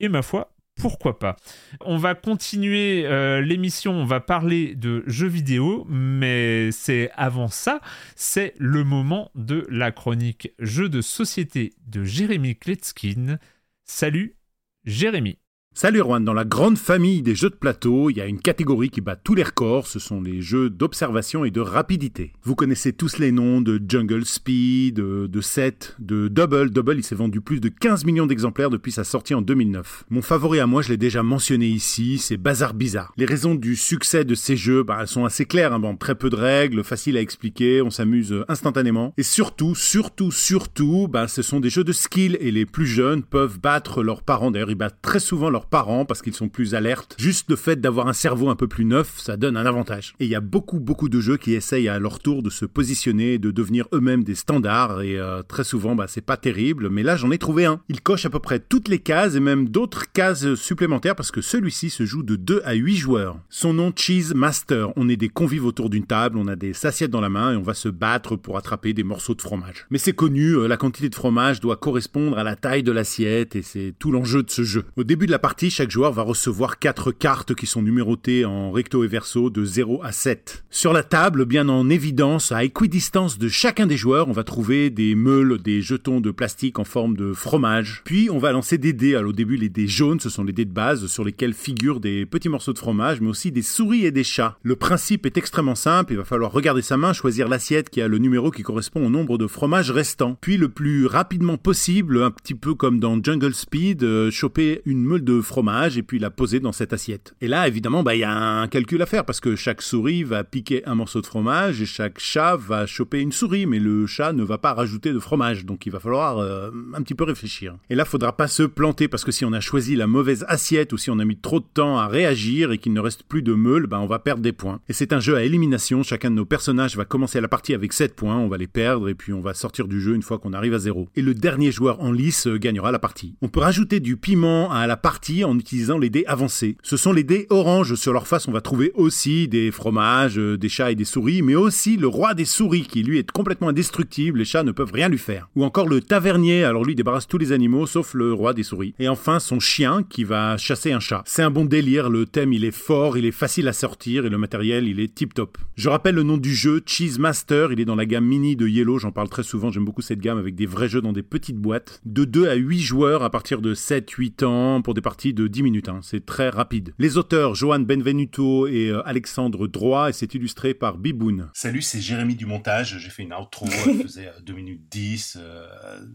Et 0.00 0.08
ma 0.08 0.22
foi, 0.22 0.53
pourquoi 0.76 1.18
pas. 1.18 1.36
On 1.80 1.96
va 1.96 2.14
continuer 2.14 3.06
euh, 3.06 3.40
l'émission, 3.40 3.92
on 3.92 4.04
va 4.04 4.20
parler 4.20 4.74
de 4.74 5.02
jeux 5.06 5.28
vidéo, 5.28 5.86
mais 5.88 6.70
c'est 6.72 7.10
avant 7.14 7.48
ça, 7.48 7.80
c'est 8.16 8.54
le 8.58 8.84
moment 8.84 9.30
de 9.34 9.66
la 9.70 9.92
chronique 9.92 10.52
jeux 10.58 10.88
de 10.88 11.00
société 11.00 11.74
de 11.86 12.04
Jérémy 12.04 12.56
Kletskin. 12.56 13.38
Salut 13.84 14.36
Jérémy. 14.84 15.38
Salut 15.76 15.98
Juan, 15.98 16.24
dans 16.24 16.34
la 16.34 16.44
grande 16.44 16.78
famille 16.78 17.20
des 17.20 17.34
jeux 17.34 17.50
de 17.50 17.56
plateau, 17.56 18.08
il 18.08 18.16
y 18.16 18.20
a 18.20 18.26
une 18.26 18.38
catégorie 18.38 18.90
qui 18.90 19.00
bat 19.00 19.16
tous 19.16 19.34
les 19.34 19.42
records, 19.42 19.88
ce 19.88 19.98
sont 19.98 20.22
les 20.22 20.40
jeux 20.40 20.70
d'observation 20.70 21.44
et 21.44 21.50
de 21.50 21.58
rapidité. 21.58 22.32
Vous 22.44 22.54
connaissez 22.54 22.92
tous 22.92 23.18
les 23.18 23.32
noms 23.32 23.60
de 23.60 23.82
Jungle 23.88 24.24
Speed, 24.24 24.94
de, 24.94 25.40
Set, 25.40 25.96
de 25.98 26.28
Double. 26.28 26.70
Double, 26.70 26.98
il 26.98 27.02
s'est 27.02 27.16
vendu 27.16 27.40
plus 27.40 27.58
de 27.58 27.68
15 27.68 28.04
millions 28.04 28.26
d'exemplaires 28.26 28.70
depuis 28.70 28.92
sa 28.92 29.02
sortie 29.02 29.34
en 29.34 29.42
2009. 29.42 30.04
Mon 30.10 30.22
favori 30.22 30.60
à 30.60 30.68
moi, 30.68 30.80
je 30.80 30.90
l'ai 30.90 30.96
déjà 30.96 31.24
mentionné 31.24 31.66
ici, 31.66 32.18
c'est 32.18 32.36
Bazar 32.36 32.74
Bizarre. 32.74 33.12
Les 33.16 33.26
raisons 33.26 33.56
du 33.56 33.74
succès 33.74 34.24
de 34.24 34.36
ces 34.36 34.56
jeux, 34.56 34.84
bah, 34.84 34.98
elles 35.00 35.08
sont 35.08 35.24
assez 35.24 35.44
claires, 35.44 35.72
hein. 35.72 35.80
bon, 35.80 35.96
très 35.96 36.14
peu 36.14 36.30
de 36.30 36.36
règles, 36.36 36.84
facile 36.84 37.16
à 37.16 37.20
expliquer, 37.20 37.82
on 37.82 37.90
s'amuse 37.90 38.44
instantanément. 38.46 39.12
Et 39.16 39.24
surtout, 39.24 39.74
surtout, 39.74 40.30
surtout, 40.30 41.08
bah, 41.08 41.26
ce 41.26 41.42
sont 41.42 41.58
des 41.58 41.68
jeux 41.68 41.82
de 41.82 41.92
skill 41.92 42.38
et 42.38 42.52
les 42.52 42.64
plus 42.64 42.86
jeunes 42.86 43.24
peuvent 43.24 43.58
battre 43.58 44.04
leurs 44.04 44.22
parents. 44.22 44.52
D'ailleurs, 44.52 44.70
ils 44.70 44.76
battent 44.76 45.02
très 45.02 45.18
souvent 45.18 45.50
leurs 45.50 45.63
parents 45.66 46.04
parce 46.04 46.22
qu'ils 46.22 46.34
sont 46.34 46.48
plus 46.48 46.74
alertes. 46.74 47.16
Juste 47.18 47.50
le 47.50 47.56
fait 47.56 47.80
d'avoir 47.80 48.08
un 48.08 48.12
cerveau 48.12 48.48
un 48.48 48.56
peu 48.56 48.68
plus 48.68 48.84
neuf, 48.84 49.18
ça 49.18 49.36
donne 49.36 49.56
un 49.56 49.66
avantage. 49.66 50.14
Et 50.20 50.24
il 50.24 50.30
y 50.30 50.34
a 50.34 50.40
beaucoup, 50.40 50.80
beaucoup 50.80 51.08
de 51.08 51.20
jeux 51.20 51.36
qui 51.36 51.54
essayent 51.54 51.88
à 51.88 51.98
leur 51.98 52.20
tour 52.20 52.42
de 52.42 52.50
se 52.50 52.64
positionner, 52.64 53.38
de 53.38 53.50
devenir 53.50 53.86
eux-mêmes 53.92 54.24
des 54.24 54.34
standards. 54.34 55.02
Et 55.02 55.18
euh, 55.18 55.42
très 55.42 55.64
souvent, 55.64 55.94
bah, 55.94 56.06
c'est 56.08 56.20
pas 56.20 56.36
terrible. 56.36 56.88
Mais 56.90 57.02
là, 57.02 57.16
j'en 57.16 57.30
ai 57.30 57.38
trouvé 57.38 57.64
un. 57.64 57.80
Il 57.88 58.00
coche 58.00 58.26
à 58.26 58.30
peu 58.30 58.38
près 58.40 58.60
toutes 58.60 58.88
les 58.88 58.98
cases 58.98 59.34
et 59.34 59.40
même 59.40 59.68
d'autres 59.68 60.10
cases 60.12 60.54
supplémentaires 60.54 61.16
parce 61.16 61.30
que 61.30 61.40
celui-ci 61.40 61.90
se 61.90 62.04
joue 62.04 62.22
de 62.22 62.36
2 62.36 62.62
à 62.64 62.74
8 62.74 62.96
joueurs. 62.96 63.38
Son 63.48 63.74
nom, 63.74 63.92
Cheese 63.94 64.32
Master. 64.34 64.90
On 64.96 65.08
est 65.08 65.16
des 65.16 65.28
convives 65.28 65.64
autour 65.64 65.90
d'une 65.90 66.06
table, 66.06 66.38
on 66.38 66.48
a 66.48 66.56
des 66.56 66.74
assiettes 66.86 67.10
dans 67.10 67.20
la 67.20 67.28
main 67.28 67.52
et 67.52 67.56
on 67.56 67.62
va 67.62 67.74
se 67.74 67.88
battre 67.88 68.36
pour 68.36 68.56
attraper 68.56 68.92
des 68.92 69.04
morceaux 69.04 69.34
de 69.34 69.42
fromage. 69.42 69.86
Mais 69.90 69.98
c'est 69.98 70.12
connu, 70.12 70.56
euh, 70.56 70.66
la 70.66 70.76
quantité 70.76 71.08
de 71.08 71.14
fromage 71.14 71.60
doit 71.60 71.76
correspondre 71.76 72.38
à 72.38 72.44
la 72.44 72.56
taille 72.56 72.82
de 72.82 72.92
l'assiette 72.92 73.56
et 73.56 73.62
c'est 73.62 73.94
tout 73.98 74.12
l'enjeu 74.12 74.42
de 74.42 74.50
ce 74.50 74.62
jeu. 74.62 74.84
Au 74.96 75.04
début 75.04 75.26
de 75.26 75.30
la 75.30 75.38
partie, 75.38 75.53
chaque 75.58 75.90
joueur 75.90 76.12
va 76.12 76.22
recevoir 76.22 76.78
4 76.78 77.12
cartes 77.12 77.54
qui 77.54 77.66
sont 77.66 77.82
numérotées 77.82 78.44
en 78.44 78.70
recto 78.70 79.04
et 79.04 79.06
verso 79.06 79.50
de 79.50 79.64
0 79.64 80.02
à 80.02 80.12
7. 80.12 80.64
Sur 80.70 80.92
la 80.92 81.02
table, 81.02 81.44
bien 81.44 81.68
en 81.68 81.88
évidence, 81.88 82.52
à 82.52 82.64
équidistance 82.64 83.38
de 83.38 83.48
chacun 83.48 83.86
des 83.86 83.96
joueurs, 83.96 84.28
on 84.28 84.32
va 84.32 84.44
trouver 84.44 84.90
des 84.90 85.14
meules, 85.14 85.58
des 85.62 85.80
jetons 85.80 86.20
de 86.20 86.30
plastique 86.30 86.78
en 86.78 86.84
forme 86.84 87.16
de 87.16 87.32
fromage. 87.32 88.02
Puis 88.04 88.28
on 88.30 88.38
va 88.38 88.52
lancer 88.52 88.78
des 88.78 88.92
dés. 88.92 89.16
Au 89.16 89.32
début, 89.32 89.56
les 89.56 89.68
dés 89.68 89.86
jaunes, 89.86 90.20
ce 90.20 90.28
sont 90.28 90.44
les 90.44 90.52
dés 90.52 90.64
de 90.64 90.72
base 90.72 91.06
sur 91.06 91.24
lesquels 91.24 91.54
figurent 91.54 92.00
des 92.00 92.26
petits 92.26 92.48
morceaux 92.48 92.72
de 92.72 92.78
fromage, 92.78 93.20
mais 93.20 93.28
aussi 93.28 93.52
des 93.52 93.62
souris 93.62 94.04
et 94.04 94.10
des 94.10 94.24
chats. 94.24 94.58
Le 94.62 94.76
principe 94.76 95.26
est 95.26 95.38
extrêmement 95.38 95.74
simple, 95.74 96.12
il 96.12 96.16
va 96.16 96.24
falloir 96.24 96.52
regarder 96.52 96.82
sa 96.82 96.96
main, 96.96 97.12
choisir 97.12 97.48
l'assiette 97.48 97.90
qui 97.90 98.00
a 98.00 98.08
le 98.08 98.18
numéro 98.18 98.50
qui 98.50 98.62
correspond 98.62 99.06
au 99.06 99.10
nombre 99.10 99.38
de 99.38 99.46
fromages 99.46 99.90
restants. 99.90 100.36
Puis 100.40 100.56
le 100.56 100.68
plus 100.68 101.06
rapidement 101.06 101.56
possible, 101.56 102.22
un 102.22 102.30
petit 102.30 102.54
peu 102.54 102.74
comme 102.74 103.00
dans 103.00 103.22
Jungle 103.22 103.54
Speed, 103.54 104.02
euh, 104.02 104.30
choper 104.30 104.82
une 104.84 105.04
meule 105.04 105.24
de 105.24 105.40
fromage 105.44 105.98
et 105.98 106.02
puis 106.02 106.18
la 106.18 106.30
poser 106.30 106.60
dans 106.60 106.72
cette 106.72 106.92
assiette. 106.92 107.34
Et 107.40 107.48
là, 107.48 107.68
évidemment, 107.68 108.02
bah, 108.02 108.14
il 108.14 108.20
y 108.20 108.24
a 108.24 108.32
un 108.32 108.66
calcul 108.68 109.00
à 109.02 109.06
faire 109.06 109.24
parce 109.24 109.40
que 109.40 109.56
chaque 109.56 109.82
souris 109.82 110.24
va 110.24 110.44
piquer 110.44 110.84
un 110.86 110.94
morceau 110.94 111.20
de 111.20 111.26
fromage 111.26 111.80
et 111.80 111.86
chaque 111.86 112.18
chat 112.18 112.56
va 112.56 112.86
choper 112.86 113.20
une 113.20 113.32
souris, 113.32 113.66
mais 113.66 113.78
le 113.78 114.06
chat 114.06 114.32
ne 114.32 114.42
va 114.42 114.58
pas 114.58 114.74
rajouter 114.74 115.12
de 115.12 115.18
fromage, 115.18 115.64
donc 115.64 115.86
il 115.86 115.90
va 115.90 116.00
falloir 116.00 116.38
euh, 116.38 116.70
un 116.94 117.02
petit 117.02 117.14
peu 117.14 117.24
réfléchir. 117.24 117.76
Et 117.90 117.94
là, 117.94 118.04
faudra 118.04 118.36
pas 118.36 118.48
se 118.48 118.62
planter 118.62 119.08
parce 119.08 119.24
que 119.24 119.32
si 119.32 119.44
on 119.44 119.52
a 119.52 119.60
choisi 119.60 119.96
la 119.96 120.06
mauvaise 120.06 120.44
assiette 120.48 120.92
ou 120.92 120.98
si 120.98 121.10
on 121.10 121.18
a 121.18 121.24
mis 121.24 121.36
trop 121.36 121.60
de 121.60 121.66
temps 121.72 121.98
à 121.98 122.08
réagir 122.08 122.72
et 122.72 122.78
qu'il 122.78 122.92
ne 122.92 123.00
reste 123.00 123.22
plus 123.24 123.42
de 123.42 123.54
meule, 123.54 123.86
bah, 123.86 124.00
on 124.00 124.06
va 124.06 124.18
perdre 124.18 124.42
des 124.42 124.52
points. 124.52 124.80
Et 124.88 124.92
c'est 124.92 125.12
un 125.12 125.20
jeu 125.20 125.36
à 125.36 125.42
élimination, 125.42 126.02
chacun 126.02 126.30
de 126.30 126.36
nos 126.36 126.44
personnages 126.44 126.96
va 126.96 127.04
commencer 127.04 127.40
la 127.40 127.48
partie 127.48 127.74
avec 127.74 127.92
7 127.92 128.14
points, 128.14 128.36
on 128.36 128.48
va 128.48 128.56
les 128.56 128.66
perdre 128.66 129.08
et 129.08 129.14
puis 129.14 129.32
on 129.32 129.40
va 129.40 129.54
sortir 129.54 129.88
du 129.88 130.00
jeu 130.00 130.14
une 130.14 130.22
fois 130.22 130.38
qu'on 130.38 130.52
arrive 130.52 130.74
à 130.74 130.78
0. 130.78 131.08
Et 131.16 131.22
le 131.22 131.34
dernier 131.34 131.72
joueur 131.72 132.00
en 132.00 132.12
lice 132.12 132.46
euh, 132.46 132.58
gagnera 132.58 132.92
la 132.92 132.98
partie. 132.98 133.34
On 133.42 133.48
peut 133.48 133.60
rajouter 133.60 134.00
du 134.00 134.16
piment 134.16 134.70
à 134.70 134.86
la 134.86 134.96
partie 134.96 135.33
en 135.42 135.58
utilisant 135.58 135.98
les 135.98 136.10
dés 136.10 136.24
avancés. 136.26 136.76
Ce 136.82 136.96
sont 136.96 137.12
les 137.12 137.24
dés 137.24 137.46
orange, 137.50 137.94
sur 137.96 138.12
leur 138.12 138.28
face 138.28 138.46
on 138.46 138.52
va 138.52 138.60
trouver 138.60 138.92
aussi 138.94 139.48
des 139.48 139.72
fromages, 139.72 140.38
euh, 140.38 140.56
des 140.56 140.68
chats 140.68 140.92
et 140.92 140.94
des 140.94 141.04
souris, 141.04 141.42
mais 141.42 141.54
aussi 141.54 141.96
le 141.96 142.06
roi 142.06 142.34
des 142.34 142.44
souris 142.44 142.82
qui 142.82 143.02
lui 143.02 143.18
est 143.18 143.30
complètement 143.30 143.70
indestructible, 143.70 144.38
les 144.38 144.44
chats 144.44 144.62
ne 144.62 144.72
peuvent 144.72 144.92
rien 144.92 145.08
lui 145.08 145.18
faire. 145.18 145.48
Ou 145.56 145.64
encore 145.64 145.88
le 145.88 146.00
tavernier, 146.00 146.62
alors 146.62 146.84
lui 146.84 146.94
débarrasse 146.94 147.26
tous 147.26 147.38
les 147.38 147.52
animaux 147.52 147.86
sauf 147.86 148.14
le 148.14 148.32
roi 148.32 148.52
des 148.52 148.62
souris. 148.62 148.94
Et 148.98 149.08
enfin 149.08 149.40
son 149.40 149.58
chien 149.58 150.02
qui 150.08 150.24
va 150.24 150.56
chasser 150.56 150.92
un 150.92 151.00
chat. 151.00 151.22
C'est 151.26 151.42
un 151.42 151.50
bon 151.50 151.64
délire, 151.64 152.10
le 152.10 152.26
thème 152.26 152.52
il 152.52 152.64
est 152.64 152.70
fort, 152.70 153.16
il 153.16 153.24
est 153.24 153.32
facile 153.32 153.66
à 153.68 153.72
sortir 153.72 154.26
et 154.26 154.28
le 154.28 154.38
matériel 154.38 154.86
il 154.86 155.00
est 155.00 155.14
tip 155.14 155.32
top. 155.32 155.56
Je 155.76 155.88
rappelle 155.88 156.14
le 156.14 156.22
nom 156.22 156.36
du 156.36 156.54
jeu, 156.54 156.82
Cheese 156.84 157.18
Master, 157.18 157.72
il 157.72 157.80
est 157.80 157.84
dans 157.84 157.96
la 157.96 158.06
gamme 158.06 158.26
mini 158.26 158.56
de 158.56 158.68
Yellow, 158.68 158.98
j'en 158.98 159.12
parle 159.12 159.28
très 159.28 159.42
souvent, 159.42 159.70
j'aime 159.70 159.84
beaucoup 159.84 160.02
cette 160.02 160.20
gamme 160.20 160.38
avec 160.38 160.54
des 160.54 160.66
vrais 160.66 160.88
jeux 160.88 161.00
dans 161.00 161.12
des 161.12 161.22
petites 161.22 161.56
boîtes. 161.56 162.00
De 162.04 162.24
2 162.24 162.48
à 162.48 162.54
8 162.54 162.80
joueurs 162.80 163.22
à 163.22 163.30
partir 163.30 163.60
de 163.60 163.74
7-8 163.74 164.44
ans 164.44 164.82
pour 164.82 164.94
des 164.94 165.00
parties 165.00 165.23
de 165.32 165.48
10 165.48 165.62
minutes, 165.62 165.88
hein. 165.88 166.00
c'est 166.02 166.26
très 166.26 166.48
rapide. 166.48 166.94
Les 166.98 167.16
auteurs, 167.16 167.54
Johan 167.54 167.80
Benvenuto 167.80 168.66
et 168.66 168.88
euh, 168.88 169.06
Alexandre 169.06 169.66
Droit, 169.66 170.10
et 170.10 170.12
c'est 170.12 170.34
illustré 170.34 170.74
par 170.74 170.98
Biboun. 170.98 171.50
Salut, 171.54 171.82
c'est 171.82 172.00
Jérémy 172.00 172.34
du 172.34 172.46
montage, 172.46 172.98
j'ai 172.98 173.10
fait 173.10 173.22
une 173.22 173.32
outro, 173.32 173.66
elle 173.86 173.98
faisait 174.02 174.30
2 174.42 174.52
euh, 174.52 174.56
minutes 174.56 174.82
10, 174.90 175.38
euh, 175.40 175.66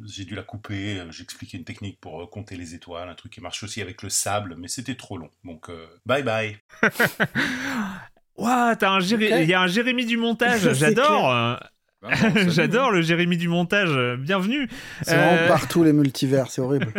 j'ai 0.06 0.26
dû 0.26 0.36
la 0.36 0.44
couper, 0.44 1.04
j'expliquais 1.10 1.58
une 1.58 1.64
technique 1.64 2.00
pour 2.00 2.30
compter 2.30 2.56
les 2.56 2.76
étoiles, 2.76 3.10
un 3.10 3.16
truc 3.16 3.32
qui 3.32 3.42
marche 3.42 3.64
aussi 3.64 3.82
avec 3.82 4.04
le 4.04 4.10
sable, 4.10 4.56
mais 4.58 4.68
c'était 4.68 4.96
trop 4.96 5.18
long. 5.18 5.30
Donc, 5.44 5.72
bye 6.06 6.24
bye. 6.24 6.58
Waouh, 8.38 8.76
il 8.82 9.50
y 9.50 9.54
a 9.54 9.62
un 9.62 9.68
Jérémy 9.68 10.06
du 10.06 10.18
montage, 10.18 10.74
j'adore. 10.74 11.60
Bah, 12.02 12.12
J'adore 12.48 12.92
le 12.92 13.02
Jérémy 13.02 13.36
du 13.36 13.50
montage. 13.50 13.90
Bienvenue. 14.20 14.70
C'est 15.02 15.16
vraiment 15.16 15.34
euh, 15.34 15.48
partout 15.50 15.84
les 15.84 15.92
multivers, 15.92 16.50
c'est 16.50 16.62
horrible. 16.62 16.94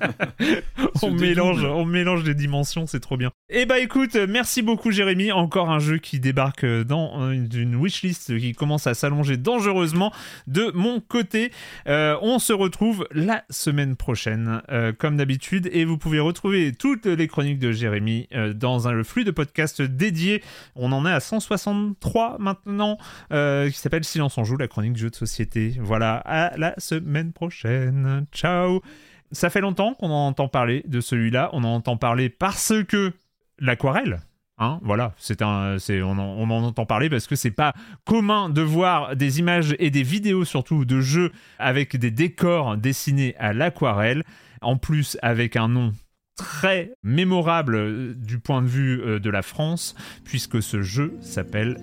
on 1.02 1.10
mélange, 1.10 1.64
on 1.64 1.84
mélange 1.84 2.24
les 2.24 2.34
dimensions, 2.34 2.86
c'est 2.86 3.00
trop 3.00 3.18
bien. 3.18 3.30
Eh 3.50 3.66
bah 3.66 3.78
écoute, 3.78 4.16
merci 4.16 4.62
beaucoup 4.62 4.90
Jérémy. 4.90 5.32
Encore 5.32 5.68
un 5.68 5.80
jeu 5.80 5.98
qui 5.98 6.18
débarque 6.18 6.64
dans 6.64 7.30
une 7.30 7.76
wishlist 7.76 8.38
qui 8.38 8.54
commence 8.54 8.86
à 8.86 8.94
s'allonger 8.94 9.36
dangereusement 9.36 10.14
de 10.46 10.70
mon 10.72 11.00
côté. 11.00 11.52
Euh, 11.86 12.16
on 12.22 12.38
se 12.38 12.54
retrouve 12.54 13.06
la 13.12 13.44
semaine 13.50 13.96
prochaine, 13.96 14.62
euh, 14.70 14.94
comme 14.96 15.18
d'habitude, 15.18 15.68
et 15.74 15.84
vous 15.84 15.98
pouvez 15.98 16.20
retrouver 16.20 16.72
toutes 16.72 17.04
les 17.04 17.28
chroniques 17.28 17.58
de 17.58 17.70
Jérémy 17.70 18.28
dans 18.54 18.88
un, 18.88 18.92
le 18.92 19.04
flux 19.04 19.24
de 19.24 19.30
podcasts 19.30 19.82
dédié. 19.82 20.42
On 20.74 20.90
en 20.92 21.04
est 21.04 21.12
à 21.12 21.20
163 21.20 22.38
maintenant, 22.38 22.96
qui 23.28 23.78
s'appelle 23.78 24.04
Silence 24.04 24.21
on 24.36 24.44
joue, 24.44 24.56
la 24.56 24.68
chronique 24.68 24.96
jeu 24.96 25.10
de 25.10 25.14
société. 25.14 25.76
Voilà, 25.80 26.16
à 26.16 26.56
la 26.56 26.74
semaine 26.78 27.32
prochaine. 27.32 28.26
Ciao 28.32 28.82
Ça 29.30 29.50
fait 29.50 29.60
longtemps 29.60 29.94
qu'on 29.94 30.10
en 30.10 30.28
entend 30.28 30.48
parler 30.48 30.82
de 30.86 31.00
celui-là. 31.00 31.50
On 31.52 31.64
en 31.64 31.74
entend 31.74 31.96
parler 31.96 32.28
parce 32.28 32.72
que 32.84 33.12
l'aquarelle, 33.58 34.20
Hein, 34.58 34.78
voilà, 34.82 35.12
c'est 35.16 35.42
un, 35.42 35.78
c'est, 35.78 36.02
on, 36.02 36.12
en, 36.12 36.48
entend 36.50 36.86
parler 36.86 37.10
parce 37.10 37.26
que 37.26 37.34
c'est 37.34 37.50
pas 37.50 37.72
commun 38.04 38.48
de 38.48 38.60
voir 38.60 39.16
des 39.16 39.40
images 39.40 39.74
et 39.80 39.90
des 39.90 40.04
vidéos 40.04 40.44
surtout 40.44 40.84
de 40.84 41.00
jeux 41.00 41.32
avec 41.58 41.96
des 41.96 42.12
décors 42.12 42.76
dessinés 42.76 43.34
à 43.38 43.52
l'aquarelle, 43.52 44.22
en 44.60 44.76
plus 44.76 45.18
avec 45.20 45.56
un 45.56 45.68
nom 45.68 45.92
très 46.36 46.92
mémorable 47.02 47.74
euh, 47.74 48.14
du 48.14 48.38
point 48.38 48.62
de 48.62 48.68
vue 48.68 49.02
euh, 49.02 49.18
de 49.18 49.30
la 49.30 49.42
France, 49.42 49.94
puisque 50.24 50.62
ce 50.62 50.82
jeu 50.82 51.14
s'appelle 51.20 51.76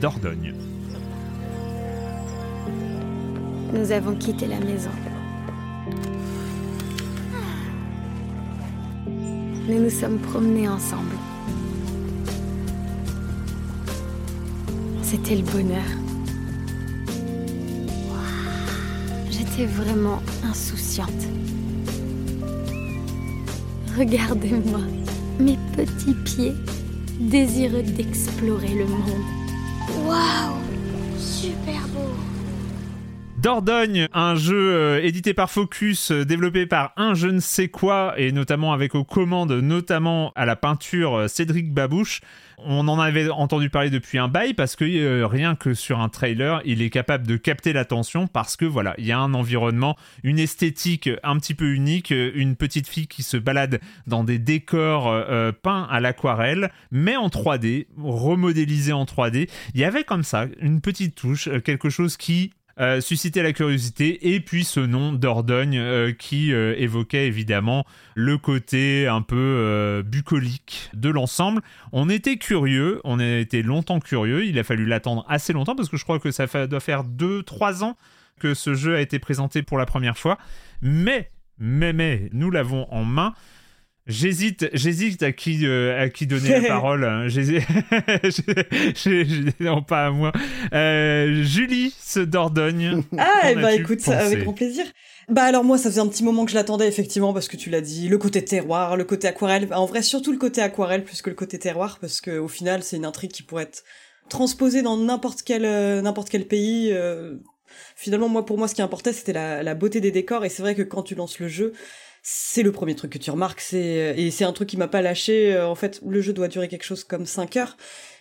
Dordogne. 0.00 0.54
Nous 3.72 3.92
avons 3.92 4.16
quitté 4.16 4.46
la 4.48 4.58
maison. 4.58 4.90
Nous 9.68 9.80
nous 9.80 9.90
sommes 9.90 10.18
promenés 10.18 10.68
ensemble. 10.68 11.14
C'était 15.02 15.36
le 15.36 15.42
bonheur. 15.42 15.84
J'étais 19.30 19.66
vraiment 19.66 20.20
insouciante. 20.42 21.08
Regardez-moi, 23.96 24.80
mes 25.38 25.58
petits 25.76 26.14
pieds, 26.24 26.54
désireux 27.20 27.82
d'explorer 27.82 28.74
le 28.74 28.86
monde. 28.86 29.24
Waouh 30.06 30.56
Super 31.18 31.86
beau 31.94 32.29
Dordogne, 33.40 34.06
un 34.12 34.34
jeu 34.34 34.74
euh, 34.74 35.02
édité 35.02 35.32
par 35.32 35.50
Focus, 35.50 36.10
euh, 36.10 36.26
développé 36.26 36.66
par 36.66 36.92
un 36.98 37.14
je 37.14 37.26
ne 37.26 37.40
sais 37.40 37.68
quoi, 37.68 38.12
et 38.18 38.32
notamment 38.32 38.74
avec 38.74 38.94
aux 38.94 39.02
commandes, 39.02 39.52
notamment 39.52 40.30
à 40.36 40.44
la 40.44 40.56
peinture 40.56 41.14
euh, 41.14 41.26
Cédric 41.26 41.72
Babouche. 41.72 42.20
On 42.58 42.86
en 42.86 43.00
avait 43.00 43.30
entendu 43.30 43.70
parler 43.70 43.88
depuis 43.88 44.18
un 44.18 44.28
bail 44.28 44.52
parce 44.52 44.76
que 44.76 45.24
rien 45.24 45.54
que 45.54 45.72
sur 45.72 46.00
un 46.00 46.10
trailer, 46.10 46.60
il 46.66 46.82
est 46.82 46.90
capable 46.90 47.26
de 47.26 47.38
capter 47.38 47.72
l'attention 47.72 48.26
parce 48.26 48.58
que 48.58 48.66
voilà, 48.66 48.94
il 48.98 49.06
y 49.06 49.12
a 49.12 49.18
un 49.18 49.32
environnement, 49.32 49.96
une 50.22 50.38
esthétique 50.38 51.08
un 51.22 51.38
petit 51.38 51.54
peu 51.54 51.72
unique, 51.72 52.10
une 52.10 52.56
petite 52.56 52.86
fille 52.86 53.06
qui 53.06 53.22
se 53.22 53.38
balade 53.38 53.80
dans 54.06 54.24
des 54.24 54.38
décors 54.38 55.24
peints 55.62 55.88
à 55.90 56.00
l'aquarelle, 56.00 56.70
mais 56.90 57.16
en 57.16 57.28
3D, 57.28 57.86
remodélisé 57.96 58.92
en 58.92 59.04
3D. 59.04 59.48
Il 59.72 59.80
y 59.80 59.84
avait 59.84 60.04
comme 60.04 60.22
ça 60.22 60.44
une 60.60 60.82
petite 60.82 61.14
touche, 61.14 61.48
quelque 61.64 61.88
chose 61.88 62.18
qui 62.18 62.52
euh, 62.80 63.02
susciter 63.02 63.42
la 63.42 63.52
curiosité, 63.52 64.32
et 64.34 64.40
puis 64.40 64.64
ce 64.64 64.80
nom 64.80 65.12
Dordogne 65.12 65.76
euh, 65.76 66.12
qui 66.12 66.54
euh, 66.54 66.74
évoquait 66.78 67.26
évidemment 67.26 67.84
le 68.14 68.38
côté 68.38 69.06
un 69.06 69.20
peu 69.20 70.02
bucolique 70.06 70.90
de 70.94 71.10
l'ensemble. 71.10 71.60
On 71.92 72.08
était 72.08 72.38
curieux, 72.38 73.00
on 73.04 73.20
a 73.20 73.26
été 73.26 73.62
longtemps 73.62 74.00
curieux, 74.00 74.46
il 74.46 74.58
a 74.58 74.64
fallu 74.64 74.86
l'attendre 74.86 75.26
assez 75.28 75.52
longtemps 75.52 75.76
parce 75.76 75.90
que 75.90 75.98
je 75.98 76.04
crois 76.04 76.18
que 76.18 76.30
ça 76.30 76.46
doit 76.66 76.80
faire 76.80 77.04
2-3 77.04 77.84
ans 77.84 77.96
que 78.38 78.54
ce 78.54 78.72
jeu 78.72 78.96
a 78.96 79.00
été 79.00 79.18
présenté 79.18 79.62
pour 79.62 79.76
la 79.76 79.84
première 79.84 80.16
fois, 80.16 80.38
mais, 80.80 81.30
mais, 81.58 81.92
mais, 81.92 82.30
nous 82.32 82.50
l'avons 82.50 82.86
en 82.90 83.04
main. 83.04 83.34
J'hésite, 84.10 84.68
j'hésite 84.72 85.22
à 85.22 85.30
qui 85.30 85.64
euh, 85.64 86.02
à 86.02 86.08
qui 86.08 86.26
donner 86.26 86.48
la 86.48 86.60
parole. 86.68 87.04
Hein. 87.04 87.28
J'hésite, 87.28 87.62
non 89.60 89.82
pas 89.82 90.06
à 90.06 90.10
moi. 90.10 90.32
Euh, 90.72 91.44
Julie 91.44 91.94
se 91.98 92.18
Dordogne. 92.18 93.04
Ah, 93.16 93.54
bah 93.54 93.72
écoute, 93.72 94.06
avec 94.08 94.42
grand 94.42 94.52
plaisir. 94.52 94.84
Bah 95.28 95.44
alors 95.44 95.62
moi, 95.62 95.78
ça 95.78 95.90
faisait 95.90 96.00
un 96.00 96.08
petit 96.08 96.24
moment 96.24 96.44
que 96.44 96.50
je 96.50 96.56
l'attendais 96.56 96.88
effectivement 96.88 97.32
parce 97.32 97.46
que 97.46 97.56
tu 97.56 97.70
l'as 97.70 97.80
dit, 97.80 98.08
le 98.08 98.18
côté 98.18 98.44
terroir, 98.44 98.96
le 98.96 99.04
côté 99.04 99.28
aquarelle. 99.28 99.68
En 99.72 99.86
vrai, 99.86 100.02
surtout 100.02 100.32
le 100.32 100.38
côté 100.38 100.60
aquarelle 100.60 101.04
plus 101.04 101.22
que 101.22 101.30
le 101.30 101.36
côté 101.36 101.58
terroir 101.60 101.98
parce 102.00 102.20
que 102.20 102.36
au 102.36 102.48
final, 102.48 102.82
c'est 102.82 102.96
une 102.96 103.04
intrigue 103.04 103.30
qui 103.30 103.44
pourrait 103.44 103.62
être 103.64 103.84
transposée 104.28 104.82
dans 104.82 104.96
n'importe 104.96 105.42
quel 105.42 105.64
euh, 105.64 106.02
n'importe 106.02 106.30
quel 106.30 106.46
pays. 106.46 106.92
Finalement, 107.94 108.28
moi 108.28 108.44
pour 108.44 108.58
moi, 108.58 108.66
ce 108.66 108.74
qui 108.74 108.82
importait, 108.82 109.12
c'était 109.12 109.32
la, 109.32 109.62
la 109.62 109.74
beauté 109.76 110.00
des 110.00 110.10
décors 110.10 110.44
et 110.44 110.48
c'est 110.48 110.62
vrai 110.62 110.74
que 110.74 110.82
quand 110.82 111.04
tu 111.04 111.14
lances 111.14 111.38
le 111.38 111.46
jeu 111.46 111.72
c'est 112.22 112.62
le 112.62 112.72
premier 112.72 112.94
truc 112.94 113.12
que 113.12 113.18
tu 113.18 113.30
remarques, 113.30 113.60
c'est 113.60 114.14
et 114.16 114.30
c'est 114.30 114.44
un 114.44 114.52
truc 114.52 114.68
qui 114.68 114.76
m'a 114.76 114.88
pas 114.88 115.02
lâché. 115.02 115.54
Euh, 115.54 115.66
en 115.66 115.74
fait, 115.74 116.00
le 116.06 116.20
jeu 116.20 116.32
doit 116.32 116.48
durer 116.48 116.68
quelque 116.68 116.84
chose 116.84 117.04
comme 117.04 117.26
5 117.26 117.56
heures 117.56 117.76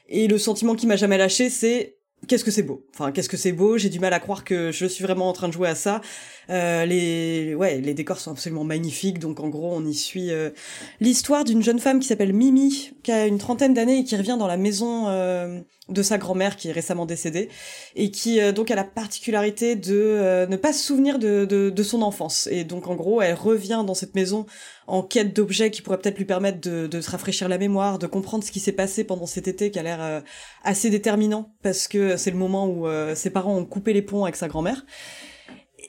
et 0.07 0.27
le 0.27 0.37
sentiment 0.37 0.75
qui 0.75 0.87
m'a 0.87 0.95
jamais 0.95 1.17
lâché, 1.17 1.49
c'est 1.49 1.98
qu'est-ce 2.27 2.43
que 2.43 2.51
c'est 2.51 2.63
beau. 2.63 2.85
Enfin, 2.93 3.11
qu'est-ce 3.11 3.29
que 3.29 3.37
c'est 3.37 3.51
beau. 3.51 3.77
J'ai 3.77 3.89
du 3.89 3.99
mal 3.99 4.13
à 4.13 4.19
croire 4.19 4.43
que 4.43 4.71
je 4.71 4.85
suis 4.85 5.03
vraiment 5.03 5.29
en 5.29 5.33
train 5.33 5.47
de 5.47 5.53
jouer 5.53 5.69
à 5.69 5.75
ça. 5.75 6.01
Euh, 6.49 6.85
les 6.85 7.53
ouais, 7.55 7.79
les 7.79 7.93
décors 7.93 8.19
sont 8.19 8.31
absolument 8.31 8.63
magnifiques. 8.63 9.19
Donc 9.19 9.39
en 9.39 9.49
gros, 9.49 9.71
on 9.73 9.85
y 9.85 9.93
suit 9.93 10.31
euh, 10.31 10.49
l'histoire 10.99 11.43
d'une 11.43 11.63
jeune 11.63 11.79
femme 11.79 11.99
qui 11.99 12.07
s'appelle 12.07 12.33
Mimi, 12.33 12.91
qui 13.03 13.11
a 13.11 13.27
une 13.27 13.37
trentaine 13.37 13.73
d'années 13.73 13.99
et 13.99 14.03
qui 14.03 14.15
revient 14.15 14.37
dans 14.37 14.47
la 14.47 14.57
maison 14.57 15.07
euh, 15.07 15.59
de 15.89 16.03
sa 16.03 16.17
grand-mère 16.17 16.55
qui 16.55 16.69
est 16.69 16.71
récemment 16.71 17.05
décédée 17.05 17.49
et 17.95 18.11
qui 18.11 18.39
donc 18.53 18.69
a 18.69 18.75
la 18.75 18.83
particularité 18.83 19.75
de 19.75 20.45
ne 20.47 20.55
pas 20.55 20.71
se 20.71 20.83
souvenir 20.83 21.17
de, 21.17 21.83
son 21.83 22.03
enfance. 22.03 22.47
Et 22.51 22.63
donc 22.63 22.87
en 22.87 22.95
gros, 22.95 23.21
elle 23.23 23.33
revient 23.33 23.83
dans 23.87 23.95
cette 23.95 24.13
maison 24.13 24.45
en 24.89 25.03
quête 25.03 25.35
d'objets 25.35 25.71
qui 25.71 25.81
pourraient 25.81 25.99
peut-être 25.99 26.17
lui 26.17 26.25
permettre 26.25 26.59
de, 26.59 26.87
de, 26.87 27.01
se 27.01 27.09
rafraîchir 27.09 27.47
la 27.47 27.57
mémoire, 27.57 27.99
de 27.99 28.07
comprendre 28.07 28.43
ce 28.43 28.51
qui 28.51 28.59
s'est 28.59 28.71
passé 28.71 29.03
pendant 29.03 29.25
cet 29.25 29.47
été 29.47 29.71
qui 29.71 29.79
a 29.79 29.83
l'air 29.83 30.23
assez 30.63 30.89
déterminant 30.89 31.53
parce 31.63 31.87
que 31.87 32.17
c'est 32.17 32.31
le 32.31 32.37
moment 32.37 32.67
où 32.67 32.87
ses 33.15 33.29
parents 33.29 33.55
ont 33.55 33.65
coupé 33.65 33.93
les 33.93 34.01
ponts 34.01 34.23
avec 34.23 34.35
sa 34.35 34.47
grand-mère. 34.47 34.85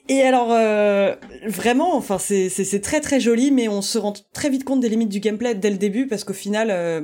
Et 0.07 0.21
alors, 0.23 0.51
euh, 0.51 1.15
vraiment, 1.45 1.95
enfin, 1.95 2.17
c'est 2.17 2.81
très 2.81 3.01
très 3.01 3.19
joli, 3.19 3.51
mais 3.51 3.67
on 3.67 3.81
se 3.81 3.97
rend 3.97 4.13
très 4.33 4.49
vite 4.49 4.63
compte 4.63 4.81
des 4.81 4.89
limites 4.89 5.09
du 5.09 5.19
gameplay 5.19 5.55
dès 5.55 5.69
le 5.69 5.77
début, 5.77 6.07
parce 6.07 6.23
qu'au 6.23 6.33
final, 6.33 6.69
euh, 6.71 7.01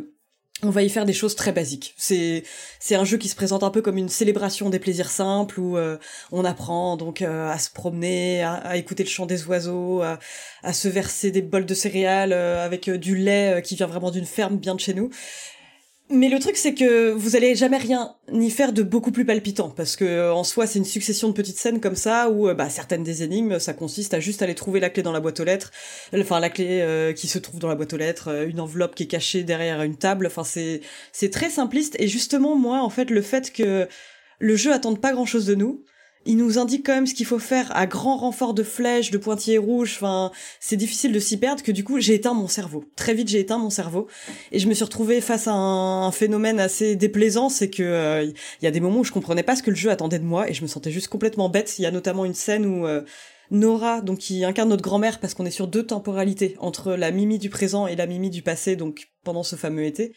on 0.63 0.69
va 0.69 0.83
y 0.83 0.89
faire 0.89 1.05
des 1.05 1.13
choses 1.13 1.35
très 1.35 1.51
basiques. 1.51 1.93
C'est 1.97 2.43
c'est 2.79 2.95
un 2.95 3.05
jeu 3.05 3.17
qui 3.17 3.29
se 3.29 3.35
présente 3.35 3.63
un 3.63 3.69
peu 3.69 3.81
comme 3.81 3.97
une 3.97 4.09
célébration 4.09 4.69
des 4.69 4.79
plaisirs 4.79 5.09
simples 5.09 5.59
où 5.59 5.77
euh, 5.77 5.97
on 6.31 6.45
apprend 6.45 6.97
donc 6.97 7.21
à 7.21 7.57
se 7.59 7.69
promener, 7.69 8.43
à, 8.43 8.77
écouter 8.77 9.03
le 9.03 9.09
chant 9.09 9.25
des 9.25 9.45
oiseaux, 9.45 10.01
à, 10.01 10.19
à 10.63 10.73
se 10.73 10.87
verser 10.87 11.31
des 11.31 11.41
bols 11.41 11.65
de 11.65 11.73
céréales 11.73 12.33
avec 12.33 12.89
du 12.89 13.15
lait 13.15 13.61
qui 13.63 13.75
vient 13.75 13.87
vraiment 13.87 14.11
d'une 14.11 14.25
ferme 14.25 14.57
bien 14.57 14.75
de 14.75 14.79
chez 14.79 14.93
nous. 14.93 15.09
Mais 16.09 16.29
le 16.29 16.39
truc, 16.39 16.55
c'est 16.55 16.73
que 16.73 17.11
vous 17.11 17.35
allez 17.35 17.53
jamais 17.53 17.75
rien 17.75 18.15
ni 18.31 18.49
faire 18.49 18.71
de 18.71 18.81
beaucoup 18.81 19.11
plus 19.11 19.25
palpitant, 19.25 19.69
parce 19.69 19.97
que 19.97 20.31
en 20.31 20.45
soi, 20.45 20.65
c'est 20.65 20.79
une 20.79 20.85
succession 20.85 21.27
de 21.27 21.33
petites 21.33 21.57
scènes 21.57 21.81
comme 21.81 21.97
ça 21.97 22.29
où, 22.29 22.47
euh, 22.47 22.53
bah, 22.53 22.69
certaines 22.69 23.03
des 23.03 23.23
énigmes, 23.23 23.59
ça 23.59 23.73
consiste 23.73 24.13
à 24.13 24.21
juste 24.21 24.41
aller 24.41 24.55
trouver 24.55 24.79
la 24.79 24.89
clé 24.89 25.03
dans 25.03 25.11
la 25.11 25.19
boîte 25.19 25.41
aux 25.41 25.43
lettres, 25.43 25.71
enfin 26.17 26.39
la 26.39 26.49
clé 26.49 26.79
euh, 26.81 27.11
qui 27.11 27.27
se 27.27 27.39
trouve 27.39 27.59
dans 27.59 27.67
la 27.67 27.75
boîte 27.75 27.91
aux 27.91 27.97
lettres, 27.97 28.29
euh, 28.29 28.47
une 28.47 28.61
enveloppe 28.61 28.95
qui 28.95 29.03
est 29.03 29.07
cachée 29.07 29.43
derrière 29.43 29.81
une 29.81 29.97
table. 29.97 30.27
Enfin, 30.27 30.45
c'est 30.45 30.79
c'est 31.11 31.29
très 31.29 31.49
simpliste. 31.49 31.97
Et 31.99 32.07
justement, 32.07 32.55
moi, 32.55 32.81
en 32.81 32.89
fait, 32.89 33.09
le 33.09 33.21
fait 33.21 33.51
que 33.51 33.89
le 34.39 34.55
jeu 34.55 34.71
attende 34.71 35.01
pas 35.01 35.11
grand 35.11 35.25
chose 35.25 35.45
de 35.45 35.55
nous, 35.55 35.83
il 36.27 36.37
nous 36.37 36.59
indique 36.59 36.85
quand 36.85 36.93
même 36.93 37.07
ce 37.07 37.13
qu'il 37.13 37.25
faut 37.25 37.39
faire 37.39 37.75
à 37.75 37.87
grand 37.87 38.17
renfort 38.17 38.53
de 38.53 38.63
flèches, 38.63 39.11
de 39.11 39.17
pointillés 39.17 39.57
rouges. 39.57 39.93
Enfin, 39.95 40.31
c'est 40.59 40.75
difficile 40.75 41.13
de 41.13 41.19
s'y 41.19 41.37
perdre 41.37 41.63
que 41.63 41.71
du 41.71 41.83
coup, 41.83 41.99
j'ai 41.99 42.13
éteint 42.13 42.33
mon 42.33 42.47
cerveau. 42.47 42.83
Très 42.95 43.13
vite, 43.13 43.29
j'ai 43.29 43.39
éteint 43.39 43.57
mon 43.57 43.69
cerveau 43.69 44.07
et 44.51 44.59
je 44.59 44.67
me 44.67 44.73
suis 44.73 44.83
retrouvée 44.83 45.21
face 45.21 45.47
à 45.47 45.53
un, 45.53 46.11
phénomène 46.11 46.59
assez 46.59 46.95
déplaisant, 46.95 47.49
c'est 47.49 47.69
que 47.69 47.83
euh, 47.83 48.23
il 48.23 48.65
y 48.65 48.67
a 48.67 48.71
des 48.71 48.79
moments 48.79 48.99
où 48.99 49.03
je 49.03 49.11
comprenais 49.11 49.43
pas 49.43 49.55
ce 49.55 49.63
que 49.63 49.69
le 49.69 49.75
jeu 49.75 49.89
attendait 49.89 50.19
de 50.19 50.25
moi 50.25 50.49
et 50.49 50.53
je 50.53 50.61
me 50.61 50.67
sentais 50.67 50.91
juste 50.91 51.07
complètement 51.07 51.49
bête. 51.49 51.79
Il 51.79 51.83
y 51.83 51.85
a 51.85 51.91
notamment 51.91 52.25
une 52.25 52.33
scène 52.33 52.65
où 52.65 52.85
euh, 52.85 53.01
Nora, 53.51 54.01
donc 54.01 54.19
qui 54.19 54.43
incarne 54.43 54.69
notre 54.69 54.83
grand-mère 54.83 55.19
parce 55.19 55.33
qu'on 55.33 55.45
est 55.45 55.51
sur 55.51 55.67
deux 55.67 55.85
temporalités 55.85 56.55
entre 56.59 56.93
la 56.93 57.11
Mimi 57.11 57.39
du 57.39 57.49
présent 57.49 57.87
et 57.87 57.95
la 57.95 58.05
Mimi 58.05 58.29
du 58.29 58.41
passé, 58.41 58.75
donc 58.75 59.09
pendant 59.23 59.43
ce 59.43 59.55
fameux 59.55 59.85
été. 59.85 60.13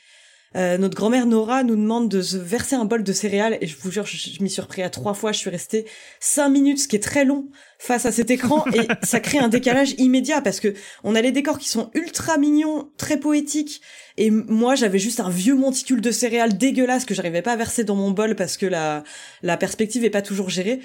Euh, 0.57 0.79
notre 0.79 0.97
grand-mère 0.97 1.27
Nora 1.27 1.63
nous 1.63 1.77
demande 1.77 2.09
de 2.09 2.23
se 2.23 2.37
verser 2.37 2.75
un 2.75 2.85
bol 2.85 3.05
de 3.05 3.13
céréales 3.13 3.57
et 3.61 3.69
je 3.69 3.77
vous 3.77 3.93
jure, 3.93 4.05
je, 4.05 4.43
m'y 4.43 4.51
suis 4.51 4.61
repris 4.61 4.83
à 4.83 4.91
trois 4.91 5.15
fois. 5.15 5.31
Je 5.31 5.39
suis 5.39 5.51
restée 5.51 5.87
cinq 6.19 6.49
minutes, 6.49 6.81
ce 6.81 6.89
qui 6.89 6.97
est 6.97 7.03
très 7.03 7.25
long 7.25 7.49
face 7.79 8.05
à 8.05 8.11
cet 8.11 8.33
écran 8.33 8.65
et 8.75 8.89
ça 9.07 9.21
crée 9.21 9.39
un 9.39 9.49
décalage 9.49 9.95
immédiat 9.99 10.41
parce 10.41 10.59
que 10.59 10.75
on 11.05 11.15
a 11.15 11.23
les 11.23 11.31
décors 11.31 11.59
qui 11.59 11.69
sont 11.69 11.91
ultra 11.95 12.37
mignons, 12.37 12.91
très 12.97 13.17
poétiques 13.19 13.81
et 14.17 14.31
moi 14.31 14.75
j'avais 14.75 14.99
juste 14.99 15.21
un 15.21 15.31
vieux 15.31 15.55
monticule 15.55 16.01
de 16.01 16.11
céréales 16.11 16.59
dégueulasse 16.59 17.05
que 17.05 17.15
j'arrivais 17.15 17.43
pas 17.43 17.53
à 17.53 17.57
verser 17.57 17.85
dans 17.85 17.97
mon 17.97 18.11
bol 18.11 18.35
parce 18.35 18.57
que 18.57 18.67
la 18.67 19.05
la 19.43 19.57
perspective 19.57 20.05
est 20.05 20.11
pas 20.11 20.23
toujours 20.23 20.51
gérée. 20.51 20.81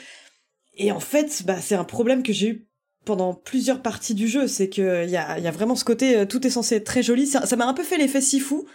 Et 0.77 0.91
en 0.91 0.99
fait, 0.99 1.41
bah 1.45 1.57
c'est 1.59 1.75
un 1.75 1.85
problème 1.85 2.21
que 2.21 2.33
j'ai 2.33 2.49
eu 2.49 2.67
pendant 3.03 3.33
plusieurs 3.33 3.81
parties 3.81 4.15
du 4.15 4.27
jeu, 4.27 4.47
c'est 4.47 4.69
que 4.69 5.05
il 5.05 5.09
y 5.11 5.17
a, 5.17 5.39
y 5.39 5.47
a 5.47 5.51
vraiment 5.51 5.75
ce 5.75 5.85
côté 5.85 6.17
euh, 6.17 6.25
tout 6.25 6.45
est 6.45 6.49
censé 6.49 6.75
être 6.75 6.85
très 6.85 7.03
joli. 7.03 7.25
Ça 7.27 7.55
m'a 7.55 7.65
un 7.65 7.73
peu 7.73 7.83
fait 7.83 7.97
l'effet 7.97 8.21
fou 8.39 8.65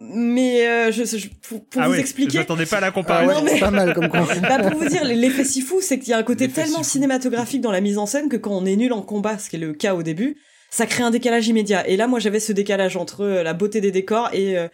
mais 0.00 0.66
euh, 0.66 0.92
je, 0.92 1.04
je, 1.04 1.28
pour, 1.48 1.64
pour 1.64 1.82
ah 1.82 1.88
vous 1.88 1.94
expliquer, 1.94 2.34
je 2.34 2.38
m'attendais 2.38 2.66
pas 2.66 2.76
à 2.76 2.80
la 2.80 2.90
comparaison. 2.92 3.32
Ah 3.36 3.42
ouais, 3.42 3.58
pas 3.58 3.70
mal 3.70 3.94
comme 3.94 4.08
bah 4.42 4.58
pour 4.60 4.78
vous 4.78 4.88
dire, 4.88 5.04
l'effet 5.04 5.44
si 5.44 5.60
fou, 5.60 5.80
c'est 5.80 5.98
qu'il 5.98 6.10
y 6.10 6.12
a 6.12 6.18
un 6.18 6.22
côté 6.22 6.48
tellement 6.48 6.84
cinématographique 6.84 7.60
dans 7.60 7.72
la 7.72 7.80
mise 7.80 7.98
en 7.98 8.06
scène 8.06 8.28
que 8.28 8.36
quand 8.36 8.52
on 8.52 8.64
est 8.64 8.76
nul 8.76 8.92
en 8.92 9.02
combat, 9.02 9.38
ce 9.38 9.50
qui 9.50 9.56
est 9.56 9.58
le 9.58 9.72
cas 9.72 9.94
au 9.94 10.04
début, 10.04 10.36
ça 10.70 10.86
crée 10.86 11.02
un 11.02 11.10
décalage 11.10 11.48
immédiat. 11.48 11.86
Et 11.88 11.96
là, 11.96 12.06
moi, 12.06 12.20
j'avais 12.20 12.40
ce 12.40 12.52
décalage 12.52 12.96
entre 12.96 13.22
euh, 13.22 13.42
la 13.42 13.54
beauté 13.54 13.80
des 13.80 13.90
décors 13.90 14.30
et 14.32 14.56
euh, 14.56 14.68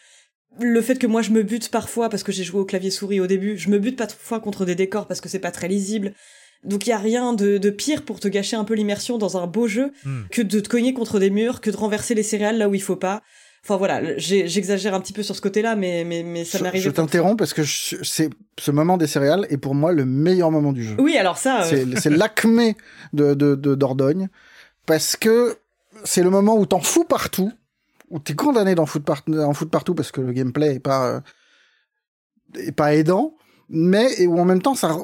le 0.61 0.81
fait 0.83 0.97
que 0.97 1.07
moi 1.07 1.23
je 1.23 1.31
me 1.31 1.43
bute 1.43 1.71
parfois 1.71 2.09
parce 2.09 2.23
que 2.23 2.33
j'ai 2.33 2.45
joué 2.45 2.61
au 2.61 2.65
clavier 2.65 2.91
souris 2.91 3.21
au 3.21 3.27
début, 3.27 3.57
je 3.59 3.71
me 3.71 3.79
bute 3.79 3.97
parfois 3.97 4.41
contre 4.41 4.65
des 4.65 4.75
décors 4.75 5.07
parce 5.07 5.21
que 5.21 5.29
c'est 5.29 5.39
pas 5.39 5.51
très 5.51 5.69
lisible. 5.69 6.13
Donc 6.63 6.87
il 6.87 6.91
y 6.91 6.93
a 6.93 6.99
rien 6.99 7.33
de, 7.35 7.59
de, 7.59 7.71
pire 7.71 8.03
pour 8.05 8.21
te 8.21 8.29
gâcher 8.29 8.57
un 8.57 8.65
peu 8.65 8.75
l'immersion 8.75 9.19
dans 9.19 9.37
un 9.37 9.47
beau 9.47 9.67
jeu 9.67 9.93
hmm. 10.05 10.23
que 10.31 10.43
de 10.43 10.61
te 10.61 10.69
cogner 10.69 10.95
contre 10.95 11.19
des 11.19 11.29
murs, 11.29 11.61
que 11.61 11.71
de 11.71 11.77
renverser 11.77 12.15
les 12.15 12.23
céréales 12.23 12.57
là 12.57 12.69
où 12.69 12.75
il 12.75 12.83
faut 12.83 12.97
pas. 12.97 13.23
Enfin 13.65 13.79
voilà, 13.79 14.19
j'exagère 14.19 14.93
un 14.93 15.01
petit 15.01 15.15
peu 15.15 15.23
sur 15.23 15.35
ce 15.35 15.41
côté-là, 15.41 15.75
mais, 15.75 16.05
mais, 16.05 16.23
mais 16.23 16.45
ça 16.45 16.61
m'arrive. 16.61 16.83
Je, 16.83 16.91
t'interromps 16.91 17.39
parce 17.39 17.55
que 17.55 17.63
c'est 17.65 18.29
ce 18.59 18.71
moment 18.71 18.99
des 18.99 19.07
céréales 19.07 19.47
est 19.49 19.57
pour 19.57 19.75
moi 19.75 19.93
le 19.93 20.05
meilleur 20.05 20.51
moment 20.51 20.75
du 20.75 20.85
jeu. 20.85 20.97
Oui, 20.99 21.17
alors 21.17 21.39
ça. 21.39 21.63
Euh, 21.63 21.87
c'est 21.97 22.11
l'acmé 22.11 22.77
de, 23.15 23.33
de, 23.33 23.55
de 23.55 23.75
Dordogne 23.75 24.29
parce 24.85 25.17
que 25.17 25.57
c'est 26.05 26.23
le 26.23 26.29
moment 26.29 26.59
où 26.59 26.67
t'en 26.67 26.81
fous 26.81 27.05
partout, 27.05 27.53
où 28.11 28.19
t'es 28.19 28.35
condamné 28.35 28.75
d'en 28.75 28.85
foutre, 28.85 29.15
en 29.29 29.55
foutre 29.55 29.71
partout 29.71 29.95
parce 29.95 30.13
que 30.13 30.21
le 30.21 30.33
gameplay 30.33 30.75
est 30.75 30.81
pas 30.81 31.07
euh, 31.07 31.21
est 32.59 32.73
pas 32.73 32.95
aidant, 32.95 33.35
mais 33.71 34.13
et 34.19 34.27
où 34.27 34.39
en 34.39 34.45
même 34.45 34.61
temps 34.61 34.75
ça 34.75 34.95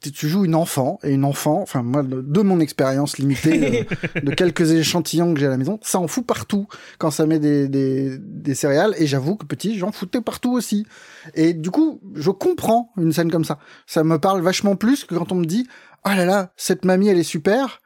tu 0.00 0.28
joues 0.28 0.44
une 0.44 0.54
enfant 0.54 0.98
et 1.02 1.10
une 1.10 1.24
enfant, 1.24 1.60
enfin 1.62 1.82
moi 1.82 2.02
de 2.02 2.42
mon 2.42 2.60
expérience 2.60 3.18
limitée 3.18 3.86
euh, 4.16 4.20
de 4.22 4.30
quelques 4.32 4.72
échantillons 4.72 5.34
que 5.34 5.40
j'ai 5.40 5.46
à 5.46 5.50
la 5.50 5.56
maison, 5.56 5.78
ça 5.82 5.98
en 5.98 6.06
fout 6.06 6.26
partout 6.26 6.66
quand 6.98 7.10
ça 7.10 7.26
met 7.26 7.38
des, 7.38 7.68
des, 7.68 8.18
des 8.18 8.54
céréales 8.54 8.94
et 8.98 9.06
j'avoue 9.06 9.36
que 9.36 9.46
petit 9.46 9.78
j'en 9.78 9.92
foutais 9.92 10.20
partout 10.20 10.52
aussi. 10.52 10.86
Et 11.34 11.54
du 11.54 11.70
coup 11.70 12.00
je 12.14 12.30
comprends 12.30 12.92
une 12.96 13.12
scène 13.12 13.30
comme 13.30 13.44
ça. 13.44 13.58
Ça 13.86 14.04
me 14.04 14.18
parle 14.18 14.40
vachement 14.42 14.76
plus 14.76 15.04
que 15.04 15.14
quand 15.14 15.32
on 15.32 15.36
me 15.36 15.46
dit 15.46 15.66
oh 16.04 16.10
là 16.10 16.24
là 16.24 16.52
cette 16.56 16.84
mamie 16.84 17.08
elle 17.08 17.18
est 17.18 17.22
super, 17.22 17.80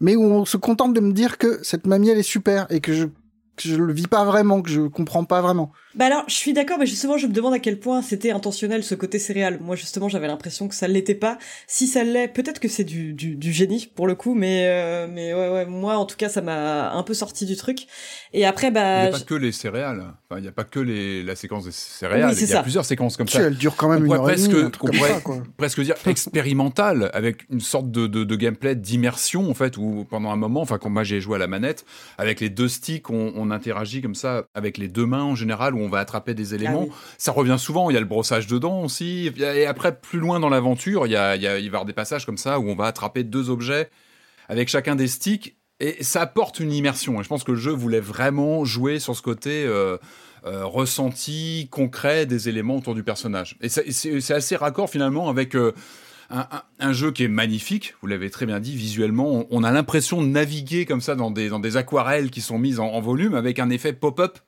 mais 0.00 0.16
où 0.16 0.22
on 0.22 0.44
se 0.44 0.56
contente 0.56 0.94
de 0.94 1.00
me 1.00 1.12
dire 1.12 1.38
que 1.38 1.60
cette 1.62 1.86
mamie 1.86 2.10
elle 2.10 2.18
est 2.18 2.22
super 2.22 2.66
et 2.70 2.80
que 2.80 2.92
je 2.92 3.06
que 3.56 3.68
je 3.68 3.76
le 3.76 3.92
vis 3.92 4.06
pas 4.06 4.24
vraiment, 4.24 4.62
que 4.62 4.70
je 4.70 4.82
comprends 4.82 5.24
pas 5.24 5.40
vraiment. 5.40 5.72
Bah 5.96 6.06
alors, 6.06 6.24
je 6.28 6.34
suis 6.34 6.52
d'accord, 6.52 6.78
mais 6.78 6.84
justement, 6.84 7.16
je 7.16 7.26
me 7.26 7.32
demande 7.32 7.54
à 7.54 7.58
quel 7.58 7.80
point 7.80 8.02
c'était 8.02 8.30
intentionnel 8.30 8.84
ce 8.84 8.94
côté 8.94 9.18
céréal. 9.18 9.58
Moi, 9.62 9.76
justement, 9.76 10.10
j'avais 10.10 10.26
l'impression 10.26 10.68
que 10.68 10.74
ça 10.74 10.88
l'était 10.88 11.14
pas. 11.14 11.38
Si 11.66 11.86
ça 11.86 12.04
l'est, 12.04 12.28
peut-être 12.28 12.60
que 12.60 12.68
c'est 12.68 12.84
du, 12.84 13.14
du, 13.14 13.34
du, 13.34 13.50
génie 13.50 13.90
pour 13.94 14.06
le 14.06 14.14
coup, 14.14 14.34
mais 14.34 14.66
euh, 14.66 15.08
mais 15.10 15.32
ouais, 15.32 15.48
ouais, 15.48 15.64
moi, 15.64 15.96
en 15.96 16.04
tout 16.04 16.16
cas, 16.16 16.28
ça 16.28 16.42
m'a 16.42 16.92
un 16.92 17.02
peu 17.02 17.14
sorti 17.14 17.46
du 17.46 17.56
truc. 17.56 17.86
Et 18.34 18.44
après, 18.44 18.70
bah, 18.70 19.04
il 19.04 19.08
n'y 19.08 19.14
a 19.14 19.18
pas 19.18 19.24
que 19.24 19.34
les 19.34 19.52
céréales. 19.52 20.04
Enfin, 20.28 20.38
il 20.38 20.42
n'y 20.42 20.48
a 20.48 20.52
pas 20.52 20.64
que 20.64 20.80
les 20.80 21.22
la 21.22 21.34
séquence 21.34 21.64
des 21.64 21.72
céréales. 21.72 22.34
il 22.38 22.46
y 22.46 22.52
a 22.52 22.62
plusieurs 22.62 22.84
séquences 22.84 23.16
comme 23.16 23.28
ça. 23.28 23.40
Elle 23.40 23.56
dure 23.56 23.76
quand 23.76 23.88
même 23.88 24.04
une 24.04 24.12
heure 24.12 24.22
presque, 24.22 24.50
et 24.50 24.52
demie, 24.52 24.64
on 24.64 24.70
pourrait 24.70 25.22
presque 25.56 25.80
dire 25.80 25.94
expérimental, 26.04 27.10
avec 27.14 27.48
une 27.50 27.60
sorte 27.60 27.90
de, 27.90 28.06
de, 28.06 28.24
de 28.24 28.36
gameplay 28.36 28.74
d'immersion 28.74 29.48
en 29.48 29.54
fait, 29.54 29.78
où 29.78 30.06
pendant 30.10 30.30
un 30.30 30.36
moment, 30.36 30.60
enfin, 30.60 30.76
quand 30.76 30.90
moi 30.90 31.04
j'ai 31.04 31.22
joué 31.22 31.36
à 31.36 31.38
la 31.38 31.46
manette, 31.46 31.86
avec 32.18 32.40
les 32.40 32.50
deux 32.50 32.68
sticks, 32.68 33.08
on, 33.08 33.32
on 33.34 33.50
interagit 33.50 34.02
comme 34.02 34.14
ça 34.14 34.44
avec 34.54 34.76
les 34.76 34.88
deux 34.88 35.06
mains 35.06 35.22
en 35.22 35.34
général, 35.34 35.74
où 35.74 35.78
on 35.78 35.85
va 35.88 35.98
attraper 35.98 36.34
des 36.34 36.54
éléments 36.54 36.86
ah 36.90 36.94
ça 37.18 37.32
revient 37.32 37.56
souvent. 37.58 37.90
Il 37.90 37.94
y 37.94 37.96
a 37.96 38.00
le 38.00 38.06
brossage 38.06 38.46
dedans 38.46 38.82
aussi. 38.82 39.32
Et 39.38 39.66
après, 39.66 39.98
plus 39.98 40.18
loin 40.18 40.40
dans 40.40 40.48
l'aventure, 40.48 41.06
il, 41.06 41.12
y 41.12 41.16
a, 41.16 41.36
il, 41.36 41.46
va 41.46 41.58
y 41.58 41.66
avoir 41.66 41.84
des 41.84 41.92
passages 41.92 42.26
comme 42.26 42.38
ça 42.38 42.58
où 42.58 42.68
on 42.68 42.74
va 42.74 42.86
attraper 42.86 43.24
deux 43.24 43.50
objets 43.50 43.90
avec 44.48 44.68
chacun 44.68 44.96
des 44.96 45.08
sticks. 45.08 45.56
Et 45.78 46.02
ça 46.02 46.22
apporte 46.22 46.60
une 46.60 46.72
immersion. 46.72 47.20
Et 47.20 47.24
je 47.24 47.28
pense 47.28 47.44
que 47.44 47.52
le 47.52 47.58
jeu 47.58 47.72
voulait 47.72 48.00
vraiment 48.00 48.64
jouer 48.64 48.98
sur 48.98 49.14
ce 49.14 49.20
côté 49.20 49.64
euh, 49.66 49.98
euh, 50.46 50.64
ressenti, 50.64 51.68
concret 51.70 52.24
des 52.24 52.48
éléments 52.48 52.76
autour 52.76 52.94
du 52.94 53.02
personnage. 53.02 53.56
Et 53.60 53.68
c'est 53.68 54.34
assez 54.34 54.56
raccord 54.56 54.90
finalement 54.90 55.28
avec... 55.28 55.54
Euh, 55.54 55.72
un, 56.80 56.92
jeu 56.92 57.12
qui 57.12 57.22
est 57.22 57.28
magnifique, 57.28 57.94
vous 58.00 58.08
l'avez 58.08 58.30
très 58.30 58.46
bien 58.46 58.58
dit, 58.58 58.74
visuellement, 58.74 59.46
on, 59.48 59.62
a 59.62 59.70
l'impression 59.70 60.20
de 60.20 60.26
naviguer 60.26 60.84
comme 60.84 61.00
ça 61.00 61.14
dans 61.14 61.30
des, 61.30 61.48
dans 61.48 61.60
des 61.60 61.76
aquarelles 61.76 62.30
qui 62.30 62.40
sont 62.40 62.58
mises 62.58 62.80
en 62.80 63.00
volume 63.00 63.36
avec 63.36 63.60
un 63.60 63.70
effet 63.70 63.92
pop-up 63.92 64.38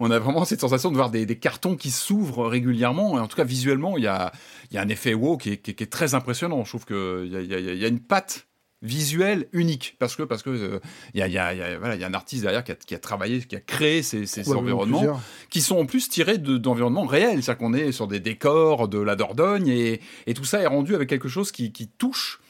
on 0.00 0.10
a 0.10 0.18
vraiment 0.18 0.44
cette 0.46 0.60
sensation 0.60 0.90
de 0.90 0.96
voir 0.96 1.10
des, 1.10 1.26
cartons 1.38 1.76
qui 1.76 1.90
s'ouvrent 1.90 2.46
régulièrement. 2.46 3.18
Et 3.18 3.20
en 3.20 3.28
tout 3.28 3.36
cas, 3.36 3.44
visuellement, 3.44 3.98
il 3.98 4.04
y 4.04 4.06
a, 4.08 4.32
un 4.74 4.88
effet 4.88 5.14
wow 5.14 5.36
qui 5.36 5.50
est, 5.50 5.90
très 5.90 6.14
impressionnant. 6.14 6.64
Je 6.64 6.70
trouve 6.70 6.86
qu'il 6.86 7.30
y 7.30 7.84
a, 7.84 7.88
une 7.88 8.00
patte 8.00 8.48
visuelle 8.82 9.46
unique 9.52 9.96
parce 9.98 10.16
que 10.16 10.22
parce 10.22 10.42
que 10.42 10.80
il 11.12 11.20
y, 11.20 11.36
a, 11.36 11.48
un 11.48 12.14
artiste 12.14 12.44
derrière 12.44 12.64
qui 12.64 12.94
a, 12.94 12.98
travaillé 12.98 13.40
qui 13.40 13.54
a 13.54 13.60
créé 13.60 14.02
ces, 14.02 14.24
environnements 14.50 15.20
qui 15.50 15.60
sont 15.60 15.76
en 15.76 15.84
plus 15.84 16.08
tirés 16.08 16.38
d'environnements 16.38 17.04
réels 17.04 17.42
c'est-à-dire 17.42 17.58
qu'on 17.58 17.74
est 17.74 17.92
sur 17.92 18.06
des 18.06 18.20
décors 18.20 18.88
de 18.88 18.98
la 18.98 19.16
Dordogne 19.16 19.68
et, 19.68 20.00
tout 20.34 20.46
ça 20.46 20.62
est 20.62 20.66
rendu 20.66 20.94
avec 20.94 21.10
quelque 21.10 21.28
chose 21.28 21.52
qui 21.52 21.70
touche 21.98 22.40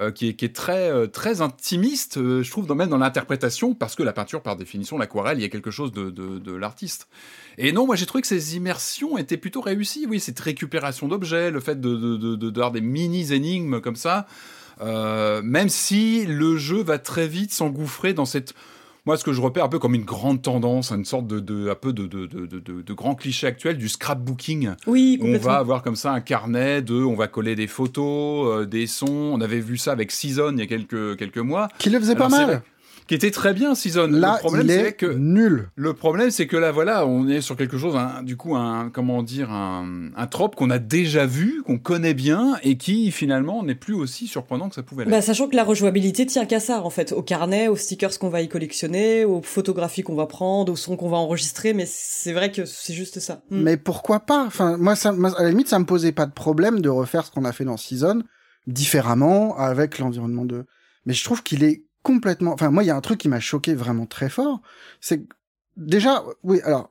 euh, 0.00 0.12
qui, 0.12 0.28
est, 0.28 0.54
très, 0.54 0.92
euh, 0.92 1.08
très 1.08 1.40
intimiste, 1.40 2.18
euh, 2.18 2.44
je 2.44 2.50
trouve, 2.52 2.68
dans, 2.68 2.76
même 2.76 2.88
dans 2.88 2.98
l'interprétation, 2.98 3.74
parce 3.74 3.96
que 3.96 4.04
la 4.04 4.12
peinture, 4.12 4.42
par 4.42 4.54
définition, 4.54 4.96
l'aquarelle, 4.96 5.38
il 5.38 5.42
y 5.42 5.44
a 5.44 5.48
quelque 5.48 5.72
chose 5.72 5.90
de, 5.92 6.52
l'artiste. 6.54 7.08
Et 7.56 7.72
non, 7.72 7.84
moi 7.84 7.96
j'ai 7.96 8.06
trouvé 8.06 8.22
que 8.22 8.28
ces 8.28 8.54
immersions 8.54 9.18
étaient 9.18 9.36
plutôt 9.36 9.60
réussies. 9.60 10.06
Oui, 10.08 10.20
cette 10.20 10.38
récupération 10.38 11.08
d'objets, 11.08 11.50
le 11.50 11.58
fait 11.58 11.80
de, 11.80 12.36
d'avoir 12.36 12.70
des 12.70 12.80
mini-énigmes 12.80 13.80
comme 13.80 13.96
ça, 13.96 14.28
même 14.80 15.68
si 15.68 16.26
le 16.26 16.56
jeu 16.56 16.80
va 16.80 17.00
très 17.00 17.26
vite 17.26 17.52
s'engouffrer 17.52 18.14
dans 18.14 18.24
cette 18.24 18.54
moi, 19.08 19.16
ce 19.16 19.24
que 19.24 19.32
je 19.32 19.40
repère 19.40 19.64
un 19.64 19.70
peu 19.70 19.78
comme 19.78 19.94
une 19.94 20.04
grande 20.04 20.42
tendance, 20.42 20.92
une 20.92 21.06
sorte 21.06 21.26
de, 21.26 21.70
un 21.70 21.74
peu 21.74 21.94
de, 21.94 22.06
de, 22.06 22.26
de, 22.26 22.92
grand 22.92 23.14
cliché 23.14 23.46
actuel 23.46 23.78
du 23.78 23.88
scrapbooking. 23.88 24.72
Oui, 24.86 25.18
On 25.22 25.38
va 25.38 25.54
avoir 25.54 25.82
comme 25.82 25.96
ça 25.96 26.12
un 26.12 26.20
carnet 26.20 26.82
de, 26.82 27.02
on 27.02 27.14
va 27.14 27.26
coller 27.26 27.56
des 27.56 27.68
photos, 27.68 28.64
euh, 28.64 28.66
des 28.66 28.86
sons. 28.86 29.30
On 29.32 29.40
avait 29.40 29.60
vu 29.60 29.78
ça 29.78 29.92
avec 29.92 30.10
Season 30.10 30.52
il 30.52 30.58
y 30.58 30.62
a 30.62 30.66
quelques, 30.66 31.16
quelques 31.16 31.38
mois. 31.38 31.68
Qui 31.78 31.88
le 31.88 31.98
faisait 31.98 32.16
pas 32.16 32.28
mal 32.28 32.60
qui 33.08 33.14
était 33.14 33.30
très 33.30 33.54
bien 33.54 33.74
Season. 33.74 34.06
Là, 34.06 34.34
le 34.34 34.38
problème, 34.40 34.66
il 34.66 34.70
est 34.70 34.92
que 34.92 35.06
nul. 35.06 35.70
Le 35.76 35.94
problème, 35.94 36.30
c'est 36.30 36.46
que 36.46 36.58
là, 36.58 36.70
voilà, 36.70 37.06
on 37.06 37.26
est 37.26 37.40
sur 37.40 37.56
quelque 37.56 37.78
chose, 37.78 37.96
un, 37.96 38.22
du 38.22 38.36
coup, 38.36 38.54
un 38.54 38.90
comment 38.90 39.22
dire, 39.22 39.50
un, 39.50 40.10
un 40.14 40.26
trope 40.26 40.54
qu'on 40.54 40.68
a 40.68 40.78
déjà 40.78 41.24
vu, 41.24 41.62
qu'on 41.64 41.78
connaît 41.78 42.12
bien 42.12 42.58
et 42.62 42.76
qui 42.76 43.10
finalement 43.10 43.62
n'est 43.62 43.74
plus 43.74 43.94
aussi 43.94 44.26
surprenant 44.26 44.68
que 44.68 44.74
ça 44.74 44.82
pouvait 44.82 45.04
l'être. 45.04 45.10
Bah, 45.10 45.22
sachant 45.22 45.48
que 45.48 45.56
la 45.56 45.64
rejouabilité 45.64 46.26
tient 46.26 46.44
qu'à 46.44 46.60
ça, 46.60 46.82
en 46.82 46.90
fait, 46.90 47.12
au 47.12 47.22
carnet, 47.22 47.68
aux 47.68 47.76
stickers 47.76 48.18
qu'on 48.18 48.28
va 48.28 48.42
y 48.42 48.48
collectionner, 48.48 49.24
aux 49.24 49.40
photographies 49.40 50.02
qu'on 50.02 50.14
va 50.14 50.26
prendre, 50.26 50.70
aux 50.70 50.76
sons 50.76 50.96
qu'on 50.96 51.08
va 51.08 51.16
enregistrer, 51.16 51.72
mais 51.72 51.86
c'est 51.86 52.34
vrai 52.34 52.52
que 52.52 52.66
c'est 52.66 52.92
juste 52.92 53.20
ça. 53.20 53.40
Mm. 53.50 53.62
Mais 53.62 53.76
pourquoi 53.78 54.20
pas? 54.20 54.44
Enfin, 54.44 54.76
moi, 54.76 54.94
ça, 54.94 55.14
à 55.38 55.42
la 55.42 55.48
limite, 55.48 55.68
ça 55.68 55.78
me 55.78 55.86
posait 55.86 56.12
pas 56.12 56.26
de 56.26 56.32
problème 56.32 56.82
de 56.82 56.90
refaire 56.90 57.24
ce 57.24 57.30
qu'on 57.30 57.46
a 57.46 57.52
fait 57.52 57.64
dans 57.64 57.78
Season 57.78 58.22
différemment 58.66 59.56
avec 59.56 59.98
l'environnement 59.98 60.44
de. 60.44 60.66
Mais 61.06 61.14
je 61.14 61.24
trouve 61.24 61.42
qu'il 61.42 61.64
est 61.64 61.84
complètement. 62.08 62.54
Enfin, 62.54 62.70
moi, 62.70 62.82
il 62.82 62.86
y 62.86 62.90
a 62.90 62.96
un 62.96 63.02
truc 63.02 63.18
qui 63.18 63.28
m'a 63.28 63.38
choqué 63.38 63.74
vraiment 63.74 64.06
très 64.06 64.30
fort, 64.30 64.62
c'est 64.98 65.20
déjà, 65.76 66.24
oui, 66.42 66.58
alors 66.62 66.90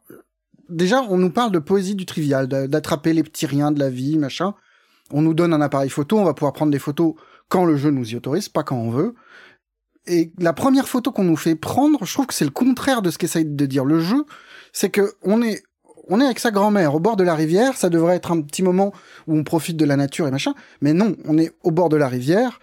déjà, 0.69 1.01
on 1.09 1.17
nous 1.17 1.31
parle 1.31 1.51
de 1.51 1.57
poésie 1.57 1.95
du 1.95 2.05
trivial, 2.05 2.47
d'attraper 2.47 3.13
les 3.13 3.23
petits 3.23 3.47
riens 3.47 3.71
de 3.71 3.79
la 3.79 3.89
vie, 3.89 4.19
machin. 4.19 4.53
On 5.11 5.23
nous 5.23 5.33
donne 5.33 5.53
un 5.53 5.61
appareil 5.61 5.89
photo, 5.89 6.19
on 6.19 6.23
va 6.23 6.35
pouvoir 6.35 6.53
prendre 6.53 6.71
des 6.71 6.77
photos 6.77 7.15
quand 7.49 7.65
le 7.65 7.77
jeu 7.77 7.89
nous 7.89 8.07
y 8.11 8.15
autorise, 8.15 8.47
pas 8.47 8.61
quand 8.61 8.77
on 8.77 8.91
veut. 8.91 9.15
Et 10.05 10.33
la 10.37 10.53
première 10.53 10.87
photo 10.87 11.11
qu'on 11.11 11.23
nous 11.23 11.35
fait 11.35 11.55
prendre, 11.55 12.05
je 12.05 12.13
trouve 12.13 12.27
que 12.27 12.33
c'est 12.35 12.45
le 12.45 12.51
contraire 12.51 13.01
de 13.01 13.09
ce 13.09 13.17
qu'essaye 13.17 13.45
de 13.45 13.65
dire 13.65 13.85
le 13.85 13.99
jeu. 13.99 14.23
C'est 14.71 14.91
que 14.91 15.15
on 15.23 15.41
est, 15.41 15.63
on 16.09 16.21
est 16.21 16.25
avec 16.25 16.37
sa 16.37 16.51
grand-mère 16.51 16.93
au 16.93 16.99
bord 16.99 17.15
de 17.15 17.23
la 17.23 17.33
rivière, 17.33 17.75
ça 17.75 17.89
devrait 17.89 18.17
être 18.17 18.31
un 18.31 18.41
petit 18.41 18.61
moment 18.61 18.93
où 19.25 19.35
on 19.35 19.43
profite 19.43 19.77
de 19.77 19.85
la 19.85 19.95
nature 19.95 20.27
et 20.27 20.31
machin. 20.31 20.53
Mais 20.81 20.93
non, 20.93 21.15
on 21.25 21.39
est 21.39 21.53
au 21.63 21.71
bord 21.71 21.89
de 21.89 21.97
la 21.97 22.07
rivière, 22.07 22.59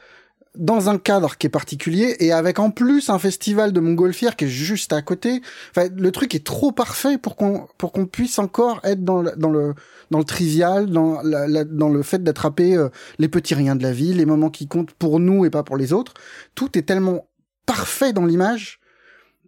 dans 0.57 0.89
un 0.89 0.99
cadre 0.99 1.37
qui 1.37 1.47
est 1.47 1.51
particulier 1.51 2.17
et 2.21 2.33
avec 2.33 2.59
en 2.59 2.71
plus 2.71 3.11
un 3.11 3.19
festival 3.19 3.73
de 3.73 3.81
montgolfière 3.81 4.37
qui 4.37 4.45
est 4.45 4.49
juste 4.49 4.93
à 4.93 5.03
côté. 5.03 5.43
Enfin, 5.71 5.89
le 5.95 6.13
truc 6.13 6.35
est 6.35 6.45
trop 6.45 6.71
parfait 6.71 7.19
pour 7.19 7.37
qu'on 7.37 7.67
pour 7.77 7.93
qu'on 7.93 8.07
puisse 8.07 8.39
encore 8.39 8.81
être 8.85 9.03
dans 9.03 9.23
le, 9.23 9.33
dans 9.37 9.51
le 9.51 9.75
dans 10.11 10.19
le 10.19 10.25
trivial, 10.25 10.87
dans 10.91 11.21
la, 11.23 11.65
dans 11.65 11.89
le 11.89 12.03
fait 12.03 12.23
d'attraper 12.23 12.77
euh, 12.77 12.89
les 13.19 13.29
petits 13.29 13.55
riens 13.55 13.75
de 13.75 13.83
la 13.83 13.93
vie, 13.93 14.15
les 14.15 14.27
moments 14.27 14.51
qui 14.51 14.69
comptent 14.69 14.93
pour 14.93 15.19
nous 15.19 15.45
et 15.45 15.51
pas 15.51 15.65
pour 15.65 15.77
les 15.77 15.93
autres. 15.93 16.15
Tout 16.55 16.79
est 16.79 16.83
tellement 16.83 17.27
parfait 17.67 18.13
dans 18.13 18.25
l'image 18.25 18.79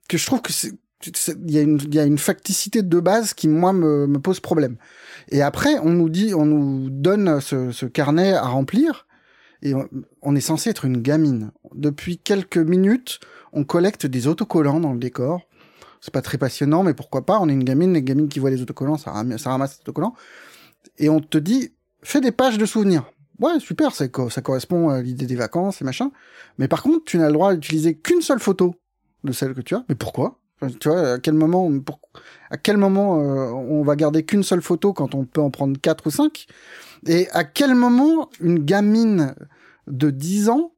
que 0.09 0.19
je 0.19 0.27
trouve 0.27 0.43
que 0.43 0.53
c'est 0.53 0.73
il 1.05 1.51
y 1.51 1.59
a 1.59 1.61
une 1.61 1.79
y 1.93 1.99
a 1.99 2.05
une 2.05 2.19
facticité 2.19 2.83
de 2.83 3.01
base 3.01 3.35
qui 3.35 3.49
moi 3.49 3.73
me, 3.73 4.07
me 4.07 4.19
pose 4.19 4.41
problème. 4.41 4.77
Et 5.29 5.43
après 5.43 5.79
on 5.79 5.91
nous 5.91 6.09
dit 6.09 6.35
on 6.35 6.47
nous 6.47 6.91
donne 6.91 7.41
ce, 7.41 7.71
ce 7.71 7.87
carnet 7.87 8.33
à 8.33 8.47
remplir 8.47 9.06
et 9.67 9.75
on 10.23 10.37
est 10.37 10.41
censé 10.41 10.71
être 10.71 10.85
une 10.85 11.03
gamine. 11.03 11.51
Depuis 11.75 12.19
quelques 12.19 12.57
minutes, 12.57 13.19
on 13.53 13.65
collecte 13.65 14.07
des 14.07 14.29
autocollants 14.29 14.79
dans 14.79 14.93
le 14.93 14.99
décor. 14.99 15.43
C'est 16.01 16.13
pas 16.13 16.23
très 16.23 16.39
passionnant, 16.39 16.85
mais 16.85 16.95
pourquoi 16.95 17.27
pas 17.27 17.41
On 17.41 17.49
est 17.49 17.53
une 17.53 17.65
gamine, 17.65 17.93
les 17.93 18.03
gamines 18.03 18.29
qui 18.29 18.39
voient 18.39 18.51
les 18.51 18.63
autocollants, 18.63 18.97
ça 18.97 19.11
ramasse, 19.11 19.45
les 19.45 19.81
autocollants. 19.81 20.15
Et 20.99 21.09
on 21.09 21.21
te 21.21 21.39
dit, 21.39 21.73
fais 22.03 22.21
des 22.21 22.31
pages 22.31 22.59
de 22.59 22.67
souvenirs. 22.67 23.11
Ouais, 23.41 23.59
super, 23.59 23.93
ça, 23.93 24.07
correspond 24.09 24.89
à 24.89 25.03
l'idée 25.03 25.27
des 25.27 25.35
vacances 25.35 25.83
et 25.83 25.85
machin. 25.85 26.13
Mais 26.59 26.69
par 26.69 26.83
contre, 26.83 27.05
tu 27.05 27.19
n'as 27.19 27.27
le 27.27 27.33
droit 27.33 27.55
d'utiliser 27.55 27.97
qu'une 27.97 28.23
seule 28.23 28.39
photo 28.39 28.77
de 29.25 29.33
celle 29.33 29.55
que 29.55 29.61
tu 29.63 29.75
as. 29.75 29.85
Mais 29.89 29.97
pourquoi? 29.97 30.39
Tu 30.81 30.89
vois, 30.89 31.13
à 31.13 31.19
quel 31.19 31.35
moment, 31.35 31.71
à 32.51 32.57
quel 32.57 32.77
moment 32.79 33.21
euh, 33.21 33.51
on 33.51 33.83
va 33.83 33.97
garder 33.97 34.25
qu'une 34.25 34.43
seule 34.43 34.63
photo 34.63 34.93
quand 34.95 35.15
on 35.15 35.25
peut 35.25 35.43
en 35.43 35.51
prendre 35.51 35.79
quatre 35.79 36.07
ou 36.07 36.11
cinq? 36.11 36.47
Et 37.07 37.29
à 37.33 37.45
quel 37.45 37.75
moment 37.75 38.31
une 38.41 38.61
gamine 38.61 39.35
de 39.87 40.11
10 40.11 40.49
ans 40.49 40.73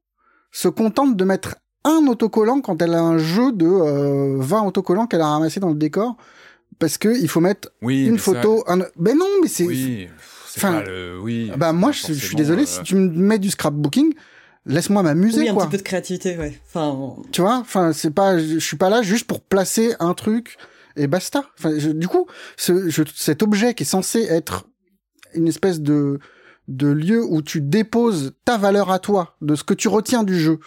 se 0.50 0.68
contente 0.68 1.16
de 1.16 1.24
mettre 1.24 1.56
un 1.84 2.06
autocollant 2.06 2.60
quand 2.60 2.82
elle 2.82 2.94
a 2.94 3.00
un 3.00 3.18
jeu 3.18 3.52
de 3.52 3.66
20 3.66 4.62
euh, 4.62 4.66
autocollants 4.66 5.06
qu'elle 5.06 5.20
a 5.20 5.28
ramassé 5.28 5.60
dans 5.60 5.70
le 5.70 5.76
décor. 5.76 6.16
Parce 6.78 6.98
que 6.98 7.08
il 7.20 7.28
faut 7.28 7.40
mettre 7.40 7.70
une 7.82 8.18
photo 8.18 8.62
un... 8.68 8.78
ben 8.96 9.16
non 9.16 9.26
mais 9.42 9.48
c'est 9.48 9.64
oui, 9.64 10.08
enfin 10.56 10.84
oui 11.20 11.50
bah 11.56 11.72
moi 11.72 11.90
je, 11.90 12.12
suis 12.12 12.36
désolé 12.36 12.66
si 12.66 12.78
euh, 12.78 12.82
tu 12.84 12.94
me 12.94 13.08
mets 13.08 13.40
du 13.40 13.50
scrapbooking 13.50 14.14
laisse-moi 14.64 15.02
m'amuser 15.02 15.40
oui, 15.40 15.48
un 15.48 15.56
petit 15.56 15.66
peu 15.66 15.76
de 15.78 15.82
créativité 15.82 16.36
ouais. 16.36 16.60
Enfin 16.66 17.16
tu 17.32 17.40
vois 17.40 17.56
enfin 17.56 17.92
c'est 17.92 18.12
pas 18.12 18.38
je 18.38 18.58
suis 18.58 18.76
pas 18.76 18.90
là 18.90 19.02
juste 19.02 19.26
pour 19.26 19.40
placer 19.40 19.94
un 19.98 20.14
truc 20.14 20.56
et 20.94 21.08
basta. 21.08 21.46
Enfin 21.58 21.72
du 21.72 22.06
coup 22.06 22.26
ce, 22.56 22.90
cet 23.12 23.42
objet 23.42 23.74
qui 23.74 23.82
est 23.82 23.86
censé 23.86 24.22
être 24.22 24.68
une 25.34 25.48
espèce 25.48 25.80
de 25.80 26.20
de 26.68 26.88
lieu 26.88 27.24
où 27.24 27.42
tu 27.42 27.60
déposes 27.60 28.34
ta 28.44 28.58
valeur 28.58 28.90
à 28.90 28.98
toi, 28.98 29.36
de 29.40 29.54
ce 29.54 29.64
que 29.64 29.74
tu 29.74 29.88
retiens 29.88 30.22
du 30.22 30.38
jeu, 30.38 30.60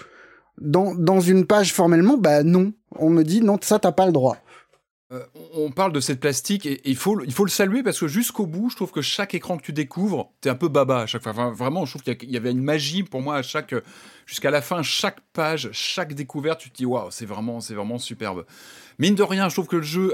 dans, 0.60 0.94
dans 0.96 1.22
une 1.22 1.46
page 1.46 1.74
formellement, 1.74 2.18
bah 2.18 2.44
non. 2.44 2.74
On 2.98 3.10
me 3.10 3.24
dit 3.24 3.42
non, 3.42 3.58
ça 3.62 3.80
t'as 3.80 3.92
pas 3.92 4.06
le 4.06 4.12
droit. 4.12 4.38
Euh, 5.12 5.26
on 5.54 5.72
parle 5.72 5.92
de 5.92 6.00
cette 6.00 6.22
plastique 6.22 6.66
et 6.66 6.80
il 6.86 6.96
faut, 6.96 7.22
il 7.22 7.34
faut 7.34 7.44
le 7.44 7.50
saluer 7.50 7.84
parce 7.84 8.00
que 8.00 8.08
jusqu'au 8.08 8.46
bout, 8.46 8.70
je 8.70 8.78
trouve 8.78 8.92
que 8.92 9.02
chaque 9.02 9.34
écran 9.34 9.58
que 9.58 9.64
tu 9.64 9.74
découvres, 9.74 10.32
t'es 10.40 10.50
un 10.50 10.56
peu 10.56 10.70
baba 10.70 11.02
à 11.02 11.06
chaque 11.06 11.22
fois. 11.22 11.34
Vraiment, 11.34 11.86
je 11.86 11.98
trouve 11.98 12.16
qu'il 12.16 12.32
y 12.32 12.38
avait 12.38 12.52
une 12.52 12.64
magie 12.64 13.04
pour 13.04 13.22
moi 13.22 13.36
à 13.36 13.42
chaque, 13.42 13.76
jusqu'à 14.26 14.52
la 14.52 14.62
fin, 14.62 14.82
chaque 14.84 15.20
page, 15.34 15.70
chaque 15.74 16.14
découverte, 16.14 16.62
tu 16.62 16.70
te 16.70 16.78
dis 16.78 16.86
waouh, 16.86 17.12
c'est 17.12 17.26
vraiment, 17.26 17.60
c'est 17.60 17.74
vraiment 17.74 17.98
superbe. 17.98 18.46
Mine 19.00 19.16
de 19.16 19.24
rien, 19.24 19.50
je 19.50 19.56
trouve 19.56 19.68
que 19.68 19.78
le 19.78 19.84
jeu 19.84 20.14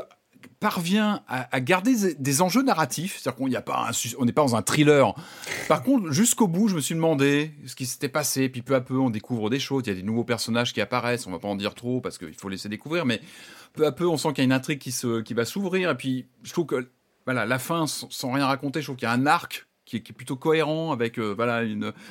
parvient 0.59 1.21
à, 1.27 1.59
garder 1.59 2.15
des 2.15 2.41
enjeux 2.41 2.63
narratifs, 2.63 3.19
c'est-à-dire 3.19 3.38
qu'on 3.38 3.47
n'est 3.47 3.61
pas, 3.61 3.91
pas 3.91 4.41
dans 4.41 4.55
un 4.55 4.61
thriller. 4.61 5.13
Par 5.67 5.84
contre, 5.84 6.11
jusqu'au 6.11 6.47
bout, 6.47 6.67
je 6.67 6.75
me 6.75 6.81
suis 6.81 6.95
demandé 6.95 7.53
ce 7.65 7.75
qui 7.75 7.85
s'était 7.85 8.09
passé, 8.09 8.49
puis 8.49 8.61
peu 8.61 8.73
à 8.73 8.81
peu, 8.81 8.97
on 8.97 9.09
découvre 9.09 9.49
des 9.49 9.59
choses, 9.59 9.84
il 9.85 9.89
y 9.89 9.91
a 9.91 9.95
des 9.95 10.03
nouveaux 10.03 10.23
personnages 10.23 10.73
qui 10.73 10.81
apparaissent, 10.81 11.27
on 11.27 11.31
va 11.31 11.39
pas 11.39 11.47
en 11.47 11.55
dire 11.55 11.75
trop 11.75 12.01
parce 12.01 12.17
qu'il 12.17 12.34
faut 12.34 12.49
laisser 12.49 12.69
découvrir, 12.69 13.05
mais 13.05 13.21
peu 13.73 13.85
à 13.85 13.91
peu, 13.91 14.07
on 14.07 14.17
sent 14.17 14.29
qu'il 14.29 14.39
y 14.39 14.41
a 14.41 14.45
une 14.45 14.51
intrigue 14.51 14.79
qui, 14.79 15.34
va 15.34 15.45
s'ouvrir, 15.45 15.91
et 15.91 15.95
puis 15.95 16.25
je 16.43 16.51
trouve 16.51 16.65
que 16.65 16.89
voilà, 17.25 17.45
la 17.45 17.59
fin, 17.59 17.85
sans 17.88 18.31
rien 18.31 18.45
raconter, 18.45 18.81
je 18.81 18.88
trouve 18.88 18.95
qu'il 18.95 19.07
y 19.07 19.11
a 19.11 19.13
un 19.13 19.25
arc 19.25 19.67
qui 19.85 19.97
est, 19.97 20.13
plutôt 20.13 20.35
cohérent 20.35 20.91
avec 20.91 21.17
euh, 21.17 21.34
voilà 21.34 21.63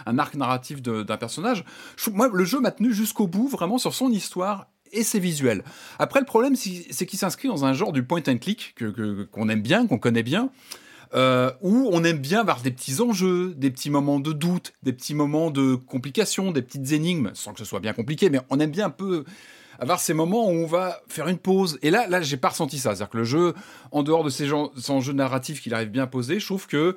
un 0.06 0.18
arc 0.18 0.34
narratif 0.34 0.80
d'un 0.80 1.16
personnage. 1.16 1.64
moi, 2.12 2.30
le 2.32 2.44
jeu 2.44 2.60
m'a 2.60 2.70
tenu 2.70 2.92
jusqu'au 2.94 3.26
bout, 3.26 3.48
vraiment 3.48 3.78
sur 3.78 3.94
son 3.94 4.10
histoire 4.10 4.68
et 4.92 5.02
c'est 5.02 5.18
visuel. 5.18 5.64
Après, 5.98 6.20
le 6.20 6.26
problème, 6.26 6.56
c'est 6.56 7.06
qu'il 7.06 7.18
s'inscrit 7.18 7.48
dans 7.48 7.64
un 7.64 7.72
genre 7.72 7.92
du 7.92 8.02
point 8.02 8.22
and 8.28 8.38
click 8.38 8.74
que 8.76 9.24
qu'on 9.24 9.48
aime 9.48 9.62
bien, 9.62 9.86
qu'on 9.86 9.98
connaît 9.98 10.22
bien. 10.22 10.50
Euh, 11.14 11.52
où 11.62 11.88
on 11.92 12.02
aime 12.02 12.18
bien 12.18 12.40
avoir 12.40 12.60
des 12.62 12.72
petits 12.72 13.00
enjeux, 13.00 13.54
des 13.56 13.70
petits 13.70 13.90
moments 13.90 14.18
de 14.18 14.32
doute, 14.32 14.72
des 14.82 14.92
petits 14.92 15.14
moments 15.14 15.52
de 15.52 15.76
complication, 15.76 16.50
des 16.50 16.62
petites 16.62 16.90
énigmes, 16.90 17.30
sans 17.32 17.52
que 17.52 17.60
ce 17.60 17.64
soit 17.64 17.78
bien 17.78 17.92
compliqué, 17.92 18.28
mais 18.28 18.40
on 18.50 18.58
aime 18.58 18.72
bien 18.72 18.86
un 18.86 18.90
peu 18.90 19.24
avoir 19.78 20.00
ces 20.00 20.14
moments 20.14 20.48
où 20.48 20.52
on 20.52 20.66
va 20.66 21.00
faire 21.08 21.28
une 21.28 21.38
pause. 21.38 21.78
Et 21.82 21.90
là, 21.90 22.06
là, 22.08 22.20
j'ai 22.22 22.36
pas 22.36 22.48
ressenti 22.48 22.78
ça. 22.78 22.90
C'est-à-dire 22.90 23.10
que 23.10 23.18
le 23.18 23.24
jeu, 23.24 23.54
en 23.92 24.02
dehors 24.02 24.24
de 24.24 24.30
ces, 24.30 24.52
enjeux 24.52 25.12
narratifs 25.12 25.62
qu'il 25.62 25.74
arrive 25.74 25.90
bien 25.90 26.04
à 26.04 26.06
poser, 26.06 26.40
je 26.40 26.46
trouve 26.46 26.66
que 26.66 26.96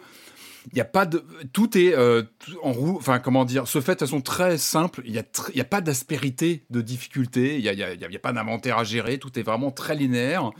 il 0.71 0.77
y 0.77 0.81
a 0.81 0.85
pas 0.85 1.05
de 1.05 1.23
tout 1.53 1.77
est 1.77 1.93
euh, 1.95 2.23
en 2.63 2.71
roue 2.71 2.97
enfin 2.97 3.19
comment 3.19 3.45
dire 3.45 3.67
se 3.67 3.81
fait 3.81 3.95
de 3.95 3.99
façon 3.99 4.21
très 4.21 4.57
simple 4.57 5.01
il 5.05 5.13
y 5.13 5.19
a 5.19 5.23
y 5.55 5.61
a 5.61 5.65
pas 5.65 5.81
d'aspérité 5.81 6.63
de 6.69 6.81
difficulté 6.81 7.57
il 7.57 7.61
y 7.61 7.69
a, 7.69 7.73
y, 7.73 7.83
a, 7.83 7.93
y 7.93 8.15
a 8.15 8.19
pas 8.19 8.33
d'inventaire 8.33 8.77
à 8.77 8.83
gérer 8.83 9.19
tout 9.19 9.37
est 9.39 9.43
vraiment 9.43 9.71
très 9.71 9.95
linéaire 9.95 10.51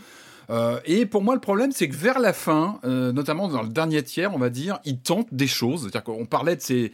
euh, 0.49 0.79
et 0.85 1.05
pour 1.05 1.21
moi, 1.21 1.35
le 1.35 1.41
problème, 1.41 1.71
c'est 1.71 1.87
que 1.87 1.95
vers 1.95 2.19
la 2.19 2.33
fin, 2.33 2.79
euh, 2.83 3.11
notamment 3.11 3.47
dans 3.47 3.61
le 3.61 3.69
dernier 3.69 4.03
tiers, 4.03 4.33
on 4.33 4.39
va 4.39 4.49
dire, 4.49 4.79
il 4.85 4.99
tente 4.99 5.27
des 5.31 5.47
choses. 5.47 5.81
C'est-à-dire 5.81 6.03
qu'on 6.03 6.25
parlait 6.25 6.55
de 6.55 6.61
ces, 6.61 6.91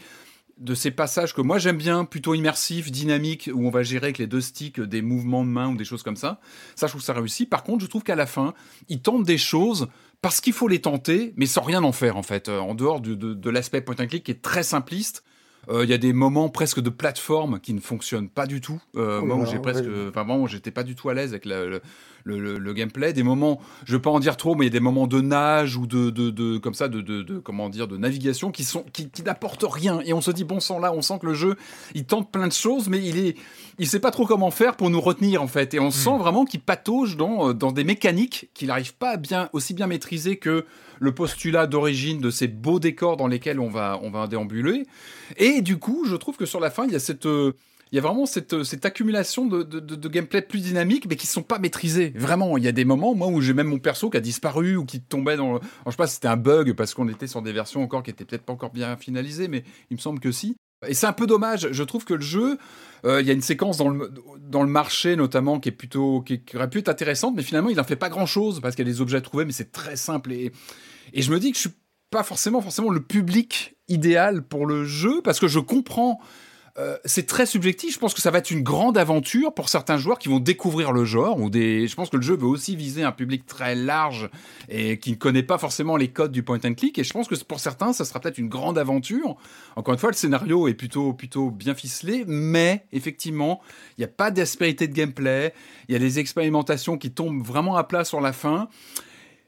de 0.58 0.76
ces 0.76 0.92
passages 0.92 1.34
que 1.34 1.42
moi 1.42 1.58
j'aime 1.58 1.78
bien, 1.78 2.06
plutôt 2.06 2.34
immersifs, 2.34 2.92
dynamiques, 2.92 3.50
où 3.54 3.66
on 3.66 3.70
va 3.70 3.84
gérer 3.84 4.08
avec 4.08 4.18
les 4.18 4.28
deux 4.28 4.42
sticks 4.42 4.82
des 4.82 5.02
mouvements 5.02 5.44
de 5.44 5.50
main 5.50 5.70
ou 5.70 5.78
des 5.78 5.86
choses 5.86 6.04
comme 6.04 6.18
ça. 6.18 6.40
Ça, 6.76 6.88
je 6.88 6.92
trouve 6.92 7.02
ça 7.02 7.14
réussi. 7.14 7.46
Par 7.46 7.64
contre, 7.64 7.84
je 7.84 7.90
trouve 7.90 8.04
qu'à 8.04 8.16
la 8.16 8.26
fin, 8.26 8.54
il 8.90 9.02
tente 9.02 9.24
des 9.24 9.38
choses 9.38 9.88
parce 10.22 10.42
qu'il 10.42 10.54
faut 10.54 10.68
les 10.68 10.82
tenter, 10.82 11.34
mais 11.38 11.46
sans 11.46 11.62
rien 11.62 11.84
en 11.84 11.92
faire 11.92 12.18
en 12.18 12.24
fait, 12.24 12.50
euh, 12.50 12.60
en 12.60 12.76
dehors 12.76 13.02
de, 13.02 13.50
l'aspect 13.50 13.82
point 13.82 13.96
and 14.00 14.08
click 14.08 14.24
qui 14.24 14.32
est 14.32 14.42
très 14.42 14.64
simpliste. 14.64 15.24
Euh, 15.68 15.84
il 15.84 15.90
y 15.90 15.94
a 15.94 15.98
des 15.98 16.14
moments 16.14 16.50
presque 16.50 16.80
de 16.80 16.92
plateforme 16.92 17.60
qui 17.60 17.74
ne 17.74 17.80
fonctionnent 17.80 18.30
pas 18.30 18.46
du 18.46 18.62
tout. 18.62 18.80
Euh, 18.96 19.20
oh 19.22 19.26
moi, 19.26 19.46
j'ai 19.46 19.58
presque, 19.58 19.86
enfin, 20.10 20.26
j'étais 20.48 20.70
pas 20.70 20.84
du 20.84 20.94
tout 20.96 21.10
à 21.10 21.16
l'aise 21.16 21.32
avec 21.32 21.46
le, 21.46 21.82
le, 22.26 22.74
gameplay. 22.74 23.14
Des 23.14 23.24
moments, 23.24 23.62
je 23.86 23.96
vais 23.96 24.02
pas 24.02 24.10
en 24.10 24.20
dire 24.20 24.36
trop, 24.36 24.56
mais 24.56 24.66
il 24.66 24.68
y 24.68 24.72
a 24.72 24.74
des 24.74 24.80
moments 24.80 25.08
de 25.08 25.22
nage 25.22 25.78
ou 25.78 25.88
de, 25.88 26.10
de, 26.10 26.30
de 26.30 26.58
comme 26.58 26.74
ça, 26.74 26.88
de, 26.88 27.02
de, 27.02 27.40
comment 27.40 27.70
dire, 27.70 27.88
de 27.88 27.98
navigation 27.98 28.52
qui 28.52 28.64
sont 28.64 28.84
qui, 28.92 29.10
qui 29.10 29.24
n'apportent 29.24 29.66
rien. 29.68 30.02
Et 30.06 30.14
on 30.14 30.22
se 30.22 30.32
dit 30.32 30.44
bon 30.44 30.60
sang 30.60 30.80
là, 30.80 30.92
on 30.94 31.02
sent 31.02 31.20
que 31.22 31.28
le 31.28 31.34
jeu, 31.34 31.56
il 31.94 32.06
tente 32.06 32.32
plein 32.32 32.48
de 32.48 32.54
choses, 32.54 32.90
mais 32.90 33.04
il 33.04 33.18
est, 33.18 33.38
il 33.80 33.88
sait 33.88 34.00
pas 34.00 34.12
trop 34.12 34.26
comment 34.26 34.52
faire 34.52 34.76
pour 34.76 34.90
nous 34.90 35.02
retenir 35.02 35.42
en 35.42 35.48
fait. 35.48 35.74
Et 35.74 35.80
on 35.80 35.88
hmm. 35.88 35.92
sent 35.92 36.18
vraiment 36.18 36.46
qu'il 36.46 36.62
patauge 36.62 37.16
dans 37.16 37.54
dans 37.54 37.72
des 37.72 37.84
mécaniques 37.84 38.50
qu'il 38.54 38.68
n'arrive 38.68 38.96
pas 38.96 39.12
à 39.12 39.18
bien 39.18 39.50
aussi 39.54 39.74
bien 39.74 39.88
maîtriser 39.88 40.38
que 40.38 40.66
le 41.00 41.14
postulat 41.14 41.68
d'origine 41.68 42.22
de 42.22 42.30
ces 42.30 42.48
beaux 42.48 42.80
décors 42.80 43.18
dans 43.18 43.28
lesquels 43.28 43.60
on 43.60 43.70
va 43.70 44.00
on 44.02 44.10
va 44.10 44.28
déambuler. 44.28 44.86
Et 45.38 45.62
du 45.62 45.78
coup, 45.78 46.06
je 46.06 46.16
trouve 46.16 46.38
que 46.38 46.46
sur 46.46 46.60
la 46.60 46.72
fin, 46.72 46.86
il 46.86 46.94
y 46.94 46.96
a 46.96 47.00
cette 47.00 47.28
il 47.92 47.96
y 47.96 48.00
a 48.00 48.02
vraiment 48.02 48.26
cette, 48.26 48.54
euh, 48.54 48.64
accumulation 48.84 49.46
de, 49.46 49.64
de, 49.64 50.10
gameplay 50.10 50.42
plus 50.42 50.62
dynamique, 50.62 51.06
mais 51.08 51.16
qui 51.16 51.28
ne 51.28 51.32
sont 51.32 51.44
pas 51.44 51.60
maîtrisés. 51.60 52.14
Vraiment, 52.16 52.58
il 52.58 52.64
y 52.64 52.68
a 52.68 52.72
des 52.72 52.86
moments, 52.86 53.16
moi, 53.16 53.28
où 53.28 53.42
j'ai 53.42 53.54
même 53.54 53.68
mon 53.68 53.80
perso 53.80 54.10
qui 54.10 54.18
a 54.18 54.22
disparu 54.22 54.76
ou 54.76 54.86
qui 54.86 55.02
tombait 55.02 55.38
dans. 55.38 55.60
Je 55.60 55.68
je 55.86 55.92
sais 55.92 55.98
pas 55.98 56.08
si 56.08 56.16
c'était 56.16 56.28
un 56.28 56.38
bug 56.38 56.74
parce 56.74 56.94
qu'on 56.94 57.08
était 57.10 57.28
sur 57.28 57.42
des 57.42 57.54
versions 57.54 57.84
encore 57.84 58.04
qui 58.04 58.12
étaient 58.12 58.26
peut-être 58.26 58.44
pas 58.44 58.54
encore 58.54 58.72
bien 58.72 58.98
finalisées, 58.98 59.48
mais 59.48 59.64
il 59.92 59.98
me 59.98 60.02
semble 60.02 60.20
que 60.20 60.32
si. 60.32 60.56
Et 60.88 60.94
c'est 60.94 61.08
un 61.08 61.14
peu 61.14 61.28
dommage. 61.28 61.70
Je 61.72 61.84
trouve 61.84 62.06
que 62.06 62.14
le 62.14 62.22
jeu, 62.22 62.58
euh, 63.06 63.22
il 63.22 63.28
y 63.28 63.30
a 63.30 63.34
une 63.34 63.42
séquence 63.42 63.78
dans 63.78 63.90
le, 63.90 64.12
le 64.52 64.66
marché 64.66 65.16
notamment 65.16 65.60
qui 65.60 65.70
est 65.70 65.72
plutôt 65.72 66.22
qui, 66.22 66.42
aurait 66.56 66.70
pu 66.70 66.80
être 66.80 66.90
intéressante, 66.90 67.36
mais 67.36 67.44
finalement 67.44 67.70
il 67.70 67.78
n'en 67.78 67.84
fait 67.84 67.96
pas 67.96 68.10
grand 68.10 68.26
chose 68.26 68.60
parce 68.60 68.76
qu'il 68.76 68.86
y 68.86 68.90
a 68.90 68.92
des 68.92 69.02
objets 69.02 69.18
à 69.18 69.22
trouver, 69.22 69.46
mais 69.46 69.52
c'est 69.52 69.72
très 69.72 69.96
simple 69.96 70.32
et 70.34 70.52
et 71.14 71.22
je 71.22 71.32
me 71.32 71.40
dis 71.40 71.52
que 71.52 71.58
je 71.58 71.62
suis 71.62 71.76
pas 72.10 72.24
forcément 72.24 72.62
forcément 72.62 72.90
le 72.90 73.02
public 73.02 73.76
idéal 73.88 74.44
pour 74.44 74.66
le 74.66 74.86
jeu 74.86 75.22
parce 75.24 75.40
que 75.40 75.48
je 75.48 75.60
comprends 75.60 76.20
euh, 76.78 76.98
c'est 77.06 77.26
très 77.26 77.46
subjectif. 77.46 77.94
Je 77.94 78.00
pense 78.00 78.14
que 78.14 78.22
ça 78.22 78.32
va 78.32 78.40
être 78.40 78.52
une 78.52 78.62
grande 78.62 78.98
aventure 78.98 79.54
pour 79.54 79.70
certains 79.70 79.98
joueurs 79.98 80.20
qui 80.20 80.28
vont 80.28 80.42
découvrir 80.42 80.92
le 80.92 81.06
genre. 81.06 81.40
Ou 81.40 81.50
des... 81.50 81.88
Je 81.88 81.96
pense 81.96 82.10
que 82.10 82.18
le 82.18 82.22
jeu 82.22 82.36
veut 82.36 82.48
aussi 82.48 82.76
viser 82.76 83.04
un 83.04 83.14
public 83.14 83.46
très 83.46 83.76
large 83.76 84.30
et 84.68 85.00
qui 85.00 85.12
ne 85.12 85.16
connaît 85.16 85.44
pas 85.44 85.58
forcément 85.58 85.96
les 85.96 86.10
codes 86.10 86.34
du 86.34 86.44
point 86.44 86.60
and 86.66 86.74
click. 86.74 87.00
Et 87.00 87.06
je 87.06 87.14
pense 87.14 87.30
que 87.30 87.36
pour 87.44 87.62
certains, 87.62 87.94
ça 87.94 88.04
sera 88.04 88.20
peut-être 88.20 88.38
une 88.38 88.50
grande 88.50 88.78
aventure. 88.78 89.38
Encore 89.78 89.94
une 89.94 90.00
fois, 90.00 90.10
le 90.10 90.16
scénario 90.16 90.68
est 90.68 90.74
plutôt, 90.74 91.14
plutôt 91.14 91.50
bien 91.50 91.76
ficelé, 91.76 92.26
mais 92.28 92.86
effectivement, 92.92 93.62
il 93.98 94.02
n'y 94.02 94.06
a 94.06 94.10
pas 94.10 94.30
d'aspérité 94.30 94.90
de 94.90 94.94
gameplay. 94.94 95.54
Il 95.88 95.94
y 95.94 95.96
a 95.96 96.00
des 96.00 96.20
expérimentations 96.20 96.98
qui 96.98 97.12
tombent 97.12 97.42
vraiment 97.42 97.78
à 97.78 97.86
plat 97.86 98.04
sur 98.04 98.20
la 98.20 98.34
fin. 98.34 98.68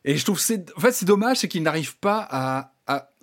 Et 0.05 0.15
je 0.15 0.23
trouve 0.23 0.39
c'est 0.39 0.71
c'est 0.91 1.05
dommage 1.05 1.37
c'est 1.37 1.49
qu'ils 1.49 1.63
n'arrivent 1.63 1.97
pas 1.97 2.25
à 2.29 2.71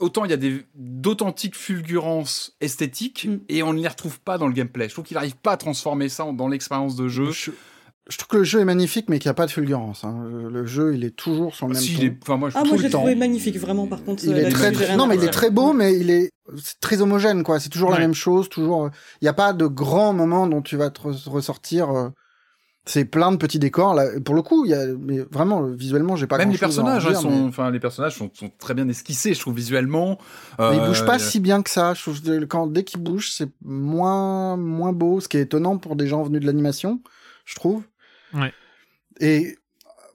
autant 0.04 0.24
il 0.24 0.30
y 0.30 0.34
a 0.34 0.58
d'authentiques 0.74 1.56
fulgurances 1.56 2.56
esthétiques 2.60 3.26
mm. 3.28 3.38
et 3.48 3.62
on 3.62 3.72
ne 3.72 3.80
les 3.80 3.88
retrouve 3.88 4.20
pas 4.20 4.38
dans 4.38 4.46
le 4.46 4.52
gameplay. 4.52 4.88
Je 4.88 4.94
trouve 4.94 5.04
qu'il 5.04 5.16
n'arrive 5.16 5.36
pas 5.36 5.52
à 5.52 5.56
transformer 5.56 6.08
ça 6.08 6.26
dans 6.32 6.48
l'expérience 6.48 6.94
de 6.96 7.08
jeu. 7.08 7.30
Je, 7.32 8.18
trouve 8.18 8.28
que 8.28 8.36
le 8.36 8.44
jeu 8.44 8.60
est 8.60 8.66
magnifique, 8.66 9.08
mais 9.08 9.18
qu'il 9.18 9.28
n'y 9.28 9.32
a 9.32 9.34
pas 9.34 9.46
de 9.46 9.50
fulgurance. 9.50 10.04
Hein. 10.04 10.28
Le 10.28 10.66
jeu, 10.66 10.94
il 10.94 11.04
est 11.04 11.16
toujours 11.16 11.54
sur 11.54 11.68
le 11.68 11.74
même 11.74 11.82
ton. 11.82 12.18
enfin, 12.22 12.36
moi, 12.36 12.50
je 12.50 12.58
ah, 12.58 12.64
moi, 12.64 12.76
j'ai 12.76 12.90
trouvé 12.90 13.14
magnifique, 13.14 13.56
vraiment, 13.56 13.86
par 13.86 14.04
contre. 14.04 14.22
Il 14.24 14.36
est 14.36 14.50
très, 14.50 14.96
non, 14.96 15.06
mais 15.06 15.16
il 15.16 15.24
est 15.24 15.30
très 15.30 15.50
beau, 15.50 15.72
mais 15.72 15.98
il 15.98 16.10
est 16.10 16.30
très 16.80 17.00
homogène, 17.00 17.42
quoi. 17.42 17.58
C'est 17.60 17.70
toujours 17.70 17.90
la 17.90 17.98
même 17.98 18.14
chose, 18.14 18.50
toujours. 18.50 18.90
Il 19.22 19.24
n'y 19.24 19.28
a 19.28 19.32
pas 19.32 19.54
de 19.54 19.66
grands 19.66 20.12
moments 20.12 20.46
dont 20.46 20.60
tu 20.60 20.76
vas 20.76 20.90
te 20.90 21.00
ressortir. 21.00 22.12
Euh, 22.84 22.90
c'est 22.90 23.04
plein 23.04 23.32
de 23.32 23.36
petits 23.36 23.58
décors 23.58 23.94
là. 23.94 24.20
Pour 24.24 24.34
le 24.34 24.42
coup 24.42 24.64
il 24.64 24.70
y 24.70 24.74
a 24.74 24.86
mais 24.86 25.20
vraiment 25.30 25.62
visuellement 25.62 26.16
j'ai 26.16 26.26
pas 26.26 26.38
même 26.38 26.50
les 26.50 26.58
personnages 26.58 27.06
hein, 27.06 27.14
sont 27.14 27.46
enfin 27.48 27.70
les 27.70 27.80
personnages 27.80 28.14
sont, 28.14 28.30
sont, 28.34 28.50
très 28.58 28.74
bien 28.74 28.88
esquissés 28.88 29.34
je 29.34 29.40
trouve 29.40 29.54
visuellement. 29.54 30.18
Euh... 30.60 30.70
mais 30.70 30.76
ils 30.78 30.86
bougent 30.86 31.06
pas 31.06 31.18
si 31.18 31.40
bien 31.40 31.62
que 31.62 31.70
ça. 31.70 31.94
Je 31.94 32.02
trouve 32.02 32.46
quand 32.46 32.66
dès 32.66 32.84
qu'ils 32.84 33.00
bougent 33.00 33.32
c'est 33.32 33.50
moins 33.64 34.56
moins 34.56 34.92
beau 34.92 35.20
ce 35.20 35.28
qui 35.28 35.38
est 35.38 35.42
étonnant 35.42 35.78
pour 35.78 35.96
des 35.96 36.06
gens 36.06 36.22
venus 36.22 36.40
de 36.40 36.46
l'animation 36.46 37.00
je 37.44 37.54
trouve. 37.54 37.84
Ouais. 38.34 38.52
Et 39.20 39.56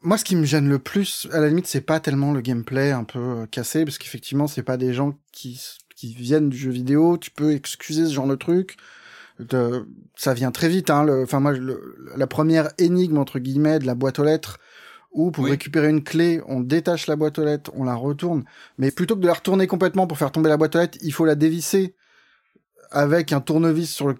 moi 0.01 0.17
ce 0.17 0.23
qui 0.23 0.35
me 0.35 0.45
gêne 0.45 0.69
le 0.69 0.79
plus 0.79 1.27
à 1.31 1.39
la 1.39 1.47
limite 1.47 1.67
c'est 1.67 1.81
pas 1.81 1.99
tellement 1.99 2.31
le 2.31 2.41
gameplay 2.41 2.91
un 2.91 3.03
peu 3.03 3.19
euh, 3.19 3.45
cassé 3.47 3.83
parce 3.83 3.97
qu'effectivement 3.97 4.47
c'est 4.47 4.63
pas 4.63 4.77
des 4.77 4.93
gens 4.93 5.17
qui 5.31 5.59
qui 5.99 6.13
viennent 6.13 6.49
du 6.49 6.57
jeu 6.57 6.71
vidéo. 6.71 7.17
Tu 7.17 7.29
peux 7.29 7.51
excuser 7.51 8.05
ce 8.05 8.13
genre 8.13 8.27
de 8.27 8.35
truc 8.35 8.77
de, 9.39 9.87
ça 10.15 10.33
vient 10.33 10.51
très 10.51 10.69
vite. 10.69 10.89
Hein, 10.89 11.03
le, 11.03 11.23
enfin 11.23 11.39
moi, 11.39 11.53
la 12.15 12.27
première 12.27 12.69
énigme 12.77 13.17
entre 13.17 13.39
guillemets 13.39 13.79
de 13.79 13.85
la 13.85 13.95
boîte 13.95 14.19
aux 14.19 14.23
lettres, 14.23 14.59
où 15.11 15.31
pour 15.31 15.45
récupérer 15.45 15.89
une 15.89 16.03
clé, 16.03 16.41
on 16.47 16.59
détache 16.59 17.07
la 17.07 17.15
boîte 17.15 17.39
aux 17.39 17.45
lettres, 17.45 17.71
on 17.75 17.83
la 17.83 17.95
retourne, 17.95 18.43
mais 18.77 18.91
plutôt 18.91 19.15
que 19.15 19.21
de 19.21 19.27
la 19.27 19.33
retourner 19.33 19.65
complètement 19.65 20.05
pour 20.05 20.17
faire 20.17 20.31
tomber 20.31 20.49
la 20.49 20.57
boîte 20.57 20.75
aux 20.75 20.79
lettres, 20.79 20.97
il 21.01 21.11
faut 21.11 21.25
la 21.25 21.35
dévisser 21.35 21.95
avec 22.91 23.33
un 23.33 23.41
tournevis 23.41 23.91
sur 23.91 24.07
le 24.07 24.15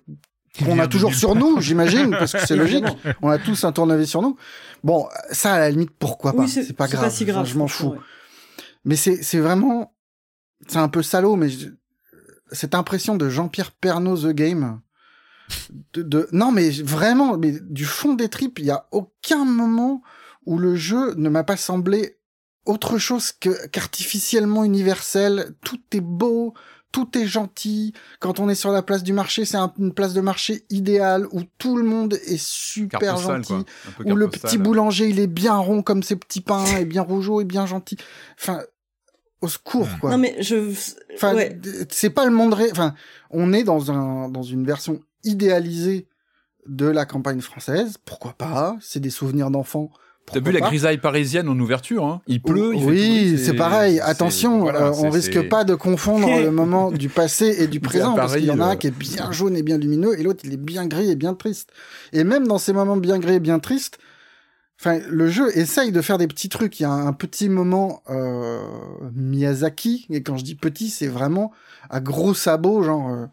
qu'on 0.66 0.80
a 0.80 0.88
toujours 0.88 1.14
sur 1.14 1.36
nous, 1.36 1.62
j'imagine, 1.62 2.10
parce 2.12 2.34
que 2.34 2.40
c'est 2.46 2.56
logique. 2.56 2.86
On 3.22 3.30
a 3.30 3.38
tous 3.38 3.64
un 3.64 3.72
tournevis 3.72 4.10
sur 4.10 4.22
nous. 4.22 4.36
Bon, 4.84 5.08
ça 5.32 5.54
à 5.54 5.60
la 5.60 5.70
limite, 5.70 5.92
pourquoi 5.92 6.34
pas? 6.34 6.48
C'est 6.48 6.74
pas 6.74 6.88
grave. 6.88 7.04
Pas 7.04 7.10
si 7.10 7.26
grave 7.26 7.46
je 7.46 7.58
m'en 7.58 7.68
fous. 7.68 7.96
Mais 8.84 8.96
c'est 8.96 9.22
c'est 9.22 9.40
vraiment, 9.40 9.94
c'est 10.68 10.78
un 10.78 10.90
peu 10.90 11.04
salaud, 11.04 11.36
mais 11.36 11.50
cette 12.52 12.74
impression 12.74 13.16
de 13.16 13.30
Jean-Pierre 13.30 13.72
Pernaud 13.72 14.18
the 14.18 14.34
Game 14.34 14.82
de, 15.94 16.28
non 16.32 16.52
mais 16.52 16.70
vraiment 16.70 17.38
mais 17.38 17.54
du 17.62 17.86
fond 17.86 18.14
des 18.14 18.30
tripes 18.30 18.60
il 18.60 18.66
y 18.66 18.72
a 18.72 18.88
aucun 18.92 19.46
moment 19.46 20.02
où 20.46 20.58
le 20.58 20.76
jeu 20.76 21.14
ne 21.16 21.30
m'a 21.30 21.44
pas 21.44 21.58
semblé 21.58 22.18
autre 22.66 22.98
chose 22.98 23.32
que 23.32 23.68
qu'artificiellement 23.68 24.64
universel. 24.64 25.56
Tout 25.64 25.80
est 25.92 26.02
beau 26.02 26.54
tout 26.92 27.16
est 27.18 27.28
gentil. 27.28 27.94
Quand 28.20 28.40
on 28.40 28.50
est 28.50 28.56
sur 28.56 28.72
la 28.72 28.82
place 28.82 29.04
du 29.04 29.14
marché 29.14 29.46
c'est 29.46 29.58
une 29.78 29.94
place 29.94 30.14
de 30.14 30.22
marché 30.22 30.66
idéale 30.70 31.28
où 31.32 31.42
tout 31.58 31.78
le 31.78 31.84
monde 31.84 32.16
est 32.26 32.42
super 32.42 33.18
gentil. 33.18 33.54
où 34.06 34.16
le 34.16 34.28
petit 34.30 34.58
boulanger 34.58 35.08
il 35.08 35.20
est 35.20 35.28
bien 35.28 35.56
rond 35.56 35.84
comme 35.84 36.04
ses 36.04 36.16
petits 36.16 36.42
pains 36.42 36.66
et 36.78 36.86
bien 36.86 37.04
rougeau 37.04 37.42
et 37.42 37.46
bien 37.46 37.66
gentil. 37.66 37.98
Enfin 38.40 38.62
au 39.42 39.48
secours 39.48 39.88
quoi. 40.02 40.10
Non 40.10 40.18
mais 40.18 40.36
je 40.42 40.74
enfin 41.14 41.36
c'est 41.90 42.10
pas 42.10 42.26
le 42.26 42.32
monde 42.32 42.54
ré... 42.54 42.70
enfin 42.72 42.96
on 43.30 43.54
est 43.54 43.64
dans 43.64 43.92
un 43.92 44.28
dans 44.30 44.44
une 44.44 44.66
version 44.66 45.00
idéalisé 45.24 46.08
de 46.68 46.86
la 46.86 47.06
campagne 47.06 47.42
française. 47.42 47.98
Pourquoi 48.06 48.34
pas 48.34 48.78
C'est 48.82 49.00
des 49.00 49.10
souvenirs 49.10 49.52
d'enfants. 49.52 49.92
T'as 50.32 50.40
vu 50.40 50.52
la 50.52 50.60
grisaille 50.60 51.00
parisienne 51.00 51.50
en 51.50 51.60
ouverture 51.60 52.06
hein? 52.06 52.22
Il 52.28 52.42
pleut. 52.42 52.76
Il 52.76 52.86
oui, 52.86 53.38
c'est 53.44 53.56
pareil. 53.56 54.00
Attention, 54.00 54.68
euh, 54.68 54.92
on 54.98 55.10
risque 55.10 55.50
pas 55.50 55.64
de 55.64 55.76
confondre 55.76 56.28
le 56.28 56.52
moment 56.52 56.92
du 56.92 57.10
passé 57.10 57.56
et 57.60 57.68
du 57.68 57.80
présent 57.80 58.14
parce 58.14 58.36
qu'il 58.36 58.46
y 58.46 58.52
en 58.52 58.60
a 58.60 58.66
un 58.66 58.76
qui 58.76 58.88
est 58.88 58.98
bien 58.98 59.32
jaune 59.32 59.58
et 59.58 59.64
bien 59.64 59.78
lumineux 59.78 60.20
et 60.20 60.24
l'autre 60.24 60.42
il 60.44 60.54
est 60.54 60.58
bien 60.58 60.86
gris 60.86 61.10
et 61.10 61.16
bien 61.16 61.34
triste. 61.34 61.72
Et 62.14 62.24
même 62.24 62.48
dans 62.48 62.58
ces 62.58 62.74
moments 62.74 62.98
bien 62.98 63.20
gris 63.20 63.36
et 63.36 63.40
bien 63.40 63.60
tristes, 63.60 63.98
enfin 64.80 65.00
le 65.10 65.30
jeu 65.30 65.58
essaye 65.58 65.92
de 65.92 66.02
faire 66.02 66.18
des 66.18 66.28
petits 66.28 66.50
trucs. 66.50 66.80
Il 66.80 66.84
y 66.84 66.86
a 66.86 66.92
un 66.92 67.14
petit 67.14 67.50
moment 67.50 68.04
euh, 68.10 68.62
Miyazaki 69.16 70.06
et 70.12 70.22
quand 70.22 70.38
je 70.38 70.44
dis 70.44 70.56
petit, 70.56 70.90
c'est 70.90 71.08
vraiment 71.08 71.52
à 71.90 72.00
gros 72.00 72.34
sabots 72.34 72.84
genre. 72.84 73.10
Euh, 73.10 73.26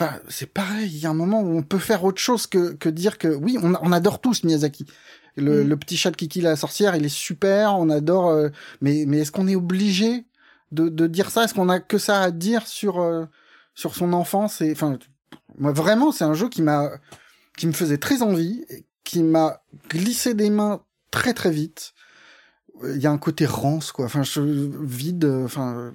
Enfin, 0.00 0.20
c'est 0.28 0.46
pareil, 0.46 0.88
il 0.88 0.98
y 0.98 1.06
a 1.06 1.10
un 1.10 1.14
moment 1.14 1.40
où 1.40 1.58
on 1.58 1.62
peut 1.62 1.78
faire 1.78 2.04
autre 2.04 2.20
chose 2.20 2.46
que, 2.46 2.72
que 2.74 2.88
dire 2.88 3.18
que 3.18 3.26
oui, 3.26 3.58
on, 3.60 3.74
on 3.82 3.90
adore 3.90 4.20
tous 4.20 4.44
Miyazaki. 4.44 4.86
Le, 5.36 5.64
mm. 5.64 5.68
le, 5.68 5.76
petit 5.76 5.96
chat 5.96 6.12
de 6.12 6.16
Kiki 6.16 6.40
la 6.40 6.54
sorcière, 6.54 6.94
il 6.94 7.04
est 7.04 7.08
super, 7.08 7.74
on 7.76 7.90
adore. 7.90 8.28
Euh, 8.28 8.48
mais 8.80 9.06
mais 9.08 9.18
est-ce 9.18 9.32
qu'on 9.32 9.48
est 9.48 9.56
obligé 9.56 10.24
de, 10.70 10.88
de 10.88 11.08
dire 11.08 11.30
ça? 11.30 11.44
Est-ce 11.44 11.54
qu'on 11.54 11.68
a 11.68 11.80
que 11.80 11.98
ça 11.98 12.22
à 12.22 12.30
dire 12.30 12.68
sur 12.68 13.00
euh, 13.00 13.24
sur 13.74 13.96
son 13.96 14.12
enfance 14.12 14.60
Et 14.60 14.70
enfin, 14.70 15.00
moi 15.58 15.72
vraiment, 15.72 16.12
c'est 16.12 16.24
un 16.24 16.34
jeu 16.34 16.48
qui 16.48 16.62
m'a 16.62 16.90
qui 17.56 17.66
me 17.66 17.72
faisait 17.72 17.98
très 17.98 18.22
envie, 18.22 18.64
qui 19.02 19.24
m'a 19.24 19.62
glissé 19.90 20.34
des 20.34 20.50
mains 20.50 20.80
très 21.10 21.34
très 21.34 21.50
vite. 21.50 21.92
Il 22.84 22.98
y 22.98 23.08
a 23.08 23.10
un 23.10 23.18
côté 23.18 23.46
rance 23.46 23.90
quoi, 23.90 24.04
enfin 24.04 24.22
je, 24.22 24.40
vide, 24.40 25.24
enfin 25.44 25.92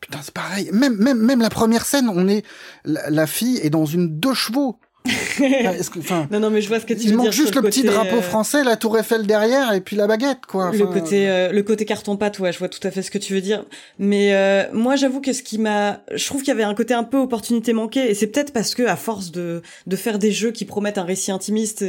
Putain, 0.00 0.20
c'est 0.22 0.34
pareil. 0.34 0.70
Même, 0.72 0.96
même, 0.96 1.18
même 1.18 1.40
la 1.40 1.50
première 1.50 1.84
scène, 1.84 2.08
on 2.08 2.26
est, 2.28 2.44
la, 2.84 3.26
fille 3.26 3.58
est 3.58 3.70
dans 3.70 3.84
une 3.84 4.18
deux 4.18 4.34
chevaux. 4.34 4.78
Non, 6.30 6.40
non, 6.40 6.50
mais 6.50 6.60
je 6.60 6.68
vois 6.68 6.80
ce 6.80 6.86
que 6.86 6.92
tu 6.92 7.06
il 7.06 7.16
manque 7.16 7.32
juste 7.32 7.54
le, 7.54 7.62
petit 7.62 7.82
drapeau 7.82 8.16
euh, 8.16 8.22
français, 8.22 8.62
la 8.64 8.76
Tour 8.76 8.98
Eiffel 8.98 9.26
derrière 9.26 9.72
et 9.72 9.80
puis 9.80 9.96
la 9.96 10.06
baguette, 10.06 10.44
quoi. 10.46 10.70
le 10.72 10.86
côté, 10.86 11.28
euh, 11.28 11.52
le 11.52 11.62
côté 11.62 11.84
carton 11.84 12.16
pâte, 12.16 12.38
ouais, 12.38 12.52
je 12.52 12.58
vois 12.58 12.68
tout 12.68 12.86
à 12.86 12.90
fait 12.90 13.02
ce 13.02 13.10
que 13.10 13.18
tu 13.18 13.32
veux 13.32 13.40
dire. 13.40 13.64
Mais 13.98 14.34
euh, 14.34 14.64
moi, 14.72 14.96
j'avoue 14.96 15.20
que 15.20 15.32
ce 15.32 15.42
qui 15.42 15.58
m'a, 15.58 16.00
je 16.12 16.26
trouve 16.26 16.42
qu'il 16.42 16.48
y 16.48 16.52
avait 16.52 16.64
un 16.64 16.74
côté 16.74 16.92
un 16.92 17.04
peu 17.04 17.16
opportunité 17.16 17.72
manquée, 17.72 18.10
et 18.10 18.14
c'est 18.14 18.26
peut-être 18.26 18.52
parce 18.52 18.74
que 18.74 18.82
à 18.82 18.96
force 18.96 19.30
de 19.30 19.62
de 19.86 19.96
faire 19.96 20.18
des 20.18 20.32
jeux 20.32 20.50
qui 20.50 20.64
promettent 20.64 20.98
un 20.98 21.04
récit 21.04 21.32
intimiste, 21.32 21.84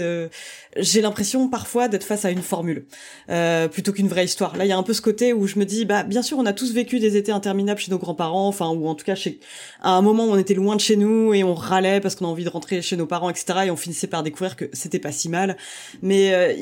j'ai 0.77 1.01
l'impression 1.01 1.49
parfois 1.49 1.87
d'être 1.87 2.03
face 2.03 2.25
à 2.25 2.31
une 2.31 2.41
formule 2.41 2.85
euh, 3.29 3.67
plutôt 3.67 3.91
qu'une 3.91 4.07
vraie 4.07 4.25
histoire. 4.25 4.55
Là, 4.55 4.65
il 4.65 4.69
y 4.69 4.71
a 4.71 4.77
un 4.77 4.83
peu 4.83 4.93
ce 4.93 5.01
côté 5.01 5.33
où 5.33 5.47
je 5.47 5.59
me 5.59 5.65
dis, 5.65 5.85
bah 5.85 6.03
bien 6.03 6.21
sûr, 6.21 6.37
on 6.37 6.45
a 6.45 6.53
tous 6.53 6.73
vécu 6.73 6.99
des 6.99 7.17
étés 7.17 7.31
interminables 7.31 7.79
chez 7.79 7.91
nos 7.91 7.97
grands-parents, 7.97 8.47
enfin 8.47 8.69
ou 8.69 8.87
en 8.87 8.95
tout 8.95 9.05
cas 9.05 9.15
chez 9.15 9.39
à 9.81 9.91
un 9.91 10.01
moment 10.01 10.25
où 10.25 10.31
on 10.31 10.37
était 10.37 10.53
loin 10.53 10.75
de 10.75 10.81
chez 10.81 10.95
nous 10.95 11.33
et 11.33 11.43
on 11.43 11.55
râlait 11.55 11.99
parce 11.99 12.15
qu'on 12.15 12.25
a 12.25 12.29
envie 12.29 12.43
de 12.43 12.49
rentrer 12.49 12.81
chez 12.81 12.97
nos 12.97 13.05
parents, 13.11 13.29
etc. 13.29 13.59
Et 13.65 13.71
on 13.71 13.75
finissait 13.75 14.07
par 14.07 14.23
découvrir 14.23 14.55
que 14.55 14.65
c'était 14.71 14.99
pas 14.99 15.11
si 15.11 15.27
mal. 15.27 15.57
Mais 16.01 16.33
euh, 16.33 16.53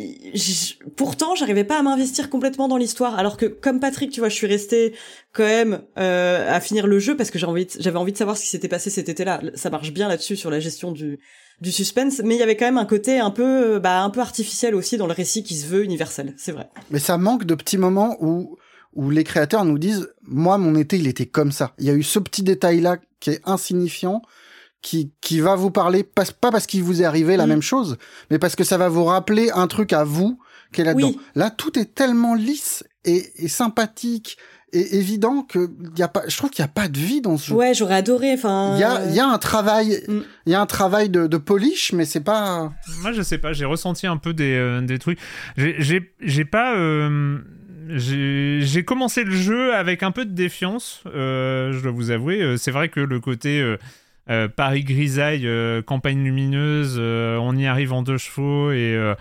pourtant, 0.96 1.36
j'arrivais 1.36 1.64
pas 1.64 1.78
à 1.78 1.84
m'investir 1.84 2.30
complètement 2.30 2.68
dans 2.68 2.78
l'histoire. 2.78 3.18
Alors 3.18 3.38
que 3.38 3.46
comme 3.46 3.80
Patrick, 3.80 4.12
tu 4.12 4.20
vois, 4.20 4.30
je 4.30 4.36
suis 4.36 4.48
restée 4.48 4.94
quand 5.32 5.44
même 5.44 5.84
euh, 6.00 6.52
à 6.52 6.60
finir 6.60 6.88
le 6.88 6.98
jeu 6.98 7.16
parce 7.16 7.30
que 7.30 7.38
j'avais 7.38 7.98
envie, 7.98 8.12
de 8.12 8.18
savoir 8.18 8.36
ce 8.36 8.44
qui 8.44 8.50
s'était 8.50 8.68
passé 8.68 8.90
cet 8.90 9.08
été-là. 9.08 9.42
Ça 9.54 9.70
marche 9.70 9.94
bien 9.94 10.08
là-dessus 10.08 10.36
sur 10.36 10.50
la 10.50 10.60
gestion 10.60 10.92
du 10.92 11.20
suspense, 11.72 12.22
mais 12.26 12.36
il 12.36 12.40
y 12.40 12.44
avait 12.44 12.58
quand 12.58 12.66
même 12.66 12.80
un 12.80 12.86
côté 12.86 13.20
un 13.20 13.32
peu, 13.32 13.78
bah, 13.78 14.02
un 14.02 14.10
peu 14.10 14.22
artificiel 14.22 14.74
aussi 14.74 14.98
dans 14.98 15.08
le 15.08 15.14
récit 15.14 15.44
qui 15.44 15.56
se 15.56 15.68
veut 15.68 15.84
universel, 15.84 16.34
c'est 16.36 16.52
vrai. 16.52 16.68
Mais 16.90 17.00
ça 17.00 17.18
manque 17.20 17.46
de 17.46 17.54
petits 17.54 17.78
moments 17.78 18.18
où, 18.22 18.58
où 18.94 19.12
les 19.12 19.24
créateurs 19.24 19.66
nous 19.66 19.78
disent, 19.78 20.10
moi, 20.24 20.58
mon 20.58 20.76
été, 20.76 20.98
il 20.98 21.08
était 21.08 21.28
comme 21.28 21.52
ça. 21.52 21.74
Il 21.78 21.86
y 21.86 21.90
a 21.90 21.94
eu 21.94 22.04
ce 22.04 22.18
petit 22.18 22.44
détail-là 22.44 22.98
qui 23.20 23.32
est 23.32 23.42
insignifiant, 23.46 24.22
qui, 24.82 25.12
qui 25.22 25.40
va 25.40 25.56
vous 25.56 25.72
parler, 25.72 26.04
pas, 26.04 26.24
pas 26.40 26.52
parce 26.52 26.66
qu'il 26.66 26.84
vous 26.84 27.02
est 27.02 27.06
arrivé 27.06 27.38
la 27.38 27.46
mm. 27.46 27.50
même 27.50 27.62
chose, 27.62 27.98
mais 28.32 28.40
parce 28.40 28.56
que 28.56 28.64
ça 28.64 28.78
va 28.78 28.90
vous 28.90 29.04
rappeler 29.04 29.52
un 29.52 29.68
truc 29.68 29.94
à 29.94 30.04
vous 30.04 30.40
qui 30.72 30.82
est 30.82 30.84
là-dedans. 30.84 31.14
Là, 31.36 31.50
tout 31.50 31.78
est 31.78 31.96
tellement 31.96 32.36
lisse 32.36 32.84
et, 33.06 33.24
et 33.38 33.48
sympathique 33.48 34.38
est 34.72 34.94
évident 34.94 35.42
que 35.42 35.70
y 35.98 36.04
a 36.04 36.08
pas, 36.08 36.24
je 36.28 36.38
trouve 36.38 36.52
qu'il 36.52 36.64
n'y 36.64 36.70
a 36.70 36.74
pas 36.74 36.88
de 36.88 36.98
vie 36.98 37.22
dans 37.22 37.38
ce 37.38 37.48
jeu. 37.48 37.56
Ouais, 37.56 37.74
j'aurais 37.74 37.96
adoré. 37.96 38.34
Enfin, 38.34 38.76
il 38.76 38.82
y 38.82 38.84
a, 38.84 39.06
y 39.10 39.20
a 39.20 39.28
un 39.28 39.38
travail, 39.38 40.04
mm. 40.08 40.20
il 40.46 40.52
y 40.52 40.56
a 40.56 40.62
un 40.62 40.66
travail 40.66 41.10
de, 41.10 41.28
de 41.28 41.38
polish, 41.38 41.94
mais 41.94 42.06
c'est 42.06 42.24
pas. 42.24 42.72
Moi, 43.02 43.12
je 43.12 43.22
sais 43.22 43.38
pas. 43.38 43.54
J'ai 43.54 43.66
ressenti 43.66 44.08
un 44.08 44.18
peu 44.18 44.34
des, 44.34 44.54
euh, 44.54 44.82
des 44.82 45.00
trucs. 45.00 45.20
J'ai, 45.58 46.14
j'ai 46.22 46.46
pas. 46.46 46.76
Euh, 46.76 47.40
j'ai 47.92 48.86
commencé 48.86 49.24
le 49.24 49.32
jeu 49.32 49.74
avec 49.74 50.04
un 50.04 50.12
peu 50.12 50.24
de 50.24 50.34
défiance, 50.34 51.02
euh, 51.08 51.74
je 51.74 51.82
dois 51.82 51.92
vous 51.92 52.12
avouer. 52.12 52.56
C'est 52.58 52.70
vrai 52.70 52.90
que 52.90 53.00
le 53.00 53.20
côté 53.20 53.78
Paris 54.56 54.84
grisaille, 54.84 55.48
campagne 55.86 56.24
lumineuse, 56.24 57.00
on 57.00 57.56
y 57.56 57.66
arrive 57.66 57.94
en 57.94 58.04
deux 58.04 58.18
chevaux 58.18 58.72
et, 58.72 59.14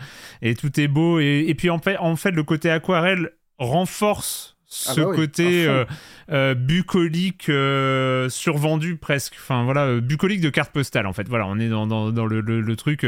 et 0.43 0.55
tout 0.55 0.79
est 0.79 0.89
beau. 0.89 1.19
Et, 1.19 1.45
et, 1.49 1.55
puis 1.55 1.71
en 1.71 1.79
fait, 1.79 1.97
en 1.99 2.17
fait, 2.17 2.31
le 2.31 2.43
côté 2.43 2.71
aquarelle 2.71 3.31
renforce 3.59 4.59
ah 4.71 4.93
ce 4.93 5.01
bah 5.01 5.15
côté 5.15 5.67
euh, 5.67 5.87
euh, 6.31 6.55
bucolique 6.55 7.49
euh, 7.49 8.29
survendu 8.29 8.97
presque. 8.97 9.35
Enfin 9.39 9.65
voilà 9.65 9.99
bucolique 9.99 10.43
de 10.43 10.51
carte 10.51 10.73
postale 10.73 11.07
en 11.07 11.15
fait. 11.15 11.27
Voilà 11.27 11.47
on 11.47 11.59
est 11.59 11.71
dans, 11.71 11.87
dans, 11.87 12.13
dans 12.13 12.27
le, 12.27 12.43
le, 12.43 12.77
truc 12.77 13.07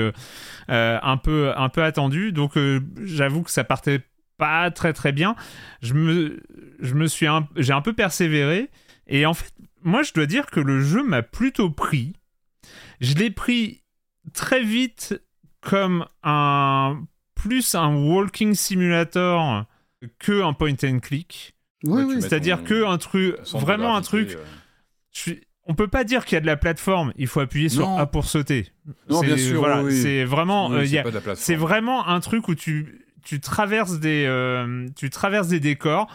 un 0.68 1.16
peu 1.18 1.52
un 1.54 1.68
peu 1.68 1.82
attendu. 1.82 2.32
Donc 2.32 2.54
j'avoue 3.02 3.42
que 3.42 3.50
ça 3.50 3.62
partait 3.62 4.00
pas 4.38 4.70
très 4.70 4.94
très 4.94 5.12
bien. 5.12 5.36
Je 5.82 5.92
me 5.92 6.42
je 6.80 6.94
me 6.94 7.06
suis 7.06 7.26
j'ai 7.56 7.72
un 7.74 7.82
peu 7.82 7.92
persévéré. 7.92 8.70
Et 9.06 9.26
en 9.26 9.34
fait 9.34 9.52
moi 9.82 10.02
je 10.02 10.12
dois 10.12 10.26
dire 10.26 10.46
que 10.46 10.60
le 10.60 10.80
jeu 10.82 11.02
m'a 11.02 11.22
plutôt 11.22 11.70
pris 11.70 12.14
je 13.00 13.14
l'ai 13.14 13.30
pris 13.30 13.82
très 14.32 14.62
vite 14.62 15.20
comme 15.60 16.06
un 16.22 17.02
plus 17.34 17.74
un 17.74 17.94
walking 17.94 18.54
simulator 18.54 19.64
que 20.18 20.42
un 20.42 20.52
point 20.52 20.76
and 20.84 21.00
click. 21.00 21.54
Oui, 21.84 22.02
oui. 22.02 22.20
C'est-à-dire 22.20 22.64
que 22.64 22.84
un 22.84 22.98
truc, 22.98 23.36
vraiment 23.54 23.96
un 23.96 24.02
truc. 24.02 24.36
Je 25.12 25.32
On 25.64 25.74
peut 25.74 25.88
pas 25.88 26.04
dire 26.04 26.24
qu'il 26.24 26.36
y 26.36 26.38
a 26.38 26.40
de 26.40 26.46
la 26.46 26.56
plateforme. 26.56 27.12
Il 27.16 27.26
faut 27.26 27.40
appuyer 27.40 27.68
sur 27.68 27.88
A 27.88 28.06
pour 28.06 28.26
sauter. 28.26 28.68
Non, 29.08 29.20
bien 29.20 29.36
sûr. 29.36 29.58
Voilà, 29.60 29.90
c'est 29.90 30.24
vraiment. 30.24 30.70
Euh, 30.72 30.84
c'est 31.34 31.56
vraiment 31.56 32.06
un 32.06 32.20
truc 32.20 32.48
où 32.48 32.54
tu 32.54 33.06
tu 33.24 33.40
traverses 33.40 33.98
des 33.98 34.24
euh, 34.26 34.86
tu 34.96 35.10
traverses 35.10 35.48
des 35.48 35.60
décors. 35.60 36.08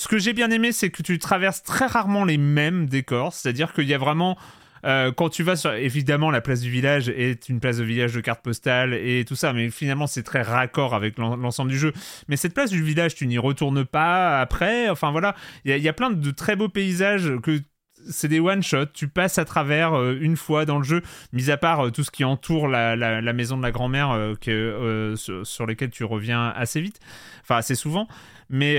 Ce 0.00 0.08
que 0.08 0.16
j'ai 0.16 0.32
bien 0.32 0.50
aimé, 0.50 0.72
c'est 0.72 0.88
que 0.88 1.02
tu 1.02 1.18
traverses 1.18 1.62
très 1.62 1.84
rarement 1.84 2.24
les 2.24 2.38
mêmes 2.38 2.86
décors. 2.86 3.34
C'est-à-dire 3.34 3.74
qu'il 3.74 3.84
y 3.84 3.92
a 3.92 3.98
vraiment 3.98 4.38
euh, 4.86 5.12
quand 5.12 5.28
tu 5.28 5.42
vas 5.42 5.56
sur, 5.56 5.74
évidemment, 5.74 6.30
la 6.30 6.40
place 6.40 6.62
du 6.62 6.70
village 6.70 7.10
est 7.10 7.50
une 7.50 7.60
place 7.60 7.76
de 7.76 7.84
village 7.84 8.14
de 8.14 8.22
cartes 8.22 8.40
postales 8.42 8.94
et 8.94 9.26
tout 9.28 9.36
ça, 9.36 9.52
mais 9.52 9.68
finalement, 9.68 10.06
c'est 10.06 10.22
très 10.22 10.40
raccord 10.40 10.94
avec 10.94 11.18
l'ensemble 11.18 11.70
du 11.70 11.78
jeu. 11.78 11.92
Mais 12.28 12.38
cette 12.38 12.54
place 12.54 12.70
du 12.70 12.82
village, 12.82 13.14
tu 13.14 13.26
n'y 13.26 13.36
retournes 13.36 13.84
pas 13.84 14.40
après. 14.40 14.88
Enfin 14.88 15.10
voilà, 15.10 15.36
il 15.66 15.76
y, 15.76 15.88
a 15.88 15.92
plein 15.92 16.08
de 16.08 16.30
très 16.30 16.56
beaux 16.56 16.70
paysages 16.70 17.36
que 17.42 17.60
c'est 18.08 18.28
des 18.28 18.40
one-shots, 18.40 18.94
tu 18.94 19.06
passes 19.06 19.36
à 19.36 19.44
travers 19.44 19.92
euh, 19.92 20.16
une 20.18 20.38
fois 20.38 20.64
dans 20.64 20.78
le 20.78 20.84
jeu, 20.84 21.02
mis 21.34 21.50
à 21.50 21.58
part 21.58 21.88
euh, 21.88 21.90
tout 21.90 22.04
ce 22.04 22.10
qui 22.10 22.24
entoure 22.24 22.68
la, 22.68 22.96
maison 23.34 23.58
de 23.58 23.62
la 23.62 23.70
grand-mère 23.70 24.34
sur, 24.40 25.46
sur, 25.46 25.66
lesquels 25.66 25.90
tu 25.90 26.04
reviens 26.04 26.48
assez 26.56 26.80
vite, 26.80 27.00
enfin 27.42 27.56
assez 27.56 27.74
souvent. 27.74 28.08
Mais 28.48 28.78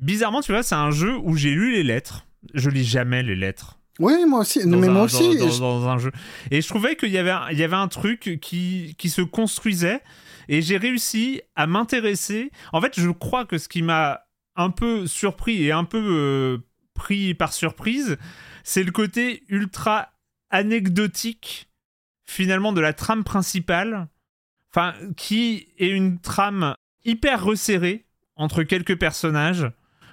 bizarrement, 0.00 0.40
tu 0.40 0.52
vois, 0.52 0.62
c'est 0.62 0.74
un 0.74 0.90
jeu 0.90 1.16
où 1.16 1.36
j'ai 1.36 1.50
lu 1.50 1.72
les 1.72 1.82
lettres. 1.82 2.26
Je 2.54 2.70
lis 2.70 2.84
jamais 2.84 3.22
les 3.22 3.36
lettres. 3.36 3.78
Oui, 3.98 4.24
moi 4.26 4.40
aussi. 4.40 4.66
mais 4.66 4.88
moi 4.88 5.02
aussi. 5.02 5.36
Dans, 5.36 5.88
un 5.88 5.98
jeu. 5.98 6.10
Et 6.50 6.62
je 6.62 6.68
trouvais 6.68 6.96
qu'il 6.96 7.10
y 7.10 7.18
avait, 7.18 7.34
il 7.52 7.58
y 7.58 7.62
avait 7.62 7.76
un 7.76 7.88
truc 7.88 8.38
qui, 8.40 8.94
qui 8.98 9.10
se 9.10 9.20
construisait. 9.20 10.00
Et 10.48 10.62
j'ai 10.62 10.78
réussi 10.78 11.42
à 11.54 11.66
m'intéresser. 11.66 12.50
En 12.72 12.80
fait, 12.80 12.98
je 12.98 13.10
crois 13.10 13.44
que 13.44 13.58
ce 13.58 13.68
qui 13.68 13.82
m'a 13.82 14.22
un 14.56 14.70
peu 14.70 15.06
surpris 15.06 15.64
et 15.64 15.72
un 15.72 15.84
peu 15.84 16.02
euh, 16.02 16.58
pris 16.94 17.34
par 17.34 17.52
surprise, 17.52 18.16
c'est 18.64 18.82
le 18.82 18.90
côté 18.90 19.44
ultra 19.48 20.12
anecdotique, 20.48 21.68
finalement, 22.24 22.72
de 22.72 22.80
la 22.80 22.94
trame 22.94 23.22
principale. 23.22 24.08
Enfin, 24.72 24.94
qui 25.16 25.68
est 25.78 25.88
une 25.88 26.20
trame 26.20 26.74
hyper 27.04 27.44
resserrée 27.44 28.06
entre 28.36 28.62
quelques 28.62 28.98
personnages 28.98 29.70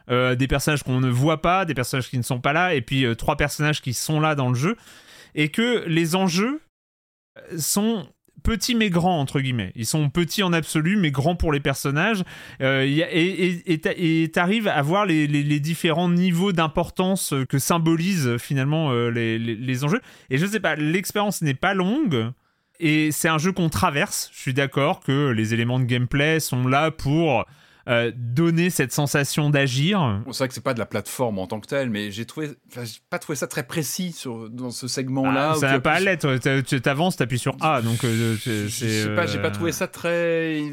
euh, 0.09 0.35
des 0.35 0.47
personnages 0.47 0.83
qu'on 0.83 1.01
ne 1.01 1.09
voit 1.09 1.41
pas, 1.41 1.65
des 1.65 1.73
personnages 1.73 2.09
qui 2.09 2.17
ne 2.17 2.23
sont 2.23 2.39
pas 2.39 2.53
là, 2.53 2.73
et 2.73 2.81
puis 2.81 3.05
euh, 3.05 3.13
trois 3.13 3.35
personnages 3.35 3.81
qui 3.81 3.93
sont 3.93 4.21
là 4.21 4.35
dans 4.35 4.47
le 4.47 4.55
jeu, 4.55 4.77
et 5.35 5.49
que 5.49 5.83
les 5.85 6.15
enjeux 6.15 6.61
euh, 7.37 7.57
sont 7.57 8.07
petits 8.41 8.73
mais 8.73 8.89
grands 8.89 9.19
entre 9.19 9.41
guillemets. 9.41 9.73
Ils 9.75 9.85
sont 9.85 10.09
petits 10.09 10.43
en 10.43 10.53
absolu 10.53 10.95
mais 10.95 11.11
grands 11.11 11.35
pour 11.35 11.51
les 11.51 11.59
personnages. 11.59 12.23
et 12.61 14.29
t'arrives 14.31 14.67
à 14.69 14.81
voir 14.81 15.05
les, 15.05 15.59
différents 15.59 16.07
niveaux 16.07 16.53
d'importance 16.53 17.33
que 17.49 17.59
symbolisent 17.59 18.37
finalement 18.37 18.93
les, 19.09 19.37
les, 19.37 19.83
enjeux. 19.83 19.99
Et 20.29 20.37
je 20.37 20.45
sais 20.45 20.61
pas, 20.61 20.75
l'expérience 20.77 21.41
n'est 21.41 21.53
pas 21.55 21.73
longue. 21.73 22.31
Et 22.79 23.11
c'est 23.11 23.27
un 23.27 23.39
jeu 23.39 23.51
qu'on 23.51 23.69
traverse. 23.69 24.29
Je 24.33 24.39
suis 24.39 24.53
d'accord 24.53 25.01
que 25.01 25.31
les 25.31 25.53
éléments 25.53 25.79
de 25.79 25.85
gameplay 25.85 26.39
sont 26.39 26.67
là 26.67 26.91
pour 26.91 27.45
euh, 27.87 28.11
donner 28.13 28.69
cette 28.69 28.91
sensation 28.91 29.49
d'agir. 29.49 30.21
c'est 30.31 30.37
vrai 30.37 30.47
que 30.49 30.53
c'est 30.53 30.63
pas 30.63 30.73
de 30.73 30.79
la 30.79 30.85
plateforme 30.85 31.39
en 31.39 31.47
tant 31.47 31.61
que 31.61 31.67
telle, 31.67 31.89
mais 31.89 32.11
j'ai 32.11 32.25
trouvé, 32.25 32.49
pas 33.09 33.17
trouvé 33.17 33.37
ça 33.37 33.47
très 33.47 33.63
précis 33.63 34.11
sur, 34.11 34.49
dans 34.49 34.71
ce 34.71 34.89
segment-là. 34.89 35.53
Ah, 35.53 35.55
ça 35.55 35.71
n'a 35.71 35.79
pas 35.79 35.93
à 35.93 35.99
l'être. 36.01 36.37
Tu 36.63 36.81
avances, 36.85 37.15
tu 37.15 37.23
appuies 37.23 37.39
sur 37.39 37.55
A, 37.61 37.81
donc 37.81 38.03
euh, 38.03 38.35
Je 38.35 38.67
sais 38.67 39.15
pas, 39.15 39.25
j'ai 39.25 39.41
pas 39.41 39.51
trouvé 39.51 39.71
ça 39.71 39.87
très. 39.87 40.63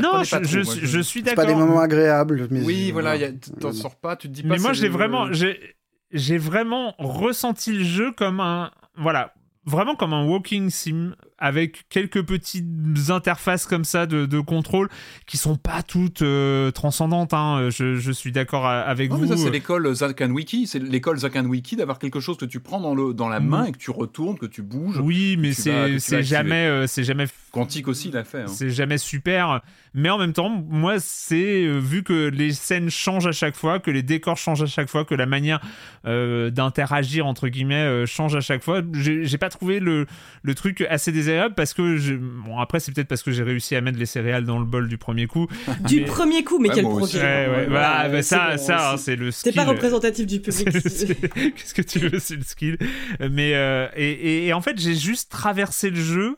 non, 0.00 0.22
je, 0.22 0.62
je, 0.62 0.62
je, 0.62 1.00
suis 1.00 1.22
d'accord. 1.22 1.44
pas 1.44 1.50
des 1.50 1.56
moments 1.56 1.80
agréables. 1.80 2.46
Mais 2.50 2.62
oui, 2.62 2.92
voilà, 2.92 3.16
t'en 3.60 3.72
sors 3.72 3.96
pas, 3.96 4.14
tu 4.14 4.28
te 4.28 4.32
dis 4.32 4.42
pas. 4.42 4.50
Mais 4.50 4.58
moi, 4.58 4.72
j'ai 4.72 4.88
vraiment, 4.88 5.28
j'ai 5.32 6.38
vraiment 6.38 6.94
ressenti 6.98 7.72
le 7.72 7.82
jeu 7.82 8.12
comme 8.12 8.38
un, 8.38 8.70
voilà, 8.96 9.34
vraiment 9.64 9.96
comme 9.96 10.12
un 10.12 10.24
walking 10.24 10.70
sim 10.70 11.16
avec 11.38 11.88
quelques 11.90 12.22
petites 12.22 12.64
interfaces 13.10 13.66
comme 13.66 13.84
ça 13.84 14.06
de, 14.06 14.40
contrôle 14.40 14.88
qui 15.26 15.36
sont 15.36 15.56
pas 15.56 15.82
toutes 15.82 16.22
euh, 16.22 16.70
transcendantes. 16.70 17.34
Hein. 17.34 17.68
Je, 17.70 18.12
suis 18.12 18.32
d'accord 18.32 18.66
avec 18.66 19.10
vous. 19.10 19.26
ça, 19.26 19.36
c'est 19.36 19.50
l'école 19.50 19.92
Zakan 19.94 20.30
Wiki. 20.30 20.66
C'est 20.66 20.78
l'école 20.78 21.18
Zakan 21.18 21.44
Wiki 21.46 21.76
d'avoir 21.76 21.98
quelque 21.98 22.20
chose 22.20 22.36
que 22.36 22.44
tu 22.44 22.60
prends 22.60 22.80
dans, 22.80 22.94
le, 22.94 23.12
dans 23.12 23.28
la 23.28 23.40
main 23.40 23.64
et 23.64 23.72
que 23.72 23.78
tu 23.78 23.90
retournes, 23.90 24.38
que 24.38 24.46
tu 24.46 24.62
bouges. 24.62 24.98
Oui, 24.98 25.36
mais 25.38 25.52
c'est 25.52 26.22
jamais, 26.22 26.66
euh, 26.66 26.86
c'est 26.86 27.04
jamais. 27.04 27.26
Quantique 27.50 27.88
aussi 27.88 28.10
l'a 28.10 28.24
fait. 28.24 28.42
Hein. 28.42 28.48
C'est 28.48 28.70
jamais 28.70 28.98
super. 28.98 29.62
Mais 29.94 30.10
en 30.10 30.18
même 30.18 30.34
temps, 30.34 30.50
moi, 30.50 30.96
c'est 30.98 31.64
euh, 31.64 31.78
vu 31.78 32.02
que 32.02 32.28
les 32.28 32.52
scènes 32.52 32.90
changent 32.90 33.26
à 33.26 33.32
chaque 33.32 33.56
fois, 33.56 33.78
que 33.78 33.90
les 33.90 34.02
décors 34.02 34.36
changent 34.36 34.62
à 34.62 34.66
chaque 34.66 34.88
fois, 34.88 35.04
que 35.04 35.14
la 35.14 35.26
manière 35.26 35.60
d'interagir 36.04 37.26
entre 37.26 37.48
guillemets 37.48 38.06
change 38.06 38.36
à 38.36 38.40
chaque 38.40 38.62
fois, 38.62 38.80
j'ai 38.92 39.38
pas 39.38 39.48
trouvé 39.48 39.80
le, 39.80 40.06
le 40.42 40.54
truc 40.54 40.86
assez 40.88 41.10
désagréable 41.10 41.25
parce 41.54 41.74
que 41.74 42.16
bon 42.16 42.58
après 42.58 42.80
c'est 42.80 42.92
peut-être 42.92 43.08
parce 43.08 43.22
que 43.22 43.30
j'ai 43.30 43.42
réussi 43.42 43.76
à 43.76 43.80
mettre 43.80 43.98
les 43.98 44.06
céréales 44.06 44.44
dans 44.44 44.58
le 44.58 44.64
bol 44.64 44.88
du 44.88 44.98
premier 44.98 45.26
coup. 45.26 45.46
du 45.88 46.02
premier 46.02 46.44
coup, 46.44 46.58
mais 46.58 46.68
quel 46.68 46.84
progrès. 46.84 47.66
Bah, 47.68 48.22
ça, 48.22 48.58
ça 48.58 48.92
hein, 48.92 48.96
c'est 48.96 49.16
le 49.16 49.30
skill. 49.30 49.52
C'est 49.52 49.56
pas 49.56 49.64
représentatif 49.64 50.26
du 50.26 50.40
public. 50.40 50.70
Qu'est-ce 50.72 51.74
que 51.74 51.82
tu 51.82 51.98
veux, 51.98 52.18
c'est 52.18 52.36
le 52.36 52.42
skill. 52.42 52.78
Mais 53.20 53.54
euh, 53.54 53.88
et, 53.96 54.46
et, 54.46 54.52
en 54.52 54.60
fait 54.60 54.78
j'ai 54.78 54.94
juste 54.94 55.30
traversé 55.30 55.90
le 55.90 56.00
jeu 56.00 56.36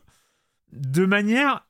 de 0.73 1.05
manière 1.05 1.65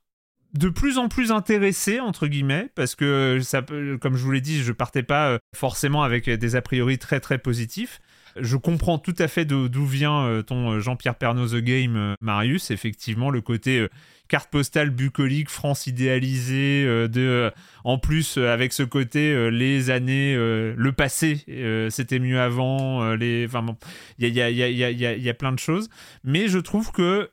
de 0.53 0.69
plus 0.69 0.97
en 0.97 1.09
plus 1.09 1.31
intéressé 1.31 1.99
entre 1.99 2.27
guillemets 2.27 2.69
parce 2.73 2.95
que 2.95 3.39
ça 3.41 3.63
comme 4.01 4.15
je 4.15 4.23
vous 4.23 4.31
l'ai 4.31 4.41
dit 4.41 4.63
je 4.63 4.71
partais 4.71 5.03
pas 5.03 5.29
euh, 5.29 5.37
forcément 5.55 6.01
avec 6.01 6.27
des 6.29 6.55
a 6.55 6.61
priori 6.61 6.97
très 6.97 7.19
très 7.19 7.37
positifs 7.37 7.99
je 8.41 8.57
comprends 8.57 8.97
tout 8.97 9.15
à 9.17 9.27
fait 9.27 9.45
d'où 9.45 9.85
vient 9.85 10.25
euh, 10.25 10.41
ton 10.41 10.71
euh, 10.71 10.79
Jean-Pierre 10.79 11.15
Pernaud 11.15 11.47
The 11.47 11.61
Game, 11.61 11.95
euh, 11.95 12.15
Marius. 12.21 12.71
Effectivement, 12.71 13.29
le 13.29 13.41
côté 13.41 13.87
carte 14.27 14.49
postale 14.51 14.89
bucolique, 14.91 15.49
France 15.49 15.87
idéalisée, 15.87 16.85
de, 16.85 17.51
en 17.83 17.97
plus 17.97 18.37
avec 18.37 18.73
ce 18.73 18.83
côté 18.83 19.49
les 19.49 19.89
années, 19.89 20.35
le 20.35 20.91
passé, 20.91 21.43
c'était 21.89 22.19
mieux 22.19 22.39
avant. 22.39 23.15
les, 23.15 23.47
enfin 23.47 23.63
bon, 23.63 23.75
il 24.19 24.27
y 24.27 24.41
a, 24.41 24.51
y, 24.51 24.61
a, 24.61 24.69
y, 24.69 24.83
a, 24.83 24.91
y 24.91 25.29
a 25.29 25.33
plein 25.33 25.51
de 25.51 25.57
choses, 25.57 25.89
mais 26.23 26.47
je 26.47 26.59
trouve 26.59 26.91
que 26.91 27.31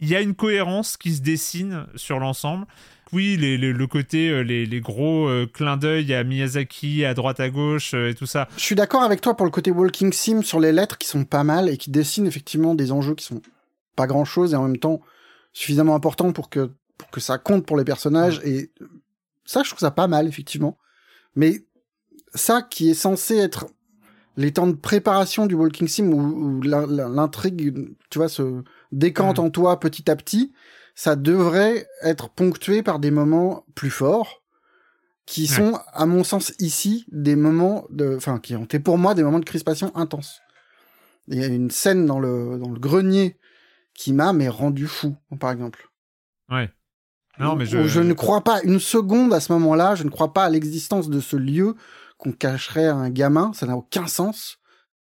il 0.00 0.08
y 0.08 0.16
a 0.16 0.20
une 0.20 0.34
cohérence 0.34 0.98
qui 0.98 1.14
se 1.14 1.22
dessine 1.22 1.86
sur 1.94 2.18
l'ensemble 2.18 2.66
oui, 3.12 3.36
le 3.36 3.86
côté, 3.86 4.30
euh, 4.30 4.40
les, 4.40 4.80
gros 4.80 5.28
euh, 5.28 5.46
clins 5.46 5.76
d'œil 5.76 6.14
à 6.14 6.24
Miyazaki, 6.24 7.04
à 7.04 7.12
droite 7.12 7.40
à 7.40 7.50
gauche 7.50 7.92
euh, 7.92 8.10
et 8.10 8.14
tout 8.14 8.26
ça. 8.26 8.48
Je 8.56 8.62
suis 8.62 8.74
d'accord 8.74 9.02
avec 9.02 9.20
toi 9.20 9.36
pour 9.36 9.44
le 9.44 9.52
côté 9.52 9.70
walking 9.70 10.12
sim 10.12 10.42
sur 10.42 10.60
les 10.60 10.72
lettres 10.72 10.96
qui 10.96 11.06
sont 11.06 11.24
pas 11.24 11.44
mal 11.44 11.68
et 11.68 11.76
qui 11.76 11.90
dessinent 11.90 12.26
effectivement 12.26 12.74
des 12.74 12.90
enjeux 12.90 13.14
qui 13.14 13.24
sont 13.24 13.42
pas 13.96 14.06
grand 14.06 14.24
chose 14.24 14.54
et 14.54 14.56
en 14.56 14.62
même 14.62 14.78
temps 14.78 15.00
suffisamment 15.52 15.94
importants 15.94 16.32
pour 16.32 16.48
que, 16.48 16.70
pour 16.96 17.10
que 17.10 17.20
ça 17.20 17.36
compte 17.36 17.66
pour 17.66 17.76
les 17.76 17.84
personnages. 17.84 18.40
Et 18.44 18.70
ça, 19.44 19.62
je 19.62 19.68
trouve 19.68 19.80
ça 19.80 19.90
pas 19.90 20.06
mal, 20.06 20.26
effectivement. 20.26 20.78
Mais 21.36 21.66
ça 22.34 22.62
qui 22.62 22.90
est 22.90 22.94
censé 22.94 23.36
être 23.36 23.66
les 24.38 24.52
temps 24.52 24.66
de 24.66 24.72
préparation 24.72 25.44
du 25.44 25.54
walking 25.54 25.86
sim 25.86 26.06
où, 26.06 26.62
l'intrigue, 26.62 27.90
tu 28.08 28.18
vois, 28.18 28.30
se 28.30 28.62
décante 28.90 29.38
en 29.38 29.50
toi 29.50 29.78
petit 29.78 30.10
à 30.10 30.16
petit 30.16 30.54
ça 30.94 31.16
devrait 31.16 31.86
être 32.02 32.28
ponctué 32.28 32.82
par 32.82 32.98
des 32.98 33.10
moments 33.10 33.64
plus 33.74 33.90
forts, 33.90 34.42
qui 35.24 35.46
sont, 35.46 35.78
à 35.92 36.04
mon 36.04 36.24
sens, 36.24 36.52
ici, 36.58 37.06
des 37.10 37.36
moments 37.36 37.86
de, 37.90 38.16
enfin, 38.16 38.38
qui 38.38 38.56
ont 38.56 38.64
été 38.64 38.80
pour 38.80 38.98
moi 38.98 39.14
des 39.14 39.22
moments 39.22 39.38
de 39.38 39.44
crispation 39.44 39.94
intense. 39.96 40.40
Il 41.28 41.38
y 41.38 41.44
a 41.44 41.46
une 41.46 41.70
scène 41.70 42.06
dans 42.06 42.18
le, 42.18 42.58
dans 42.58 42.70
le 42.70 42.80
grenier 42.80 43.38
qui 43.94 44.12
m'a, 44.12 44.32
mais 44.32 44.48
rendu 44.48 44.86
fou, 44.86 45.16
par 45.38 45.52
exemple. 45.52 45.88
Ouais. 46.50 46.70
Non, 47.38 47.56
mais 47.56 47.64
je... 47.64 47.86
je 47.86 48.00
ne 48.00 48.12
crois 48.12 48.42
pas 48.42 48.60
une 48.62 48.80
seconde 48.80 49.32
à 49.32 49.40
ce 49.40 49.52
moment-là, 49.52 49.94
je 49.94 50.04
ne 50.04 50.10
crois 50.10 50.32
pas 50.32 50.44
à 50.44 50.50
l'existence 50.50 51.08
de 51.08 51.20
ce 51.20 51.36
lieu 51.36 51.76
qu'on 52.18 52.32
cacherait 52.32 52.88
à 52.88 52.94
un 52.94 53.10
gamin, 53.10 53.52
ça 53.54 53.66
n'a 53.66 53.76
aucun 53.76 54.06
sens. 54.06 54.58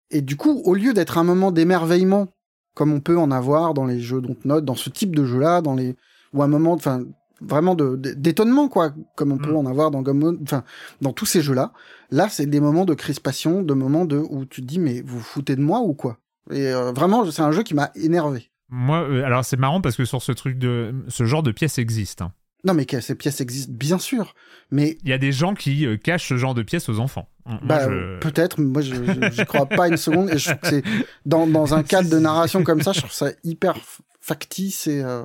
Et 0.09 0.21
du 0.21 0.37
coup, 0.37 0.61
au 0.63 0.75
lieu 0.75 0.93
d'être 0.93 1.17
un 1.17 1.23
moment 1.23 1.51
d'émerveillement 1.51 2.33
comme 2.73 2.91
on 2.91 2.99
peut 2.99 3.17
en 3.17 3.31
avoir 3.31 3.73
dans 3.73 3.85
les 3.85 3.99
jeux 3.99 4.21
Dontnod, 4.21 4.65
dans 4.65 4.75
ce 4.75 4.89
type 4.89 5.15
de 5.15 5.25
jeu-là, 5.25 5.61
dans 5.61 5.75
les 5.75 5.95
ou 6.33 6.41
un 6.41 6.47
moment, 6.47 6.73
enfin 6.73 7.03
vraiment 7.41 7.75
de 7.75 7.95
d'étonnement 7.95 8.69
quoi, 8.69 8.93
comme 9.15 9.31
on 9.31 9.37
peut 9.37 9.51
mm. 9.51 9.57
en 9.57 9.65
avoir 9.65 9.91
dans 9.91 10.03
enfin 10.41 10.63
dans 11.01 11.13
tous 11.13 11.25
ces 11.25 11.41
jeux-là. 11.41 11.73
Là, 12.11 12.29
c'est 12.29 12.45
des 12.45 12.59
moments 12.59 12.85
de 12.85 12.93
crispation, 12.93 13.61
de 13.61 13.73
moments 13.73 14.05
de 14.05 14.17
où 14.17 14.45
tu 14.45 14.61
te 14.61 14.67
dis 14.67 14.79
mais 14.79 15.01
vous, 15.01 15.17
vous 15.17 15.23
foutez 15.23 15.55
de 15.55 15.61
moi 15.61 15.79
ou 15.79 15.93
quoi? 15.93 16.17
Et 16.51 16.67
euh, 16.67 16.91
vraiment, 16.91 17.29
c'est 17.31 17.41
un 17.41 17.51
jeu 17.51 17.63
qui 17.63 17.73
m'a 17.73 17.91
énervé. 17.95 18.49
Moi, 18.69 19.01
euh, 19.01 19.23
alors 19.23 19.45
c'est 19.45 19.57
marrant 19.57 19.81
parce 19.81 19.95
que 19.95 20.05
sur 20.05 20.21
ce 20.21 20.31
truc 20.31 20.57
de 20.57 20.93
ce 21.07 21.25
genre 21.25 21.43
de 21.43 21.51
pièces 21.51 21.77
existe. 21.77 22.21
Hein. 22.21 22.33
Non, 22.65 22.73
mais 22.73 22.85
ces 23.01 23.15
pièces 23.15 23.41
existent 23.41 23.73
bien 23.75 23.99
sûr, 23.99 24.35
mais 24.71 24.97
il 25.03 25.09
y 25.09 25.13
a 25.13 25.17
des 25.17 25.31
gens 25.31 25.53
qui 25.53 25.85
euh, 25.85 25.97
cachent 25.97 26.29
ce 26.29 26.37
genre 26.37 26.53
de 26.53 26.63
pièces 26.63 26.87
aux 26.87 26.99
enfants. 26.99 27.27
Bah, 27.63 27.87
peut-être. 28.21 28.61
Moi, 28.61 28.81
je, 28.81 28.95
je, 28.95 29.43
crois 29.43 29.65
pas 29.65 29.89
une 29.89 29.97
seconde. 29.97 30.29
Et 30.29 30.37
je 30.37 30.49
trouve 30.49 30.59
que 30.61 30.67
c'est 30.69 30.83
dans, 31.25 31.45
dans 31.45 31.73
un 31.73 31.83
cadre 31.83 32.09
de 32.09 32.17
narration 32.19 32.63
comme 32.63 32.81
ça, 32.81 32.93
je 32.93 32.99
trouve 32.99 33.11
ça 33.11 33.31
hyper 33.43 33.75
factice 34.21 34.87
et. 34.87 35.03
Euh, 35.03 35.23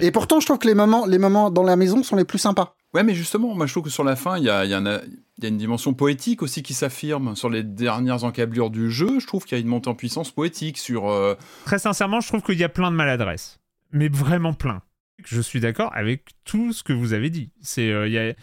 et 0.00 0.10
pourtant, 0.10 0.40
je 0.40 0.46
trouve 0.46 0.58
que 0.58 0.66
les 0.66 0.74
moments, 0.74 1.06
les 1.06 1.18
moments 1.18 1.50
dans 1.50 1.62
la 1.62 1.76
maison 1.76 2.02
sont 2.02 2.16
les 2.16 2.24
plus 2.24 2.38
sympas. 2.38 2.74
Ouais, 2.94 3.02
mais 3.02 3.14
justement, 3.14 3.54
moi, 3.54 3.66
je 3.66 3.72
trouve 3.72 3.84
que 3.84 3.90
sur 3.90 4.04
la 4.04 4.16
fin, 4.16 4.38
il 4.38 4.44
y 4.44 4.50
a, 4.50 4.64
y, 4.64 4.70
y 4.70 4.74
a, 4.74 5.48
une 5.48 5.58
dimension 5.58 5.92
poétique 5.92 6.42
aussi 6.42 6.62
qui 6.62 6.72
s'affirme 6.72 7.36
sur 7.36 7.50
les 7.50 7.62
dernières 7.62 8.24
encablures 8.24 8.70
du 8.70 8.90
jeu. 8.90 9.20
Je 9.20 9.26
trouve 9.26 9.44
qu'il 9.44 9.58
y 9.58 9.60
a 9.60 9.62
une 9.62 9.68
montée 9.68 9.90
en 9.90 9.94
puissance 9.94 10.30
poétique 10.30 10.78
sur. 10.78 11.10
Euh, 11.10 11.34
Très 11.66 11.78
sincèrement, 11.78 12.20
je 12.20 12.28
trouve 12.28 12.42
qu'il 12.42 12.58
y 12.58 12.64
a 12.64 12.70
plein 12.70 12.90
de 12.90 12.96
maladresses, 12.96 13.60
mais 13.92 14.08
vraiment 14.08 14.54
plein. 14.54 14.80
Je 15.24 15.40
suis 15.40 15.60
d'accord 15.60 15.90
avec 15.94 16.30
tout 16.44 16.72
ce 16.72 16.82
que 16.82 16.92
vous 16.92 17.12
avez 17.12 17.30
dit. 17.30 17.50
C'est, 17.60 17.92
a 17.92 18.34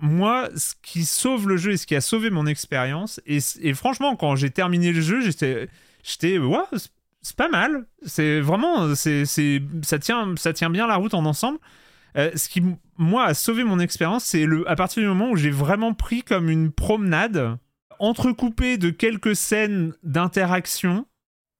moi, 0.00 0.48
ce 0.56 0.74
qui 0.82 1.04
sauve 1.04 1.48
le 1.48 1.56
jeu 1.56 1.72
et 1.72 1.76
ce 1.76 1.86
qui 1.86 1.94
a 1.94 2.00
sauvé 2.00 2.30
mon 2.30 2.46
expérience, 2.46 3.20
et, 3.26 3.74
franchement, 3.74 4.16
quand 4.16 4.36
j'ai 4.36 4.50
terminé 4.50 4.92
le 4.92 5.00
jeu, 5.00 5.20
j'étais, 5.20 5.68
j'étais, 6.02 6.38
c'est 7.20 7.36
pas 7.36 7.48
mal. 7.48 7.86
C'est 8.04 8.40
vraiment, 8.40 8.94
c'est, 8.94 9.24
ça 9.82 9.98
tient, 9.98 10.34
ça 10.36 10.52
tient 10.52 10.70
bien 10.70 10.86
la 10.86 10.96
route 10.96 11.14
en 11.14 11.24
ensemble. 11.24 11.58
Euh, 12.16 12.30
ce 12.34 12.48
qui, 12.48 12.62
moi, 12.96 13.24
a 13.26 13.34
sauvé 13.34 13.64
mon 13.64 13.78
expérience, 13.78 14.24
c'est 14.24 14.46
à 14.66 14.76
partir 14.76 15.02
du 15.02 15.08
moment 15.08 15.30
où 15.30 15.36
j'ai 15.36 15.50
vraiment 15.50 15.92
pris 15.92 16.22
comme 16.22 16.48
une 16.48 16.72
promenade 16.72 17.58
entrecoupée 17.98 18.78
de 18.78 18.90
quelques 18.90 19.36
scènes 19.36 19.92
d'interaction 20.02 21.06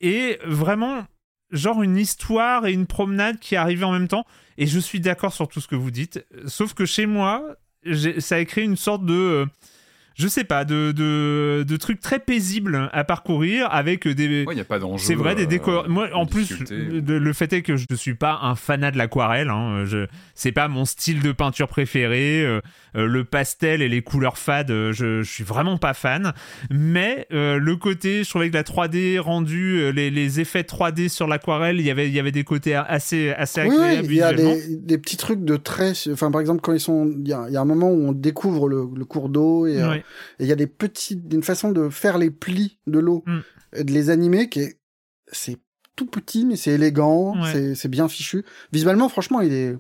et 0.01 0.39
vraiment 0.45 1.05
genre 1.51 1.83
une 1.83 1.97
histoire 1.97 2.67
et 2.67 2.73
une 2.73 2.87
promenade 2.87 3.39
qui 3.39 3.57
arrivaient 3.57 3.85
en 3.85 3.93
même 3.93 4.09
temps. 4.09 4.27
Et 4.57 4.67
je 4.67 4.79
suis 4.79 5.01
d'accord 5.01 5.33
sur 5.33 5.49
tout 5.49 5.61
ce 5.61 5.69
que 5.69 5.77
vous 5.77 5.91
dites. 5.91 6.25
Sauf 6.47 6.75
que 6.75 6.85
chez 6.85 7.07
moi, 7.07 7.57
ça 8.19 8.37
a 8.37 8.45
créé 8.45 8.65
une 8.65 8.77
sorte 8.77 9.05
de 9.05 9.15
euh, 9.15 9.47
je 10.19 10.27
sais 10.27 10.43
pas, 10.43 10.65
de, 10.65 10.91
de, 10.91 11.65
de, 11.67 11.77
trucs 11.77 12.01
très 12.01 12.19
paisibles 12.19 12.91
à 12.93 13.05
parcourir 13.05 13.69
avec 13.71 14.09
des. 14.09 14.45
Il 14.49 14.55
n'y 14.55 14.61
a 14.61 14.65
pas 14.65 14.81
d'enjeu. 14.81 15.05
C'est 15.05 15.15
vrai, 15.15 15.37
des 15.37 15.45
euh, 15.45 15.47
décors. 15.47 15.89
Moi, 15.89 16.09
en 16.13 16.27
plus, 16.27 16.53
le 16.71 17.33
fait 17.33 17.53
est 17.53 17.63
que 17.63 17.77
je 17.77 17.87
ne 17.89 17.95
suis 17.95 18.15
pas 18.15 18.41
un 18.43 18.57
fanat 18.57 18.91
de 18.91 18.99
l'aquarelle. 18.99 19.49
Hein. 19.49 19.85
Je... 19.85 20.07
C'est 20.35 20.51
pas 20.51 20.67
mon 20.67 20.85
style 20.85 21.23
de 21.23 21.31
peinture 21.31 21.69
préféré. 21.69 22.43
Euh, 22.43 22.61
euh, 22.97 23.07
le 23.07 23.23
pastel 23.23 23.81
et 23.81 23.89
les 23.89 24.03
couleurs 24.03 24.39
fades, 24.39 24.71
je, 24.71 25.23
je 25.23 25.31
suis 25.31 25.45
vraiment 25.45 25.79
pas 25.79 25.95
fan. 25.95 26.33
Mais 26.69 27.29
le 27.31 27.75
côté, 27.77 28.25
je 28.25 28.29
trouvais 28.29 28.51
que 28.51 28.55
la 28.55 28.65
3D 28.65 29.21
rendue, 29.21 29.93
les, 29.93 30.11
les 30.11 30.41
effets 30.41 30.63
3D 30.63 31.09
sur 31.09 31.29
l'aquarelle, 31.29 31.79
il 31.79 31.87
y 31.87 31.93
avait, 31.93 32.09
il 32.09 32.15
y 32.15 32.19
avait 32.19 32.33
des 32.33 32.45
côtés 32.45 32.75
assez, 32.75 33.31
assez 33.31 33.61
agréables. 33.61 34.07
il 34.07 34.15
y 34.15 34.23
a 34.23 34.33
des, 34.33 34.77
des, 34.77 34.99
petits 34.99 35.17
trucs 35.17 35.45
de 35.45 35.57
traits. 35.57 36.09
Enfin, 36.13 36.33
par 36.33 36.41
exemple, 36.41 36.61
quand 36.61 36.73
ils 36.73 36.81
sont. 36.81 37.09
Il 37.21 37.29
y 37.29 37.33
a, 37.33 37.49
y 37.51 37.57
a 37.57 37.61
un 37.61 37.65
moment 37.65 37.91
où 37.91 38.09
on 38.09 38.13
découvre 38.13 38.69
le, 38.69 38.89
le 38.97 39.05
cours 39.05 39.29
d'eau 39.29 39.69
et. 39.69 39.81
Et 40.39 40.45
il 40.45 40.49
y 40.49 40.53
a 40.53 40.57
des 40.57 40.67
petits, 40.67 41.21
une 41.31 41.43
façon 41.43 41.73
de 41.73 41.89
faire 41.89 42.19
les 42.19 42.31
plis 42.31 42.79
de 42.87 42.99
l'eau, 42.99 43.25
mm. 43.27 43.83
de 43.83 43.93
les 43.93 44.11
animer 44.11 44.49
qui 44.49 44.61
est, 44.61 44.81
c'est 45.31 45.59
tout 45.97 46.07
petit, 46.07 46.47
mais 46.47 46.57
c'est 46.57 46.73
élégant, 46.73 47.35
c'est 47.75 47.89
bien 47.89 48.09
fichu. 48.09 48.45
Visuellement, 48.73 49.09
franchement, 49.09 49.41
il 49.41 49.53
est, 49.53 49.77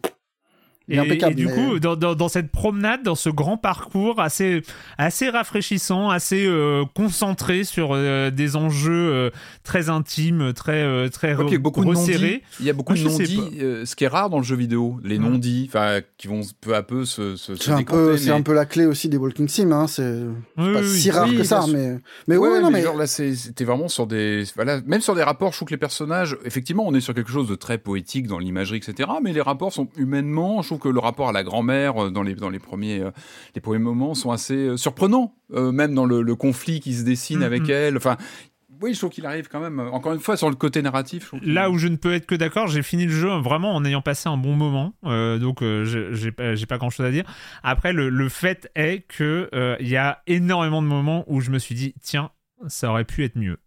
et, 0.88 1.34
du 1.34 1.48
coup, 1.48 1.78
dans, 1.78 1.96
dans, 1.96 2.28
cette 2.28 2.50
promenade, 2.50 3.02
dans 3.02 3.14
ce 3.14 3.28
grand 3.28 3.56
parcours 3.56 4.20
assez, 4.20 4.62
assez 4.96 5.28
rafraîchissant, 5.28 6.08
assez 6.08 6.46
euh, 6.46 6.84
concentré 6.94 7.64
sur 7.64 7.90
euh, 7.92 8.30
des 8.30 8.56
enjeux 8.56 9.12
euh, 9.12 9.30
très 9.64 9.90
intimes, 9.90 10.52
très, 10.54 11.10
très 11.10 11.36
il 11.46 11.52
y 11.52 11.54
a 11.54 11.58
beaucoup 11.58 11.82
resserrés. 11.82 12.42
Il 12.60 12.66
y 12.66 12.70
a 12.70 12.72
beaucoup 12.72 12.94
de 12.94 13.02
non-dits, 13.02 13.58
ce 13.84 13.94
qui 13.94 14.04
est 14.04 14.08
rare 14.08 14.30
dans 14.30 14.38
le 14.38 14.44
jeu 14.44 14.56
vidéo, 14.56 14.98
les 15.04 15.18
non-dits, 15.18 15.70
qui 16.16 16.28
vont 16.28 16.40
peu 16.60 16.74
à 16.74 16.82
peu 16.82 17.04
se, 17.04 17.36
se, 17.36 17.54
C'est 17.54 17.70
un, 17.70 17.82
peu, 17.82 18.16
mais... 18.24 18.30
un 18.30 18.42
peu 18.42 18.54
la 18.54 18.64
clé 18.64 18.86
aussi 18.86 19.08
des 19.08 19.18
Walking 19.18 19.48
Sim, 19.48 19.72
hein, 19.72 19.86
c'est 19.86 20.24
pas 20.56 20.82
si 20.82 21.10
rare 21.10 21.30
que 21.30 21.44
ça, 21.44 21.64
mais, 21.70 21.98
mais 22.26 22.36
ouais, 22.36 22.60
non, 22.60 22.70
mais, 22.70 22.82
genre 22.82 22.96
là, 22.96 23.06
c'était 23.06 23.64
vraiment 23.64 23.88
sur 23.88 24.06
des, 24.06 24.44
voilà, 24.54 24.80
même 24.86 25.00
sur 25.00 25.14
des 25.14 25.22
rapports, 25.22 25.52
je 25.52 25.58
trouve 25.58 25.68
que 25.68 25.74
les 25.74 25.78
personnages, 25.78 26.36
effectivement, 26.44 26.84
on 26.86 26.94
est 26.94 27.00
sur 27.00 27.14
quelque 27.14 27.30
chose 27.30 27.48
de 27.48 27.54
très 27.54 27.76
poétique 27.78 28.26
dans 28.26 28.38
l'imagerie, 28.38 28.78
etc., 28.78 29.10
mais 29.22 29.32
les 29.32 29.42
rapports 29.42 29.72
sont 29.72 29.88
humainement, 29.96 30.62
je 30.62 30.68
trouve 30.68 30.77
que 30.78 30.88
le 30.88 31.00
rapport 31.00 31.28
à 31.28 31.32
la 31.32 31.44
grand-mère 31.44 32.04
euh, 32.04 32.10
dans 32.10 32.22
les, 32.22 32.34
dans 32.34 32.50
les, 32.50 32.58
premiers, 32.58 33.00
euh, 33.00 33.10
les 33.54 33.60
premiers 33.60 33.78
moments 33.78 34.14
sont 34.14 34.30
assez 34.30 34.54
euh, 34.54 34.76
surprenants, 34.76 35.34
même 35.50 35.94
dans 35.94 36.04
le, 36.04 36.34
conflit 36.34 36.80
qui 36.80 36.94
se 36.94 37.04
dessine 37.04 37.42
avec 37.42 37.62
mm-hmm. 37.62 37.72
elle. 37.72 37.96
Enfin, 37.96 38.16
oui, 38.80 38.94
je 38.94 38.98
trouve 38.98 39.10
qu'il 39.10 39.26
arrive 39.26 39.48
quand 39.48 39.60
même, 39.60 39.80
encore 39.80 40.12
une 40.12 40.20
fois, 40.20 40.36
sur 40.36 40.48
le 40.48 40.54
côté 40.54 40.82
narratif. 40.82 41.34
Là 41.42 41.68
où 41.70 41.78
je 41.78 41.88
ne 41.88 41.96
peux 41.96 42.12
être 42.12 42.26
que 42.26 42.36
d'accord, 42.36 42.68
j'ai 42.68 42.82
fini 42.82 43.06
le 43.06 43.12
jeu 43.12 43.28
vraiment 43.38 43.74
en 43.74 43.84
ayant 43.84 44.02
passé 44.02 44.28
un 44.28 44.36
bon 44.36 44.54
moment, 44.54 44.94
donc 45.02 45.64
j'ai 45.82 46.30
pas, 46.30 46.54
pas 46.68 46.78
grand 46.78 46.90
chose 46.90 47.06
à 47.06 47.10
dire. 47.10 47.24
Après, 47.64 47.92
le, 47.92 48.08
le 48.08 48.28
fait 48.28 48.70
est 48.76 49.04
qu'il 49.08 49.48
il 49.80 49.88
y 49.88 49.96
a 49.96 50.22
énormément 50.28 50.80
de 50.80 50.86
moments 50.86 51.24
où 51.26 51.40
je 51.40 51.50
me 51.50 51.58
suis 51.58 51.74
dit, 51.74 51.94
tiens, 52.00 52.30
ça 52.68 52.90
aurait 52.90 53.04
pu 53.04 53.24
être 53.24 53.36
mieux 53.36 53.58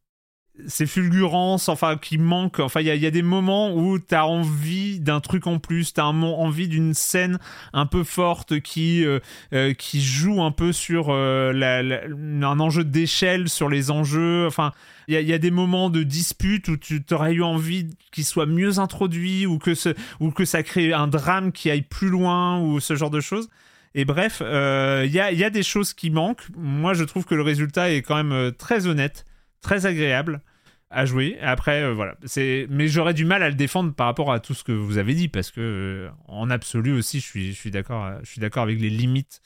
ces 0.68 0.86
fulgurances, 0.86 1.70
enfin, 1.70 1.98
qui 1.98 2.18
manquent. 2.18 2.60
Enfin, 2.60 2.82
il 2.82 2.88
y, 2.88 3.06
a 3.06 3.12
des 3.12 3.22
moments 3.22 3.74
où 3.74 4.00
tu 4.00 4.14
as 4.14 4.26
envie 4.26 5.00
d'un 5.00 5.20
truc 5.20 5.48
en 5.48 5.60
plus, 5.60 5.94
tu 5.94 6.02
as 6.02 6.06
envie 6.06 6.68
d'une 6.68 6.94
scène 6.94 7.40
un 7.74 7.86
peu 7.86 8.04
forte 8.04 8.60
qui, 8.60 9.06
euh, 9.06 9.20
euh, 9.54 9.74
qui 9.74 10.02
joue 10.02 10.42
un 10.44 10.52
peu 10.52 10.74
sur 10.74 11.08
euh, 11.10 11.54
un 11.54 12.60
enjeu 12.60 12.84
d'échelle, 12.84 13.50
sur 13.50 13.70
les 13.70 13.92
enjeux. 13.92 14.46
Enfin, 14.46 14.72
il 15.08 15.20
y, 15.20 15.34
a 15.34 15.38
des 15.38 15.52
moments 15.52 15.90
de 15.90 16.04
dispute 16.04 16.68
où 16.68 16.78
tu 16.78 17.04
aurais 17.12 17.34
eu 17.34 17.44
envie 17.44 17.88
qu'il 18.12 18.26
soit 18.26 18.46
mieux 18.46 18.80
introduit 18.80 19.46
ou 19.46 19.58
que, 19.58 19.74
ça 19.74 20.64
crée 20.64 20.94
un 20.94 21.08
drame 21.08 21.52
qui 21.52 21.70
aille 21.70 21.82
plus 21.82 22.10
loin 22.10 22.60
ou 22.60 22.80
ce 22.80 22.96
genre 22.96 23.10
de 23.10 23.20
choses. 23.20 23.50
Et 23.94 24.06
bref, 24.06 24.42
il 24.42 25.12
y, 25.12 25.20
a, 25.20 25.50
des 25.50 25.64
choses 25.64 25.94
qui 25.94 26.12
manquent. 26.12 26.46
Moi, 26.56 26.94
je 26.94 27.04
trouve 27.04 27.26
que 27.26 27.36
le 27.36 27.42
résultat 27.42 27.92
est 27.92 28.04
quand 28.04 28.24
même 28.24 28.54
très 28.58 28.88
honnête 28.88 29.26
très 29.62 29.86
agréable 29.86 30.42
à 30.90 31.06
jouer. 31.06 31.38
Après, 31.42 31.84
euh, 31.84 31.94
voilà. 31.94 32.16
C'est, 32.26 32.68
mais 32.70 32.88
j'aurais 32.88 33.14
du 33.14 33.26
mal 33.26 33.44
à 33.44 33.50
le 33.50 33.56
défendre 33.56 33.94
par 33.94 34.08
rapport 34.08 34.32
à 34.32 34.40
tout 34.40 34.54
ce 34.54 34.64
que 34.64 34.72
vous 34.72 34.98
avez 34.98 35.14
dit 35.14 35.30
parce 35.30 35.52
que 35.52 35.62
euh, 35.62 36.10
en 36.28 36.50
absolu 36.50 36.92
aussi, 36.92 37.20
je 37.20 37.26
suis, 37.26 37.54
je 37.54 37.58
suis 37.58 37.72
d'accord, 37.72 38.12
je 38.24 38.30
suis 38.30 38.42
d'accord 38.42 38.64
avec 38.64 38.80
les 38.80 38.90
limites, 38.90 39.42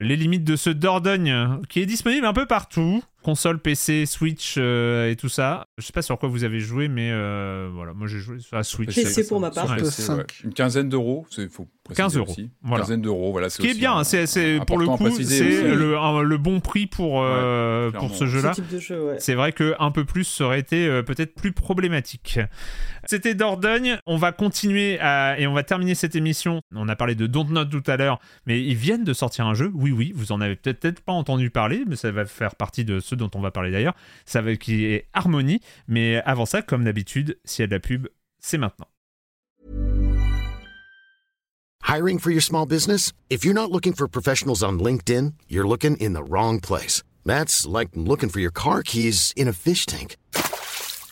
les 0.00 0.16
limites 0.16 0.44
de 0.44 0.56
ce 0.56 0.70
Dordogne 0.70 1.60
qui 1.68 1.80
est 1.80 1.86
disponible 1.86 2.26
un 2.26 2.32
peu 2.32 2.46
partout 2.46 3.02
console, 3.24 3.58
PC, 3.58 4.06
Switch 4.06 4.54
euh, 4.58 5.10
et 5.10 5.16
tout 5.16 5.28
ça. 5.28 5.66
Je 5.78 5.84
sais 5.84 5.92
pas 5.92 6.02
sur 6.02 6.18
quoi 6.18 6.28
vous 6.28 6.44
avez 6.44 6.60
joué, 6.60 6.88
mais 6.88 7.10
euh, 7.10 7.68
voilà, 7.72 7.94
moi 7.94 8.06
j'ai 8.06 8.18
joué 8.18 8.38
sur 8.38 8.56
la 8.56 8.62
Switch. 8.62 8.94
PC 8.94 9.26
pour 9.26 9.40
ma 9.40 9.50
part. 9.50 9.74
Une 10.44 10.52
quinzaine 10.52 10.88
d'euros, 10.88 11.26
c'est 11.30 11.50
faut 11.50 11.66
15 11.94 12.16
euros. 12.18 12.34
Une 12.38 12.50
quinzaine 12.70 13.00
d'euros, 13.00 13.32
voilà. 13.32 13.50
Ce 13.50 13.60
qui 13.60 13.68
est 13.68 13.74
bien, 13.74 14.04
c'est 14.04 14.60
pour 14.66 14.78
le 14.78 14.86
coup, 14.86 15.10
c'est 15.10 15.62
le, 15.62 16.22
le, 16.22 16.38
bon 16.38 16.60
prix 16.60 16.86
pour 16.86 17.22
euh, 17.22 17.90
pour 17.90 18.14
ce 18.14 18.26
jeu-là. 18.26 18.52
C'est 19.18 19.34
vrai 19.34 19.52
que 19.52 19.74
un 19.80 19.90
peu 19.90 20.04
plus 20.04 20.24
serait 20.24 20.60
été 20.60 21.02
peut-être 21.02 21.34
plus 21.34 21.52
problématique. 21.52 22.38
C'était 23.06 23.34
Dordogne. 23.34 23.98
On 24.06 24.16
va 24.16 24.32
continuer 24.32 24.94
et 24.94 25.46
on 25.46 25.52
va 25.52 25.62
terminer 25.62 25.94
cette 25.94 26.16
émission. 26.16 26.60
On 26.74 26.88
a 26.88 26.96
parlé 26.96 27.14
de 27.14 27.26
Dontnod 27.26 27.70
tout 27.70 27.90
à 27.90 27.96
l'heure, 27.96 28.20
mais 28.46 28.62
ils 28.62 28.74
viennent 28.74 29.04
de 29.04 29.12
sortir 29.12 29.46
un 29.46 29.54
jeu. 29.54 29.70
Oui, 29.74 29.92
oui, 29.92 30.12
vous 30.14 30.32
en 30.32 30.40
avez 30.40 30.56
peut-être 30.56 31.00
pas 31.00 31.12
entendu 31.12 31.50
parler, 31.50 31.84
mais 31.86 31.96
ça 31.96 32.10
va 32.10 32.24
faire 32.24 32.56
partie 32.56 32.84
de 32.84 33.00
ce 33.00 33.14
dont 33.14 33.30
on 33.34 33.40
va 33.40 33.50
parler 33.50 33.70
d'ailleurs, 33.70 33.94
ça 34.24 34.42
va 34.42 34.56
qui 34.56 34.86
est 34.86 35.06
Harmony. 35.12 35.60
Mais 35.88 36.22
avant 36.24 36.46
ça, 36.46 36.62
comme 36.62 36.84
d'habitude, 36.84 37.38
s'il 37.44 37.62
y 37.62 37.64
a 37.64 37.66
de 37.66 37.74
la 37.74 37.80
pub, 37.80 38.08
c'est 38.38 38.58
maintenant. 38.58 38.88
Hiring 41.86 42.18
for 42.18 42.30
your 42.30 42.42
small 42.42 42.66
business? 42.66 43.12
If 43.28 43.44
you're 43.44 43.54
not 43.54 43.70
looking 43.70 43.94
for 43.94 44.08
professionals 44.08 44.62
on 44.62 44.78
LinkedIn, 44.78 45.34
you're 45.48 45.68
looking 45.68 45.96
in 46.00 46.14
the 46.14 46.22
wrong 46.26 46.58
place. 46.60 47.02
That's 47.26 47.66
like 47.66 47.90
looking 47.94 48.30
for 48.30 48.40
your 48.40 48.50
car 48.50 48.82
keys 48.82 49.32
in 49.36 49.48
a 49.48 49.52
fish 49.52 49.84
tank. 49.84 50.16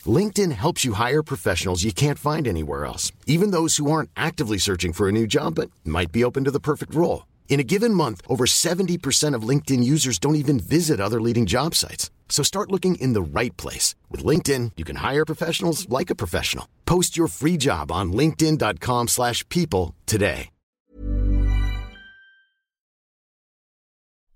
LinkedIn 0.06 0.52
helps 0.52 0.84
you 0.84 0.94
hire 0.94 1.22
professionals 1.22 1.84
you 1.84 1.92
can't 1.92 2.18
find 2.18 2.48
anywhere 2.48 2.84
else, 2.84 3.12
even 3.26 3.52
those 3.52 3.76
who 3.76 3.90
aren't 3.90 4.10
actively 4.16 4.58
searching 4.58 4.92
for 4.92 5.08
a 5.08 5.12
new 5.12 5.26
job 5.26 5.54
but 5.54 5.70
might 5.84 6.10
be 6.10 6.24
open 6.24 6.44
to 6.44 6.50
the 6.50 6.58
perfect 6.58 6.94
role. 6.94 7.26
In 7.48 7.60
a 7.60 7.64
given 7.64 7.94
month, 7.94 8.22
over 8.28 8.46
70% 8.46 9.34
of 9.36 9.48
LinkedIn 9.48 9.84
users 9.84 10.18
don't 10.18 10.36
even 10.36 10.58
visit 10.58 11.00
other 11.00 11.20
leading 11.20 11.46
job 11.46 11.74
sites. 11.74 12.10
So 12.28 12.42
start 12.42 12.72
looking 12.72 12.94
in 12.96 13.12
the 13.12 13.22
right 13.22 13.54
place. 13.58 13.94
With 14.10 14.24
LinkedIn, 14.24 14.72
you 14.78 14.84
can 14.84 14.96
hire 14.96 15.24
professionals 15.24 15.86
like 15.90 16.10
a 16.10 16.16
professional. 16.16 16.66
Post 16.86 17.16
your 17.16 17.28
free 17.28 17.58
job 17.58 17.92
on 17.92 18.12
linkedin.com 18.12 19.08
slash 19.08 19.46
people 19.50 19.94
today. 20.06 20.48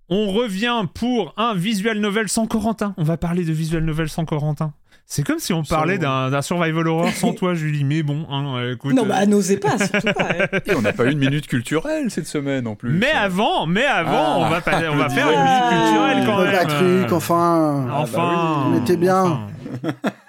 On 0.08 0.32
revient 0.32 0.88
pour 0.94 1.32
un 1.36 1.56
visual 1.56 1.98
novel 1.98 2.28
sans 2.28 2.46
Corentin. 2.46 2.94
On 2.96 3.02
va 3.02 3.16
parler 3.16 3.44
de 3.44 3.52
visual 3.52 3.82
novel 3.82 4.08
sans 4.08 4.24
Corentin. 4.24 4.72
C'est 5.08 5.24
comme 5.24 5.38
si 5.38 5.52
on 5.52 5.62
parlait 5.62 5.98
d'un 5.98 6.42
survival 6.42 6.88
horror 6.88 7.10
sans 7.10 7.32
toi, 7.34 7.54
Julie. 7.54 7.84
Mais 7.84 8.02
bon, 8.02 8.26
hein, 8.28 8.72
écoute. 8.72 8.94
Non, 8.94 9.06
bah, 9.06 9.24
n'osez 9.24 9.56
pas, 9.56 9.78
surtout 9.78 10.12
pas. 10.12 10.30
Et 10.66 10.74
on 10.74 10.82
n'a 10.82 10.92
pas 10.92 11.04
eu 11.04 11.12
une 11.12 11.18
minute 11.18 11.46
culturelle 11.46 12.10
cette 12.10 12.26
semaine 12.26 12.66
en 12.66 12.74
plus. 12.74 12.90
Mais 12.90 13.12
avant, 13.12 13.66
mais 13.66 13.84
avant, 13.84 14.38
on 14.38 14.48
va, 14.48 14.60
on 14.90 14.96
va 14.96 15.08
faire 15.08 15.30
une 15.30 15.44
minute 15.44 15.68
culturelle 15.70 16.26
quand 16.26 16.42
même. 16.42 16.54
Un 16.56 16.64
truc, 16.66 17.12
enfin. 17.12 17.86
Enfin. 17.92 17.92
Ah 17.92 18.04
bah 18.12 18.64
on 18.66 18.82
était 18.82 18.96
bien. 18.96 19.46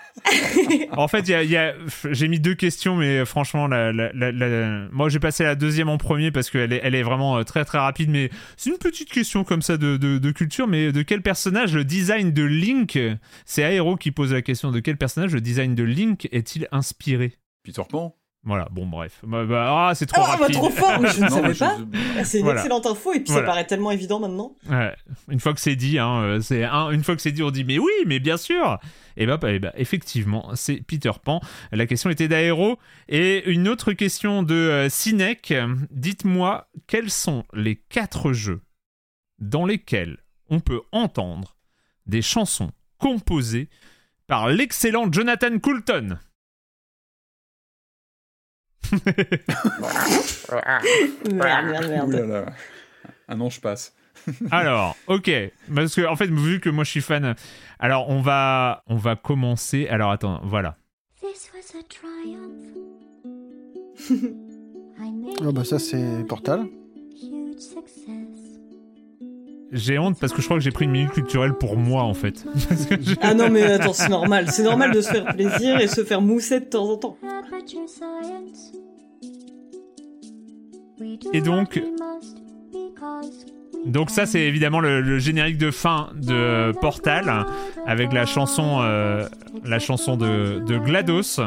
en 0.91 1.07
fait, 1.07 1.25
j'ai 2.11 2.27
mis 2.27 2.39
deux 2.39 2.55
questions, 2.55 2.95
mais 2.95 3.25
franchement, 3.25 3.67
moi 4.91 5.09
j'ai 5.09 5.19
passé 5.19 5.43
la 5.43 5.55
deuxième 5.55 5.89
en 5.89 5.97
premier 5.97 6.31
parce 6.31 6.49
qu'elle 6.49 6.73
est, 6.73 6.81
elle 6.83 6.95
est 6.95 7.03
vraiment 7.03 7.37
euh, 7.37 7.43
très 7.43 7.65
très 7.65 7.77
rapide. 7.77 8.09
Mais 8.09 8.29
c'est 8.55 8.69
une 8.69 8.77
petite 8.77 9.11
question 9.11 9.43
comme 9.43 9.61
ça 9.61 9.77
de, 9.77 9.97
de, 9.97 10.31
culture. 10.31 10.67
Mais 10.67 10.91
de 10.91 11.01
quel 11.01 11.21
personnage 11.21 11.73
le 11.73 11.83
design 11.83 12.31
de 12.31 12.43
Link 12.43 12.99
C'est 13.45 13.61
Aero 13.61 13.95
qui 13.95 14.11
pose 14.11 14.33
la 14.33 14.41
question. 14.41 14.71
De 14.71 14.79
quel 14.79 14.97
personnage 14.97 15.33
le 15.33 15.41
design 15.41 15.75
de 15.75 15.83
Link 15.83 16.27
est-il 16.31 16.67
inspiré? 16.71 17.33
Peter 17.63 17.83
Pan? 17.87 18.16
Voilà, 18.43 18.67
bon, 18.71 18.85
bref. 18.85 19.19
Bah, 19.23 19.43
bah, 19.43 19.89
ah, 19.89 19.95
c'est 19.95 20.05
trop 20.05 20.21
ah, 20.25 20.37
rapide. 20.37 20.55
trop 20.55 20.69
fort, 20.69 21.01
mais 21.01 21.11
je 21.11 21.21
ne 21.21 21.29
savais 21.29 21.53
pas. 21.53 21.77
C'est 22.23 22.39
une 22.39 22.47
excellente 22.47 22.85
info, 22.85 23.13
et 23.13 23.19
puis 23.19 23.33
ça 23.33 23.41
paraît 23.41 23.67
tellement 23.67 23.91
évident 23.91 24.19
maintenant. 24.19 24.55
Ouais. 24.69 24.95
Une 25.27 25.41
fois 25.41 25.53
que 25.53 25.59
c'est 25.59 25.75
dit, 25.75 25.99
hein, 25.99 26.21
euh, 26.21 26.39
c'est 26.39 26.63
un, 26.63 26.91
une 26.91 27.03
fois 27.03 27.15
que 27.15 27.21
c'est 27.21 27.33
dit, 27.33 27.43
on 27.43 27.51
dit, 27.51 27.65
mais 27.65 27.77
oui, 27.77 27.91
mais 28.05 28.19
bien 28.19 28.37
sûr. 28.37 28.79
Et 29.17 29.25
bah, 29.25 29.35
bah, 29.35 29.59
bah 29.59 29.73
effectivement, 29.75 30.51
c'est 30.55 30.77
Peter 30.77 31.11
Pan. 31.21 31.41
La 31.73 31.87
question 31.87 32.09
était 32.09 32.29
d'Aéro. 32.29 32.77
Et 33.09 33.49
une 33.49 33.67
autre 33.67 33.91
question 33.91 34.43
de 34.43 34.55
euh, 34.55 35.77
Dites-moi, 35.91 36.69
quels 36.87 37.09
sont 37.09 37.43
les 37.53 37.75
quatre 37.75 38.31
jeux 38.31 38.61
dans 39.39 39.65
lesquels 39.65 40.19
on 40.49 40.61
peut 40.61 40.81
entendre 40.93 41.57
des 42.05 42.21
chansons 42.21 42.71
composées 42.97 43.69
par 44.27 44.47
l'excellent 44.47 45.11
Jonathan 45.11 45.59
Coulton? 45.59 46.17
Merde, 51.31 51.65
merde, 51.65 52.09
merde. 52.09 52.45
Un 53.27 53.41
an, 53.41 53.49
je 53.49 53.59
passe. 53.59 53.93
alors, 54.51 54.95
ok, 55.07 55.31
parce 55.73 55.95
que 55.95 56.05
en 56.05 56.15
fait, 56.15 56.27
vu 56.27 56.59
que 56.59 56.69
moi 56.69 56.83
je 56.83 56.91
suis 56.91 57.01
fan, 57.01 57.33
alors 57.79 58.07
on 58.09 58.21
va, 58.21 58.83
on 58.87 58.95
va 58.95 59.15
commencer. 59.15 59.87
Alors 59.89 60.11
attends, 60.11 60.39
voilà. 60.43 60.77
oh 65.41 65.51
bah 65.51 65.63
ça 65.63 65.79
c'est 65.79 66.23
Portal. 66.27 66.67
J'ai 69.71 69.99
honte 69.99 70.17
parce 70.19 70.31
que 70.31 70.41
je 70.41 70.45
crois 70.45 70.57
que 70.57 70.63
j'ai 70.63 70.71
pris 70.71 70.85
une 70.85 70.91
minute 70.91 71.11
culturelle 71.11 71.53
pour 71.53 71.75
moi 71.75 72.03
en 72.03 72.13
fait. 72.13 72.45
ah 73.21 73.33
non 73.33 73.49
mais 73.49 73.63
attends, 73.63 73.93
c'est 73.93 74.09
normal. 74.09 74.49
C'est 74.49 74.63
normal 74.63 74.91
de 74.91 75.01
se 75.01 75.09
faire 75.09 75.25
plaisir 75.33 75.79
et 75.79 75.87
se 75.87 76.03
faire 76.03 76.21
mousser 76.21 76.61
de 76.61 76.65
temps 76.65 76.89
en 76.89 76.97
temps. 76.97 77.17
Et 81.33 81.41
donc, 81.41 81.81
donc 83.85 84.09
ça 84.09 84.25
c'est 84.25 84.41
évidemment 84.41 84.79
le, 84.79 85.19
générique 85.19 85.57
de 85.57 85.71
fin 85.71 86.09
de 86.15 86.71
Portal 86.79 87.45
avec 87.85 88.13
la 88.13 88.25
chanson, 88.25 88.79
euh, 88.81 89.27
la 89.65 89.79
chanson 89.79 90.15
de, 90.15 90.63
de 90.65 90.77
GLaDOS. 90.77 91.41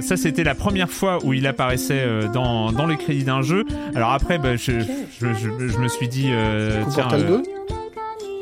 Ça, 0.00 0.16
c'était 0.16 0.44
la 0.44 0.54
première 0.54 0.90
fois 0.90 1.18
où 1.24 1.32
il 1.32 1.46
apparaissait 1.46 2.02
euh, 2.04 2.28
dans, 2.28 2.72
dans 2.72 2.86
les 2.86 2.96
crédits 2.96 3.24
d'un 3.24 3.42
jeu. 3.42 3.64
Alors 3.94 4.12
après, 4.12 4.38
bah, 4.38 4.56
je, 4.56 4.80
je, 5.20 5.32
je, 5.34 5.78
me 5.78 5.88
suis 5.88 6.08
dit... 6.08 6.28
Euh, 6.30 6.82
tiens, 6.90 7.04
Portal 7.04 7.26
2 7.26 7.42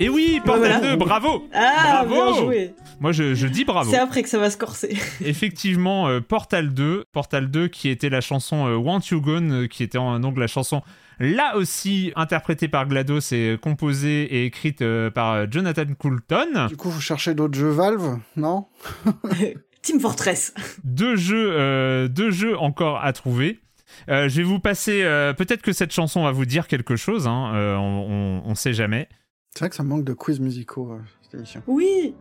et 0.03 0.09
oui, 0.09 0.41
Portal 0.45 0.81
2, 0.83 0.97
bravo 0.97 1.49
Ah, 1.55 2.05
bien 2.09 2.35
joué 2.35 2.75
Moi, 3.01 3.13
je, 3.13 3.35
je, 3.35 3.47
dis 3.47 3.65
bravo. 3.65 3.89
C'est 3.89 3.99
après 3.99 4.25
que 4.25 4.29
ça 4.29 4.39
va 4.39 4.51
se 4.51 4.57
corser. 4.57 4.97
Effectivement, 5.25 6.09
euh, 6.09 6.21
Portal 6.21 6.75
2, 6.75 7.05
Portal 7.13 7.49
2 7.49 7.69
qui 7.69 7.89
était 7.89 8.09
la 8.09 8.21
chanson 8.21 8.67
euh, 8.67 8.77
Want 8.77 9.01
You 9.13 9.21
Gone, 9.21 9.53
euh, 9.53 9.67
qui 9.69 9.85
était 9.85 9.99
donc 9.99 10.39
la 10.39 10.49
chanson 10.49 10.83
là 11.21 11.57
aussi 11.57 12.13
interprétée 12.17 12.67
par 12.67 12.89
GLaDOS 12.89 13.33
et 13.33 13.59
composée 13.63 14.23
et 14.23 14.47
écrite 14.47 14.83
par 15.15 15.49
Jonathan 15.49 15.85
Coulton. 15.97 16.67
Du 16.69 16.77
coup, 16.77 16.91
vous 16.91 17.01
cherchez 17.01 17.35
d'autres 17.35 17.57
jeux 17.57 17.71
Valve, 17.71 18.19
non? 18.37 18.67
Team 19.83 20.01
Fortress. 20.01 20.55
Deux 20.85 21.17
jeux, 21.17 22.09
deux 22.09 22.31
jeux 22.31 22.57
encore 22.57 23.03
à 23.03 23.13
trouver. 23.13 23.61
je 24.09 24.29
vais 24.29 24.43
vous 24.43 24.61
passer. 24.61 25.03
Peut-être 25.37 25.63
que 25.63 25.73
cette 25.73 25.93
chanson 25.93 26.23
va 26.23 26.33
vous 26.33 26.47
dire 26.47 26.69
quelque 26.69 26.97
chose. 26.97 27.27
Hein, 27.27 27.53
on, 27.55 28.43
on, 28.45 28.55
sait 28.55 28.73
jamais. 28.73 29.09
C'est 29.53 29.61
vrai 29.61 29.69
que 29.69 29.77
ça 29.77 29.83
manque 29.83 30.05
de 30.05 30.15
quiz 30.15 30.41
musicaux, 30.41 30.93
euh, 30.93 30.99
cette 31.23 31.35
émission. 31.35 31.63
Oui 31.67 32.15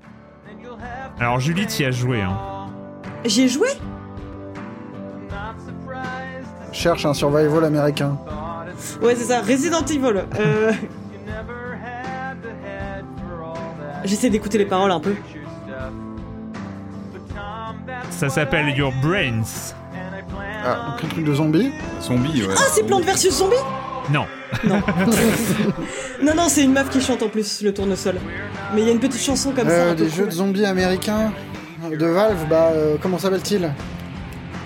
Alors 1.17 1.39
Julie, 1.39 1.65
y 1.79 1.85
a 1.85 1.91
joué. 1.91 2.21
Hein. 2.21 2.37
J'ai 3.23 3.47
joué? 3.47 3.69
Cherche 6.73 7.05
un 7.05 7.13
survival 7.13 7.63
américain. 7.63 8.19
Ouais, 9.01 9.15
c'est 9.15 9.25
ça, 9.25 9.41
Resident 9.41 9.85
Evil. 9.85 10.25
Euh... 10.39 10.73
J'essaie 14.03 14.29
d'écouter 14.29 14.57
les 14.57 14.65
paroles 14.65 14.91
un 14.91 14.99
peu. 14.99 15.15
Ça 18.21 18.29
s'appelle 18.29 18.69
Your 18.77 18.93
Brains. 19.01 19.73
Ah, 20.63 20.93
un 20.93 20.97
truc 20.97 21.25
de 21.25 21.33
zombie 21.33 21.71
Zombie, 22.03 22.43
ouais. 22.43 22.53
Ah, 22.55 22.69
c'est 22.71 22.85
Plante 22.85 23.03
versus 23.03 23.35
Zombie 23.35 23.55
Non. 24.13 24.27
Non. 24.63 24.75
non, 26.21 26.35
non, 26.35 26.43
c'est 26.47 26.63
une 26.63 26.73
meuf 26.73 26.91
qui 26.91 27.01
chante 27.01 27.23
en 27.23 27.29
plus 27.29 27.63
le 27.63 27.73
tournesol. 27.73 28.17
Mais 28.75 28.81
il 28.81 28.85
y 28.85 28.89
a 28.91 28.93
une 28.93 28.99
petite 28.99 29.23
chanson 29.23 29.53
comme 29.53 29.67
euh, 29.67 29.89
ça. 29.89 29.95
Des 29.95 30.07
jeux 30.07 30.27
de 30.27 30.31
zombies 30.33 30.65
américains 30.65 31.31
de 31.89 32.05
Valve, 32.05 32.45
bah 32.47 32.69
euh, 32.75 32.95
comment 33.01 33.17
s'appelle-t-il? 33.17 33.71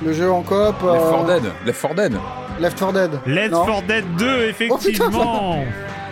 Le 0.03 0.11
jeu 0.11 0.29
en 0.29 0.41
coop. 0.41 0.75
Left 0.83 1.09
4 1.09 1.25
Dead. 1.25 1.43
Left 1.65 1.81
4 1.81 1.95
Dead. 1.95 2.19
Left 2.59 2.77
4 2.77 2.91
Dead. 2.91 3.11
Left 3.25 3.51
4 3.51 3.81
Dead 3.83 4.03
2, 4.17 4.45
effectivement. 4.49 5.63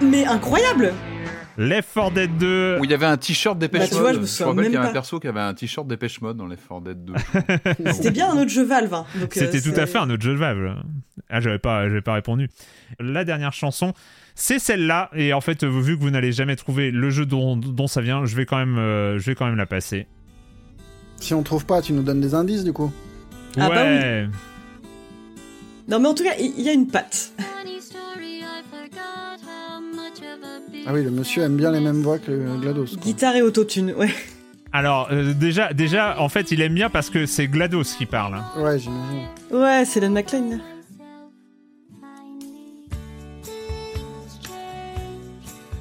Mais 0.01 0.25
incroyable 0.25 0.93
Left 1.57 1.89
4 1.93 2.11
Dead 2.11 2.37
2. 2.37 2.77
Où 2.79 2.83
il 2.85 2.91
y 2.91 2.93
avait 2.93 3.05
un 3.05 3.17
t-shirt 3.17 3.57
Dépêche 3.57 3.81
bah, 3.81 3.87
tu 3.87 3.95
vois, 3.95 4.13
je 4.13 4.19
me, 4.19 4.25
je 4.25 4.43
rappelle 4.43 4.65
qu'il 4.65 4.73
y 4.73 4.77
avait 4.77 4.87
un 4.87 4.93
perso 4.93 5.19
qui 5.19 5.27
avait 5.27 5.39
un 5.39 5.53
t-shirt 5.53 5.87
Dépêche 5.87 6.21
Mode 6.21 6.37
dans 6.37 6.47
Left 6.47 6.67
4 6.67 6.81
Dead 6.81 7.05
2. 7.05 7.13
C'était 7.93 8.11
bien 8.11 8.31
un 8.31 8.37
autre 8.37 8.49
jeu 8.49 8.63
Valve. 8.63 8.93
Hein. 8.93 9.05
C'était 9.31 9.61
tout 9.61 9.77
à 9.79 9.85
fait 9.85 9.97
un 9.97 10.09
autre 10.09 10.23
jeu 10.23 10.33
Valve. 10.33 10.75
Ah, 11.29 11.39
j'avais 11.39 11.59
pas, 11.59 11.87
j'avais 11.87 12.01
pas 12.01 12.13
répondu. 12.13 12.49
La 12.99 13.23
dernière 13.23 13.53
chanson, 13.53 13.93
c'est 14.35 14.59
celle-là. 14.59 15.09
Et 15.13 15.33
en 15.33 15.41
fait, 15.41 15.63
vu 15.63 15.97
que 15.97 16.01
vous 16.01 16.11
n'allez 16.11 16.31
jamais 16.31 16.55
trouver 16.55 16.91
le 16.91 17.09
jeu 17.09 17.25
dont, 17.25 17.87
ça 17.87 18.01
vient, 18.01 18.25
je 18.25 18.35
vais, 18.35 18.45
quand 18.45 18.57
même, 18.57 18.77
euh, 18.77 19.19
je 19.19 19.25
vais 19.25 19.35
quand 19.35 19.45
même 19.45 19.57
la 19.57 19.65
passer. 19.65 20.07
Si 21.17 21.33
on 21.33 21.43
trouve 21.43 21.65
pas, 21.65 21.81
tu 21.81 21.93
nous 21.93 22.03
donnes 22.03 22.21
des 22.21 22.33
indices 22.33 22.63
du 22.63 22.73
coup 22.73 22.91
ah 23.57 23.69
bah 23.69 23.83
oui. 23.85 24.29
Non 25.87 25.99
mais 25.99 26.07
en 26.07 26.13
tout 26.13 26.23
cas, 26.23 26.35
il 26.39 26.61
y, 26.61 26.69
a 26.69 26.73
une 26.73 26.87
patte. 26.87 27.33
Ah 30.85 30.91
oui, 30.93 31.03
le 31.03 31.11
monsieur 31.11 31.43
aime 31.43 31.55
bien 31.55 31.71
les 31.71 31.79
mêmes 31.79 32.01
voix 32.01 32.19
que 32.19 32.59
GLaDOS. 32.59 32.97
Guitare 33.01 33.35
et 33.37 33.41
autotune, 33.41 33.93
ouais. 33.97 34.13
Alors 34.73 35.07
euh, 35.11 35.33
déjà, 35.33 35.71
déjà, 35.71 36.19
en 36.19 36.29
fait, 36.29 36.51
il 36.51 36.59
aime 36.61 36.73
bien 36.73 36.89
parce 36.89 37.09
que 37.09 37.25
c'est 37.25 37.47
GLaDOS 37.47 37.95
qui 37.97 38.05
parle. 38.05 38.41
Ouais, 38.57 38.79
j'imagine. 38.79 39.27
Ouais, 39.51 39.85
c'est 39.85 39.99
Len 39.99 40.11
McLean. 40.11 40.59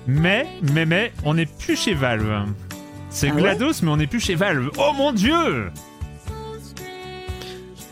Mais, 0.07 0.47
mais, 0.73 0.85
mais, 0.85 1.13
on 1.25 1.35
n'est 1.35 1.47
plus 1.47 1.77
chez 1.77 1.95
Valve. 1.95 2.47
C'est 3.11 3.31
ah 3.31 3.37
GLaDOS, 3.37 3.83
mais 3.83 3.91
on 3.91 3.97
n'est 3.97 4.07
plus 4.07 4.21
chez 4.21 4.35
Valve. 4.35 4.71
Oh 4.79 4.93
mon 4.97 5.13
dieu 5.13 5.71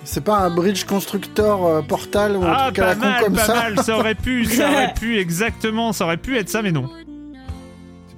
C'est 0.05 0.25
pas 0.25 0.39
un 0.39 0.51
bridge 0.51 0.85
constructor 0.85 1.67
euh, 1.67 1.83
portal 1.83 2.37
ou 2.37 2.45
un 2.45 2.53
ah, 2.53 2.65
truc 2.67 2.79
à 2.81 2.87
la 2.87 2.95
con 2.95 3.01
mal, 3.01 3.25
comme 3.25 3.35
pas 3.35 3.45
ça 3.45 3.55
mal, 3.55 3.79
ça 3.83 3.97
aurait 3.97 4.15
pu, 4.15 4.45
ça 4.47 4.71
aurait 4.71 4.95
pu, 4.99 5.19
exactement, 5.19 5.93
ça 5.93 6.05
aurait 6.05 6.17
pu 6.17 6.37
être 6.37 6.49
ça, 6.49 6.63
mais 6.63 6.73
non. 6.73 6.91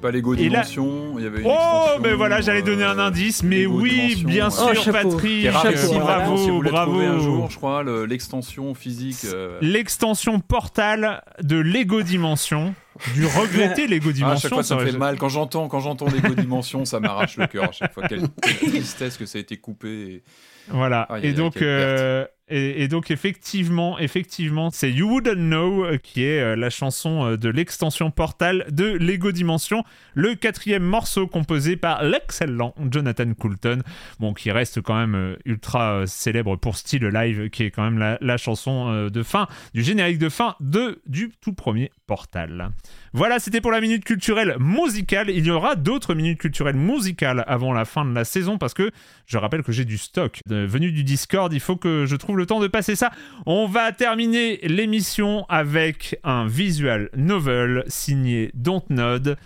Pas 0.03 0.11
Lego 0.11 0.35
Dimension, 0.35 1.15
il 1.17 1.25
y 1.25 1.27
avait 1.27 1.41
une 1.41 1.47
Oh, 1.49 1.99
mais 2.03 2.13
voilà, 2.13 2.41
j'allais 2.41 2.61
donner 2.63 2.85
un 2.85 2.99
euh, 2.99 3.07
indice, 3.07 3.43
mais 3.43 3.65
oui, 3.67 4.23
bien 4.27 4.51
sûr, 4.51 4.73
Oh. 4.77 4.91
Patrick, 4.93 5.51
Chapeau, 5.51 5.99
bravo, 6.01 6.37
si 6.37 6.51
vous 6.51 6.57
voulez 6.57 6.71
bravo. 6.71 6.99
un 7.01 7.19
jour, 7.21 7.49
je 7.51 7.57
crois, 7.57 7.83
le- 7.83 8.05
l'extension 8.05 8.75
physique. 8.75 9.25
euh, 9.25 9.59
L'extension 9.63 10.41
Portal 10.41 11.23
de 11.41 11.57
Lego 11.57 12.03
Dimension, 12.03 12.75
du 13.15 13.25
regretté 13.27 13.87
Lego 13.87 14.07
Ah, 14.09 14.11
à 14.11 14.13
Dimension. 14.13 14.49
chaque 14.49 14.53
fois, 14.55 14.63
ça 14.65 14.77
me 14.77 14.85
fait 14.85 14.99
mal. 14.99 15.17
Quand 15.19 15.29
j'entends, 15.29 15.69
quand 15.69 15.81
j'entends 15.81 16.07
Lego 16.11 16.35
Dimension, 16.35 16.85
ça 16.85 16.99
m'arrache 17.01 17.37
le 17.37 17.47
cœur 17.47 17.65
à 17.69 17.73
chaque 17.73 17.95
fois. 17.95 18.03
Quelle, 18.09 18.23
quelle 18.43 18.57
tristesse 18.71 19.17
que 19.17 19.25
ça 19.25 19.39
a 19.39 19.41
été 19.41 19.57
coupé. 19.57 19.89
et- 19.89 20.23
Voilà. 20.69 21.09
Et 21.23 21.33
donc, 21.33 21.63
euh, 21.63 22.27
Et, 22.55 22.87
donc 22.87 23.11
effectivement, 23.11 23.99
effectivement, 23.99 24.71
c'est 24.71 24.93
You 24.93 25.09
Wouldn't 25.09 25.37
Know 25.37 25.87
euh, 25.87 25.97
qui 25.97 26.23
est 26.23 26.39
euh, 26.39 26.55
la 26.55 26.69
chanson 26.69 27.25
euh, 27.25 27.37
de 27.39 27.49
l'extension 27.49 28.11
Portal 28.11 28.67
de 28.71 28.85
Lego 28.85 29.33
Dimension, 29.33 29.85
le 30.13 30.35
quatrième 30.35 30.83
morceau 30.83 31.27
composé 31.27 31.77
par 31.77 32.03
l'excellent 32.03 32.75
Jonathan 32.91 33.33
Coulton, 33.33 33.79
bon 34.21 34.35
qui 34.35 34.51
reste 34.51 34.83
quand 34.83 34.95
même 34.95 35.37
ultra 35.47 36.07
célèbre 36.07 36.57
pour 36.57 36.77
style 36.77 37.07
live, 37.07 37.49
qui 37.49 37.63
est 37.63 37.71
quand 37.71 37.91
même 37.91 38.19
la, 38.21 38.37
chanson 38.37 39.09
de 39.09 39.23
fin 39.23 39.47
du 39.73 39.83
générique 39.83 40.19
de 40.19 40.29
fin 40.29 40.55
de 40.61 41.01
du 41.07 41.33
tout 41.41 41.55
premier 41.55 41.91
Portal. 42.07 42.71
Voilà, 43.15 43.39
c'était 43.39 43.61
pour 43.61 43.71
la 43.71 43.81
minute 43.81 44.05
culturelle 44.05 44.57
musicale. 44.59 45.31
Il 45.31 45.47
y 45.47 45.51
aura 45.51 45.77
d'autres 45.77 46.15
minutes 46.15 46.39
culturelles 46.39 46.77
musicales 46.77 47.45
avant 47.47 47.73
la 47.73 47.85
fin 47.85 48.05
de 48.05 48.15
la 48.15 48.25
saison 48.25 48.59
parce 48.59 48.75
que 48.75 48.91
je 49.27 49.39
rappelle 49.39 49.63
que 49.63 49.73
j'ai 49.73 49.85
du 49.85 49.97
stock 49.97 50.41
venu 50.47 50.93
du 50.93 51.05
Discord. 51.05 51.53
Il 51.53 51.61
faut 51.61 51.77
que 51.77 52.05
je 52.07 52.17
trouve 52.17 52.37
le 52.37 52.42
temps 52.45 52.61
de 52.61 52.69
passer 52.69 52.97
ça. 52.97 53.11
On 53.47 53.67
va 53.67 53.93
terminer 53.93 54.59
l'émission 54.63 55.45
avec 55.49 56.19
un 56.25 56.47
visual 56.47 57.11
novel 57.17 57.85
signé 57.87 58.51
Dontnod 58.55 59.37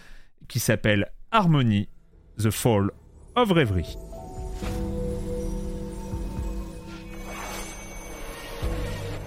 qui 0.48 0.60
s'appelle 0.60 1.10
Harmony, 1.32 1.88
The 2.38 2.50
Fall 2.50 2.90
of 3.34 3.50
Reverie. 3.50 3.96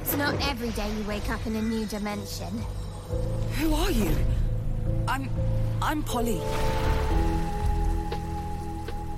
It's 0.02 0.18
not 0.18 0.34
every 0.50 0.70
day 0.72 0.88
you 0.98 1.08
wake 1.08 1.30
up 1.30 1.46
in 1.46 1.56
a 1.56 1.62
new 1.62 1.86
dimension. 1.86 2.50
Who 3.60 3.74
are 3.74 3.92
you? 3.92 4.16
I'm. 5.08 5.30
I'm 5.82 6.04
Polly. 6.04 6.42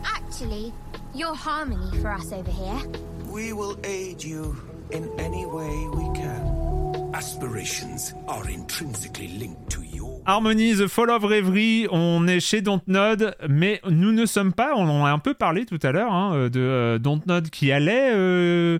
Actually, 0.03 0.71
you're 1.13 1.33
Harmony 1.33 1.97
for 1.99 2.11
us 2.11 2.31
over 2.31 2.51
here. 2.51 3.10
We 3.31 3.53
will 3.53 3.77
aid 3.85 4.21
you 4.21 4.55
in 4.91 5.09
any 5.17 5.45
way 5.45 5.87
we 5.95 6.03
can. 6.13 7.11
Aspirations 7.13 8.13
are 8.27 8.49
intrinsically 8.49 9.29
linked 9.39 9.69
to 9.69 9.81
your. 9.83 10.21
Harmony, 10.25 10.73
The 10.73 10.87
Fall 10.87 11.09
of 11.11 11.23
Reverie, 11.23 11.87
on 11.91 12.27
est 12.27 12.41
chez 12.41 12.61
Dontnod, 12.61 13.35
mais 13.47 13.79
nous 13.89 14.11
ne 14.11 14.25
sommes 14.25 14.51
pas, 14.51 14.73
on 14.75 14.89
en 14.89 15.05
a 15.05 15.11
un 15.11 15.19
peu 15.19 15.33
parlé 15.33 15.65
tout 15.65 15.79
à 15.81 15.93
l'heure, 15.93 16.11
hein, 16.11 16.49
de 16.49 16.59
euh, 16.59 16.99
Dontnod 16.99 17.49
qui 17.49 17.71
allait. 17.71 18.11
Euh, 18.13 18.79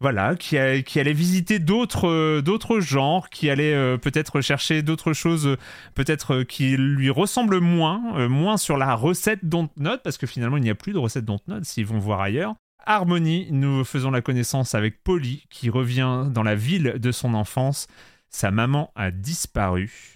voilà, 0.00 0.34
qui, 0.34 0.56
qui 0.84 1.00
allait 1.00 1.12
visiter 1.12 1.58
d'autres 1.58 2.08
euh, 2.08 2.80
genres, 2.80 3.30
qui 3.30 3.48
allait 3.48 3.74
euh, 3.74 3.96
peut-être 3.96 4.40
chercher 4.40 4.82
d'autres 4.82 5.12
choses, 5.12 5.46
euh, 5.46 5.56
peut-être 5.94 6.42
qui 6.42 6.76
lui 6.76 7.08
ressemblent 7.08 7.60
moins, 7.60 8.28
moins 8.28 8.56
sur 8.56 8.76
la 8.76 8.94
recette 8.94 9.44
Dontnod, 9.44 10.02
parce 10.02 10.18
que 10.18 10.26
finalement 10.26 10.58
il 10.58 10.62
n'y 10.62 10.70
a 10.70 10.74
plus 10.74 10.92
de 10.92 10.98
recette 10.98 11.24
Dontnod 11.24 11.64
s'ils 11.64 11.86
vont 11.86 11.98
voir 11.98 12.20
ailleurs. 12.20 12.56
Harmonie, 12.88 13.48
nous 13.50 13.84
faisons 13.84 14.12
la 14.12 14.22
connaissance 14.22 14.76
avec 14.76 15.02
Polly, 15.02 15.44
qui 15.50 15.70
revient 15.70 16.26
dans 16.30 16.44
la 16.44 16.54
ville 16.54 16.94
de 16.98 17.10
son 17.10 17.34
enfance. 17.34 17.88
Sa 18.30 18.52
maman 18.52 18.92
a 18.94 19.10
disparu. 19.10 20.12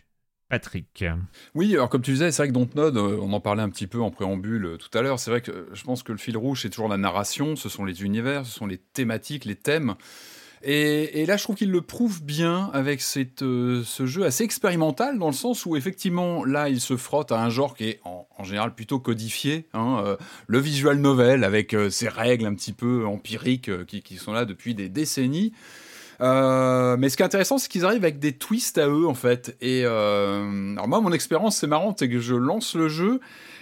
Patrick. 0.49 1.05
Oui, 1.55 1.75
alors 1.75 1.89
comme 1.89 2.03
tu 2.03 2.11
disais, 2.11 2.33
c'est 2.33 2.43
vrai 2.43 2.49
que 2.49 2.53
Dontnod, 2.53 2.97
euh, 2.97 3.19
on 3.23 3.33
en 3.33 3.41
parlait 3.41 3.63
un 3.63 3.71
petit 3.71 3.87
peu 3.87 4.01
en 4.01 4.11
préambule 4.11 4.65
euh, 4.67 4.77
tout 4.79 4.99
à 4.99 5.01
l'heure, 5.01 5.21
c'est 5.21 5.31
vrai 5.31 5.43
que 5.43 5.69
je 5.73 5.85
pense 5.85 6.03
que 6.03 6.11
le 6.11 6.19
fil 6.19 6.37
rouge, 6.37 6.63
c'est 6.63 6.71
toujours 6.71 6.89
la 6.89 6.97
narration, 6.97 7.55
ce 7.55 7.69
sont 7.69 7.85
les 7.85 8.03
univers, 8.03 8.45
ce 8.45 8.51
sont 8.51 8.67
les 8.67 8.79
thématiques, 8.79 9.45
les 9.45 9.55
thèmes. 9.55 9.95
Et, 10.63 11.25
là, 11.27 11.37
je 11.37 11.43
trouve 11.43 11.57
qu'il 11.57 11.71
le 11.71 11.81
prouve 11.81 12.23
bien 12.23 12.71
avec 12.75 13.01
cette, 13.01 13.43
euh, 13.43 13.83
ce 13.85 14.05
jeu 14.05 14.25
assez 14.25 14.45
expérimental, 14.45 15.19
dans 15.19 15.29
le 15.29 15.33
sens 15.33 15.65
où 15.65 15.75
effectivement, 15.75 16.45
là, 16.45 16.69
il 16.69 16.81
se 16.81 16.97
frotte 16.97 17.33
à 17.33 17.43
un 17.43 17.49
genre 17.49 17.75
qui 17.75 17.89
est 17.89 18.01
en, 18.05 18.27
général 18.45 18.75
plutôt 18.75 18.99
codifié, 18.99 19.67
hein, 19.75 20.17
le 20.47 20.59
visual 20.59 20.99
novel, 20.99 21.45
avec 21.45 21.77
ses 21.91 22.09
règles 22.09 22.47
un 22.47 22.55
petit 22.55 22.73
peu 22.73 23.05
empiriques 23.07 23.85
qui, 23.85 24.01
qui, 24.03 24.17
sont 24.17 24.33
là 24.33 24.47
depuis 24.47 24.75
des 24.75 24.89
décennies. 24.89 25.53
Euh, 26.21 26.97
mais 26.99 27.09
ce 27.09 27.17
qui 27.17 27.23
est 27.23 27.27
intéressant, 27.27 27.59
c'est 27.59 27.69
qu'ils 27.69 27.85
arrivent 27.85 28.05
avec 28.05 28.19
des 28.19 28.33
twists 28.33 28.79
à 28.79 28.89
eux, 28.89 29.07
en 29.07 29.15
fait. 29.15 29.57
Et 29.61 29.83
euh, 29.85 30.73
alors 30.73 30.89
moi, 30.89 31.01
mon 31.01 31.13
expérience, 31.13 31.57
c'est 31.57 31.67
marrant, 31.67 31.95
c'est 31.99 32.09
que 32.09 32.21
je 32.21 32.35
lance 32.35 32.75
le 32.75 32.89
jeu 32.89 33.21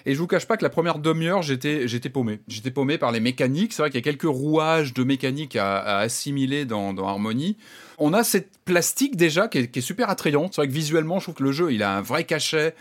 et 0.09 0.15
je 0.15 0.19
vous 0.19 0.27
cache 0.27 0.47
pas 0.47 0.57
que 0.57 0.65
la 0.65 0.71
première 0.71 1.01
demi-heure, 1.01 1.43
j'étais, 1.43 1.87
j'étais 1.87 2.09
paumé. 2.09 2.41
J'étais 2.49 2.71
paumé 2.71 2.97
par 2.97 3.13
les 3.13 3.21
mécaniques. 3.21 3.75
C'est 3.75 3.83
vrai 3.83 3.91
qu'il 3.91 3.99
y 3.99 4.03
a 4.03 4.11
quelques 4.11 4.23
rouages 4.23 4.95
de 4.95 5.05
mécanique 5.05 5.55
à, 5.55 5.99
assimiler 5.99 6.65
dans, 6.65 6.95
dans 6.95 7.07
Harmony. 7.07 7.59
On 7.99 8.15
a 8.15 8.25
cette 8.25 8.57
plastique 8.65 9.17
déjà 9.17 9.49
qui 9.49 9.59
est, 9.59 9.69
qui 9.69 9.81
est 9.81 9.83
super 9.83 10.09
attrayante. 10.09 10.55
C'est 10.55 10.63
vrai 10.63 10.69
que 10.69 10.73
visuellement, 10.73 11.19
je 11.19 11.25
trouve 11.25 11.35
que 11.35 11.43
le 11.43 11.53
jeu, 11.53 11.75
il 11.75 11.83
a 11.83 11.95
un 11.95 12.01
vrai 12.01 12.25
cachet. 12.25 12.75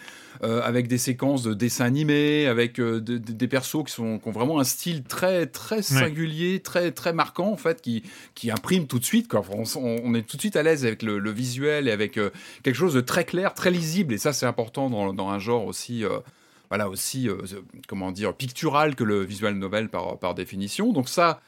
Euh, 0.43 0.61
avec 0.61 0.87
des 0.87 0.99
séquences 0.99 1.41
de 1.41 1.55
dessins 1.55 1.85
animés, 1.85 2.45
avec 2.45 2.79
euh, 2.79 3.01
des 3.01 3.47
persos 3.47 3.83
qui, 3.83 3.91
sont, 3.91 4.19
qui 4.19 4.27
ont 4.27 4.31
vraiment 4.31 4.59
un 4.59 4.63
style 4.63 5.01
très, 5.01 5.47
très 5.47 5.81
singulier, 5.81 6.59
très, 6.59 6.91
très 6.91 7.11
marquant, 7.11 7.51
en 7.51 7.57
fait, 7.57 7.81
qui, 7.81 8.03
qui 8.35 8.51
imprime 8.51 8.85
tout 8.85 8.99
de 8.99 9.03
suite. 9.03 9.27
Quoi. 9.27 9.43
On, 9.49 10.13
est 10.13 10.21
tout 10.21 10.37
de 10.37 10.41
suite 10.41 10.55
à 10.55 10.61
l'aise 10.61 10.85
avec 10.85 11.01
le, 11.01 11.31
visuel 11.31 11.87
et 11.87 11.91
avec 11.91 12.19
euh, 12.19 12.29
quelque 12.61 12.75
chose 12.75 12.93
de 12.93 13.01
très 13.01 13.25
clair, 13.25 13.55
très 13.55 13.71
lisible. 13.71 14.13
Et 14.13 14.19
ça, 14.19 14.31
c'est 14.31 14.45
important 14.45 14.91
dans, 14.91 15.11
dans, 15.11 15.29
un 15.29 15.39
genre 15.39 15.65
aussi 15.65 16.03
voilà 16.69 16.89
aussi 16.89 17.29
comment 17.87 18.11
dire 18.11 18.33
pictural 18.33 18.95
que 18.95 19.03
le 19.03 19.23
visual 19.23 19.55
novel 19.55 19.89
par, 19.89 20.19
par 20.19 20.35
définition. 20.35 20.91
Donc 20.93 21.09
ça 21.09 21.41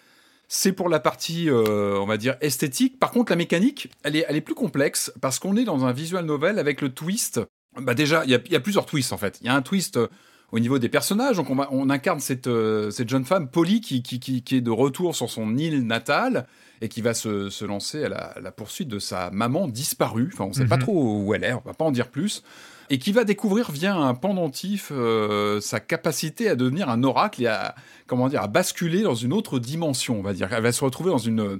c'est 0.47 0.71
pour 0.71 0.89
la 0.89 0.99
partie 0.99 1.49
on 1.51 2.05
va 2.05 2.17
dire 2.17 2.35
esthétique. 2.41 2.99
Par 2.99 3.11
contre 3.11 3.31
la 3.31 3.35
mécanique, 3.35 3.91
elle 4.03 4.15
est 4.15 4.25
elle 4.27 4.35
est 4.35 4.41
plus 4.41 4.55
complexe 4.55 5.11
parce 5.21 5.39
qu'on 5.39 5.55
est 5.55 5.65
dans 5.65 5.85
un 5.85 5.91
visual 5.91 6.25
novel 6.25 6.59
avec 6.59 6.81
le 6.81 6.89
twist 6.89 7.41
bah 7.77 7.93
déjà, 7.93 8.23
il 8.25 8.31
y, 8.31 8.55
a 8.55 8.59
plusieurs 8.59 8.85
twists 8.85 9.13
en 9.13 9.17
fait. 9.17 9.37
Il 9.41 9.47
y 9.47 9.49
a 9.49 9.55
un 9.55 9.61
twist 9.61 9.97
euh, 9.97 10.07
au 10.51 10.59
niveau 10.59 10.79
des 10.79 10.89
personnages. 10.89 11.37
Donc 11.37 11.49
on, 11.49 11.57
on 11.71 11.89
incarne 11.89 12.19
cette, 12.19 12.47
euh, 12.47 12.89
cette 12.91 13.09
jeune 13.09 13.25
femme, 13.25 13.49
Polly, 13.49 13.81
qui, 13.81 14.01
qui, 14.01 14.19
qui, 14.19 14.55
est 14.55 14.61
de 14.61 14.71
retour 14.71 15.15
sur 15.15 15.29
son 15.29 15.55
île 15.55 15.85
natale 15.85 16.47
et 16.81 16.89
qui 16.89 17.01
va 17.01 17.13
se, 17.13 17.49
se 17.49 17.65
lancer 17.65 18.03
à 18.05 18.09
la, 18.39 18.51
poursuite 18.51 18.87
de 18.87 18.99
sa 18.99 19.29
maman 19.31 19.67
disparue. 19.67 20.31
Enfin, 20.33 20.45
on 20.45 20.49
ne 20.49 20.53
sait 20.53 20.65
pas 20.65 20.77
mhm. 20.77 20.83
trop 20.83 21.21
où 21.23 21.33
elle 21.33 21.43
est, 21.43 21.53
on 21.53 21.61
va 21.63 21.73
pas 21.73 21.85
en 21.85 21.91
dire 21.91 22.07
plus. 22.07 22.43
Et 22.89 22.97
qui 22.97 23.11
va 23.11 23.23
découvrir 23.23 23.71
via 23.71 23.95
un 23.95 24.15
pendentif 24.15 24.91
euh, 24.91 25.61
sa 25.61 25.79
capacité 25.79 26.49
à 26.49 26.55
devenir 26.55 26.89
un 26.89 27.03
oracle 27.03 27.43
et 27.43 27.47
à, 27.47 27.75
comment 28.07 28.29
dire, 28.29 28.41
à 28.41 28.47
basculer 28.47 29.03
dans 29.03 29.15
une 29.15 29.31
autre 29.31 29.59
dimension, 29.59 30.19
on 30.19 30.23
va 30.23 30.33
dire. 30.33 30.49
Elle 30.51 30.63
va 30.63 30.71
se 30.71 30.83
retrouver 30.83 31.11
dans 31.11 31.19
une 31.19 31.59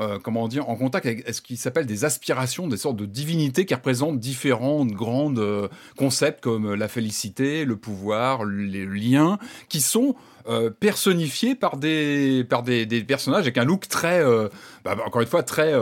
euh, 0.00 0.18
comment 0.18 0.48
dire, 0.48 0.68
en 0.70 0.76
contact 0.76 1.04
avec 1.04 1.28
ce 1.34 1.42
qui 1.42 1.58
s'appelle 1.58 1.84
des 1.84 2.06
aspirations, 2.06 2.68
des 2.68 2.78
sortes 2.78 2.96
de 2.96 3.04
divinités 3.04 3.66
qui 3.66 3.74
représentent 3.74 4.18
différents 4.18 4.86
grands 4.86 5.34
euh, 5.36 5.68
concepts 5.96 6.40
comme 6.42 6.72
la 6.74 6.88
félicité, 6.88 7.66
le 7.66 7.76
pouvoir, 7.76 8.44
les 8.44 8.86
liens, 8.86 9.38
qui 9.68 9.82
sont 9.82 10.14
euh, 10.48 10.70
personnifiés 10.70 11.54
par 11.54 11.76
des 11.76 12.44
par 12.48 12.62
des, 12.62 12.86
personnages 13.06 13.42
avec 13.42 13.58
un 13.58 13.64
look 13.64 13.88
très 13.88 14.22
bah, 14.84 14.94
bah, 14.94 15.02
encore 15.06 15.20
une 15.20 15.28
fois 15.28 15.42
très 15.42 15.72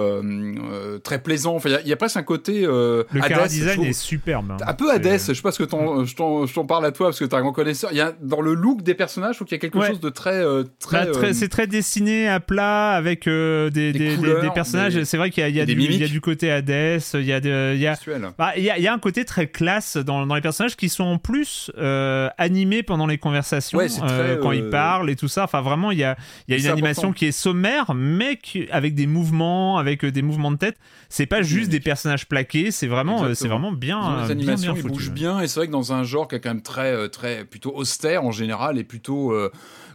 très 1.03 1.23
plaisant. 1.23 1.57
Enfin 1.57 1.71
il 1.83 1.89
y, 1.89 1.93
a 1.93 1.97
presque 1.97 2.17
un 2.17 2.23
côté 2.23 2.63
le 2.63 3.07
Hades, 3.21 3.49
design 3.49 3.85
est 3.85 3.93
superbe 3.93 4.51
hein. 4.51 4.57
un 4.67 4.75
peu 4.75 4.91
Hades 4.91 5.19
je 5.19 5.33
sais 5.33 5.43
pas 5.43 5.53
ce 5.53 5.63
que 5.63 5.65
je 5.65 6.53
t'en 6.55 6.67
parle 6.67 6.87
à 6.87 6.93
toi 6.93 7.09
parce 7.09 7.19
que 7.19 7.25
tu 7.25 7.31
es 7.31 7.35
un 7.35 7.41
grand 7.41 7.53
connaisseur. 7.53 7.91
Il 7.93 7.99
y 7.99 8.01
a 8.01 8.13
dans 8.21 8.41
le 8.41 8.55
look 8.55 8.83
des 8.83 8.95
personnages 8.95 9.35
je 9.35 9.39
trouve 9.39 9.49
qu'il 9.49 9.57
y 9.57 9.59
a 9.59 9.61
quelque 9.61 9.85
chose 9.85 10.01
de 10.01 10.11
très 10.11 10.43
très, 10.81 11.07
bah, 11.07 11.13
très 11.13 11.35
c'est 11.35 11.49
très 11.49 11.67
dessiné 11.67 12.29
à 12.29 12.41
plat 12.41 12.93
avec 12.93 13.27
des, 13.27 13.71
des, 13.71 14.17
personnages. 14.55 15.03
C'est 15.05 15.17
vrai 15.17 15.31
qu'il 15.31 15.49
y, 15.49 15.61
a, 15.61 15.67
du, 15.67 15.73
il 15.73 15.97
y 15.97 16.05
a 16.05 16.09
du 16.09 16.21
côté 16.21 16.51
Hades, 16.51 17.01
il 17.15 17.25
y 17.25 17.33
a, 17.33 17.39
il 17.75 17.81
y 17.81 17.87
a, 17.87 17.99
bah, 18.37 18.53
il 18.57 18.65
y, 18.65 18.71
a, 18.71 18.79
y 18.79 18.89
un 18.89 18.99
côté 18.99 19.25
très 19.25 19.47
classe 19.47 19.97
dans, 19.97 20.27
dans 20.27 20.35
les 20.35 20.41
personnages 20.41 20.77
qui 20.77 20.89
sont 20.89 21.05
en 21.05 21.19
plus 21.19 21.71
euh, 21.79 22.29
animés 22.39 22.83
pendant 22.83 23.07
les 23.07 23.19
conversations, 23.19 23.79
euh, 23.79 24.37
quand 24.49 24.53
ils 24.53 24.65
euh, 24.65 24.71
parlent 24.71 25.11
et 25.11 25.17
tout 25.17 25.29
ça. 25.29 25.45
Enfin, 25.45 25.61
vraiment, 25.61 25.91
il 25.91 25.99
y 25.99 26.05
a, 26.05 26.17
il 26.47 26.55
y 26.55 26.59
a 26.59 26.61
une 26.61 26.73
animation 26.73 27.13
qui 27.13 27.27
est 27.27 27.33
sommaire, 27.33 27.95
mais 27.95 28.37
qui, 28.37 28.69
avec 28.71 28.95
des 28.95 29.07
mouvements, 29.07 29.79
avec 29.79 30.05
des 30.05 30.23
mouvements 30.23 30.51
de 30.51 30.57
tête. 30.57 30.77
C'est 31.09 31.27
pas 31.27 31.43
juste 31.43 31.71
des 31.71 31.81
personnages 31.81 32.27
plaqués, 32.27 32.71
c'est 32.71 32.87
vraiment, 32.87 33.35
c'est 33.35 33.49
vraiment 33.49 33.73
bien. 33.73 34.25
Les 34.25 34.31
animations 34.33 34.75
bien, 34.75 34.83
bougent 34.83 35.11
bien, 35.11 35.41
et 35.41 35.49
c'est 35.49 35.61
vrai 35.61 35.67
que 35.67 35.73
dans 35.73 35.93
un 35.93 36.05
genre 36.05 36.29
qui 36.29 36.37
est 36.37 36.41
quand 36.41 36.51
même 36.51 36.63
très, 36.63 37.09
très 37.09 37.45
plutôt 37.45 37.75
austère 37.75 38.25
en 38.25 38.33
général, 38.33 38.79
et 38.79 38.85
plutôt 38.85 39.35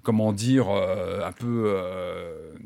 comment 0.03 0.33
dire, 0.33 0.67
un 0.69 1.31
peu 1.31 1.75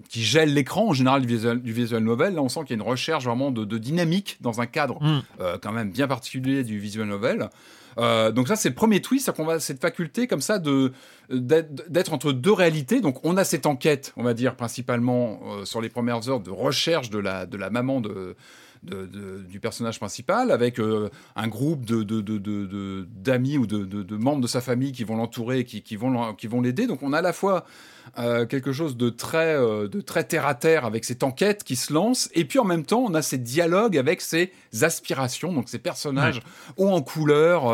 qui 0.10 0.24
gèle 0.24 0.54
l'écran 0.54 0.90
en 0.90 0.94
général 0.94 1.22
du 1.22 1.28
visual, 1.28 1.62
du 1.62 1.74
visual 1.74 2.04
novel. 2.04 2.36
Là, 2.36 2.42
on 2.42 2.50
sent 2.50 2.62
qu'il 2.62 2.72
y 2.72 2.80
a 2.80 2.84
une 2.84 2.90
recherche 2.90 3.26
vraiment 3.26 3.52
de, 3.52 3.78
dynamique 3.78 4.38
dans 4.42 4.62
un 4.62 4.66
cadre 4.66 5.02
mm. 5.02 5.22
euh, 5.40 5.58
quand 5.62 5.72
même 5.72 5.92
bien 5.92 6.08
particulier 6.08 6.64
du 6.64 6.80
visual 6.80 7.08
novel. 7.08 7.50
Euh, 7.98 8.32
donc 8.32 8.48
ça, 8.48 8.56
c'est 8.56 8.70
le 8.70 8.76
premier 8.76 9.02
twist, 9.02 9.26
c'est 9.26 9.36
qu'on 9.36 9.50
a 9.50 9.60
cette 9.60 9.82
faculté 9.82 10.28
comme 10.28 10.42
ça 10.42 10.60
de 10.60 10.92
d'être 11.30 12.14
entre 12.14 12.32
deux 12.32 12.54
réalités. 12.54 13.02
Donc 13.02 13.20
on 13.24 13.38
a 13.38 13.44
cette 13.44 13.66
enquête, 13.66 14.14
on 14.18 14.24
va 14.24 14.34
dire 14.34 14.56
principalement 14.56 15.40
euh, 15.46 15.66
sur 15.66 15.82
les 15.82 15.90
premières 15.90 16.30
heures 16.30 16.40
de 16.40 16.52
recherche 16.52 17.10
de 17.10 17.20
la 17.20 17.46
de 17.46 17.58
la 17.58 17.70
maman 17.70 18.02
de 18.02 18.36
du 18.84 19.60
personnage 19.60 20.00
principal, 20.00 20.52
avec 20.52 20.80
un 20.80 21.48
groupe 21.48 21.86
de, 21.86 23.06
d'amis 23.16 23.58
ou 23.58 23.68
de, 23.68 24.16
membres 24.16 24.42
de 24.42 24.48
sa 24.48 24.62
famille 24.62 24.92
qui 24.92 25.04
vont 25.04 25.18
l'entourer, 25.18 25.66
qui, 25.66 25.82
qui 25.82 25.96
vont, 25.96 26.34
qui 26.36 26.48
vont 26.48 26.62
l'aider. 26.62 26.88
Donc 26.88 27.04
on 27.04 27.14
a 27.14 27.20
à 27.20 27.22
la 27.22 27.34
fois 27.34 27.66
quelque 28.16 28.72
chose 28.72 28.98
de 28.98 29.10
très, 29.10 29.56
de 29.56 30.02
très 30.02 30.24
terre 30.24 30.48
à 30.48 30.56
terre 30.56 30.86
avec 30.86 31.06
cette 31.06 31.24
enquête 31.24 31.64
qui 31.64 31.76
se 31.76 31.94
lance, 31.94 32.30
et 32.34 32.46
puis 32.46 32.60
en 32.60 32.66
même 32.66 32.86
temps 32.86 33.04
on 33.08 33.14
a 33.14 33.22
ces 33.22 33.38
dialogues 33.38 33.98
avec 33.98 34.22
ces 34.22 34.52
aspirations, 34.82 35.54
donc 35.54 35.70
ces 35.70 35.80
personnages 35.80 36.42
hauts 36.78 36.90
en 36.90 37.02
couleur, 37.02 37.74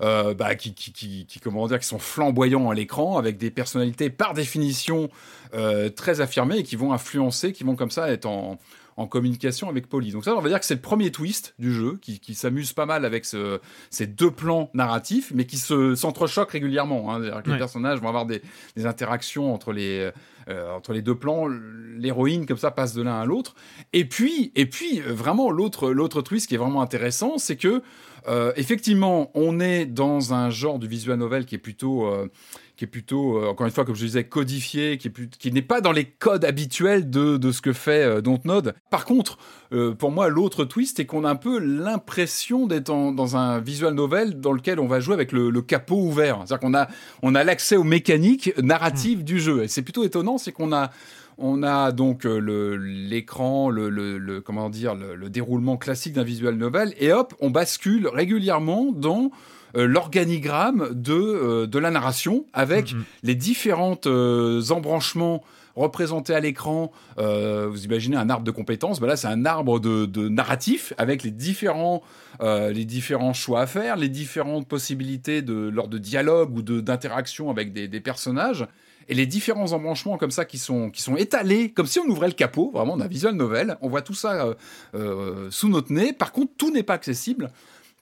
bah, 0.00 0.54
qui, 0.54 0.74
qui, 0.74 0.92
qui, 1.26 1.40
comment 1.40 1.66
dire, 1.66 1.78
qui 1.78 1.86
sont 1.86 1.98
flamboyants 1.98 2.70
à 2.70 2.74
l'écran, 2.74 3.18
avec 3.18 3.38
des 3.38 3.50
personnalités 3.50 4.10
par 4.10 4.34
définition 4.34 5.08
euh, 5.54 5.90
très 5.90 6.20
affirmées 6.20 6.58
et 6.58 6.62
qui 6.62 6.76
vont 6.76 6.92
influencer, 6.92 7.52
qui 7.52 7.64
vont 7.64 7.76
comme 7.76 7.90
ça 7.90 8.10
être 8.10 8.26
en, 8.26 8.58
communication 9.06 9.68
avec 9.68 9.88
Polly. 9.88 10.12
Donc 10.12 10.24
ça, 10.24 10.34
on 10.36 10.40
va 10.40 10.48
dire 10.48 10.60
que 10.60 10.66
c'est 10.66 10.74
le 10.74 10.80
premier 10.80 11.10
twist 11.10 11.54
du 11.58 11.72
jeu, 11.72 11.98
qui, 12.00 12.34
s'amuse 12.34 12.72
pas 12.72 12.86
mal 12.86 13.04
avec 13.04 13.24
ces 13.24 14.06
deux 14.06 14.30
plans 14.30 14.70
narratifs, 14.74 15.32
mais 15.34 15.44
qui 15.44 15.58
se 15.58 15.94
s'entrechoquent 15.94 16.52
régulièrement. 16.52 17.14
Hein. 17.14 17.42
Que 17.42 17.50
Les 17.50 17.58
personnages 17.58 18.00
vont 18.00 18.08
avoir 18.08 18.26
des, 18.26 18.42
interactions 18.84 19.52
entre 19.52 19.72
les, 19.72 20.10
euh, 20.48 20.70
entre 20.72 20.92
les 20.92 21.02
deux 21.02 21.14
plans. 21.14 21.46
L'héroïne, 21.96 22.46
comme 22.46 22.56
ça, 22.56 22.70
passe 22.70 22.94
de 22.94 23.02
l'un 23.02 23.20
à 23.20 23.24
l'autre. 23.24 23.54
Et 23.92 24.04
puis, 24.04 24.52
et 24.54 24.66
puis 24.66 25.00
vraiment, 25.00 25.50
l'autre, 25.50 25.90
l'autre 25.90 26.22
twist 26.22 26.48
qui 26.48 26.54
est 26.54 26.58
vraiment 26.58 26.82
intéressant, 26.82 27.38
c'est 27.38 27.56
que 27.56 27.82
euh, 28.28 28.52
effectivement, 28.56 29.30
on 29.34 29.60
est 29.60 29.86
dans 29.86 30.32
un 30.32 30.50
genre 30.50 30.78
de 30.78 30.86
visual 30.86 31.18
novel 31.18 31.44
qui 31.44 31.56
est 31.56 31.58
plutôt, 31.58 32.06
euh, 32.06 32.28
qui 32.82 32.86
est 32.86 32.88
plutôt, 32.88 33.38
euh, 33.38 33.50
encore 33.50 33.66
une 33.66 33.72
fois, 33.72 33.84
comme 33.84 33.94
je 33.94 34.04
disais, 34.04 34.24
codifié, 34.24 34.98
qui, 34.98 35.06
est 35.06 35.38
qui 35.38 35.52
n'est 35.52 35.62
pas 35.62 35.80
dans 35.80 35.92
les 35.92 36.04
codes 36.04 36.44
habituels 36.44 37.08
de, 37.08 37.36
de 37.36 37.52
ce 37.52 37.62
que 37.62 37.72
fait 37.72 38.20
Dontnod. 38.20 38.74
Par 38.90 39.04
contre, 39.04 39.38
pour 39.98 40.10
moi, 40.10 40.28
l'autre 40.28 40.64
twist 40.64 41.00
est 41.00 41.06
qu'on 41.06 41.24
a 41.24 41.30
un 41.30 41.36
peu 41.36 41.58
l'impression 41.58 42.66
d'être 42.66 42.86
dans 42.86 43.36
un 43.36 43.60
visual 43.60 43.94
novel 43.94 44.40
dans 44.40 44.52
lequel 44.52 44.80
on 44.80 44.86
va 44.86 45.00
jouer 45.00 45.14
avec 45.14 45.32
le, 45.32 45.62
capot 45.62 45.96
ouvert. 45.96 46.38
C'est-à-dire 46.38 46.58
qu'on 46.58 46.74
a, 46.74 46.88
on 47.22 47.34
a 47.34 47.44
l'accès 47.44 47.76
aux 47.76 47.84
mécaniques 47.84 48.52
narratives 48.60 49.20
hmm. 49.20 49.24
du 49.24 49.40
jeu. 49.40 49.62
Et 49.62 49.68
c'est 49.68 49.82
plutôt 49.82 50.04
étonnant, 50.04 50.38
c'est 50.38 50.52
qu'on 50.52 50.72
a 50.72 50.90
on 51.38 51.62
a 51.62 51.92
donc 51.92 52.24
euh, 52.26 52.76
l'écran, 52.76 53.70
le, 53.70 54.40
comment 54.40 54.70
dire, 54.70 54.94
le, 54.94 55.28
déroulement 55.30 55.76
classique 55.76 56.12
d'un 56.12 56.24
visual 56.24 56.54
novel, 56.54 56.94
et 56.98 57.12
hop, 57.12 57.34
on 57.40 57.50
bascule 57.50 58.06
régulièrement 58.06 58.92
dans 58.92 59.24
euh, 59.24 59.28
l'organigramme 59.74 60.90
de, 60.92 61.12
euh, 61.14 61.66
de 61.66 61.78
la 61.78 61.90
narration 61.90 62.46
avec 62.52 62.92
mm-hmm. 62.92 63.02
les 63.22 63.34
différentes 63.34 64.06
embranchements 64.06 65.42
représentés 65.74 66.34
à 66.34 66.40
l'écran. 66.40 66.92
vous 67.16 67.84
imaginez 67.84 68.16
un 68.16 68.28
arbre 68.28 68.44
de 68.44 68.50
compétences, 68.50 69.00
ben 69.00 69.06
là 69.06 69.16
c'est 69.16 69.28
un 69.28 69.46
arbre 69.46 69.80
de, 69.80 70.28
narratif 70.28 70.92
avec 70.98 71.22
les 71.22 71.30
différents, 71.30 72.02
les 72.42 72.84
différents 72.84 73.32
choix 73.32 73.62
à 73.62 73.66
faire, 73.66 73.96
les 73.96 74.10
différentes 74.10 74.68
possibilités 74.68 75.40
de, 75.40 75.54
lors 75.54 75.88
de 75.88 75.96
dialogue 75.96 76.54
ou 76.58 76.60
d'interaction 76.60 77.50
avec 77.50 77.72
des, 77.72 77.88
des 77.88 78.00
personnages 78.00 78.66
et 79.08 79.14
les 79.14 79.26
différents 79.26 79.72
embranchements 79.72 80.16
comme 80.16 80.30
ça 80.30 80.44
qui 80.44 80.58
sont, 80.58 80.90
qui 80.90 81.02
sont 81.02 81.16
étalés, 81.16 81.70
comme 81.70 81.86
si 81.86 81.98
on 81.98 82.06
ouvrait 82.06 82.28
le 82.28 82.34
capot, 82.34 82.70
vraiment 82.72 82.96
d'un 82.96 83.08
visual 83.08 83.34
novel. 83.34 83.76
On 83.80 83.88
voit 83.88 84.02
tout 84.02 84.14
ça 84.14 84.46
euh, 84.46 84.54
euh, 84.94 85.50
sous 85.50 85.68
notre 85.68 85.92
nez. 85.92 86.12
Par 86.12 86.32
contre, 86.32 86.52
tout 86.56 86.70
n'est 86.70 86.82
pas 86.82 86.94
accessible 86.94 87.50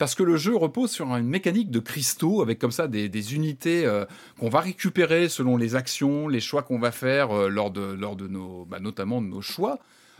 parce 0.00 0.16
que 0.16 0.24
le 0.24 0.36
jeu 0.36 0.56
repose 0.56 0.90
sur 0.90 1.14
une 1.14 1.28
mécanique 1.28 1.70
de 1.70 1.78
cristaux 1.78 2.42
avec 2.42 2.58
comme 2.58 2.72
ça 2.72 2.88
des, 2.88 3.34
unités 3.34 3.86
euh, 3.86 4.04
qu'on 4.40 4.48
va 4.48 4.60
récupérer 4.60 5.28
selon 5.28 5.56
les 5.56 5.76
actions, 5.76 6.26
les 6.26 6.40
choix 6.40 6.62
qu'on 6.62 6.80
va 6.80 6.90
faire 6.90 7.48
lors 7.48 7.70
de, 7.70 7.82
lors 7.82 8.16
de 8.16 8.26
nos, 8.26 8.64
bah, 8.64 8.80
notamment 8.80 9.22
de 9.22 9.28
nos 9.28 9.42
choix. 9.42 9.78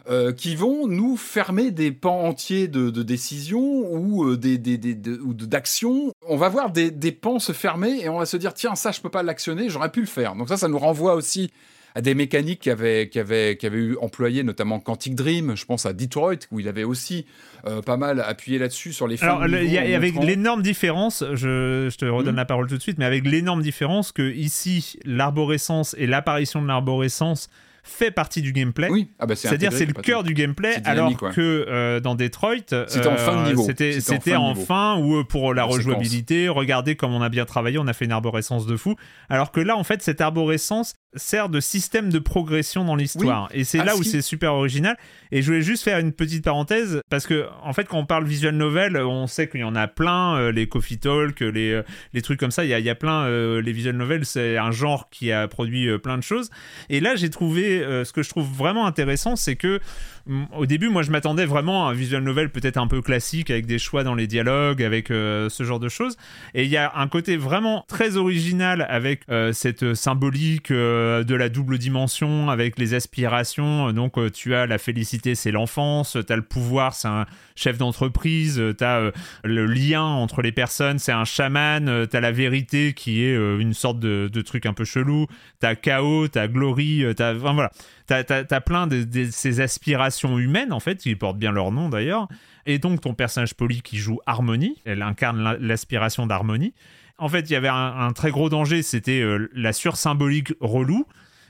Euh, 0.09 0.33
qui 0.33 0.57
vont 0.57 0.86
nous 0.86 1.18
fermer 1.18 1.70
des 1.70 1.92
pans 1.92 2.23
entiers 2.23 2.68
de, 2.68 2.91
décisions 3.02 3.92
ou 3.92 4.25
euh, 4.25 4.36
des, 4.39 4.57
d'actions. 4.57 6.12
On 6.26 6.36
va 6.36 6.49
voir 6.49 6.70
des, 6.70 7.12
pans 7.12 7.39
se 7.39 7.52
fermer 7.52 8.00
et 8.00 8.09
on 8.09 8.18
va 8.18 8.25
se 8.25 8.39
dire 8.39 8.55
tiens 8.55 8.75
ça 8.75 8.92
je 8.92 9.00
peux 9.02 9.10
pas 9.10 9.23
l'actionner, 9.23 9.68
j'aurais 9.68 9.92
pu 9.92 10.00
le 10.00 10.07
faire. 10.07 10.36
Donc 10.36 10.49
ça 10.49 10.57
ça 10.57 10.68
nous 10.68 10.78
renvoie 10.78 11.15
aussi 11.15 11.52
à 11.94 12.00
des 12.00 12.14
mécaniques 12.14 12.60
qui 12.60 12.70
avaient, 12.70 13.08
qui 13.08 13.18
avaient 13.18 13.56
eu 13.72 13.96
employé 14.00 14.42
notamment 14.42 14.80
Quantic 14.80 15.14
Dream, 15.14 15.56
je 15.56 15.64
pense 15.64 15.86
à 15.86 15.92
Detroit, 15.92 16.46
où 16.50 16.60
il 16.60 16.68
avait 16.68 16.84
aussi 16.84 17.26
euh, 17.66 17.82
pas 17.82 17.96
mal 17.96 18.20
appuyé 18.20 18.58
là-dessus 18.58 18.92
sur 18.92 19.06
les 19.06 19.16
fins 19.16 19.40
Alors, 19.40 19.46
y 19.46 19.78
a, 19.78 19.96
avec 19.96 20.14
l'énorme 20.22 20.62
différence, 20.62 21.24
je, 21.32 21.88
je, 21.90 21.96
te 21.96 22.04
redonne 22.04 22.34
mmh. 22.34 22.36
la 22.36 22.44
parole 22.44 22.66
tout 22.68 22.76
de 22.76 22.82
suite, 22.82 22.98
mais 22.98 23.04
avec 23.04 23.26
l'énorme 23.26 23.62
différence 23.62 24.12
que 24.12 24.30
ici, 24.32 24.98
l'arborescence 25.04 25.94
et 25.98 26.06
l'apparition 26.06 26.62
de 26.62 26.68
l'arborescence 26.68 27.48
fait 27.82 28.10
partie 28.10 28.42
du 28.42 28.52
gameplay. 28.52 28.88
Oui, 28.90 29.10
ah 29.18 29.26
bah 29.26 29.36
c'est-à-dire 29.36 29.72
c'est 29.72 29.86
le 29.86 29.92
cœur 29.92 30.22
du 30.22 30.34
gameplay, 30.34 30.76
alors 30.84 31.16
que 31.16 31.66
euh, 31.68 32.00
dans 32.00 32.14
Detroit, 32.14 32.86
c'était 32.86 33.06
en 33.06 33.16
fin 33.16 33.42
de 33.42 33.48
niveau. 33.48 33.66
C'était, 33.66 34.36
en, 34.36 34.54
fin, 34.54 34.96
ou 34.98 35.16
euh, 35.16 35.24
pour 35.24 35.54
la 35.54 35.64
rejouabilité, 35.64 36.48
regardez 36.48 36.96
comme 36.96 37.12
on 37.12 37.22
a 37.22 37.28
bien 37.28 37.44
travaillé, 37.44 37.78
on 37.78 37.86
a 37.86 37.92
fait 37.92 38.04
une 38.04 38.12
arborescence 38.12 38.66
de 38.66 38.76
fou. 38.76 38.96
Alors 39.28 39.50
que 39.52 39.60
là, 39.60 39.76
en 39.76 39.84
fait, 39.84 40.02
cette 40.02 40.20
arborescence 40.20 40.94
sert 41.16 41.48
de 41.48 41.60
système 41.60 42.10
de 42.10 42.18
progression 42.18 42.84
dans 42.84 42.97
l'histoire. 42.97 43.48
Et 43.52 43.64
c'est 43.64 43.80
ah, 43.80 43.84
là 43.84 43.97
où 43.97 44.02
c'est 44.02 44.22
super 44.22 44.55
original. 44.55 44.97
Et 45.32 45.42
je 45.42 45.47
voulais 45.47 45.62
juste 45.62 45.84
faire 45.84 45.98
une 45.98 46.12
petite 46.12 46.44
parenthèse, 46.44 47.00
parce 47.08 47.26
que, 47.26 47.47
en 47.62 47.72
fait, 47.72 47.84
quand 47.84 47.98
on 47.98 48.06
parle 48.06 48.24
visual 48.24 48.55
novel, 48.55 48.97
on 48.97 49.26
sait 49.26 49.48
qu'il 49.48 49.60
y 49.60 49.64
en 49.64 49.76
a 49.76 49.86
plein, 49.86 50.36
euh, 50.36 50.52
les 50.52 50.68
coffee 50.68 50.98
talk, 50.98 51.40
les, 51.40 51.80
les 52.12 52.22
trucs 52.22 52.40
comme 52.40 52.50
ça, 52.50 52.64
il 52.64 52.70
y 52.70 52.74
a, 52.74 52.80
y 52.80 52.90
a, 52.90 52.94
plein, 52.94 53.28
les 53.60 53.72
visual 53.72 53.97
novels, 53.97 54.24
c'est 54.24 54.56
un 54.56 54.70
genre 54.70 55.08
qui 55.10 55.32
a 55.32 55.47
produit 55.48 55.98
plein 55.98 56.18
de 56.18 56.22
choses. 56.22 56.50
Et 56.89 57.00
là, 57.00 57.14
j'ai 57.16 57.30
trouvé 57.30 57.82
euh, 57.82 58.05
ce 58.05 58.12
que 58.12 58.22
je 58.22 58.28
trouve 58.28 58.48
vraiment 58.48 58.86
intéressant, 58.86 59.36
c'est 59.36 59.56
que 59.56 59.80
mm, 60.26 60.44
au 60.56 60.66
début, 60.66 60.89
moi, 60.89 61.02
je 61.02 61.10
m'attendais 61.10 61.44
vraiment 61.44 61.86
à 61.86 61.90
un 61.90 61.94
visual 61.94 62.22
novel 62.22 62.50
peut-être 62.50 62.76
un 62.76 62.86
peu 62.86 63.02
classique, 63.02 63.50
avec 63.50 63.66
des 63.66 63.78
choix 63.78 64.05
dans 64.05 64.14
les 64.14 64.26
dialogues, 64.26 64.82
avec 64.82 65.10
euh, 65.10 65.48
ce 65.48 65.64
genre 65.64 65.80
de 65.80 65.89
choses. 65.89 66.16
Et 66.55 66.64
il 66.64 66.70
y 66.70 66.76
a 66.76 66.92
un 66.97 67.08
côté 67.08 67.36
vraiment 67.36 67.84
très 67.89 68.16
original 68.16 68.86
avec 68.89 69.22
euh, 69.30 69.52
cette 69.52 69.94
symbolique 69.94 70.70
de 71.24 71.34
la 71.34 71.48
double 71.48 71.78
dimension, 71.78 72.50
avec 72.50 72.78
les 72.78 72.94
aspirations. 72.94 73.92
Donc, 73.92 74.14
tu 74.32 74.54
as 74.54 74.66
la 74.66 74.78
félicité, 74.78 75.34
c'est 75.34 75.50
l'enfance, 75.50 76.16
tu 76.26 76.32
as 76.32 76.36
le 76.36 76.42
pouvoir, 76.42 76.94
c'est 76.94 77.08
un 77.08 77.26
chef 77.54 77.78
d'entreprise, 77.78 78.62
tu 78.76 78.84
as 78.84 79.10
le 79.44 79.66
lien 79.66 80.02
entre 80.02 80.42
les 80.42 80.52
personnes, 80.52 80.98
c'est 80.98 81.12
un 81.12 81.24
chaman, 81.24 82.06
tu 82.08 82.16
as 82.16 82.20
la 82.20 82.32
vérité 82.32 82.92
qui 82.92 83.22
est 83.22 83.34
une 83.34 83.74
sorte 83.74 83.98
de, 83.98 84.30
de, 84.32 84.40
truc 84.42 84.66
un 84.66 84.72
peu 84.72 84.84
chelou, 84.84 85.26
tu 85.60 85.66
as 85.66 85.76
chaos, 85.76 86.28
tu 86.28 86.38
as 86.38 86.48
glory, 86.48 87.04
tu 87.16 87.22
as... 87.22 87.34
Enfin, 87.34 87.52
voilà 87.52 87.70
t'as 88.10 88.44
as, 88.50 88.60
plein 88.60 88.86
de, 88.86 89.06
ces 89.30 89.60
aspirations 89.60 90.38
humaines, 90.38 90.72
en 90.72 90.80
fait, 90.80 90.96
qui 90.96 91.14
portent 91.14 91.38
bien 91.38 91.52
leur 91.52 91.72
nom 91.72 91.88
d'ailleurs. 91.88 92.28
Et 92.66 92.78
donc, 92.78 93.00
ton 93.00 93.14
personnage 93.14 93.54
Polly 93.54 93.82
qui 93.82 93.96
joue 93.96 94.20
Harmonie, 94.26 94.78
elle 94.84 95.02
incarne 95.02 95.56
l'aspiration 95.60 96.26
d'Harmonie. 96.26 96.74
En 97.20 97.28
fait, 97.28 97.50
il 97.50 97.52
y 97.52 97.57
avait 97.57 97.68
un, 97.68 98.12
très 98.12 98.31
gros 98.31 98.49
danger, 98.49 98.82
c'était 98.82 99.20
euh, 99.20 99.50
la 99.55 99.74
sursymbolique 99.74 100.55
relou 100.60 101.07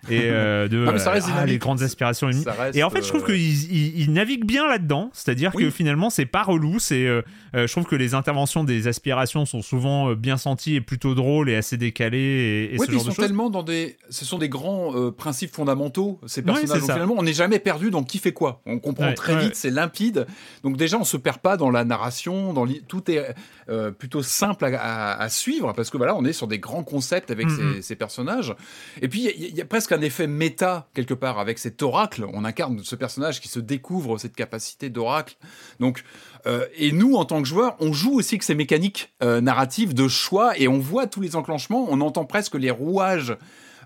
et 0.08 0.22
euh, 0.24 0.66
de 0.68 0.86
ah, 0.88 1.46
les 1.46 1.58
grandes 1.58 1.82
aspirations 1.82 2.30
et 2.72 2.82
en 2.82 2.90
fait 2.90 3.02
je 3.02 3.08
trouve 3.08 3.22
euh, 3.22 3.34
qu'il 3.34 4.00
il, 4.00 4.12
navigue 4.12 4.44
bien 4.44 4.66
là-dedans. 4.66 5.10
C'est-à-dire 5.12 5.52
que 5.52 5.68
finalement 5.70 6.08
c'est 6.08 6.26
pas 6.26 6.42
relou. 6.42 6.78
C'est 6.78 7.06
euh, 7.06 7.22
je 7.54 7.66
trouve 7.66 7.84
que 7.84 7.96
les 7.96 8.14
interventions 8.14 8.64
des 8.64 8.88
aspirations 8.88 9.44
sont 9.44 9.62
souvent 9.62 10.12
bien 10.14 10.36
senties 10.36 10.76
et 10.76 10.80
plutôt 10.80 11.14
drôles 11.14 11.50
et 11.50 11.56
assez 11.56 11.76
décalées 11.76 12.70
et, 12.72 12.78
ce 12.78 12.90
genre 12.90 12.94
ils 12.94 13.12
sont 13.12 13.20
tellement 13.20 13.50
dans 13.50 13.62
des 13.62 13.96
ce 14.08 14.24
sont 14.24 14.38
des 14.38 14.48
grands 14.48 15.10
principes 15.12 15.54
fondamentaux 15.54 16.18
ces 16.26 16.42
personnages. 16.42 16.80
finalement 16.80 17.14
on 17.18 17.22
n'est 17.22 17.34
jamais 17.34 17.58
perdu 17.58 17.90
dans 17.90 18.02
qui 18.02 18.18
fait 18.18 18.32
quoi. 18.32 18.62
On 18.66 18.78
comprend 18.78 19.12
très 19.12 19.36
vite 19.38 19.54
c'est 19.54 19.70
limpide. 19.70 20.26
Donc 20.62 20.76
déjà 20.76 20.98
on 20.98 21.04
se 21.04 21.16
perd 21.16 21.38
pas 21.38 21.56
dans 21.56 21.70
la 21.70 21.84
narration 21.84 22.54
dans 22.54 22.66
tout 22.88 23.10
est 23.10 23.34
plutôt 23.98 24.22
simple 24.22 24.64
à, 24.64 25.28
suivre 25.28 25.72
parce 25.74 25.90
que 25.90 25.98
voilà 25.98 26.16
on 26.16 26.24
est 26.24 26.32
sur 26.32 26.46
des 26.46 26.58
grands 26.58 26.84
concepts 26.84 27.30
avec 27.30 27.46
mm, 27.46 27.82
ces, 27.82 27.94
mm. 27.94 27.98
personnages. 27.98 28.54
Et 29.02 29.08
puis 29.08 29.30
il 29.36 29.56
y, 29.56 29.60
a 29.60 29.64
presque 29.64 29.89
un 29.92 30.00
effet 30.00 30.26
méta 30.26 30.88
quelque 30.94 31.14
part 31.14 31.38
avec 31.38 31.58
cet 31.58 31.82
oracle. 31.82 32.26
On 32.32 32.44
incarne 32.44 32.80
ce 32.82 32.96
personnage 32.96 33.40
qui 33.40 33.48
se 33.48 33.60
découvre 33.60 34.18
cette 34.18 34.34
capacité 34.34 34.90
d'oracle. 34.90 35.36
Donc, 35.78 36.04
euh, 36.46 36.66
et 36.76 36.92
nous, 36.92 37.14
en 37.14 37.24
tant 37.24 37.42
que 37.42 37.48
joueurs, 37.48 37.76
on 37.80 37.92
joue 37.92 38.14
aussi 38.14 38.34
avec 38.34 38.42
ces 38.42 38.54
mécaniques 38.54 39.12
euh, 39.22 39.40
narratives 39.40 39.94
de 39.94 40.08
choix 40.08 40.58
et 40.58 40.68
on 40.68 40.78
voit 40.78 41.06
tous 41.06 41.20
les 41.20 41.36
enclenchements. 41.36 41.86
On 41.90 42.00
entend 42.00 42.24
presque 42.24 42.54
les 42.54 42.70
rouages 42.70 43.36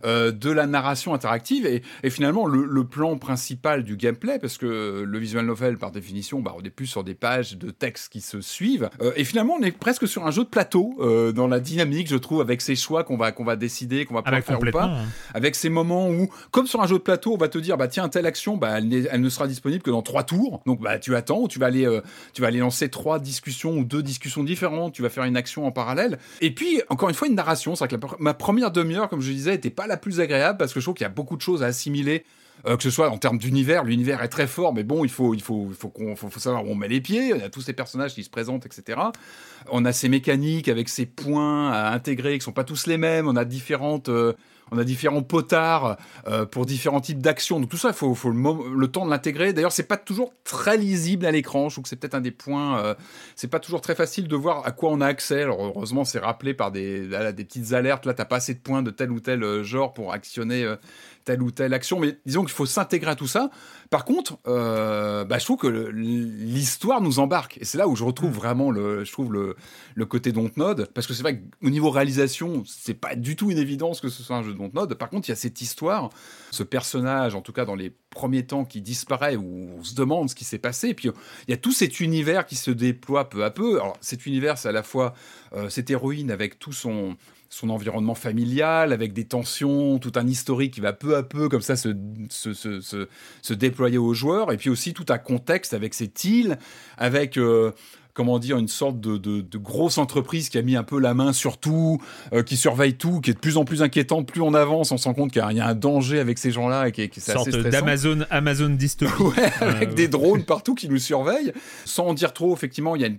euh, 0.04 0.30
de 0.32 0.50
la 0.50 0.66
narration 0.66 1.14
interactive 1.14 1.66
et, 1.66 1.82
finalement 2.10 2.46
le, 2.46 2.84
plan 2.84 3.16
principal 3.16 3.82
du 3.82 3.96
gameplay, 3.96 4.38
parce 4.38 4.58
que 4.58 5.04
le 5.06 5.18
visual 5.18 5.46
novel, 5.46 5.78
par 5.78 5.90
définition, 5.90 6.40
bah, 6.40 6.54
on 6.56 6.62
est 6.62 6.70
plus 6.70 6.86
sur 6.86 7.02
des 7.02 7.14
pages 7.14 7.56
de 7.56 7.70
texte 7.70 8.12
qui 8.12 8.20
se 8.20 8.40
suivent. 8.40 8.90
Euh, 9.00 9.12
et 9.16 9.24
finalement, 9.24 9.54
on 9.58 9.62
est 9.62 9.72
presque 9.72 10.06
sur 10.06 10.26
un 10.26 10.30
jeu 10.30 10.44
de 10.44 10.48
plateau 10.48 10.94
euh, 11.00 11.32
dans 11.32 11.48
la 11.48 11.60
dynamique, 11.60 12.08
je 12.08 12.16
trouve, 12.16 12.40
avec 12.40 12.60
ces 12.60 12.76
choix 12.76 13.04
qu'on 13.04 13.16
va, 13.16 13.32
qu'on 13.32 13.44
va 13.44 13.56
décider, 13.56 14.04
qu'on 14.04 14.14
va 14.14 14.22
pouvoir 14.22 14.42
faire 14.42 14.60
ou 14.60 14.70
pas. 14.70 14.84
Hein. 14.84 15.06
Avec 15.32 15.54
ces 15.54 15.70
moments 15.70 16.10
où, 16.10 16.28
comme 16.50 16.66
sur 16.66 16.82
un 16.82 16.86
jeu 16.86 16.96
de 16.96 17.02
plateau, 17.02 17.32
on 17.32 17.38
va 17.38 17.48
te 17.48 17.58
dire, 17.58 17.76
bah 17.76 17.88
tiens, 17.88 18.08
telle 18.08 18.26
action, 18.26 18.56
bah, 18.56 18.78
elle, 18.78 19.08
elle 19.10 19.20
ne 19.20 19.28
sera 19.28 19.48
disponible 19.48 19.82
que 19.82 19.90
dans 19.90 20.02
trois 20.02 20.24
tours. 20.24 20.62
Donc 20.66 20.80
bah, 20.80 20.98
tu 20.98 21.16
attends, 21.16 21.40
ou 21.40 21.48
tu 21.48 21.58
vas 21.58 21.66
aller, 21.66 21.88
tu 22.34 22.42
vas 22.42 22.48
aller 22.48 22.58
lancer 22.58 22.90
trois 22.90 23.18
discussions 23.18 23.78
ou 23.78 23.84
deux 23.84 24.02
discussions 24.02 24.44
différentes, 24.44 24.92
tu 24.92 25.02
vas 25.02 25.08
faire 25.08 25.24
une 25.24 25.36
action 25.36 25.66
en 25.66 25.72
parallèle. 25.72 26.18
Et 26.40 26.54
puis, 26.54 26.82
encore 26.88 27.08
une 27.08 27.14
fois, 27.14 27.28
une 27.28 27.34
narration. 27.34 27.74
C'est 27.74 27.88
que 27.88 27.96
ma 28.18 28.34
première 28.34 28.70
demi-heure, 28.70 29.08
comme 29.08 29.20
je 29.20 29.32
disais, 29.32 29.52
n'était 29.52 29.70
pas 29.70 29.86
la 29.86 29.93
plus 29.96 30.20
agréable 30.20 30.58
parce 30.58 30.72
que 30.72 30.80
je 30.80 30.84
trouve 30.84 30.94
qu'il 30.94 31.04
y 31.04 31.06
a 31.06 31.10
beaucoup 31.10 31.36
de 31.36 31.42
choses 31.42 31.62
à 31.62 31.66
assimiler 31.66 32.24
que 32.64 32.82
ce 32.82 32.90
soit 32.90 33.10
en 33.10 33.18
termes 33.18 33.36
d'univers, 33.36 33.84
l'univers 33.84 34.22
est 34.22 34.28
très 34.28 34.46
fort, 34.46 34.72
mais 34.72 34.84
bon, 34.84 35.04
il 35.04 35.10
faut, 35.10 35.34
il 35.34 35.42
faut, 35.42 35.68
il 35.70 36.16
faut, 36.16 36.30
savoir 36.38 36.64
où 36.64 36.70
on 36.70 36.74
met 36.74 36.88
les 36.88 37.02
pieds. 37.02 37.34
On 37.34 37.44
a 37.44 37.50
tous 37.50 37.60
ces 37.60 37.74
personnages 37.74 38.14
qui 38.14 38.24
se 38.24 38.30
présentent, 38.30 38.64
etc. 38.64 38.98
On 39.70 39.84
a 39.84 39.92
ces 39.92 40.08
mécaniques 40.08 40.68
avec 40.68 40.88
ces 40.88 41.04
points 41.04 41.70
à 41.70 41.92
intégrer 41.92 42.38
qui 42.38 42.44
sont 42.44 42.52
pas 42.52 42.64
tous 42.64 42.86
les 42.86 42.96
mêmes. 42.96 43.28
On 43.28 43.36
a 43.36 43.44
différentes 43.44 44.08
on 44.74 44.78
a 44.78 44.84
différents 44.84 45.22
potards 45.22 45.96
euh, 46.26 46.44
pour 46.46 46.66
différents 46.66 47.00
types 47.00 47.20
d'actions. 47.20 47.60
Donc 47.60 47.70
tout 47.70 47.76
ça, 47.76 47.88
il 47.88 47.94
faut, 47.94 48.14
le, 48.30 48.86
temps 48.88 49.04
de 49.04 49.10
l'intégrer. 49.10 49.52
D'ailleurs, 49.52 49.72
c'est 49.72 49.88
pas 49.88 49.96
toujours 49.96 50.32
très 50.44 50.76
lisible 50.76 51.26
à 51.26 51.30
l'écran. 51.30 51.68
Je 51.68 51.76
trouve 51.76 51.84
que 51.84 51.88
c'est 51.88 51.96
peut-être 51.96 52.14
un 52.14 52.20
des 52.20 52.30
points. 52.30 52.78
Euh, 52.80 52.94
c'est 53.36 53.48
pas 53.48 53.60
toujours 53.60 53.80
très 53.80 53.94
facile 53.94 54.28
de 54.28 54.36
voir 54.36 54.66
à 54.66 54.72
quoi 54.72 54.90
on 54.90 55.00
a 55.00 55.06
accès. 55.06 55.42
Alors 55.42 55.64
heureusement, 55.64 56.04
c'est 56.04 56.18
rappelé 56.18 56.54
par 56.54 56.72
des, 56.72 57.08
petites 57.36 57.72
alertes. 57.72 58.06
Là, 58.06 58.14
t'as 58.14 58.24
pas 58.24 58.36
assez 58.36 58.54
de 58.54 58.60
points 58.60 58.82
de 58.82 58.90
tel 58.90 59.10
ou 59.10 59.20
tel 59.20 59.42
euh, 59.42 59.62
genre 59.62 59.92
pour 59.92 60.12
actionner 60.12 60.66
telle 61.24 61.42
ou 61.42 61.50
telle 61.50 61.74
action. 61.74 61.98
Mais 61.98 62.18
disons 62.26 62.42
qu'il 62.42 62.52
faut 62.52 62.66
s'intégrer 62.66 63.10
à 63.10 63.14
tout 63.14 63.26
ça. 63.26 63.50
Par 63.90 64.04
contre, 64.04 64.38
euh, 64.46 65.24
bah, 65.24 65.38
je 65.38 65.44
trouve 65.44 65.58
que 65.58 65.66
l'histoire 65.66 67.00
nous 67.00 67.18
embarque. 67.18 67.58
Et 67.60 67.64
c'est 67.64 67.78
là 67.78 67.88
où 67.88 67.96
je 67.96 68.04
retrouve 68.04 68.30
mm. 68.30 68.34
vraiment 68.34 68.70
le, 68.70 69.04
je 69.04 69.12
trouve 69.12 69.32
le, 69.32 69.56
le 69.94 70.06
côté 70.06 70.32
Dontnod. 70.32 70.90
Parce 70.94 71.06
que 71.06 71.14
c'est 71.14 71.22
vrai 71.22 71.40
qu'au 71.40 71.70
niveau 71.70 71.90
réalisation, 71.90 72.62
c'est 72.66 72.94
pas 72.94 73.14
du 73.14 73.36
tout 73.36 73.50
une 73.50 73.58
évidence 73.58 74.00
que 74.00 74.08
ce 74.08 74.22
soit 74.22 74.36
un 74.36 74.42
jeu 74.42 74.54
Dontnod. 74.54 74.94
Par 74.94 75.10
contre, 75.10 75.28
il 75.28 75.32
y 75.32 75.34
a 75.34 75.36
cette 75.36 75.60
histoire, 75.60 76.10
ce 76.50 76.62
personnage, 76.62 77.34
en 77.34 77.40
tout 77.40 77.52
cas 77.52 77.64
dans 77.64 77.74
les 77.74 77.90
premiers 78.10 78.46
temps, 78.46 78.64
qui 78.64 78.80
disparaît, 78.80 79.36
où 79.36 79.76
on 79.78 79.84
se 79.84 79.94
demande 79.94 80.30
ce 80.30 80.34
qui 80.34 80.44
s'est 80.44 80.58
passé. 80.58 80.88
Et 80.88 80.94
puis, 80.94 81.10
il 81.48 81.50
y 81.50 81.54
a 81.54 81.56
tout 81.56 81.72
cet 81.72 82.00
univers 82.00 82.46
qui 82.46 82.56
se 82.56 82.70
déploie 82.70 83.28
peu 83.28 83.44
à 83.44 83.50
peu. 83.50 83.80
Alors, 83.80 83.96
cet 84.00 84.26
univers, 84.26 84.58
c'est 84.58 84.68
à 84.68 84.72
la 84.72 84.82
fois 84.82 85.14
euh, 85.54 85.68
cette 85.68 85.90
héroïne 85.90 86.30
avec 86.30 86.58
tout 86.58 86.72
son, 86.72 87.16
son 87.54 87.70
environnement 87.70 88.16
familial, 88.16 88.92
avec 88.92 89.12
des 89.12 89.24
tensions, 89.24 90.00
tout 90.00 90.12
un 90.16 90.26
historique 90.26 90.74
qui 90.74 90.80
va 90.80 90.92
peu 90.92 91.14
à 91.14 91.22
peu 91.22 91.48
comme 91.48 91.62
ça 91.62 91.76
se, 91.76 91.94
se, 92.28 93.52
déployer 93.54 93.96
aux 93.96 94.12
joueurs, 94.12 94.50
et 94.52 94.56
puis 94.56 94.70
aussi 94.70 94.92
tout 94.92 95.06
un 95.08 95.18
contexte 95.18 95.72
avec 95.72 95.94
cette 95.94 96.24
île, 96.24 96.58
avec... 96.98 97.38
Euh, 97.38 97.70
comment 98.12 98.38
dire, 98.38 98.58
une 98.58 98.68
sorte 98.68 99.00
de, 99.00 99.58
grosse 99.58 99.98
entreprise 99.98 100.48
qui 100.48 100.56
a 100.56 100.62
mis 100.62 100.76
un 100.76 100.84
peu 100.84 101.00
la 101.00 101.14
main 101.14 101.32
sur 101.32 101.58
tout, 101.58 102.00
euh, 102.32 102.44
qui 102.44 102.56
surveille 102.56 102.94
tout, 102.94 103.20
qui 103.20 103.30
est 103.30 103.34
de 103.34 103.40
plus 103.40 103.56
en 103.56 103.64
plus 103.64 103.82
inquiétante. 103.82 104.28
Plus 104.28 104.40
on 104.40 104.54
avance, 104.54 104.92
on 104.92 104.98
se 104.98 105.08
rend 105.08 105.14
compte 105.14 105.32
qu'il 105.32 105.42
y 105.42 105.60
a 105.60 105.66
un 105.66 105.74
danger 105.74 106.20
avec 106.20 106.38
ces 106.38 106.52
gens-là 106.52 106.86
et 106.86 106.92
qui, 106.92 107.20
sorte 107.20 107.50
d'Amazon 107.50 108.20
Amazon 108.30 108.68
dystopie. 108.78 109.10
avec 109.60 109.90
euh, 109.90 109.94
des 109.94 110.06
drones 110.06 110.44
partout 110.44 110.76
qui 110.76 110.88
nous 110.88 110.98
surveillent. 110.98 111.52
Sans 111.84 112.06
en 112.06 112.14
dire 112.14 112.32
trop, 112.32 112.54
effectivement, 112.54 112.94
il 112.94 113.02
y 113.02 113.04
a 113.04 113.08
une 113.08 113.18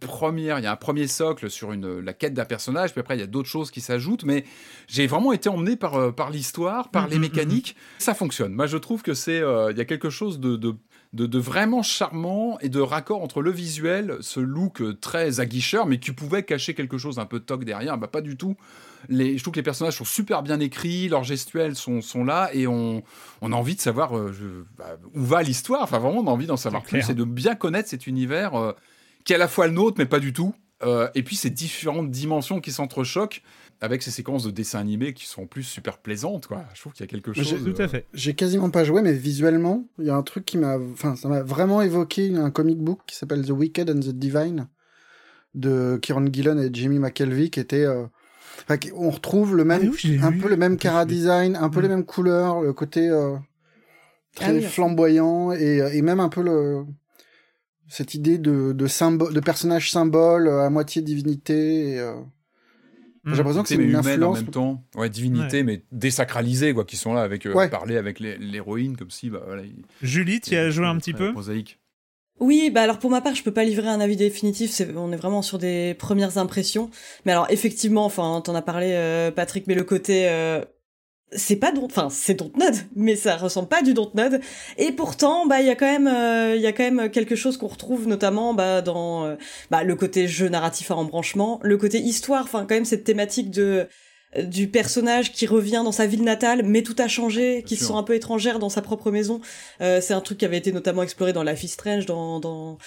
première, 0.00 0.58
il 0.58 0.64
y 0.64 0.66
a 0.66 0.72
un 0.72 0.76
premier 0.76 1.06
socle 1.06 1.50
sur 1.50 1.72
une, 1.72 2.00
la 2.00 2.12
quête 2.12 2.34
d'un 2.34 2.44
personnage, 2.44 2.92
puis 2.92 3.00
après 3.00 3.16
il 3.16 3.20
y 3.20 3.24
a 3.24 3.26
d'autres 3.26 3.48
choses 3.48 3.70
qui 3.70 3.80
s'ajoutent, 3.80 4.24
mais 4.24 4.44
j'ai 4.88 5.06
vraiment 5.06 5.32
été 5.32 5.48
emmené 5.48 5.76
par, 5.76 5.94
euh, 5.94 6.12
par 6.12 6.30
l'histoire, 6.30 6.90
par 6.90 7.08
les 7.08 7.16
mm, 7.16 7.18
mm, 7.18 7.20
mm, 7.20 7.22
mécaniques. 7.22 7.76
Ça 7.98 8.14
fonctionne. 8.14 8.52
Moi, 8.52 8.66
je 8.66 8.76
trouve 8.76 9.02
que 9.02 9.14
c'est, 9.14 9.40
euh, 9.40 9.72
il 9.72 9.78
y 9.78 9.80
a 9.80 9.84
quelque 9.84 10.10
chose 10.10 10.40
de, 10.40 10.56
de, 10.56 10.76
de, 11.12 11.38
vraiment 11.38 11.82
charmant 11.82 12.58
et 12.60 12.68
de 12.68 12.80
raccord 12.80 13.22
entre 13.22 13.42
le 13.42 13.50
visuel, 13.50 14.16
ce 14.20 14.40
look 14.40 14.82
très 15.00 15.40
aguicheur, 15.40 15.86
mais 15.86 15.98
qui 15.98 16.12
pouvait 16.12 16.42
cacher 16.42 16.74
quelque 16.74 16.98
chose 16.98 17.18
un 17.18 17.26
peu 17.26 17.40
toc 17.40 17.64
derrière. 17.64 17.98
Bah, 17.98 18.08
pas 18.08 18.20
du 18.20 18.36
tout. 18.36 18.56
Les, 19.08 19.36
je 19.36 19.42
trouve 19.42 19.52
que 19.52 19.58
les 19.58 19.64
personnages 19.64 19.96
sont 19.98 20.04
super 20.04 20.42
bien 20.42 20.60
écrits, 20.60 21.08
leurs 21.08 21.24
gestuels 21.24 21.76
sont, 21.76 22.00
sont 22.00 22.24
là, 22.24 22.48
et 22.54 22.66
on, 22.66 23.02
on 23.42 23.52
a 23.52 23.54
envie 23.54 23.74
de 23.74 23.80
savoir 23.80 24.16
euh, 24.16 24.66
bah, 24.78 24.96
où 25.14 25.22
va 25.22 25.42
l'histoire. 25.42 25.82
Enfin, 25.82 25.98
vraiment, 25.98 26.20
on 26.20 26.26
a 26.26 26.30
envie 26.30 26.46
d'en 26.46 26.56
savoir 26.56 26.82
plus 26.82 27.10
et 27.10 27.14
de 27.14 27.24
bien 27.24 27.54
connaître 27.54 27.88
cet 27.88 28.06
univers 28.06 28.74
qui 29.24 29.32
est 29.32 29.36
à 29.36 29.38
la 29.38 29.48
fois 29.48 29.66
le 29.66 29.72
nôtre, 29.72 29.96
mais 29.98 30.06
pas 30.06 30.20
du 30.20 30.32
tout. 30.32 30.54
Euh, 30.82 31.08
et 31.14 31.22
puis 31.22 31.36
ces 31.36 31.50
différentes 31.50 32.10
dimensions 32.10 32.60
qui 32.60 32.72
s'entrechoquent 32.72 33.42
avec 33.80 34.02
ces 34.02 34.10
séquences 34.10 34.44
de 34.44 34.50
dessins 34.50 34.78
animés 34.78 35.14
qui 35.14 35.26
sont 35.26 35.42
en 35.42 35.46
plus 35.46 35.62
super 35.62 35.98
plaisantes 35.98 36.46
quoi. 36.46 36.64
Je 36.74 36.80
trouve 36.80 36.92
qu'il 36.92 37.04
y 37.04 37.08
a 37.08 37.10
quelque 37.10 37.32
chose. 37.32 37.56
Tout 37.64 37.82
à 37.82 37.88
fait. 37.88 38.06
J'ai 38.12 38.34
quasiment 38.34 38.70
pas 38.70 38.84
joué, 38.84 39.02
mais 39.02 39.12
visuellement, 39.12 39.86
il 39.98 40.06
y 40.06 40.10
a 40.10 40.16
un 40.16 40.22
truc 40.22 40.44
qui 40.44 40.58
m'a, 40.58 40.78
enfin, 40.92 41.16
ça 41.16 41.28
m'a 41.28 41.42
vraiment 41.42 41.80
évoqué 41.82 42.34
un 42.36 42.50
comic 42.50 42.78
book 42.78 43.00
qui 43.06 43.16
s'appelle 43.16 43.44
The 43.44 43.50
Wicked 43.50 43.90
and 43.90 44.00
the 44.00 44.10
Divine 44.10 44.68
de 45.54 45.98
Kieron 46.02 46.26
Gillen 46.32 46.58
et 46.58 46.70
Jimmy 46.72 46.98
McKelvey, 46.98 47.48
qui 47.48 47.60
était, 47.60 47.84
euh, 47.84 48.06
on 48.94 49.10
retrouve 49.10 49.56
le 49.56 49.64
même, 49.64 49.92
ah 50.20 50.26
un 50.26 50.32
peu 50.32 50.48
le 50.48 50.56
même 50.56 50.76
cara 50.76 51.04
design, 51.04 51.56
un 51.56 51.68
peu 51.68 51.80
les 51.80 51.88
mêmes 51.88 52.04
couleurs, 52.04 52.60
le 52.60 52.72
côté 52.72 53.08
euh, 53.08 53.36
très 54.34 54.64
ah 54.64 54.68
flamboyant 54.68 55.52
et, 55.52 55.78
et 55.92 56.02
même 56.02 56.20
un 56.20 56.28
peu 56.28 56.42
le 56.42 56.84
cette 57.88 58.14
idée 58.14 58.38
de, 58.38 58.72
de, 58.72 58.86
symbole, 58.86 59.32
de 59.32 59.40
personnage 59.40 59.90
symbole 59.90 60.48
euh, 60.48 60.64
à 60.64 60.70
moitié 60.70 61.02
divinité. 61.02 61.98
Euh, 61.98 62.14
j'ai 63.24 63.32
hmm. 63.32 63.36
l'impression 63.36 63.62
que 63.62 63.68
c'est 63.68 63.76
une 63.76 63.96
influence. 63.96 64.38
en 64.38 64.42
même 64.42 64.50
temps. 64.50 64.84
Ouais, 64.96 65.08
divinité, 65.08 65.62
mais 65.62 65.82
désacralisée, 65.92 66.74
quoi, 66.74 66.84
qui 66.84 66.96
sont 66.96 67.14
là 67.14 67.22
avec 67.22 67.46
euh, 67.46 67.68
parler 67.68 67.96
avec 67.96 68.20
l'héroïne 68.20 68.96
comme 68.96 69.10
si. 69.10 69.30
Bah, 69.30 69.42
voilà, 69.46 69.62
Julie, 70.02 70.40
tu 70.40 70.56
as 70.56 70.70
joué 70.70 70.86
un 70.86 70.98
petit 70.98 71.12
peu 71.12 71.32
prosaïque. 71.32 71.80
Oui, 72.40 72.68
bah 72.74 72.82
alors 72.82 72.98
pour 72.98 73.12
ma 73.12 73.20
part, 73.20 73.36
je 73.36 73.44
peux 73.44 73.52
pas 73.52 73.62
livrer 73.62 73.86
un 73.86 74.00
avis 74.00 74.16
définitif. 74.16 74.82
on 74.96 75.12
est 75.12 75.16
vraiment 75.16 75.40
sur 75.40 75.56
des 75.56 75.94
premières 75.94 76.36
impressions. 76.36 76.90
Mais 77.24 77.32
alors 77.32 77.46
effectivement, 77.48 78.04
enfin, 78.04 78.42
t'en 78.44 78.56
as 78.56 78.62
parlé, 78.62 79.30
Patrick, 79.36 79.68
mais 79.68 79.74
le 79.76 79.84
côté 79.84 80.28
c'est 81.34 81.56
pas 81.56 81.72
enfin 81.82 82.08
c'est 82.10 82.34
Dontnod, 82.34 82.74
mais 82.96 83.16
ça 83.16 83.36
ressemble 83.36 83.68
pas 83.68 83.82
du 83.82 83.94
Dontnod. 83.94 84.40
Et 84.78 84.92
pourtant, 84.92 85.46
bah 85.46 85.60
il 85.60 85.66
y 85.66 85.70
a 85.70 85.74
quand 85.74 85.90
même 85.90 86.06
euh, 86.06 86.54
il 86.56 86.62
y 86.62 86.66
a 86.66 86.72
quand 86.72 86.90
même 86.90 87.10
quelque 87.10 87.36
chose 87.36 87.56
qu'on 87.56 87.66
retrouve 87.66 88.06
notamment 88.06 88.54
bah 88.54 88.82
dans 88.82 89.24
euh, 89.24 89.36
bah, 89.70 89.82
le 89.84 89.96
côté 89.96 90.28
jeu 90.28 90.48
narratif 90.48 90.90
à 90.90 90.96
embranchement, 90.96 91.60
le 91.62 91.76
côté 91.76 91.98
histoire, 91.98 92.44
enfin 92.44 92.60
quand 92.60 92.74
même 92.74 92.84
cette 92.84 93.04
thématique 93.04 93.50
de 93.50 93.88
du 94.42 94.68
personnage 94.68 95.32
qui 95.32 95.46
revient 95.46 95.82
dans 95.84 95.92
sa 95.92 96.06
ville 96.06 96.24
natale, 96.24 96.62
mais 96.64 96.82
tout 96.82 96.96
a 96.98 97.06
changé, 97.06 97.62
qui 97.64 97.76
se 97.76 97.84
sent 97.84 97.92
un 97.92 98.02
peu 98.02 98.14
étrangère 98.14 98.58
dans 98.58 98.68
sa 98.68 98.82
propre 98.82 99.12
maison. 99.12 99.40
Euh, 99.80 100.00
c'est 100.00 100.12
un 100.12 100.20
truc 100.20 100.38
qui 100.38 100.44
avait 100.44 100.56
été 100.56 100.72
notamment 100.72 101.04
exploré 101.04 101.32
dans 101.32 101.44
Life 101.44 101.62
is 101.62 101.68
Strange, 101.68 102.06
dans, 102.06 102.40
dans 102.40 102.78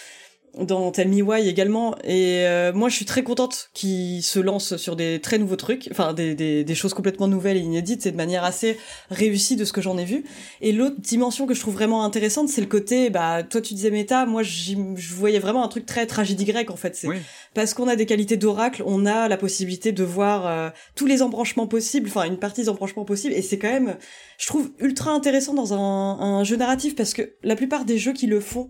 dans 0.59 0.91
Tell 0.91 1.09
Me 1.09 1.21
Why 1.21 1.47
également. 1.47 1.95
Et 2.03 2.45
euh, 2.45 2.73
moi, 2.73 2.89
je 2.89 2.95
suis 2.95 3.05
très 3.05 3.23
contente 3.23 3.69
qu'il 3.73 4.23
se 4.23 4.39
lance 4.39 4.77
sur 4.77 4.95
des 4.95 5.19
très 5.21 5.37
nouveaux 5.37 5.55
trucs, 5.55 5.87
enfin 5.91 6.13
des, 6.13 6.35
des, 6.35 6.63
des 6.63 6.75
choses 6.75 6.93
complètement 6.93 7.27
nouvelles 7.27 7.57
et 7.57 7.61
inédites, 7.61 8.01
c'est 8.01 8.11
de 8.11 8.17
manière 8.17 8.43
assez 8.43 8.77
réussie 9.09 9.55
de 9.55 9.65
ce 9.65 9.73
que 9.73 9.81
j'en 9.81 9.97
ai 9.97 10.05
vu. 10.05 10.23
Et 10.61 10.71
l'autre 10.71 10.95
dimension 10.99 11.45
que 11.45 11.53
je 11.53 11.59
trouve 11.59 11.73
vraiment 11.73 12.03
intéressante, 12.03 12.49
c'est 12.49 12.61
le 12.61 12.67
côté, 12.67 13.09
bah 13.09 13.43
toi 13.43 13.61
tu 13.61 13.73
disais 13.73 13.91
méta, 13.91 14.25
moi 14.25 14.43
je 14.43 14.75
voyais 15.13 15.39
vraiment 15.39 15.63
un 15.63 15.67
truc 15.67 15.85
très 15.85 16.05
tragédie 16.05 16.45
grecque 16.45 16.71
en 16.71 16.75
fait. 16.75 16.95
C'est 16.95 17.07
parce 17.53 17.73
qu'on 17.73 17.87
a 17.87 17.95
des 17.95 18.05
qualités 18.05 18.37
d'oracle, 18.37 18.83
on 18.85 19.05
a 19.05 19.27
la 19.27 19.37
possibilité 19.37 19.91
de 19.91 20.03
voir 20.03 20.47
euh, 20.47 20.69
tous 20.95 21.05
les 21.05 21.21
embranchements 21.21 21.67
possibles, 21.67 22.07
enfin 22.09 22.23
une 22.25 22.37
partie 22.37 22.61
des 22.61 22.69
embranchements 22.69 23.05
possibles, 23.05 23.33
et 23.33 23.41
c'est 23.41 23.57
quand 23.57 23.71
même, 23.71 23.97
je 24.37 24.47
trouve 24.47 24.71
ultra 24.79 25.11
intéressant 25.11 25.53
dans 25.53 25.73
un, 25.73 26.19
un 26.19 26.43
jeu 26.43 26.55
narratif 26.55 26.95
parce 26.95 27.13
que 27.13 27.33
la 27.43 27.55
plupart 27.55 27.85
des 27.85 27.97
jeux 27.97 28.13
qui 28.13 28.27
le 28.27 28.39
font 28.39 28.69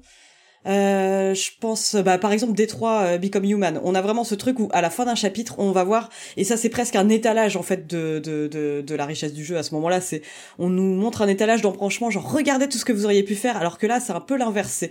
euh, 0.68 1.34
je 1.34 1.52
pense, 1.60 1.96
bah, 1.96 2.18
par 2.18 2.32
exemple, 2.32 2.54
Détroit 2.54 3.02
euh, 3.02 3.18
Become 3.18 3.46
Human. 3.46 3.80
On 3.84 3.96
a 3.96 4.02
vraiment 4.02 4.24
ce 4.24 4.36
truc 4.36 4.60
où, 4.60 4.70
à 4.72 4.82
la 4.82 4.90
fin 4.90 5.06
d'un 5.06 5.16
chapitre, 5.16 5.56
on 5.58 5.72
va 5.72 5.84
voir, 5.84 6.10
et 6.36 6.44
ça, 6.44 6.58
c'est 6.58 6.70
presque 6.70 6.96
un 6.96 7.10
étalage, 7.10 7.56
en 7.56 7.64
fait, 7.64 7.88
de, 7.88 8.20
de, 8.20 8.48
de, 8.48 8.82
de 8.82 8.96
la 8.96 9.06
richesse 9.06 9.34
du 9.34 9.44
jeu 9.46 9.58
à 9.58 9.64
ce 9.64 9.74
moment-là. 9.76 10.02
C'est, 10.02 10.22
on 10.60 10.70
nous 10.70 10.96
montre 10.96 11.22
un 11.22 11.28
étalage 11.28 11.62
d'embranchement, 11.62 12.10
genre, 12.10 12.32
regardez 12.32 12.68
tout 12.68 12.78
ce 12.78 12.86
que 12.86 12.94
vous 12.94 13.06
auriez 13.06 13.24
pu 13.24 13.36
faire, 13.36 13.58
alors 13.58 13.78
que 13.78 13.88
là, 13.88 14.00
c'est 14.00 14.14
un 14.14 14.20
peu 14.22 14.38
l'inverse. 14.38 14.86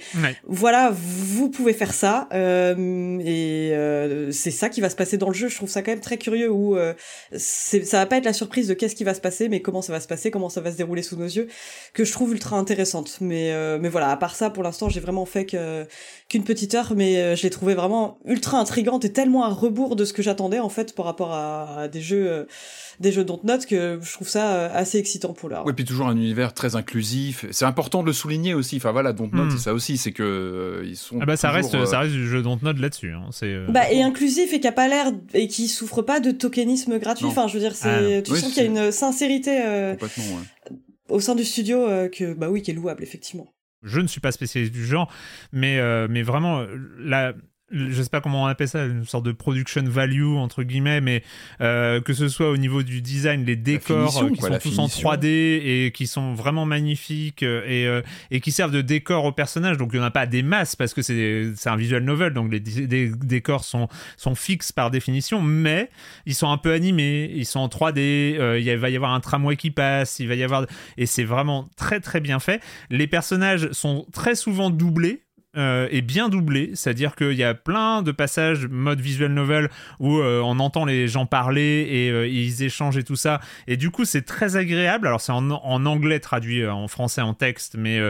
Voilà, 0.47 0.93
vous 0.95 1.51
pouvez 1.51 1.73
faire 1.73 1.93
ça, 1.93 2.29
euh, 2.33 3.19
et 3.21 3.73
euh, 3.73 4.31
c'est 4.33 4.51
ça 4.51 4.69
qui 4.69 4.81
va 4.81 4.91
se 4.91 4.97
passer 4.97 5.19
dans 5.19 5.29
le 5.29 5.35
jeu. 5.35 5.49
Je 5.49 5.57
trouve 5.57 5.69
ça 5.69 5.83
quand 5.83 5.93
même 5.93 6.01
très 6.01 6.19
curieux 6.19 6.51
où 6.51 6.77
euh, 6.77 6.95
ça 7.37 7.99
va 7.99 8.07
pas 8.07 8.17
être 8.17 8.25
la 8.25 8.33
surprise 8.33 8.69
de 8.69 8.75
qu'est-ce 8.75 8.95
qui 8.95 9.05
va 9.05 9.15
se 9.15 9.21
passer, 9.21 9.49
mais 9.49 9.61
comment 9.61 9.83
ça 9.83 9.93
va 9.93 10.01
se 10.01 10.09
passer, 10.09 10.31
comment 10.31 10.49
ça 10.49 10.61
va 10.61 10.71
se 10.73 10.77
dérouler 10.77 11.03
sous 11.03 11.17
nos 11.17 11.27
yeux, 11.27 11.49
que 11.93 12.05
je 12.05 12.13
trouve 12.13 12.33
ultra 12.33 12.57
intéressante. 12.57 13.19
Mais, 13.21 13.53
mais 13.79 13.89
voilà, 13.89 14.11
à 14.11 14.17
part 14.17 14.35
ça, 14.35 14.51
pour 14.51 14.63
l'instant, 14.63 14.89
j'ai 14.89 15.01
vraiment 15.01 15.27
fait 15.27 15.45
que 15.47 15.66
qu'une 16.29 16.43
petite 16.43 16.75
heure, 16.75 16.93
mais 16.97 17.19
euh, 17.19 17.37
je 17.37 17.43
l'ai 17.45 17.51
trouvé 17.51 17.75
vraiment 17.75 18.19
ultra 18.25 18.59
intrigante 18.59 19.05
et 19.05 19.13
tellement 19.13 19.45
à 19.45 19.49
rebours 19.49 19.95
de 19.95 20.05
ce 20.05 20.13
que 20.13 20.23
j'attendais 20.23 20.59
en 20.59 20.69
fait 20.69 20.95
par 20.95 21.05
rapport 21.05 21.33
à, 21.33 21.87
des 21.89 22.01
jeux 22.01 22.29
euh, 22.29 22.45
des 22.99 23.13
jeux 23.13 23.25
note 23.45 23.67
que 23.67 24.01
je 24.03 24.13
trouve 24.13 24.29
ça 24.29 24.67
assez 24.67 24.99
excitant 24.99 25.35
pour 25.35 25.49
l'heure. 25.49 25.65
Oui, 25.67 25.73
puis 25.73 25.85
toujours 25.85 26.09
un 26.09 26.17
univers 26.17 26.55
très 26.55 26.75
inclusif. 26.75 27.45
C'est 27.51 27.65
important 27.65 28.03
de 28.03 28.07
le 28.07 28.13
souligner 28.13 28.55
aussi. 28.55 28.77
Enfin 28.77 28.91
voilà, 28.91 29.13
Dontnod, 29.13 29.47
hmm. 29.47 29.51
c'est 29.53 29.63
ça 29.63 29.75
aussi, 29.75 29.99
c'est 29.99 30.13
que 30.13 30.83
ils 30.85 30.97
sont. 30.97 31.19
Ah 31.21 31.27
bah 31.27 31.37
ça 31.37 31.51
reste, 31.51 31.85
ça 31.85 32.01
reste 32.01 32.13
du 32.13 32.27
jeu 32.27 32.43
Dontnod 32.43 32.79
là-dessus. 32.79 33.13
Hein. 33.13 33.29
C'est. 33.33 33.55
Bah 33.69 33.93
et 33.93 34.03
inclusif 34.03 34.53
et 34.53 34.61
qui 34.61 34.67
a 34.67 34.73
pas 34.73 34.89
l'air 34.89 35.13
et 35.35 35.47
qui 35.47 35.69
souffre 35.69 36.03
pas 36.03 36.21
de 36.21 36.31
tokenisme 36.31 36.99
gratuit. 36.99 37.27
Enfin, 37.27 37.47
je 37.47 37.55
veux 37.55 37.61
dire, 37.61 37.77
c'est, 37.77 38.17
ah. 38.17 38.23
tu 38.23 38.35
sens 38.35 38.53
qu'il 38.53 38.63
y 38.63 38.67
a 38.67 38.69
une 38.69 38.91
sincérité 38.91 39.97
au 41.09 41.21
sein 41.21 41.35
du 41.35 41.45
studio 41.45 41.87
que 42.11 42.35
bah 42.35 42.49
oui, 42.51 42.63
qui 42.63 42.73
est 42.73 42.75
louable 42.75 43.03
effectivement 43.03 43.47
je 43.83 44.01
ne 44.01 44.07
suis 44.07 44.21
pas 44.21 44.33
spécialiste 44.33 44.73
du 44.73 44.85
genre, 44.85 45.13
mais, 45.53 45.79
euh, 45.79 46.07
mais 46.11 46.23
vraiment, 46.23 46.65
la, 46.99 47.35
je 47.73 48.01
sais 48.01 48.09
pas 48.09 48.21
comment 48.21 48.45
on 48.45 48.47
appelle 48.47 48.69
ça, 48.69 48.85
une 48.85 49.05
sorte 49.05 49.25
de 49.25 49.33
production 49.33 49.83
value 49.85 50.37
entre 50.37 50.63
guillemets, 50.63 51.01
mais 51.01 51.25
euh, 51.61 52.01
que 52.01 52.13
ce 52.13 52.29
soit 52.29 52.51
au 52.51 52.57
niveau 52.57 52.85
du 52.85 53.03
design, 53.03 53.45
les 53.45 53.57
décors 53.57 54.23
euh, 54.23 54.31
qui 54.31 54.41
sont 54.41 54.59
tous 54.59 54.79
en 54.79 54.87
3D 54.87 55.27
et 55.27 55.93
qui 55.93 56.07
sont 56.07 56.35
vraiment 56.35 56.65
magnifiques 56.65 57.43
euh, 57.43 58.03
et, 58.31 58.37
et 58.37 58.41
qui 58.41 58.53
servent 58.53 58.71
de 58.71 58.83
décor 58.83 59.25
aux 59.25 59.33
personnages. 59.33 59.79
Donc 59.79 59.91
il 59.93 59.99
n'y 59.99 60.05
en 60.05 60.07
a 60.07 60.13
pas 60.13 60.27
des 60.27 60.45
masses 60.45 60.77
parce 60.77 60.95
que 60.95 61.03
c'est 61.03 61.69
un 61.69 61.77
visual 61.77 62.05
novel, 62.05 62.35
donc 62.35 62.53
les, 62.53 62.61
décors 62.61 63.65
sont, 63.65 63.89
sont 64.17 64.37
fixes 64.37 64.71
par 64.71 64.93
définition, 64.93 65.43
mais 65.43 65.91
ils 66.25 66.35
sont 66.35 66.51
un 66.51 66.59
peu 66.59 66.73
animés, 66.73 67.33
ils 67.35 67.47
sont 67.47 67.61
en 67.61 67.69
3D, 67.69 68.61
il 68.61 68.77
va 68.77 68.91
y 68.91 68.97
avoir 68.97 69.13
un 69.13 69.21
tramway 69.21 69.57
qui 69.57 69.73
passe, 69.73 70.21
il 70.21 70.29
va 70.29 70.37
y 70.37 70.45
avoir... 70.45 70.67
Et 70.97 71.07
c'est 71.07 71.25
vraiment 71.25 71.69
très 71.77 71.99
très 71.99 72.21
bien 72.21 72.39
fait. 72.39 72.63
Les 72.91 73.09
personnages 73.09 73.73
sont 73.73 74.07
très 74.13 74.37
souvent 74.37 74.71
doublés 74.71 75.26
euh, 75.57 75.89
est 75.91 76.03
bien 76.03 76.29
doublé, 76.29 76.71
c'est-à-dire 76.75 77.15
qu'il 77.15 77.33
y 77.33 77.45
a 77.45 77.55
plein 77.55 78.03
de 78.03 78.13
passages 78.13 78.67
mode 78.67 79.01
visual 79.01 79.33
novel 79.33 79.71
où 80.01 80.19
euh, 80.19 80.41
on 80.43 80.59
entend 80.59 80.85
les 80.85 81.09
gens 81.09 81.27
parler 81.27 81.87
et 81.91 82.11
euh, 82.11 82.29
ils 82.29 82.63
échangent 82.63 82.99
et 82.99 83.05
tout 83.05 83.17
ça, 83.17 83.41
et 83.67 83.77
du 83.77 83.91
coup 83.91 84.05
c'est 84.05 84.23
très 84.23 84.57
agréable. 84.57 85.07
Alors 85.07 85.21
c'est 85.21 85.33
en, 85.33 85.51
anglais 85.87 86.21
traduit 86.21 86.67
en 86.67 86.89
français 86.89 87.23
en 87.23 87.35
texte, 87.35 87.77
mais 87.79 88.01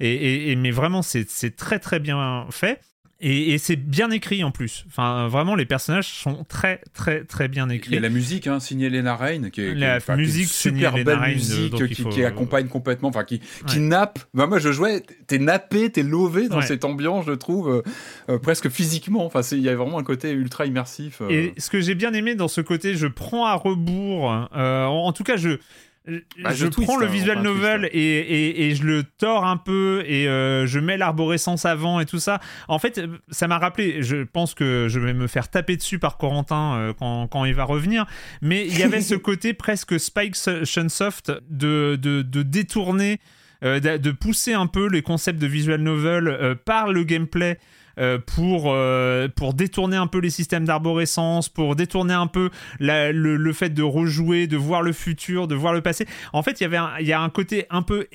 et, 0.00 0.56
mais 0.56 0.70
vraiment 0.70 1.02
c'est 1.02 1.56
très 1.56 1.78
très 1.78 2.00
bien 2.00 2.46
fait. 2.50 2.80
Et, 3.26 3.56
c'est 3.56 3.76
bien 3.76 4.10
écrit 4.10 4.44
en 4.44 4.50
plus. 4.50 4.84
Enfin, 4.86 5.28
vraiment, 5.28 5.54
les 5.54 5.64
personnages 5.64 6.08
sont 6.08 6.44
très, 6.44 6.82
très, 6.92 7.24
très 7.24 7.48
bien 7.48 7.70
écrits. 7.70 7.92
Il 7.92 7.94
y 7.94 7.98
a 7.98 8.00
la 8.00 8.10
musique, 8.10 8.46
hein, 8.46 8.60
signée 8.60 8.90
Lena 8.90 9.16
Rain, 9.16 9.48
qui 9.48 9.62
est, 9.62 9.74
la 9.74 9.98
musique 10.14 10.48
super 10.48 10.92
belle 10.92 11.20
musique 11.34 11.86
qui, 12.10 12.22
accompagne 12.22 12.68
complètement, 12.68 13.08
enfin, 13.08 13.24
qui, 13.24 13.40
qui 13.66 13.80
nappe. 13.80 14.18
Bah, 14.34 14.46
moi, 14.46 14.58
je 14.58 14.72
jouais, 14.72 15.02
t'es 15.26 15.38
nappé, 15.38 15.90
t'es 15.90 16.02
lové 16.02 16.48
dans 16.48 16.60
cette 16.60 16.84
ambiance, 16.84 17.24
je 17.26 17.32
trouve, 17.32 17.70
euh, 17.70 17.82
euh, 18.28 18.38
presque 18.38 18.68
physiquement. 18.68 19.24
Enfin, 19.24 19.40
il 19.52 19.60
y 19.60 19.70
a 19.70 19.74
vraiment 19.74 19.98
un 19.98 20.04
côté 20.04 20.30
ultra 20.32 20.66
immersif. 20.66 21.22
Euh. 21.22 21.30
Et 21.30 21.54
ce 21.56 21.70
que 21.70 21.80
j'ai 21.80 21.94
bien 21.94 22.12
aimé 22.12 22.34
dans 22.34 22.48
ce 22.48 22.60
côté, 22.60 22.94
je 22.94 23.06
prends 23.06 23.46
à 23.46 23.54
rebours. 23.54 24.24
en 24.24 25.12
tout 25.14 25.24
cas, 25.24 25.38
je 25.38 25.58
bah, 26.06 26.52
je, 26.52 26.66
prends 26.66 26.98
le 26.98 27.06
hein, 27.06 27.10
visual 27.10 27.40
novel 27.40 27.88
et, 27.90 28.68
et, 28.68 28.74
je 28.74 28.84
le 28.84 29.04
tords 29.04 29.46
un 29.46 29.56
peu 29.56 30.04
et 30.06 30.28
euh, 30.28 30.66
je 30.66 30.78
mets 30.78 30.98
l'arborescence 30.98 31.64
avant 31.64 31.98
et 31.98 32.04
tout 32.04 32.18
ça. 32.18 32.40
En 32.68 32.78
fait, 32.78 33.00
ça 33.30 33.48
m'a 33.48 33.58
rappelé, 33.58 34.02
je 34.02 34.22
pense 34.24 34.52
que 34.52 34.86
je 34.90 35.00
vais 35.00 35.14
me 35.14 35.26
faire 35.26 35.48
taper 35.48 35.76
dessus 35.78 35.98
par 35.98 36.18
Corentin 36.18 36.74
euh, 36.74 36.92
quand, 36.92 37.26
quand, 37.28 37.46
il 37.46 37.54
va 37.54 37.64
revenir, 37.64 38.04
mais 38.42 38.66
il 38.66 38.78
y 38.78 38.82
avait 38.82 39.00
ce 39.00 39.14
côté 39.14 39.54
presque 39.54 39.98
Spike 39.98 40.36
Shunsoft 40.64 41.32
de, 41.48 41.96
de, 41.96 42.20
de 42.20 42.42
détourner, 42.42 43.18
euh, 43.64 43.80
de, 43.80 44.10
pousser 44.10 44.52
un 44.52 44.66
peu 44.66 44.88
les 44.88 45.00
concepts 45.00 45.40
de 45.40 45.46
visual 45.46 45.80
novel 45.80 46.58
par 46.66 46.92
le 46.92 47.04
gameplay. 47.04 47.58
Euh, 47.98 48.18
pour, 48.18 48.72
euh, 48.72 49.28
pour 49.28 49.54
détourner 49.54 49.96
un 49.96 50.06
peu 50.06 50.18
les 50.18 50.30
systèmes 50.30 50.64
d'arborescence, 50.64 51.48
pour 51.48 51.76
détourner 51.76 52.14
un 52.14 52.26
peu 52.26 52.50
le, 52.80 53.52
fait 53.52 53.70
de 53.70 53.82
rejouer, 53.82 54.46
de 54.46 54.56
voir 54.56 54.82
le 54.82 54.92
futur, 54.92 55.46
de 55.46 55.54
voir 55.54 55.72
le 55.72 55.80
passé. 55.80 56.06
En 56.32 56.42
fait, 56.42 56.60
il 56.60 57.06
y 57.06 57.12
a 57.12 57.20
un 57.20 57.30
côté 57.30 57.66
un 57.70 57.82
peu 57.82 58.06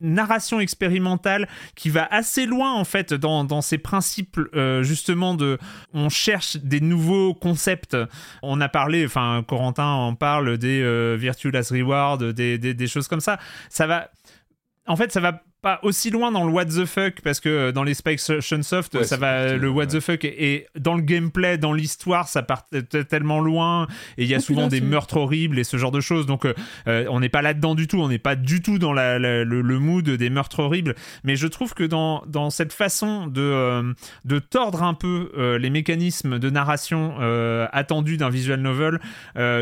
narration 0.00 0.60
expérimentale 0.60 1.48
qui 1.74 1.90
va 1.90 2.06
assez 2.10 2.46
loin 2.46 2.72
en 2.72 2.84
fait 2.84 3.12
dans, 3.12 3.44
dans 3.44 3.60
ces 3.60 3.78
principes 3.78 4.40
euh, 4.54 4.82
justement 4.82 5.34
de 5.34 5.58
on 5.92 6.08
cherche 6.08 6.56
des 6.56 6.80
nouveaux 6.80 7.34
concepts. 7.34 7.96
On 8.42 8.60
a 8.60 8.68
parlé, 8.68 9.04
enfin 9.04 9.44
Corentin 9.46 9.86
en 9.86 10.14
parle 10.14 10.56
des 10.58 11.16
virtuous 11.16 11.50
reward, 11.70 12.32
des, 12.32 12.58
des, 12.58 12.74
des 12.74 12.86
choses 12.86 13.08
comme 13.08 13.20
ça. 13.20 13.38
Ça 13.68 13.86
va 13.86 14.10
en 14.86 14.96
fait, 14.96 15.12
ça 15.12 15.20
va 15.20 15.42
pas 15.66 15.80
aussi 15.82 16.10
loin 16.10 16.30
dans 16.30 16.44
le 16.44 16.52
what 16.52 16.66
the 16.66 16.84
fuck 16.84 17.20
parce 17.22 17.40
que 17.40 17.48
euh, 17.48 17.72
dans 17.72 17.82
les 17.82 17.94
Spike 17.94 18.20
Shunsoft 18.40 19.02
ça 19.02 19.16
va 19.16 19.54
le 19.54 19.68
what 19.68 19.86
the 19.86 19.98
fuck 19.98 20.24
et, 20.24 20.68
dans 20.78 20.94
le 20.94 21.02
gameplay 21.02 21.58
dans 21.58 21.72
l'histoire 21.72 22.28
ça 22.28 22.44
part 22.44 22.66
tellement 23.08 23.40
loin 23.40 23.88
et 24.16 24.22
il 24.22 24.28
y 24.28 24.34
a 24.36 24.38
souvent 24.38 24.68
des 24.68 24.80
meurtres 24.80 25.16
horribles 25.16 25.58
et 25.58 25.64
ce 25.64 25.76
genre 25.76 25.90
de 25.90 26.00
choses. 26.00 26.24
Donc 26.24 26.44
euh, 26.44 26.54
euh, 26.86 27.06
on 27.10 27.18
n'est 27.18 27.28
pas 27.28 27.42
là 27.42 27.52
dedans 27.52 27.74
du 27.74 27.88
tout 27.88 28.00
on 28.00 28.08
n'est 28.08 28.20
pas 28.20 28.36
du 28.36 28.62
tout 28.62 28.78
dans 28.78 28.92
la, 28.92 29.18
le, 29.18 29.78
mood 29.80 30.08
des 30.08 30.30
meurtres 30.30 30.60
horribles. 30.60 30.94
Mais 31.24 31.34
je 31.34 31.48
trouve 31.48 31.74
que 31.74 31.82
dans, 31.82 32.22
dans 32.28 32.50
cette 32.50 32.72
façon 32.72 33.26
de, 33.26 33.92
de 34.24 34.38
tordre 34.38 34.84
un 34.84 34.94
peu 34.94 35.32
les 35.60 35.70
mécanismes 35.70 36.38
de 36.38 36.48
narration 36.48 37.16
attendus 37.72 38.18
d'un 38.18 38.30
visual 38.30 38.60
novel 38.60 39.00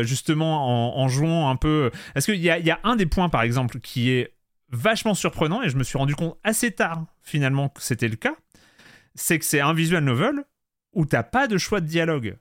justement 0.03 0.99
en, 0.99 1.07
jouant 1.07 1.49
un 1.49 1.55
peu 1.55 1.89
parce 2.13 2.27
qu'il 2.27 2.35
y 2.35 2.51
a, 2.51 2.59
y 2.59 2.69
a 2.69 2.79
un 2.83 2.95
des 2.95 3.07
points 3.07 3.29
par 3.29 3.41
exemple 3.41 3.79
qui 3.79 4.11
est 4.11 4.34
vachement 4.69 5.13
surprenant 5.13 5.61
et 5.63 5.69
je 5.69 5.77
me 5.77 5.83
suis 5.83 5.97
rendu 5.97 6.15
compte 6.15 6.37
assez 6.43 6.71
tard 6.71 7.05
finalement 7.21 7.69
que 7.69 7.81
c'était 7.81 8.07
le 8.07 8.15
cas, 8.15 8.35
c'est 9.15 9.39
que 9.39 9.45
c'est 9.45 9.61
un 9.61 9.73
visual 9.73 10.03
novel 10.03 10.43
où 10.93 11.05
t'as 11.05 11.23
pas 11.23 11.47
de 11.47 11.57
choix 11.57 11.81
de 11.81 11.87
dialogue. 11.87 12.37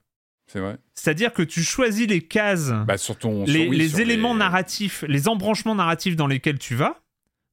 C'est 0.46 0.60
vrai. 0.60 0.76
C'est-à-dire 0.94 1.32
que 1.32 1.42
tu 1.42 1.62
choisis 1.62 2.06
les 2.06 2.20
cases, 2.20 2.72
bah, 2.86 2.98
sur 2.98 3.16
ton, 3.16 3.44
les, 3.44 4.00
éléments 4.00 4.34
narratifs, 4.34 5.04
les 5.08 5.28
embranchements 5.28 5.74
narratifs 5.74 6.16
dans 6.16 6.26
lesquels 6.26 6.58
tu 6.58 6.74
vas. 6.74 7.00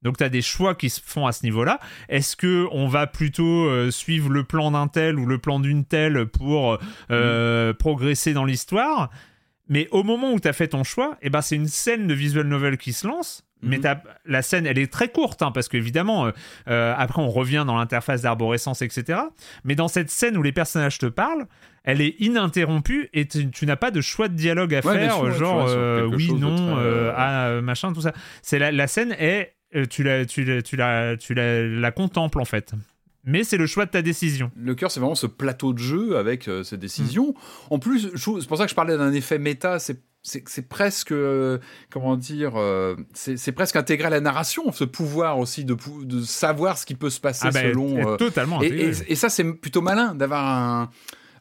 Donc 0.02 0.18
tu 0.18 0.24
as 0.24 0.28
des 0.28 0.42
choix 0.42 0.74
qui 0.74 0.90
se 0.90 1.00
font 1.00 1.26
à 1.26 1.32
ce 1.32 1.44
niveau-là. 1.44 1.78
Est-ce 2.08 2.36
que 2.36 2.66
on 2.72 2.88
va 2.88 3.06
plutôt 3.06 3.66
euh, 3.66 3.90
suivre 3.90 4.30
le 4.30 4.42
plan 4.44 4.72
d'un 4.72 4.88
tel 4.88 5.18
ou 5.18 5.26
le 5.26 5.38
plan 5.38 5.60
d'une 5.60 5.84
telle 5.84 6.26
pour 6.26 6.78
euh, 7.10 7.70
mm. 7.70 7.74
progresser 7.74 8.34
dans 8.34 8.44
l'histoire? 8.44 9.10
Mais 9.72 9.88
au 9.90 10.02
moment 10.02 10.32
où 10.32 10.38
tu 10.38 10.46
as 10.46 10.52
fait 10.52 10.68
ton 10.68 10.84
choix, 10.84 11.16
eh 11.22 11.30
ben 11.30 11.40
c'est 11.40 11.56
une 11.56 11.66
scène 11.66 12.06
de 12.06 12.12
visual 12.12 12.46
novel 12.46 12.76
qui 12.76 12.92
se 12.92 13.06
lance 13.06 13.44
mais 13.62 13.78
mhm. 13.78 14.00
la 14.26 14.42
scène, 14.42 14.66
elle 14.66 14.78
est 14.78 14.92
très 14.92 15.08
courte, 15.08 15.40
hein, 15.40 15.52
parce 15.52 15.68
qu'évidemment, 15.68 16.26
euh, 16.26 16.30
euh, 16.68 16.94
après, 16.98 17.22
on 17.22 17.30
revient 17.30 17.62
dans 17.64 17.78
l'interface 17.78 18.22
d'arborescence, 18.22 18.82
etc. 18.82 19.20
Mais 19.62 19.76
dans 19.76 19.86
cette 19.86 20.10
scène 20.10 20.36
où 20.36 20.42
les 20.42 20.50
personnages 20.50 20.98
te 20.98 21.06
parlent, 21.06 21.46
elle 21.84 22.00
est 22.00 22.16
ininterrompue 22.20 23.08
et 23.12 23.26
tu, 23.26 23.66
n'as 23.66 23.76
pas 23.76 23.92
de 23.92 24.00
choix 24.00 24.26
de 24.26 24.34
dialogue 24.34 24.74
à 24.74 24.82
faire, 24.82 25.30
genre 25.32 25.66
euh, 25.68 26.06
oui, 26.06 26.32
non, 26.32 26.76
ah, 27.16 27.60
machin, 27.62 27.92
tout 27.92 28.02
ça. 28.02 28.12
C'est 28.42 28.58
la, 28.58 28.72
la, 28.72 28.88
scène 28.88 29.14
est, 29.18 29.54
tu 29.90 30.02
la, 30.02 30.26
tu 30.26 30.44
la, 30.44 30.60
tu 30.60 30.76
la, 30.76 31.16
tu 31.16 31.34
la 31.34 31.92
contemples 31.92 32.40
en 32.40 32.44
fait 32.44 32.74
mais 33.24 33.44
c'est 33.44 33.56
le 33.56 33.66
choix 33.66 33.86
de 33.86 33.90
ta 33.90 34.02
décision. 34.02 34.50
Le 34.56 34.74
cœur, 34.74 34.90
c'est 34.90 35.00
vraiment 35.00 35.14
ce 35.14 35.26
plateau 35.26 35.72
de 35.72 35.78
jeu 35.78 36.16
avec 36.16 36.48
ces 36.64 36.76
décisions. 36.76 37.34
En 37.70 37.78
plus, 37.78 38.10
c'est 38.16 38.48
pour 38.48 38.58
ça 38.58 38.64
que 38.64 38.70
je 38.70 38.74
parlais 38.74 38.96
d'un 38.96 39.12
effet 39.12 39.38
méta, 39.38 39.78
c'est 39.78 40.02
c'est 40.22 40.68
presque 40.68 41.12
euh, 41.12 41.58
comment 41.90 42.16
dire 42.16 42.52
euh, 42.56 42.94
c'est 43.12 43.52
presque 43.52 43.76
intégré 43.76 44.06
à 44.06 44.10
la 44.10 44.20
narration 44.20 44.70
ce 44.70 44.84
pouvoir 44.84 45.38
aussi 45.38 45.64
de, 45.64 45.76
de 46.04 46.20
savoir 46.22 46.78
ce 46.78 46.86
qui 46.86 46.94
peut 46.94 47.10
se 47.10 47.20
passer 47.20 47.46
ah 47.48 47.50
ben, 47.50 47.72
selon 47.72 48.12
euh, 48.12 48.16
totalement 48.16 48.62
et, 48.62 48.92
et, 49.08 49.14
ça 49.16 49.28
c'est 49.28 49.44
plutôt 49.44 49.80
malin 49.80 50.14
d'avoir 50.14 50.46
un 50.46 50.90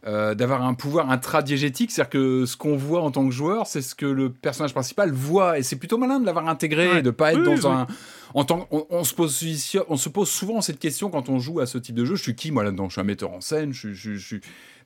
d'avoir 0.06 0.64
un 0.64 0.74
pouvoir 0.74 1.12
intradiégétique, 1.12 1.92
c'est-à-dire 1.92 2.10
que 2.10 2.46
ce 2.46 2.58
qu'on 2.58 2.76
voit 2.76 3.02
en 3.02 3.12
tant 3.12 3.26
que 3.26 3.32
joueur, 3.32 3.68
c'est 3.68 3.82
ce 3.82 3.94
que 3.94 4.06
le 4.06 4.32
personnage 4.32 4.74
principal 4.74 5.12
voit, 5.12 5.60
et 5.60 5.64
c'est 5.64 5.76
plutôt 5.76 5.98
malin 5.98 6.20
de 6.20 6.26
l'avoir 6.26 6.48
intégré, 6.48 6.98
et 6.98 7.02
de 7.02 7.12
pas 7.12 7.34
être 7.34 7.44
dans 7.44 7.68
un, 7.68 7.88
en 8.34 8.46
tant, 8.46 8.68
on, 8.72 9.04
se 9.04 9.14
pose, 9.14 9.44
on 9.90 9.98
se 9.98 10.10
pose 10.10 10.30
souvent 10.30 10.62
cette 10.62 10.80
question 10.80 11.10
quand 11.10 11.30
on 11.30 11.40
joue 11.40 11.60
à 11.60 11.66
ce 11.66 11.78
type 11.78 11.96
de 11.96 12.06
jeu. 12.06 12.16
Je 12.16 12.24
suis 12.24 12.36
qui 12.36 12.52
moi 12.52 12.64
là-dedans? 12.64 12.88
Je 12.88 12.94
suis 12.94 13.02
un 13.02 13.06
metteur 13.06 13.32
en 13.32 13.42
scène. 13.42 13.74
Je, 13.74 13.94
je, 13.94 14.16
je, 14.16 14.38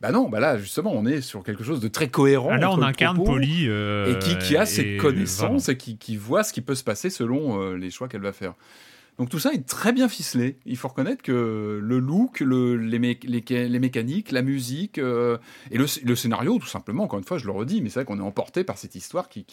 bah 0.02 0.12
non, 0.12 0.30
bah 0.30 0.40
là 0.40 0.58
justement, 0.58 0.92
on 0.94 1.06
est 1.06 1.22
sur 1.22 1.44
quelque 1.44 1.64
chose 1.64 1.80
de 1.80 1.88
très 1.88 2.08
cohérent. 2.08 2.50
Ah, 2.52 2.58
là, 2.58 2.72
on 2.72 2.82
incarne 2.82 3.24
Polly 3.24 3.68
euh, 3.68 4.14
et 4.14 4.20
qui, 4.20 4.38
qui, 4.40 4.58
a 4.58 4.66
cette 4.66 4.98
connaissance 4.98 5.70
et 5.70 5.78
qui, 5.78 5.98
qui, 5.98 6.18
voit 6.18 6.44
ce 6.44 6.54
qui 6.54 6.62
peut 6.62 6.76
se 6.76 6.84
passer 6.84 7.10
selon 7.10 7.62
euh, 7.62 7.76
les 7.76 7.92
choix 7.92 8.08
qu'elle 8.08 8.22
va 8.22 8.34
faire. 8.34 8.54
Donc 9.18 9.30
tout 9.30 9.40
ça 9.40 9.54
est 9.54 9.66
très 9.66 9.94
bien 9.94 10.10
ficelé. 10.10 10.60
Il 10.66 10.76
faut 10.76 10.90
reconnaître 10.90 11.24
que 11.24 11.80
le 11.82 12.00
look, 12.00 12.42
le, 12.42 12.76
les, 12.76 13.00
mécaniques, 13.00 14.32
la 14.32 14.42
musique 14.42 14.98
euh, 14.98 15.38
et 15.72 15.78
le, 15.78 16.16
scénario, 16.16 16.60
tout 16.60 16.68
simplement, 16.68 17.04
encore 17.04 17.20
une 17.20 17.26
fois, 17.26 17.38
je 17.38 17.46
le 17.46 17.52
redis, 17.52 17.82
mais 17.82 17.90
c'est 17.90 18.00
vrai 18.00 18.06
qu'on 18.06 18.20
est 18.20 18.24
emporté 18.24 18.64
par 18.64 18.78
cette 18.78 18.96
histoire 18.96 19.30
qui, 19.30 19.46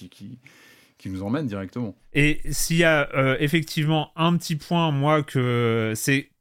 nous 1.07 1.23
emmène 1.23 1.47
directement. 1.47 1.95
Et 2.13 2.41
s'il 2.51 2.79
y 2.79 2.85
a 2.85 3.37
effectivement 3.41 4.11
un 4.17 4.37
petit 4.37 4.57
point, 4.57 4.91
moi, 4.91 5.23
que 5.23 5.93
c'est 5.95 6.32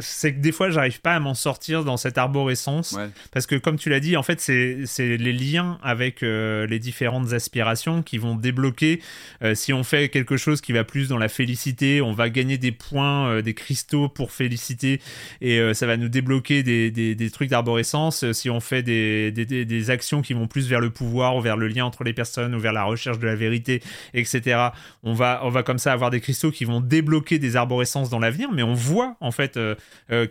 c'est 0.00 0.34
que 0.34 0.40
des 0.40 0.52
fois 0.52 0.70
j'arrive 0.70 1.00
pas 1.00 1.14
à 1.14 1.20
m'en 1.20 1.34
sortir 1.34 1.84
dans 1.84 1.96
cette 1.96 2.18
arborescence. 2.18 2.96
Parce 3.32 3.46
que 3.46 3.56
comme 3.56 3.78
tu 3.78 3.90
l'as 3.90 4.00
dit 4.00 4.16
en 4.16 4.22
fait 4.22 4.40
c'est 4.40 4.86
les 4.98 5.32
liens 5.32 5.78
avec 5.82 6.22
euh, 6.22 6.66
les 6.66 6.78
différentes 6.78 7.32
aspirations 7.32 8.02
qui 8.02 8.18
vont 8.18 8.34
débloquer 8.34 9.00
euh, 9.42 9.54
si 9.54 9.72
on 9.72 9.84
fait 9.84 10.08
quelque 10.08 10.36
chose 10.36 10.60
qui 10.60 10.72
va 10.72 10.84
plus 10.84 11.08
dans 11.08 11.18
la 11.18 11.28
félicité 11.28 12.00
on 12.00 12.12
va 12.12 12.30
gagner 12.30 12.58
des 12.58 12.72
points 12.72 13.28
euh, 13.28 13.42
des 13.42 13.54
cristaux 13.54 14.08
pour 14.08 14.32
féliciter 14.32 15.00
et 15.40 15.60
ça 15.74 15.86
va 15.86 15.96
nous 15.96 16.08
débloquer 16.08 16.62
des, 16.62 16.90
des, 16.90 17.14
des 17.14 17.30
trucs 17.30 17.50
d'arborescence. 17.50 18.30
Si 18.32 18.50
on 18.50 18.60
fait 18.60 18.82
des, 18.82 19.30
des, 19.32 19.90
actions 19.90 20.22
qui 20.22 20.34
vont 20.34 20.46
plus 20.46 20.68
vers 20.68 20.80
le 20.80 20.90
pouvoir 20.90 21.36
ou 21.36 21.40
vers 21.40 21.56
le 21.56 21.68
lien 21.68 21.84
entre 21.84 22.04
les 22.04 22.12
personnes 22.12 22.54
ou 22.54 22.60
vers 22.60 22.72
la 22.72 22.84
recherche 22.84 23.18
de 23.18 23.26
la 23.26 23.34
vérité 23.34 23.82
etc 24.14 24.70
on 25.02 25.12
va, 25.12 25.40
on 25.44 25.48
va 25.48 25.62
comme 25.62 25.78
ça 25.78 25.92
avoir 25.92 26.10
des 26.10 26.20
cristaux 26.20 26.50
qui 26.50 26.64
vont 26.64 26.80
débloquer 26.80 27.38
des 27.38 27.56
arborescences 27.56 28.10
dans 28.10 28.18
l'avenir. 28.18 28.50
Mais 28.52 28.62
on 28.62 28.74
voit 28.74 29.16
en 29.20 29.30
fait 29.30 29.56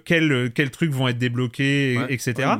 quels, 0.05 0.51
quels 0.53 0.71
trucs 0.71 0.91
vont 0.91 1.07
être 1.07 1.17
débloqués, 1.17 1.99
etc. 2.09 2.53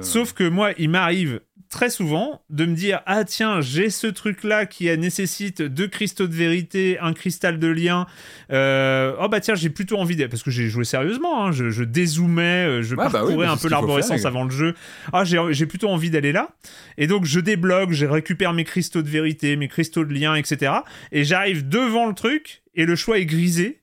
Sauf 0.00 0.32
que 0.32 0.44
moi, 0.44 0.72
il 0.78 0.90
m'arrive 0.90 1.40
très 1.74 1.90
souvent 1.90 2.40
de 2.50 2.66
me 2.66 2.74
dire 2.76 3.00
ah 3.04 3.24
tiens 3.24 3.60
j'ai 3.60 3.90
ce 3.90 4.06
truc 4.06 4.44
là 4.44 4.64
qui 4.64 4.96
nécessite 4.96 5.60
deux 5.60 5.88
cristaux 5.88 6.28
de 6.28 6.32
vérité, 6.32 7.00
un 7.00 7.12
cristal 7.12 7.58
de 7.58 7.66
lien. 7.66 8.06
Euh, 8.52 9.16
oh 9.20 9.28
bah 9.28 9.40
tiens 9.40 9.56
j'ai 9.56 9.70
plutôt 9.70 9.98
envie 9.98 10.14
de... 10.14 10.26
parce 10.26 10.44
que 10.44 10.52
j'ai 10.52 10.68
joué 10.68 10.84
sérieusement, 10.84 11.46
hein, 11.46 11.50
je, 11.50 11.70
je, 11.70 11.82
dézoomais, 11.82 12.64
euh, 12.64 12.82
je 12.82 12.94
bah 12.94 13.10
parcourais 13.10 13.48
un 13.48 13.56
peu 13.56 13.68
l'arborescence 13.68 14.24
avant 14.24 14.44
le 14.44 14.50
jeu. 14.50 14.74
Ah 15.12 15.24
j'ai 15.24 15.66
plutôt 15.66 15.88
envie 15.88 16.10
d'aller 16.10 16.30
là. 16.30 16.50
Et 16.96 17.08
donc 17.08 17.24
je 17.24 17.40
débloque, 17.40 17.90
je 17.90 18.06
récupère 18.06 18.52
mes 18.52 18.64
cristaux 18.64 19.02
de 19.02 19.10
vérité, 19.10 19.56
mes 19.56 19.66
cristaux 19.66 20.04
de 20.04 20.14
lien, 20.14 20.36
etc. 20.36 20.72
Et 21.10 21.24
j'arrive 21.24 21.68
devant 21.68 22.06
le 22.06 22.14
truc 22.14 22.62
et 22.76 22.86
le 22.86 22.94
choix 22.94 23.18
est 23.18 23.26
grisé 23.26 23.80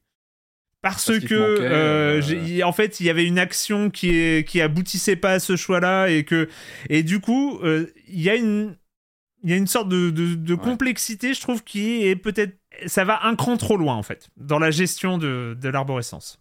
parce, 0.81 1.19
que 1.19 1.33
euh, 1.35 2.21
euh, 2.21 2.63
en 2.63 2.71
fait 2.71 2.99
il 2.99 3.05
y 3.05 3.09
avait 3.09 3.25
une 3.25 3.37
action 3.37 3.89
qui 3.91 4.09
est, 4.09 4.47
qui 4.47 4.61
aboutissait 4.61 5.15
pas 5.15 5.33
à 5.33 5.39
ce 5.39 5.55
choix 5.55 5.79
là 5.79 6.07
et 6.07 6.23
que 6.23 6.49
et 6.89 7.03
du 7.03 7.19
coup 7.19 7.59
euh, 7.63 7.93
il 8.07 8.21
y 8.21 8.29
a 8.29 8.35
une 8.35 8.75
il 9.43 9.49
y 9.49 9.53
a 9.53 9.57
une 9.57 9.67
sorte 9.67 9.89
de, 9.89 10.09
de, 10.09 10.55
complexité 10.55 11.33
je 11.33 11.41
trouve 11.41 11.63
qui 11.63 12.05
est 12.05 12.15
peut-être 12.15 12.57
ça 12.87 13.03
va 13.03 13.25
un 13.25 13.35
cran 13.35 13.57
trop 13.57 13.77
loin 13.77 13.95
en 13.95 14.03
fait 14.03 14.29
dans 14.37 14.59
la 14.59 14.71
gestion 14.71 15.17
de, 15.17 15.57
de 15.59 15.69
l'arborescence. 15.69 16.39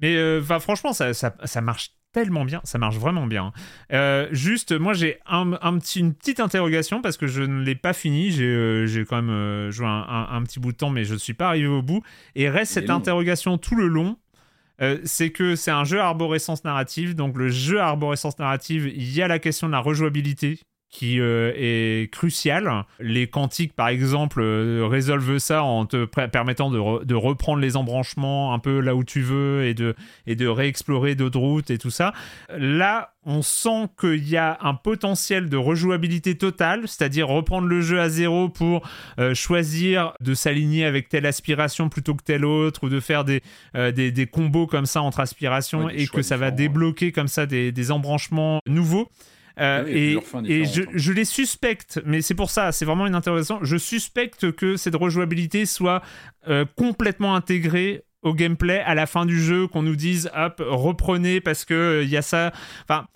Mais 0.00 0.40
franchement 0.60 0.92
ça, 0.92 1.14
ça, 1.14 1.34
ça 1.44 1.60
marche 1.60 1.94
tellement 2.12 2.44
bien, 2.44 2.60
ça 2.64 2.78
marche 2.78 2.96
vraiment 2.96 3.26
bien. 3.26 3.52
Euh, 3.92 4.28
juste, 4.32 4.72
moi 4.72 4.92
j'ai 4.92 5.18
un, 5.26 5.50
petit, 5.78 6.00
une 6.00 6.14
petite 6.14 6.40
interrogation 6.40 7.00
parce 7.00 7.16
que 7.16 7.26
je 7.26 7.42
ne 7.42 7.62
l'ai 7.62 7.74
pas 7.74 7.92
fini, 7.92 8.30
j'ai 8.30 8.44
euh, 8.44 9.04
quand 9.08 9.16
même 9.16 9.30
euh, 9.30 9.70
joué 9.70 9.86
un, 9.86 10.42
petit 10.44 10.60
bout 10.60 10.72
de 10.72 10.76
temps 10.76 10.90
mais 10.90 11.04
je 11.04 11.14
ne 11.14 11.18
suis 11.18 11.34
pas 11.34 11.48
arrivé 11.48 11.66
au 11.66 11.82
bout. 11.82 12.02
Et 12.34 12.48
reste 12.48 12.72
cette 12.72 12.90
interrogation 12.90 13.58
tout 13.58 13.74
le 13.74 13.86
long, 13.86 14.16
c'est 15.04 15.30
que 15.30 15.54
c'est 15.54 15.70
un 15.70 15.84
jeu 15.84 16.00
à 16.00 16.06
arborescence 16.06 16.64
narrative, 16.64 17.14
donc 17.14 17.36
le 17.36 17.48
jeu 17.48 17.80
à 17.80 17.86
arborescence 17.86 18.38
narrative, 18.38 18.90
il 18.94 19.14
y 19.14 19.22
a 19.22 19.28
la 19.28 19.38
question 19.38 19.68
de 19.68 19.72
la 19.72 19.78
rejouabilité 19.78 20.58
qui 20.92 21.20
euh, 21.20 21.52
est 21.56 22.12
crucial. 22.12 22.84
Les 23.00 23.26
quantiques, 23.26 23.72
par 23.72 23.88
exemple, 23.88 24.40
euh, 24.42 24.86
résolvent 24.86 25.38
ça 25.38 25.64
en 25.64 25.86
te 25.86 26.04
permettant 26.04 26.70
de, 26.70 27.02
de, 27.02 27.14
reprendre 27.14 27.60
les 27.60 27.76
embranchements 27.76 28.52
un 28.52 28.58
peu 28.58 28.78
là 28.80 28.94
où 28.94 29.02
tu 29.02 29.22
veux 29.22 29.64
et 29.64 29.72
de, 29.72 29.96
et 30.26 30.36
de 30.36 30.46
réexplorer 30.46 31.14
d'autres 31.14 31.38
routes 31.38 31.70
et 31.70 31.78
tout 31.78 31.90
ça. 31.90 32.12
Là, 32.54 33.14
on 33.24 33.40
sent 33.40 33.88
qu'il 33.98 34.28
y 34.28 34.36
a 34.36 34.58
un 34.60 34.74
potentiel 34.74 35.48
de 35.48 35.56
rejouabilité 35.56 36.36
totale, 36.36 36.82
c'est-à-dire 36.86 37.26
reprendre 37.26 37.68
le 37.68 37.80
jeu 37.80 37.98
à 37.98 38.10
zéro 38.10 38.50
pour 38.50 38.86
euh, 39.18 39.34
choisir 39.34 40.12
de 40.20 40.34
s'aligner 40.34 40.84
avec 40.84 41.08
telle 41.08 41.24
aspiration 41.24 41.88
plutôt 41.88 42.14
que 42.14 42.22
telle 42.22 42.44
autre, 42.44 42.84
ou 42.84 42.88
de 42.90 43.00
faire 43.00 43.24
des, 43.24 43.40
des, 43.74 44.12
des, 44.12 44.26
combos 44.26 44.66
comme 44.66 44.86
ça 44.86 45.00
entre 45.00 45.20
aspirations 45.20 45.88
et 45.88 46.06
que 46.06 46.20
ça 46.20 46.36
va 46.36 46.50
débloquer 46.50 47.12
comme 47.12 47.28
ça 47.28 47.46
des, 47.46 47.72
des 47.72 47.90
embranchements 47.90 48.60
nouveaux. 48.66 49.08
Euh, 49.60 49.84
et, 49.86 50.18
je, 50.64 51.12
les 51.12 51.24
suspecte, 51.24 52.00
mais 52.04 52.22
c'est 52.22 52.34
pour 52.34 52.50
ça, 52.50 52.72
c'est 52.72 52.84
vraiment 52.84 53.06
une 53.06 53.14
interrogation. 53.14 53.58
Je 53.62 53.76
suspecte 53.76 54.52
que 54.52 54.76
cette 54.76 54.94
rejouabilité 54.94 55.66
soit 55.66 56.02
euh, 56.48 56.64
complètement 56.76 57.34
intégrée 57.34 58.04
au 58.22 58.34
gameplay 58.34 58.80
à 58.80 58.94
la 58.94 59.06
fin 59.06 59.26
du 59.26 59.40
jeu, 59.42 59.66
qu'on 59.66 59.82
nous 59.82 59.96
dise 59.96 60.30
hop, 60.34 60.62
reprenez 60.64 61.40
parce 61.40 61.64
que 61.64 61.74
euh, 62.02 62.04
y 62.04 62.16
a 62.16 62.22
ça. 62.22 62.52
Enfin. 62.88 63.06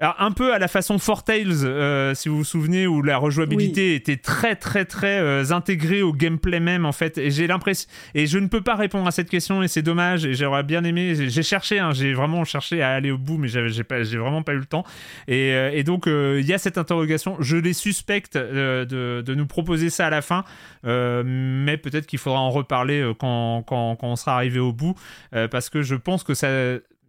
Alors, 0.00 0.16
un 0.18 0.32
peu 0.32 0.52
à 0.52 0.58
la 0.58 0.66
façon 0.66 0.98
Four 0.98 1.22
Tales, 1.22 1.64
euh, 1.64 2.14
si 2.14 2.28
vous 2.28 2.38
vous 2.38 2.44
souvenez, 2.44 2.88
où 2.88 3.00
la 3.00 3.16
rejouabilité 3.16 3.94
était 3.94 4.16
très, 4.16 4.56
très, 4.56 4.84
très 4.84 5.20
euh, 5.20 5.52
intégrée 5.52 6.02
au 6.02 6.12
gameplay 6.12 6.58
même, 6.58 6.84
en 6.84 6.90
fait. 6.90 7.16
Et 7.16 7.30
j'ai 7.30 7.46
l'impression. 7.46 7.88
Et 8.12 8.26
je 8.26 8.40
ne 8.40 8.48
peux 8.48 8.60
pas 8.60 8.74
répondre 8.74 9.06
à 9.06 9.12
cette 9.12 9.30
question, 9.30 9.62
et 9.62 9.68
c'est 9.68 9.82
dommage, 9.82 10.26
et 10.26 10.34
j'aurais 10.34 10.64
bien 10.64 10.82
aimé. 10.82 11.14
J'ai 11.14 11.42
cherché, 11.44 11.78
hein, 11.78 11.92
j'ai 11.92 12.12
vraiment 12.12 12.44
cherché 12.44 12.82
à 12.82 12.90
aller 12.90 13.12
au 13.12 13.18
bout, 13.18 13.38
mais 13.38 13.46
j'ai 13.46 14.18
vraiment 14.18 14.42
pas 14.42 14.54
eu 14.54 14.58
le 14.58 14.64
temps. 14.64 14.84
Et, 15.28 15.52
euh, 15.52 15.70
et 15.72 15.84
donc, 15.84 16.06
il 16.06 16.44
y 16.44 16.52
a 16.52 16.58
cette 16.58 16.76
interrogation. 16.76 17.36
Je 17.38 17.56
les 17.56 17.72
suspecte 17.72 18.36
de, 18.36 18.84
de, 19.24 19.34
nous 19.34 19.46
proposer 19.46 19.90
ça 19.90 20.08
à 20.08 20.10
la 20.10 20.22
fin, 20.22 20.44
mais 20.82 21.76
peut-être 21.76 22.06
qu'il 22.06 22.18
faudra 22.18 22.40
en 22.40 22.50
reparler 22.50 23.12
quand, 23.20 23.62
quand, 23.62 23.94
quand, 23.94 24.08
on 24.08 24.16
sera 24.16 24.34
arrivé 24.34 24.58
au 24.58 24.72
bout, 24.72 24.96
parce 25.30 25.70
que 25.70 25.82
je 25.82 25.94
pense 25.94 26.24
que 26.24 26.34
ça 26.34 26.48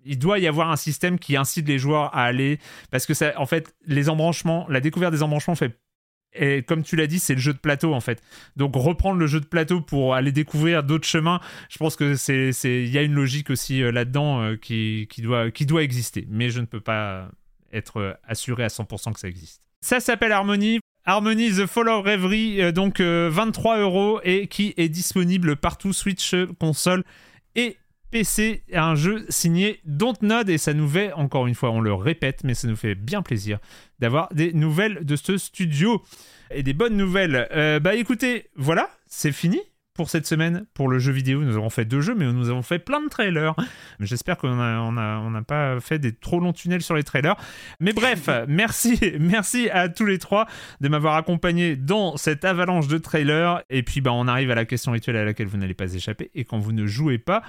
il 0.06 0.20
doit 0.20 0.40
y 0.40 0.48
avoir 0.48 0.72
un 0.72 0.76
système 0.76 1.20
qui 1.20 1.36
incite 1.36 1.68
les 1.68 1.80
joueurs 1.80 2.16
à 2.16 2.24
aller 2.24 2.60
parce 2.92 3.06
que 3.06 3.14
ça, 3.14 3.34
en 3.38 3.46
fait, 3.46 3.76
les 3.86 4.10
embranchements, 4.10 4.66
la 4.70 4.80
découverte 4.80 5.14
des 5.14 5.24
embranchements 5.24 5.56
fait 5.56 5.78
et 6.36 6.64
comme 6.64 6.84
tu 6.84 6.96
l'as 6.96 7.08
dit, 7.08 7.20
c'est 7.20 7.34
le 7.34 7.40
jeu 7.40 7.54
de 7.54 7.58
plateau 7.58 7.94
en 7.94 8.02
fait. 8.02 8.22
Donc 8.56 8.76
reprendre 8.76 9.20
le 9.20 9.28
jeu 9.28 9.40
de 9.40 9.46
plateau 9.46 9.82
pour 9.82 10.16
aller 10.16 10.32
découvrir 10.32 10.84
d'autres 10.84 11.08
chemins, 11.08 11.40
je 11.70 11.78
pense 11.78 11.96
que 11.96 12.16
c'est 12.16 12.52
il 12.66 12.90
y 12.90 12.98
a 12.98 13.02
une 13.02 13.14
logique 13.14 13.50
aussi 13.50 13.82
euh, 13.82 13.92
là-dedans 13.92 14.42
euh, 14.42 14.56
qui, 14.56 15.08
doit 15.20 15.84
exister, 15.84 16.28
mais 16.30 16.50
je 16.50 16.60
ne 16.60 16.66
peux 16.66 16.82
pas 16.82 17.30
être 17.72 18.20
assuré 18.28 18.64
à 18.64 18.68
100% 18.68 19.14
que 19.14 19.20
ça 19.20 19.28
existe. 19.28 19.62
Ça 19.82 20.00
s'appelle 20.00 20.32
Harmony. 20.32 20.80
Harmony 21.08 21.52
The 21.52 21.68
Fall 21.68 21.88
of 21.90 22.04
Reverie, 22.04 22.62
euh, 22.62 22.72
donc 22.72 23.00
23 23.00 23.80
euros 23.80 24.20
et 24.24 24.48
qui 24.48 24.74
est 24.78 24.90
disponible 24.90 25.56
partout 25.56 25.94
Switch, 25.94 26.36
console 26.60 27.04
et 27.56 27.78
PC, 28.12 28.64
un 28.74 28.96
jeu 28.96 29.26
signé 29.30 29.82
Dontnod 29.86 30.50
et 30.50 30.58
ça 30.58 30.74
nous 30.74 30.88
fait, 30.88 31.12
encore 31.14 31.48
une 31.48 31.56
fois, 31.56 31.72
on 31.72 31.82
le 31.82 31.94
répète, 31.94 32.44
mais 32.44 32.54
ça 32.54 32.68
nous 32.68 32.76
fait 32.76 32.96
bien 32.96 33.22
plaisir 33.22 33.60
d'avoir 34.00 34.30
des 34.34 34.54
nouvelles 34.54 35.06
de 35.06 35.16
ce 35.16 35.38
studio 35.38 36.02
et 36.52 36.64
des 36.64 36.74
bonnes 36.74 36.98
nouvelles. 36.98 37.48
Euh, 37.52 37.80
bah 37.80 37.96
écoutez, 37.96 38.50
voilà, 38.56 38.90
c'est 39.08 39.32
fini 39.32 39.60
pour 39.96 40.10
cette 40.10 40.28
semaine 40.28 40.66
pour 40.74 40.90
le 40.90 41.00
jeu 41.00 41.12
vidéo. 41.12 41.42
Nous 41.42 41.56
avons 41.56 41.70
fait 41.70 41.86
deux 41.86 42.02
jeux, 42.02 42.14
mais 42.16 42.32
nous 42.32 42.50
avons 42.50 42.62
fait 42.62 42.80
plein 42.80 43.02
de 43.02 43.08
trailers. 43.08 43.56
J'espère 44.00 44.38
qu'on 44.38 44.56
n'a 44.56 44.82
on 44.82 44.98
a, 44.98 45.18
on 45.20 45.44
pas 45.44 45.80
fait 45.80 46.00
des 46.00 46.14
trop 46.14 46.40
longs 46.40 46.54
tunnels 46.54 46.82
sur 46.82 46.96
les 46.96 47.04
trailers. 47.04 47.36
Mais 47.80 47.94
bref, 47.94 48.30
merci, 48.48 49.00
merci 49.20 49.70
à 49.70 49.90
tous 49.90 50.06
les 50.06 50.20
trois 50.20 50.48
de 50.82 50.90
m'avoir 50.90 51.16
accompagné 51.16 51.78
dans 51.78 52.18
cette 52.18 52.46
avalanche 52.46 52.88
de 52.88 52.98
trailers. 52.98 53.64
Et 53.70 53.84
puis, 53.84 54.02
bah, 54.02 54.12
on 54.14 54.28
arrive 54.28 54.52
à 54.52 54.56
la 54.56 54.66
question 54.66 54.92
rituelle 54.92 55.16
à 55.16 55.24
laquelle 55.24 55.48
vous 55.48 55.58
n'allez 55.58 55.74
pas 55.74 55.94
échapper. 55.94 56.30
Et 56.36 56.44
quand 56.44 56.60
vous 56.60 56.74
ne 56.74 56.86
jouez 56.86 57.18
pas, 57.18 57.42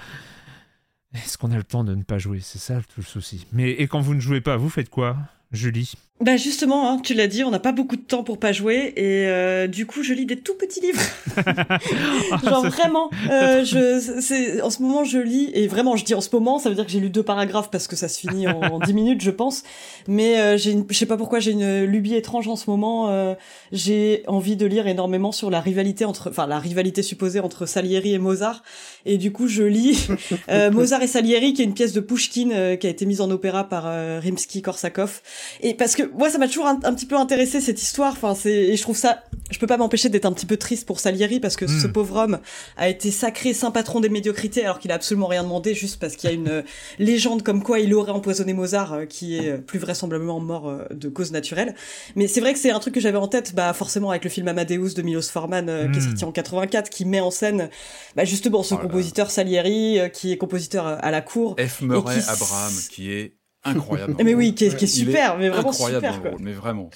est-ce 1.15 1.39
qu'on 1.39 1.51
a 1.53 1.57
le 1.57 1.65
temps 1.65 1.85
de 1.85 1.95
ne 1.95 2.03
pas 2.03 2.19
jouer? 2.19 2.41
C'est 2.41 2.59
ça 2.59 2.81
tout 2.83 3.01
le 3.01 3.05
souci. 3.05 3.47
Mais 3.53 3.71
et 3.71 3.89
quand 3.89 4.01
vous 4.01 4.15
ne 4.15 4.21
jouez 4.21 4.41
pas, 4.41 4.57
vous 4.57 4.69
faites 4.69 4.91
quoi, 4.91 5.17
Julie? 5.53 5.95
Bah 6.19 6.39
justement, 6.39 6.91
hein, 6.91 6.99
tu 7.03 7.13
l'as 7.13 7.27
dit, 7.27 7.45
on 7.45 7.51
n'a 7.51 7.59
pas 7.59 7.73
beaucoup 7.73 7.97
de 7.97 8.01
temps 8.01 8.25
pour 8.25 8.39
pas 8.39 8.51
jouer 8.51 8.95
et 8.97 9.27
euh, 9.27 9.67
du 9.67 9.85
coup 9.85 10.03
je 10.03 10.15
lis 10.15 10.25
des 10.25 10.39
tout 10.39 10.55
petits 10.55 10.81
livres. 10.81 11.03
Genre 12.43 12.65
vraiment, 12.65 13.11
euh, 13.31 13.67
je, 13.67 14.63
en 14.63 14.71
ce 14.71 14.81
moment 14.81 15.05
je 15.05 15.19
lis 15.19 15.51
et 15.53 15.69
vraiment 15.69 15.95
je 15.95 16.07
dis 16.07 16.15
en 16.15 16.23
ce 16.23 16.31
moment, 16.33 16.59
ça 16.59 16.71
veut 16.71 16.75
dire 16.75 16.87
que 16.87 16.91
j'ai 16.91 17.01
lu 17.01 17.11
deux 17.11 17.23
paragraphes 17.23 17.71
parce 17.71 17.87
que 17.87 17.97
ça 17.97 18.09
se 18.09 18.19
finit 18.19 18.49
en, 18.49 18.79
dix 18.79 18.95
minutes 18.95 19.21
je 19.21 19.31
pense. 19.31 19.63
Mais 20.09 20.41
euh, 20.41 20.57
j'ai, 20.57 20.75
je 20.89 20.97
sais 20.97 21.05
pas 21.05 21.19
pourquoi 21.19 21.39
j'ai 21.39 21.51
une 21.51 21.85
lubie 21.85 22.15
étrange 22.15 22.49
en 22.49 22.57
ce 22.57 22.71
moment. 22.71 23.11
Euh, 23.11 23.35
j'ai 23.71 24.23
envie 24.27 24.57
de 24.57 24.65
lire 24.65 24.87
énormément 24.87 25.33
sur 25.33 25.51
la 25.51 25.61
rivalité 25.61 26.07
entre, 26.07 26.31
enfin 26.31 26.47
la 26.47 26.59
rivalité 26.59 27.03
supposée 27.03 27.41
entre 27.41 27.67
Salieri 27.67 28.15
et 28.15 28.19
Mozart. 28.19 28.63
Et 29.05 29.19
du 29.19 29.33
coup 29.33 29.49
je 29.49 29.65
lis 29.65 30.09
euh, 30.49 30.71
Mozart 30.71 31.03
et 31.03 31.09
Salieri 31.09 31.53
qui 31.53 31.61
est 31.61 31.67
une 31.67 31.75
pièce 31.75 31.93
de 31.93 32.01
Pushkin 32.01 32.77
qui 32.77 32.87
a 32.87 32.91
été 32.91 33.05
mise 33.05 33.21
en 33.21 33.31
opéra 33.31 33.65
par 33.65 33.85
Rimsky-Korsakov. 33.85 35.21
Et 35.61 35.75
parce 35.75 35.95
que 35.95 36.06
moi, 36.15 36.31
ça 36.31 36.39
m'a 36.39 36.49
toujours 36.49 36.67
un, 36.67 36.77
petit 36.77 37.07
peu 37.07 37.17
intéressé 37.17 37.61
cette 37.61 37.81
histoire. 37.81 38.13
Enfin, 38.13 38.35
c'est 38.35 38.53
et 38.53 38.77
je 38.77 38.83
trouve 38.83 38.97
ça, 38.97 39.23
je 39.51 39.59
peux 39.59 39.67
pas 39.67 39.77
m'empêcher 39.77 40.09
d'être 40.09 40.27
un 40.27 40.33
petit 40.33 40.47
peu 40.47 40.57
triste 40.57 40.87
pour 40.87 41.01
Salieri 41.01 41.41
parce 41.41 41.57
que 41.57 41.67
ce 41.67 41.87
hmm. 41.87 41.93
pauvre 41.93 42.17
homme 42.17 42.39
a 42.77 42.89
été 42.89 43.11
sacré 43.11 43.55
saint 43.55 43.71
patron 43.71 44.01
des 44.01 44.09
médiocrités 44.09 44.65
alors 44.65 44.79
qu'il 44.79 44.91
a 44.93 44.95
absolument 44.95 45.27
rien 45.27 45.43
demandé, 45.43 45.75
juste 45.75 46.01
parce 46.01 46.17
qu'il 46.17 46.31
y 46.31 46.33
a 46.33 46.37
une 46.37 46.49
euh, 46.49 46.63
légende 46.99 47.43
comme 47.43 47.63
quoi 47.63 47.81
il 47.81 47.95
aurait 47.95 48.13
empoisonné 48.13 48.53
Mozart, 48.55 48.93
euh, 48.93 49.05
qui 49.07 49.37
est 49.37 49.51
euh, 49.51 49.59
plus 49.59 49.79
vraisemblablement 49.79 50.41
mort 50.41 50.73
de 50.91 51.09
cause 51.09 51.33
naturelle. 51.33 51.75
Mais 52.17 52.27
c'est 52.27 52.41
vrai 52.41 52.53
que 52.53 52.59
c'est 52.59 52.71
un 52.71 52.81
truc 52.81 52.95
que 52.95 53.01
j'avais 53.01 53.19
en 53.19 53.29
tête, 53.29 53.55
bah 53.55 53.73
forcément 53.73 54.11
avec 54.11 54.25
le 54.25 54.31
film 54.31 54.49
Amadeus 54.49 54.95
de 54.95 55.03
Milos 55.03 55.31
Forman 55.31 55.67
qui 55.67 55.99
est 55.99 56.03
hmm. 56.03 56.05
sorti 56.05 56.25
en 56.25 56.33
84, 56.33 56.91
qui 56.91 57.05
met 57.05 57.21
en 57.21 57.31
scène 57.31 57.71
bah, 58.17 58.25
justement 58.25 58.63
ce 58.63 58.75
oh 58.75 58.79
compositeur 58.79 59.31
Salieri 59.31 59.99
qui 60.13 60.33
est 60.33 60.37
compositeur 60.37 60.87
à 60.87 61.11
la 61.11 61.21
cour. 61.21 61.57
F. 61.59 61.83
Murray 61.83 62.21
Abraham, 62.29 62.73
qui 62.91 63.13
est 63.13 63.36
incroyable. 63.67 64.17
mais 64.23 64.35
oui, 64.35 64.55
qui 64.55 64.65
est, 64.65 64.87
super, 64.87 65.39
mais 65.39 65.49
vraiment 65.49 65.71
incroyable 65.71 66.13
super. 66.13 66.33
mais 66.41 66.53
vraiment. 66.53 66.91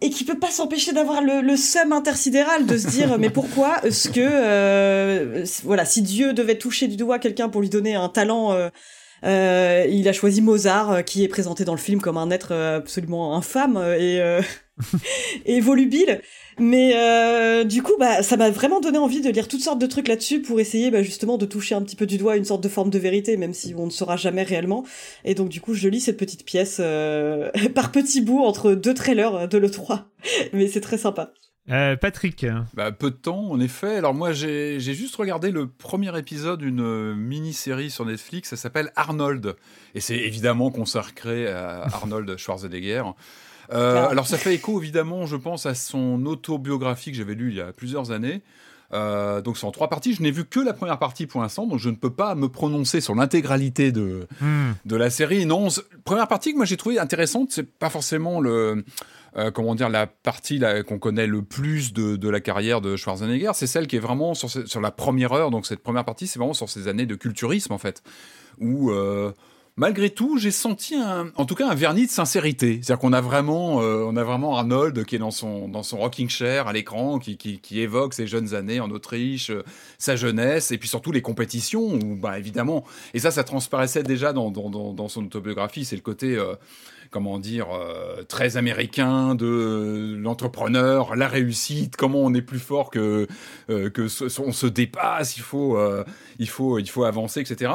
Et 0.00 0.10
qui 0.10 0.24
peut 0.24 0.38
pas 0.38 0.50
s'empêcher 0.50 0.92
d'avoir 0.92 1.22
le, 1.22 1.40
le 1.40 1.56
seum 1.56 1.92
intersidéral 1.92 2.66
de 2.66 2.76
se 2.76 2.88
dire 2.88 3.18
mais 3.18 3.30
pourquoi 3.30 3.82
est-ce 3.84 4.08
que 4.08 4.20
euh, 4.20 5.44
voilà 5.62 5.84
si 5.84 6.02
Dieu 6.02 6.32
devait 6.32 6.58
toucher 6.58 6.88
du 6.88 6.96
doigt 6.96 7.18
quelqu'un 7.18 7.48
pour 7.48 7.62
lui 7.62 7.70
donner 7.70 7.94
un 7.94 8.08
talent 8.08 8.52
euh, 8.52 8.68
euh, 9.24 9.86
il 9.88 10.06
a 10.08 10.12
choisi 10.12 10.42
Mozart 10.42 11.04
qui 11.04 11.24
est 11.24 11.28
présenté 11.28 11.64
dans 11.64 11.72
le 11.72 11.78
film 11.78 12.00
comme 12.02 12.18
un 12.18 12.30
être 12.30 12.52
absolument 12.52 13.34
infâme 13.36 13.82
et 13.98 14.20
et 15.46 15.60
volubile 15.60 16.20
mais 16.58 16.92
euh, 16.94 17.64
du 17.64 17.82
coup, 17.82 17.94
bah, 17.98 18.22
ça 18.22 18.36
m'a 18.36 18.50
vraiment 18.50 18.80
donné 18.80 18.98
envie 18.98 19.20
de 19.20 19.30
lire 19.30 19.48
toutes 19.48 19.62
sortes 19.62 19.80
de 19.80 19.86
trucs 19.86 20.08
là-dessus 20.08 20.40
pour 20.40 20.60
essayer 20.60 20.90
bah, 20.90 21.02
justement 21.02 21.38
de 21.38 21.46
toucher 21.46 21.74
un 21.74 21.82
petit 21.82 21.96
peu 21.96 22.06
du 22.06 22.18
doigt 22.18 22.36
une 22.36 22.44
sorte 22.44 22.62
de 22.62 22.68
forme 22.68 22.90
de 22.90 22.98
vérité, 22.98 23.36
même 23.36 23.54
si 23.54 23.74
on 23.76 23.86
ne 23.86 23.90
saura 23.90 24.16
jamais 24.16 24.42
réellement. 24.42 24.84
Et 25.24 25.34
donc 25.34 25.48
du 25.48 25.60
coup, 25.60 25.74
je 25.74 25.88
lis 25.88 26.00
cette 26.00 26.16
petite 26.16 26.44
pièce 26.44 26.78
euh, 26.80 27.50
par 27.74 27.92
petits 27.92 28.20
bouts 28.20 28.42
entre 28.44 28.74
deux 28.74 28.94
trailers 28.94 29.48
de 29.48 29.58
l'E3. 29.58 30.04
Mais 30.52 30.68
c'est 30.68 30.80
très 30.80 30.98
sympa. 30.98 31.32
Euh, 31.70 31.96
Patrick 31.96 32.44
bah, 32.74 32.92
Peu 32.92 33.10
de 33.10 33.16
temps, 33.16 33.50
en 33.50 33.58
effet. 33.58 33.96
Alors 33.96 34.12
moi, 34.12 34.32
j'ai 34.32 34.78
juste 34.78 35.16
regardé 35.16 35.50
le 35.50 35.66
premier 35.66 36.16
épisode 36.18 36.60
d'une 36.60 37.14
mini-série 37.14 37.90
sur 37.90 38.04
Netflix, 38.04 38.50
ça 38.50 38.56
s'appelle 38.56 38.92
Arnold. 38.96 39.56
Et 39.94 40.00
c'est 40.00 40.16
évidemment 40.16 40.70
consacré 40.70 41.48
à 41.48 41.84
Arnold 41.84 42.36
Schwarzenegger. 42.36 43.02
Euh, 43.72 44.08
alors 44.08 44.26
ça 44.26 44.36
fait 44.36 44.54
écho 44.54 44.80
évidemment, 44.80 45.26
je 45.26 45.36
pense, 45.36 45.66
à 45.66 45.74
son 45.74 46.26
autobiographie 46.26 47.10
que 47.10 47.16
j'avais 47.16 47.34
lu 47.34 47.50
il 47.50 47.56
y 47.56 47.60
a 47.60 47.72
plusieurs 47.72 48.10
années. 48.10 48.42
Euh, 48.92 49.40
donc 49.40 49.56
c'est 49.56 49.66
en 49.66 49.72
trois 49.72 49.88
parties. 49.88 50.14
Je 50.14 50.22
n'ai 50.22 50.30
vu 50.30 50.44
que 50.44 50.60
la 50.60 50.72
première 50.72 50.98
partie 50.98 51.26
pour 51.26 51.40
l'instant, 51.40 51.66
donc 51.66 51.78
je 51.78 51.88
ne 51.88 51.96
peux 51.96 52.10
pas 52.10 52.34
me 52.34 52.48
prononcer 52.48 53.00
sur 53.00 53.14
l'intégralité 53.14 53.90
de, 53.90 54.28
Hmm. 54.40 54.72
de 54.84 54.96
la 54.96 55.10
série. 55.10 55.46
Non, 55.46 55.68
première 56.04 56.28
partie 56.28 56.52
que 56.52 56.56
moi 56.58 56.66
j'ai 56.66 56.76
trouvé 56.76 56.98
intéressante, 56.98 57.50
c'est 57.50 57.68
pas 57.68 57.90
forcément 57.90 58.40
le 58.40 58.84
euh, 59.36 59.50
comment 59.50 59.74
dire 59.74 59.88
la 59.88 60.06
partie 60.06 60.60
qu'on 60.86 61.00
connaît 61.00 61.26
le 61.26 61.42
plus 61.42 61.92
de, 61.92 62.14
de 62.14 62.28
la 62.28 62.40
carrière 62.40 62.80
de 62.80 62.94
Schwarzenegger, 62.94 63.50
c'est 63.54 63.66
celle 63.66 63.88
qui 63.88 63.96
est 63.96 64.00
vraiment 64.00 64.34
sur, 64.34 64.48
sur 64.48 64.80
la 64.80 64.90
première 64.92 65.32
heure. 65.32 65.50
Donc 65.50 65.66
cette 65.66 65.82
première 65.82 66.04
partie, 66.04 66.28
c'est 66.28 66.38
vraiment 66.38 66.54
sur 66.54 66.68
ces 66.68 66.86
années 66.86 67.06
de 67.06 67.16
culturisme 67.16 67.72
en 67.72 67.78
fait, 67.78 68.02
où 68.60 68.90
euh, 68.90 69.32
malgré 69.76 70.10
tout, 70.10 70.38
j'ai 70.38 70.50
senti 70.50 70.94
un, 70.94 71.30
en 71.36 71.44
tout 71.44 71.54
cas 71.54 71.68
un 71.68 71.74
vernis 71.74 72.06
de 72.06 72.10
sincérité. 72.10 72.80
C'est-à-dire 72.82 72.98
qu'on 72.98 73.12
a 73.12 73.20
vraiment, 73.20 73.82
euh, 73.82 74.04
on 74.06 74.16
a 74.16 74.24
vraiment 74.24 74.56
Arnold 74.56 75.04
qui 75.04 75.16
est 75.16 75.18
dans 75.18 75.30
son 75.30 75.68
dans 75.68 75.82
son 75.82 75.98
rocking 75.98 76.28
chair 76.28 76.68
à 76.68 76.72
l'écran, 76.72 77.18
qui, 77.18 77.36
qui, 77.36 77.80
évoque 77.80 78.14
ses 78.14 78.26
jeunes 78.26 78.54
années 78.54 78.80
en 78.80 78.90
Autriche, 78.90 79.50
euh, 79.50 79.62
sa 79.98 80.16
jeunesse, 80.16 80.70
et 80.70 80.78
puis 80.78 80.88
surtout 80.88 81.12
les 81.12 81.22
compétitions. 81.22 81.94
Où, 81.94 82.16
bah 82.16 82.38
évidemment, 82.38 82.84
et 83.14 83.18
ça, 83.18 83.30
ça 83.30 83.44
transparaissait 83.44 84.02
déjà 84.02 84.32
dans 84.32 84.50
dans, 84.50 84.70
dans, 84.70 84.92
dans 84.92 85.08
son 85.08 85.24
autobiographie. 85.24 85.84
C'est 85.84 85.96
le 85.96 86.02
côté 86.02 86.36
euh, 86.36 86.54
comment 87.14 87.38
dire, 87.38 87.68
euh, 87.72 88.24
très 88.24 88.56
américain 88.56 89.36
de 89.36 90.16
l'entrepreneur, 90.18 91.14
la 91.14 91.28
réussite, 91.28 91.94
comment 91.94 92.18
on 92.18 92.34
est 92.34 92.42
plus 92.42 92.58
fort 92.58 92.90
que, 92.90 93.28
euh, 93.70 93.88
que 93.88 94.08
ce- 94.08 94.40
on 94.40 94.50
se 94.50 94.66
dépasse, 94.66 95.36
il 95.36 95.42
faut, 95.42 95.76
euh, 95.78 96.02
il 96.40 96.48
faut, 96.48 96.80
il 96.80 96.90
faut 96.90 97.04
avancer, 97.04 97.38
etc. 97.40 97.70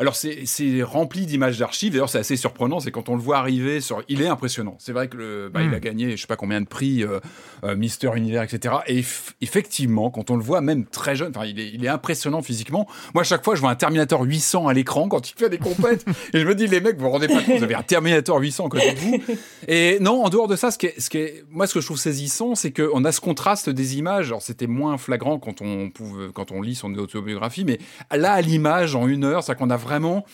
Alors 0.00 0.16
c'est 0.16 0.82
rempli 0.82 1.24
d'images 1.24 1.56
d'archives. 1.56 1.92
D'ailleurs, 1.92 2.08
c'est 2.08 2.18
assez 2.18 2.34
surprenant. 2.36 2.80
C'est 2.80 2.90
quand 2.90 3.08
on 3.08 3.14
le 3.14 3.22
voit 3.22 3.38
arriver 3.38 3.80
sur, 3.80 4.02
il 4.08 4.22
est 4.22 4.26
impressionnant. 4.26 4.74
C'est 4.80 4.92
vrai 4.92 5.06
que 5.06 5.16
le, 5.16 5.48
bah, 5.54 5.60
il 5.62 5.72
a 5.72 5.78
gagné, 5.78 6.16
je 6.16 6.20
sais 6.22 6.26
pas 6.26 6.34
combien 6.36 6.60
de 6.60 6.66
prix, 6.66 7.04
euh, 7.04 7.76
Mister 7.76 8.10
Univers, 8.16 8.42
etc. 8.42 8.74
Et 8.88 9.02
eff- 9.02 9.34
effectivement, 9.40 10.10
quand 10.10 10.30
on 10.30 10.36
le 10.36 10.42
voit, 10.42 10.60
même 10.62 10.84
très 10.84 11.14
jeune, 11.14 11.32
enfin, 11.36 11.46
il 11.46 11.60
est, 11.60 11.70
il 11.72 11.84
est 11.84 11.88
impressionnant 11.88 12.42
physiquement. 12.42 12.88
Moi, 13.14 13.20
à 13.20 13.24
chaque 13.24 13.44
fois, 13.44 13.54
je 13.54 13.60
vois 13.60 13.70
un 13.70 13.76
Terminator 13.76 14.22
800 14.22 14.66
à 14.66 14.72
l'écran 14.74 15.08
quand 15.08 15.30
il 15.30 15.34
fait 15.36 15.48
des 15.48 15.58
compètes, 15.58 16.04
et 16.34 16.40
je 16.40 16.44
me 16.46 16.56
dis, 16.56 16.66
les 16.66 16.80
mecs, 16.80 16.96
vous 16.96 17.04
vous 17.04 17.10
rendez 17.10 17.28
pas 17.28 17.40
compte, 17.42 17.58
vous 17.58 17.64
avez 17.64 17.74
un 17.76 17.82
Terminator 17.82 18.38
800 18.38 18.66
à 18.66 18.79
vous. 18.96 19.20
Et 19.68 19.98
non, 20.00 20.24
en 20.24 20.28
dehors 20.28 20.48
de 20.48 20.56
ça, 20.56 20.70
ce 20.70 20.78
qui 20.78 20.86
est, 20.86 21.00
ce 21.00 21.10
qui 21.10 21.18
est, 21.18 21.44
moi, 21.50 21.66
ce 21.66 21.74
que 21.74 21.80
je 21.80 21.86
trouve 21.86 21.98
saisissant, 21.98 22.54
c'est 22.54 22.72
qu'on 22.72 23.04
a 23.04 23.12
ce 23.12 23.20
contraste 23.20 23.70
des 23.70 23.98
images. 23.98 24.28
Alors, 24.28 24.42
c'était 24.42 24.66
moins 24.66 24.98
flagrant 24.98 25.38
quand 25.38 25.62
on 25.62 25.90
pouvait, 25.90 26.28
quand 26.32 26.52
on 26.52 26.62
lit 26.62 26.74
son 26.74 26.94
autobiographie, 26.94 27.64
mais 27.64 27.78
là, 28.10 28.32
à 28.32 28.40
l'image, 28.40 28.94
en 28.94 29.06
une 29.06 29.24
heure, 29.24 29.42
c'est 29.42 29.56
qu'on 29.56 29.70
a 29.70 29.76
vraiment 29.76 30.24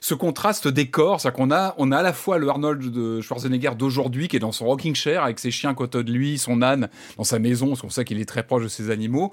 ce 0.00 0.14
contraste 0.14 0.68
des 0.68 0.88
corps, 0.88 1.20
c'est 1.20 1.32
qu'on 1.32 1.50
a, 1.50 1.74
on 1.78 1.92
a 1.92 1.98
à 1.98 2.02
la 2.02 2.12
fois 2.12 2.38
le 2.38 2.48
Arnold 2.48 2.90
de 2.90 3.20
Schwarzenegger 3.20 3.72
d'aujourd'hui 3.78 4.28
qui 4.28 4.36
est 4.36 4.40
dans 4.40 4.52
son 4.52 4.66
rocking 4.66 4.94
chair 4.94 5.22
avec 5.22 5.38
ses 5.38 5.50
chiens 5.50 5.70
à 5.70 5.74
côté 5.74 6.02
de 6.02 6.10
lui, 6.10 6.38
son 6.38 6.62
âne 6.62 6.88
dans 7.16 7.24
sa 7.24 7.38
maison, 7.38 7.74
c'est 7.74 7.82
pour 7.82 7.92
ça 7.92 8.04
qu'il 8.04 8.20
est 8.20 8.24
très 8.24 8.42
proche 8.42 8.62
de 8.62 8.68
ses 8.68 8.90
animaux. 8.90 9.32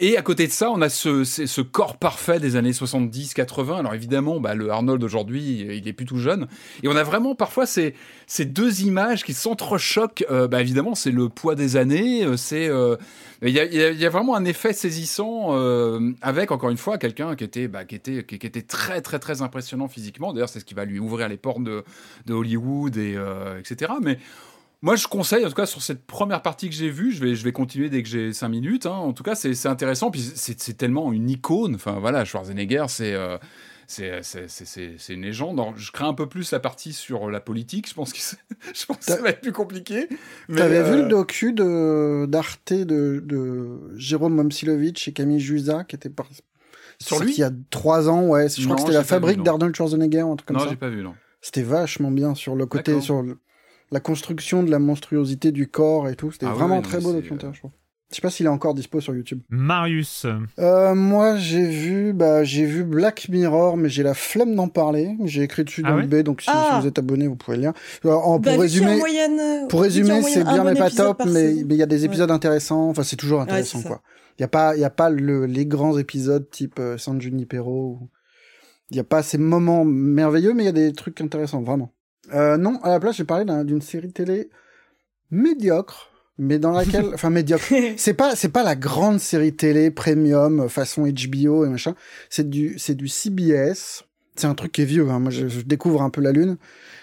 Et 0.00 0.16
à 0.16 0.22
côté 0.22 0.46
de 0.46 0.52
ça, 0.52 0.70
on 0.70 0.82
a 0.82 0.88
ce, 0.88 1.24
ce, 1.24 1.60
corps 1.60 1.96
parfait 1.96 2.40
des 2.40 2.56
années 2.56 2.72
70-80. 2.72 3.78
Alors 3.78 3.94
évidemment, 3.94 4.40
bah, 4.40 4.54
le 4.54 4.70
Arnold 4.70 5.00
d'aujourd'hui, 5.00 5.66
il 5.76 5.86
est 5.86 5.92
plus 5.92 6.06
jeune. 6.18 6.48
Et 6.82 6.88
on 6.88 6.96
a 6.96 7.02
vraiment 7.02 7.34
parfois 7.34 7.66
ces, 7.66 7.94
ces 8.26 8.44
deux 8.44 8.82
images 8.82 9.24
qui 9.24 9.34
s'entrechoquent. 9.34 10.24
Euh, 10.30 10.48
bah, 10.48 10.60
évidemment, 10.60 10.94
c'est 10.94 11.10
le 11.10 11.28
poids 11.28 11.54
des 11.54 11.76
années, 11.76 12.24
euh, 12.24 12.36
c'est... 12.36 12.68
euh, 12.68 12.96
il 13.42 13.50
y, 13.50 14.04
a, 14.04 14.10
vraiment 14.10 14.34
un 14.34 14.44
effet 14.44 14.72
saisissant 14.72 15.50
euh, 15.50 16.12
avec, 16.22 16.50
encore 16.50 16.70
une 16.70 16.76
fois, 16.76 16.98
quelqu'un 16.98 17.36
qui 17.36 17.44
était, 17.44 17.68
bah, 17.68 17.84
qui, 17.84 17.94
était, 17.94 18.62
très, 18.62 19.00
très, 19.00 19.20
très 19.20 19.42
impressionnant 19.42 19.86
physiquement. 19.86 20.32
D'ailleurs, 20.32 20.48
c'est 20.48 20.58
ce 20.58 20.64
qui 20.64 20.74
va 20.74 20.84
lui 20.84 20.98
ouvrir 20.98 21.28
les 21.28 21.36
portes 21.36 21.62
de, 21.62 21.84
Hollywood, 22.28 22.96
et, 22.96 23.14
euh, 23.16 23.60
etc. 23.60 23.92
Mais 24.02 24.18
moi, 24.82 24.96
je 24.96 25.06
conseille, 25.06 25.44
en 25.46 25.48
tout 25.48 25.54
cas, 25.54 25.66
sur 25.66 25.82
cette 25.82 26.04
première 26.04 26.42
partie 26.42 26.68
que 26.68 26.74
j'ai 26.74 26.90
vue, 26.90 27.12
je 27.12 27.44
vais, 27.44 27.52
continuer 27.52 27.88
dès 27.88 28.02
que 28.02 28.08
j'ai 28.08 28.32
5 28.32 28.48
minutes. 28.48 28.86
hein. 28.86 28.90
En 28.90 29.12
tout 29.12 29.22
cas, 29.22 29.36
c'est 29.36 29.66
intéressant. 29.66 30.10
Puis 30.10 30.32
c'est 30.34 30.76
tellement 30.76 31.12
une 31.12 31.30
icône. 31.30 31.76
Enfin, 31.76 31.98
voilà, 32.00 32.24
Schwarzenegger, 32.24 32.86
c'est. 32.88 33.12
euh, 33.14 33.38
c'est- 33.88 34.48
c'est 34.98 35.14
une 35.14 35.22
légende. 35.22 35.58
Alors, 35.58 35.76
je 35.76 35.90
crains 35.90 36.08
un 36.08 36.14
peu 36.14 36.28
plus 36.28 36.52
la 36.52 36.60
partie 36.60 36.92
sur 36.92 37.30
la 37.30 37.40
politique. 37.40 37.88
Je 37.88 37.94
pense 37.94 38.12
que, 38.12 38.18
c'est- 38.20 38.36
je 38.74 38.84
pense 38.86 38.98
que 38.98 39.04
ça 39.04 39.20
va 39.20 39.30
être 39.30 39.40
plus 39.40 39.52
compliqué. 39.52 40.08
T'avais 40.54 40.82
vu 40.82 40.90
euh, 40.98 41.02
le 41.04 41.08
docu 41.08 41.52
de 41.52 42.26
d'Arte 42.26 42.72
de, 42.72 43.22
de 43.24 43.78
Jérôme 43.96 44.34
Momsilovic 44.34 45.08
et 45.08 45.12
Camille 45.12 45.40
Juza 45.40 45.84
qui 45.84 45.96
était 45.96 46.10
par... 46.10 46.26
Sur 47.00 47.20
lui? 47.20 47.32
il 47.32 47.38
y 47.38 47.42
a 47.44 47.50
trois 47.70 48.08
ans, 48.08 48.26
ouais. 48.26 48.48
Je 48.48 48.60
Non, 48.62 48.74
crois 48.74 48.76
que 48.76 48.82
c'était 48.82 48.94
la 48.98 49.04
fabrique 49.04 49.34
vu, 49.36 49.38
non. 49.38 49.44
d'Arnold 49.44 49.74
Schwarzenegger, 49.74 50.20
un 50.20 50.36
truc 50.36 50.48
comme 50.48 50.56
Non, 50.56 50.64
ça. 50.64 50.70
j'ai 50.70 50.76
pas 50.76 50.88
vu, 50.88 51.02
non. 51.02 51.14
C'était 51.40 51.62
vachement 51.62 52.10
bien 52.10 52.34
sur 52.34 52.56
le 52.56 52.66
côté, 52.66 53.00
sur 53.00 53.22
le- 53.22 53.38
la 53.92 54.00
construction 54.00 54.62
de 54.64 54.70
la 54.70 54.78
monstruosité 54.80 55.50
du 55.52 55.68
corps 55.68 56.08
et 56.08 56.16
tout. 56.16 56.30
C'était 56.32 56.46
Ah 56.46 56.52
vraiment 56.52 56.82
très 56.82 56.98
non, 56.98 57.04
beau 57.04 57.12
documentaire, 57.14 57.50
euh, 57.50 57.54
je 57.54 57.58
trouve. 57.60 57.70
Je 58.10 58.16
sais 58.16 58.22
pas 58.22 58.30
s'il 58.30 58.46
est 58.46 58.48
encore 58.48 58.72
dispo 58.72 59.00
sur 59.02 59.14
YouTube. 59.14 59.40
Marius. 59.50 60.24
Euh, 60.58 60.94
moi, 60.94 61.36
j'ai 61.36 61.66
vu, 61.68 62.14
bah, 62.14 62.42
j'ai 62.42 62.64
vu 62.64 62.82
Black 62.82 63.28
Mirror, 63.28 63.76
mais 63.76 63.90
j'ai 63.90 64.02
la 64.02 64.14
flemme 64.14 64.54
d'en 64.54 64.68
parler. 64.68 65.14
J'ai 65.26 65.42
écrit 65.42 65.62
dessus 65.64 65.82
Ah 65.84 65.90
dans 65.90 65.96
ouais 65.96 66.02
le 66.02 66.08
B, 66.08 66.14
donc 66.22 66.40
si, 66.40 66.48
Ah. 66.50 66.70
si 66.74 66.80
vous 66.80 66.86
êtes 66.88 66.98
abonné, 66.98 67.26
vous 67.26 67.36
pouvez 67.36 67.58
le 67.58 67.64
lire. 67.64 67.72
Euh, 68.06 68.12
en- 68.12 68.38
Bah, 68.38 68.50
pour 68.52 68.58
en 68.60 68.62
résumer, 68.62 68.96
moyenne- 68.96 69.68
pour 69.68 69.82
résumer, 69.82 70.22
c'est 70.22 70.42
bien 70.42 70.64
bon 70.64 70.70
mais 70.72 70.74
pas 70.74 70.88
top, 70.90 71.22
mais 71.26 71.54
il 71.54 71.72
y 71.74 71.82
a 71.82 71.86
des 71.86 72.00
Ouais. 72.00 72.06
épisodes 72.06 72.30
intéressants. 72.30 72.88
Enfin, 72.88 73.02
c'est 73.02 73.16
toujours 73.16 73.42
intéressant, 73.42 73.82
quoi. 73.82 74.00
Il 74.38 74.42
y 74.42 74.44
a 74.44 74.48
pas, 74.48 74.74
il 74.74 74.80
y 74.80 74.84
a 74.84 74.90
pas 74.90 75.10
le, 75.10 75.44
les 75.44 75.66
grands 75.66 75.98
épisodes 75.98 76.48
type 76.48 76.78
euh, 76.78 76.96
San 76.96 77.20
Junipero. 77.20 77.98
ou- 78.00 78.08
Il 78.90 78.96
y 78.96 79.00
a 79.00 79.04
pas 79.04 79.22
ces 79.22 79.36
moments 79.36 79.84
merveilleux, 79.84 80.54
mais 80.54 80.62
il 80.62 80.66
y 80.66 80.70
a 80.70 80.72
des 80.72 80.94
trucs 80.94 81.20
intéressants, 81.20 81.60
vraiment. 81.60 81.92
Euh, 82.32 82.56
non, 82.56 82.78
à 82.82 82.88
la 82.88 83.00
place, 83.00 83.16
j'ai 83.16 83.24
parlé 83.24 83.44
d'un- 83.44 83.64
d'une 83.64 83.82
série 83.82 84.12
télé 84.12 84.48
médiocre, 85.30 86.10
mais 86.38 86.58
dans 86.58 86.72
laquelle, 86.72 87.10
enfin 87.14 87.30
médiocre. 87.30 87.72
C'est 87.96 88.14
pas, 88.14 88.36
c'est 88.36 88.48
pas 88.48 88.62
la 88.62 88.76
grande 88.76 89.20
série 89.20 89.54
télé 89.54 89.90
premium 89.90 90.60
euh, 90.60 90.68
façon 90.68 91.02
HBO 91.02 91.64
et 91.64 91.68
machin. 91.68 91.94
C'est 92.30 92.48
du, 92.48 92.78
c'est 92.78 92.94
du 92.94 93.08
CBS. 93.08 94.04
C'est 94.36 94.46
un 94.46 94.54
truc 94.54 94.72
qui 94.72 94.82
est 94.82 94.86
vieux. 94.86 95.08
Hein. 95.10 95.18
Moi, 95.18 95.30
je, 95.30 95.48
je 95.48 95.60
découvre 95.62 96.02
un 96.02 96.10
peu 96.10 96.20
la 96.20 96.32
lune, 96.32 96.56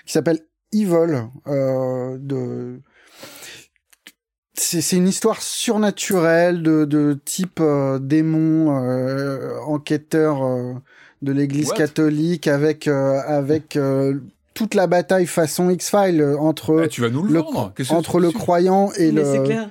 qui 0.06 0.14
s'appelle 0.14 0.40
Evil. 0.72 1.28
Euh, 1.48 2.18
de, 2.20 2.80
c'est, 4.54 4.82
c'est 4.82 4.96
une 4.96 5.08
histoire 5.08 5.42
surnaturelle 5.42 6.62
de, 6.62 6.86
de 6.86 7.20
type 7.26 7.60
euh, 7.60 8.00
démon 8.00 8.78
euh, 8.78 9.58
enquêteur 9.66 10.44
euh, 10.44 10.74
de 11.22 11.32
l'Église 11.32 11.72
catholique 11.74 12.48
avec 12.48 12.88
euh, 12.88 13.20
avec 13.26 13.76
euh, 13.76 14.20
toute 14.56 14.74
la 14.74 14.88
bataille 14.88 15.28
façon 15.28 15.70
X-Files 15.70 16.20
euh, 16.22 16.38
entre 16.40 16.88
tu 16.90 17.02
vas 17.02 17.10
nous 17.12 17.22
le, 17.24 17.34
le, 17.34 17.40
vendre. 17.42 17.74
Qu'est-ce 17.76 17.90
que 17.90 17.94
entre 17.94 18.18
tu- 18.20 18.24
le 18.24 18.32
croyant 18.32 18.92
et 18.98 19.12
Mais 19.12 19.22
le 19.22 19.32
c'est 19.32 19.44
clair. 19.44 19.70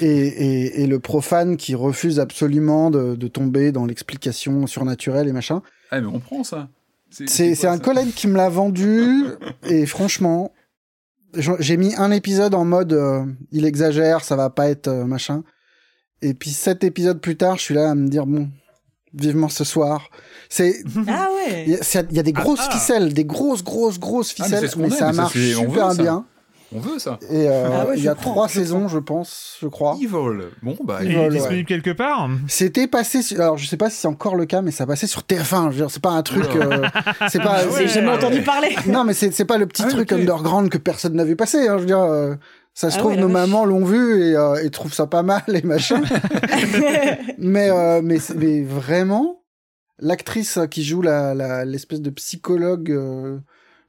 et, 0.00 0.06
et, 0.06 0.82
et 0.82 0.86
le 0.86 0.98
profane 0.98 1.56
qui 1.58 1.74
refuse 1.74 2.18
absolument 2.20 2.90
de, 2.90 3.14
de 3.16 3.28
tomber 3.28 3.70
dans 3.72 3.84
l'explication 3.84 4.66
surnaturelle 4.66 5.28
et 5.28 5.32
machin. 5.32 5.60
Ah, 5.90 6.00
mais 6.00 6.06
on 6.06 6.20
prend 6.20 6.42
ça. 6.42 6.68
C'est 7.10 7.66
un 7.66 7.78
collègue 7.78 8.12
qui 8.14 8.26
me 8.26 8.36
l'a 8.36 8.48
vendu 8.48 9.24
et 9.68 9.86
franchement, 9.86 10.52
j'ai 11.58 11.76
mis 11.76 11.94
un 11.96 12.10
épisode 12.10 12.54
en 12.54 12.64
mode 12.64 12.92
euh, 12.94 13.24
il 13.52 13.64
exagère, 13.66 14.24
ça 14.24 14.36
va 14.36 14.48
pas 14.50 14.68
être 14.70 14.88
euh, 14.88 15.04
machin. 15.04 15.42
Et 16.22 16.32
puis 16.34 16.50
sept 16.50 16.82
épisodes 16.82 17.20
plus 17.20 17.36
tard, 17.36 17.56
je 17.58 17.62
suis 17.62 17.74
là 17.74 17.90
à 17.90 17.94
me 17.94 18.08
dire 18.08 18.26
bon, 18.26 18.48
vivement 19.16 19.48
ce 19.48 19.64
soir. 19.64 20.08
C'est 20.48 20.76
Ah 21.08 21.28
il 21.48 21.68
y, 21.68 21.72
ouais. 21.76 21.78
il 22.10 22.16
y 22.16 22.20
a 22.20 22.22
des 22.22 22.32
grosses 22.32 22.66
ah. 22.68 22.72
ficelles, 22.72 23.12
des 23.12 23.24
grosses 23.24 23.64
grosses 23.64 23.98
grosses 23.98 24.34
Ah, 24.38 24.44
mais 24.48 24.54
ficelles, 24.56 24.70
ce 24.70 24.78
mais, 24.78 24.84
aime, 24.84 24.90
ça 24.90 25.06
mais 25.08 25.12
ça, 25.12 25.22
marche 25.22 25.36
veut 25.36 25.52
super 25.54 25.92
ça. 25.92 26.02
bien. 26.02 26.24
On 26.74 26.80
veut 26.80 26.98
ça. 26.98 27.18
Et 27.30 27.48
euh, 27.48 27.68
Ah 27.72 27.86
ouais, 27.86 27.94
il 27.96 28.02
y 28.02 28.08
a 28.08 28.16
trois 28.16 28.48
saisons, 28.48 28.88
je 28.88 28.98
pense, 28.98 29.56
je 29.62 29.68
crois. 29.68 29.96
Evil. 30.02 30.48
Bon, 30.62 30.76
bah, 30.82 30.98
Il 31.04 31.12
est 31.12 31.16
ouais. 31.16 31.28
disponible 31.30 31.64
quelque 31.68 31.92
part 31.92 32.28
C'était 32.48 32.88
passé, 32.88 33.22
sur- 33.22 33.40
alors 33.40 33.56
je 33.56 33.66
sais 33.68 33.76
pas 33.76 33.88
si 33.88 33.98
c'est 33.98 34.08
encore 34.08 34.34
le 34.34 34.46
cas, 34.46 34.62
mais 34.62 34.72
ça 34.72 34.84
passait 34.84 35.06
sur 35.06 35.22
TF1. 35.22 35.66
Je 35.66 35.68
veux 35.70 35.74
dire, 35.76 35.90
c'est 35.92 36.02
pas 36.02 36.10
un 36.10 36.22
truc, 36.22 36.44
euh, 36.56 36.82
c'est 37.28 37.38
pas, 37.40 37.58
Ah 37.60 37.66
ouais. 37.68 37.82
J'ai 37.82 37.88
jamais 37.88 38.10
entendu 38.10 38.42
parler. 38.42 38.74
non, 38.88 39.04
mais 39.04 39.14
c'est 39.14 39.32
c'est 39.32 39.44
pas 39.44 39.58
le 39.58 39.66
petit 39.66 39.84
Ah, 39.86 39.90
truc 39.90 40.10
ok. 40.10 40.18
underground 40.18 40.68
que 40.68 40.78
personne 40.78 41.14
n'a 41.14 41.24
vu 41.24 41.36
passer. 41.36 41.68
Hein, 41.68 41.74
je 41.76 41.80
veux 41.82 41.86
dire, 41.86 42.00
euh, 42.00 42.34
ça 42.76 42.90
se 42.90 42.96
Ah 42.96 42.98
trouve 43.00 43.12
ouais, 43.12 43.16
la 43.16 43.22
nos 43.22 43.28
mamans 43.28 43.64
l'ont 43.64 43.84
vu 43.84 44.22
et, 44.22 44.36
euh, 44.36 44.62
et 44.62 44.68
trouvent 44.70 44.92
ça 44.92 45.06
pas 45.06 45.22
mal 45.22 45.42
et 45.48 45.62
machin. 45.62 46.02
mais 47.38 47.70
euh, 47.70 48.02
mais 48.02 48.18
mais 48.36 48.62
vraiment, 48.62 49.42
l'actrice 49.98 50.58
qui 50.70 50.84
joue 50.84 51.02
la 51.02 51.34
la- 51.34 51.64
l'espèce 51.64 52.00
de 52.02 52.10
psychologue 52.10 52.90
euh, 52.90 53.38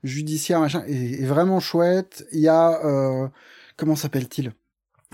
judiciaire 0.03 0.59
machin 0.61 0.83
est, 0.88 1.22
est 1.22 1.25
vraiment 1.25 1.59
chouette. 1.59 2.25
Il 2.32 2.40
y 2.40 2.48
a 2.48 2.83
euh, 2.85 3.27
comment 3.75 3.95
s'appelle-t-il? 3.95 4.53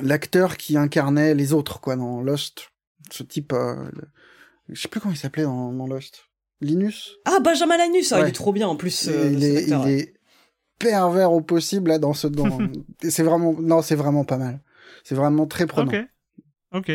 L'acteur 0.01 0.57
qui 0.57 0.77
incarnait 0.77 1.33
les 1.35 1.53
autres 1.53 1.79
quoi 1.79 1.95
dans 1.95 2.21
Lost. 2.21 2.69
Ce 3.11 3.21
type, 3.23 3.53
euh, 3.53 3.75
je 4.69 4.81
sais 4.81 4.87
plus 4.87 4.99
comment 4.99 5.13
il 5.13 5.17
s'appelait 5.17 5.43
dans, 5.43 5.71
dans 5.73 5.87
Lost. 5.87 6.25
Linus? 6.61 7.17
Ah, 7.25 7.39
Benjamin 7.43 7.77
Linus, 7.77 8.11
ah, 8.13 8.19
il 8.19 8.23
Ouais. 8.23 8.29
est 8.29 8.33
trop 8.33 8.53
bien 8.53 8.67
en 8.67 8.75
plus. 8.77 9.09
Euh, 9.09 9.29
il, 9.33 9.43
est, 9.43 9.63
il 9.67 9.75
ouais. 9.75 9.93
est 9.93 10.12
pervers 10.83 11.31
au 11.31 11.41
possible 11.41 11.89
là 11.89 11.99
dans 11.99 12.13
ce 12.13 12.27
dans 12.27 12.59
et 13.03 13.09
c'est 13.09 13.23
vraiment 13.23 13.55
non 13.59 13.81
c'est 13.81 13.95
vraiment 13.95 14.25
pas 14.25 14.37
mal 14.37 14.59
c'est 15.03 15.15
vraiment 15.15 15.45
très 15.45 15.67
prenant 15.67 15.91
Ok. 15.91 16.05
Ok. 16.73 16.91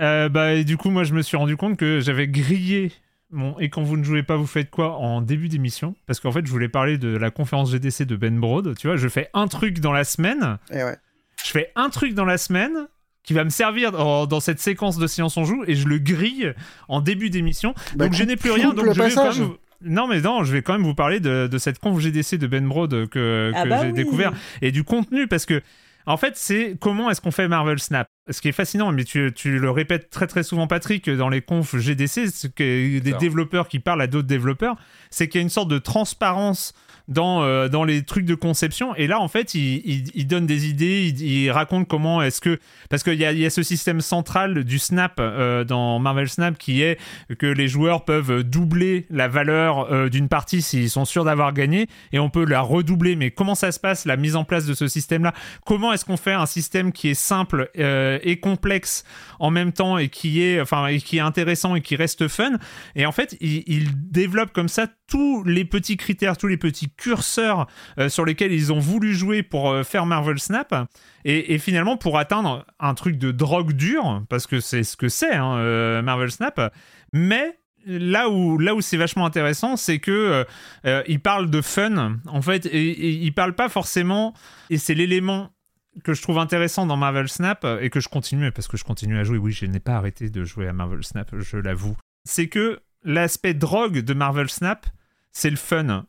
Euh, 0.00 0.28
bah, 0.28 0.54
et 0.54 0.64
du 0.64 0.76
coup, 0.76 0.90
moi, 0.90 1.04
je 1.04 1.14
me 1.14 1.22
suis 1.22 1.36
rendu 1.36 1.56
compte 1.56 1.76
que 1.76 2.00
j'avais 2.00 2.28
grillé 2.28 2.92
Bon, 3.30 3.58
et 3.58 3.68
quand 3.68 3.82
vous 3.82 3.98
ne 3.98 4.04
jouez 4.04 4.22
pas, 4.22 4.36
vous 4.36 4.46
faites 4.46 4.70
quoi 4.70 4.96
en 4.96 5.20
début 5.20 5.50
d'émission? 5.50 5.94
Parce 6.06 6.18
qu'en 6.18 6.32
fait, 6.32 6.46
je 6.46 6.50
voulais 6.50 6.70
parler 6.70 6.96
de 6.96 7.14
la 7.14 7.30
conférence 7.30 7.70
GDC 7.70 8.06
de 8.06 8.16
Ben 8.16 8.40
Broad. 8.40 8.74
Tu 8.78 8.86
vois, 8.86 8.96
je 8.96 9.06
fais 9.06 9.28
un 9.34 9.48
truc 9.48 9.80
dans 9.80 9.92
la 9.92 10.04
semaine. 10.04 10.56
Et 10.70 10.82
ouais. 10.82 10.96
Je 11.44 11.50
fais 11.50 11.70
un 11.76 11.90
truc 11.90 12.14
dans 12.14 12.24
la 12.24 12.38
semaine 12.38 12.88
qui 13.24 13.34
va 13.34 13.44
me 13.44 13.50
servir 13.50 13.92
dans, 13.92 14.26
dans 14.26 14.40
cette 14.40 14.60
séquence 14.60 14.96
de 14.96 15.06
Silence 15.06 15.36
on 15.36 15.44
joue 15.44 15.62
et 15.66 15.74
je 15.74 15.86
le 15.86 15.98
grille 15.98 16.54
en 16.88 17.02
début 17.02 17.28
d'émission. 17.28 17.74
Bah, 17.96 18.06
donc 18.06 18.14
je 18.14 18.24
n'ai 18.24 18.36
plus 18.36 18.50
rien. 18.50 18.72
Donc 18.72 18.94
je 18.94 19.02
vais 19.02 19.10
Non 19.84 20.08
mais 20.08 20.20
non, 20.20 20.42
je 20.44 20.52
vais 20.52 20.62
quand 20.62 20.72
même 20.72 20.82
vous 20.82 20.94
parler 20.94 21.20
de, 21.20 21.46
de 21.46 21.58
cette 21.58 21.78
conf 21.78 22.00
GDC 22.00 22.36
de 22.36 22.46
Ben 22.46 22.66
Broad 22.66 23.08
que, 23.08 23.52
Ah 23.54 23.62
que 23.62 23.68
bah 23.68 23.78
j'ai 23.82 23.86
oui. 23.88 23.92
découvert 23.92 24.32
et 24.60 24.72
du 24.72 24.82
contenu 24.82 25.28
parce 25.28 25.46
que 25.46 25.62
en 26.06 26.16
fait 26.16 26.36
c'est 26.36 26.76
comment 26.80 27.10
est-ce 27.10 27.20
qu'on 27.20 27.30
fait 27.30 27.46
Marvel 27.48 27.78
Snap. 27.78 28.08
Ce 28.30 28.40
qui 28.40 28.48
est 28.48 28.52
fascinant, 28.52 28.90
mais 28.92 29.04
tu, 29.04 29.32
tu 29.34 29.58
le 29.58 29.70
répètes 29.70 30.10
très 30.10 30.26
très 30.26 30.42
souvent 30.42 30.66
Patrick 30.66 31.08
dans 31.08 31.28
les 31.28 31.42
confs 31.42 31.76
GDC, 31.76 32.26
c'est 32.32 32.52
que 32.52 32.98
des 32.98 33.12
développeurs 33.12 33.68
qui 33.68 33.78
parlent 33.78 34.02
à 34.02 34.06
d'autres 34.06 34.26
développeurs, 34.28 34.76
c'est 35.10 35.28
qu'il 35.28 35.38
y 35.38 35.42
a 35.42 35.42
une 35.42 35.48
sorte 35.48 35.68
de 35.68 35.78
transparence 35.78 36.74
dans, 37.08 37.42
euh, 37.42 37.68
dans 37.68 37.84
les 37.84 38.02
trucs 38.02 38.26
de 38.26 38.34
conception. 38.34 38.94
Et 38.94 39.06
là, 39.06 39.18
en 39.20 39.28
fait, 39.28 39.54
il, 39.54 40.10
il, 40.14 40.26
donne 40.26 40.46
des 40.46 40.68
idées, 40.68 41.08
il, 41.08 41.50
raconte 41.50 41.88
comment 41.88 42.22
est-ce 42.22 42.40
que... 42.40 42.60
Parce 42.90 43.02
qu'il 43.02 43.14
y 43.14 43.24
a, 43.24 43.32
y 43.32 43.46
a 43.46 43.50
ce 43.50 43.62
système 43.62 44.02
central 44.02 44.64
du 44.64 44.78
Snap 44.78 45.14
euh, 45.18 45.64
dans 45.64 45.98
Marvel 45.98 46.28
Snap 46.28 46.58
qui 46.58 46.82
est 46.82 46.98
que 47.38 47.46
les 47.46 47.66
joueurs 47.66 48.04
peuvent 48.04 48.42
doubler 48.44 49.06
la 49.10 49.26
valeur 49.26 49.90
euh, 49.90 50.08
d'une 50.08 50.28
partie 50.28 50.60
s'ils 50.60 50.90
sont 50.90 51.06
sûrs 51.06 51.24
d'avoir 51.24 51.52
gagné 51.52 51.86
et 52.12 52.18
on 52.18 52.28
peut 52.28 52.44
la 52.44 52.60
redoubler. 52.60 53.16
Mais 53.16 53.30
comment 53.30 53.54
ça 53.54 53.72
se 53.72 53.80
passe, 53.80 54.04
la 54.04 54.16
mise 54.16 54.36
en 54.36 54.44
place 54.44 54.66
de 54.66 54.74
ce 54.74 54.86
système-là? 54.86 55.32
Comment 55.64 55.92
est-ce 55.94 56.04
qu'on 56.04 56.18
fait 56.18 56.32
un 56.32 56.46
système 56.46 56.92
qui 56.92 57.08
est 57.08 57.14
simple 57.14 57.70
et 57.74 58.40
complexe 58.40 59.04
en 59.38 59.50
même 59.50 59.72
temps 59.72 59.98
et 59.98 60.08
qui 60.08 60.42
est, 60.42 60.60
enfin, 60.60 60.86
et 60.88 60.98
qui 60.98 61.16
est 61.16 61.20
intéressant 61.20 61.74
et 61.74 61.80
qui 61.80 61.96
reste 61.96 62.28
fun? 62.28 62.52
Et 62.94 63.06
en 63.06 63.12
fait, 63.12 63.36
il 63.40 63.88
développe 64.10 64.52
comme 64.52 64.68
ça 64.68 64.86
tous 65.08 65.42
les 65.44 65.64
petits 65.64 65.96
critères, 65.96 66.36
tous 66.36 66.46
les 66.46 66.58
petits 66.58 66.90
curseurs 66.98 67.66
euh, 67.98 68.10
sur 68.10 68.26
lesquels 68.26 68.52
ils 68.52 68.72
ont 68.72 68.78
voulu 68.78 69.14
jouer 69.14 69.42
pour 69.42 69.70
euh, 69.70 69.84
faire 69.84 70.04
Marvel 70.04 70.38
Snap. 70.38 70.74
Et, 71.24 71.58
finalement, 71.58 71.98
pour 71.98 72.18
atteindre 72.18 72.64
un 72.80 72.94
truc 72.94 73.18
de 73.18 73.32
drogue 73.32 73.72
dure, 73.72 74.22
parce 74.30 74.46
que 74.46 74.60
c'est 74.60 74.82
ce 74.82 74.96
que 74.96 75.10
c'est, 75.10 75.34
hein, 75.34 75.56
euh, 75.56 76.00
Marvel 76.00 76.30
Snap, 76.30 76.72
mais 77.12 77.58
là 77.84 78.30
où, 78.30 78.56
là 78.56 78.74
où 78.74 78.80
c'est 78.80 78.96
vachement 78.96 79.26
intéressant, 79.26 79.76
c'est 79.76 79.98
que 79.98 80.46
euh, 80.86 81.02
il 81.06 81.20
parle 81.20 81.50
de 81.50 81.60
fun, 81.60 82.16
en 82.26 82.40
fait, 82.40 82.64
et, 82.64 82.90
et 82.90 83.10
il 83.10 83.34
parle 83.34 83.54
pas 83.54 83.68
forcément, 83.68 84.32
et 84.70 84.78
c'est 84.78 84.94
l'élément 84.94 85.50
que 86.02 86.14
je 86.14 86.22
trouve 86.22 86.38
intéressant 86.38 86.86
dans 86.86 86.96
Marvel 86.96 87.28
Snap, 87.28 87.66
et 87.80 87.90
que 87.90 88.00
je 88.00 88.08
continue, 88.08 88.50
parce 88.52 88.68
que 88.68 88.78
je 88.78 88.84
continue 88.84 89.18
à 89.18 89.24
jouer, 89.24 89.36
oui, 89.36 89.52
je 89.52 89.66
n'ai 89.66 89.80
pas 89.80 89.96
arrêté 89.96 90.30
de 90.30 90.44
jouer 90.44 90.66
à 90.66 90.72
Marvel 90.72 91.04
Snap, 91.04 91.30
je 91.38 91.58
l'avoue, 91.58 91.96
c'est 92.24 92.48
que 92.48 92.80
l'aspect 93.04 93.54
drogue 93.54 93.98
de 93.98 94.14
Marvel 94.14 94.48
Snap, 94.48 94.86
c'est 95.32 95.50
le 95.50 95.56
fun. 95.56 96.06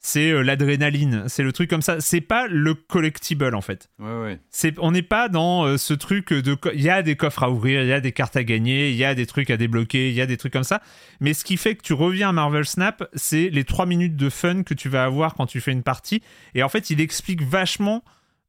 C'est 0.00 0.30
euh, 0.30 0.42
l'adrénaline, 0.42 1.24
c'est 1.26 1.42
le 1.42 1.52
truc 1.52 1.68
comme 1.68 1.82
ça. 1.82 2.00
C'est 2.00 2.20
pas 2.20 2.46
le 2.46 2.74
collectible 2.74 3.54
en 3.54 3.60
fait. 3.60 3.90
Ouais, 3.98 4.20
ouais. 4.22 4.40
C'est, 4.48 4.78
on 4.78 4.92
n'est 4.92 5.02
pas 5.02 5.28
dans 5.28 5.64
euh, 5.64 5.76
ce 5.76 5.92
truc 5.92 6.32
de. 6.32 6.56
Il 6.72 6.82
y 6.82 6.90
a 6.90 7.02
des 7.02 7.16
coffres 7.16 7.42
à 7.42 7.50
ouvrir, 7.50 7.82
il 7.82 7.88
y 7.88 7.92
a 7.92 8.00
des 8.00 8.12
cartes 8.12 8.36
à 8.36 8.44
gagner, 8.44 8.90
il 8.90 8.96
y 8.96 9.04
a 9.04 9.14
des 9.14 9.26
trucs 9.26 9.50
à 9.50 9.56
débloquer, 9.56 10.08
il 10.08 10.14
y 10.14 10.20
a 10.20 10.26
des 10.26 10.36
trucs 10.36 10.52
comme 10.52 10.64
ça. 10.64 10.80
Mais 11.20 11.34
ce 11.34 11.42
qui 11.44 11.56
fait 11.56 11.74
que 11.74 11.82
tu 11.82 11.94
reviens 11.94 12.28
à 12.28 12.32
Marvel 12.32 12.64
Snap, 12.64 13.08
c'est 13.14 13.50
les 13.50 13.64
3 13.64 13.86
minutes 13.86 14.16
de 14.16 14.30
fun 14.30 14.62
que 14.62 14.74
tu 14.74 14.88
vas 14.88 15.04
avoir 15.04 15.34
quand 15.34 15.46
tu 15.46 15.60
fais 15.60 15.72
une 15.72 15.82
partie. 15.82 16.22
Et 16.54 16.62
en 16.62 16.68
fait, 16.68 16.90
il 16.90 17.00
explique 17.00 17.42
vachement 17.42 18.04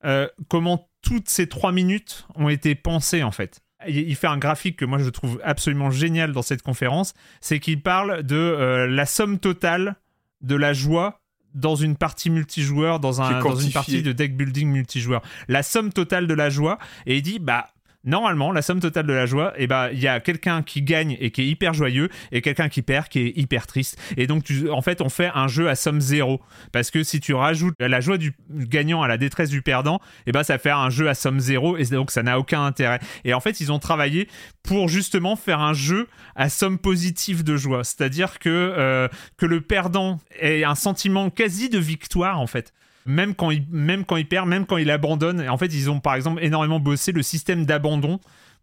euh, 0.06 0.28
comment 0.50 0.88
toutes 1.02 1.30
ces 1.30 1.48
3 1.48 1.72
minutes 1.72 2.28
ont 2.36 2.50
été 2.50 2.76
pensées 2.76 3.24
en 3.24 3.32
fait. 3.32 3.62
Il 3.88 3.98
il 3.98 4.16
fait 4.16 4.28
un 4.28 4.38
graphique 4.38 4.78
que 4.78 4.86
moi 4.86 5.00
je 5.00 5.10
trouve 5.10 5.42
absolument 5.44 5.90
génial 5.90 6.32
dans 6.32 6.42
cette 6.42 6.62
conférence, 6.62 7.14
c'est 7.42 7.60
qu'il 7.60 7.82
parle 7.82 8.24
de 8.24 8.36
euh, 8.36 8.88
la 8.88 9.06
somme 9.06 9.40
totale 9.40 9.96
de 10.42 10.56
la 10.56 10.74
joie 10.74 11.19
dans 11.54 11.76
une 11.76 11.96
partie 11.96 12.30
multijoueur, 12.30 13.00
dans, 13.00 13.22
un, 13.22 13.42
dans 13.42 13.56
une 13.56 13.72
partie 13.72 14.02
de 14.02 14.12
deck 14.12 14.36
building 14.36 14.70
multijoueur. 14.70 15.22
La 15.48 15.64
somme 15.64 15.92
totale 15.92 16.28
de 16.28 16.34
la 16.34 16.50
joie, 16.50 16.78
et 17.06 17.18
il 17.18 17.22
dit, 17.22 17.40
bah, 17.40 17.68
normalement, 18.04 18.52
la 18.52 18.62
somme 18.62 18.80
totale 18.80 19.06
de 19.06 19.14
la 19.14 19.26
joie, 19.26 19.54
et 19.58 19.68
bah, 19.68 19.92
il 19.92 20.00
y 20.00 20.08
a 20.08 20.20
quelqu'un 20.20 20.62
qui 20.64 20.82
gagne 20.82 21.18
et 21.20 21.32
qui 21.32 21.42
est 21.42 21.48
hyper 21.48 21.74
joyeux, 21.74 22.10
et 22.32 22.42
quelqu'un 22.42 22.70
qui 22.70 22.82
perd 22.82 23.08
qui 23.08 23.20
est 23.20 23.38
hyper 23.38 23.68
triste. 23.68 23.98
Et 24.18 24.28
donc, 24.28 24.46
en 24.72 24.82
fait, 24.82 25.02
on 25.02 25.10
fait 25.10 25.32
un 25.34 25.48
jeu 25.48 25.70
à 25.70 25.76
somme 25.76 26.02
zéro. 26.02 26.42
Parce 26.72 26.92
que 26.92 27.04
si 27.04 27.20
tu 27.20 27.34
rajoutes 27.34 27.76
la 27.80 28.00
joie 28.00 28.18
du 28.18 28.34
gagnant 28.50 29.02
à 29.02 29.08
la 29.08 29.18
détresse 29.18 29.50
du 29.50 29.62
perdant, 29.62 30.00
et 30.26 30.32
bah, 30.32 30.44
ça 30.44 30.58
fait 30.58 30.72
un 30.72 30.90
jeu 30.90 31.10
à 31.10 31.14
somme 31.14 31.40
zéro, 31.40 31.78
et 31.78 31.86
donc 31.86 32.12
ça 32.12 32.24
n'a 32.24 32.40
aucun 32.40 32.66
intérêt. 32.66 33.00
Et 33.26 33.34
en 33.34 33.40
fait, 33.40 33.60
ils 33.60 33.72
ont 33.72 33.80
travaillé 33.80 34.28
pour 34.64 34.88
justement 34.88 35.36
faire 35.36 35.60
un 35.60 35.74
jeu 35.74 36.08
à 36.36 36.50
somme 36.50 36.78
positive 36.78 37.44
de 37.44 37.58
joie. 37.58 37.84
C'est-à-dire 37.84 38.40
que, 38.40 38.50
euh, 38.50 39.08
que 39.38 39.46
le 39.46 39.62
perdant 39.62 40.20
ait 40.40 40.64
un 40.64 40.76
sentiment 40.76 41.30
quasi 41.30 41.70
de 41.70 41.80
victoire, 41.80 42.40
en 42.40 42.48
fait. 42.48 42.74
Même 43.10 43.34
quand, 43.34 43.50
il, 43.50 43.66
même 43.72 44.06
quand 44.06 44.18
il 44.18 44.28
perd, 44.28 44.48
même 44.48 44.68
quand 44.68 44.78
il 44.78 44.92
abandonne. 44.92 45.50
En 45.50 45.58
fait, 45.58 45.74
ils 45.74 45.90
ont 45.90 46.00
par 46.00 46.14
exemple 46.14 46.44
énormément 46.44 46.80
bossé 46.80 47.12
le 47.12 47.24
système 47.24 47.66
d'abandon 47.66 48.20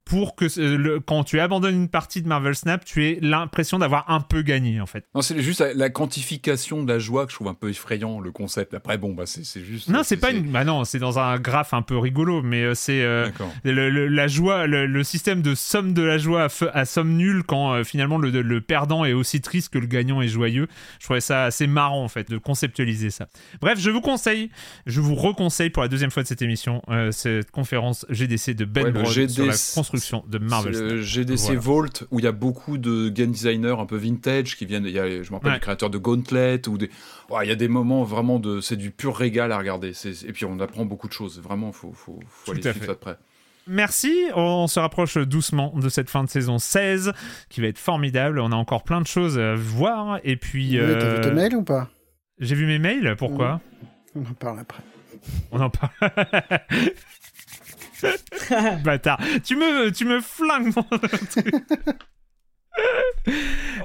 pour 0.06 0.36
que 0.36 0.44
euh, 0.58 0.78
le- 0.78 1.00
quand 1.00 1.24
tu 1.24 1.38
abandonnes 1.40 1.74
une 1.74 1.88
partie 1.88 2.22
de 2.22 2.28
Marvel 2.28 2.54
Snap, 2.54 2.84
tu 2.84 3.04
aies 3.06 3.18
l'impression 3.20 3.78
d'avoir 3.78 4.08
un 4.10 4.20
peu 4.20 4.40
gagné, 4.42 4.80
en 4.80 4.86
fait. 4.86 5.04
Non, 5.14 5.20
c'est 5.20 5.38
juste 5.42 5.60
la, 5.60 5.74
la 5.74 5.90
quantification 5.90 6.82
de 6.84 6.92
la 6.92 6.98
joie 6.98 7.26
que 7.26 7.32
je 7.32 7.36
trouve 7.36 7.48
un 7.48 7.54
peu 7.54 7.68
effrayant, 7.68 8.20
le 8.20 8.30
concept. 8.30 8.72
Après, 8.72 8.96
bon, 8.98 9.12
bah, 9.14 9.24
c'est 9.26 9.64
juste. 9.64 9.88
Non, 9.88 10.02
c'est 10.04 10.16
pas 10.16 10.30
une. 10.30 10.50
Bah 10.50 10.64
non, 10.64 10.84
c'est 10.84 10.98
dans 11.00 11.18
un 11.18 11.38
graphe 11.38 11.74
un 11.74 11.82
peu 11.82 11.98
rigolo, 11.98 12.40
mais 12.40 12.62
euh, 12.62 12.74
c'est. 12.74 13.02
euh, 13.02 13.28
la 13.64 14.28
joie, 14.28 14.66
le, 14.66 14.86
le 14.86 15.04
système 15.04 15.42
de 15.42 15.54
somme 15.54 15.92
de 15.92 16.02
la 16.02 16.18
joie 16.18 16.46
à, 16.72 16.84
somme 16.84 17.14
nulle 17.16 17.42
quand 17.42 17.72
euh, 17.74 17.84
finalement 17.84 18.18
le, 18.18 18.30
le 18.30 18.60
perdant 18.60 19.04
est 19.04 19.12
aussi 19.12 19.40
triste 19.40 19.72
que 19.72 19.78
le 19.78 19.86
gagnant 19.86 20.22
est 20.22 20.28
joyeux. 20.28 20.68
Je 21.00 21.04
trouvais 21.04 21.20
ça 21.20 21.44
assez 21.44 21.66
marrant 21.66 22.04
en 22.04 22.08
fait 22.08 22.30
de 22.30 22.38
conceptualiser 22.38 23.10
ça. 23.10 23.26
Bref, 23.60 23.78
je 23.80 23.90
vous 23.90 24.00
conseille, 24.00 24.50
je 24.86 25.00
vous 25.00 25.14
reconseille 25.14 25.70
pour 25.70 25.82
la 25.82 25.88
deuxième 25.88 26.10
fois 26.10 26.22
de 26.22 26.28
cette 26.28 26.42
émission 26.42 26.82
euh, 26.90 27.10
cette 27.10 27.50
conférence 27.50 28.06
GDC 28.08 28.54
de 28.54 28.64
Ben 28.64 28.86
Ouais, 28.86 28.92
sur 28.92 29.02
la 29.02 29.10
GDC 29.10 29.56
construction 29.96 30.24
de 30.28 30.38
Marvel. 30.38 30.72
Le 30.72 31.00
GDC 31.02 31.44
Voilà. 31.46 31.60
Vault 31.60 32.06
où 32.10 32.18
il 32.18 32.24
y 32.24 32.28
a 32.28 32.32
beaucoup 32.32 32.78
de 32.78 33.08
game 33.08 33.30
designers 33.32 33.76
un 33.78 33.86
peu 33.86 33.96
vintage 33.96 34.56
qui 34.56 34.66
viennent. 34.66 34.84
Il 34.86 34.92
y 34.92 34.98
a, 34.98 35.22
je 35.22 35.28
me 35.30 35.34
rappelle, 35.36 35.50
Ouais. 35.50 35.54
le 35.56 35.60
créateur 35.60 35.90
de 35.90 35.98
Gauntlet 35.98 36.68
ou 36.68 36.78
des. 36.78 36.90
Il 37.42 37.48
y 37.48 37.52
a 37.52 37.56
des 37.56 37.68
moments 37.68 38.04
vraiment 38.04 38.38
de. 38.38 38.60
C'est 38.60 38.76
du 38.76 38.90
pur 38.90 39.16
régal 39.16 39.52
à 39.52 39.58
regarder. 39.58 39.92
Et 40.26 40.32
puis 40.32 40.44
on 40.44 40.58
apprend 40.60 40.84
beaucoup 40.84 41.08
de 41.08 41.12
choses. 41.12 41.40
Vraiment, 41.40 41.72
faut, 41.72 41.92
faut, 41.92 42.20
faut 42.28 42.52
Tout 42.52 42.58
aller 42.58 42.66
à 42.68 42.72
suivre 42.72 42.86
ça 42.86 42.92
de 42.94 42.98
près. 42.98 43.16
Merci, 43.68 44.14
on 44.36 44.68
se 44.68 44.78
rapproche 44.78 45.18
doucement 45.18 45.72
de 45.76 45.88
cette 45.88 46.08
fin 46.08 46.22
de 46.22 46.28
saison 46.28 46.58
16 46.58 47.12
qui 47.48 47.60
va 47.60 47.66
être 47.66 47.78
formidable. 47.80 48.38
On 48.38 48.52
a 48.52 48.54
encore 48.54 48.84
plein 48.84 49.00
de 49.00 49.06
choses 49.08 49.38
à 49.40 49.56
voir 49.56 50.20
et 50.22 50.36
puis 50.36 50.70
Oui, 50.72 50.76
T'as 50.78 50.84
euh, 50.84 51.14
vu 51.16 51.20
tes 51.22 51.32
mails 51.32 51.56
ou 51.56 51.64
pas? 51.64 51.88
J'ai 52.38 52.54
vu 52.54 52.66
mes 52.66 52.78
mails. 52.78 53.16
Pourquoi? 53.18 53.60
On 54.14 54.20
en 54.20 54.34
parle 54.34 54.60
après. 54.60 54.82
On 55.50 55.60
en 55.60 55.70
parle. 55.70 55.90
Bâtard. 58.84 59.20
Tu 59.44 59.56
me, 59.56 59.90
tu 59.90 60.04
me 60.04 60.20
flingues 60.20 60.74
mon 60.74 60.82
truc. 60.98 61.54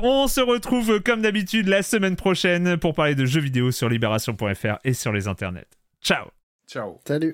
On 0.01 0.27
se 0.27 0.41
retrouve 0.41 0.99
comme 1.01 1.21
d'habitude 1.21 1.67
la 1.67 1.81
semaine 1.83 2.15
prochaine 2.15 2.77
pour 2.77 2.93
parler 2.93 3.15
de 3.15 3.25
jeux 3.25 3.41
vidéo 3.41 3.71
sur 3.71 3.89
libération.fr 3.89 4.77
et 4.83 4.93
sur 4.93 5.11
les 5.11 5.27
internets. 5.27 5.67
Ciao 6.01 6.27
Ciao. 6.67 6.99
Salut. 7.05 7.33